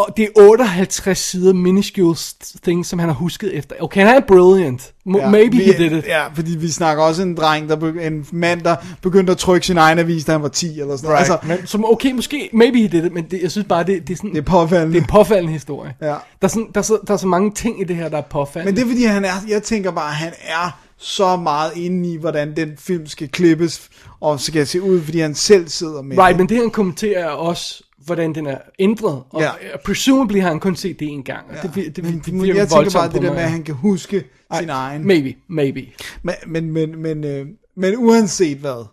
Og 0.00 0.14
det 0.16 0.24
er 0.24 0.28
58 0.42 1.18
sider 1.18 1.52
minuscule 1.52 2.16
things, 2.62 2.88
som 2.88 2.98
han 2.98 3.08
har 3.08 3.14
husket 3.16 3.56
efter. 3.56 3.76
Okay, 3.80 4.00
han 4.06 4.16
er 4.16 4.20
brilliant. 4.28 4.92
M- 5.08 5.16
ja, 5.18 5.30
maybe 5.30 5.56
vi, 5.56 5.62
he 5.62 5.72
did 5.72 5.92
it. 5.92 6.06
Ja, 6.06 6.26
fordi 6.34 6.56
vi 6.56 6.68
snakker 6.68 7.02
også 7.04 7.22
en 7.22 7.34
dreng, 7.36 7.68
der 7.68 7.76
begy- 7.76 8.00
en 8.06 8.26
mand, 8.32 8.60
der 8.62 8.76
begyndte 9.02 9.30
at 9.32 9.38
trykke 9.38 9.66
sin 9.66 9.76
egen 9.78 9.98
avis, 9.98 10.24
da 10.24 10.32
han 10.32 10.42
var 10.42 10.48
10 10.48 10.80
eller 10.80 10.96
sådan 10.96 11.08
noget. 11.10 11.20
Right. 11.20 11.32
Altså, 11.32 11.48
men, 11.48 11.66
som, 11.66 11.84
okay, 11.84 12.12
måske, 12.12 12.50
maybe 12.52 12.78
he 12.78 12.88
did 12.88 13.04
it, 13.04 13.12
men 13.12 13.24
det, 13.24 13.42
jeg 13.42 13.50
synes 13.50 13.66
bare, 13.68 13.84
det, 13.84 14.08
det 14.08 14.12
er 14.12 14.16
sådan... 14.16 14.30
det 14.30 14.38
er 14.38 14.42
påfaldende. 14.42 14.92
det 14.92 14.98
er 14.98 15.02
en 15.02 15.08
påfaldende 15.08 15.52
historie. 15.52 15.94
Ja. 16.00 16.06
Der, 16.06 16.14
er 16.42 16.46
sådan, 16.48 16.68
der, 16.74 16.80
er 16.80 16.84
så, 16.84 16.98
der 17.06 17.12
er 17.12 17.18
så 17.18 17.26
mange 17.26 17.50
ting 17.50 17.80
i 17.80 17.84
det 17.84 17.96
her, 17.96 18.08
der 18.08 18.18
er 18.18 18.22
påfaldende. 18.30 18.72
Men 18.72 18.76
det 18.76 18.82
er 18.84 18.88
fordi, 18.94 19.04
han 19.04 19.24
er, 19.24 19.32
jeg 19.48 19.62
tænker 19.62 19.90
bare, 19.90 20.08
at 20.10 20.14
han 20.16 20.32
er 20.42 20.78
så 20.98 21.36
meget 21.36 21.72
inde 21.76 22.12
i, 22.12 22.16
hvordan 22.16 22.56
den 22.56 22.68
film 22.78 23.06
skal 23.06 23.28
klippes, 23.28 23.88
og 24.20 24.40
skal 24.40 24.66
se 24.66 24.82
ud, 24.82 25.00
fordi 25.02 25.20
han 25.20 25.34
selv 25.34 25.68
sidder 25.68 26.02
med 26.02 26.18
Right, 26.18 26.28
det. 26.28 26.36
men 26.36 26.48
det 26.48 26.56
han 26.56 26.70
kommenterer 26.70 27.24
er 27.24 27.30
også, 27.30 27.82
hvordan 28.04 28.34
den 28.34 28.46
er 28.46 28.58
ændret. 28.78 29.22
Og 29.30 29.40
Ja. 29.40 29.46
ja. 29.46 29.76
presumably 29.84 30.40
har 30.40 30.48
han 30.48 30.60
kun 30.60 30.76
set 30.76 31.00
det 31.00 31.08
en 31.08 31.22
gang. 31.22 31.46
Og 31.50 31.56
det, 31.62 31.74
det, 31.74 31.96
det, 31.96 32.04
Men, 32.04 32.18
det 32.18 32.32
men 32.34 32.46
jeg 32.46 32.68
tænker 32.68 32.90
bare 32.94 33.12
det 33.12 33.22
der 33.22 33.32
med, 33.32 33.40
at 33.42 33.50
han 33.50 33.62
kan 33.62 33.74
huske 33.74 34.24
sin 34.60 34.68
egen. 34.68 35.06
Maybe, 35.06 35.34
maybe. 35.48 35.86
Men, 36.22 36.34
men, 36.46 36.70
men, 36.70 36.98
men, 37.02 37.24
øh, 37.24 37.46
men 37.76 37.96
uanset 37.96 38.58
hvad, 38.58 38.86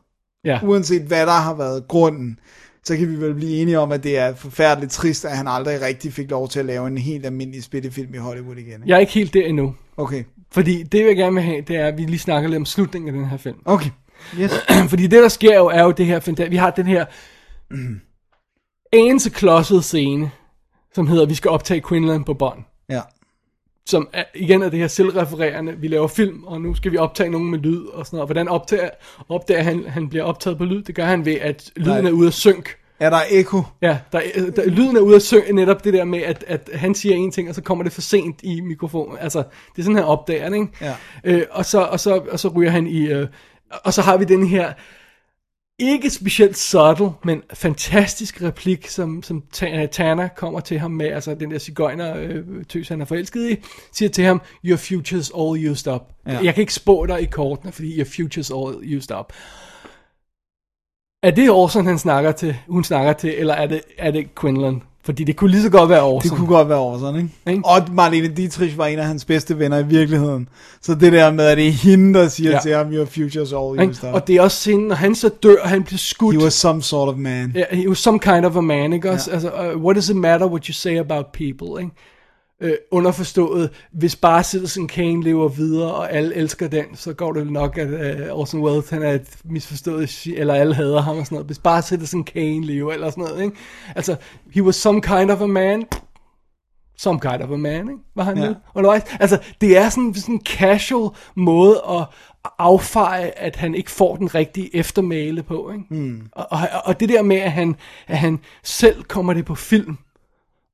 Ja. 0.46 0.60
uanset 0.64 1.02
hvad 1.02 1.26
der 1.26 1.32
har 1.32 1.54
været 1.56 1.88
grunden, 1.88 2.40
så 2.84 2.98
kan 2.98 3.10
vi 3.12 3.16
vel 3.22 3.34
blive 3.34 3.62
enige 3.62 3.80
om, 3.80 3.92
at 3.92 4.04
det 4.04 4.18
er 4.18 4.36
forfærdeligt 4.36 4.92
trist, 4.92 5.26
at 5.26 5.38
han 5.38 5.48
aldrig 5.48 5.82
rigtig 5.82 6.14
fik 6.14 6.32
lov 6.32 6.50
til 6.50 6.60
at 6.60 6.66
lave 6.66 6.88
en 6.88 6.98
helt 6.98 7.26
almindelig 7.26 7.64
spillefilm 7.64 8.14
i 8.14 8.18
Hollywood 8.18 8.56
igen. 8.58 8.68
Ikke? 8.74 8.84
Jeg 8.86 8.96
er 8.96 9.00
ikke 9.00 9.14
helt 9.14 9.34
der 9.34 9.46
endnu. 9.46 9.76
Okay, 9.98 10.24
Fordi 10.52 10.84
det, 10.84 11.06
jeg 11.08 11.16
gerne 11.16 11.34
vil 11.34 11.44
have, 11.44 11.62
det 11.62 11.76
er, 11.76 11.88
at 11.88 11.98
vi 11.98 12.04
lige 12.04 12.20
snakker 12.20 12.50
lidt 12.50 12.58
om 12.58 12.66
slutningen 12.66 13.08
af 13.10 13.14
den 13.22 13.30
her 13.30 13.38
film. 13.38 13.58
okay. 13.66 13.90
Yes. 14.40 14.52
Fordi 14.90 15.04
det, 15.08 15.24
der 15.24 15.28
sker 15.30 15.56
jo, 15.56 15.66
er 15.66 15.84
jo 15.84 15.92
det 15.92 16.06
her, 16.06 16.50
vi 16.50 16.56
har 16.56 16.70
den 16.72 16.86
her 16.86 17.06
anelse 18.94 19.30
klodset 19.30 19.84
scene, 19.84 20.32
som 20.94 21.08
hedder, 21.08 21.26
vi 21.26 21.36
skal 21.36 21.52
optage 21.52 21.82
Quinlan 21.90 22.24
på 22.24 22.34
bånd. 22.34 22.60
Ja. 22.90 23.02
Som 23.86 24.10
er, 24.14 24.24
igen 24.36 24.62
er 24.62 24.70
det 24.70 24.80
her 24.80 24.88
selvrefererende, 24.88 25.74
vi 25.78 25.88
laver 25.88 26.08
film, 26.08 26.44
og 26.44 26.62
nu 26.62 26.76
skal 26.76 26.92
vi 26.92 26.98
optage 26.98 27.30
nogen 27.30 27.52
med 27.52 27.60
lyd 27.60 27.86
og 27.86 28.06
sådan 28.06 28.18
noget. 28.18 28.28
Hvordan 28.28 28.48
optager, 28.48 28.90
opdager 29.30 29.64
han, 29.64 29.86
han 29.88 30.10
bliver 30.10 30.24
optaget 30.24 30.58
på 30.58 30.66
lyd? 30.66 30.84
Det 30.84 30.96
gør 30.96 31.06
han 31.06 31.26
ved, 31.26 31.34
at 31.36 31.72
lyden 31.76 32.04
Nej. 32.04 32.10
er 32.12 32.14
ude 32.14 32.28
af 32.28 32.34
synk. 32.34 32.78
Er 33.00 33.10
der 33.10 33.20
ekko? 33.30 33.64
Ja, 33.82 33.98
der, 34.12 34.20
er- 34.36 34.52
der, 34.52 34.66
lyden 34.70 34.98
er 34.98 35.02
ude 35.02 35.16
af 35.16 35.22
synk, 35.22 35.44
netop 35.54 35.84
det 35.84 35.94
der 35.94 36.04
med, 36.04 36.20
at, 36.22 36.44
at 36.48 36.70
han 36.74 36.96
siger 36.96 37.16
en 37.16 37.32
ting, 37.32 37.50
og 37.50 37.56
så 37.56 37.62
kommer 37.62 37.84
det 37.84 37.94
for 37.94 38.02
sent 38.02 38.40
i 38.44 38.62
mikrofonen. 38.62 39.18
Altså, 39.22 39.40
det 39.76 39.82
er 39.82 39.84
sådan, 39.84 39.96
han 39.96 40.06
opdager 40.06 40.50
det, 40.50 40.56
ikke? 40.56 40.68
Ja. 40.82 40.94
Øh, 41.24 41.44
og, 41.52 41.66
så, 41.66 41.82
og, 41.82 42.00
så, 42.00 42.22
og 42.32 42.40
så 42.40 42.48
ryger 42.48 42.70
han 42.72 42.88
i... 42.88 43.08
Øh, 43.08 43.28
og 43.84 43.94
så 43.94 44.02
har 44.02 44.18
vi 44.18 44.26
den 44.26 44.48
her 44.48 44.74
ikke 45.80 46.10
specielt 46.10 46.58
subtle, 46.58 47.12
men 47.24 47.44
fantastisk 47.54 48.42
replik, 48.42 48.88
som, 48.88 49.24
som 49.24 49.44
Ta- 49.54 49.86
Tana 49.86 50.28
kommer 50.36 50.60
til 50.60 50.80
ham 50.80 50.92
med, 50.92 51.06
altså 51.06 51.36
den 51.36 51.52
der 51.52 51.60
cigøjner 51.60 52.18
øh, 52.18 52.66
tøs, 52.70 52.88
han 52.88 53.02
er 53.02 53.06
forelsket 53.06 53.52
i, 53.52 53.56
siger 53.92 54.10
til 54.10 54.24
ham, 54.24 54.42
your 54.66 54.78
future's 54.78 55.40
all 55.40 55.72
used 55.72 55.94
up. 55.94 56.02
Ja. 56.28 56.40
Jeg 56.44 56.54
kan 56.54 56.62
ikke 56.62 56.74
spå 56.74 57.06
dig 57.06 57.22
i 57.22 57.26
kortene, 57.26 57.72
fordi 57.72 57.98
your 58.00 58.06
future's 58.06 58.56
all 58.58 58.98
used 58.98 59.18
up. 59.20 59.34
Er 61.24 61.32
det 61.32 61.50
Orson, 61.50 61.86
han 61.86 62.00
snakker 62.00 62.32
til, 62.32 62.58
hun 62.68 62.84
snakker 62.84 63.14
til, 63.14 63.34
eller 63.38 63.54
er 63.54 63.68
det, 63.68 63.82
er 63.98 64.12
det 64.12 64.36
Quinlan? 64.36 64.82
Fordi 65.08 65.24
det 65.24 65.36
kunne 65.36 65.52
lige 65.52 65.62
så 65.62 65.70
godt 65.70 65.90
være 65.90 66.04
Orson. 66.04 66.30
Det 66.30 66.38
kunne 66.38 66.48
godt 66.48 66.70
være 66.70 66.78
over 66.78 67.00
sådan, 67.00 67.16
ikke? 67.16 67.30
Ikke? 67.48 67.66
Og 67.66 67.82
Marlene 67.92 68.28
Dietrich 68.28 68.78
var 68.78 68.86
en 68.86 69.00
af 69.00 69.06
hans 69.06 69.26
bedste 69.26 69.60
venner 69.60 69.78
i 69.78 69.86
virkeligheden. 69.86 70.50
Så 70.82 70.96
det 70.96 71.14
der 71.14 71.32
med, 71.32 71.46
at 71.46 71.58
det 71.58 71.68
er 71.68 71.72
hende, 71.72 72.20
der 72.20 72.28
siger 72.28 72.52
ja. 72.52 72.60
Til 72.60 72.76
ham, 72.76 72.94
your 72.94 73.06
future's 73.06 73.56
all 73.56 73.90
used 73.90 74.10
up. 74.10 74.14
Og 74.14 74.28
det 74.28 74.36
er 74.36 74.42
også 74.42 74.58
scenen, 74.58 74.88
når 74.88 74.96
han 74.96 75.16
så 75.16 75.30
dør, 75.44 75.56
han 75.64 75.84
bliver 75.84 75.98
skudt. 75.98 76.36
He 76.36 76.44
was 76.44 76.54
some 76.54 76.82
sort 76.82 77.10
of 77.10 77.16
man. 77.16 77.52
Ja, 77.56 77.64
he 77.72 77.90
was 77.90 77.98
some 77.98 78.20
kind 78.20 78.46
of 78.46 78.56
a 78.56 78.62
man, 78.62 78.94
ikke? 78.94 79.08
Ja. 79.08 79.14
Altså, 79.14 79.52
uh, 79.74 79.84
what 79.84 79.96
does 79.96 80.10
it 80.10 80.16
matter 80.16 80.48
what 80.48 80.66
you 80.66 80.74
say 80.74 81.00
about 81.00 81.26
people, 81.34 81.82
ikke? 81.82 81.92
Uh, 82.64 82.70
underforstået, 82.92 83.70
hvis 83.92 84.16
bare 84.16 84.44
Citizen 84.44 84.88
Kane 84.88 85.24
lever 85.24 85.48
videre, 85.50 85.94
og 85.94 86.12
alle 86.14 86.36
elsker 86.36 86.68
den, 86.68 86.86
så 86.96 87.14
går 87.14 87.34
det 87.34 87.52
nok, 87.52 87.78
at 87.78 87.88
uh, 88.32 88.40
Orson 88.40 88.62
Welles, 88.62 88.90
han 88.90 89.04
er 89.04 89.12
et 89.12 89.28
misforstået, 89.46 90.28
eller 90.28 90.54
alle 90.54 90.76
hader 90.76 91.02
ham 91.02 91.18
og 91.18 91.26
sådan 91.26 91.36
noget. 91.36 91.48
Hvis 91.48 91.60
bare 91.60 91.82
Citizen 91.82 92.24
Kane 92.24 92.66
lever, 92.66 92.94
eller 92.94 93.10
sådan 93.10 93.24
noget, 93.24 93.44
ikke? 93.44 93.58
Altså, 93.96 94.16
he 94.54 94.64
was 94.64 94.76
some 94.76 95.02
kind 95.02 95.32
of 95.32 95.42
a 95.42 95.46
man, 95.46 95.86
some 96.98 97.20
kind 97.20 97.42
of 97.44 97.52
a 97.52 97.58
man, 97.58 97.90
ikke? 97.90 98.02
Var 98.16 98.24
han 98.24 98.38
Ja. 98.38 98.54
Undervejs. 98.76 99.04
Altså, 99.20 99.40
det 99.62 99.78
er 99.78 99.90
sådan, 99.90 100.14
sådan 100.14 100.36
en 100.36 100.42
casual 100.46 101.10
måde 101.36 101.82
at 101.90 102.06
affeje, 102.60 103.32
at 103.38 103.56
han 103.56 103.76
ikke 103.76 103.92
får 103.92 104.16
den 104.16 104.36
rigtige 104.36 104.76
eftermæle 104.76 105.44
på, 105.44 105.72
ikke? 105.72 105.86
Mm. 105.90 106.22
Og, 106.32 106.48
og, 106.52 106.60
og 106.86 107.00
det 107.00 107.10
der 107.10 107.22
med, 107.22 107.38
at 107.38 107.52
han, 107.52 107.76
at 108.08 108.18
han 108.18 108.40
selv 108.64 109.04
kommer 109.04 109.34
det 109.34 109.46
på 109.46 109.56
film, 109.56 109.98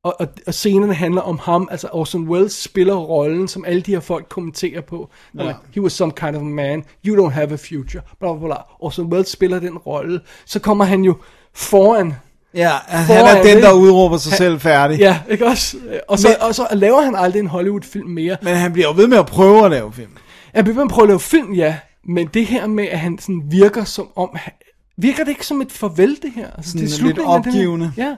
og, 0.03 0.15
og, 0.19 0.27
og 0.47 0.53
scenerne 0.53 0.93
handler 0.93 1.21
om 1.21 1.39
ham, 1.43 1.67
altså 1.71 1.87
Orson 1.91 2.27
Welles 2.27 2.53
spiller 2.53 2.95
rollen, 2.95 3.47
som 3.47 3.65
alle 3.65 3.81
de 3.81 3.91
her 3.91 3.99
folk 3.99 4.25
kommenterer 4.29 4.81
på. 4.81 5.09
Ja. 5.37 5.41
Like, 5.43 5.55
he 5.75 5.81
was 5.81 5.93
some 5.93 6.11
kind 6.15 6.35
of 6.35 6.41
a 6.41 6.45
man, 6.45 6.83
you 7.07 7.25
don't 7.27 7.31
have 7.31 7.53
a 7.53 7.55
future, 7.55 8.01
bla 8.19 8.33
bla 8.33 8.47
bla. 8.47 8.55
Orson 8.79 9.05
Welles 9.05 9.27
spiller 9.29 9.59
den 9.59 9.77
rolle, 9.77 10.19
så 10.45 10.59
kommer 10.59 10.85
han 10.85 11.01
jo 11.03 11.15
foran 11.53 12.13
Ja, 12.55 12.71
han 12.87 13.05
Foran 13.07 13.37
er 13.37 13.43
den, 13.43 13.63
der 13.63 13.73
udråber 13.73 14.17
sig 14.17 14.33
selv 14.33 14.59
færdig. 14.59 14.99
Ja, 14.99 15.19
ikke 15.29 15.45
også? 15.45 15.77
Og 16.07 16.19
så, 16.19 16.27
Men- 16.27 16.47
og 16.47 16.55
så 16.55 16.67
laver 16.71 17.01
han 17.01 17.15
aldrig 17.15 17.39
en 17.39 17.47
Hollywood-film 17.47 18.09
mere. 18.09 18.37
Men 18.41 18.55
han 18.55 18.73
bliver 18.73 18.87
jo 18.87 18.93
ved 18.97 19.07
med 19.07 19.17
at 19.17 19.25
prøve 19.25 19.65
at 19.65 19.71
lave 19.71 19.93
film. 19.93 20.11
Jeg 20.53 20.65
vil 20.65 20.73
prøve 20.89 21.03
at 21.03 21.07
lave 21.09 21.19
film, 21.19 21.53
ja. 21.53 21.77
Men 22.05 22.27
det 22.33 22.45
her 22.45 22.67
med, 22.67 22.87
at 22.87 22.99
han 22.99 23.17
sådan 23.19 23.41
virker 23.45 23.83
som 23.83 24.07
om... 24.15 24.29
han- 24.33 24.53
Virker 24.97 25.23
det 25.23 25.29
ikke 25.31 25.45
som 25.45 25.61
et 25.61 25.71
farvel, 25.71 26.17
det 26.21 26.31
her? 26.35 26.47
Altså, 26.57 26.71
Sådan 26.71 26.87
det 26.87 26.99
er 26.99 27.03
lidt 27.03 27.17
af 27.19 27.23
det 27.43 27.53
her. 27.53 27.53
opgivende. 27.53 27.93
Ja. 27.97 28.15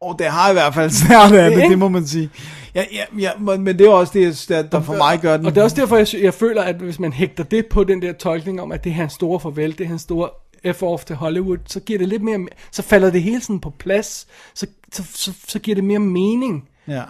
Og 0.00 0.18
det 0.18 0.26
har 0.26 0.50
i 0.50 0.52
hvert 0.52 0.74
fald 0.74 0.90
snart 0.90 1.32
af 1.32 1.50
det, 1.50 1.70
det 1.70 1.78
må 1.78 1.88
man 1.88 2.06
sige. 2.06 2.30
Ja, 2.74 2.84
ja, 2.92 3.04
ja, 3.18 3.38
men 3.38 3.66
det 3.66 3.80
er 3.80 3.90
også 3.90 4.12
det, 4.14 4.44
der, 4.48 4.62
der 4.62 4.82
for 4.82 4.96
mig 4.96 5.20
gør 5.20 5.36
den. 5.36 5.46
Og 5.46 5.54
det 5.54 5.60
er 5.60 5.64
også 5.64 5.76
derfor, 5.76 5.96
jeg, 5.96 6.06
jeg 6.22 6.34
føler, 6.34 6.62
at 6.62 6.76
hvis 6.76 6.98
man 6.98 7.12
hægter 7.12 7.44
det 7.44 7.66
på 7.66 7.84
den 7.84 8.02
der 8.02 8.12
tolkning 8.12 8.60
om, 8.60 8.72
at 8.72 8.84
det 8.84 8.90
er 8.90 8.94
hans 8.94 9.12
store 9.12 9.40
farvel, 9.40 9.78
det 9.78 9.80
er 9.80 9.88
hans 9.88 10.02
store 10.02 10.28
F-off 10.66 11.04
til 11.04 11.16
Hollywood, 11.16 11.58
så 11.66 11.80
giver 11.80 11.98
det 11.98 12.08
lidt 12.08 12.22
mere... 12.22 12.46
Så 12.72 12.82
falder 12.82 13.10
det 13.10 13.22
hele 13.22 13.40
sådan 13.40 13.60
på 13.60 13.70
plads. 13.70 14.26
Så, 14.54 14.66
så, 14.92 15.02
så, 15.14 15.32
så 15.48 15.58
giver 15.58 15.74
det 15.74 15.84
mere 15.84 15.98
mening. 15.98 16.68
Ja. 16.88 17.02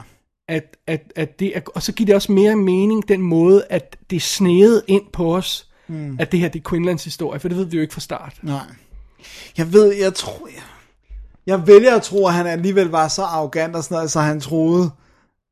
at, 0.48 0.76
at, 0.86 1.12
at 1.16 1.40
det 1.40 1.56
er, 1.56 1.60
og 1.74 1.82
så 1.82 1.92
giver 1.92 2.06
det 2.06 2.14
også 2.14 2.32
mere 2.32 2.56
mening 2.56 3.08
den 3.08 3.22
måde, 3.22 3.64
at 3.70 3.96
det 4.10 4.16
er 4.16 4.20
sneget 4.20 4.82
ind 4.86 5.02
på 5.12 5.36
os, 5.36 5.66
mm. 5.88 6.16
at 6.20 6.32
det 6.32 6.40
her 6.40 6.48
det 6.48 6.58
er 6.64 6.70
Quinlands 6.70 7.04
historie, 7.04 7.40
for 7.40 7.48
det 7.48 7.56
ved 7.56 7.64
vi 7.64 7.76
jo 7.76 7.82
ikke 7.82 7.94
fra 7.94 8.00
start. 8.00 8.34
Nej. 8.42 8.60
Jeg 9.58 9.72
ved, 9.72 9.94
jeg 9.94 10.14
tror... 10.14 10.46
Jeg, 10.46 10.62
jeg 11.46 11.66
vælger 11.66 11.94
at 11.96 12.02
tro, 12.02 12.26
at 12.26 12.32
han 12.34 12.46
alligevel 12.46 12.86
var 12.88 13.08
så 13.08 13.22
arrogant 13.22 13.76
og 13.76 13.84
sådan 13.84 13.94
noget, 13.94 14.10
så 14.10 14.20
han 14.20 14.40
troede, 14.40 14.90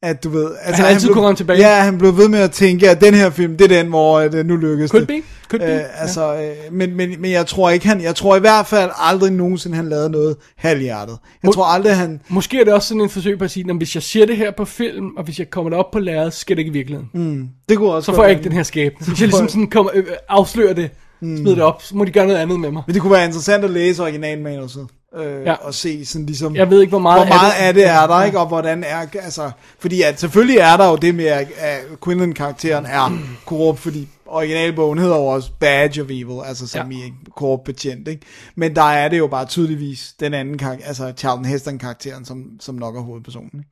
at 0.02 0.24
du 0.24 0.28
ved... 0.31 0.51
Altså, 0.62 0.82
Han 0.82 0.93
altid 0.93 1.09
blev, 1.09 1.15
kunne 1.15 1.23
komme 1.24 1.36
tilbage. 1.36 1.59
Ja, 1.59 1.81
han 1.82 1.98
blev 1.98 2.16
ved 2.16 2.28
med 2.28 2.39
at 2.39 2.51
tænke, 2.51 2.90
at 2.90 3.01
den 3.01 3.15
her 3.15 3.31
film, 3.31 3.56
det 3.56 3.65
er 3.73 3.82
den, 3.82 3.86
hvor 3.89 4.19
øh, 4.19 4.47
nu 4.47 4.56
lykkes 4.56 4.90
Could 4.90 5.06
det. 5.06 5.09
be, 5.23 5.48
could 5.51 5.60
be, 5.60 5.74
Øh, 5.74 6.02
altså, 6.02 6.35
øh, 6.35 6.73
men, 6.73 6.97
men, 6.97 7.20
men 7.20 7.31
jeg 7.31 7.47
tror 7.47 7.70
ikke, 7.70 7.86
han... 7.89 8.01
Jeg 8.01 8.15
tror 8.15 8.36
i 8.36 8.40
hvert 8.40 8.66
fald 8.66 8.90
aldrig 8.98 9.32
nogensinde, 9.32 9.77
han 9.77 9.89
lavede 9.89 10.10
noget 10.10 10.36
halvhjertet. 10.56 11.19
Jeg 11.43 11.48
Må- 11.48 11.52
tror 11.52 11.65
aldrig, 11.65 11.97
han... 11.97 12.20
Måske 12.28 12.60
er 12.60 12.65
det 12.65 12.73
også 12.73 12.89
sådan 12.89 13.01
en 13.01 13.10
forsøg 13.10 13.39
på 13.39 13.44
at 13.44 13.51
sige, 13.51 13.70
at 13.70 13.77
hvis 13.77 13.94
jeg 13.94 14.02
siger 14.02 14.27
det 14.27 14.36
her 14.36 14.51
på 14.56 14.65
film, 14.65 15.06
og 15.16 15.24
hvis 15.24 15.39
jeg 15.39 15.51
kommer 15.51 15.70
derop 15.70 15.90
på 15.93 15.98
lærredet, 15.98 16.32
så 16.32 16.40
sker 16.40 16.55
det 16.55 16.59
ikke 16.60 16.70
i 16.70 16.73
virkeligheden. 16.73 17.10
Mm, 17.15 17.48
det 17.69 17.78
kunne 17.78 17.90
også 17.93 18.06
Så 18.12 18.16
får 18.16 18.23
jeg 18.23 18.31
ikke 18.32 18.44
den 18.44 18.52
her 18.52 18.62
skæbne. 18.62 19.06
Hvis 19.06 19.19
Så 19.19 19.24
jeg 19.24 19.31
får 19.31 19.39
ligesom 19.39 19.44
jeg- 19.44 19.51
sådan 19.51 19.70
kommer, 19.70 19.90
øh, 19.94 20.05
afslører 20.28 20.73
det, 20.74 20.90
smider 21.20 21.55
det 21.55 21.62
op, 21.65 21.82
så 21.82 21.97
må 21.97 22.05
de 22.05 22.10
gøre 22.10 22.27
noget 22.27 22.39
andet 22.40 22.60
med 22.60 22.70
mig. 22.70 22.82
Men 22.86 22.94
det 22.94 23.02
kunne 23.02 23.12
være 23.12 23.24
interessant 23.24 23.65
at 23.65 23.70
læse 23.70 24.02
originalmanuset. 24.02 24.86
Øh, 25.16 25.24
Ja. 25.24 25.51
ja. 25.51 25.52
Og 25.55 25.74
se 25.74 26.05
sådan 26.06 26.26
ligesom... 26.26 26.56
Jeg 26.56 26.70
ved 26.70 26.80
ikke, 26.80 26.90
hvor 26.90 26.98
meget 26.98 27.18
hvor 27.26 27.35
meget 27.35 27.52
af 27.52 27.66
af 27.68 27.74
det- 27.74 27.82
det 27.85 27.90
er 27.90 28.06
der, 28.06 28.22
ikke? 28.24 28.39
Og 28.39 28.47
hvordan 28.47 28.85
er... 28.85 29.06
Altså, 29.22 29.51
fordi 29.78 30.02
at 30.02 30.20
selvfølgelig 30.20 30.56
er 30.59 30.76
der 30.76 30.89
jo 30.90 30.97
det 30.97 31.14
med, 31.14 31.24
at, 31.24 31.48
at 31.59 31.80
Quinlan-karakteren 32.05 32.86
er 32.86 33.18
korrupt, 33.47 33.78
fordi 33.80 34.09
originalbogen 34.26 34.98
hedder 34.98 35.16
jo 35.16 35.26
også 35.26 35.51
Badge 35.60 36.02
of 36.02 36.06
Evil, 36.10 36.40
altså 36.44 36.66
som 36.66 36.93
Ja. 36.93 36.98
ja. 36.98 37.05
i 37.05 37.12
korrupt 37.36 37.64
betjent, 37.64 38.09
ikke? 38.09 38.26
Men 38.56 38.76
der 38.76 38.82
er 38.82 39.09
det 39.09 39.18
jo 39.18 39.26
bare 39.26 39.44
tydeligvis 39.47 40.14
den 40.20 40.35
anden 40.35 40.59
karakter, 40.59 40.86
altså 40.86 41.12
Charlton 41.16 41.44
Heston-karakteren, 41.44 42.24
som, 42.24 42.44
som 42.60 42.74
nok 42.74 42.97
er 42.97 43.01
hovedpersonen, 43.01 43.51
ikke? 43.55 43.70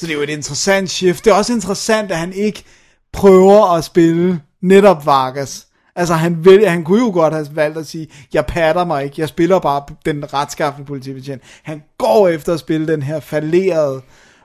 Så 0.00 0.06
det 0.06 0.12
er 0.12 0.16
jo 0.16 0.22
et 0.22 0.30
interessant 0.30 0.90
shift. 0.90 1.24
Det 1.24 1.30
er 1.30 1.34
også 1.34 1.52
interessant, 1.52 2.10
at 2.10 2.16
han 2.18 2.32
ikke 2.32 2.64
prøver 3.12 3.74
at 3.76 3.84
spille 3.84 4.40
netop 4.62 5.06
Vargas. 5.06 5.65
Altså 5.96 6.14
han, 6.14 6.44
vil, 6.44 6.68
han 6.68 6.84
kunne 6.84 7.04
jo 7.04 7.10
godt 7.10 7.34
have 7.34 7.46
valgt 7.52 7.78
at 7.78 7.86
sige, 7.86 8.08
jeg 8.34 8.46
patter 8.46 8.84
mig 8.84 9.04
ikke, 9.04 9.14
jeg 9.18 9.28
spiller 9.28 9.58
bare 9.58 9.82
den 10.04 10.34
retskaffende 10.34 10.86
politibetjent. 10.86 11.42
Han 11.62 11.82
går 11.98 12.28
efter 12.28 12.54
at 12.54 12.60
spille 12.60 12.88
den 12.88 13.02
her 13.02 13.20
fallerede, 13.20 14.02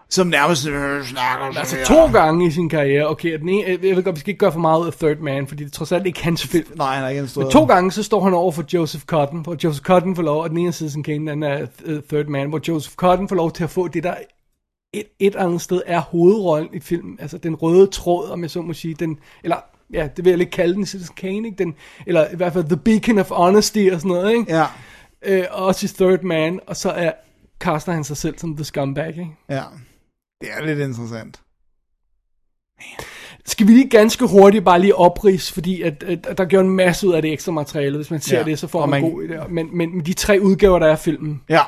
som 0.09 0.27
nærmest 0.27 0.67
øh, 0.67 1.03
snakker 1.03 1.59
Altså 1.59 1.77
to 1.85 2.11
gange 2.11 2.47
i 2.47 2.51
sin 2.51 2.69
karriere, 2.69 3.09
okay, 3.09 3.39
den 3.39 3.49
ene, 3.49 3.79
jeg 3.83 3.95
ved 3.95 4.03
godt, 4.03 4.15
vi 4.15 4.19
skal 4.19 4.31
ikke 4.31 4.39
gøre 4.39 4.51
for 4.51 4.59
meget 4.59 4.81
ud 4.81 4.87
af 4.87 4.93
Third 4.93 5.17
Man, 5.17 5.47
fordi 5.47 5.63
det 5.63 5.69
er 5.69 5.75
trods 5.77 5.91
alt 5.91 6.05
ikke 6.05 6.23
hans 6.23 6.47
film. 6.47 6.67
Nej, 6.75 6.95
han 6.95 7.03
er 7.03 7.09
ikke 7.09 7.21
en 7.21 7.27
stor... 7.27 7.41
Men 7.41 7.51
to 7.51 7.65
gange, 7.65 7.91
så 7.91 8.03
står 8.03 8.23
han 8.23 8.33
over 8.33 8.51
for 8.51 8.63
Joseph 8.73 9.03
Cotton, 9.05 9.39
hvor 9.39 9.57
Joseph 9.63 9.85
Cotton 9.85 10.15
får 10.15 10.23
lov, 10.23 10.43
og 10.43 10.49
den 10.49 10.57
ene 10.57 10.71
Citizen 10.71 11.03
Kane, 11.03 11.31
den 11.31 11.43
er 11.43 11.61
uh, 11.85 11.99
Third 12.09 12.25
Man, 12.25 12.49
hvor 12.49 12.59
Joseph 12.67 12.95
Cotton 12.95 13.27
får 13.27 13.35
lov 13.35 13.51
til 13.51 13.63
at 13.63 13.69
få 13.69 13.87
det, 13.87 14.03
der 14.03 14.13
et, 14.93 15.05
et 15.19 15.35
andet 15.35 15.61
sted 15.61 15.81
er 15.85 15.99
hovedrollen 15.99 16.69
i 16.73 16.79
filmen, 16.79 17.17
altså 17.19 17.37
den 17.37 17.55
røde 17.55 17.87
tråd, 17.87 18.29
om 18.29 18.41
jeg 18.41 18.49
så 18.49 18.61
må 18.61 18.73
sige, 18.73 18.93
den, 18.93 19.19
eller 19.43 19.57
ja, 19.93 20.07
det 20.15 20.25
vil 20.25 20.31
jeg 20.31 20.37
lidt 20.37 20.51
kalde 20.51 20.73
den 20.73 20.85
Citizen 20.85 21.15
Kane, 21.15 21.47
ikke? 21.47 21.57
Den, 21.57 21.75
eller 22.07 22.29
i 22.29 22.35
hvert 22.35 22.53
fald 22.53 22.65
The 22.65 22.77
Beacon 22.77 23.19
of 23.19 23.29
Honesty 23.31 23.89
og 23.93 23.99
sådan 24.01 24.09
noget, 24.09 24.31
ikke? 24.31 24.55
Ja, 24.55 24.65
Øh, 25.25 25.45
og 25.51 25.65
også 25.65 25.85
i 25.85 25.89
Third 25.89 26.23
Man, 26.23 26.59
og 26.67 26.75
så 26.75 26.91
er, 26.91 27.11
caster 27.59 27.91
han 27.91 28.03
sig 28.03 28.17
selv 28.17 28.37
som 28.37 28.55
The 28.55 28.63
Scumbag, 28.63 29.07
ikke? 29.07 29.27
ja. 29.49 29.63
Det 30.41 30.49
er 30.51 30.65
lidt 30.65 30.79
interessant. 30.79 31.41
Skal 33.45 33.67
vi 33.67 33.71
lige 33.71 33.89
ganske 33.89 34.25
hurtigt 34.25 34.65
bare 34.65 34.79
lige 34.81 34.95
opris, 34.95 35.51
fordi 35.51 35.81
at, 35.81 36.03
at, 36.07 36.37
der 36.37 36.45
gør 36.45 36.59
en 36.59 36.69
masse 36.69 37.07
ud 37.07 37.13
af 37.13 37.21
det 37.21 37.33
ekstra 37.33 37.51
materiale. 37.51 37.95
Hvis 37.95 38.11
man 38.11 38.21
ser 38.21 38.37
Ja, 38.37 38.43
det, 38.43 38.59
så 38.59 38.67
får 38.67 38.85
man, 38.85 39.01
man- 39.01 39.11
god 39.11 39.23
idé. 39.23 39.47
Men, 39.49 39.69
men, 39.73 39.95
men 39.95 40.05
de 40.05 40.13
tre 40.13 40.39
udgaver, 40.41 40.79
der 40.79 40.87
er 40.87 40.91
af 40.91 40.99
filmen. 40.99 41.41
Ja, 41.49 41.61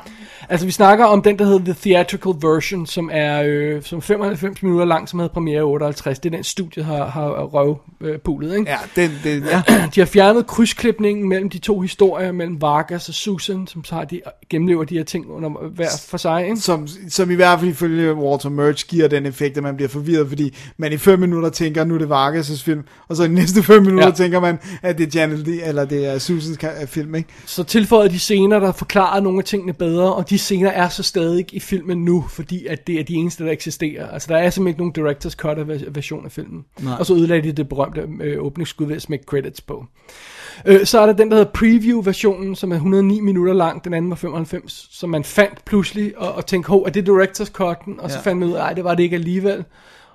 Altså 0.50 0.66
vi 0.66 0.72
snakker 0.72 1.06
om 1.06 1.22
den, 1.22 1.40
der 1.40 1.46
hedder 1.46 1.60
The 1.66 1.76
Theatrical 1.82 2.34
Version, 2.42 2.86
som 2.86 3.10
er 3.14 3.44
øh, 3.46 3.84
som 3.84 4.02
95 4.02 4.64
minutter 4.64 4.86
lang, 4.86 5.10
som 5.10 5.20
havde 5.20 5.30
premiere 5.30 5.60
i 5.60 5.64
58. 5.64 6.20
Det 6.20 6.34
er 6.34 6.36
den 6.36 6.44
studie 6.44 6.84
har, 6.84 7.06
har 7.06 7.44
røv 7.44 7.78
øh, 8.02 8.20
ikke? 8.58 8.72
ja, 8.72 8.78
den, 8.96 9.12
den, 9.24 9.44
ja. 9.44 9.64
De 9.96 10.00
har 10.02 10.06
fjernet 10.06 10.48
krydsklipningen 10.48 11.30
mellem 11.30 11.50
de 11.50 11.58
to 11.58 11.80
historier, 11.80 12.32
mellem 12.32 12.62
Vargas 12.62 13.10
og 13.10 13.16
Susan, 13.16 13.68
som 13.68 13.84
så 13.84 13.96
har 13.96 14.06
de, 14.06 14.22
gennemlever 14.50 14.84
de 14.84 14.98
her 14.98 15.04
ting 15.04 15.30
under 15.30 15.68
hver 15.70 15.88
for 16.08 16.18
sig, 16.18 16.44
ikke? 16.44 16.58
som, 16.58 16.88
som 17.10 17.32
i 17.32 17.36
hvert 17.36 17.60
fald 17.60 17.72
ifølge 17.72 18.14
Walter 18.14 18.50
Murch 18.50 18.88
giver 18.88 19.08
den 19.08 19.26
effekt, 19.26 19.58
at 19.58 19.64
man 19.64 19.76
bliver 19.76 19.90
forvirret, 19.90 20.28
fordi 20.28 20.56
man 20.78 20.94
i 20.94 20.98
fem 20.98 21.20
minutter 21.20 21.50
tænker, 21.64 21.84
nu 21.84 21.94
er 21.94 21.98
det 21.98 22.06
Vargas' 22.12 22.64
film, 22.64 22.84
og 23.08 23.16
så 23.16 23.24
i 23.24 23.28
de 23.28 23.34
næste 23.34 23.64
fem 23.64 23.82
minutter 23.84 24.06
Ja. 24.08 24.12
tænker 24.12 24.40
man, 24.40 24.60
at 24.82 24.98
det 24.98 25.16
er 25.16 25.20
Janet 25.20 25.40
Lee, 25.40 25.62
eller 25.68 25.86
det 25.86 26.06
er 26.14 26.20
Susans 26.20 26.58
ka- 26.64 26.86
film, 26.86 27.16
ikke? 27.16 27.30
Så 27.46 27.64
tilføjer 27.64 28.08
de 28.08 28.20
scener, 28.20 28.60
der 28.60 28.72
forklarer 28.72 29.20
nogle 29.20 29.40
af 29.40 29.44
tingene 29.46 29.74
bedre, 29.74 30.14
og 30.14 30.30
de 30.30 30.38
scener 30.38 30.70
er 30.70 30.90
så 30.90 31.04
stadig 31.04 31.46
i 31.52 31.60
filmen 31.60 32.06
nu, 32.06 32.26
fordi 32.30 32.66
at 32.66 32.88
det 32.88 33.00
er 33.00 33.04
de 33.04 33.14
eneste, 33.14 33.44
der 33.46 33.52
eksisterer. 33.52 34.08
Altså 34.10 34.28
der 34.32 34.38
er 34.38 34.50
simpelthen 34.50 34.86
ikke 34.88 35.00
nogen 35.02 35.16
director's 35.18 35.36
cut 35.36 35.58
af 35.58 35.96
version 35.96 36.26
af 36.26 36.32
filmen. 36.32 36.66
Nej. 36.82 36.94
Og 37.00 37.06
så 37.06 37.14
ødelagde 37.16 37.48
de 37.48 37.52
det 37.52 37.70
berømte 37.70 38.08
øh, 38.22 38.44
åbningsskud 38.44 38.88
ved 38.88 38.96
at 38.96 39.02
smække 39.02 39.26
credits 39.26 39.62
på. 39.62 39.86
Øh, 40.66 40.86
så 40.86 41.00
er 41.00 41.06
der 41.06 41.14
den, 41.14 41.30
der 41.32 41.38
hedder 41.38 41.52
preview-versionen, 41.52 42.56
som 42.56 42.72
er 42.72 42.76
109 42.76 43.20
minutter 43.20 43.54
lang, 43.54 43.84
den 43.84 43.94
anden 43.94 44.10
var 44.10 44.16
95, 44.16 44.88
som 44.92 45.10
man 45.10 45.24
fandt 45.24 45.66
pludselig, 45.66 46.14
og, 46.18 46.34
og 46.36 46.46
tænkte, 46.46 46.68
hov, 46.70 46.84
er 46.84 46.90
det 46.90 47.10
director's 47.10 47.52
cutten? 47.52 48.00
Og 48.00 48.12
så 48.12 48.18
Ja. 48.18 48.22
fandt 48.22 48.40
man 48.40 48.50
ud 48.50 48.54
af, 48.54 48.70
at 48.70 48.76
det 48.76 48.84
var 48.84 48.96
det 48.96 49.04
ikke 49.04 49.16
alligevel. 49.16 49.64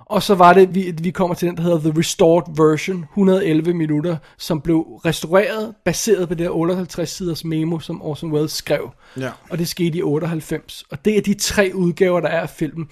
Og 0.09 0.23
så 0.23 0.35
var 0.35 0.53
det, 0.53 0.75
vi, 0.75 0.93
vi 1.01 1.11
kommer 1.11 1.35
til 1.35 1.47
den, 1.47 1.57
der 1.57 1.63
hedder 1.63 1.79
The 1.79 1.99
Restored 1.99 2.43
Version, 2.57 3.05
111 3.13 3.73
minutter, 3.73 4.17
som 4.37 4.61
blev 4.61 4.77
restaureret, 5.05 5.73
baseret 5.85 6.27
på 6.27 6.33
det 6.33 6.45
her 6.45 6.51
58 6.51 7.09
siders 7.09 7.45
memo, 7.45 7.79
som 7.79 8.01
Orson 8.01 8.31
Welles 8.31 8.51
skrev. 8.51 8.89
Ja. 9.17 9.29
Og 9.49 9.57
det 9.57 9.67
skete 9.67 9.97
i 9.97 10.01
98. 10.01 10.83
Og 10.91 11.05
det 11.05 11.17
er 11.17 11.21
de 11.21 11.33
tre 11.33 11.71
udgaver, 11.73 12.19
der 12.19 12.27
er 12.27 12.41
af 12.41 12.49
filmen. 12.49 12.89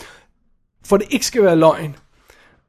For 0.85 0.97
det 0.97 1.07
ikke 1.09 1.25
skal 1.25 1.43
være 1.43 1.55
løgn, 1.55 1.95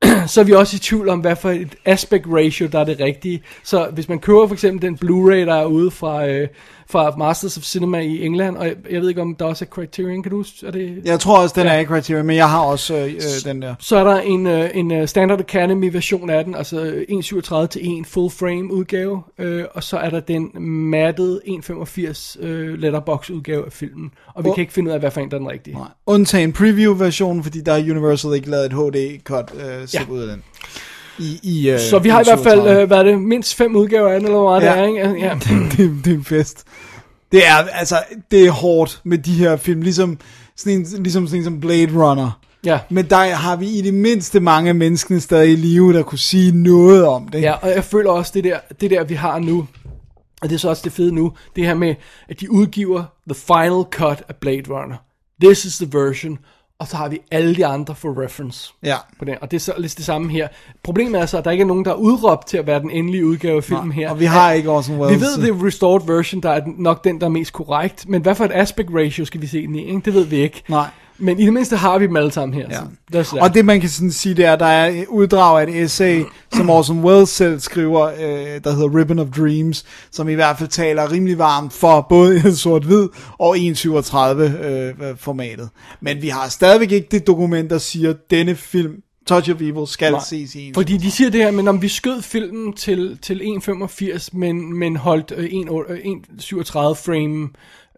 så 0.33 0.41
er 0.41 0.45
vi 0.45 0.53
også 0.53 0.77
i 0.77 0.79
tvivl 0.79 1.09
om, 1.09 1.21
hvad 1.21 1.37
for 1.37 1.51
et 1.51 1.75
aspect 1.85 2.25
ratio, 2.27 2.67
der 2.67 2.79
er 2.79 2.85
det 2.85 3.01
rigtige. 3.01 3.43
Så 3.65 3.91
hvis 3.93 4.09
man 4.09 4.19
køber 4.19 4.47
for 4.47 4.55
eksempel 4.55 4.83
den 4.83 4.99
Blu-ray, 5.05 5.47
der 5.47 5.55
er 5.55 5.65
ude 5.65 5.91
fra, 5.91 6.27
øh, 6.27 6.49
fra 6.91 7.17
Masters 7.17 7.57
of 7.57 7.63
Cinema 7.63 7.99
i 8.01 8.25
England, 8.27 8.57
og 8.57 8.67
jeg, 8.67 8.75
jeg 8.91 9.01
ved 9.01 9.09
ikke, 9.09 9.21
om 9.21 9.35
der 9.35 9.45
også 9.45 9.65
er 9.65 9.69
Criterion, 9.69 10.23
kan 10.23 10.31
du 10.31 10.37
huske? 10.37 10.67
Er 10.67 10.71
det, 10.71 11.01
Jeg 11.05 11.21
tror 11.21 11.39
også, 11.39 11.55
den 11.59 11.67
er 11.67 11.79
i 11.79 11.85
Criterion, 11.85 12.27
men 12.27 12.37
jeg 12.37 12.51
har 12.51 12.61
også 12.61 12.95
øh, 12.97 13.05
øh, 13.05 13.11
den 13.45 13.63
der. 13.63 13.75
så 13.81 13.97
er 13.97 14.05
der 14.05 14.21
en, 14.21 14.47
øh, 14.47 14.71
en 14.75 14.91
øh, 14.93 15.09
Standard 15.09 15.41
Academy 15.41 15.93
version 15.93 16.31
af 16.31 16.45
den, 16.45 16.55
altså 16.55 16.81
øh, 16.83 17.03
1.37 17.11 17.67
til 17.67 18.01
1 18.01 18.07
full 18.07 18.31
frame 18.31 18.73
udgave, 18.73 19.23
øh, 19.39 19.65
og 19.75 19.83
så 19.83 19.97
er 19.97 20.11
der 20.11 20.21
den 20.21 20.51
mattede 20.91 21.41
1.85 21.47 22.45
øh, 22.47 22.79
letterbox 22.79 23.31
udgave 23.31 23.67
af 23.67 23.73
filmen. 23.73 24.11
Og 24.35 24.45
vi 24.45 24.49
Og- 24.49 24.55
kan 24.55 24.63
ikke 24.63 24.73
finde 24.73 24.89
ud 24.89 24.95
af, 24.95 25.01
hvad 25.01 25.11
for 25.11 25.21
en 25.21 25.31
der 25.31 25.37
er 25.37 25.41
den 25.41 25.51
rigtige. 25.51 25.75
Nej. 25.77 25.89
Undtagen 26.07 26.53
preview-versionen, 26.53 27.43
fordi 27.43 27.61
der 27.61 27.73
er 27.73 27.79
Universal 27.79 28.35
ikke 28.35 28.51
lavet 28.51 28.67
et 28.67 28.73
HD-cut 28.73 29.55
øh, 29.55 29.95
ja. 29.95 30.01
ud 30.11 30.21
af 30.21 30.27
den. 30.29 30.43
I, 31.19 31.41
i, 31.43 31.71
øh, 31.71 31.79
Så 31.81 31.99
vi 31.99 32.09
har 32.09 32.21
i 32.21 32.25
hvert 32.25 32.39
fald, 32.39 32.61
øh, 32.81 32.87
hvad 32.87 32.99
er 32.99 33.03
det, 33.03 33.21
mindst 33.21 33.55
fem 33.55 33.77
udgaver 33.77 34.09
af 34.09 34.21
den, 34.21 34.29
eller 34.29 34.59
hvad 34.59 34.69
Ja. 34.71 34.75
det 34.75 34.83
er, 34.83 34.87
ikke? 35.09 35.27
Ja. 35.27 35.35
det, 35.77 36.05
det 36.05 36.11
er 36.11 36.15
en 36.17 36.25
fest. 36.25 36.65
Det 37.33 37.47
er, 37.47 37.55
altså, 37.73 37.97
det 38.31 38.47
er 38.47 38.51
hårdt 38.51 39.01
med 39.05 39.19
de 39.19 39.33
her 39.33 39.57
film, 39.57 39.81
ligesom 39.83 40.19
sådan 40.57 40.73
en, 40.79 40.87
ligesom, 41.03 41.27
sådan 41.27 41.39
en 41.41 41.45
som 41.45 41.61
Blade 41.61 41.93
Runner. 41.95 42.41
ja. 42.65 42.79
Men 42.91 43.05
der 43.11 43.17
har 43.35 43.57
vi 43.57 43.67
i 43.69 43.81
det 43.81 43.95
mindste 43.95 44.41
mange 44.41 44.75
mennesker 44.75 45.19
stadig 45.19 45.53
i 45.53 45.57
live, 45.57 45.93
der 45.93 46.03
kunne 46.03 46.19
sige 46.19 46.53
noget 46.63 47.07
om 47.07 47.29
det. 47.29 47.43
Ja, 47.43 47.53
og 47.53 47.69
jeg 47.71 47.85
føler 47.85 48.11
også, 48.11 48.31
det 48.35 48.45
der, 48.45 48.59
det 48.81 48.91
der, 48.91 49.05
vi 49.05 49.15
har 49.15 49.39
nu, 49.39 49.67
og 50.43 50.49
det 50.49 50.55
er 50.55 50.59
så 50.59 50.69
også 50.69 50.83
det 50.85 50.93
fede 50.93 51.13
nu, 51.15 51.33
det 51.57 51.67
her 51.67 51.75
med, 51.75 51.95
at 52.29 52.41
de 52.41 52.51
udgiver 52.53 53.05
the 53.29 53.35
final 53.35 53.83
cut 53.91 54.23
af 54.29 54.37
Blade 54.41 54.63
Runner. 54.71 54.97
This 55.45 55.65
is 55.65 55.77
the 55.79 55.89
version, 55.99 56.39
og 56.81 56.87
så 56.87 56.97
har 56.97 57.09
vi 57.09 57.21
alle 57.31 57.55
de 57.57 57.67
andre 57.67 57.95
for 57.95 58.23
reference. 58.25 58.73
Ja. 58.83 58.97
På 59.19 59.25
den. 59.25 59.37
Og 59.41 59.51
det 59.51 59.57
er 59.57 59.61
så 59.61 59.73
lidt 59.79 59.97
det 59.97 60.05
samme 60.05 60.31
her. 60.31 60.49
Problemet 60.83 61.21
er 61.21 61.27
så, 61.27 61.39
at 61.39 61.45
der 61.45 61.51
ikke 61.51 61.63
er 61.63 61.67
nogen, 61.67 61.85
der 61.85 61.91
er 61.91 61.95
udråbt 61.95 62.47
til 62.47 62.57
at 62.57 62.67
være 62.67 62.81
den 62.81 62.91
endelige 62.91 63.27
udgave 63.27 63.57
af 63.57 63.65
filmen 63.65 63.93
her. 63.93 64.11
Og 64.11 64.21
vi 64.21 64.25
har 64.25 64.53
ikke 64.53 64.71
Orson 64.71 64.97
Vi 64.97 65.01
Welles. 65.01 65.21
ved, 65.21 65.43
det 65.43 65.49
er 65.49 65.67
restored 65.67 66.07
version, 66.07 66.41
der 66.43 66.51
er 66.51 66.61
nok 66.79 67.05
den, 67.05 67.21
der 67.21 67.27
er 67.27 67.31
mest 67.31 67.53
korrekt. 67.53 68.09
Men 68.09 68.23
hvad 68.23 68.35
for 68.35 68.45
et 68.45 68.51
aspect 68.55 68.89
ratio 68.95 69.25
skal 69.25 69.41
vi 69.41 69.47
se 69.47 69.67
den 69.67 69.75
i? 69.75 69.85
Ikke? 69.85 70.01
Det 70.05 70.15
ved 70.15 70.25
vi 70.25 70.37
ikke. 70.37 70.63
Nej. 70.69 70.89
Men 71.19 71.41
i 71.41 71.45
det 71.45 71.53
mindste 71.53 71.77
har 71.77 71.99
vi 71.99 72.07
dem 72.07 72.17
alle 72.17 72.33
sammen 72.33 72.55
her. 72.55 72.67
Ja. 72.71 72.75
Så 72.75 72.83
that's 73.15 73.29
that. 73.29 73.43
Og 73.43 73.55
det 73.55 73.65
man 73.65 73.81
kan 73.81 73.89
sådan 73.89 74.13
sige, 74.13 74.35
det 74.35 74.45
er, 74.45 74.53
at 74.53 74.61
der 74.61 74.67
er 74.67 75.05
uddrag 75.09 75.61
af 75.61 75.67
et 75.67 75.83
essay, 75.83 76.23
som 76.53 76.71
Orson 76.71 77.05
Welles 77.05 77.29
selv 77.29 77.61
skriver, 77.61 78.07
øh, 78.07 78.61
der 78.65 78.71
hedder 78.71 78.99
Ribbon 78.99 79.19
of 79.19 79.27
Dreams, 79.37 79.85
som 80.11 80.29
i 80.29 80.35
hvert 80.35 80.59
fald 80.59 80.69
taler 80.69 81.13
rimelig 81.13 81.39
varmt 81.39 81.73
for 81.73 82.07
både 82.09 82.57
sort-hvid 82.57 83.09
og 83.39 83.57
1.37 83.57 83.61
øh, 84.43 85.17
formatet. 85.17 85.69
Men 86.01 86.23
vi 86.23 86.29
har 86.29 86.49
stadigvæk 86.49 86.93
ikke 86.93 87.09
det 87.11 87.27
dokument, 87.27 87.71
der 87.71 87.79
siger, 87.79 88.11
at 88.11 88.17
denne 88.31 88.55
film, 88.55 88.93
Touch 89.27 89.51
of 89.51 89.61
Evil, 89.61 89.87
skal 89.87 90.13
Nej. 90.13 90.21
ses 90.29 90.55
i 90.55 90.69
en. 90.69 90.75
Fordi 90.75 90.97
de 90.97 91.11
siger 91.11 91.31
det 91.31 91.43
her, 91.43 91.51
men 91.51 91.69
om 91.69 91.83
vi 91.83 91.89
skød 91.89 92.23
filmen 92.23 92.73
til, 92.73 93.19
til 93.23 93.41
1.85, 93.41 94.29
men, 94.33 94.79
men 94.79 94.97
holdt 94.97 95.33
øh, 95.37 95.45
1 95.45 95.69
øh, 95.89 95.99
1.37 95.99 96.73
frame 96.75 97.49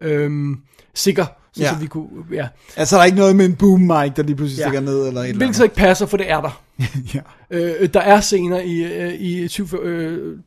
øhm, 0.01 0.57
sikker, 0.93 1.25
så, 1.53 1.63
Ja. 1.63 1.69
så 1.69 1.75
vi 1.75 1.85
kunne, 1.87 2.07
ja. 2.33 2.47
Altså, 2.77 2.95
der 2.95 3.01
er 3.01 3.05
ikke 3.05 3.17
noget 3.17 3.35
med 3.35 3.45
en 3.45 3.55
boom 3.55 3.79
mic, 3.81 4.13
der 4.15 4.23
lige 4.23 4.35
pludselig 4.35 4.59
Ja. 4.59 4.67
stikker 4.67 4.79
ned, 4.91 5.07
eller 5.07 5.21
et 5.21 5.25
eller 5.27 5.37
Hvilket 5.37 5.55
så 5.55 5.63
ikke 5.63 5.75
passer, 5.75 6.05
for 6.05 6.17
det 6.17 6.31
er 6.31 6.41
der. 6.41 6.61
ja. 7.15 7.19
Øh, 7.51 7.89
der 7.93 7.99
er 7.99 8.21
scener 8.21 8.59
i, 8.59 8.83
øh, 8.83 9.13
i 9.13 9.47
20, 9.47 9.79
øh, 9.81 10.37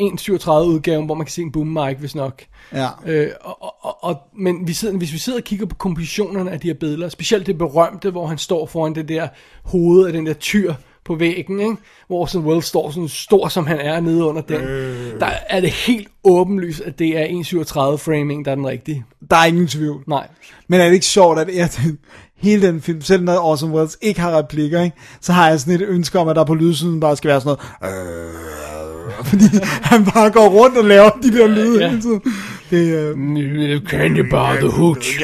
1.37 0.00 0.50
udgaven, 0.50 1.06
hvor 1.06 1.14
man 1.14 1.26
kan 1.26 1.32
se 1.32 1.42
en 1.42 1.52
boom 1.52 1.66
mic, 1.66 1.96
hvis 1.98 2.14
nok. 2.14 2.42
ja. 2.72 2.88
Øh, 3.06 3.28
og, 3.40 3.74
og, 3.84 4.04
og, 4.04 4.16
men 4.38 4.68
vi 4.68 4.72
sidder, 4.72 4.96
hvis 4.98 5.12
vi 5.12 5.18
sidder 5.18 5.38
og 5.38 5.44
kigger 5.44 5.66
på 5.66 5.74
kompositionerne 5.76 6.50
af 6.50 6.60
de 6.60 6.66
her 6.68 6.74
billeder, 6.74 7.08
specielt 7.08 7.46
det 7.46 7.58
berømte, 7.58 8.10
hvor 8.10 8.26
han 8.26 8.38
står 8.38 8.66
foran 8.66 8.94
det 8.94 9.08
der 9.08 9.28
hoved 9.64 10.06
af 10.06 10.12
den 10.12 10.26
der 10.26 10.32
tyr 10.34 10.74
på 11.06 11.14
væggen, 11.14 11.60
ikke? 11.60 11.76
hvor 12.06 12.20
Orson 12.20 12.44
Welles 12.46 12.64
står 12.64 12.90
sådan 12.90 13.08
stor, 13.08 13.48
som 13.48 13.66
han 13.66 13.78
er 13.80 14.00
nede 14.00 14.24
under 14.24 14.42
den, 14.42 14.60
øh. 14.60 15.20
der 15.20 15.28
er 15.48 15.60
det 15.60 15.70
helt 15.70 16.08
åbenlyst, 16.24 16.80
at 16.80 16.98
det 16.98 17.18
er 17.18 17.24
1.37 17.26 17.96
framing, 17.96 18.44
der 18.44 18.50
er 18.50 18.54
den 18.54 18.66
rigtige. 18.66 19.04
Der 19.30 19.36
er 19.36 19.44
ingen 19.44 19.66
tvivl. 19.68 20.02
Nej. 20.06 20.26
Men 20.68 20.80
er 20.80 20.84
det 20.86 20.94
ikke 20.94 21.06
sjovt, 21.06 21.38
at 21.38 21.48
jeg, 21.54 21.70
hele 22.36 22.66
den 22.66 22.80
film, 22.80 23.00
selv 23.00 23.22
når 23.24 23.38
Orson 23.38 23.72
Welles 23.72 23.98
ikke 24.02 24.20
har 24.20 24.38
replikker, 24.38 24.82
ikke, 24.82 24.96
så 25.20 25.32
har 25.32 25.48
jeg 25.48 25.60
sådan 25.60 25.74
et 25.74 25.82
ønske 25.88 26.18
om, 26.18 26.28
at 26.28 26.36
der 26.36 26.44
på 26.44 26.54
lydsiden 26.54 27.00
bare 27.00 27.16
skal 27.16 27.28
være 27.28 27.40
sådan 27.40 27.56
noget, 27.82 27.96
øh, 27.96 29.24
fordi 29.24 29.44
han 29.90 30.04
bare 30.04 30.30
går 30.30 30.48
rundt 30.48 30.76
og 30.78 30.84
laver 30.84 31.10
de 31.22 31.32
der 31.38 31.46
lyde 31.46 31.80
Ja. 31.80 31.88
hele 31.88 32.02
tiden. 32.02 32.22
Det, 32.70 32.94
øh, 32.94 33.80
Candy 33.80 34.30
bar 34.30 34.56
the 34.56 34.68
hooch. 34.68 35.20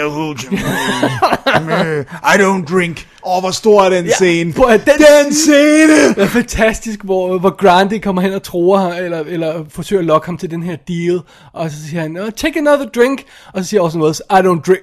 I 2.34 2.36
don't 2.38 2.64
drink. 2.74 3.06
Åh, 3.26 3.36
oh, 3.36 3.42
hvor 3.42 3.50
stor 3.50 3.82
er 3.82 3.90
den 3.90 4.04
Ja, 4.04 4.10
scene. 4.12 4.52
prøv 4.52 4.68
at 4.68 4.86
den 4.86 4.94
den 5.24 5.34
scene! 5.34 6.08
Det 6.08 6.18
er 6.18 6.26
fantastisk, 6.26 7.00
hvor, 7.04 7.38
hvor 7.38 7.50
Grandy 7.56 8.00
kommer 8.00 8.22
hen 8.22 8.32
og 8.32 8.42
tror 8.42 8.76
ham, 8.78 8.92
eller, 9.04 9.20
eller 9.20 9.64
forsøger 9.68 10.00
at 10.00 10.06
lokke 10.06 10.26
ham 10.26 10.38
til 10.38 10.50
den 10.50 10.62
her 10.62 10.76
deal, 10.88 11.20
og 11.52 11.70
så 11.70 11.76
siger 11.88 12.00
han, 12.00 12.16
oh, 12.16 12.30
take 12.36 12.58
another 12.58 12.86
drink, 12.86 13.22
og 13.54 13.62
så 13.64 13.68
siger 13.70 13.80
Orson 13.80 14.00
Welles, 14.00 14.22
I 14.30 14.34
don't 14.34 14.60
drink, 14.66 14.82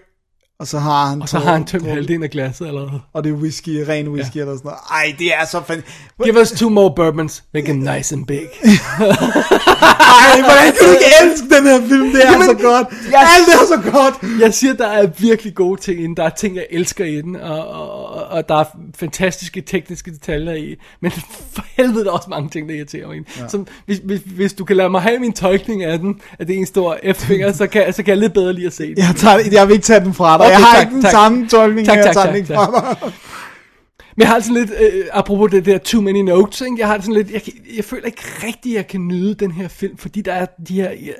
Og 0.61 0.67
så 0.67 0.79
har 0.79 1.05
han, 1.09 1.21
og 1.21 1.29
så 1.29 1.39
har 1.39 1.51
han 1.51 1.65
tømt 1.65 1.88
halvdelen 1.88 2.23
af 2.23 2.29
glasset 2.29 2.67
allerede. 2.67 2.91
Og 3.13 3.23
det 3.23 3.29
er 3.29 3.33
whisky, 3.33 3.69
ren 3.89 4.07
whisky 4.07 4.35
ja. 4.35 4.41
eller 4.41 4.53
sådan 4.57 4.61
noget. 4.63 4.79
Ej, 4.91 5.15
det 5.19 5.33
er 5.33 5.45
så 5.45 5.61
fandt. 5.67 5.85
Give 6.23 6.41
us 6.41 6.51
two 6.51 6.69
more 6.69 6.93
bourbons, 6.95 7.43
make 7.53 7.65
them 7.65 7.77
nice 7.95 8.15
and 8.15 8.25
big. 8.25 8.39
Ej, 8.63 10.41
hvordan 10.41 10.73
kan 10.73 10.85
du 10.85 10.91
ikke 10.91 11.05
elske 11.23 11.55
den 11.55 11.63
her 11.63 11.81
film? 11.88 12.11
Det 12.11 12.25
er 12.25 12.31
Jamen, 12.31 12.45
så 12.47 12.53
godt. 12.53 12.88
jeg- 13.11 13.27
Alt 13.38 13.47
er 13.55 13.67
så 13.83 13.91
godt. 13.91 14.41
Jeg 14.41 14.53
siger, 14.53 14.73
der 14.73 14.88
er 14.88 15.07
virkelig 15.17 15.55
gode 15.55 15.81
ting 15.81 15.99
i 15.99 16.03
den. 16.03 16.17
Der 16.17 16.23
er 16.23 16.29
ting, 16.29 16.55
jeg 16.55 16.65
elsker 16.71 17.05
i 17.05 17.21
den, 17.21 17.35
og, 17.35 17.67
og, 17.67 18.05
og, 18.13 18.23
og 18.27 18.49
der 18.49 18.55
er 18.55 18.63
fantastiske 18.95 19.61
tekniske 19.61 20.11
detaljer 20.11 20.53
i. 20.53 20.75
Men 21.01 21.11
for 21.53 21.65
helvede, 21.77 22.03
der 22.03 22.09
er 22.09 22.15
også 22.15 22.29
mange 22.29 22.49
ting, 22.49 22.69
der 22.69 22.75
irriterer 22.75 23.07
mig 23.07 23.17
i. 23.17 23.19
Ja. 23.39 23.47
Som, 23.47 23.67
hvis, 23.85 24.01
hvis, 24.03 24.21
hvis 24.25 24.53
du 24.53 24.65
kan 24.65 24.75
lade 24.75 24.89
mig 24.89 25.01
have 25.01 25.19
min 25.19 25.33
tolkning 25.33 25.83
af 25.83 25.99
den, 25.99 26.21
at 26.39 26.47
det 26.47 26.55
er 26.55 26.59
en 26.59 26.65
stor 26.65 26.97
F-finger, 27.13 27.53
så 27.53 27.67
kan, 27.67 27.93
så 27.93 28.03
kan 28.03 28.07
jeg 28.11 28.17
lidt 28.17 28.33
bedre 28.33 28.53
lide 28.53 28.67
at 28.67 28.73
se 28.73 28.88
den. 28.88 28.97
Jeg, 28.97 29.13
tager, 29.17 29.39
jeg 29.51 29.67
vil 29.67 29.73
ikke 29.73 29.85
tage 29.85 29.99
den 29.99 30.13
fra 30.13 30.38
dig. 30.38 30.48
Okay, 30.49 30.59
jeg 30.59 30.67
har 30.67 30.75
tak, 30.75 30.81
ikke 30.85 30.93
den 30.95 31.01
tak. 31.01 31.11
samme 31.11 31.47
tolkning, 31.47 31.87
Tak, 31.87 31.97
jeg 31.97 32.05
tak, 32.13 32.13
tak, 32.35 32.47
tak. 32.47 32.69
Men 34.15 34.21
jeg 34.21 34.27
har 34.27 34.39
sådan 34.39 34.53
lidt, 34.55 34.71
øh, 34.71 35.05
apropos 35.13 35.51
det 35.51 35.65
der 35.65 35.77
too 35.77 36.01
many 36.01 36.17
notes, 36.21 36.61
ikke? 36.61 36.75
jeg 36.79 36.87
har 36.87 36.97
sådan 37.01 37.13
lidt, 37.13 37.31
jeg, 37.31 37.41
jeg 37.75 37.83
føler 37.85 38.05
ikke 38.05 38.21
rigtigt, 38.47 38.75
jeg 38.75 38.87
kan 38.87 39.07
nyde 39.07 39.33
den 39.33 39.51
her 39.51 39.67
film, 39.67 39.97
fordi 39.97 40.21
der 40.21 40.33
er 40.33 40.45
de 40.67 40.73
her, 40.73 40.89
ja, 40.91 41.11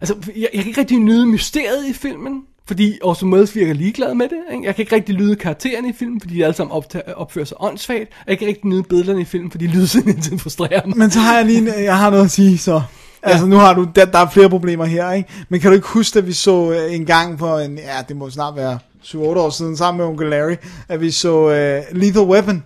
altså, 0.00 0.14
jeg, 0.26 0.48
jeg 0.54 0.62
kan 0.62 0.66
ikke 0.66 0.80
rigtig 0.80 0.98
nyde 0.98 1.26
mysteriet 1.26 1.86
i 1.88 1.92
filmen, 1.92 2.42
fordi 2.66 2.98
Orson 3.02 3.32
Welles 3.32 3.56
virker 3.56 3.74
ligeglad 3.74 4.14
med 4.14 4.28
det. 4.28 4.38
Ikke? 4.54 4.66
Jeg 4.66 4.74
kan 4.74 4.82
ikke 4.82 4.94
rigtig 4.96 5.14
lyde 5.14 5.36
karaktererne 5.36 5.88
i 5.88 5.92
filmen, 5.98 6.20
fordi 6.20 6.34
de 6.34 6.44
alle 6.44 6.54
sammen 6.56 6.72
optager, 6.76 7.12
opfører 7.14 7.44
sig 7.44 7.56
åndssvagt. 7.60 8.08
Og 8.20 8.24
jeg 8.30 8.38
kan 8.38 8.48
ikke 8.48 8.56
rigtig 8.58 8.70
nyde 8.70 8.82
billederne 8.82 9.20
i 9.20 9.24
filmen, 9.24 9.50
fordi 9.50 9.66
lydsendelsen 9.66 10.38
frustrerer 10.44 10.86
mig. 10.86 10.98
Men 10.98 11.10
så 11.10 11.18
har 11.18 11.36
jeg 11.36 11.46
lige, 11.46 11.58
en- 11.58 11.84
jeg 11.84 11.98
har 11.98 12.10
noget 12.10 12.24
at 12.24 12.30
sige 12.30 12.58
så. 12.58 12.82
Altså 13.24 13.46
nu 13.46 13.56
har 13.56 13.74
du, 13.74 13.88
der, 13.96 14.04
der 14.04 14.18
er 14.18 14.28
flere 14.30 14.50
problemer 14.50 14.84
her, 14.84 15.12
ikke? 15.12 15.28
Men 15.48 15.60
kan 15.60 15.70
du 15.70 15.74
ikke 15.74 15.88
huske, 15.88 16.18
at 16.18 16.26
vi 16.26 16.32
så 16.32 16.72
øh, 16.72 16.94
en 16.94 17.06
gang 17.06 17.38
for 17.38 17.58
en, 17.58 17.78
ja 17.78 18.02
det 18.08 18.16
må 18.16 18.30
snart 18.30 18.56
være 18.56 18.78
7-8 19.04 19.16
år 19.18 19.50
siden, 19.50 19.76
sammen 19.76 19.98
med 19.98 20.06
onkel 20.06 20.30
Larry, 20.30 20.56
at 20.88 21.00
vi 21.00 21.10
så 21.10 21.42
uh, 21.42 21.96
Lethal 21.96 22.22
Weapon, 22.22 22.64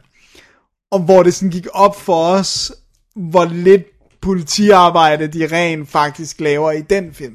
og 0.91 1.01
hvor 1.01 1.23
det 1.23 1.35
sådan 1.35 1.51
gik 1.51 1.67
op 1.73 2.01
for 2.01 2.25
os, 2.25 2.73
hvor 3.17 3.45
lidt 3.45 3.83
politiarbejde 4.20 5.27
de 5.27 5.49
rent 5.53 5.89
faktisk 5.89 6.41
laver 6.41 6.73
i 6.73 6.81
den 6.81 7.15
film. 7.15 7.35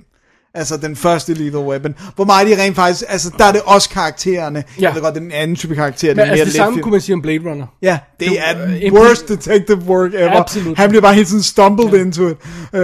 Altså 0.56 0.78
den 0.78 0.96
første 0.96 1.34
Lethal 1.34 1.60
Weapon. 1.62 1.96
Hvor 2.16 2.26
meget 2.26 2.48
de 2.48 2.62
rent 2.64 2.76
faktisk, 2.76 3.04
altså 3.10 3.32
der 3.38 3.46
er 3.46 3.52
det 3.52 3.62
også 3.66 3.90
karaktererne. 3.90 4.64
Ja. 4.80 4.84
Jeg 4.88 4.96
ved 4.96 5.02
godt, 5.02 5.14
det 5.16 5.22
er 5.22 5.26
en 5.26 5.32
anden 5.32 5.56
type 5.56 5.76
karakter. 5.76 6.08
Men 6.10 6.18
det 6.18 6.24
er 6.26 6.32
altså 6.32 6.40
mere 6.42 6.46
det 6.46 6.54
samme 6.54 6.76
let 6.78 6.84
kunne 6.84 6.92
man 6.92 7.02
sige 7.02 7.14
om 7.16 7.22
Blade 7.22 7.40
Runner. 7.50 7.66
Ja, 7.82 8.00
det 8.20 8.30
Det- 8.30 8.40
er 8.40 8.64
øh, 8.64 8.70
den 8.70 8.78
impro- 8.94 9.00
worst 9.00 9.28
detective 9.28 9.78
work 9.88 10.14
ever. 10.14 10.32
Absolut. 10.40 10.78
Han 10.78 10.90
bliver 10.90 11.02
bare 11.02 11.14
helt 11.14 11.28
sådan 11.28 11.42
stumbled 11.44 11.90
ja. 11.94 12.02
into 12.02 12.28
it. 12.28 12.38
Uh, 12.74 12.80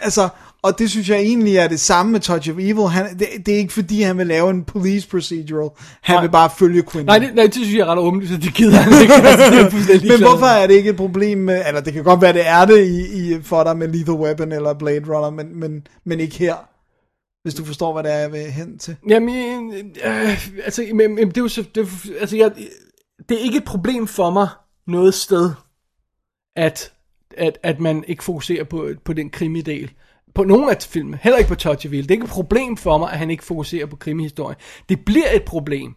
altså, 0.00 0.28
og 0.62 0.78
det 0.78 0.90
synes 0.90 1.08
jeg 1.08 1.18
egentlig 1.18 1.56
er 1.56 1.68
det 1.68 1.80
samme 1.80 2.12
med 2.12 2.20
Touch 2.20 2.50
of 2.50 2.56
Evil. 2.58 2.88
Han, 2.88 3.06
det, 3.18 3.26
det 3.46 3.54
er 3.54 3.58
ikke 3.58 3.72
fordi, 3.72 4.02
han 4.02 4.18
vil 4.18 4.26
lave 4.26 4.50
en 4.50 4.64
police 4.64 5.08
procedural. 5.08 5.70
Han 6.02 6.14
Nej. 6.16 6.22
vil 6.22 6.30
bare 6.30 6.50
følge 6.58 6.82
Quentin. 6.82 7.06
Nej, 7.06 7.18
det, 7.18 7.30
nej, 7.34 7.44
det 7.44 7.54
synes 7.54 7.72
jeg 7.72 7.80
er 7.80 7.86
ret 7.86 7.98
åbenlyst, 7.98 8.32
at 8.32 8.42
de 8.42 8.48
gider 8.48 8.76
han 8.76 9.02
ikke. 9.02 9.14
Altså, 9.28 9.92
det 9.92 10.04
Men 10.08 10.20
hvorfor 10.28 10.46
er 10.46 10.66
det 10.66 10.74
ikke 10.74 10.90
et 10.90 10.96
problem 10.96 11.38
med, 11.38 11.62
eller 11.66 11.80
det 11.80 11.92
kan 11.92 12.04
godt 12.04 12.22
være, 12.22 12.32
det 12.32 12.48
er 12.48 12.64
det 12.64 12.86
i, 12.86 13.00
i, 13.34 13.38
for 13.42 13.64
dig 13.64 13.76
med 13.76 13.88
Lethal 13.88 14.14
Weapon 14.14 14.52
eller 14.52 14.74
Blade 14.74 15.02
Runner, 15.08 15.30
men, 15.30 15.60
men, 15.60 15.86
men 16.06 16.20
ikke 16.20 16.36
her. 16.38 16.54
Hvis 17.42 17.54
du 17.54 17.64
forstår, 17.64 17.92
hvad 17.92 18.02
det 18.02 18.12
er, 18.12 18.18
jeg 18.18 18.32
vil 18.32 18.40
hen 18.40 18.78
til. 18.78 18.96
Jamen, 19.08 19.72
øh, 19.72 19.84
øh 20.04 20.48
altså, 20.64 20.88
men, 20.94 21.14
men 21.14 21.28
det 21.28 21.36
er 21.36 21.40
jo 21.40 21.48
så, 21.48 21.64
det, 21.74 21.80
er, 21.80 22.20
altså, 22.20 22.36
jeg, 22.36 22.52
det 23.28 23.40
er 23.40 23.44
ikke 23.44 23.58
et 23.58 23.64
problem 23.64 24.06
for 24.06 24.30
mig 24.30 24.48
noget 24.86 25.14
sted, 25.14 25.50
at, 26.56 26.92
at, 27.36 27.58
at 27.62 27.80
man 27.80 28.04
ikke 28.06 28.24
fokuserer 28.24 28.64
på, 28.64 28.90
på 29.04 29.12
den 29.12 29.30
krimidel. 29.30 29.90
På 30.34 30.44
nogen 30.44 30.70
af 30.70 30.82
filmene, 30.82 31.18
heller 31.22 31.38
ikke 31.38 31.48
på 31.48 31.54
Touch. 31.54 31.90
Det 31.90 31.98
er 31.98 32.12
ikke 32.12 32.24
et 32.24 32.30
problem 32.30 32.76
for 32.76 32.98
mig, 32.98 33.12
at 33.12 33.18
han 33.18 33.30
ikke 33.30 33.44
fokuserer 33.44 33.86
på 33.86 33.96
krimihistorien. 33.96 34.56
Det 34.88 35.04
bliver 35.04 35.30
et 35.34 35.44
problem, 35.44 35.94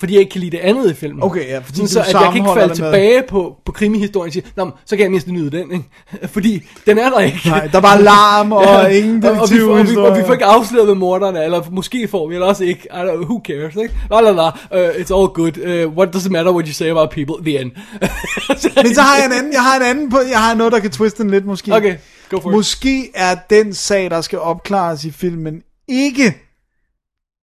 fordi 0.00 0.12
jeg 0.12 0.20
ikke 0.20 0.32
kan 0.32 0.40
lide 0.40 0.50
det 0.50 0.58
andet 0.58 0.90
i 0.90 0.94
filmen. 0.94 1.22
Okay, 1.22 1.48
ja, 1.48 1.58
fordi 1.58 1.76
Sådan, 1.76 1.88
så 1.88 2.00
at 2.00 2.12
jeg 2.12 2.22
kan 2.32 2.36
ikke 2.36 2.50
falde 2.54 2.74
tilbage 2.74 3.22
på, 3.28 3.56
på 3.64 3.72
krimihistorien 3.72 4.28
og 4.28 4.32
sige, 4.32 4.46
Nå, 4.56 4.70
så 4.86 4.96
kan 4.96 5.02
jeg 5.02 5.10
mindst 5.10 5.28
nyde 5.28 5.50
den, 5.50 5.72
ikke? 5.72 5.84
Fordi 6.34 6.62
den 6.86 6.98
er 6.98 7.10
der 7.10 7.20
ikke. 7.20 7.40
Nej, 7.48 7.66
der 7.66 7.78
er 7.78 7.82
bare 7.82 8.02
larm 8.02 8.52
og 8.52 8.92
ingen 8.98 9.24
og, 9.24 9.30
og, 9.30 9.50
vi, 9.50 9.60
og, 9.62 9.88
vi, 9.88 9.96
og 9.96 10.18
vi 10.18 10.22
får 10.26 10.32
ikke 10.32 10.44
afsløret, 10.44 10.86
hvad 10.86 10.94
morderen 10.94 11.36
er, 11.36 11.42
eller 11.42 11.62
måske 11.70 12.08
får 12.08 12.28
vi, 12.28 12.34
eller 12.34 12.46
også 12.46 12.64
ikke. 12.64 12.80
I 12.84 12.96
don't, 12.96 13.24
who 13.24 13.40
cares, 13.44 13.76
ikke? 13.76 13.94
La 14.10 14.20
la 14.20 14.30
la, 14.30 14.48
uh, 14.48 14.94
it's 14.94 15.14
all 15.18 15.28
good. 15.28 15.58
Uh, 15.58 15.92
what 15.96 16.12
does 16.12 16.26
it 16.26 16.32
matter 16.32 16.52
what 16.52 16.66
you 16.66 16.74
say 16.74 16.90
about 16.90 17.10
people? 17.10 17.52
The 17.52 17.60
end. 17.60 17.70
Men 18.84 18.94
så 18.94 19.00
har 19.00 19.16
jeg 19.16 19.26
en 19.26 19.32
anden, 19.32 19.52
jeg 19.52 19.62
har 19.62 19.76
en 19.76 19.82
anden 19.82 20.10
på, 20.10 20.18
jeg 20.30 20.38
har 20.38 20.54
noget, 20.54 20.72
der 20.72 20.78
kan 20.78 20.90
twiste 20.90 21.22
den 21.22 21.30
lidt 21.30 21.46
måske. 21.46 21.74
Okay, 21.74 21.96
go 22.28 22.40
for 22.40 22.50
it. 22.50 22.56
Måske 22.56 23.10
er 23.14 23.36
den 23.50 23.74
sag, 23.74 24.10
der 24.10 24.20
skal 24.20 24.38
opklares 24.38 25.04
i 25.04 25.10
filmen, 25.10 25.62
ikke 25.88 26.36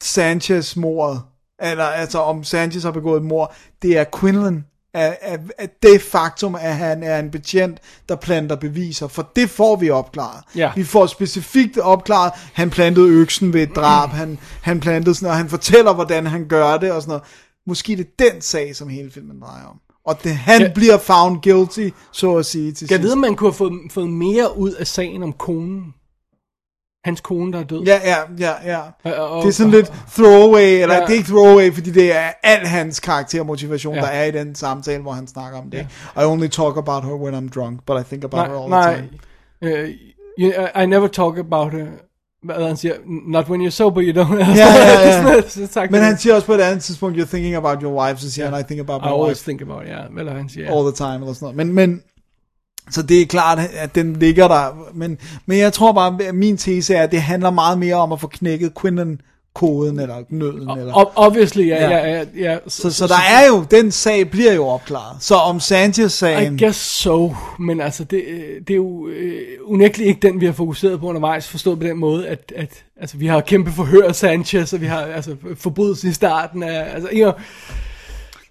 Sanchez-mordet, 0.04 1.22
eller 1.62 1.84
altså 1.84 2.20
om 2.20 2.44
Sanchez 2.44 2.84
har 2.84 2.92
begået 2.92 3.18
et 3.20 3.26
mord, 3.26 3.56
det 3.82 3.98
er 3.98 4.06
Quinlan, 4.20 4.66
af, 4.94 5.18
af, 5.22 5.38
af 5.58 5.70
det 5.84 6.02
faktum, 6.02 6.56
at 6.56 6.76
han 6.76 7.04
er 7.04 7.20
en 7.20 7.32
betjent, 7.32 7.80
der 8.10 8.16
planter 8.16 8.56
beviser, 8.56 9.08
for 9.08 9.30
det 9.36 9.50
får 9.50 9.76
vi 9.76 9.90
opklaret. 9.90 10.44
Ja. 10.56 10.72
Vi 10.76 10.84
får 10.84 11.06
specifikt 11.06 11.78
opklaret, 11.78 12.32
han 12.54 12.70
plantede 12.70 13.08
øksen 13.08 13.54
ved 13.54 13.62
et 13.64 13.76
drab, 13.76 14.10
han, 14.10 14.40
han 14.62 14.80
plantede 14.80 15.16
sådan, 15.16 15.30
og 15.30 15.36
han 15.38 15.50
fortæller, 15.50 15.94
hvordan 15.94 16.28
han 16.28 16.46
gør 16.48 16.78
det, 16.78 16.92
og 16.92 17.02
sådan 17.02 17.10
noget. 17.10 17.24
Måske 17.68 17.96
det 17.96 18.06
er 18.20 18.32
den 18.32 18.42
sag, 18.42 18.76
som 18.76 18.90
hele 18.90 19.12
filmen 19.12 19.42
drejer 19.42 19.66
om. 19.66 19.80
Og 20.06 20.24
det, 20.24 20.36
han 20.36 20.62
Ja. 20.62 20.72
bliver 20.76 20.98
found 20.98 21.42
guilty, 21.42 21.90
så 22.12 22.36
at 22.36 22.46
sige, 22.46 22.72
til 22.72 22.88
Jeg 22.90 22.98
sidst. 22.98 23.04
ved, 23.04 23.12
om 23.12 23.18
man 23.18 23.36
kunne 23.36 23.48
have 23.50 23.56
fået, 23.56 23.74
fået 23.92 24.10
mere 24.10 24.58
ud 24.58 24.72
af 24.72 24.88
sagen 24.88 25.24
om 25.24 25.34
konen. 25.34 25.94
Hans 27.08 27.22
kone, 27.22 27.54
der 27.54 27.60
er 27.60 27.64
død. 27.64 27.84
Ja, 27.84 28.00
ja, 28.04 28.16
ja, 28.40 28.52
ja. 28.66 28.80
Og- 29.22 29.30
og- 29.30 29.42
Det 29.44 29.50
er 29.50 29.54
sådan 29.54 29.72
lidt 29.72 29.94
throwaway, 30.18 30.82
eller 30.82 30.96
Ja. 30.96 31.02
det 31.02 31.10
er 31.10 31.14
ikke 31.14 31.28
throwaway, 31.30 31.74
fordi 31.74 31.92
det 31.92 32.16
er 32.16 32.30
al 32.44 32.68
hans 32.68 33.00
karaktermotivation, 33.00 33.96
Ja. 33.96 34.02
der 34.02 34.08
er 34.08 34.24
i 34.24 34.32
den 34.32 34.56
samtale, 34.56 35.02
hvor 35.02 35.12
han 35.12 35.28
snakker 35.28 35.60
om 35.60 35.70
det. 35.72 35.88
I 36.16 36.24
only 36.24 36.48
talk 36.48 36.78
about 36.78 37.04
her 37.06 37.14
when 37.14 37.34
I'm 37.36 37.50
drunk, 37.60 37.80
but 37.86 38.02
I 38.02 38.04
think 38.04 38.24
about 38.24 38.48
her 38.48 38.60
all 38.62 38.70
nej, 38.70 38.94
the 38.94 39.02
time. 39.02 39.10
nej. 39.62 39.84
Uh, 39.84 39.90
you, 40.40 40.52
I, 40.80 40.84
I 40.84 40.86
never 40.86 41.08
talk 41.08 41.38
about 41.38 41.72
her. 41.74 41.86
Hvad 42.44 42.68
han 42.68 42.78
siger, 42.78 42.94
not 43.28 43.50
when 43.50 43.68
you're 43.68 43.70
sober, 43.70 44.02
you 44.02 44.24
don't. 44.24 44.36
Ja, 44.40 44.46
ja, 44.56 45.24
ja. 45.36 45.42
Så 45.48 45.88
Men 45.92 46.02
han 46.02 46.18
siger 46.18 46.36
også 46.36 46.48
på 46.48 46.54
et 46.54 46.62
andet 46.62 46.84
tidspunkt, 46.84 47.18
you're 47.18 47.26
thinking 47.30 47.56
about 47.56 47.78
your 47.82 48.04
wife, 48.06 48.22
så 48.22 48.32
siger 48.32 48.50
han, 48.50 48.60
I 48.60 48.64
think 48.64 48.80
about 48.82 49.02
I 49.02 49.06
my 49.06 49.12
always 49.12 49.28
wife 49.30 49.44
think 49.44 49.62
about, 49.62 49.84
ja, 49.88 49.92
yeah. 49.92 50.14
hvad 50.14 50.26
han 50.34 50.50
siger. 50.50 50.76
all 50.78 50.86
the 50.94 50.96
time, 50.96 51.14
eller 51.16 51.34
sådan 51.34 51.56
noget. 51.56 51.56
Men, 51.56 51.74
men, 51.74 52.02
så 52.92 53.02
det 53.02 53.22
er 53.22 53.26
klart, 53.26 53.60
at 53.74 53.96
den 53.96 54.14
ligger 54.14 54.48
der. 54.48 54.88
Men, 54.94 55.18
men 55.46 55.58
jeg 55.58 55.74
tror 55.74 55.92
bare, 55.92 56.18
at 56.28 56.36
min 56.36 56.58
tese 56.58 56.96
er, 56.96 57.04
at 57.04 57.12
det 57.12 57.22
handler 57.22 57.50
meget 57.52 57.78
mere 57.80 57.96
om 57.96 58.12
at 58.12 58.22
få 58.22 58.28
knækket 58.28 58.72
Quinlan-koden, 58.82 60.00
eller 60.00 60.16
nøden, 60.30 60.70
eller... 60.80 60.94
Ob- 60.94 61.12
Obviously, 61.16 61.68
ja, 61.68 61.90
Ja. 61.90 61.98
ja, 61.98 62.14
ja, 62.18 62.24
ja. 62.52 62.58
Så, 62.68 62.92
så 62.92 63.08
der 63.08 63.20
er 63.30 63.48
jo, 63.48 63.66
den 63.72 63.92
sag 63.92 64.30
bliver 64.30 64.54
jo 64.54 64.68
opklaret. 64.68 65.18
Så 65.24 65.36
om 65.36 65.60
Sanchez-sagen... 65.60 66.56
I 66.60 66.64
guess 66.64 66.80
so, 66.80 67.36
men 67.60 67.82
altså, 67.82 68.04
det, 68.04 68.24
det 68.68 68.74
er 68.74 68.78
jo 68.78 69.08
øh, 69.08 69.42
unægteligt 69.66 70.08
ikke 70.08 70.28
den, 70.28 70.42
vi 70.42 70.46
har 70.46 70.54
fokuseret 70.54 71.00
på 71.00 71.06
undervejs, 71.08 71.48
forstået 71.48 71.80
på 71.80 71.88
den 71.88 71.98
måde, 71.98 72.28
at, 72.28 72.54
at 72.56 72.70
altså, 73.02 73.18
vi 73.18 73.28
har 73.28 73.42
kæmpe 73.42 73.72
forhør 73.72 74.08
af 74.08 74.16
Sanchez, 74.16 74.74
og 74.74 74.82
vi 74.82 74.86
har 74.86 75.00
altså, 75.00 75.36
forbrydelsen 75.56 76.10
i 76.10 76.14
starten 76.14 76.64
af, 76.64 76.94
altså, 76.94 77.10
you 77.14 77.32
know, 77.32 77.34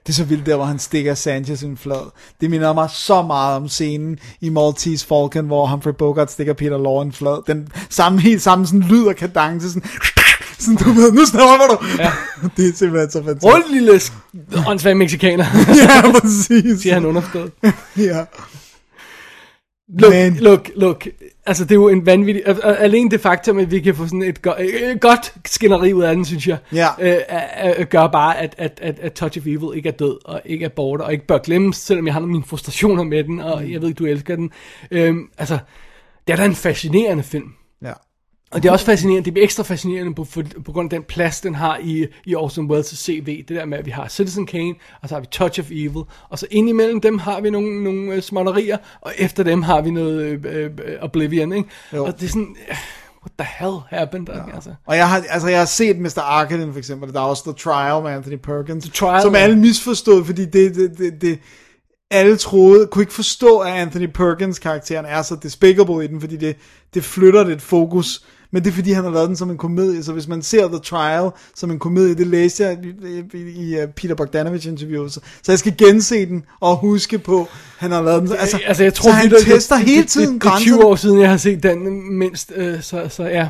Det 0.07 0.12
er 0.12 0.17
så 0.17 0.25
vildt 0.25 0.47
der, 0.47 0.57
hvor 0.57 0.65
han 0.65 0.78
stikker 0.78 1.15
Sanchez 1.15 1.62
en 1.62 1.76
flad. 1.76 2.10
Det 2.41 2.51
minder 2.51 2.73
mig 2.73 2.91
så 2.91 3.23
meget 3.23 3.57
om 3.57 3.68
scenen 3.68 4.18
i 4.41 4.49
Maltese 4.49 5.07
Falcon, 5.07 5.47
hvor 5.47 5.67
Humphrey 5.67 5.93
Bogart 5.99 6.33
stikker 6.33 6.52
Peter 6.52 6.78
Law 6.78 7.02
en 7.02 7.12
flad. 7.12 7.43
Den 7.47 7.68
samme, 7.91 8.20
helt 8.20 8.43
samme 8.43 8.67
sådan 8.67 8.81
lyd 8.81 9.05
og 9.07 9.17
kadence, 9.17 9.68
sådan, 9.73 9.89
sådan 10.59 10.76
du 10.76 10.91
ved, 10.93 11.12
nu 11.12 11.25
stopper 11.26 11.67
du. 11.70 11.86
Ja. 11.99 12.12
det 12.57 12.68
er 12.68 12.73
simpelthen 12.73 13.10
så 13.10 13.23
fantastisk. 13.25 13.55
rundt 13.55 13.73
lille 13.73 14.01
åndssvage 14.68 14.94
mexikaner, 14.94 15.44
ja, 15.83 16.12
præcis. 16.20 16.81
siger 16.83 16.94
han 16.94 17.05
underforstået. 17.05 17.52
Ja. 17.97 18.25
Look, 19.99 20.12
Men- 20.12 20.36
look, 20.36 20.70
look, 20.76 21.07
altså 21.47 21.65
det 21.65 21.70
er 21.70 21.75
jo 21.75 21.89
en 21.89 22.07
vanvittig, 22.07 22.42
al- 22.47 22.60
al- 22.65 22.75
alene 22.76 23.10
det 23.10 23.20
faktum, 23.20 23.58
at 23.58 23.70
vi 23.70 23.81
kan 23.81 23.94
få 23.94 24.05
sådan 24.07 24.23
et, 24.23 24.42
go- 24.42 24.55
øh, 24.58 24.97
godt 25.00 25.34
skænderi 25.47 25.92
ud 25.92 26.02
af 26.02 26.15
den, 26.16 26.25
synes 26.25 26.49
jeg, 26.49 26.58
Ja. 26.73 26.86
øh, 27.00 27.16
øh, 27.65 27.70
øh, 27.78 27.86
gør 27.86 28.07
bare, 28.07 28.39
at, 28.39 28.55
at, 28.58 28.78
at, 28.83 28.99
at 28.99 29.12
Touch 29.12 29.39
of 29.39 29.47
Evil 29.47 29.76
ikke 29.76 29.89
er 29.89 29.92
død, 29.92 30.18
og 30.25 30.41
ikke 30.44 30.65
er 30.65 30.68
borte, 30.68 31.02
og 31.02 31.12
ikke 31.12 31.26
bør 31.26 31.39
glemmes, 31.39 31.76
selvom 31.76 32.07
jeg 32.07 32.15
har 32.15 32.20
mine 32.20 32.44
frustrationer 32.47 33.02
med 33.02 33.25
den, 33.25 33.41
og 33.41 33.73
jeg 33.73 33.81
ved 33.81 33.89
ikke, 33.89 33.99
du 33.99 34.07
elsker 34.07 34.36
den. 34.36 34.50
Øhm, 34.91 35.28
altså, 35.39 35.58
det 36.26 36.33
er 36.33 36.36
da 36.36 36.44
en 36.44 36.55
fascinerende 36.55 37.23
film. 37.23 37.52
Og 38.50 38.62
det 38.62 38.68
er 38.68 38.73
også 38.73 38.84
fascinerende, 38.84 39.25
det 39.25 39.33
bliver 39.33 39.44
ekstra 39.44 39.62
fascinerende 39.62 40.15
på, 40.15 40.25
for, 40.25 40.42
på 40.65 40.73
grund 40.73 40.92
af 40.92 40.99
den 40.99 41.02
plads, 41.08 41.41
den 41.41 41.55
har 41.55 41.78
i, 41.83 42.07
i 42.25 42.34
Orson 42.34 42.70
Welles' 42.70 42.97
CV. 42.97 43.44
Det 43.49 43.57
der 43.57 43.65
med, 43.65 43.78
at 43.78 43.86
vi 43.86 43.91
har 43.91 44.08
Citizen 44.08 44.47
Kane, 44.47 44.75
og 45.02 45.08
så 45.08 45.15
har 45.15 45.20
vi 45.20 45.26
Touch 45.31 45.60
of 45.60 45.66
Evil, 45.70 46.02
og 46.28 46.39
så 46.39 46.47
indimellem 46.50 47.00
dem 47.00 47.18
har 47.18 47.41
vi 47.41 47.50
nogle, 47.50 47.84
nogle 47.84 48.15
øh, 48.15 48.23
småtterier, 48.23 48.76
og 49.00 49.12
efter 49.18 49.42
dem 49.42 49.62
har 49.62 49.81
vi 49.81 49.91
noget 49.91 50.47
øh, 50.47 50.65
øh, 50.65 50.70
Oblivion, 51.00 51.52
ikke? 51.52 51.68
Jo. 51.92 52.05
Og 52.05 52.20
det 52.20 52.26
er 52.26 52.28
sådan, 52.28 52.57
øh, 52.70 52.76
what 53.23 53.33
the 53.39 53.49
hell 53.58 53.76
happened? 53.89 54.26
Ja. 54.28 54.55
Altså. 54.55 54.70
Og 54.86 54.97
jeg 54.97 55.08
har, 55.08 55.25
altså, 55.31 55.49
jeg 55.49 55.58
har 55.58 55.66
set 55.66 55.99
Mr. 55.99 56.20
Arkaden 56.20 56.73
for 56.73 56.78
eksempel, 56.78 57.12
der 57.12 57.20
er 57.20 57.25
også 57.25 57.42
The 57.44 57.52
Trial 57.52 58.02
med 58.02 58.10
Anthony 58.10 58.36
Perkins, 58.36 58.84
The 58.84 58.92
Trial, 58.92 59.23
som 59.23 59.34
alle 59.34 59.57
misforstod, 59.57 60.25
fordi 60.25 60.44
det, 60.44 60.75
det, 60.75 60.99
det, 60.99 61.20
det, 61.20 61.39
alle 62.10 62.36
troede, 62.36 62.86
kunne 62.86 63.02
ikke 63.02 63.12
forstå, 63.12 63.58
at 63.58 63.73
Anthony 63.73 64.07
Perkins 64.07 64.58
karakteren 64.58 65.07
er 65.07 65.23
så 65.23 65.36
despicable 65.42 66.05
i 66.05 66.08
den, 66.08 66.20
fordi 66.20 66.36
det, 66.36 66.57
det 66.94 67.05
flytter 67.05 67.44
lidt 67.44 67.62
fokus. 67.62 68.25
Men 68.50 68.65
det 68.65 68.70
er 68.70 68.75
fordi, 68.75 68.92
han 68.92 69.05
har 69.05 69.10
lavet 69.10 69.28
den 69.28 69.36
som 69.36 69.50
en 69.50 69.57
komedie, 69.57 70.05
så 70.05 70.12
hvis 70.12 70.28
man 70.28 70.42
ser 70.42 70.68
The 70.68 70.78
Trial 70.78 71.31
som 71.55 71.70
en 71.70 71.78
komedie, 71.78 72.15
det 72.15 72.26
læste 72.26 72.65
jeg 72.65 72.78
i, 72.84 73.23
i, 73.34 73.39
i 73.39 73.83
uh, 73.83 73.89
Peter 73.91 74.15
Bogdanovich 74.15 74.68
interview, 74.68 75.08
så, 75.08 75.20
så 75.42 75.52
jeg 75.52 75.58
skal 75.58 75.76
gense 75.76 76.26
den 76.26 76.44
og 76.60 76.76
huske 76.76 77.18
på, 77.18 77.49
han 77.78 77.91
har 77.91 78.02
lavet 78.02 78.23
den. 78.23 78.33
Altså, 78.33 78.60
altså 78.66 78.83
jeg 78.83 78.94
tror, 78.94 79.10
så 79.10 79.16
han 79.16 79.31
det, 79.31 79.39
tester 79.44 79.76
det, 79.76 79.84
hele 79.84 80.02
det, 80.02 80.08
tiden 80.08 80.34
det, 80.34 80.42
det, 80.42 80.50
det 80.50 80.57
er 80.57 80.58
20 80.58 80.73
grænserne. 80.73 80.84
år 80.86 80.97
siden, 80.97 81.20
jeg 81.20 81.31
har 81.31 81.36
set 81.36 81.62
den 81.62 82.12
mindst, 82.18 82.52
øh, 82.57 82.83
så, 82.83 83.08
så 83.08 83.25
ja. 83.25 83.49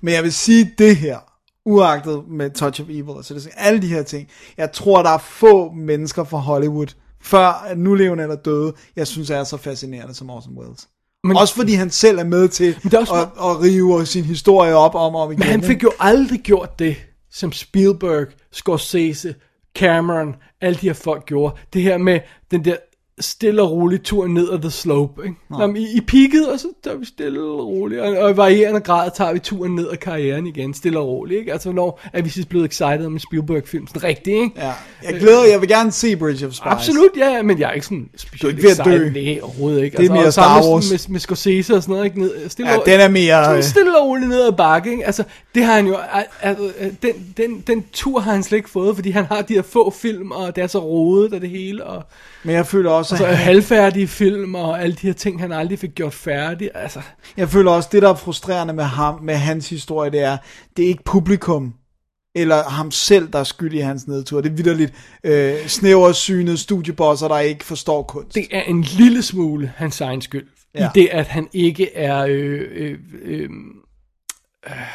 Men 0.00 0.14
jeg 0.14 0.22
vil 0.22 0.32
sige 0.32 0.72
det 0.78 0.96
her, 0.96 1.18
uagtet 1.66 2.22
med 2.30 2.50
Touch 2.50 2.80
of 2.80 2.86
Evil, 2.88 3.08
og 3.08 3.24
så 3.24 3.34
det, 3.34 3.48
alle 3.56 3.82
de 3.82 3.86
her 3.86 4.02
ting. 4.02 4.28
Jeg 4.56 4.72
tror, 4.72 5.02
der 5.02 5.10
er 5.10 5.18
få 5.18 5.72
mennesker 5.72 6.24
fra 6.24 6.38
Hollywood, 6.38 6.86
før 7.22 7.74
nulevende 7.76 8.22
eller 8.22 8.36
døde, 8.36 8.72
jeg 8.96 9.06
synes 9.06 9.30
er 9.30 9.44
så 9.44 9.56
fascinerende 9.56 10.14
som 10.14 10.30
Orson 10.30 10.58
Welles. 10.58 10.88
Men, 11.24 11.36
også 11.36 11.54
fordi 11.54 11.72
han 11.74 11.90
selv 11.90 12.18
er 12.18 12.24
med 12.24 12.48
til 12.48 12.66
Men 12.82 12.90
det 12.90 12.94
er 12.96 13.00
også- 13.00 13.14
at, 13.14 13.28
at 13.50 13.60
rive 13.62 14.06
sin 14.06 14.24
historie 14.24 14.74
op 14.74 14.94
om 14.94 15.14
og 15.14 15.22
om 15.22 15.30
igen. 15.32 15.38
Men 15.38 15.48
han 15.48 15.62
fik 15.62 15.82
jo 15.82 15.92
aldrig 16.00 16.40
gjort 16.40 16.78
det, 16.78 16.96
som 17.30 17.52
Spielberg, 17.52 18.26
Scorsese, 18.52 19.34
Cameron, 19.78 20.34
alle 20.60 20.78
de 20.80 20.86
her 20.86 20.92
folk 20.94 21.26
gjorde. 21.26 21.54
Det 21.72 21.82
her 21.82 21.98
med 21.98 22.20
den 22.50 22.64
der 22.64 22.76
stille 23.20 23.62
og 23.62 23.70
rolig 23.70 24.02
tur 24.02 24.26
ned 24.26 24.50
ad 24.52 24.58
the 24.58 24.70
slope. 24.70 25.22
Ikke? 25.24 25.36
Nå. 25.50 25.74
I, 25.74 25.86
I 25.96 26.00
peaked, 26.00 26.44
og 26.44 26.60
så 26.60 26.66
tager 26.84 26.96
vi 26.96 27.04
stille 27.06 27.40
og 27.40 27.66
roligt. 27.66 28.00
Og, 28.00 28.16
og 28.16 28.30
i 28.30 28.36
varierende 28.36 28.80
grad 28.80 29.10
tager 29.16 29.32
vi 29.32 29.38
turen 29.38 29.74
ned 29.74 29.88
ad 29.92 29.96
karrieren 29.96 30.46
igen, 30.46 30.74
stille 30.74 30.98
og 30.98 31.08
roligt. 31.08 31.38
Ikke? 31.40 31.52
Altså, 31.52 31.72
når 31.72 32.00
er 32.12 32.22
vi 32.22 32.28
sidst 32.28 32.48
blevet 32.48 32.66
excited 32.66 33.06
om 33.06 33.12
en 33.12 33.18
Spielberg-film? 33.18 33.86
Sådan 33.86 34.04
rigtigt, 34.04 34.34
ikke? 34.42 34.50
Ja, 34.56 34.72
jeg 35.02 35.20
glæder, 35.20 35.44
jeg 35.44 35.60
vil 35.60 35.68
gerne 35.68 35.92
se 35.92 36.16
Bridge 36.16 36.46
of 36.46 36.52
Spies. 36.52 36.60
Absolut, 36.72 37.10
ja, 37.16 37.42
men 37.42 37.58
jeg 37.58 37.68
er 37.68 37.72
ikke 37.72 37.86
sådan 37.86 38.08
specielt 38.16 38.58
ikke 38.58 38.68
ved 38.68 38.78
at 38.78 38.84
dø. 38.84 39.10
Nej, 39.10 39.38
overhovedet 39.42 39.84
ikke. 39.84 39.96
Det 39.96 40.06
er 40.06 40.12
mere 40.12 40.26
og 40.26 40.32
Star 40.32 40.62
Wars. 40.62 40.90
Med, 40.90 41.08
med 41.12 41.20
Scorsese 41.20 41.74
og 41.74 41.82
sådan 41.82 41.92
noget, 41.92 42.04
ikke? 42.04 42.20
Ned, 42.20 42.48
stille 42.48 42.70
Ja, 42.70 42.78
og- 42.78 42.86
den 42.86 43.00
er 43.00 43.08
mere, 43.08 43.44
Sådan 43.44 43.56
øh, 43.56 43.62
stille 43.64 43.98
og 43.98 44.06
roligt 44.06 44.28
ned 44.28 44.42
ad 44.46 44.52
bakke, 44.52 44.90
ikke? 44.90 45.06
Altså, 45.06 45.24
det 45.54 45.64
har 45.64 45.74
han 45.74 45.86
jo... 45.86 45.96
al- 46.12 46.24
al- 46.42 46.94
den, 47.02 47.12
den, 47.36 47.60
den 47.66 47.84
tur 47.92 48.20
har 48.20 48.32
han 48.32 48.42
slet 48.42 48.56
ikke 48.58 48.70
fået, 48.70 48.94
fordi 48.94 49.10
han 49.10 49.24
har 49.24 49.42
de 49.42 49.54
her 49.54 49.62
få 49.62 49.90
film, 49.90 50.30
og 50.30 50.56
det 50.56 50.62
er 50.64 50.66
så 50.66 50.78
rodet 50.78 51.32
og 51.34 51.40
det 51.40 51.50
hele, 51.50 51.84
og, 51.84 52.02
Men 52.44 52.54
jeg 52.54 52.66
føler 52.66 52.90
også, 52.90 53.03
og 53.12 53.18
så 53.18 53.26
at 53.26 53.36
halvfærdige 53.38 54.08
film, 54.08 54.54
og 54.54 54.82
alle 54.82 54.96
de 54.96 55.06
her 55.06 55.14
ting, 55.14 55.40
han 55.40 55.52
aldrig 55.52 55.78
fik 55.78 55.94
gjort 55.94 56.14
færdig. 56.14 56.70
Altså, 56.74 57.00
Jeg 57.36 57.48
føler 57.48 57.70
også, 57.70 57.88
det 57.92 58.02
der 58.02 58.08
er 58.08 58.14
frustrerende 58.14 58.74
med 58.74 58.84
ham, 58.84 59.22
med 59.22 59.34
hans 59.34 59.70
historie, 59.70 60.10
det 60.10 60.20
er, 60.20 60.36
det 60.76 60.84
er 60.84 60.88
ikke 60.88 61.04
publikum, 61.04 61.74
eller 62.34 62.62
ham 62.62 62.90
selv, 62.90 63.32
der 63.32 63.38
er 63.38 63.44
skyld 63.44 63.74
i 63.74 63.78
hans 63.78 64.06
nedtur. 64.06 64.40
Det 64.40 64.50
er 64.50 64.54
vidderligt 64.54 64.94
øh, 65.24 65.66
snæversynede 65.66 66.58
studiebosser, 66.58 67.28
der 67.28 67.38
ikke 67.38 67.64
forstår 67.64 68.02
kunst. 68.02 68.34
det 68.34 68.46
er 68.50 68.62
en 68.62 68.82
lille 68.82 69.22
smule 69.22 69.72
hans 69.76 70.00
egen 70.00 70.22
skyld. 70.22 70.46
Ja. 70.74 70.86
I 70.86 70.88
det, 70.94 71.08
at 71.12 71.26
han 71.26 71.48
ikke 71.52 71.94
er... 71.96 72.26
Øh, 72.28 72.60
øh, 72.70 72.98
øh, 73.22 73.40
øh, 73.42 73.50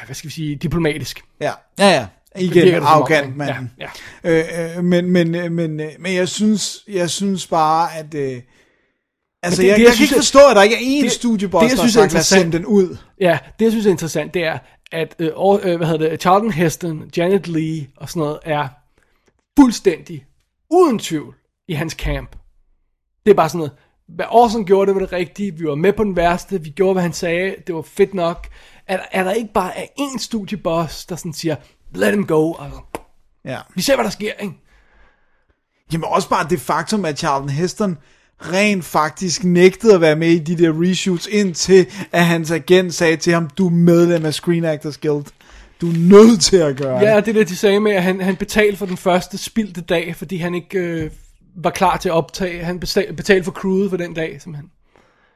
hvad 0.06 0.16
skal 0.16 0.28
vi 0.28 0.34
sige, 0.34 0.56
diplomatisk. 0.56 1.22
Ja, 1.42 1.52
ja, 1.80 1.90
ja. 1.90 2.06
Igen, 2.36 2.84
arrogant 2.84 3.26
ikke? 3.26 3.38
mand. 3.38 3.68
Ja, 3.80 3.90
ja. 4.24 4.70
Øh, 4.70 4.78
øh, 4.78 4.84
men, 4.84 5.12
men, 5.12 5.36
øh, 5.36 5.52
men, 5.52 5.80
øh, 5.80 5.92
men 6.00 6.16
jeg 6.16 6.28
synes, 6.30 6.84
jeg 6.88 7.10
synes 7.10 7.48
bare, 7.48 7.96
at... 7.98 8.14
Øh, 8.14 8.42
altså, 9.44 9.62
det- 9.62 9.68
jeg, 9.68 9.76
det, 9.78 9.80
jeg, 9.80 9.80
jeg 9.80 9.86
kan 9.86 9.94
synes, 9.96 10.02
ikke 10.02 10.16
at- 10.16 10.20
forstå, 10.20 10.40
at 10.50 10.56
der 10.56 10.62
ikke 10.64 10.76
er 10.76 11.00
én 11.00 11.04
det- 11.04 11.12
studieboss, 11.12 11.64
det, 11.64 11.70
jeg 11.70 11.78
der 11.78 11.84
har 11.84 11.90
synes 11.90 12.16
er 12.16 12.20
os 12.20 12.26
sende 12.28 12.42
interessant- 12.42 12.54
den 12.54 12.66
ud. 12.66 12.98
Ja, 13.20 13.40
det 13.60 13.66
jeg 13.66 13.72
synes 13.72 13.86
er 13.86 13.92
interessant, 13.92 14.34
det 14.34 14.44
er, 14.44 14.58
at 14.92 15.16
øh, 15.20 15.28
øh, 15.64 15.78
hvad 15.78 15.88
hedder 15.88 16.10
det, 16.10 16.22
Charlton 16.22 16.52
Heston, 16.52 17.10
Janet 17.18 17.48
Leigh 17.48 17.86
og 17.98 18.10
sådan 18.10 18.20
noget 18.20 18.40
er 18.44 18.68
fuldstændig 19.60 20.26
uden 20.72 21.00
tvivl 21.00 21.36
i 21.68 21.74
hans 21.74 21.94
camp. 21.94 22.36
Det 23.26 23.32
er 23.32 23.36
bare 23.36 23.50
sådan 23.50 23.58
noget, 23.58 23.72
hvad 24.08 24.26
Orson 24.30 24.66
gjorde, 24.66 24.88
det 24.88 24.96
var 24.96 25.02
det 25.02 25.12
rigtige, 25.14 25.56
vi 25.58 25.66
var 25.68 25.76
med 25.76 25.94
på 25.94 26.04
den 26.04 26.16
værste, 26.16 26.62
vi 26.64 26.70
gjorde, 26.70 26.94
hvad 26.94 27.04
han 27.04 27.14
sagde, 27.14 27.56
det 27.68 27.76
var 27.76 27.82
fedt 27.82 28.14
nok. 28.14 28.48
Er, 28.88 29.00
er 29.12 29.24
der 29.24 29.32
ikke 29.32 29.54
bare 29.54 29.78
er 29.78 29.86
én 30.00 30.18
studieboss, 30.20 31.06
der 31.06 31.16
sådan 31.16 31.34
siger, 31.34 31.56
let 31.96 32.14
him 32.14 32.26
go, 32.26 32.54
altså, 32.64 32.80
Ja. 33.46 33.58
vi 33.76 33.82
ser, 33.82 33.96
hvad 33.96 34.06
der 34.06 34.12
sker, 34.12 34.32
ikke? 34.42 34.54
Jamen 35.94 36.06
også 36.08 36.30
bare 36.30 36.48
det 36.50 36.62
faktum, 36.62 37.06
at 37.06 37.20
Charlton 37.20 37.50
Heston 37.50 37.98
rent 38.42 38.86
faktisk 38.86 39.44
nægtede 39.44 39.94
at 39.96 40.02
være 40.02 40.16
med 40.16 40.28
i 40.28 40.40
de 40.40 40.58
der 40.58 40.72
reshoots, 40.90 41.28
indtil 41.28 41.88
at 42.12 42.26
hans 42.26 42.52
agent 42.52 42.94
sagde 42.94 43.18
til 43.18 43.34
ham, 43.34 43.50
du 43.58 43.66
er 43.66 43.72
medlem 43.72 44.26
af 44.26 44.34
Screen 44.34 44.66
Actors 44.66 44.98
Guild. 44.98 45.26
Du 45.82 45.90
er 45.90 45.94
nødt 45.98 46.42
til 46.42 46.58
at 46.58 46.78
gøre 46.78 46.98
Ja, 47.00 47.16
det. 47.16 47.28
er 47.28 47.34
det, 47.34 47.50
de 47.50 47.56
sagde 47.56 47.80
med, 47.80 47.92
at 47.92 48.04
han, 48.04 48.22
han 48.22 48.36
betalte 48.36 48.78
for 48.78 48.86
den 48.86 48.98
første 48.98 49.38
spildte 49.38 49.82
dag, 49.82 50.16
fordi 50.16 50.38
han 50.38 50.56
ikke 50.56 50.80
øh, 50.80 51.12
var 51.56 51.70
klar 51.70 51.98
til 51.98 52.10
at 52.10 52.14
optage. 52.16 52.64
Han 52.64 52.80
betalte 52.80 53.44
for 53.44 53.52
crewet 53.52 53.90
for 53.90 53.98
den 53.98 54.14
dag, 54.14 54.42
simpelthen. 54.42 54.72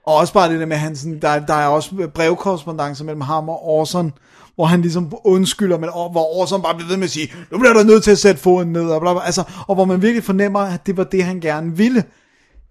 Og 0.05 0.15
også 0.15 0.33
bare 0.33 0.51
det 0.51 0.59
der 0.59 0.65
med, 0.65 0.75
at 0.75 0.79
han 0.79 0.95
sådan, 0.95 1.19
der, 1.21 1.45
der 1.45 1.53
er 1.53 1.67
også 1.67 2.09
brevkorrespondence 2.15 3.03
mellem 3.03 3.21
ham 3.21 3.49
og 3.49 3.65
Orson, 3.67 4.13
hvor 4.55 4.65
han 4.65 4.81
ligesom 4.81 5.13
undskylder, 5.23 5.77
men 5.77 5.89
hvor 5.89 6.37
Orson 6.37 6.61
bare 6.61 6.75
bliver 6.75 6.87
ved 6.87 6.97
med 6.97 7.03
at 7.03 7.11
sige, 7.11 7.33
nu 7.51 7.57
bliver 7.57 7.73
du 7.73 7.83
nødt 7.83 8.03
til 8.03 8.11
at 8.11 8.19
sætte 8.19 8.41
foden 8.41 8.73
ned, 8.73 8.85
og, 8.85 9.01
bla, 9.01 9.13
bla, 9.13 9.25
altså, 9.25 9.43
og 9.67 9.75
hvor 9.75 9.85
man 9.85 10.01
virkelig 10.01 10.23
fornemmer, 10.23 10.59
at 10.59 10.87
det 10.87 10.97
var 10.97 11.03
det, 11.03 11.23
han 11.23 11.39
gerne 11.39 11.77
ville. 11.77 12.03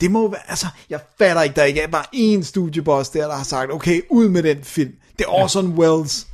Det 0.01 0.11
må 0.11 0.29
være, 0.31 0.41
altså, 0.49 0.67
jeg 0.91 1.01
fatter 1.19 1.43
ikke, 1.43 1.57
der 1.57 1.65
ikke 1.65 1.81
er 1.81 1.87
bare 1.87 2.05
én 2.15 2.43
studieboss 2.43 3.09
der, 3.09 3.27
der 3.27 3.35
har 3.35 3.45
sagt, 3.45 3.73
okay, 3.73 4.01
ud 4.11 4.29
med 4.29 4.43
den 4.43 4.59
film. 4.63 4.93
Det 5.19 5.25
er 5.25 5.31
Orson 5.31 5.69
Welles. 5.79 6.27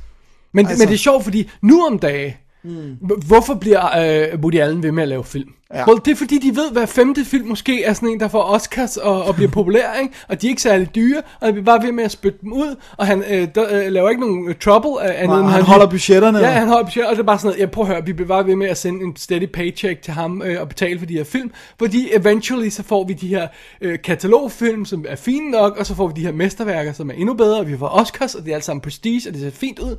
Men, 0.51 0.65
altså, 0.67 0.81
men 0.81 0.87
det 0.87 0.93
er 0.93 0.97
sjovt, 0.97 1.23
fordi 1.23 1.49
nu 1.61 1.85
om 1.85 1.99
dagen, 1.99 2.33
mm. 2.63 2.97
hvorfor 3.27 3.53
bliver 3.53 3.85
øh, 4.33 4.39
Woody 4.39 4.59
Allen 4.59 4.83
ved 4.83 4.91
med 4.91 5.03
at 5.03 5.09
lave 5.09 5.23
film? 5.23 5.49
Ja. 5.73 5.79
Ja. 5.79 5.87
Well, 5.87 5.99
det 6.05 6.11
er 6.11 6.15
fordi, 6.15 6.39
de 6.39 6.55
ved, 6.55 6.71
hver 6.71 6.85
femte 6.85 7.25
film 7.25 7.47
måske 7.47 7.83
er 7.83 7.93
sådan 7.93 8.09
en, 8.09 8.19
der 8.19 8.27
får 8.27 8.43
Oscars 8.43 8.97
og, 8.97 9.23
og 9.23 9.35
bliver 9.35 9.51
populær, 9.59 9.93
ikke? 10.01 10.13
Og 10.27 10.41
de 10.41 10.47
er 10.47 10.49
ikke 10.49 10.61
særlig 10.61 10.95
dyre, 10.95 11.21
og 11.41 11.47
de 11.47 11.53
bliver 11.53 11.65
bare 11.65 11.83
ved 11.83 11.91
med 11.91 12.03
at 12.03 12.11
spytte 12.11 12.39
dem 12.41 12.53
ud, 12.53 12.75
og 12.97 13.07
han 13.07 13.23
øh, 13.29 13.47
der, 13.55 13.85
øh, 13.85 13.91
laver 13.91 14.09
ikke 14.09 14.21
nogen 14.21 14.49
øh, 14.49 14.55
trouble. 14.55 14.89
Øh, 14.89 15.09
andet 15.15 15.27
Nej, 15.27 15.39
end 15.39 15.47
han 15.47 15.63
holder 15.63 15.89
budgetterne. 15.89 16.39
Ja, 16.39 16.47
han 16.47 16.67
holder 16.67 16.83
budgetter, 16.83 17.09
og 17.09 17.15
det 17.15 17.21
er 17.21 17.25
bare 17.25 17.39
sådan 17.39 17.47
noget, 17.47 17.59
jeg 17.59 17.71
prøver 17.71 17.87
at 17.87 17.93
høre, 17.93 18.05
vi 18.05 18.13
bliver 18.13 18.27
bare 18.27 18.47
ved 18.47 18.55
med 18.55 18.67
at 18.67 18.77
sende 18.77 19.05
en 19.05 19.15
steady 19.15 19.47
paycheck 19.53 20.01
til 20.01 20.13
ham 20.13 20.41
øh, 20.41 20.61
og 20.61 20.69
betale 20.69 20.99
for 20.99 21.05
de 21.05 21.13
her 21.13 21.23
film, 21.23 21.51
fordi 21.79 22.09
eventually 22.13 22.69
så 22.69 22.83
får 22.83 23.03
vi 23.03 23.13
de 23.13 23.27
her 23.27 23.47
øh, 23.81 23.99
katalogfilm, 24.03 24.85
som 24.85 25.05
er 25.07 25.15
fine 25.15 25.51
nok, 25.51 25.77
og 25.77 25.85
så 25.85 25.95
får 25.95 26.07
vi 26.07 26.13
de 26.15 26.25
her 26.25 26.31
mesterværker, 26.31 26.93
som 26.93 27.09
er 27.09 27.13
endnu 27.13 27.33
bedre, 27.33 27.59
og 27.59 27.67
vi 27.67 27.77
får 27.77 27.87
Oscars, 27.87 28.35
og 28.35 28.43
det 28.43 28.51
er 28.51 28.55
alt 28.55 28.65
sammen 28.65 28.81
prestige, 28.81 29.29
og 29.29 29.33
det 29.33 29.41
ser 29.41 29.51
fint 29.51 29.79
ud. 29.79 29.95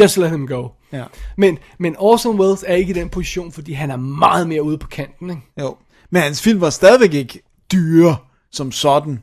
Just 0.00 0.16
let 0.16 0.30
him 0.30 0.46
go. 0.46 0.68
Ja. 0.92 1.04
Men, 1.36 1.58
men 1.78 1.96
Orson 1.98 2.40
Welles 2.40 2.64
er 2.66 2.74
ikke 2.74 2.90
i 2.90 2.94
den 2.94 3.08
position, 3.08 3.52
fordi 3.52 3.72
han 3.72 3.90
er 3.90 3.96
meget 3.96 4.48
mere 4.48 4.62
ude 4.62 4.78
på 4.78 4.86
kanten, 4.86 5.30
ikke? 5.30 5.42
Jo. 5.60 5.76
Men 6.10 6.22
hans 6.22 6.42
film 6.42 6.60
var 6.60 6.70
stadigvæk 6.70 7.14
ikke 7.14 7.42
dyre 7.72 8.16
som 8.52 8.72
sådan. 8.72 9.20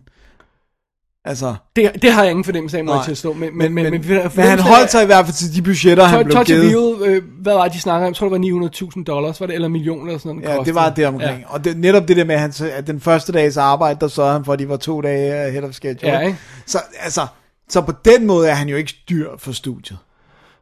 Altså, 1.28 1.56
Det, 1.76 1.92
det 2.02 2.12
har 2.12 2.22
jeg 2.22 2.32
ingen 2.32 2.44
fornemmelse 2.44 2.78
af, 2.78 2.86
må 2.86 2.96
jeg 2.96 3.06
tilstå. 3.06 3.34
Men, 3.34 3.58
men, 3.58 3.74
men, 3.74 3.92
men, 3.92 4.06
men, 4.36 4.46
han 4.46 4.60
holdt 4.60 4.92
sig 4.92 5.04
i 5.04 5.06
hvert 5.06 5.26
fald 5.26 5.36
til 5.36 5.56
de 5.56 5.62
budgetter, 5.62 6.04
han 6.04 6.26
blev 6.26 6.36
Touch 6.36 6.52
givet. 6.52 6.66
Evil, 6.66 7.10
øh, 7.10 7.24
hvad 7.42 7.54
var 7.54 7.64
det, 7.64 7.74
de 7.74 7.80
snakker 7.80 8.08
om? 8.08 8.12
Jeg 8.12 8.16
tror, 8.16 8.30
det 8.30 8.62
var 8.62 8.70
900.000 8.98 9.04
dollars, 9.04 9.40
var 9.40 9.48
det, 9.48 9.56
eller 9.56 9.68
millioner 9.68 10.06
eller 10.06 10.20
sådan 10.20 10.36
noget. 10.36 10.58
Ja, 10.58 10.64
det 10.64 10.76
var 10.76 10.90
det 10.90 11.08
omkring. 11.08 11.40
Ja. 11.40 11.54
Og 11.54 11.64
det, 11.64 11.78
netop 11.78 12.08
det 12.08 12.18
der 12.18 12.26
med, 12.26 12.36
at, 12.36 12.42
han, 12.42 12.70
at 12.72 12.88
den 12.88 13.02
første 13.02 13.32
dags 13.32 13.58
arbejde, 13.58 14.00
der 14.00 14.08
sørgede 14.08 14.34
han 14.34 14.46
for, 14.46 14.54
at 14.54 14.60
de 14.60 14.70
var 14.70 14.78
to 14.78 15.02
dage 15.02 15.34
ahead 15.34 15.64
of 15.64 15.74
schedule. 15.74 16.12
Ja, 16.12 16.20
ikke? 16.20 16.38
Så, 16.66 16.80
altså, 17.00 17.28
så 17.70 17.82
på 17.82 17.94
den 18.06 18.28
måde 18.28 18.50
er 18.50 18.54
han 18.54 18.70
jo 18.70 18.76
ikke 18.76 18.94
dyr 19.10 19.30
for 19.38 19.52
studiet. 19.52 19.98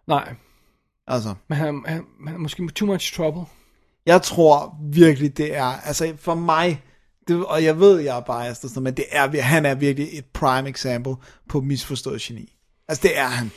Nej, 0.08 0.34
Altså, 1.08 1.34
men 1.50 1.58
han, 1.58 1.84
han, 1.86 2.06
han 2.26 2.34
er 2.36 2.40
måske 2.40 2.68
too 2.68 2.86
much 2.88 3.16
trouble. 3.16 3.42
jeg 4.06 4.22
tror 4.22 4.76
virkelig, 4.92 5.38
det 5.38 5.56
er, 5.58 5.64
altså 5.86 6.14
for 6.18 6.36
mig, 6.36 6.84
det, 7.28 7.46
og 7.46 7.64
jeg 7.64 7.80
ved, 7.80 8.00
jeg 8.00 8.18
er 8.18 8.22
biased 8.22 8.64
og 8.64 8.70
sådan 8.70 8.84
men 8.84 8.94
det 8.98 9.06
er, 9.12 9.42
han 9.42 9.66
er 9.66 9.76
virkelig 9.76 10.10
et 10.18 10.26
prime 10.26 10.70
example 10.70 11.16
på 11.50 11.62
misforstået 11.62 12.22
geni. 12.22 12.56
Altså, 12.88 13.02
det 13.02 13.20
er 13.20 13.26
han. 13.28 13.52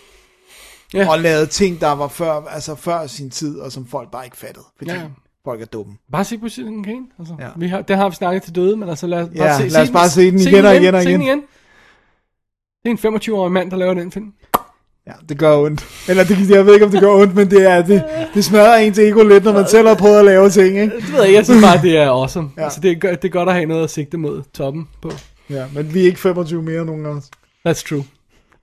Ja. 0.94 1.10
Og 1.10 1.18
lavet 1.20 1.50
ting, 1.50 1.80
der 1.80 1.92
var 1.92 2.08
før, 2.08 2.44
altså 2.48 2.74
før 2.74 3.06
sin 3.06 3.30
tid, 3.30 3.58
og 3.58 3.72
som 3.72 3.86
folk 3.86 4.10
bare 4.10 4.24
ikke 4.24 4.36
fattede. 4.36 4.64
Fordi 4.78 4.90
Ja. 4.90 5.02
folk 5.44 5.60
er 5.60 5.64
dumme. 5.66 5.96
Bare 6.12 6.24
se 6.24 6.38
på 6.38 6.48
Citizen 6.48 6.84
Kane. 6.84 7.06
Altså, 7.18 7.36
Ja. 7.40 7.48
vi 7.56 7.68
har, 7.68 7.82
den 7.82 7.98
har 7.98 8.08
vi 8.08 8.14
snakket 8.14 8.42
til 8.42 8.54
døde, 8.54 8.76
men 8.76 8.88
altså 8.88 9.06
lad 9.06 9.22
os 9.22 9.28
Ja, 9.34 9.38
bare 9.38 9.56
se, 9.62 9.68
lad 9.68 9.82
os 9.82 9.90
bare 9.90 10.08
se 10.10 10.30
den 10.30 10.38
se 10.40 10.50
igen 10.50 10.64
og 10.64 10.76
igen 10.76 10.94
og 10.94 11.02
se 11.02 11.12
den 11.12 11.22
igen. 11.22 11.42
Det 12.84 13.02
er 13.04 13.08
en 13.10 13.16
25-årig 13.16 13.52
mand, 13.52 13.70
der 13.70 13.76
laver 13.76 13.94
den 13.94 14.12
film. 14.12 14.32
Ja, 15.06 15.12
det 15.28 15.38
gør 15.38 15.56
ondt. 15.56 15.84
Eller 16.08 16.24
det, 16.24 16.50
jeg 16.50 16.66
ved 16.66 16.74
ikke, 16.74 16.86
om 16.86 16.92
det 16.92 17.00
gør 17.00 17.10
ondt, 17.10 17.34
men 17.34 17.50
det 17.50 17.70
er 17.70 17.82
det. 17.82 18.04
Det 18.34 18.44
smadrer 18.44 18.76
ens 18.76 18.98
ego 18.98 19.22
lidt, 19.22 19.44
når 19.44 19.52
man 19.52 19.68
selv 19.68 19.88
har 19.88 19.94
prøvet 19.94 20.18
at 20.18 20.24
lave 20.24 20.50
ting, 20.50 20.68
ikke? 20.80 20.96
Det 20.96 21.08
ved 21.12 21.18
jeg 21.18 21.26
ikke, 21.26 21.36
jeg 21.36 21.44
synes 21.44 21.62
bare, 21.64 21.82
det 21.82 21.96
er 21.98 22.10
awesome. 22.10 22.48
Ja. 22.58 22.64
altså, 22.64 22.80
det, 22.80 22.90
er, 22.90 22.94
godt- 22.94 23.22
det 23.22 23.28
er 23.28 23.32
godt 23.32 23.48
at 23.48 23.54
have 23.54 23.66
noget 23.66 23.84
at 23.84 23.90
sigte 23.90 24.16
mod 24.16 24.42
toppen 24.54 24.88
på. 25.02 25.10
Ja, 25.50 25.64
men 25.74 25.94
vi 25.94 26.00
er 26.00 26.04
ikke 26.06 26.20
25 26.20 26.62
mere, 26.62 26.84
nogen 26.84 27.06
os. 27.06 27.24
That's 27.68 27.88
true. 27.88 28.04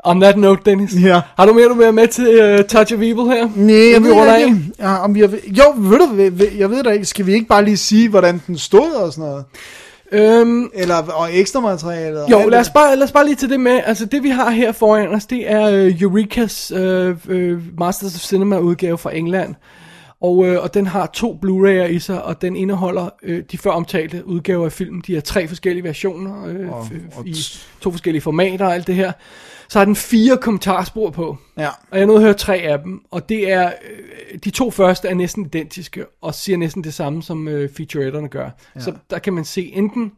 On 0.06 0.22
that 0.22 0.38
note, 0.38 0.62
Dennis. 0.66 0.96
Ja. 1.04 1.22
Har 1.38 1.46
du 1.46 1.54
mere, 1.54 1.66
du 1.70 1.74
vil 1.74 1.84
have 1.86 1.94
med 1.94 2.08
til 2.08 2.54
uh, 2.60 2.66
Touch 2.66 2.94
of 2.94 3.00
Evil 3.00 3.16
her? 3.16 3.50
Nej, 3.56 3.76
jeg 3.94 4.04
ved 4.04 4.48
ikke, 4.48 4.62
ja, 4.80 5.04
om 5.04 5.16
vi 5.16 5.20
har, 5.20 5.28
jo, 5.48 5.64
ved 5.78 6.00
du, 6.00 6.34
jeg 6.58 6.70
ved 6.70 6.84
da 6.84 6.90
ikke, 6.90 7.06
skal 7.06 7.26
vi 7.26 7.34
ikke 7.34 7.48
bare 7.48 7.66
lige 7.66 7.78
sige, 7.78 8.10
hvordan 8.10 8.42
den 8.48 8.58
stod 8.58 8.92
og 8.92 9.14
sådan 9.14 9.30
noget? 9.30 9.46
Øhm, 10.14 10.70
Eller, 10.74 10.96
og 10.96 11.28
ekstra 11.38 11.60
materiale? 11.60 12.24
og 12.24 12.32
jo, 12.32 12.50
lad 12.50 12.60
os, 12.60 12.70
bare, 12.70 12.96
lad 12.96 13.04
os 13.04 13.12
bare 13.12 13.26
lige 13.26 13.36
til 13.36 13.50
det 13.50 13.60
med. 13.60 13.80
Altså, 13.86 14.06
det 14.06 14.24
vi 14.24 14.30
har 14.30 14.50
her 14.52 14.72
foran 14.72 15.08
os, 15.16 15.26
det 15.26 15.52
er 15.52 15.86
uh, 15.86 15.88
Eureka's 15.92 16.76
uh, 16.76 17.36
uh, 17.36 17.80
Masters 17.80 18.16
of 18.16 18.22
Cinema 18.22 18.58
udgave 18.58 18.98
fra 18.98 19.16
England. 19.16 19.56
Og, 20.22 20.38
uh, 20.38 20.56
og 20.64 20.74
den 20.74 20.88
har 20.88 21.06
to 21.14 21.40
Blu-ray'er 21.46 21.90
i 21.92 22.00
sig, 22.00 22.24
og 22.24 22.42
den 22.42 22.56
indeholder 22.56 23.10
uh, 23.30 23.38
de 23.52 23.58
før 23.58 23.72
omtalte 23.72 24.28
udgaver 24.28 24.66
af 24.66 24.72
filmen. 24.72 25.04
De 25.08 25.14
har 25.14 25.22
tre 25.22 25.48
forskellige 25.48 25.84
versioner 25.84 26.32
uh, 26.32 26.74
Og- 26.78 26.88
og 27.16 27.28
i 27.28 27.36
to 27.82 27.92
forskellige 27.92 28.22
formater 28.22 28.66
og 28.66 28.74
alt 28.74 28.88
det 28.88 28.96
her. 28.96 29.12
Så 29.74 29.80
har 29.80 29.86
den 29.86 29.96
fire 29.96 30.38
kommentarspor 30.38 31.10
på. 31.10 31.38
Ja. 31.58 31.70
Og 31.92 31.98
jeg 31.98 32.06
nåede 32.06 32.20
at 32.20 32.24
høre 32.24 32.34
tre 32.34 32.56
af 32.56 32.80
dem, 32.80 33.02
og 33.12 33.30
det 33.30 33.52
er, 33.52 33.66
øh, 33.68 34.40
de 34.44 34.50
to 34.50 34.72
første 34.72 35.08
er 35.08 35.14
næsten 35.14 35.46
identiske, 35.46 36.06
og 36.22 36.36
siger 36.36 36.58
næsten 36.58 36.84
det 36.84 36.94
samme, 36.94 37.24
som 37.24 37.48
øh, 37.48 37.70
featuretterne 37.70 38.28
gør. 38.28 38.50
Ja. 38.76 38.80
Så 38.80 38.94
der 39.10 39.20
kan 39.20 39.34
man 39.34 39.46
se 39.46 39.72
enten, 39.74 40.02
jeg 40.04 40.12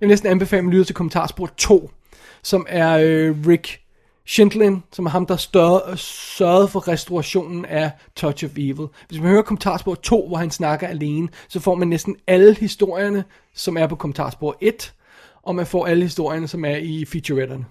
vil 0.00 0.08
næsten 0.08 0.28
anbefale, 0.28 0.58
at 0.58 0.64
man 0.64 0.72
lytter 0.72 0.84
til 0.84 0.94
kommentarspor 0.94 1.46
2, 1.56 1.90
som 2.42 2.66
er 2.68 2.98
øh, 3.02 3.36
Rick 3.46 3.80
Schindlin, 4.26 4.82
som 4.92 5.06
er 5.06 5.10
ham, 5.10 5.26
der 5.26 5.36
større, 5.36 5.96
sørgede 5.96 6.68
for 6.68 6.88
restaurationen 6.88 7.64
af 7.64 7.90
Touch 8.16 8.44
of 8.44 8.50
Evil. 8.56 8.86
Hvis 9.08 9.20
man 9.20 9.30
hører 9.30 9.42
kommentarspor 9.42 9.94
2, 9.94 10.28
hvor 10.28 10.36
han 10.36 10.50
snakker 10.50 10.88
alene, 10.88 11.28
så 11.48 11.60
får 11.60 11.74
man 11.74 11.88
næsten 11.88 12.16
alle 12.26 12.54
historierne, 12.54 13.24
som 13.54 13.76
er 13.76 13.86
på 13.86 13.96
kommentarspor 13.96 14.56
1, 14.60 14.92
og 15.42 15.54
man 15.54 15.66
får 15.66 15.86
alle 15.86 16.02
historierne, 16.02 16.48
som 16.48 16.64
er 16.64 16.76
i 16.76 17.04
featuretterne. 17.04 17.64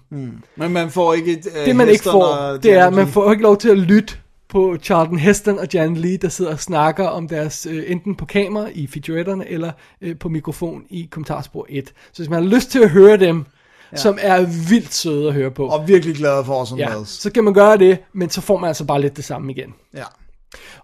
Men 0.56 0.72
man 0.72 0.90
får 0.90 1.14
ikke... 1.14 1.42
Uh, 1.46 1.66
Det 1.66 1.76
man 1.76 1.88
ikke 1.88 2.04
får, 2.04 2.58
det 2.62 2.72
er, 2.72 2.86
at 2.86 2.92
man 2.92 3.08
får 3.08 3.30
ikke 3.30 3.42
lov 3.42 3.56
til 3.56 3.68
at 3.68 3.78
lytte 3.78 4.14
på 4.48 4.76
Charlton 4.82 5.18
Heston 5.18 5.58
og 5.58 5.66
Jan 5.74 5.96
Lee, 5.96 6.16
der 6.16 6.28
sidder 6.28 6.52
og 6.52 6.60
snakker 6.60 7.06
om 7.06 7.28
deres, 7.28 7.66
øh, 7.70 7.82
enten 7.86 8.14
på 8.14 8.26
kamera 8.26 8.68
i 8.74 8.86
featuretterne, 8.86 9.48
eller 9.48 9.72
øh, 10.00 10.18
på 10.18 10.28
mikrofon 10.28 10.82
i 10.90 11.08
kommentarspor 11.10 11.66
1. 11.68 11.92
Så 12.12 12.22
hvis 12.22 12.30
man 12.30 12.42
har 12.42 12.50
lyst 12.50 12.70
til 12.70 12.78
at 12.78 12.90
høre 12.90 13.16
dem, 13.16 13.44
ja. 13.92 13.96
som 13.96 14.18
er 14.20 14.68
vildt 14.68 14.94
søde 14.94 15.28
at 15.28 15.34
høre 15.34 15.50
på, 15.50 15.66
Og 15.66 15.88
virkelig 15.88 16.16
glad 16.16 16.44
for 16.44 16.54
Orson 16.54 16.78
ja, 16.78 17.04
så 17.04 17.32
kan 17.32 17.44
man 17.44 17.54
gøre 17.54 17.78
det, 17.78 17.98
men 18.12 18.30
så 18.30 18.40
får 18.40 18.58
man 18.58 18.68
altså 18.68 18.84
bare 18.84 19.00
lidt 19.00 19.16
det 19.16 19.24
samme 19.24 19.52
igen. 19.52 19.74
Ja. 19.94 20.04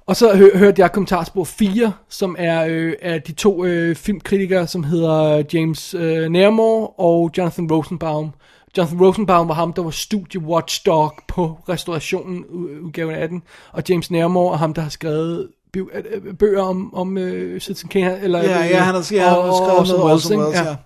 Og 0.06 0.16
så 0.16 0.36
hø- 0.36 0.56
hørte 0.56 0.82
jeg 0.82 0.92
kommentarspor 0.92 1.44
4, 1.44 1.92
som 2.08 2.36
er 2.38 2.66
øh, 2.68 2.92
af 3.02 3.22
de 3.22 3.32
to 3.32 3.64
øh, 3.64 3.96
filmkritikere, 3.96 4.66
som 4.66 4.84
hedder 4.84 5.42
James 5.52 5.94
øh, 5.94 6.28
Nairmore 6.28 6.86
og 6.86 7.30
Jonathan 7.38 7.70
Rosenbaum. 7.72 8.30
Jonathan 8.76 9.00
Rosenbaum 9.00 9.48
var 9.48 9.54
ham, 9.54 9.72
der 9.72 9.82
var 9.82 9.90
studie 9.90 10.40
watchdog 10.40 11.12
på 11.28 11.58
restaurationen 11.68 12.44
udgaven 12.84 13.14
af 13.14 13.28
den, 13.28 13.42
og 13.72 13.82
James 13.88 14.10
Nairmore 14.10 14.54
er 14.54 14.58
ham, 14.58 14.74
der 14.74 14.82
har 14.82 14.88
skrevet 14.88 15.48
øh, 15.76 15.86
øh, 16.26 16.34
bøger 16.34 16.62
om, 16.62 16.94
om 16.94 17.18
øh, 17.18 17.60
Citizen 17.60 17.88
Kane, 17.88 18.20
eller 18.20 18.38
Ja, 18.42 18.50
ja, 18.64 18.78
han 18.78 18.94
har, 18.94 19.08
ja, 19.12 19.20
han 19.22 19.28
har 19.28 19.36
og- 19.36 19.54
skrevet 19.56 19.78
Orson 19.80 19.96
noget 19.98 20.12
Orson 20.14 20.32
ikke? 20.32 20.42
Welles, 20.44 20.60
ja. 20.66 20.76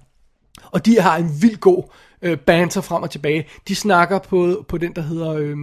Og 0.70 0.86
de 0.86 1.00
har 1.00 1.16
en 1.16 1.30
vild 1.40 1.56
god 1.56 1.82
øh, 2.22 2.38
banter 2.38 2.80
frem 2.80 3.02
og 3.02 3.10
tilbage. 3.10 3.46
De 3.68 3.74
snakker 3.74 4.18
på, 4.18 4.64
på 4.68 4.78
den, 4.78 4.92
der 4.96 5.02
hedder 5.02 5.32
øh, 5.32 5.56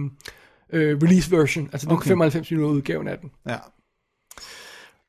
øh, 0.72 0.98
release 1.02 1.30
version, 1.30 1.68
altså 1.72 1.86
den 1.86 1.96
Okay. 1.96 2.08
95 2.08 2.50
minutter 2.50 2.74
udgaven 2.76 3.08
af 3.08 3.18
den. 3.18 3.30
Ja. 3.48 3.56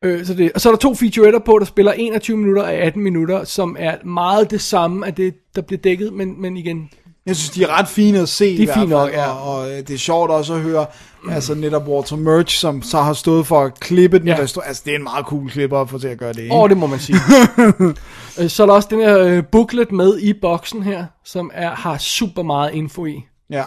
Øh, 0.03 0.25
så 0.25 0.33
det, 0.33 0.51
og 0.55 0.61
så 0.61 0.69
er 0.69 0.73
der 0.73 0.77
to 0.77 0.95
featuretter 0.95 1.39
på, 1.39 1.59
der 1.59 1.65
spiller 1.65 1.91
21 1.91 2.38
minutter 2.38 2.63
af 2.63 2.75
18 2.85 3.03
minutter, 3.03 3.43
som 3.43 3.75
er 3.79 3.95
meget 4.05 4.51
det 4.51 4.61
samme 4.61 5.07
af 5.07 5.13
det, 5.15 5.33
der 5.55 5.61
bliver 5.61 5.81
dækket, 5.81 6.13
men, 6.13 6.41
men 6.41 6.57
igen, 6.57 6.89
Jeg 7.25 7.35
synes, 7.35 7.49
de 7.49 7.63
er 7.63 7.79
ret 7.79 7.88
fine 7.88 8.19
at 8.19 8.29
se 8.29 8.45
De 8.45 8.51
er 8.57 8.61
i 8.61 8.65
hvert 8.65 8.75
fald, 8.77 8.88
nok, 8.89 9.11
ja. 9.11 9.31
og, 9.31 9.53
og 9.59 9.71
øh, 9.71 9.77
det 9.77 9.89
er 9.89 9.97
sjovt 9.97 10.31
også 10.31 10.53
at 10.53 10.61
høre, 10.61 10.85
altså 11.29 11.55
netop 11.55 11.88
Walter 11.88 12.15
Murch, 12.15 12.57
som 12.59 12.81
så 12.81 13.01
har 13.01 13.13
stået 13.13 13.47
for 13.47 13.61
at 13.63 13.79
klippe 13.79 14.19
den 14.19 14.27
Ja. 14.27 14.38
restaurant. 14.39 14.67
Altså, 14.67 14.83
det 14.85 14.91
er 14.91 14.95
en 14.97 15.03
meget 15.03 15.25
cool 15.25 15.49
klipper 15.49 15.77
at 15.81 15.89
få 15.89 15.97
til 15.99 16.07
at 16.07 16.17
gøre 16.17 16.33
det, 16.33 16.41
ikke? 16.41 16.55
åh, 16.55 16.69
det 16.69 16.77
må 16.77 16.88
man 16.88 16.99
sige. 16.99 17.17
Øh, 18.41 18.49
så 18.49 18.63
er 18.63 18.67
der 18.67 18.73
også 18.73 18.88
den 18.91 18.99
her 18.99 19.19
øh, 19.19 19.43
booklet 19.51 19.91
med 19.91 20.19
i 20.19 20.33
boksen 20.33 20.83
her, 20.83 21.05
som 21.25 21.51
er, 21.53 21.69
har 21.69 21.97
super 21.97 22.43
meget 22.43 22.73
info 22.73 23.05
i. 23.05 23.25
Ja. 23.49 23.63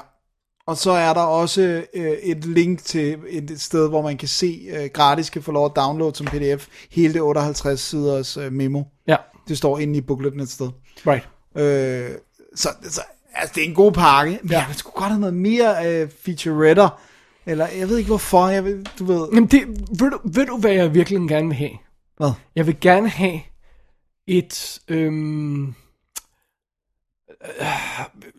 Og 0.66 0.76
så 0.76 0.90
er 0.90 1.14
der 1.14 1.20
også 1.20 1.84
øh, 1.94 2.12
et 2.12 2.44
link 2.44 2.82
til 2.84 3.18
et 3.28 3.60
sted, 3.60 3.88
hvor 3.88 4.02
man 4.02 4.16
kan 4.18 4.28
se 4.28 4.68
øh, 4.72 4.90
gratis 4.94 5.30
kan 5.30 5.42
få 5.42 5.52
lov 5.52 5.66
at 5.66 5.72
downloade 5.76 6.14
som 6.16 6.26
pdf 6.26 6.66
hele 6.90 7.14
det 7.14 7.22
58 7.22 7.80
siders 7.80 8.36
øh, 8.36 8.52
memo. 8.52 8.82
Ja, 9.08 9.16
Det 9.48 9.58
står 9.58 9.78
inde 9.78 9.98
i 9.98 10.00
bookleten 10.00 10.40
et 10.40 10.50
sted. 10.50 10.70
right. 11.06 11.28
Øh, 11.56 12.10
så, 12.54 12.68
så 12.82 13.02
altså, 13.34 13.52
det 13.54 13.62
er 13.64 13.68
en 13.68 13.74
god 13.74 13.92
pakke. 13.92 14.38
Men 14.42 14.50
Ja. 14.50 14.64
jeg 14.66 14.74
skulle 14.74 14.94
godt 14.94 15.08
have 15.10 15.20
noget 15.20 15.34
mere 15.34 15.86
øh, 16.02 16.10
featuretter. 16.24 17.00
Eller 17.46 17.66
jeg 17.78 17.88
ved 17.88 17.98
ikke 17.98 18.08
hvorfor, 18.08 18.48
jeg 18.48 18.64
ved, 18.64 18.84
du 18.98 19.04
ved. 19.04 19.28
Jamen 19.34 19.46
det, 19.48 19.68
ved, 20.00 20.10
du, 20.10 20.20
ved 20.24 20.46
du, 20.46 20.56
hvad 20.56 20.72
jeg 20.72 20.94
virkelig 20.94 21.28
gerne 21.28 21.46
vil 21.46 21.56
have? 21.56 21.70
Hvad? 22.16 22.30
Jeg 22.56 22.66
vil 22.66 22.80
gerne 22.80 23.08
have 23.08 23.40
et, 24.26 24.80
øhm, 24.88 25.68
øh, 25.68 25.74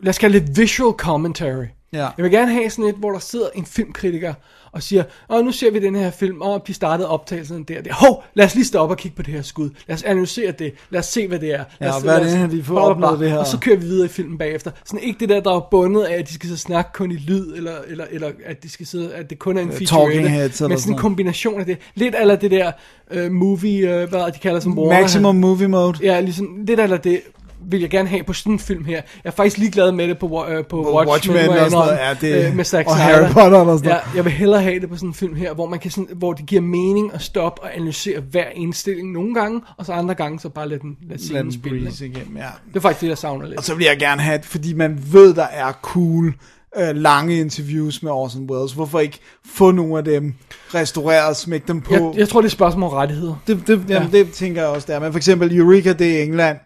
lad 0.02 0.08
os 0.08 0.18
kalde 0.18 0.40
det 0.40 0.56
visual 0.58 0.94
commentary. 0.96 1.66
Ja. 1.94 2.08
Jeg 2.16 2.22
vil 2.24 2.30
gerne 2.30 2.52
have 2.52 2.70
sådan 2.70 2.84
et, 2.84 2.94
hvor 2.94 3.10
der 3.10 3.18
sidder 3.18 3.46
en 3.54 3.66
filmkritiker 3.66 4.34
og 4.72 4.82
siger, 4.82 5.02
åh, 5.30 5.44
nu 5.44 5.52
ser 5.52 5.70
vi 5.70 5.78
den 5.78 5.94
her 5.94 6.10
film, 6.10 6.40
og 6.40 6.64
de 6.66 6.74
startede 6.74 7.08
optagelsen 7.08 7.62
der 7.64 7.78
og 7.78 7.84
der. 7.84 7.92
Hov, 7.94 8.24
lad 8.34 8.44
os 8.44 8.54
lige 8.54 8.64
stoppe 8.64 8.92
og 8.92 8.98
kigge 8.98 9.16
på 9.16 9.22
det 9.22 9.34
her 9.34 9.42
skud. 9.42 9.70
Lad 9.86 9.96
os 9.96 10.02
analysere 10.02 10.52
det. 10.52 10.74
Lad 10.90 11.00
os 11.00 11.06
se, 11.06 11.28
hvad 11.28 11.38
det 11.38 11.54
er. 11.54 11.64
Lad 11.80 11.88
Ja, 11.90 11.96
os, 11.96 12.02
hvad 12.02 12.14
er 12.14 12.18
lad 12.18 12.26
os- 12.26 12.32
det, 12.32 12.40
her, 12.40 12.46
de 12.48 12.62
får 12.64 12.78
opnået 12.78 13.20
det 13.20 13.30
her? 13.30 13.38
Og 13.38 13.46
så 13.46 13.58
kører 13.58 13.76
vi 13.76 13.84
videre 13.84 14.04
i 14.04 14.08
filmen 14.08 14.38
bagefter. 14.38 14.70
Sådan 14.84 15.00
ikke 15.06 15.20
det 15.20 15.28
der, 15.28 15.40
der 15.40 15.56
er 15.56 15.68
bundet 15.70 16.02
af, 16.02 16.18
at 16.18 16.28
de 16.28 16.34
skal 16.34 16.48
så 16.48 16.56
snakke 16.56 16.90
kun 16.94 17.10
i 17.12 17.16
lyd, 17.16 17.52
eller, 17.56 17.72
eller, 17.88 18.04
eller 18.10 18.30
at 18.46 18.62
de 18.62 18.70
skal 18.70 18.86
sidde, 18.86 19.14
at 19.14 19.30
det 19.30 19.38
kun 19.38 19.56
er 19.56 19.62
en 19.62 19.68
Ja, 19.70 19.78
feature. 19.78 20.04
talking 20.12 20.30
heads 20.30 20.60
eller 20.60 20.68
men 20.68 20.78
sådan 20.78 20.78
sådan 20.78 20.92
en 20.94 20.98
kombination 20.98 21.60
af 21.60 21.66
det. 21.66 21.78
Lidt 21.94 22.14
eller 22.20 22.36
det 22.36 22.50
der 22.50 22.72
uh, 23.16 23.32
movie, 23.32 24.02
uh, 24.02 24.08
hvad 24.10 24.32
de 24.32 24.38
kalder 24.42 24.60
som 24.60 24.78
Warner. 24.78 25.00
Maximum 25.00 25.36
movie 25.36 25.68
mode. 25.68 25.98
Ja, 26.02 26.20
ligesom 26.20 26.64
lidt 26.66 26.80
eller 26.80 26.96
det 26.96 27.20
vil 27.66 27.80
jeg 27.80 27.90
gerne 27.90 28.08
have 28.08 28.22
på 28.24 28.32
sådan 28.32 28.52
en 28.52 28.58
film 28.58 28.84
her. 28.84 28.94
Jeg 28.94 29.02
er 29.24 29.30
faktisk 29.30 29.58
ligeglad 29.58 29.92
med 29.92 30.08
det 30.08 30.18
på, 30.18 30.26
uh, 30.26 30.32
på, 30.68 30.94
Watchmen 30.96 31.08
Watchmen, 31.12 31.36
og 31.48 31.56
jeg 31.56 31.70
sådan 31.70 31.86
noget. 31.86 31.98
Ja, 31.98 32.14
det- 32.42 32.48
øh, 32.48 32.56
med 32.56 32.64
Zack 32.64 32.88
og. 32.88 32.96
Harry 32.96 33.32
Potter 33.32 33.58
og 33.58 33.78
sådan 33.78 33.90
ja, 33.90 33.96
noget. 33.96 34.16
jeg 34.16 34.24
vil 34.24 34.32
hellere 34.32 34.62
have 34.62 34.80
det 34.80 34.88
på 34.88 34.96
sådan 34.96 35.08
en 35.08 35.14
film 35.14 35.34
her, 35.34 35.54
hvor 35.54 35.66
man 35.68 35.78
kan 35.78 35.90
sådan, 35.90 36.08
hvor 36.16 36.32
det 36.32 36.46
giver 36.46 36.62
mening 36.62 37.14
at 37.14 37.22
stoppe 37.22 37.62
og 37.62 37.76
analysere 37.76 38.20
hver 38.20 38.44
indstilling 38.54 39.12
nogle 39.12 39.34
gange, 39.34 39.60
og 39.78 39.86
så 39.86 39.92
andre 39.92 40.14
gange 40.14 40.40
så 40.40 40.48
bare 40.48 40.68
lade 40.68 40.80
den 40.80 40.96
lade 41.08 41.32
Lad 41.32 41.42
den 41.42 41.52
spille. 41.52 41.90
igennem, 42.00 42.36
ja. 42.36 42.46
Det 42.68 42.76
er 42.76 42.80
faktisk 42.80 43.00
det, 43.00 43.08
jeg 43.08 43.18
savner 43.18 43.46
lidt. 43.46 43.58
Og 43.58 43.64
så 43.64 43.74
vil 43.74 43.84
jeg 43.86 43.96
gerne 43.98 44.22
have, 44.22 44.40
fordi 44.42 44.74
man 44.74 44.98
ved, 45.12 45.34
der 45.34 45.46
er 45.52 45.72
cool, 45.82 46.34
øh, 46.78 46.96
lange 46.96 47.36
interviews 47.40 48.02
med 48.02 48.12
Orson 48.12 48.50
Welles. 48.50 48.72
Hvorfor 48.72 49.00
ikke 49.00 49.18
få 49.46 49.70
nogle 49.70 49.98
af 49.98 50.04
dem 50.04 50.34
restaureret, 50.74 51.36
smække 51.36 51.66
dem 51.68 51.80
på? 51.80 51.94
Jeg, 51.94 52.12
jeg 52.16 52.28
tror, 52.28 52.40
det 52.40 52.44
er 52.44 52.48
et 52.48 52.52
spørgsmål 52.52 52.90
om 52.90 52.94
rettigheder. 52.94 53.34
Det, 53.46 53.66
det, 53.66 53.84
jamen, 53.88 54.12
det 54.12 54.32
tænker 54.32 54.60
jeg 54.60 54.70
også 54.70 54.92
der. 54.92 55.00
Men 55.00 55.12
for 55.12 55.16
eksempel 55.16 55.56
Eureka, 55.58 55.92
det 55.92 56.18
er 56.18 56.22
England. 56.22 56.56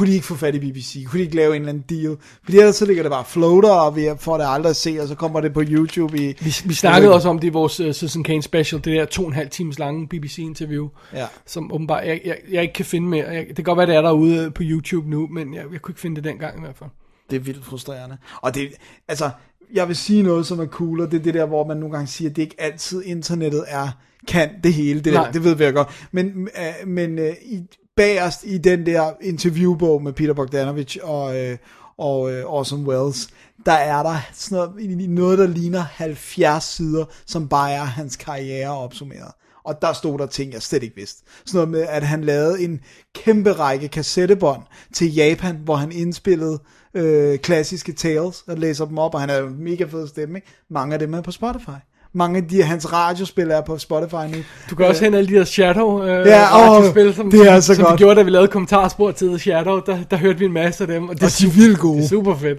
Kunne 0.00 0.08
de 0.10 0.14
ikke 0.14 0.26
få 0.26 0.34
fat 0.34 0.54
i 0.54 0.58
BBC? 0.58 1.06
Kunne 1.06 1.18
de 1.18 1.24
ikke 1.24 1.36
lave 1.36 1.56
en 1.56 1.62
eller 1.62 1.68
anden 1.72 1.84
deal? 1.88 2.16
Fordi 2.44 2.58
ellers 2.58 2.76
så 2.76 2.86
ligger 2.86 3.02
det 3.02 3.10
bare 3.12 3.24
floater, 3.24 3.70
og 3.70 3.96
vi 3.96 4.08
får 4.18 4.38
det 4.38 4.44
aldrig 4.48 4.70
at 4.70 4.76
se, 4.76 4.98
og 5.00 5.08
så 5.08 5.14
kommer 5.14 5.40
det 5.40 5.52
på 5.52 5.62
YouTube 5.68 6.18
i... 6.18 6.34
Vi, 6.40 6.56
vi 6.64 6.74
snakkede 6.74 7.14
også 7.14 7.28
om 7.28 7.38
det 7.38 7.46
i 7.48 7.50
vores 7.50 7.80
uh, 7.80 7.92
Citizen 7.92 8.24
Kane 8.24 8.42
special, 8.42 8.84
det 8.84 8.96
der 8.96 9.04
to 9.04 9.22
og 9.22 9.28
en 9.28 9.34
halv 9.34 9.50
times 9.50 9.78
lange 9.78 10.08
BBC-interview, 10.08 10.88
Ja. 11.12 11.26
som 11.46 11.72
åbenbart, 11.72 12.06
jeg, 12.06 12.20
jeg, 12.24 12.36
jeg 12.50 12.62
ikke 12.62 12.74
kan 12.74 12.84
finde 12.84 13.08
mere. 13.08 13.26
Jeg, 13.26 13.46
det 13.46 13.56
kan 13.56 13.64
godt 13.64 13.76
være, 13.78 13.86
det 13.86 13.94
er 13.94 14.02
derude 14.02 14.50
på 14.50 14.62
YouTube 14.64 15.10
nu, 15.10 15.26
men 15.26 15.54
jeg, 15.54 15.64
jeg 15.72 15.82
kunne 15.82 15.92
ikke 15.92 16.00
finde 16.00 16.16
det 16.16 16.24
dengang 16.24 16.58
i 16.58 16.60
hvert 16.60 16.76
fald. 16.76 16.90
Det 17.30 17.36
er 17.36 17.40
vildt 17.40 17.64
frustrerende. 17.64 18.16
Og 18.42 18.54
det, 18.54 18.68
altså, 19.08 19.30
jeg 19.74 19.88
vil 19.88 19.96
sige 19.96 20.22
noget, 20.22 20.46
som 20.46 20.60
er 20.60 20.66
cool, 20.66 21.00
og 21.00 21.10
det 21.10 21.18
er 21.18 21.22
det 21.22 21.34
der, 21.34 21.46
hvor 21.46 21.66
man 21.66 21.76
nogle 21.76 21.92
gange 21.92 22.06
siger, 22.06 22.30
at 22.30 22.36
det 22.36 22.42
ikke 22.42 22.56
altid 22.58 23.02
internettet 23.06 23.64
er, 23.68 23.88
kan 24.28 24.50
det 24.64 24.72
hele, 24.72 25.00
det, 25.00 25.12
der, 25.12 25.32
det 25.32 25.44
ved 25.44 25.54
vi 25.54 25.64
jo 25.64 25.70
godt. 25.74 25.88
Men, 26.12 26.26
øh, 26.58 26.88
men 26.88 27.18
øh, 27.18 27.32
i, 27.42 27.62
bagerst 28.00 28.44
i 28.44 28.58
den 28.58 28.86
der 28.86 29.12
interviewbog 29.20 30.02
med 30.02 30.12
Peter 30.12 30.34
Bogdanovich 30.34 30.98
og, 31.02 31.38
øh, 31.38 31.58
og 31.98 32.32
øh, 32.32 32.44
Orson 32.46 32.86
Welles, 32.86 33.28
der 33.66 33.72
er 33.72 34.02
der 34.02 34.16
sådan 34.32 34.68
noget, 34.76 35.10
noget, 35.10 35.38
der 35.38 35.46
ligner 35.46 35.80
70 35.80 36.64
sider, 36.64 37.04
som 37.26 37.48
bare 37.48 37.72
er 37.72 37.84
hans 37.84 38.16
karriere 38.16 38.78
opsummeret. 38.78 39.32
Og 39.64 39.82
der 39.82 39.92
stod 39.92 40.18
der 40.18 40.26
ting, 40.26 40.52
jeg 40.52 40.62
slet 40.62 40.82
ikke 40.82 40.96
vidste. 40.96 41.22
Sådan 41.44 41.58
noget 41.58 41.68
med, 41.68 41.80
at 41.80 42.02
han 42.02 42.24
lavede 42.24 42.64
en 42.64 42.80
kæmpe 43.14 43.52
række 43.52 43.88
kassettebånd 43.88 44.62
til 44.92 45.14
Japan, 45.14 45.56
hvor 45.56 45.76
han 45.76 45.92
indspillede 45.92 46.58
øh, 46.94 47.38
klassiske 47.38 47.92
tales 47.92 48.44
og 48.46 48.58
læser 48.58 48.84
dem 48.84 48.98
op, 48.98 49.14
og 49.14 49.20
han 49.20 49.30
er 49.30 49.42
en 49.42 49.64
mega 49.64 49.84
fed 49.84 50.08
stemme. 50.08 50.38
Ikke? 50.38 50.48
Mange 50.70 50.92
af 50.92 50.98
dem 50.98 51.14
er 51.14 51.20
på 51.20 51.30
Spotify. 51.30 51.80
Mange 52.14 52.36
af 52.38 52.44
de, 52.48 52.62
hans 52.62 52.92
radiospil 52.92 53.50
er 53.50 53.60
på 53.60 53.78
Spotify 53.78 54.14
nu. 54.14 54.36
Du 54.70 54.74
kan 54.76 54.86
også 54.86 55.02
hente 55.04 55.18
alle 55.18 55.30
de 55.30 55.34
der 55.34 55.44
Shadow 55.44 56.02
øh, 56.02 56.26
Ja, 56.26 56.48
radiospil, 56.52 57.14
som, 57.14 57.30
det 57.30 57.48
er 57.52 57.60
så 57.60 57.74
som 57.74 57.84
godt. 57.84 57.92
vi 57.92 57.98
gjorde, 57.98 58.16
da 58.16 58.22
vi 58.22 58.30
lavede 58.30 58.48
kommentarspor 58.48 59.10
til 59.10 59.28
The 59.28 59.38
Shadow. 59.38 59.80
Der, 59.86 59.98
der 60.10 60.16
hørte 60.16 60.38
vi 60.38 60.44
en 60.44 60.52
masse 60.52 60.84
af 60.84 60.88
dem. 60.88 61.08
Og 61.08 61.14
det 61.14 61.22
Og 61.22 61.30
de 61.38 61.46
er 61.46 61.50
vildt 61.50 61.78
gode. 61.78 61.96
Det 61.96 62.04
er 62.04 62.08
super 62.08 62.34
fedt. 62.36 62.58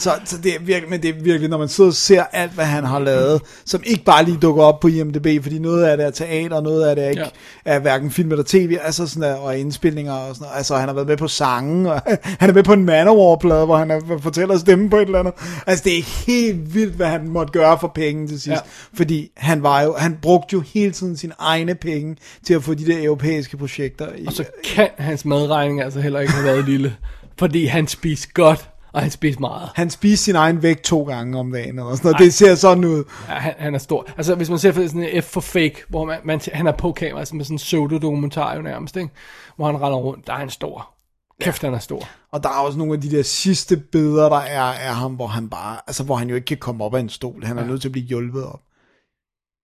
Så, 0.00 0.10
så 0.24 0.38
det 0.38 0.54
er 0.54 0.58
virkelig, 0.60 0.90
men 0.90 1.02
det 1.02 1.10
er 1.10 1.22
virkelig, 1.22 1.50
når 1.50 1.58
man 1.58 1.68
sidder 1.68 1.90
og 1.90 1.94
ser 1.94 2.24
alt, 2.32 2.52
hvad 2.52 2.64
han 2.64 2.84
har 2.84 2.98
lavet, 2.98 3.42
som 3.64 3.82
ikke 3.86 4.04
bare 4.04 4.24
lige 4.24 4.36
dukker 4.42 4.62
op 4.62 4.80
på 4.80 4.88
IMDb, 4.88 5.42
fordi 5.42 5.58
noget 5.58 5.84
af 5.84 5.96
det 5.96 6.06
er 6.06 6.10
teater, 6.10 6.60
noget 6.60 6.84
af 6.88 6.96
det 6.96 7.04
er 7.04 7.08
ikke 7.08 7.22
Ja. 7.66 7.74
er 7.74 7.78
hverken 7.78 8.10
film 8.10 8.30
eller 8.30 8.44
tv, 8.48 8.78
altså 8.82 9.06
sådan 9.06 9.22
der, 9.22 9.34
og 9.34 9.58
indspilninger 9.58 10.12
og 10.12 10.34
sådan 10.34 10.44
noget. 10.44 10.56
Altså, 10.56 10.76
han 10.76 10.88
har 10.88 10.94
været 10.94 11.06
med 11.08 11.16
på 11.16 11.28
sange, 11.28 11.92
og 11.92 12.02
han 12.40 12.50
er 12.50 12.54
med 12.54 12.62
på 12.62 12.72
en 12.72 12.84
Manowar-plade, 12.84 13.64
hvor 13.64 13.76
han 13.76 13.90
er, 13.90 14.00
fortæller 14.22 14.58
stemme 14.58 14.90
på 14.90 14.96
et 14.96 15.02
eller 15.02 15.18
andet. 15.18 15.34
Altså, 15.66 15.84
det 15.84 15.98
er 15.98 16.02
helt 16.26 16.74
vildt, 16.74 16.94
hvad 16.94 17.06
han 17.06 17.28
måtte 17.28 17.52
gøre 17.52 17.78
for 17.80 17.92
penge 17.94 18.28
til 18.28 18.40
sidst. 18.40 18.48
Ja. 18.48 18.60
Fordi 18.94 19.30
han 19.36 19.62
var 19.62 19.82
jo, 19.82 19.94
han 19.98 20.18
brugte 20.22 20.52
jo 20.52 20.62
hele 20.74 20.92
tiden 20.92 21.16
sine 21.16 21.32
egne 21.38 21.74
penge 21.74 22.16
til 22.46 22.54
at 22.54 22.62
få 22.62 22.74
de 22.74 22.86
der 22.86 23.04
europæiske 23.04 23.56
projekter. 23.56 24.06
I, 24.18 24.26
Og 24.26 24.32
så 24.32 24.44
kan 24.64 24.88
hans 24.98 25.24
madregning 25.24 25.82
altså 25.82 26.00
heller 26.00 26.20
ikke 26.20 26.32
have 26.32 26.44
været 26.44 26.64
lille. 26.64 26.96
Fordi 27.38 27.66
han 27.66 27.86
spiser 27.88 28.28
godt, 28.34 28.69
og 28.92 29.02
han 29.02 29.10
spiser 29.10 29.40
meget. 29.40 29.70
han 29.74 29.90
spiste 29.90 30.24
sin 30.24 30.34
egen 30.34 30.62
vægt 30.62 30.84
to 30.84 31.02
gange 31.02 31.38
om 31.38 31.52
dagen, 31.52 31.78
og 31.78 31.96
sådan 31.96 32.08
noget. 32.08 32.24
Det 32.24 32.34
ser 32.34 32.54
sådan 32.54 32.84
ud. 32.84 33.04
Ja, 33.28 33.34
han, 33.34 33.54
han 33.58 33.74
er 33.74 33.78
stor. 33.78 34.06
Altså, 34.16 34.34
hvis 34.34 34.50
man 34.50 34.58
ser 34.58 34.72
for 34.72 34.86
sådan 34.86 35.02
en 35.02 35.22
F 35.22 35.26
for 35.26 35.40
fake, 35.40 35.76
hvor 35.88 36.04
man, 36.04 36.18
man, 36.24 36.40
han 36.52 36.66
er 36.66 36.72
på 36.72 36.92
kamera, 36.92 37.18
altså 37.18 37.36
med 37.36 37.44
sådan 37.44 37.54
en 37.54 37.58
pseudo-dokumentar 37.58 38.56
jo 38.56 38.62
nærmest, 38.62 38.96
ikke? 38.96 39.10
hvor 39.56 39.66
han 39.66 39.76
render 39.76 39.98
rundt, 39.98 40.26
der 40.26 40.32
er 40.32 40.38
han 40.38 40.50
stor. 40.50 40.94
Kæft, 41.40 41.62
han 41.62 41.74
er 41.74 41.78
stor. 41.78 42.08
Og 42.32 42.42
der 42.42 42.48
er 42.48 42.52
også 42.54 42.78
nogle 42.78 42.94
af 42.94 43.00
de 43.00 43.10
der 43.10 43.22
sidste 43.22 43.76
billeder, 43.76 44.28
der 44.28 44.38
er 44.38 44.62
af 44.62 44.94
ham, 44.94 45.14
hvor 45.14 45.26
han 45.26 45.48
bare, 45.48 45.80
altså 45.86 46.04
hvor 46.04 46.16
han 46.16 46.28
jo 46.28 46.34
ikke 46.34 46.44
kan 46.44 46.56
komme 46.56 46.84
op 46.84 46.94
af 46.94 47.00
en 47.00 47.08
stol. 47.08 47.44
Han 47.44 47.58
er 47.58 47.64
nødt 47.64 47.80
til 47.80 47.88
at 47.88 47.92
blive 47.92 48.06
hjulpet 48.06 48.44
op. 48.44 48.60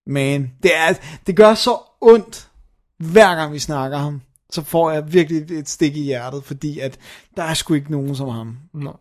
Men 0.06 0.52
det, 0.62 0.70
er, 0.76 0.94
det 1.26 1.36
gør 1.36 1.54
så 1.54 1.78
ondt, 2.00 2.50
hver 2.98 3.34
gang 3.34 3.52
vi 3.52 3.58
snakker 3.58 3.98
ham. 3.98 4.20
Så 4.50 4.62
får 4.62 4.90
jeg 4.90 5.12
virkelig 5.12 5.58
et 5.58 5.68
stik 5.68 5.96
i 5.96 6.02
hjertet, 6.02 6.44
fordi 6.44 6.78
at 6.78 6.98
der 7.36 7.42
er 7.42 7.54
sgu 7.54 7.74
ikke 7.74 7.90
nogen 7.90 8.14
som 8.14 8.28
ham. 8.28 8.56
No. 8.74 8.92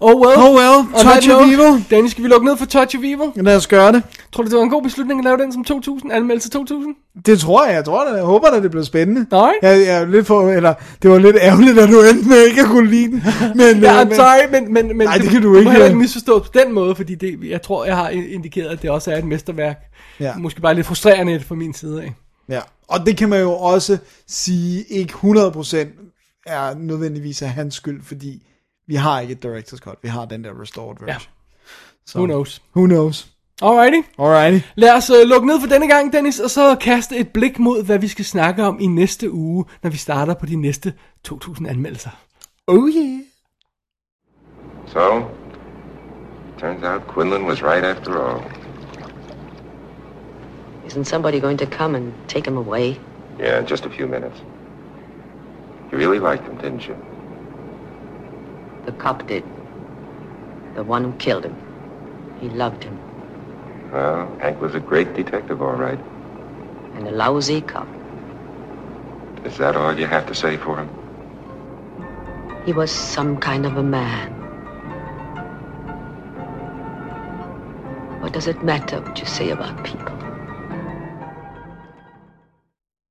Oh 0.00 0.26
well. 0.26 0.38
Oh 0.38 0.54
well, 0.56 1.02
touch 1.02 1.30
of 1.30 1.46
evil. 1.52 1.84
Danny, 1.90 2.08
skal 2.08 2.24
vi 2.24 2.28
lukke 2.28 2.46
ned 2.46 2.56
for 2.56 2.66
Touch 2.66 2.96
of 2.98 3.02
Evil? 3.04 3.44
Lad 3.44 3.56
os 3.56 3.66
gøre 3.66 3.92
det. 3.92 4.02
Tror 4.32 4.42
du, 4.42 4.50
det 4.50 4.56
var 4.56 4.62
en 4.62 4.70
god 4.70 4.82
beslutning 4.82 5.20
at 5.20 5.24
lave 5.24 5.36
den 5.36 5.52
som 5.52 5.64
2000? 5.64 6.12
Anmeldelse 6.12 6.50
2000? 6.50 6.94
Det 7.26 7.38
tror 7.40 7.66
jeg, 7.66 7.74
jeg 7.74 7.84
tror 7.84 8.04
det. 8.08 8.16
Jeg 8.16 8.24
håber, 8.24 8.48
at 8.48 8.62
det 8.62 8.70
bliver 8.70 8.84
spændende. 8.84 9.26
Nej. 9.30 9.52
Jeg, 9.62 9.78
jeg 9.86 9.96
er 10.02 10.06
lidt 10.06 10.26
for, 10.26 10.50
eller 10.50 10.74
det 11.02 11.10
var 11.10 11.18
lidt 11.18 11.36
ærgerligt, 11.40 11.78
at 11.78 11.88
du 11.88 12.00
endte 12.00 12.28
med 12.28 12.46
ikke 12.46 12.60
at 12.60 12.66
kunne 12.66 12.90
lide 12.90 13.10
den. 13.10 13.22
Men, 13.54 13.82
Ja, 13.82 14.00
øh, 14.00 14.06
men, 14.08 14.16
sorry, 14.16 14.50
men, 14.52 14.72
men, 14.72 14.86
men 14.98 15.06
Nej, 15.06 15.18
det 15.18 15.28
kan 15.30 15.42
du 15.42 15.48
må 15.52 15.58
ikke. 15.58 15.70
heller 15.70 15.86
ikke 15.86 15.98
misforstå 15.98 16.38
på 16.38 16.48
den 16.54 16.72
måde, 16.74 16.94
fordi 16.94 17.14
det, 17.14 17.38
jeg 17.48 17.62
tror, 17.62 17.84
jeg 17.84 17.96
har 17.96 18.08
indikeret, 18.08 18.68
at 18.68 18.82
det 18.82 18.90
også 18.90 19.12
er 19.12 19.16
et 19.16 19.24
mesterværk. 19.24 19.76
Ja. 20.20 20.32
Måske 20.36 20.60
bare 20.60 20.74
lidt 20.74 20.86
frustrerende 20.86 21.40
fra 21.40 21.54
min 21.54 21.74
side 21.74 22.02
af. 22.02 22.14
Ja, 22.48 22.60
og 22.88 23.06
det 23.06 23.16
kan 23.16 23.28
man 23.28 23.40
jo 23.40 23.52
også 23.52 23.98
sige, 24.28 24.82
ikke 24.90 25.12
100% 25.12 25.76
er 26.46 26.74
nødvendigvis 26.78 27.42
af 27.42 27.48
hans 27.48 27.74
skyld, 27.74 28.02
fordi 28.04 28.42
vi 28.88 28.94
har 28.94 29.20
ikke 29.20 29.32
et 29.32 29.44
director's 29.44 29.78
cut, 29.78 29.98
vi 30.02 30.08
har 30.08 30.24
den 30.24 30.44
der 30.44 30.60
restored 30.60 30.96
version. 31.00 31.08
Ja. 31.08 31.16
Så, 32.06 32.18
Who 32.18 32.26
knows? 32.26 32.62
Who 32.76 32.86
knows? 32.86 33.28
Alrighty. 33.62 34.02
Alrighty. 34.18 34.64
Lad 34.76 34.96
os 34.96 35.10
uh, 35.10 35.16
lukke 35.28 35.46
ned 35.46 35.60
for 35.60 35.66
denne 35.66 35.88
gang, 35.88 36.12
Dennis, 36.12 36.40
og 36.40 36.50
så 36.50 36.76
kaste 36.80 37.16
et 37.16 37.28
blik 37.28 37.58
mod, 37.58 37.84
hvad 37.84 37.98
vi 37.98 38.08
skal 38.08 38.24
snakke 38.24 38.64
om 38.64 38.80
i 38.80 38.86
næste 38.86 39.32
uge, 39.32 39.64
når 39.82 39.90
vi 39.90 39.96
starter 39.96 40.34
på 40.34 40.46
de 40.46 40.56
næste 40.56 40.92
2000 41.24 41.68
anmeldelser. 41.68 42.10
Oh 42.66 42.88
yeah. 42.90 43.20
So, 44.86 45.24
turns 46.58 46.84
out 46.84 47.02
Quinlan 47.14 47.44
was 47.44 47.62
right 47.62 47.84
after 47.84 48.10
all. 48.26 48.42
Isn't 50.86 51.04
somebody 51.04 51.40
going 51.40 51.58
to 51.58 51.66
come 51.66 51.96
and 51.96 52.12
take 52.28 52.50
him 52.50 52.56
away? 52.56 52.98
Yeah, 53.40 53.60
in 53.60 53.66
just 53.70 53.86
a 53.86 53.90
few 53.90 54.06
minutes. 54.06 54.42
You 55.92 55.98
really 55.98 56.18
liked 56.18 56.44
him, 56.48 56.56
didn't 56.56 56.88
you? 56.88 56.96
The 58.88 58.94
cop 58.96 59.26
did. 59.26 59.44
The 60.74 60.82
one 60.82 61.04
who 61.04 61.12
killed 61.18 61.44
him. 61.44 61.56
He 62.40 62.48
loved 62.48 62.84
him. 62.84 62.96
Well, 63.92 64.34
Hank 64.40 64.62
was 64.62 64.74
a 64.74 64.80
great 64.80 65.12
detective, 65.14 65.60
all 65.60 65.76
right. 65.76 65.98
And 66.94 67.06
a 67.06 67.10
lousy 67.10 67.60
cop. 67.60 67.86
Is 69.44 69.58
that 69.58 69.76
all 69.76 69.92
you 70.00 70.06
have 70.06 70.26
to 70.26 70.34
say 70.34 70.56
for 70.56 70.74
him? 70.80 70.88
He 72.64 72.72
was 72.72 72.90
some 72.90 73.36
kind 73.36 73.66
of 73.66 73.76
a 73.76 73.82
man. 73.82 74.32
What 78.22 78.32
does 78.32 78.46
it 78.46 78.62
matter 78.62 79.02
what 79.02 79.20
you 79.20 79.26
say 79.26 79.50
about 79.50 79.84
people? 79.84 80.16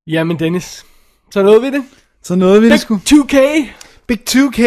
Jamen 0.08 0.40
Dennis, 0.40 0.86
så 1.34 1.44
nåede 1.44 1.62
vi 1.62 1.70
det. 1.70 1.84
Så 2.22 2.36
nåede 2.36 2.62
vi 2.62 2.70
det 2.70 2.74
Big 2.74 2.80
sgu. 2.80 2.96
2K, 2.96 3.38
Big 4.08 4.20
2K, 4.30 4.64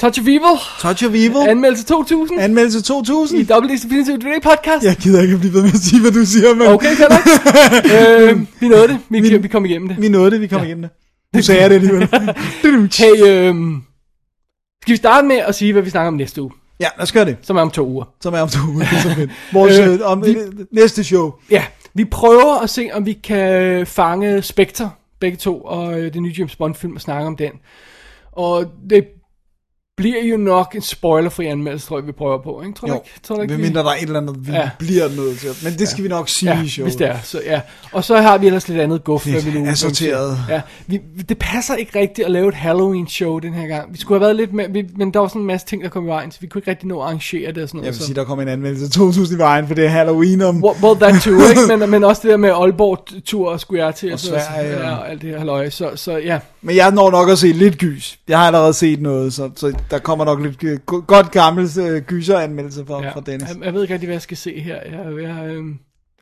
Touch 0.00 0.20
of 0.20 0.26
Evil, 0.26 0.56
Touch 0.80 1.04
of 1.04 1.10
Evil, 1.14 1.48
anmeldelse 1.48 1.84
2000 1.84 2.40
anmeldelse 2.40 2.82
2000. 2.82 3.40
i 3.40 3.44
Double 3.44 3.70
D's 3.74 3.82
Definitive 3.84 4.16
DVD 4.16 4.40
podcast. 4.42 4.84
Jeg 4.84 4.96
gider 4.96 5.22
ikke 5.22 5.38
blive 5.38 5.54
ved 5.54 5.62
med 5.62 5.70
at 5.74 5.78
sige, 5.80 6.00
hvad 6.00 6.10
du 6.12 6.24
siger, 6.26 6.54
men 6.54 6.66
Okay, 6.66 6.86
nok. 7.00 8.30
øh, 8.30 8.46
vi 8.60 8.68
nåede 8.68 8.88
det. 8.88 8.98
Vi, 9.08 9.20
vi, 9.20 9.36
vi 9.38 9.48
kom 9.48 9.64
igennem 9.64 9.88
det. 9.88 10.00
vi 10.02 10.08
nåede 10.08 10.30
det, 10.30 10.40
vi 10.40 10.46
kom 10.46 10.58
ja. 10.60 10.64
igennem 10.64 10.82
det. 10.82 10.90
Nu 11.34 11.42
sagde 11.42 11.60
jeg 11.60 11.70
det 11.70 11.76
alligevel. 11.76 12.08
Hey, 12.98 13.26
øhm, 13.48 13.82
skal 14.82 14.92
vi 14.92 14.96
starte 14.96 15.26
med 15.28 15.36
at 15.36 15.54
sige, 15.54 15.72
hvad 15.72 15.82
vi 15.82 15.90
snakker 15.90 16.08
om 16.08 16.14
næste 16.14 16.42
uge, 16.42 16.50
ja, 16.80 16.86
lad 16.96 17.02
os 17.02 17.12
gøre 17.12 17.24
det. 17.24 17.36
som 17.42 17.56
er 17.56 17.60
om 17.60 17.70
to 17.70 17.86
uger. 17.86 18.04
Som 18.20 18.34
er 18.34 18.40
om 18.40 18.48
to 18.48 18.58
uger. 18.68 18.84
det 18.84 18.96
er 18.98 19.02
så 19.02 19.14
fedt. 19.14 19.30
Vores, 19.52 19.78
Øh, 19.78 19.92
øh, 19.94 19.98
om, 20.04 20.26
vi- 20.26 20.36
næste 20.72 21.04
show. 21.04 21.32
Ja, 21.50 21.64
vi 21.94 22.04
prøver 22.04 22.62
at 22.62 22.70
se, 22.70 22.88
om 22.92 23.06
vi 23.06 23.12
kan 23.12 23.86
fange 23.86 24.42
Spectre, 24.42 24.90
begge 25.20 25.36
to, 25.36 25.60
og 25.60 26.00
øh, 26.00 26.14
det 26.14 26.22
nye 26.22 26.34
James 26.38 26.56
Bond 26.56 26.74
film 26.74 26.94
og 26.94 27.00
snakke 27.00 27.26
om 27.26 27.36
den. 27.36 27.50
Og 28.32 28.64
det 28.90 29.04
bliver 30.00 30.24
jo 30.24 30.36
nok 30.36 30.72
en 30.74 30.82
spoilerfri 30.82 31.46
anmeldelse, 31.46 31.86
tror 31.86 31.98
jeg, 31.98 32.06
vi 32.06 32.12
prøver 32.12 32.38
på, 32.42 32.62
ikke? 32.66 32.74
Tror 32.74 32.86
du 32.88 32.92
Jo, 32.92 32.98
ikke? 32.98 33.10
Tror 33.22 33.42
ikke, 33.42 33.54
vi- 33.54 33.60
medmindre 33.60 33.80
der 33.82 33.90
er 33.90 33.94
et 33.94 34.02
eller 34.02 34.20
andet, 34.20 34.46
vi 34.46 34.52
Ja. 34.52 34.58
ja. 34.60 34.70
bliver 34.78 35.08
nødt 35.16 35.38
til. 35.38 35.48
Men 35.64 35.72
det 35.78 35.88
skal 35.88 35.98
ja. 35.98 36.02
vi 36.02 36.08
nok 36.08 36.28
sige 36.28 36.52
Ja, 36.56 36.62
i 36.62 36.68
showet. 36.68 36.86
hvis 36.90 36.96
det 36.96 37.06
er. 37.08 37.16
Så, 37.22 37.40
ja. 37.44 37.60
Og 37.92 38.04
så 38.04 38.16
har 38.20 38.38
vi 38.38 38.46
ellers 38.46 38.68
lidt 38.68 38.80
andet 38.80 39.04
guf. 39.04 39.26
Lidt 39.26 39.54
vi 39.54 39.58
nu 39.60 39.66
assorteret. 39.70 40.38
Ja, 40.48 40.60
vi, 40.86 41.00
det 41.28 41.38
passer 41.38 41.74
ikke 41.74 41.98
rigtigt 41.98 42.24
at 42.26 42.30
lave 42.32 42.48
et 42.48 42.54
Halloween-show 42.54 43.38
den 43.38 43.54
her 43.54 43.66
gang. 43.66 43.92
Vi 43.92 43.98
skulle 43.98 44.18
have 44.20 44.24
været 44.26 44.36
lidt 44.36 44.52
med, 44.52 44.64
vi, 44.70 44.84
men 44.96 45.10
der 45.14 45.20
var 45.20 45.28
sådan 45.28 45.40
en 45.40 45.46
masse 45.46 45.66
ting, 45.66 45.82
der 45.82 45.88
kom 45.88 46.04
i 46.04 46.08
vejen, 46.08 46.30
så 46.30 46.38
vi 46.40 46.46
kunne 46.46 46.58
ikke 46.58 46.70
rigtig 46.70 46.88
nå 46.88 46.98
at 47.00 47.04
arrangere 47.06 47.52
det 47.52 47.62
og 47.62 47.68
sådan 47.68 47.78
noget. 47.78 47.86
Jeg 47.86 47.94
vil 47.98 48.04
sige, 48.06 48.14
der 48.14 48.24
kommer 48.24 48.42
en 48.42 48.48
anmeldelse 48.48 48.84
af 48.84 48.90
2000 48.90 49.38
i 49.38 49.42
vejen, 49.42 49.66
for 49.66 49.74
det 49.74 49.84
er 49.84 49.88
Halloween 49.88 50.42
om... 50.42 50.64
Well, 50.64 50.76
well 50.84 51.00
that 51.00 51.22
too, 51.22 51.32
ikke? 51.48 51.76
Men, 51.76 51.90
men 51.90 52.04
også 52.04 52.22
det 52.22 52.30
der 52.30 52.36
med 52.36 52.50
Aalborg-tur 52.50 53.56
skulle 53.56 53.84
jeg 53.84 53.94
til. 53.94 54.12
Og 54.12 54.18
så- 54.20 54.26
Sverige, 54.26 54.70
ja, 54.70 54.90
og- 54.90 54.98
og 54.98 55.10
alt 55.10 55.22
det 55.22 55.30
her 55.30 55.38
halløj. 55.38 55.70
Så, 55.70 55.90
så 55.94 56.16
ja, 56.16 56.38
Men 56.62 56.76
jeg 56.76 56.90
når 56.90 57.10
nok 57.10 57.28
at 57.30 57.38
se 57.38 57.46
lidt 57.52 57.78
gys. 57.78 58.18
Jeg 58.28 58.38
har 58.38 58.46
allerede 58.46 58.74
set 58.74 59.00
noget, 59.02 59.32
så, 59.32 59.50
så 59.56 59.72
der 59.90 59.98
kommer 59.98 60.24
nok 60.24 60.40
lidt 60.42 60.64
øh, 60.64 60.78
go- 60.86 61.02
godt 61.06 61.30
gammel 61.30 61.68
øh, 61.80 62.02
gyser-anmeldelse 62.02 62.84
fra, 62.86 63.02
ja. 63.02 63.10
fra 63.10 63.20
Dennis. 63.26 63.48
Jeg, 63.48 63.64
jeg 63.64 63.74
ved 63.74 63.82
ikke 63.82 63.94
rigtig, 63.94 64.06
hvad 64.06 64.14
jeg 64.14 64.22
skal 64.22 64.36
se 64.36 64.60
her. 64.60 64.74
Jeg, 64.74 65.22
jeg, 65.22 65.46
øh, 65.46 65.64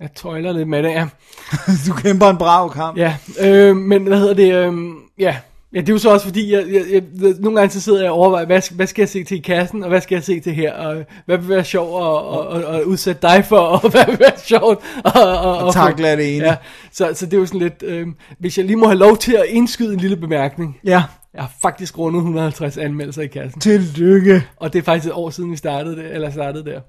jeg 0.00 0.08
tøjler 0.16 0.52
lidt 0.52 0.68
med 0.68 0.82
det, 0.82 0.88
ja. 0.90 1.06
Du 1.86 1.92
kæmper 1.92 2.26
en 2.30 2.36
brav 2.38 2.72
kamp. 2.72 2.98
Ja, 2.98 3.16
øh, 3.40 3.76
men 3.76 4.06
hvad 4.06 4.18
hedder 4.18 4.34
det, 4.34 4.54
øh, 4.54 4.74
ja. 5.18 5.36
Ja, 5.74 5.80
det 5.80 5.88
er 5.88 5.92
jo 5.92 5.98
så 5.98 6.10
også 6.12 6.26
fordi, 6.26 6.52
jeg, 6.52 6.64
jeg, 6.72 6.82
jeg, 6.92 7.02
nogle 7.40 7.58
gange 7.58 7.72
så 7.72 7.80
sidder 7.80 8.02
jeg 8.02 8.10
og 8.10 8.16
overvejer, 8.16 8.46
hvad, 8.46 8.60
skal- 8.60 8.76
hvad 8.76 8.86
skal 8.86 9.02
jeg 9.02 9.08
se 9.08 9.24
til 9.24 9.36
i 9.36 9.40
kassen, 9.40 9.82
og 9.82 9.88
hvad 9.88 10.00
skal 10.00 10.16
jeg 10.16 10.24
se 10.24 10.40
til 10.40 10.54
her, 10.54 10.72
og 10.72 11.04
hvad 11.26 11.38
vil 11.38 11.48
være 11.48 11.64
sjovt 11.64 12.02
at, 12.04 12.56
at, 12.56 12.64
at, 12.74 12.80
at 12.80 12.82
udsætte 12.84 13.22
dig 13.22 13.44
for, 13.44 13.58
og 13.58 13.80
hvad 13.90 14.06
vil 14.06 14.18
være 14.20 14.38
sjovt 14.44 14.78
at, 15.04 15.12
at, 15.14 15.22
at, 15.62 15.66
At 15.68 15.72
takle 15.74 16.16
det 16.16 16.36
ene. 16.36 16.44
Ja, 16.46 16.56
så, 16.92 17.10
så 17.14 17.26
det 17.26 17.34
er 17.34 17.38
jo 17.38 17.46
sådan 17.46 17.60
lidt, 17.60 17.82
øh, 17.86 18.06
hvis 18.38 18.58
jeg 18.58 18.66
lige 18.66 18.76
må 18.76 18.86
have 18.86 18.98
lov 18.98 19.16
til 19.16 19.32
at 19.32 19.44
indskyde 19.48 19.92
en 19.94 20.00
lille 20.00 20.16
bemærkning. 20.16 20.76
Ja. 20.84 21.02
Jeg 21.34 21.42
har 21.42 21.52
faktisk 21.62 21.98
rundet 21.98 22.18
150 22.18 22.76
anmeldelser 22.76 23.22
i 23.22 23.26
kassen, 23.26 23.60
Tillykke. 23.60 24.46
og 24.56 24.72
det 24.72 24.78
er 24.78 24.82
faktisk 24.82 25.06
et 25.06 25.12
år 25.12 25.30
siden, 25.30 25.50
vi 25.50 25.56
startede 25.56 25.96
det, 25.96 26.14
eller 26.14 26.30
startede 26.30 26.64
der. 26.64 26.80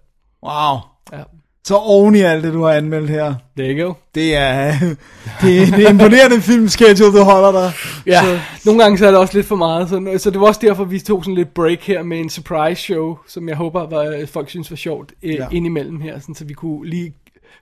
Wow. 0.44 0.80
Ja, 1.20 1.24
Så 1.68 1.76
oven 1.76 2.16
i 2.16 2.20
alt 2.20 2.44
det, 2.44 2.54
du 2.54 2.64
har 2.64 2.72
anmeldt 2.74 3.10
her. 3.10 3.36
there 3.58 3.78
you 3.80 3.88
go. 3.88 3.94
Det 4.16 4.36
er, 4.36 4.72
det, 5.42 5.62
er- 5.62 5.66
det 5.76 5.86
er 5.86 5.90
imponerende 5.90 6.42
filmschedule, 6.42 7.20
du 7.20 7.24
holder 7.24 7.52
der. 7.52 7.72
Ja, 8.06 8.22
Så, 8.24 8.40
nogle 8.66 8.82
gange 8.84 8.98
så 8.98 9.06
er 9.08 9.12
det 9.12 9.20
også 9.20 9.34
lidt 9.38 9.46
for 9.48 9.56
meget, 9.56 9.90
så, 9.90 10.16
så 10.18 10.30
det 10.32 10.42
var 10.42 10.48
også 10.48 10.62
derfor, 10.64 10.84
vi 10.84 11.00
tog 11.00 11.24
sådan 11.24 11.36
lidt 11.36 11.54
break 11.54 11.80
her 11.82 12.04
med 12.04 12.20
en 12.20 12.30
surprise 12.30 12.82
show, 12.82 13.18
som 13.28 13.50
jeg 13.50 13.58
håber, 13.58 13.88
var, 13.90 14.26
folk 14.28 14.50
synes 14.50 14.72
var 14.72 14.78
sjovt 14.78 15.14
øh, 15.24 15.34
Ja. 15.34 15.48
indimellem 15.52 16.02
her, 16.02 16.20
sådan, 16.20 16.36
så 16.36 16.46
vi 16.46 16.54
kunne 16.54 16.90
lige 16.90 17.14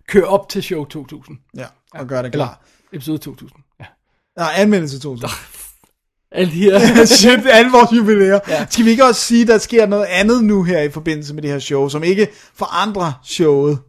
køre 0.07 0.23
op 0.25 0.49
til 0.49 0.63
show 0.63 0.85
2000. 0.85 1.37
ja, 1.57 1.65
og 1.93 2.07
gør 2.07 2.21
det 2.21 2.33
Eller 2.33 2.45
klar. 2.45 2.61
episode 2.93 3.17
2000. 3.17 3.59
Ja. 3.79 3.85
Nej, 4.37 4.49
anmeldelse 4.57 4.99
2000. 4.99 5.29
Alle 6.37 6.51
de 6.53 6.61
her... 6.61 7.05
Shit, 7.05 7.39
alle 7.49 7.71
vores 7.71 7.91
jubilæer. 7.91 8.39
Ja. 8.47 8.65
Skal 8.69 8.85
vi 8.85 8.89
ikke 8.89 9.05
også 9.05 9.21
sige, 9.21 9.47
der 9.47 9.57
sker 9.57 9.85
noget 9.85 10.05
andet 10.05 10.43
nu 10.43 10.63
her 10.63 10.81
i 10.81 10.89
forbindelse 10.89 11.33
med 11.33 11.41
det 11.41 11.51
her 11.51 11.59
show, 11.59 11.89
som 11.89 12.03
ikke 12.03 12.27
forandrer 12.55 13.11
showet, 13.23 13.79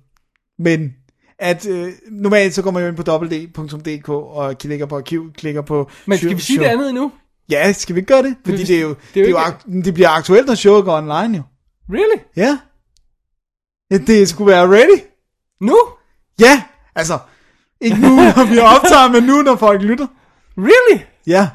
men 0.59 0.93
at 1.39 1.67
øh, 1.67 1.93
normalt 2.11 2.55
så 2.55 2.63
går 2.63 2.71
man 2.71 2.83
jo 2.83 2.89
ind 2.89 2.97
på 2.97 3.13
www.dk 3.13 4.09
og 4.09 4.59
klikker 4.59 4.87
på 4.87 4.97
arkiv, 4.97 5.33
klikker 5.33 5.63
på 5.63 5.91
Men 6.07 6.19
skal 6.19 6.37
vi 6.37 6.41
sige 6.41 6.57
show. 6.57 6.65
det 6.65 6.71
andet 6.71 6.89
endnu? 6.89 7.13
Ja, 7.51 7.73
skal 7.73 7.95
vi 7.95 8.01
ikke 8.01 8.15
gøre 8.15 8.23
det? 8.23 8.37
Fordi 8.45 8.65
det 8.65 8.77
er 8.77 8.81
jo, 8.81 8.97
det, 9.15 9.23
er 9.23 9.31
jo 9.31 9.37
er 9.37 9.59
jo 9.75 9.83
det 9.83 9.95
bliver 9.95 10.09
aktuelt, 10.09 10.47
når 10.47 10.55
showet 10.55 10.85
går 10.85 10.97
online 10.97 11.37
jo. 11.37 11.43
Really? 11.91 12.21
Ja. 12.37 12.59
ja 13.91 13.99
det 13.99 14.29
skulle 14.29 14.53
være 14.53 14.69
ready. 14.69 15.01
Nu? 15.61 15.79
Ja, 16.41 16.63
altså, 16.95 17.19
ikke 17.81 18.01
nu, 18.01 18.09
når 18.17 18.51
vi 18.51 18.59
optager, 18.59 19.13
men 19.13 19.23
nu, 19.23 19.43
når 19.43 19.57
folk 19.57 19.83
lytter. 19.83 20.07
Really? 20.59 21.03
Ja. 21.27 21.49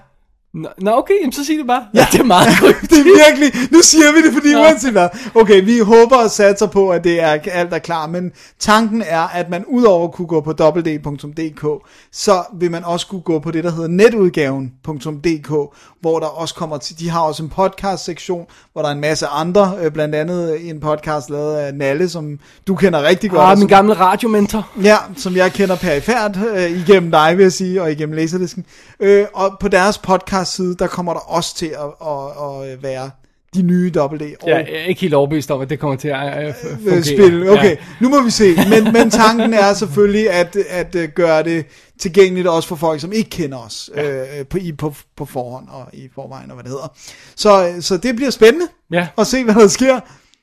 Nå, 0.53 0.69
nå, 0.77 0.91
okay, 0.91 1.13
jamen, 1.21 1.31
så 1.31 1.45
sig 1.45 1.57
det 1.57 1.67
bare. 1.67 1.85
Ja, 1.93 2.07
det 2.11 2.19
er 2.19 2.23
meget 2.23 2.57
kryptisk. 2.57 2.91
det 2.91 2.99
er 2.99 3.25
virkelig, 3.25 3.71
nu 3.71 3.81
siger 3.81 4.13
vi 4.13 4.27
det, 4.27 4.33
fordi 4.33 4.49
ja. 4.49 4.61
uanset 4.61 4.91
hvad. 4.91 5.09
Okay, 5.35 5.63
vi 5.63 5.79
håber 5.79 6.15
og 6.15 6.31
satser 6.31 6.67
på, 6.67 6.89
at 6.89 7.03
det 7.03 7.21
er 7.21 7.27
alt 7.51 7.73
er 7.73 7.79
klar, 7.79 8.07
men 8.07 8.31
tanken 8.59 9.01
er, 9.01 9.21
at 9.21 9.49
man 9.49 9.65
udover 9.65 10.07
at 10.07 10.13
kunne 10.13 10.27
gå 10.27 10.41
på 10.41 10.53
www.dk, 10.59 11.87
så 12.11 12.43
vil 12.59 12.71
man 12.71 12.83
også 12.83 13.07
kunne 13.07 13.21
gå 13.21 13.39
på 13.39 13.51
det, 13.51 13.63
der 13.63 13.71
hedder 13.71 13.87
netudgaven.dk, 13.87 15.75
hvor 16.01 16.19
der 16.19 16.27
også 16.27 16.55
kommer 16.55 16.77
til, 16.77 16.99
de 16.99 17.09
har 17.09 17.21
også 17.21 17.43
en 17.43 17.49
podcast-sektion, 17.49 18.45
hvor 18.73 18.81
der 18.81 18.89
er 18.89 18.93
en 18.93 19.01
masse 19.01 19.27
andre, 19.27 19.73
øh, 19.81 19.91
blandt 19.91 20.15
andet 20.15 20.69
en 20.69 20.79
podcast 20.79 21.29
lavet 21.29 21.55
af 21.55 21.73
Nalle, 21.73 22.09
som 22.09 22.39
du 22.67 22.75
kender 22.75 23.03
rigtig 23.03 23.29
godt. 23.31 23.41
Ah, 23.41 23.57
min 23.57 23.67
gamle 23.67 23.93
radiomentor. 23.93 24.69
Ja, 24.83 24.97
som 25.17 25.35
jeg 25.35 25.53
kender 25.53 25.75
perifært 25.75 26.39
øh, 26.55 26.71
igennem 26.71 27.11
dig, 27.11 27.37
vil 27.37 27.43
jeg 27.43 27.51
sige, 27.51 27.81
og 27.81 27.91
igennem 27.91 28.15
Laserdisken. 28.15 28.65
Øh, 29.03 29.25
og 29.33 29.57
på 29.59 29.67
deres 29.67 29.97
podcast-side, 29.97 30.75
der 30.79 30.87
kommer 30.87 31.13
der 31.13 31.19
også 31.19 31.55
til 31.55 31.65
at, 31.65 32.07
at, 32.07 32.71
at 32.71 32.83
være 32.83 33.09
de 33.55 33.61
nye 33.61 33.91
Double 33.95 34.19
D. 34.19 34.21
Og 34.41 34.49
Jeg 34.49 34.59
er 34.69 34.85
ikke 34.85 35.01
helt 35.01 35.13
overbevist 35.13 35.51
om, 35.51 35.61
at 35.61 35.69
det 35.69 35.79
kommer 35.79 35.95
til 35.97 36.07
at 36.07 36.47
øh, 36.47 36.53
fungere. 36.83 37.03
spil. 37.03 37.49
Okay, 37.49 37.69
Ja. 37.69 37.75
nu 38.01 38.09
må 38.09 38.21
vi 38.23 38.29
se. 38.31 38.55
Men, 38.69 38.93
men 38.93 39.09
tanken 39.11 39.53
er 39.53 39.73
selvfølgelig 39.73 40.29
at, 40.31 40.55
at 40.69 40.95
øh, 40.95 41.09
gøre 41.09 41.43
det 41.43 41.65
tilgængeligt 41.99 42.47
også 42.47 42.67
for 42.69 42.75
folk, 42.75 43.01
som 43.01 43.11
ikke 43.13 43.29
kender 43.29 43.57
os 43.57 43.89
ja. 43.95 44.39
øh, 44.39 44.45
på, 44.45 44.57
i, 44.57 44.71
på, 44.71 44.93
på 45.17 45.25
forhånd 45.25 45.67
og 45.69 45.87
i 45.93 46.09
forvejen 46.15 46.49
og 46.51 46.55
hvad 46.55 46.63
det 46.63 46.71
hedder. 46.71 46.93
Så, 47.35 47.67
øh, 47.67 47.81
så 47.81 47.97
det 47.97 48.15
bliver 48.15 48.31
spændende 48.31 48.65
Ja. 48.91 49.07
at 49.17 49.27
se, 49.27 49.43
hvad 49.43 49.55
der 49.55 49.67
sker. 49.67 49.99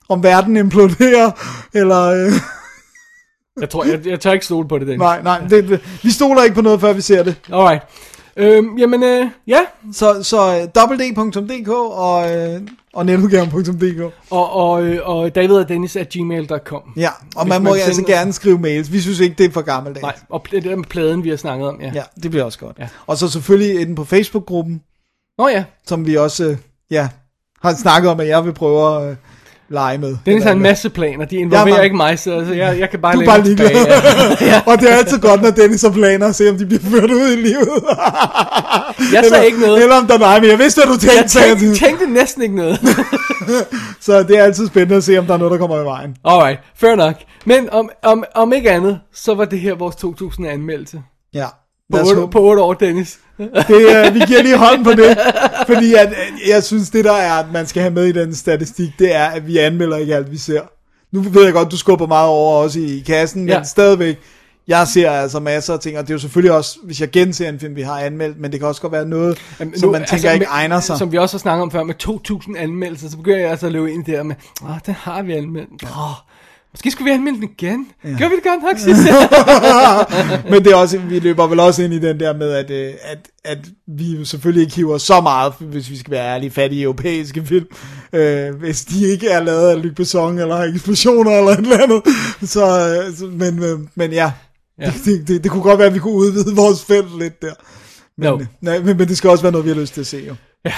Om 0.08 0.22
verden 0.22 0.56
imploderer, 0.56 1.30
eller... 1.74 2.02
Øh, 2.26 2.32
Jeg 3.60 3.70
tror, 3.70 3.84
jeg, 3.84 4.06
jeg 4.06 4.20
tør 4.20 4.32
ikke 4.32 4.44
stole 4.44 4.68
på 4.68 4.78
det, 4.78 4.86
Dennis. 4.86 4.98
nej, 4.98 5.22
nej, 5.22 5.38
det, 5.38 5.68
det, 5.68 5.80
vi 6.02 6.10
stoler 6.10 6.42
ikke 6.42 6.54
på 6.54 6.60
noget, 6.62 6.80
før 6.80 6.92
vi 6.92 7.00
ser 7.00 7.22
det. 7.22 7.36
Alright. 7.52 7.82
Øhm, 8.40 8.78
jamen, 8.78 9.02
øh, 9.02 9.26
ja. 9.46 9.60
Så, 9.92 10.22
så 10.22 10.56
øh, 10.56 10.68
www.dk 10.76 11.68
og, 11.68 12.36
øh, 12.36 12.60
og 12.92 13.06
netudgaven.dk. 13.06 14.14
Og, 14.30 14.52
og, 14.52 14.82
øh, 14.82 15.00
og 15.02 15.34
David 15.34 15.56
og 15.56 15.68
Dennis 15.68 15.96
at 15.96 16.08
gmail.com. 16.08 16.82
Ja, 16.96 17.10
og 17.36 17.48
man 17.48 17.62
må 17.62 17.70
man 17.70 17.80
altså 17.80 18.02
gerne 18.02 18.32
skrive 18.32 18.58
mails. 18.58 18.92
Vi 18.92 19.00
synes 19.00 19.20
ikke, 19.20 19.34
det 19.38 19.46
er 19.46 19.50
for 19.50 19.62
gammeldags. 19.62 20.02
Nej, 20.02 20.16
og 20.28 20.46
det 20.50 20.64
der 20.64 20.76
med 20.76 20.84
pladen, 20.84 21.24
vi 21.24 21.28
har 21.28 21.36
snakket 21.36 21.68
om, 21.68 21.80
ja. 21.80 21.92
Ja, 21.94 22.02
det 22.22 22.30
bliver 22.30 22.44
også 22.44 22.58
godt. 22.58 22.76
Ja. 22.78 22.88
Og 23.06 23.16
så 23.16 23.28
selvfølgelig 23.28 23.80
inde 23.80 23.94
på 23.94 24.04
Facebook-gruppen, 24.04 24.82
Nå 25.38 25.48
ja, 25.48 25.64
som 25.86 26.06
vi 26.06 26.16
også 26.16 26.44
øh, 26.44 26.56
ja, 26.90 27.08
har 27.62 27.74
snakket 27.74 28.10
om, 28.10 28.20
at 28.20 28.28
jeg 28.28 28.44
vil 28.44 28.52
prøve 28.52 29.02
at 29.02 29.10
øh, 29.10 29.16
lege 29.70 29.98
med. 29.98 30.16
Dennis 30.26 30.44
har 30.44 30.52
en 30.52 30.62
masse 30.62 30.90
planer, 30.90 31.24
de 31.24 31.36
involverer 31.36 31.68
Jamen, 31.68 31.84
ikke 31.84 31.96
mig, 31.96 32.18
så 32.18 32.38
altså, 32.38 32.54
jeg, 32.54 32.78
jeg 32.78 32.90
kan 32.90 33.00
bare 33.00 33.16
Du 33.16 33.24
bare 33.24 33.42
ligeglad. 33.42 33.70
Ja. 34.40 34.62
og 34.72 34.78
det 34.80 34.92
er 34.92 34.96
altid 34.96 35.18
godt, 35.18 35.42
når 35.42 35.50
Dennis 35.50 35.82
har 35.82 35.90
planer 35.90 36.26
at 36.26 36.34
se, 36.34 36.50
om 36.50 36.58
de 36.58 36.66
bliver 36.66 36.82
ført 36.82 37.10
ud 37.10 37.32
i 37.32 37.36
livet. 37.36 37.68
Jeg 39.14 39.24
sagde 39.28 39.46
ikke 39.46 39.60
noget. 39.60 39.82
Eller 39.82 39.96
om 39.96 40.06
der 40.06 40.18
nej, 40.18 40.40
men 40.40 40.50
jeg 40.50 40.58
vidste, 40.58 40.80
hvad 40.80 40.94
du 40.94 41.00
tænkte. 41.00 41.16
Jeg 41.16 41.30
tænkte, 41.30 41.66
til. 41.66 41.78
tænkte 41.78 42.06
næsten 42.06 42.42
ikke 42.42 42.56
noget. 42.56 42.80
Så 44.00 44.22
det 44.22 44.38
er 44.38 44.42
altid 44.42 44.66
spændende 44.66 44.96
at 44.96 45.04
se, 45.04 45.18
om 45.18 45.26
der 45.26 45.34
er 45.34 45.38
noget, 45.38 45.52
der 45.52 45.58
kommer 45.58 45.82
i 45.82 45.84
vejen. 45.84 46.16
Alright, 46.24 46.60
fair 46.74 46.94
nok. 46.94 47.14
Men 47.44 47.70
om, 47.72 47.90
om, 48.02 48.24
om 48.34 48.52
ikke 48.52 48.70
andet, 48.70 49.00
så 49.14 49.34
var 49.34 49.44
det 49.44 49.60
her 49.60 49.74
vores 49.74 49.96
2000 49.96 50.46
anmeldelse. 50.46 51.02
Ja. 51.34 51.46
På 51.90 51.96
Lad 51.96 52.02
os 52.04 52.08
8, 52.08 52.20
håbe. 52.20 52.32
på 52.32 52.40
8 52.40 52.62
år, 52.62 52.74
Dennis. 52.74 53.18
Det, 53.38 53.46
øh, 53.70 54.14
vi 54.14 54.20
giver 54.26 54.42
lige 54.42 54.56
hånden 54.56 54.84
på 54.84 54.90
det, 54.92 55.18
fordi 55.66 55.94
at, 55.94 56.12
jeg 56.48 56.62
synes, 56.62 56.90
det 56.90 57.04
der 57.04 57.12
er, 57.12 57.32
at 57.32 57.46
man 57.52 57.66
skal 57.66 57.82
have 57.82 57.94
med 57.94 58.04
i 58.06 58.12
den 58.12 58.34
statistik, 58.34 58.88
det 58.98 59.14
er, 59.14 59.24
at 59.24 59.46
vi 59.46 59.58
anmelder 59.58 59.96
ikke 59.96 60.14
alt, 60.16 60.30
vi 60.32 60.36
ser. 60.38 60.60
Nu 61.12 61.20
ved 61.20 61.44
jeg 61.44 61.52
godt, 61.52 61.70
du 61.70 61.76
skubber 61.76 62.06
meget 62.06 62.28
over 62.28 62.56
også 62.62 62.78
i, 62.78 62.96
i 62.96 63.00
kassen, 63.00 63.40
men 63.42 63.48
Ja. 63.48 63.62
stadigvæk, 63.62 64.18
jeg 64.68 64.88
ser 64.88 65.10
altså 65.10 65.40
masser 65.40 65.72
af 65.74 65.80
ting, 65.80 65.98
og 65.98 66.02
det 66.04 66.10
er 66.10 66.14
jo 66.14 66.18
selvfølgelig 66.18 66.52
også, 66.52 66.78
hvis 66.84 67.00
jeg 67.00 67.10
genser 67.10 67.48
en 67.48 67.60
film, 67.60 67.76
vi 67.76 67.82
har 67.82 67.98
anmeldt, 68.00 68.40
men 68.40 68.52
det 68.52 68.60
kan 68.60 68.68
også 68.68 68.80
godt 68.80 68.92
være 68.92 69.06
noget, 69.06 69.38
Jamen, 69.60 69.78
som 69.78 69.90
man 69.90 70.04
tænker 70.06 70.30
ikke 70.30 70.44
med, 70.44 70.46
egner 70.50 70.80
sig. 70.80 70.98
Som 70.98 71.12
vi 71.12 71.18
også 71.18 71.36
har 71.36 71.38
snakket 71.38 71.62
om 71.62 71.70
før, 71.70 71.82
med 71.82 71.94
2000 71.94 72.56
anmeldelser, 72.58 73.08
så 73.10 73.16
begynder 73.16 73.38
jeg 73.38 73.50
altså 73.50 73.66
at 73.66 73.72
løbe 73.72 73.92
ind 73.92 74.04
der 74.04 74.22
med, 74.22 74.34
åh, 74.64 74.70
den 74.86 74.94
har 74.94 75.22
vi 75.22 75.32
anmeldt. 75.32 75.82
Åh, 75.82 75.88
måske 76.72 76.90
skulle 76.90 77.10
vi 77.10 77.14
anmelde 77.14 77.40
den 77.40 77.48
igen. 77.58 77.88
Ja. 78.04 78.08
Gør 78.08 78.28
vi 78.28 78.36
det 78.36 78.44
godt 78.44 78.62
nok 78.62 78.78
sidst? 78.78 79.02
men 80.50 80.64
det 80.64 80.72
er 80.72 80.76
også, 80.76 80.98
vi 80.98 81.18
løber 81.18 81.46
vel 81.46 81.60
også 81.60 81.82
ind 81.82 81.94
i 81.94 81.98
den 81.98 82.20
der 82.20 82.36
med, 82.36 82.50
at, 82.52 82.70
øh, 82.70 82.92
at, 83.02 83.18
at 83.44 83.58
vi 83.86 84.24
selvfølgelig 84.24 84.62
ikke 84.62 84.76
hiver 84.76 84.98
så 84.98 85.20
meget, 85.20 85.52
hvis 85.60 85.90
vi 85.90 85.96
skal 85.96 86.10
være 86.10 86.34
ærlige, 86.34 86.50
fattige 86.50 86.82
europæiske 86.82 87.46
film, 87.46 87.66
øh, 88.12 88.54
hvis 88.54 88.84
de 88.84 89.06
ikke 89.06 89.28
er 89.28 89.42
lavet 89.42 89.70
af 89.70 89.82
Luc 89.82 89.94
Besson, 89.94 90.38
eller 90.38 90.56
eksplosioner, 90.56 91.30
eller 91.30 91.50
et 91.50 91.58
eller 91.58 91.82
andet. 91.82 92.02
Så, 92.42 92.64
øh, 93.22 93.32
men, 93.32 93.64
øh, 93.64 93.78
men 93.94 94.12
ja, 94.12 94.32
Ja. 94.80 94.86
Det, 94.86 95.04
det, 95.04 95.28
det, 95.28 95.42
det 95.42 95.50
kunne 95.50 95.62
godt 95.62 95.78
være, 95.78 95.88
at 95.88 95.94
vi 95.94 95.98
kunne 95.98 96.14
udvide 96.14 96.56
vores 96.56 96.84
felt 96.84 97.18
lidt 97.18 97.42
der. 97.42 97.54
Men, 98.16 98.40
øh, 98.40 98.46
nej, 98.60 98.78
men, 98.78 98.96
men 98.96 99.08
det 99.08 99.16
skal 99.16 99.30
også 99.30 99.42
være 99.42 99.52
noget, 99.52 99.64
vi 99.64 99.70
har 99.70 99.80
lyst 99.80 99.94
til 99.94 100.00
at 100.00 100.06
se, 100.06 100.24
jo. 100.28 100.34
Ja. 100.64 100.72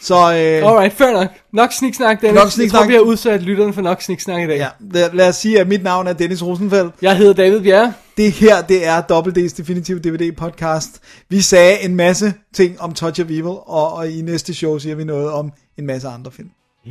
Så, 0.00 0.14
øh, 0.14 0.70
Alright, 0.70 0.94
fair 0.94 1.12
nok. 1.12 1.28
Nok 1.52 1.72
sniksnak, 1.72 2.20
Dennis. 2.20 2.34
Nok 2.34 2.44
Jeg 2.44 2.52
sniksnak. 2.52 2.80
tror, 2.80 2.86
vi 2.88 2.94
har 2.94 3.00
udsat 3.00 3.42
lytterne 3.42 3.72
for 3.72 3.82
nok 3.82 4.02
sniksnak 4.02 4.42
i 4.42 4.46
dag. 4.46 4.56
ja, 4.58 4.68
lad, 4.92 5.10
lad 5.12 5.28
os 5.28 5.36
sige, 5.36 5.60
at 5.60 5.68
mit 5.68 5.82
navn 5.82 6.06
er 6.06 6.12
Dennis 6.12 6.42
Rosenfeldt. 6.44 6.94
Jeg 7.02 7.16
hedder 7.16 7.32
David 7.32 7.60
Bjerre. 7.60 7.92
Det 8.16 8.32
her, 8.32 8.62
det 8.62 8.86
er 8.86 9.02
WD's 9.02 9.56
Definitive 9.56 9.98
DVD 9.98 10.32
podcast. 10.36 11.00
Vi 11.28 11.40
sagde 11.40 11.80
en 11.82 11.94
masse 11.96 12.34
ting 12.54 12.80
om 12.80 12.92
Touch 12.94 13.20
of 13.20 13.26
Evil, 13.26 13.44
og, 13.46 13.92
og 13.92 14.10
i 14.10 14.20
næste 14.22 14.54
show 14.54 14.78
siger 14.78 14.94
vi 14.96 15.04
noget 15.04 15.30
om 15.30 15.52
en 15.78 15.86
masse 15.86 16.08
andre 16.08 16.30
film. 16.32 16.48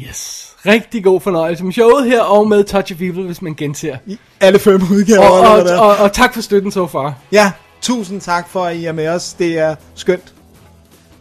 Yes. 0.09 0.49
Rigtig 0.65 1.03
god 1.03 1.21
fornøjelse 1.21 1.63
med 1.63 1.73
showet 1.73 2.05
her, 2.05 2.21
og 2.21 2.47
med 2.47 2.63
Touch 2.63 2.93
of 2.93 3.01
Evil, 3.01 3.25
hvis 3.25 3.41
man 3.41 3.55
genser. 3.55 3.97
I 4.05 4.17
alle 4.39 4.59
fem 4.59 4.81
udgaver. 4.91 5.27
Og, 5.27 5.39
og, 5.39 5.59
er. 5.59 5.77
og, 5.77 5.97
og 5.97 6.13
tak 6.13 6.33
for 6.33 6.41
støtten 6.41 6.71
så 6.71 6.87
far. 6.87 7.13
Ja, 7.31 7.51
tusind 7.81 8.21
tak 8.21 8.49
for, 8.49 8.65
at 8.65 8.75
I 8.75 8.85
er 8.85 8.91
med 8.91 9.07
os. 9.07 9.33
Det 9.33 9.59
er 9.59 9.75
skønt. 9.95 10.33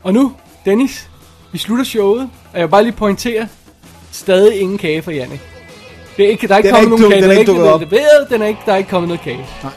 Og 0.02 0.12
nu, 0.14 0.32
Dennis, 0.64 1.08
vi 1.52 1.58
slutter 1.58 1.84
showet, 1.84 2.20
og 2.52 2.58
jeg 2.58 2.62
vil 2.62 2.70
bare 2.70 2.82
lige 2.82 2.92
pointere, 2.92 3.48
stadig 4.12 4.60
ingen 4.60 4.78
kage 4.78 5.02
for 5.02 5.10
Jannik. 5.10 5.40
Det 6.16 6.24
er 6.24 6.28
ikke, 6.30 6.48
der 6.48 6.54
er 6.54 6.58
ikke 6.58 6.68
Den 6.68 6.74
er 6.76 6.80
kommet 6.80 6.96
ikke 6.98 7.02
nogen 7.02 7.12
kage, 7.12 7.22
den 7.22 7.30
er 7.30 7.34
der 7.34 7.36
er 7.36 7.78
ikke 7.80 7.96
leveret, 7.96 8.30
den 8.30 8.42
er 8.42 8.46
ikke, 8.46 8.60
der 8.66 8.72
er 8.72 8.76
ikke 8.76 8.90
kommet 8.90 9.08
noget 9.08 9.20
kage. 9.20 9.46
Nej. 9.62 9.72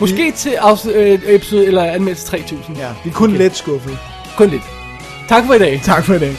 Måske 0.00 0.32
til 0.32 0.50
afs- 0.50 0.90
øh, 0.90 1.20
episode, 1.26 1.66
eller 1.66 1.84
anmeldelse 1.84 2.26
3000. 2.26 2.76
Ja, 2.76 2.88
vi 3.04 3.10
er 3.10 3.14
kun 3.14 3.28
okay. 3.30 3.38
let 3.38 3.56
skuffet. 3.56 3.98
Kun 4.36 4.48
lidt. 4.48 4.62
Tak 5.28 5.46
for 5.46 5.54
i 5.54 5.58
dag. 5.58 5.80
Tak 5.84 6.04
for 6.04 6.14
i 6.14 6.18
dag. 6.18 6.36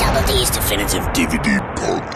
Double 0.00 0.22
D's 0.28 0.54
Definitive 0.56 1.02
DVD 1.14 1.60
podcast. 1.76 2.13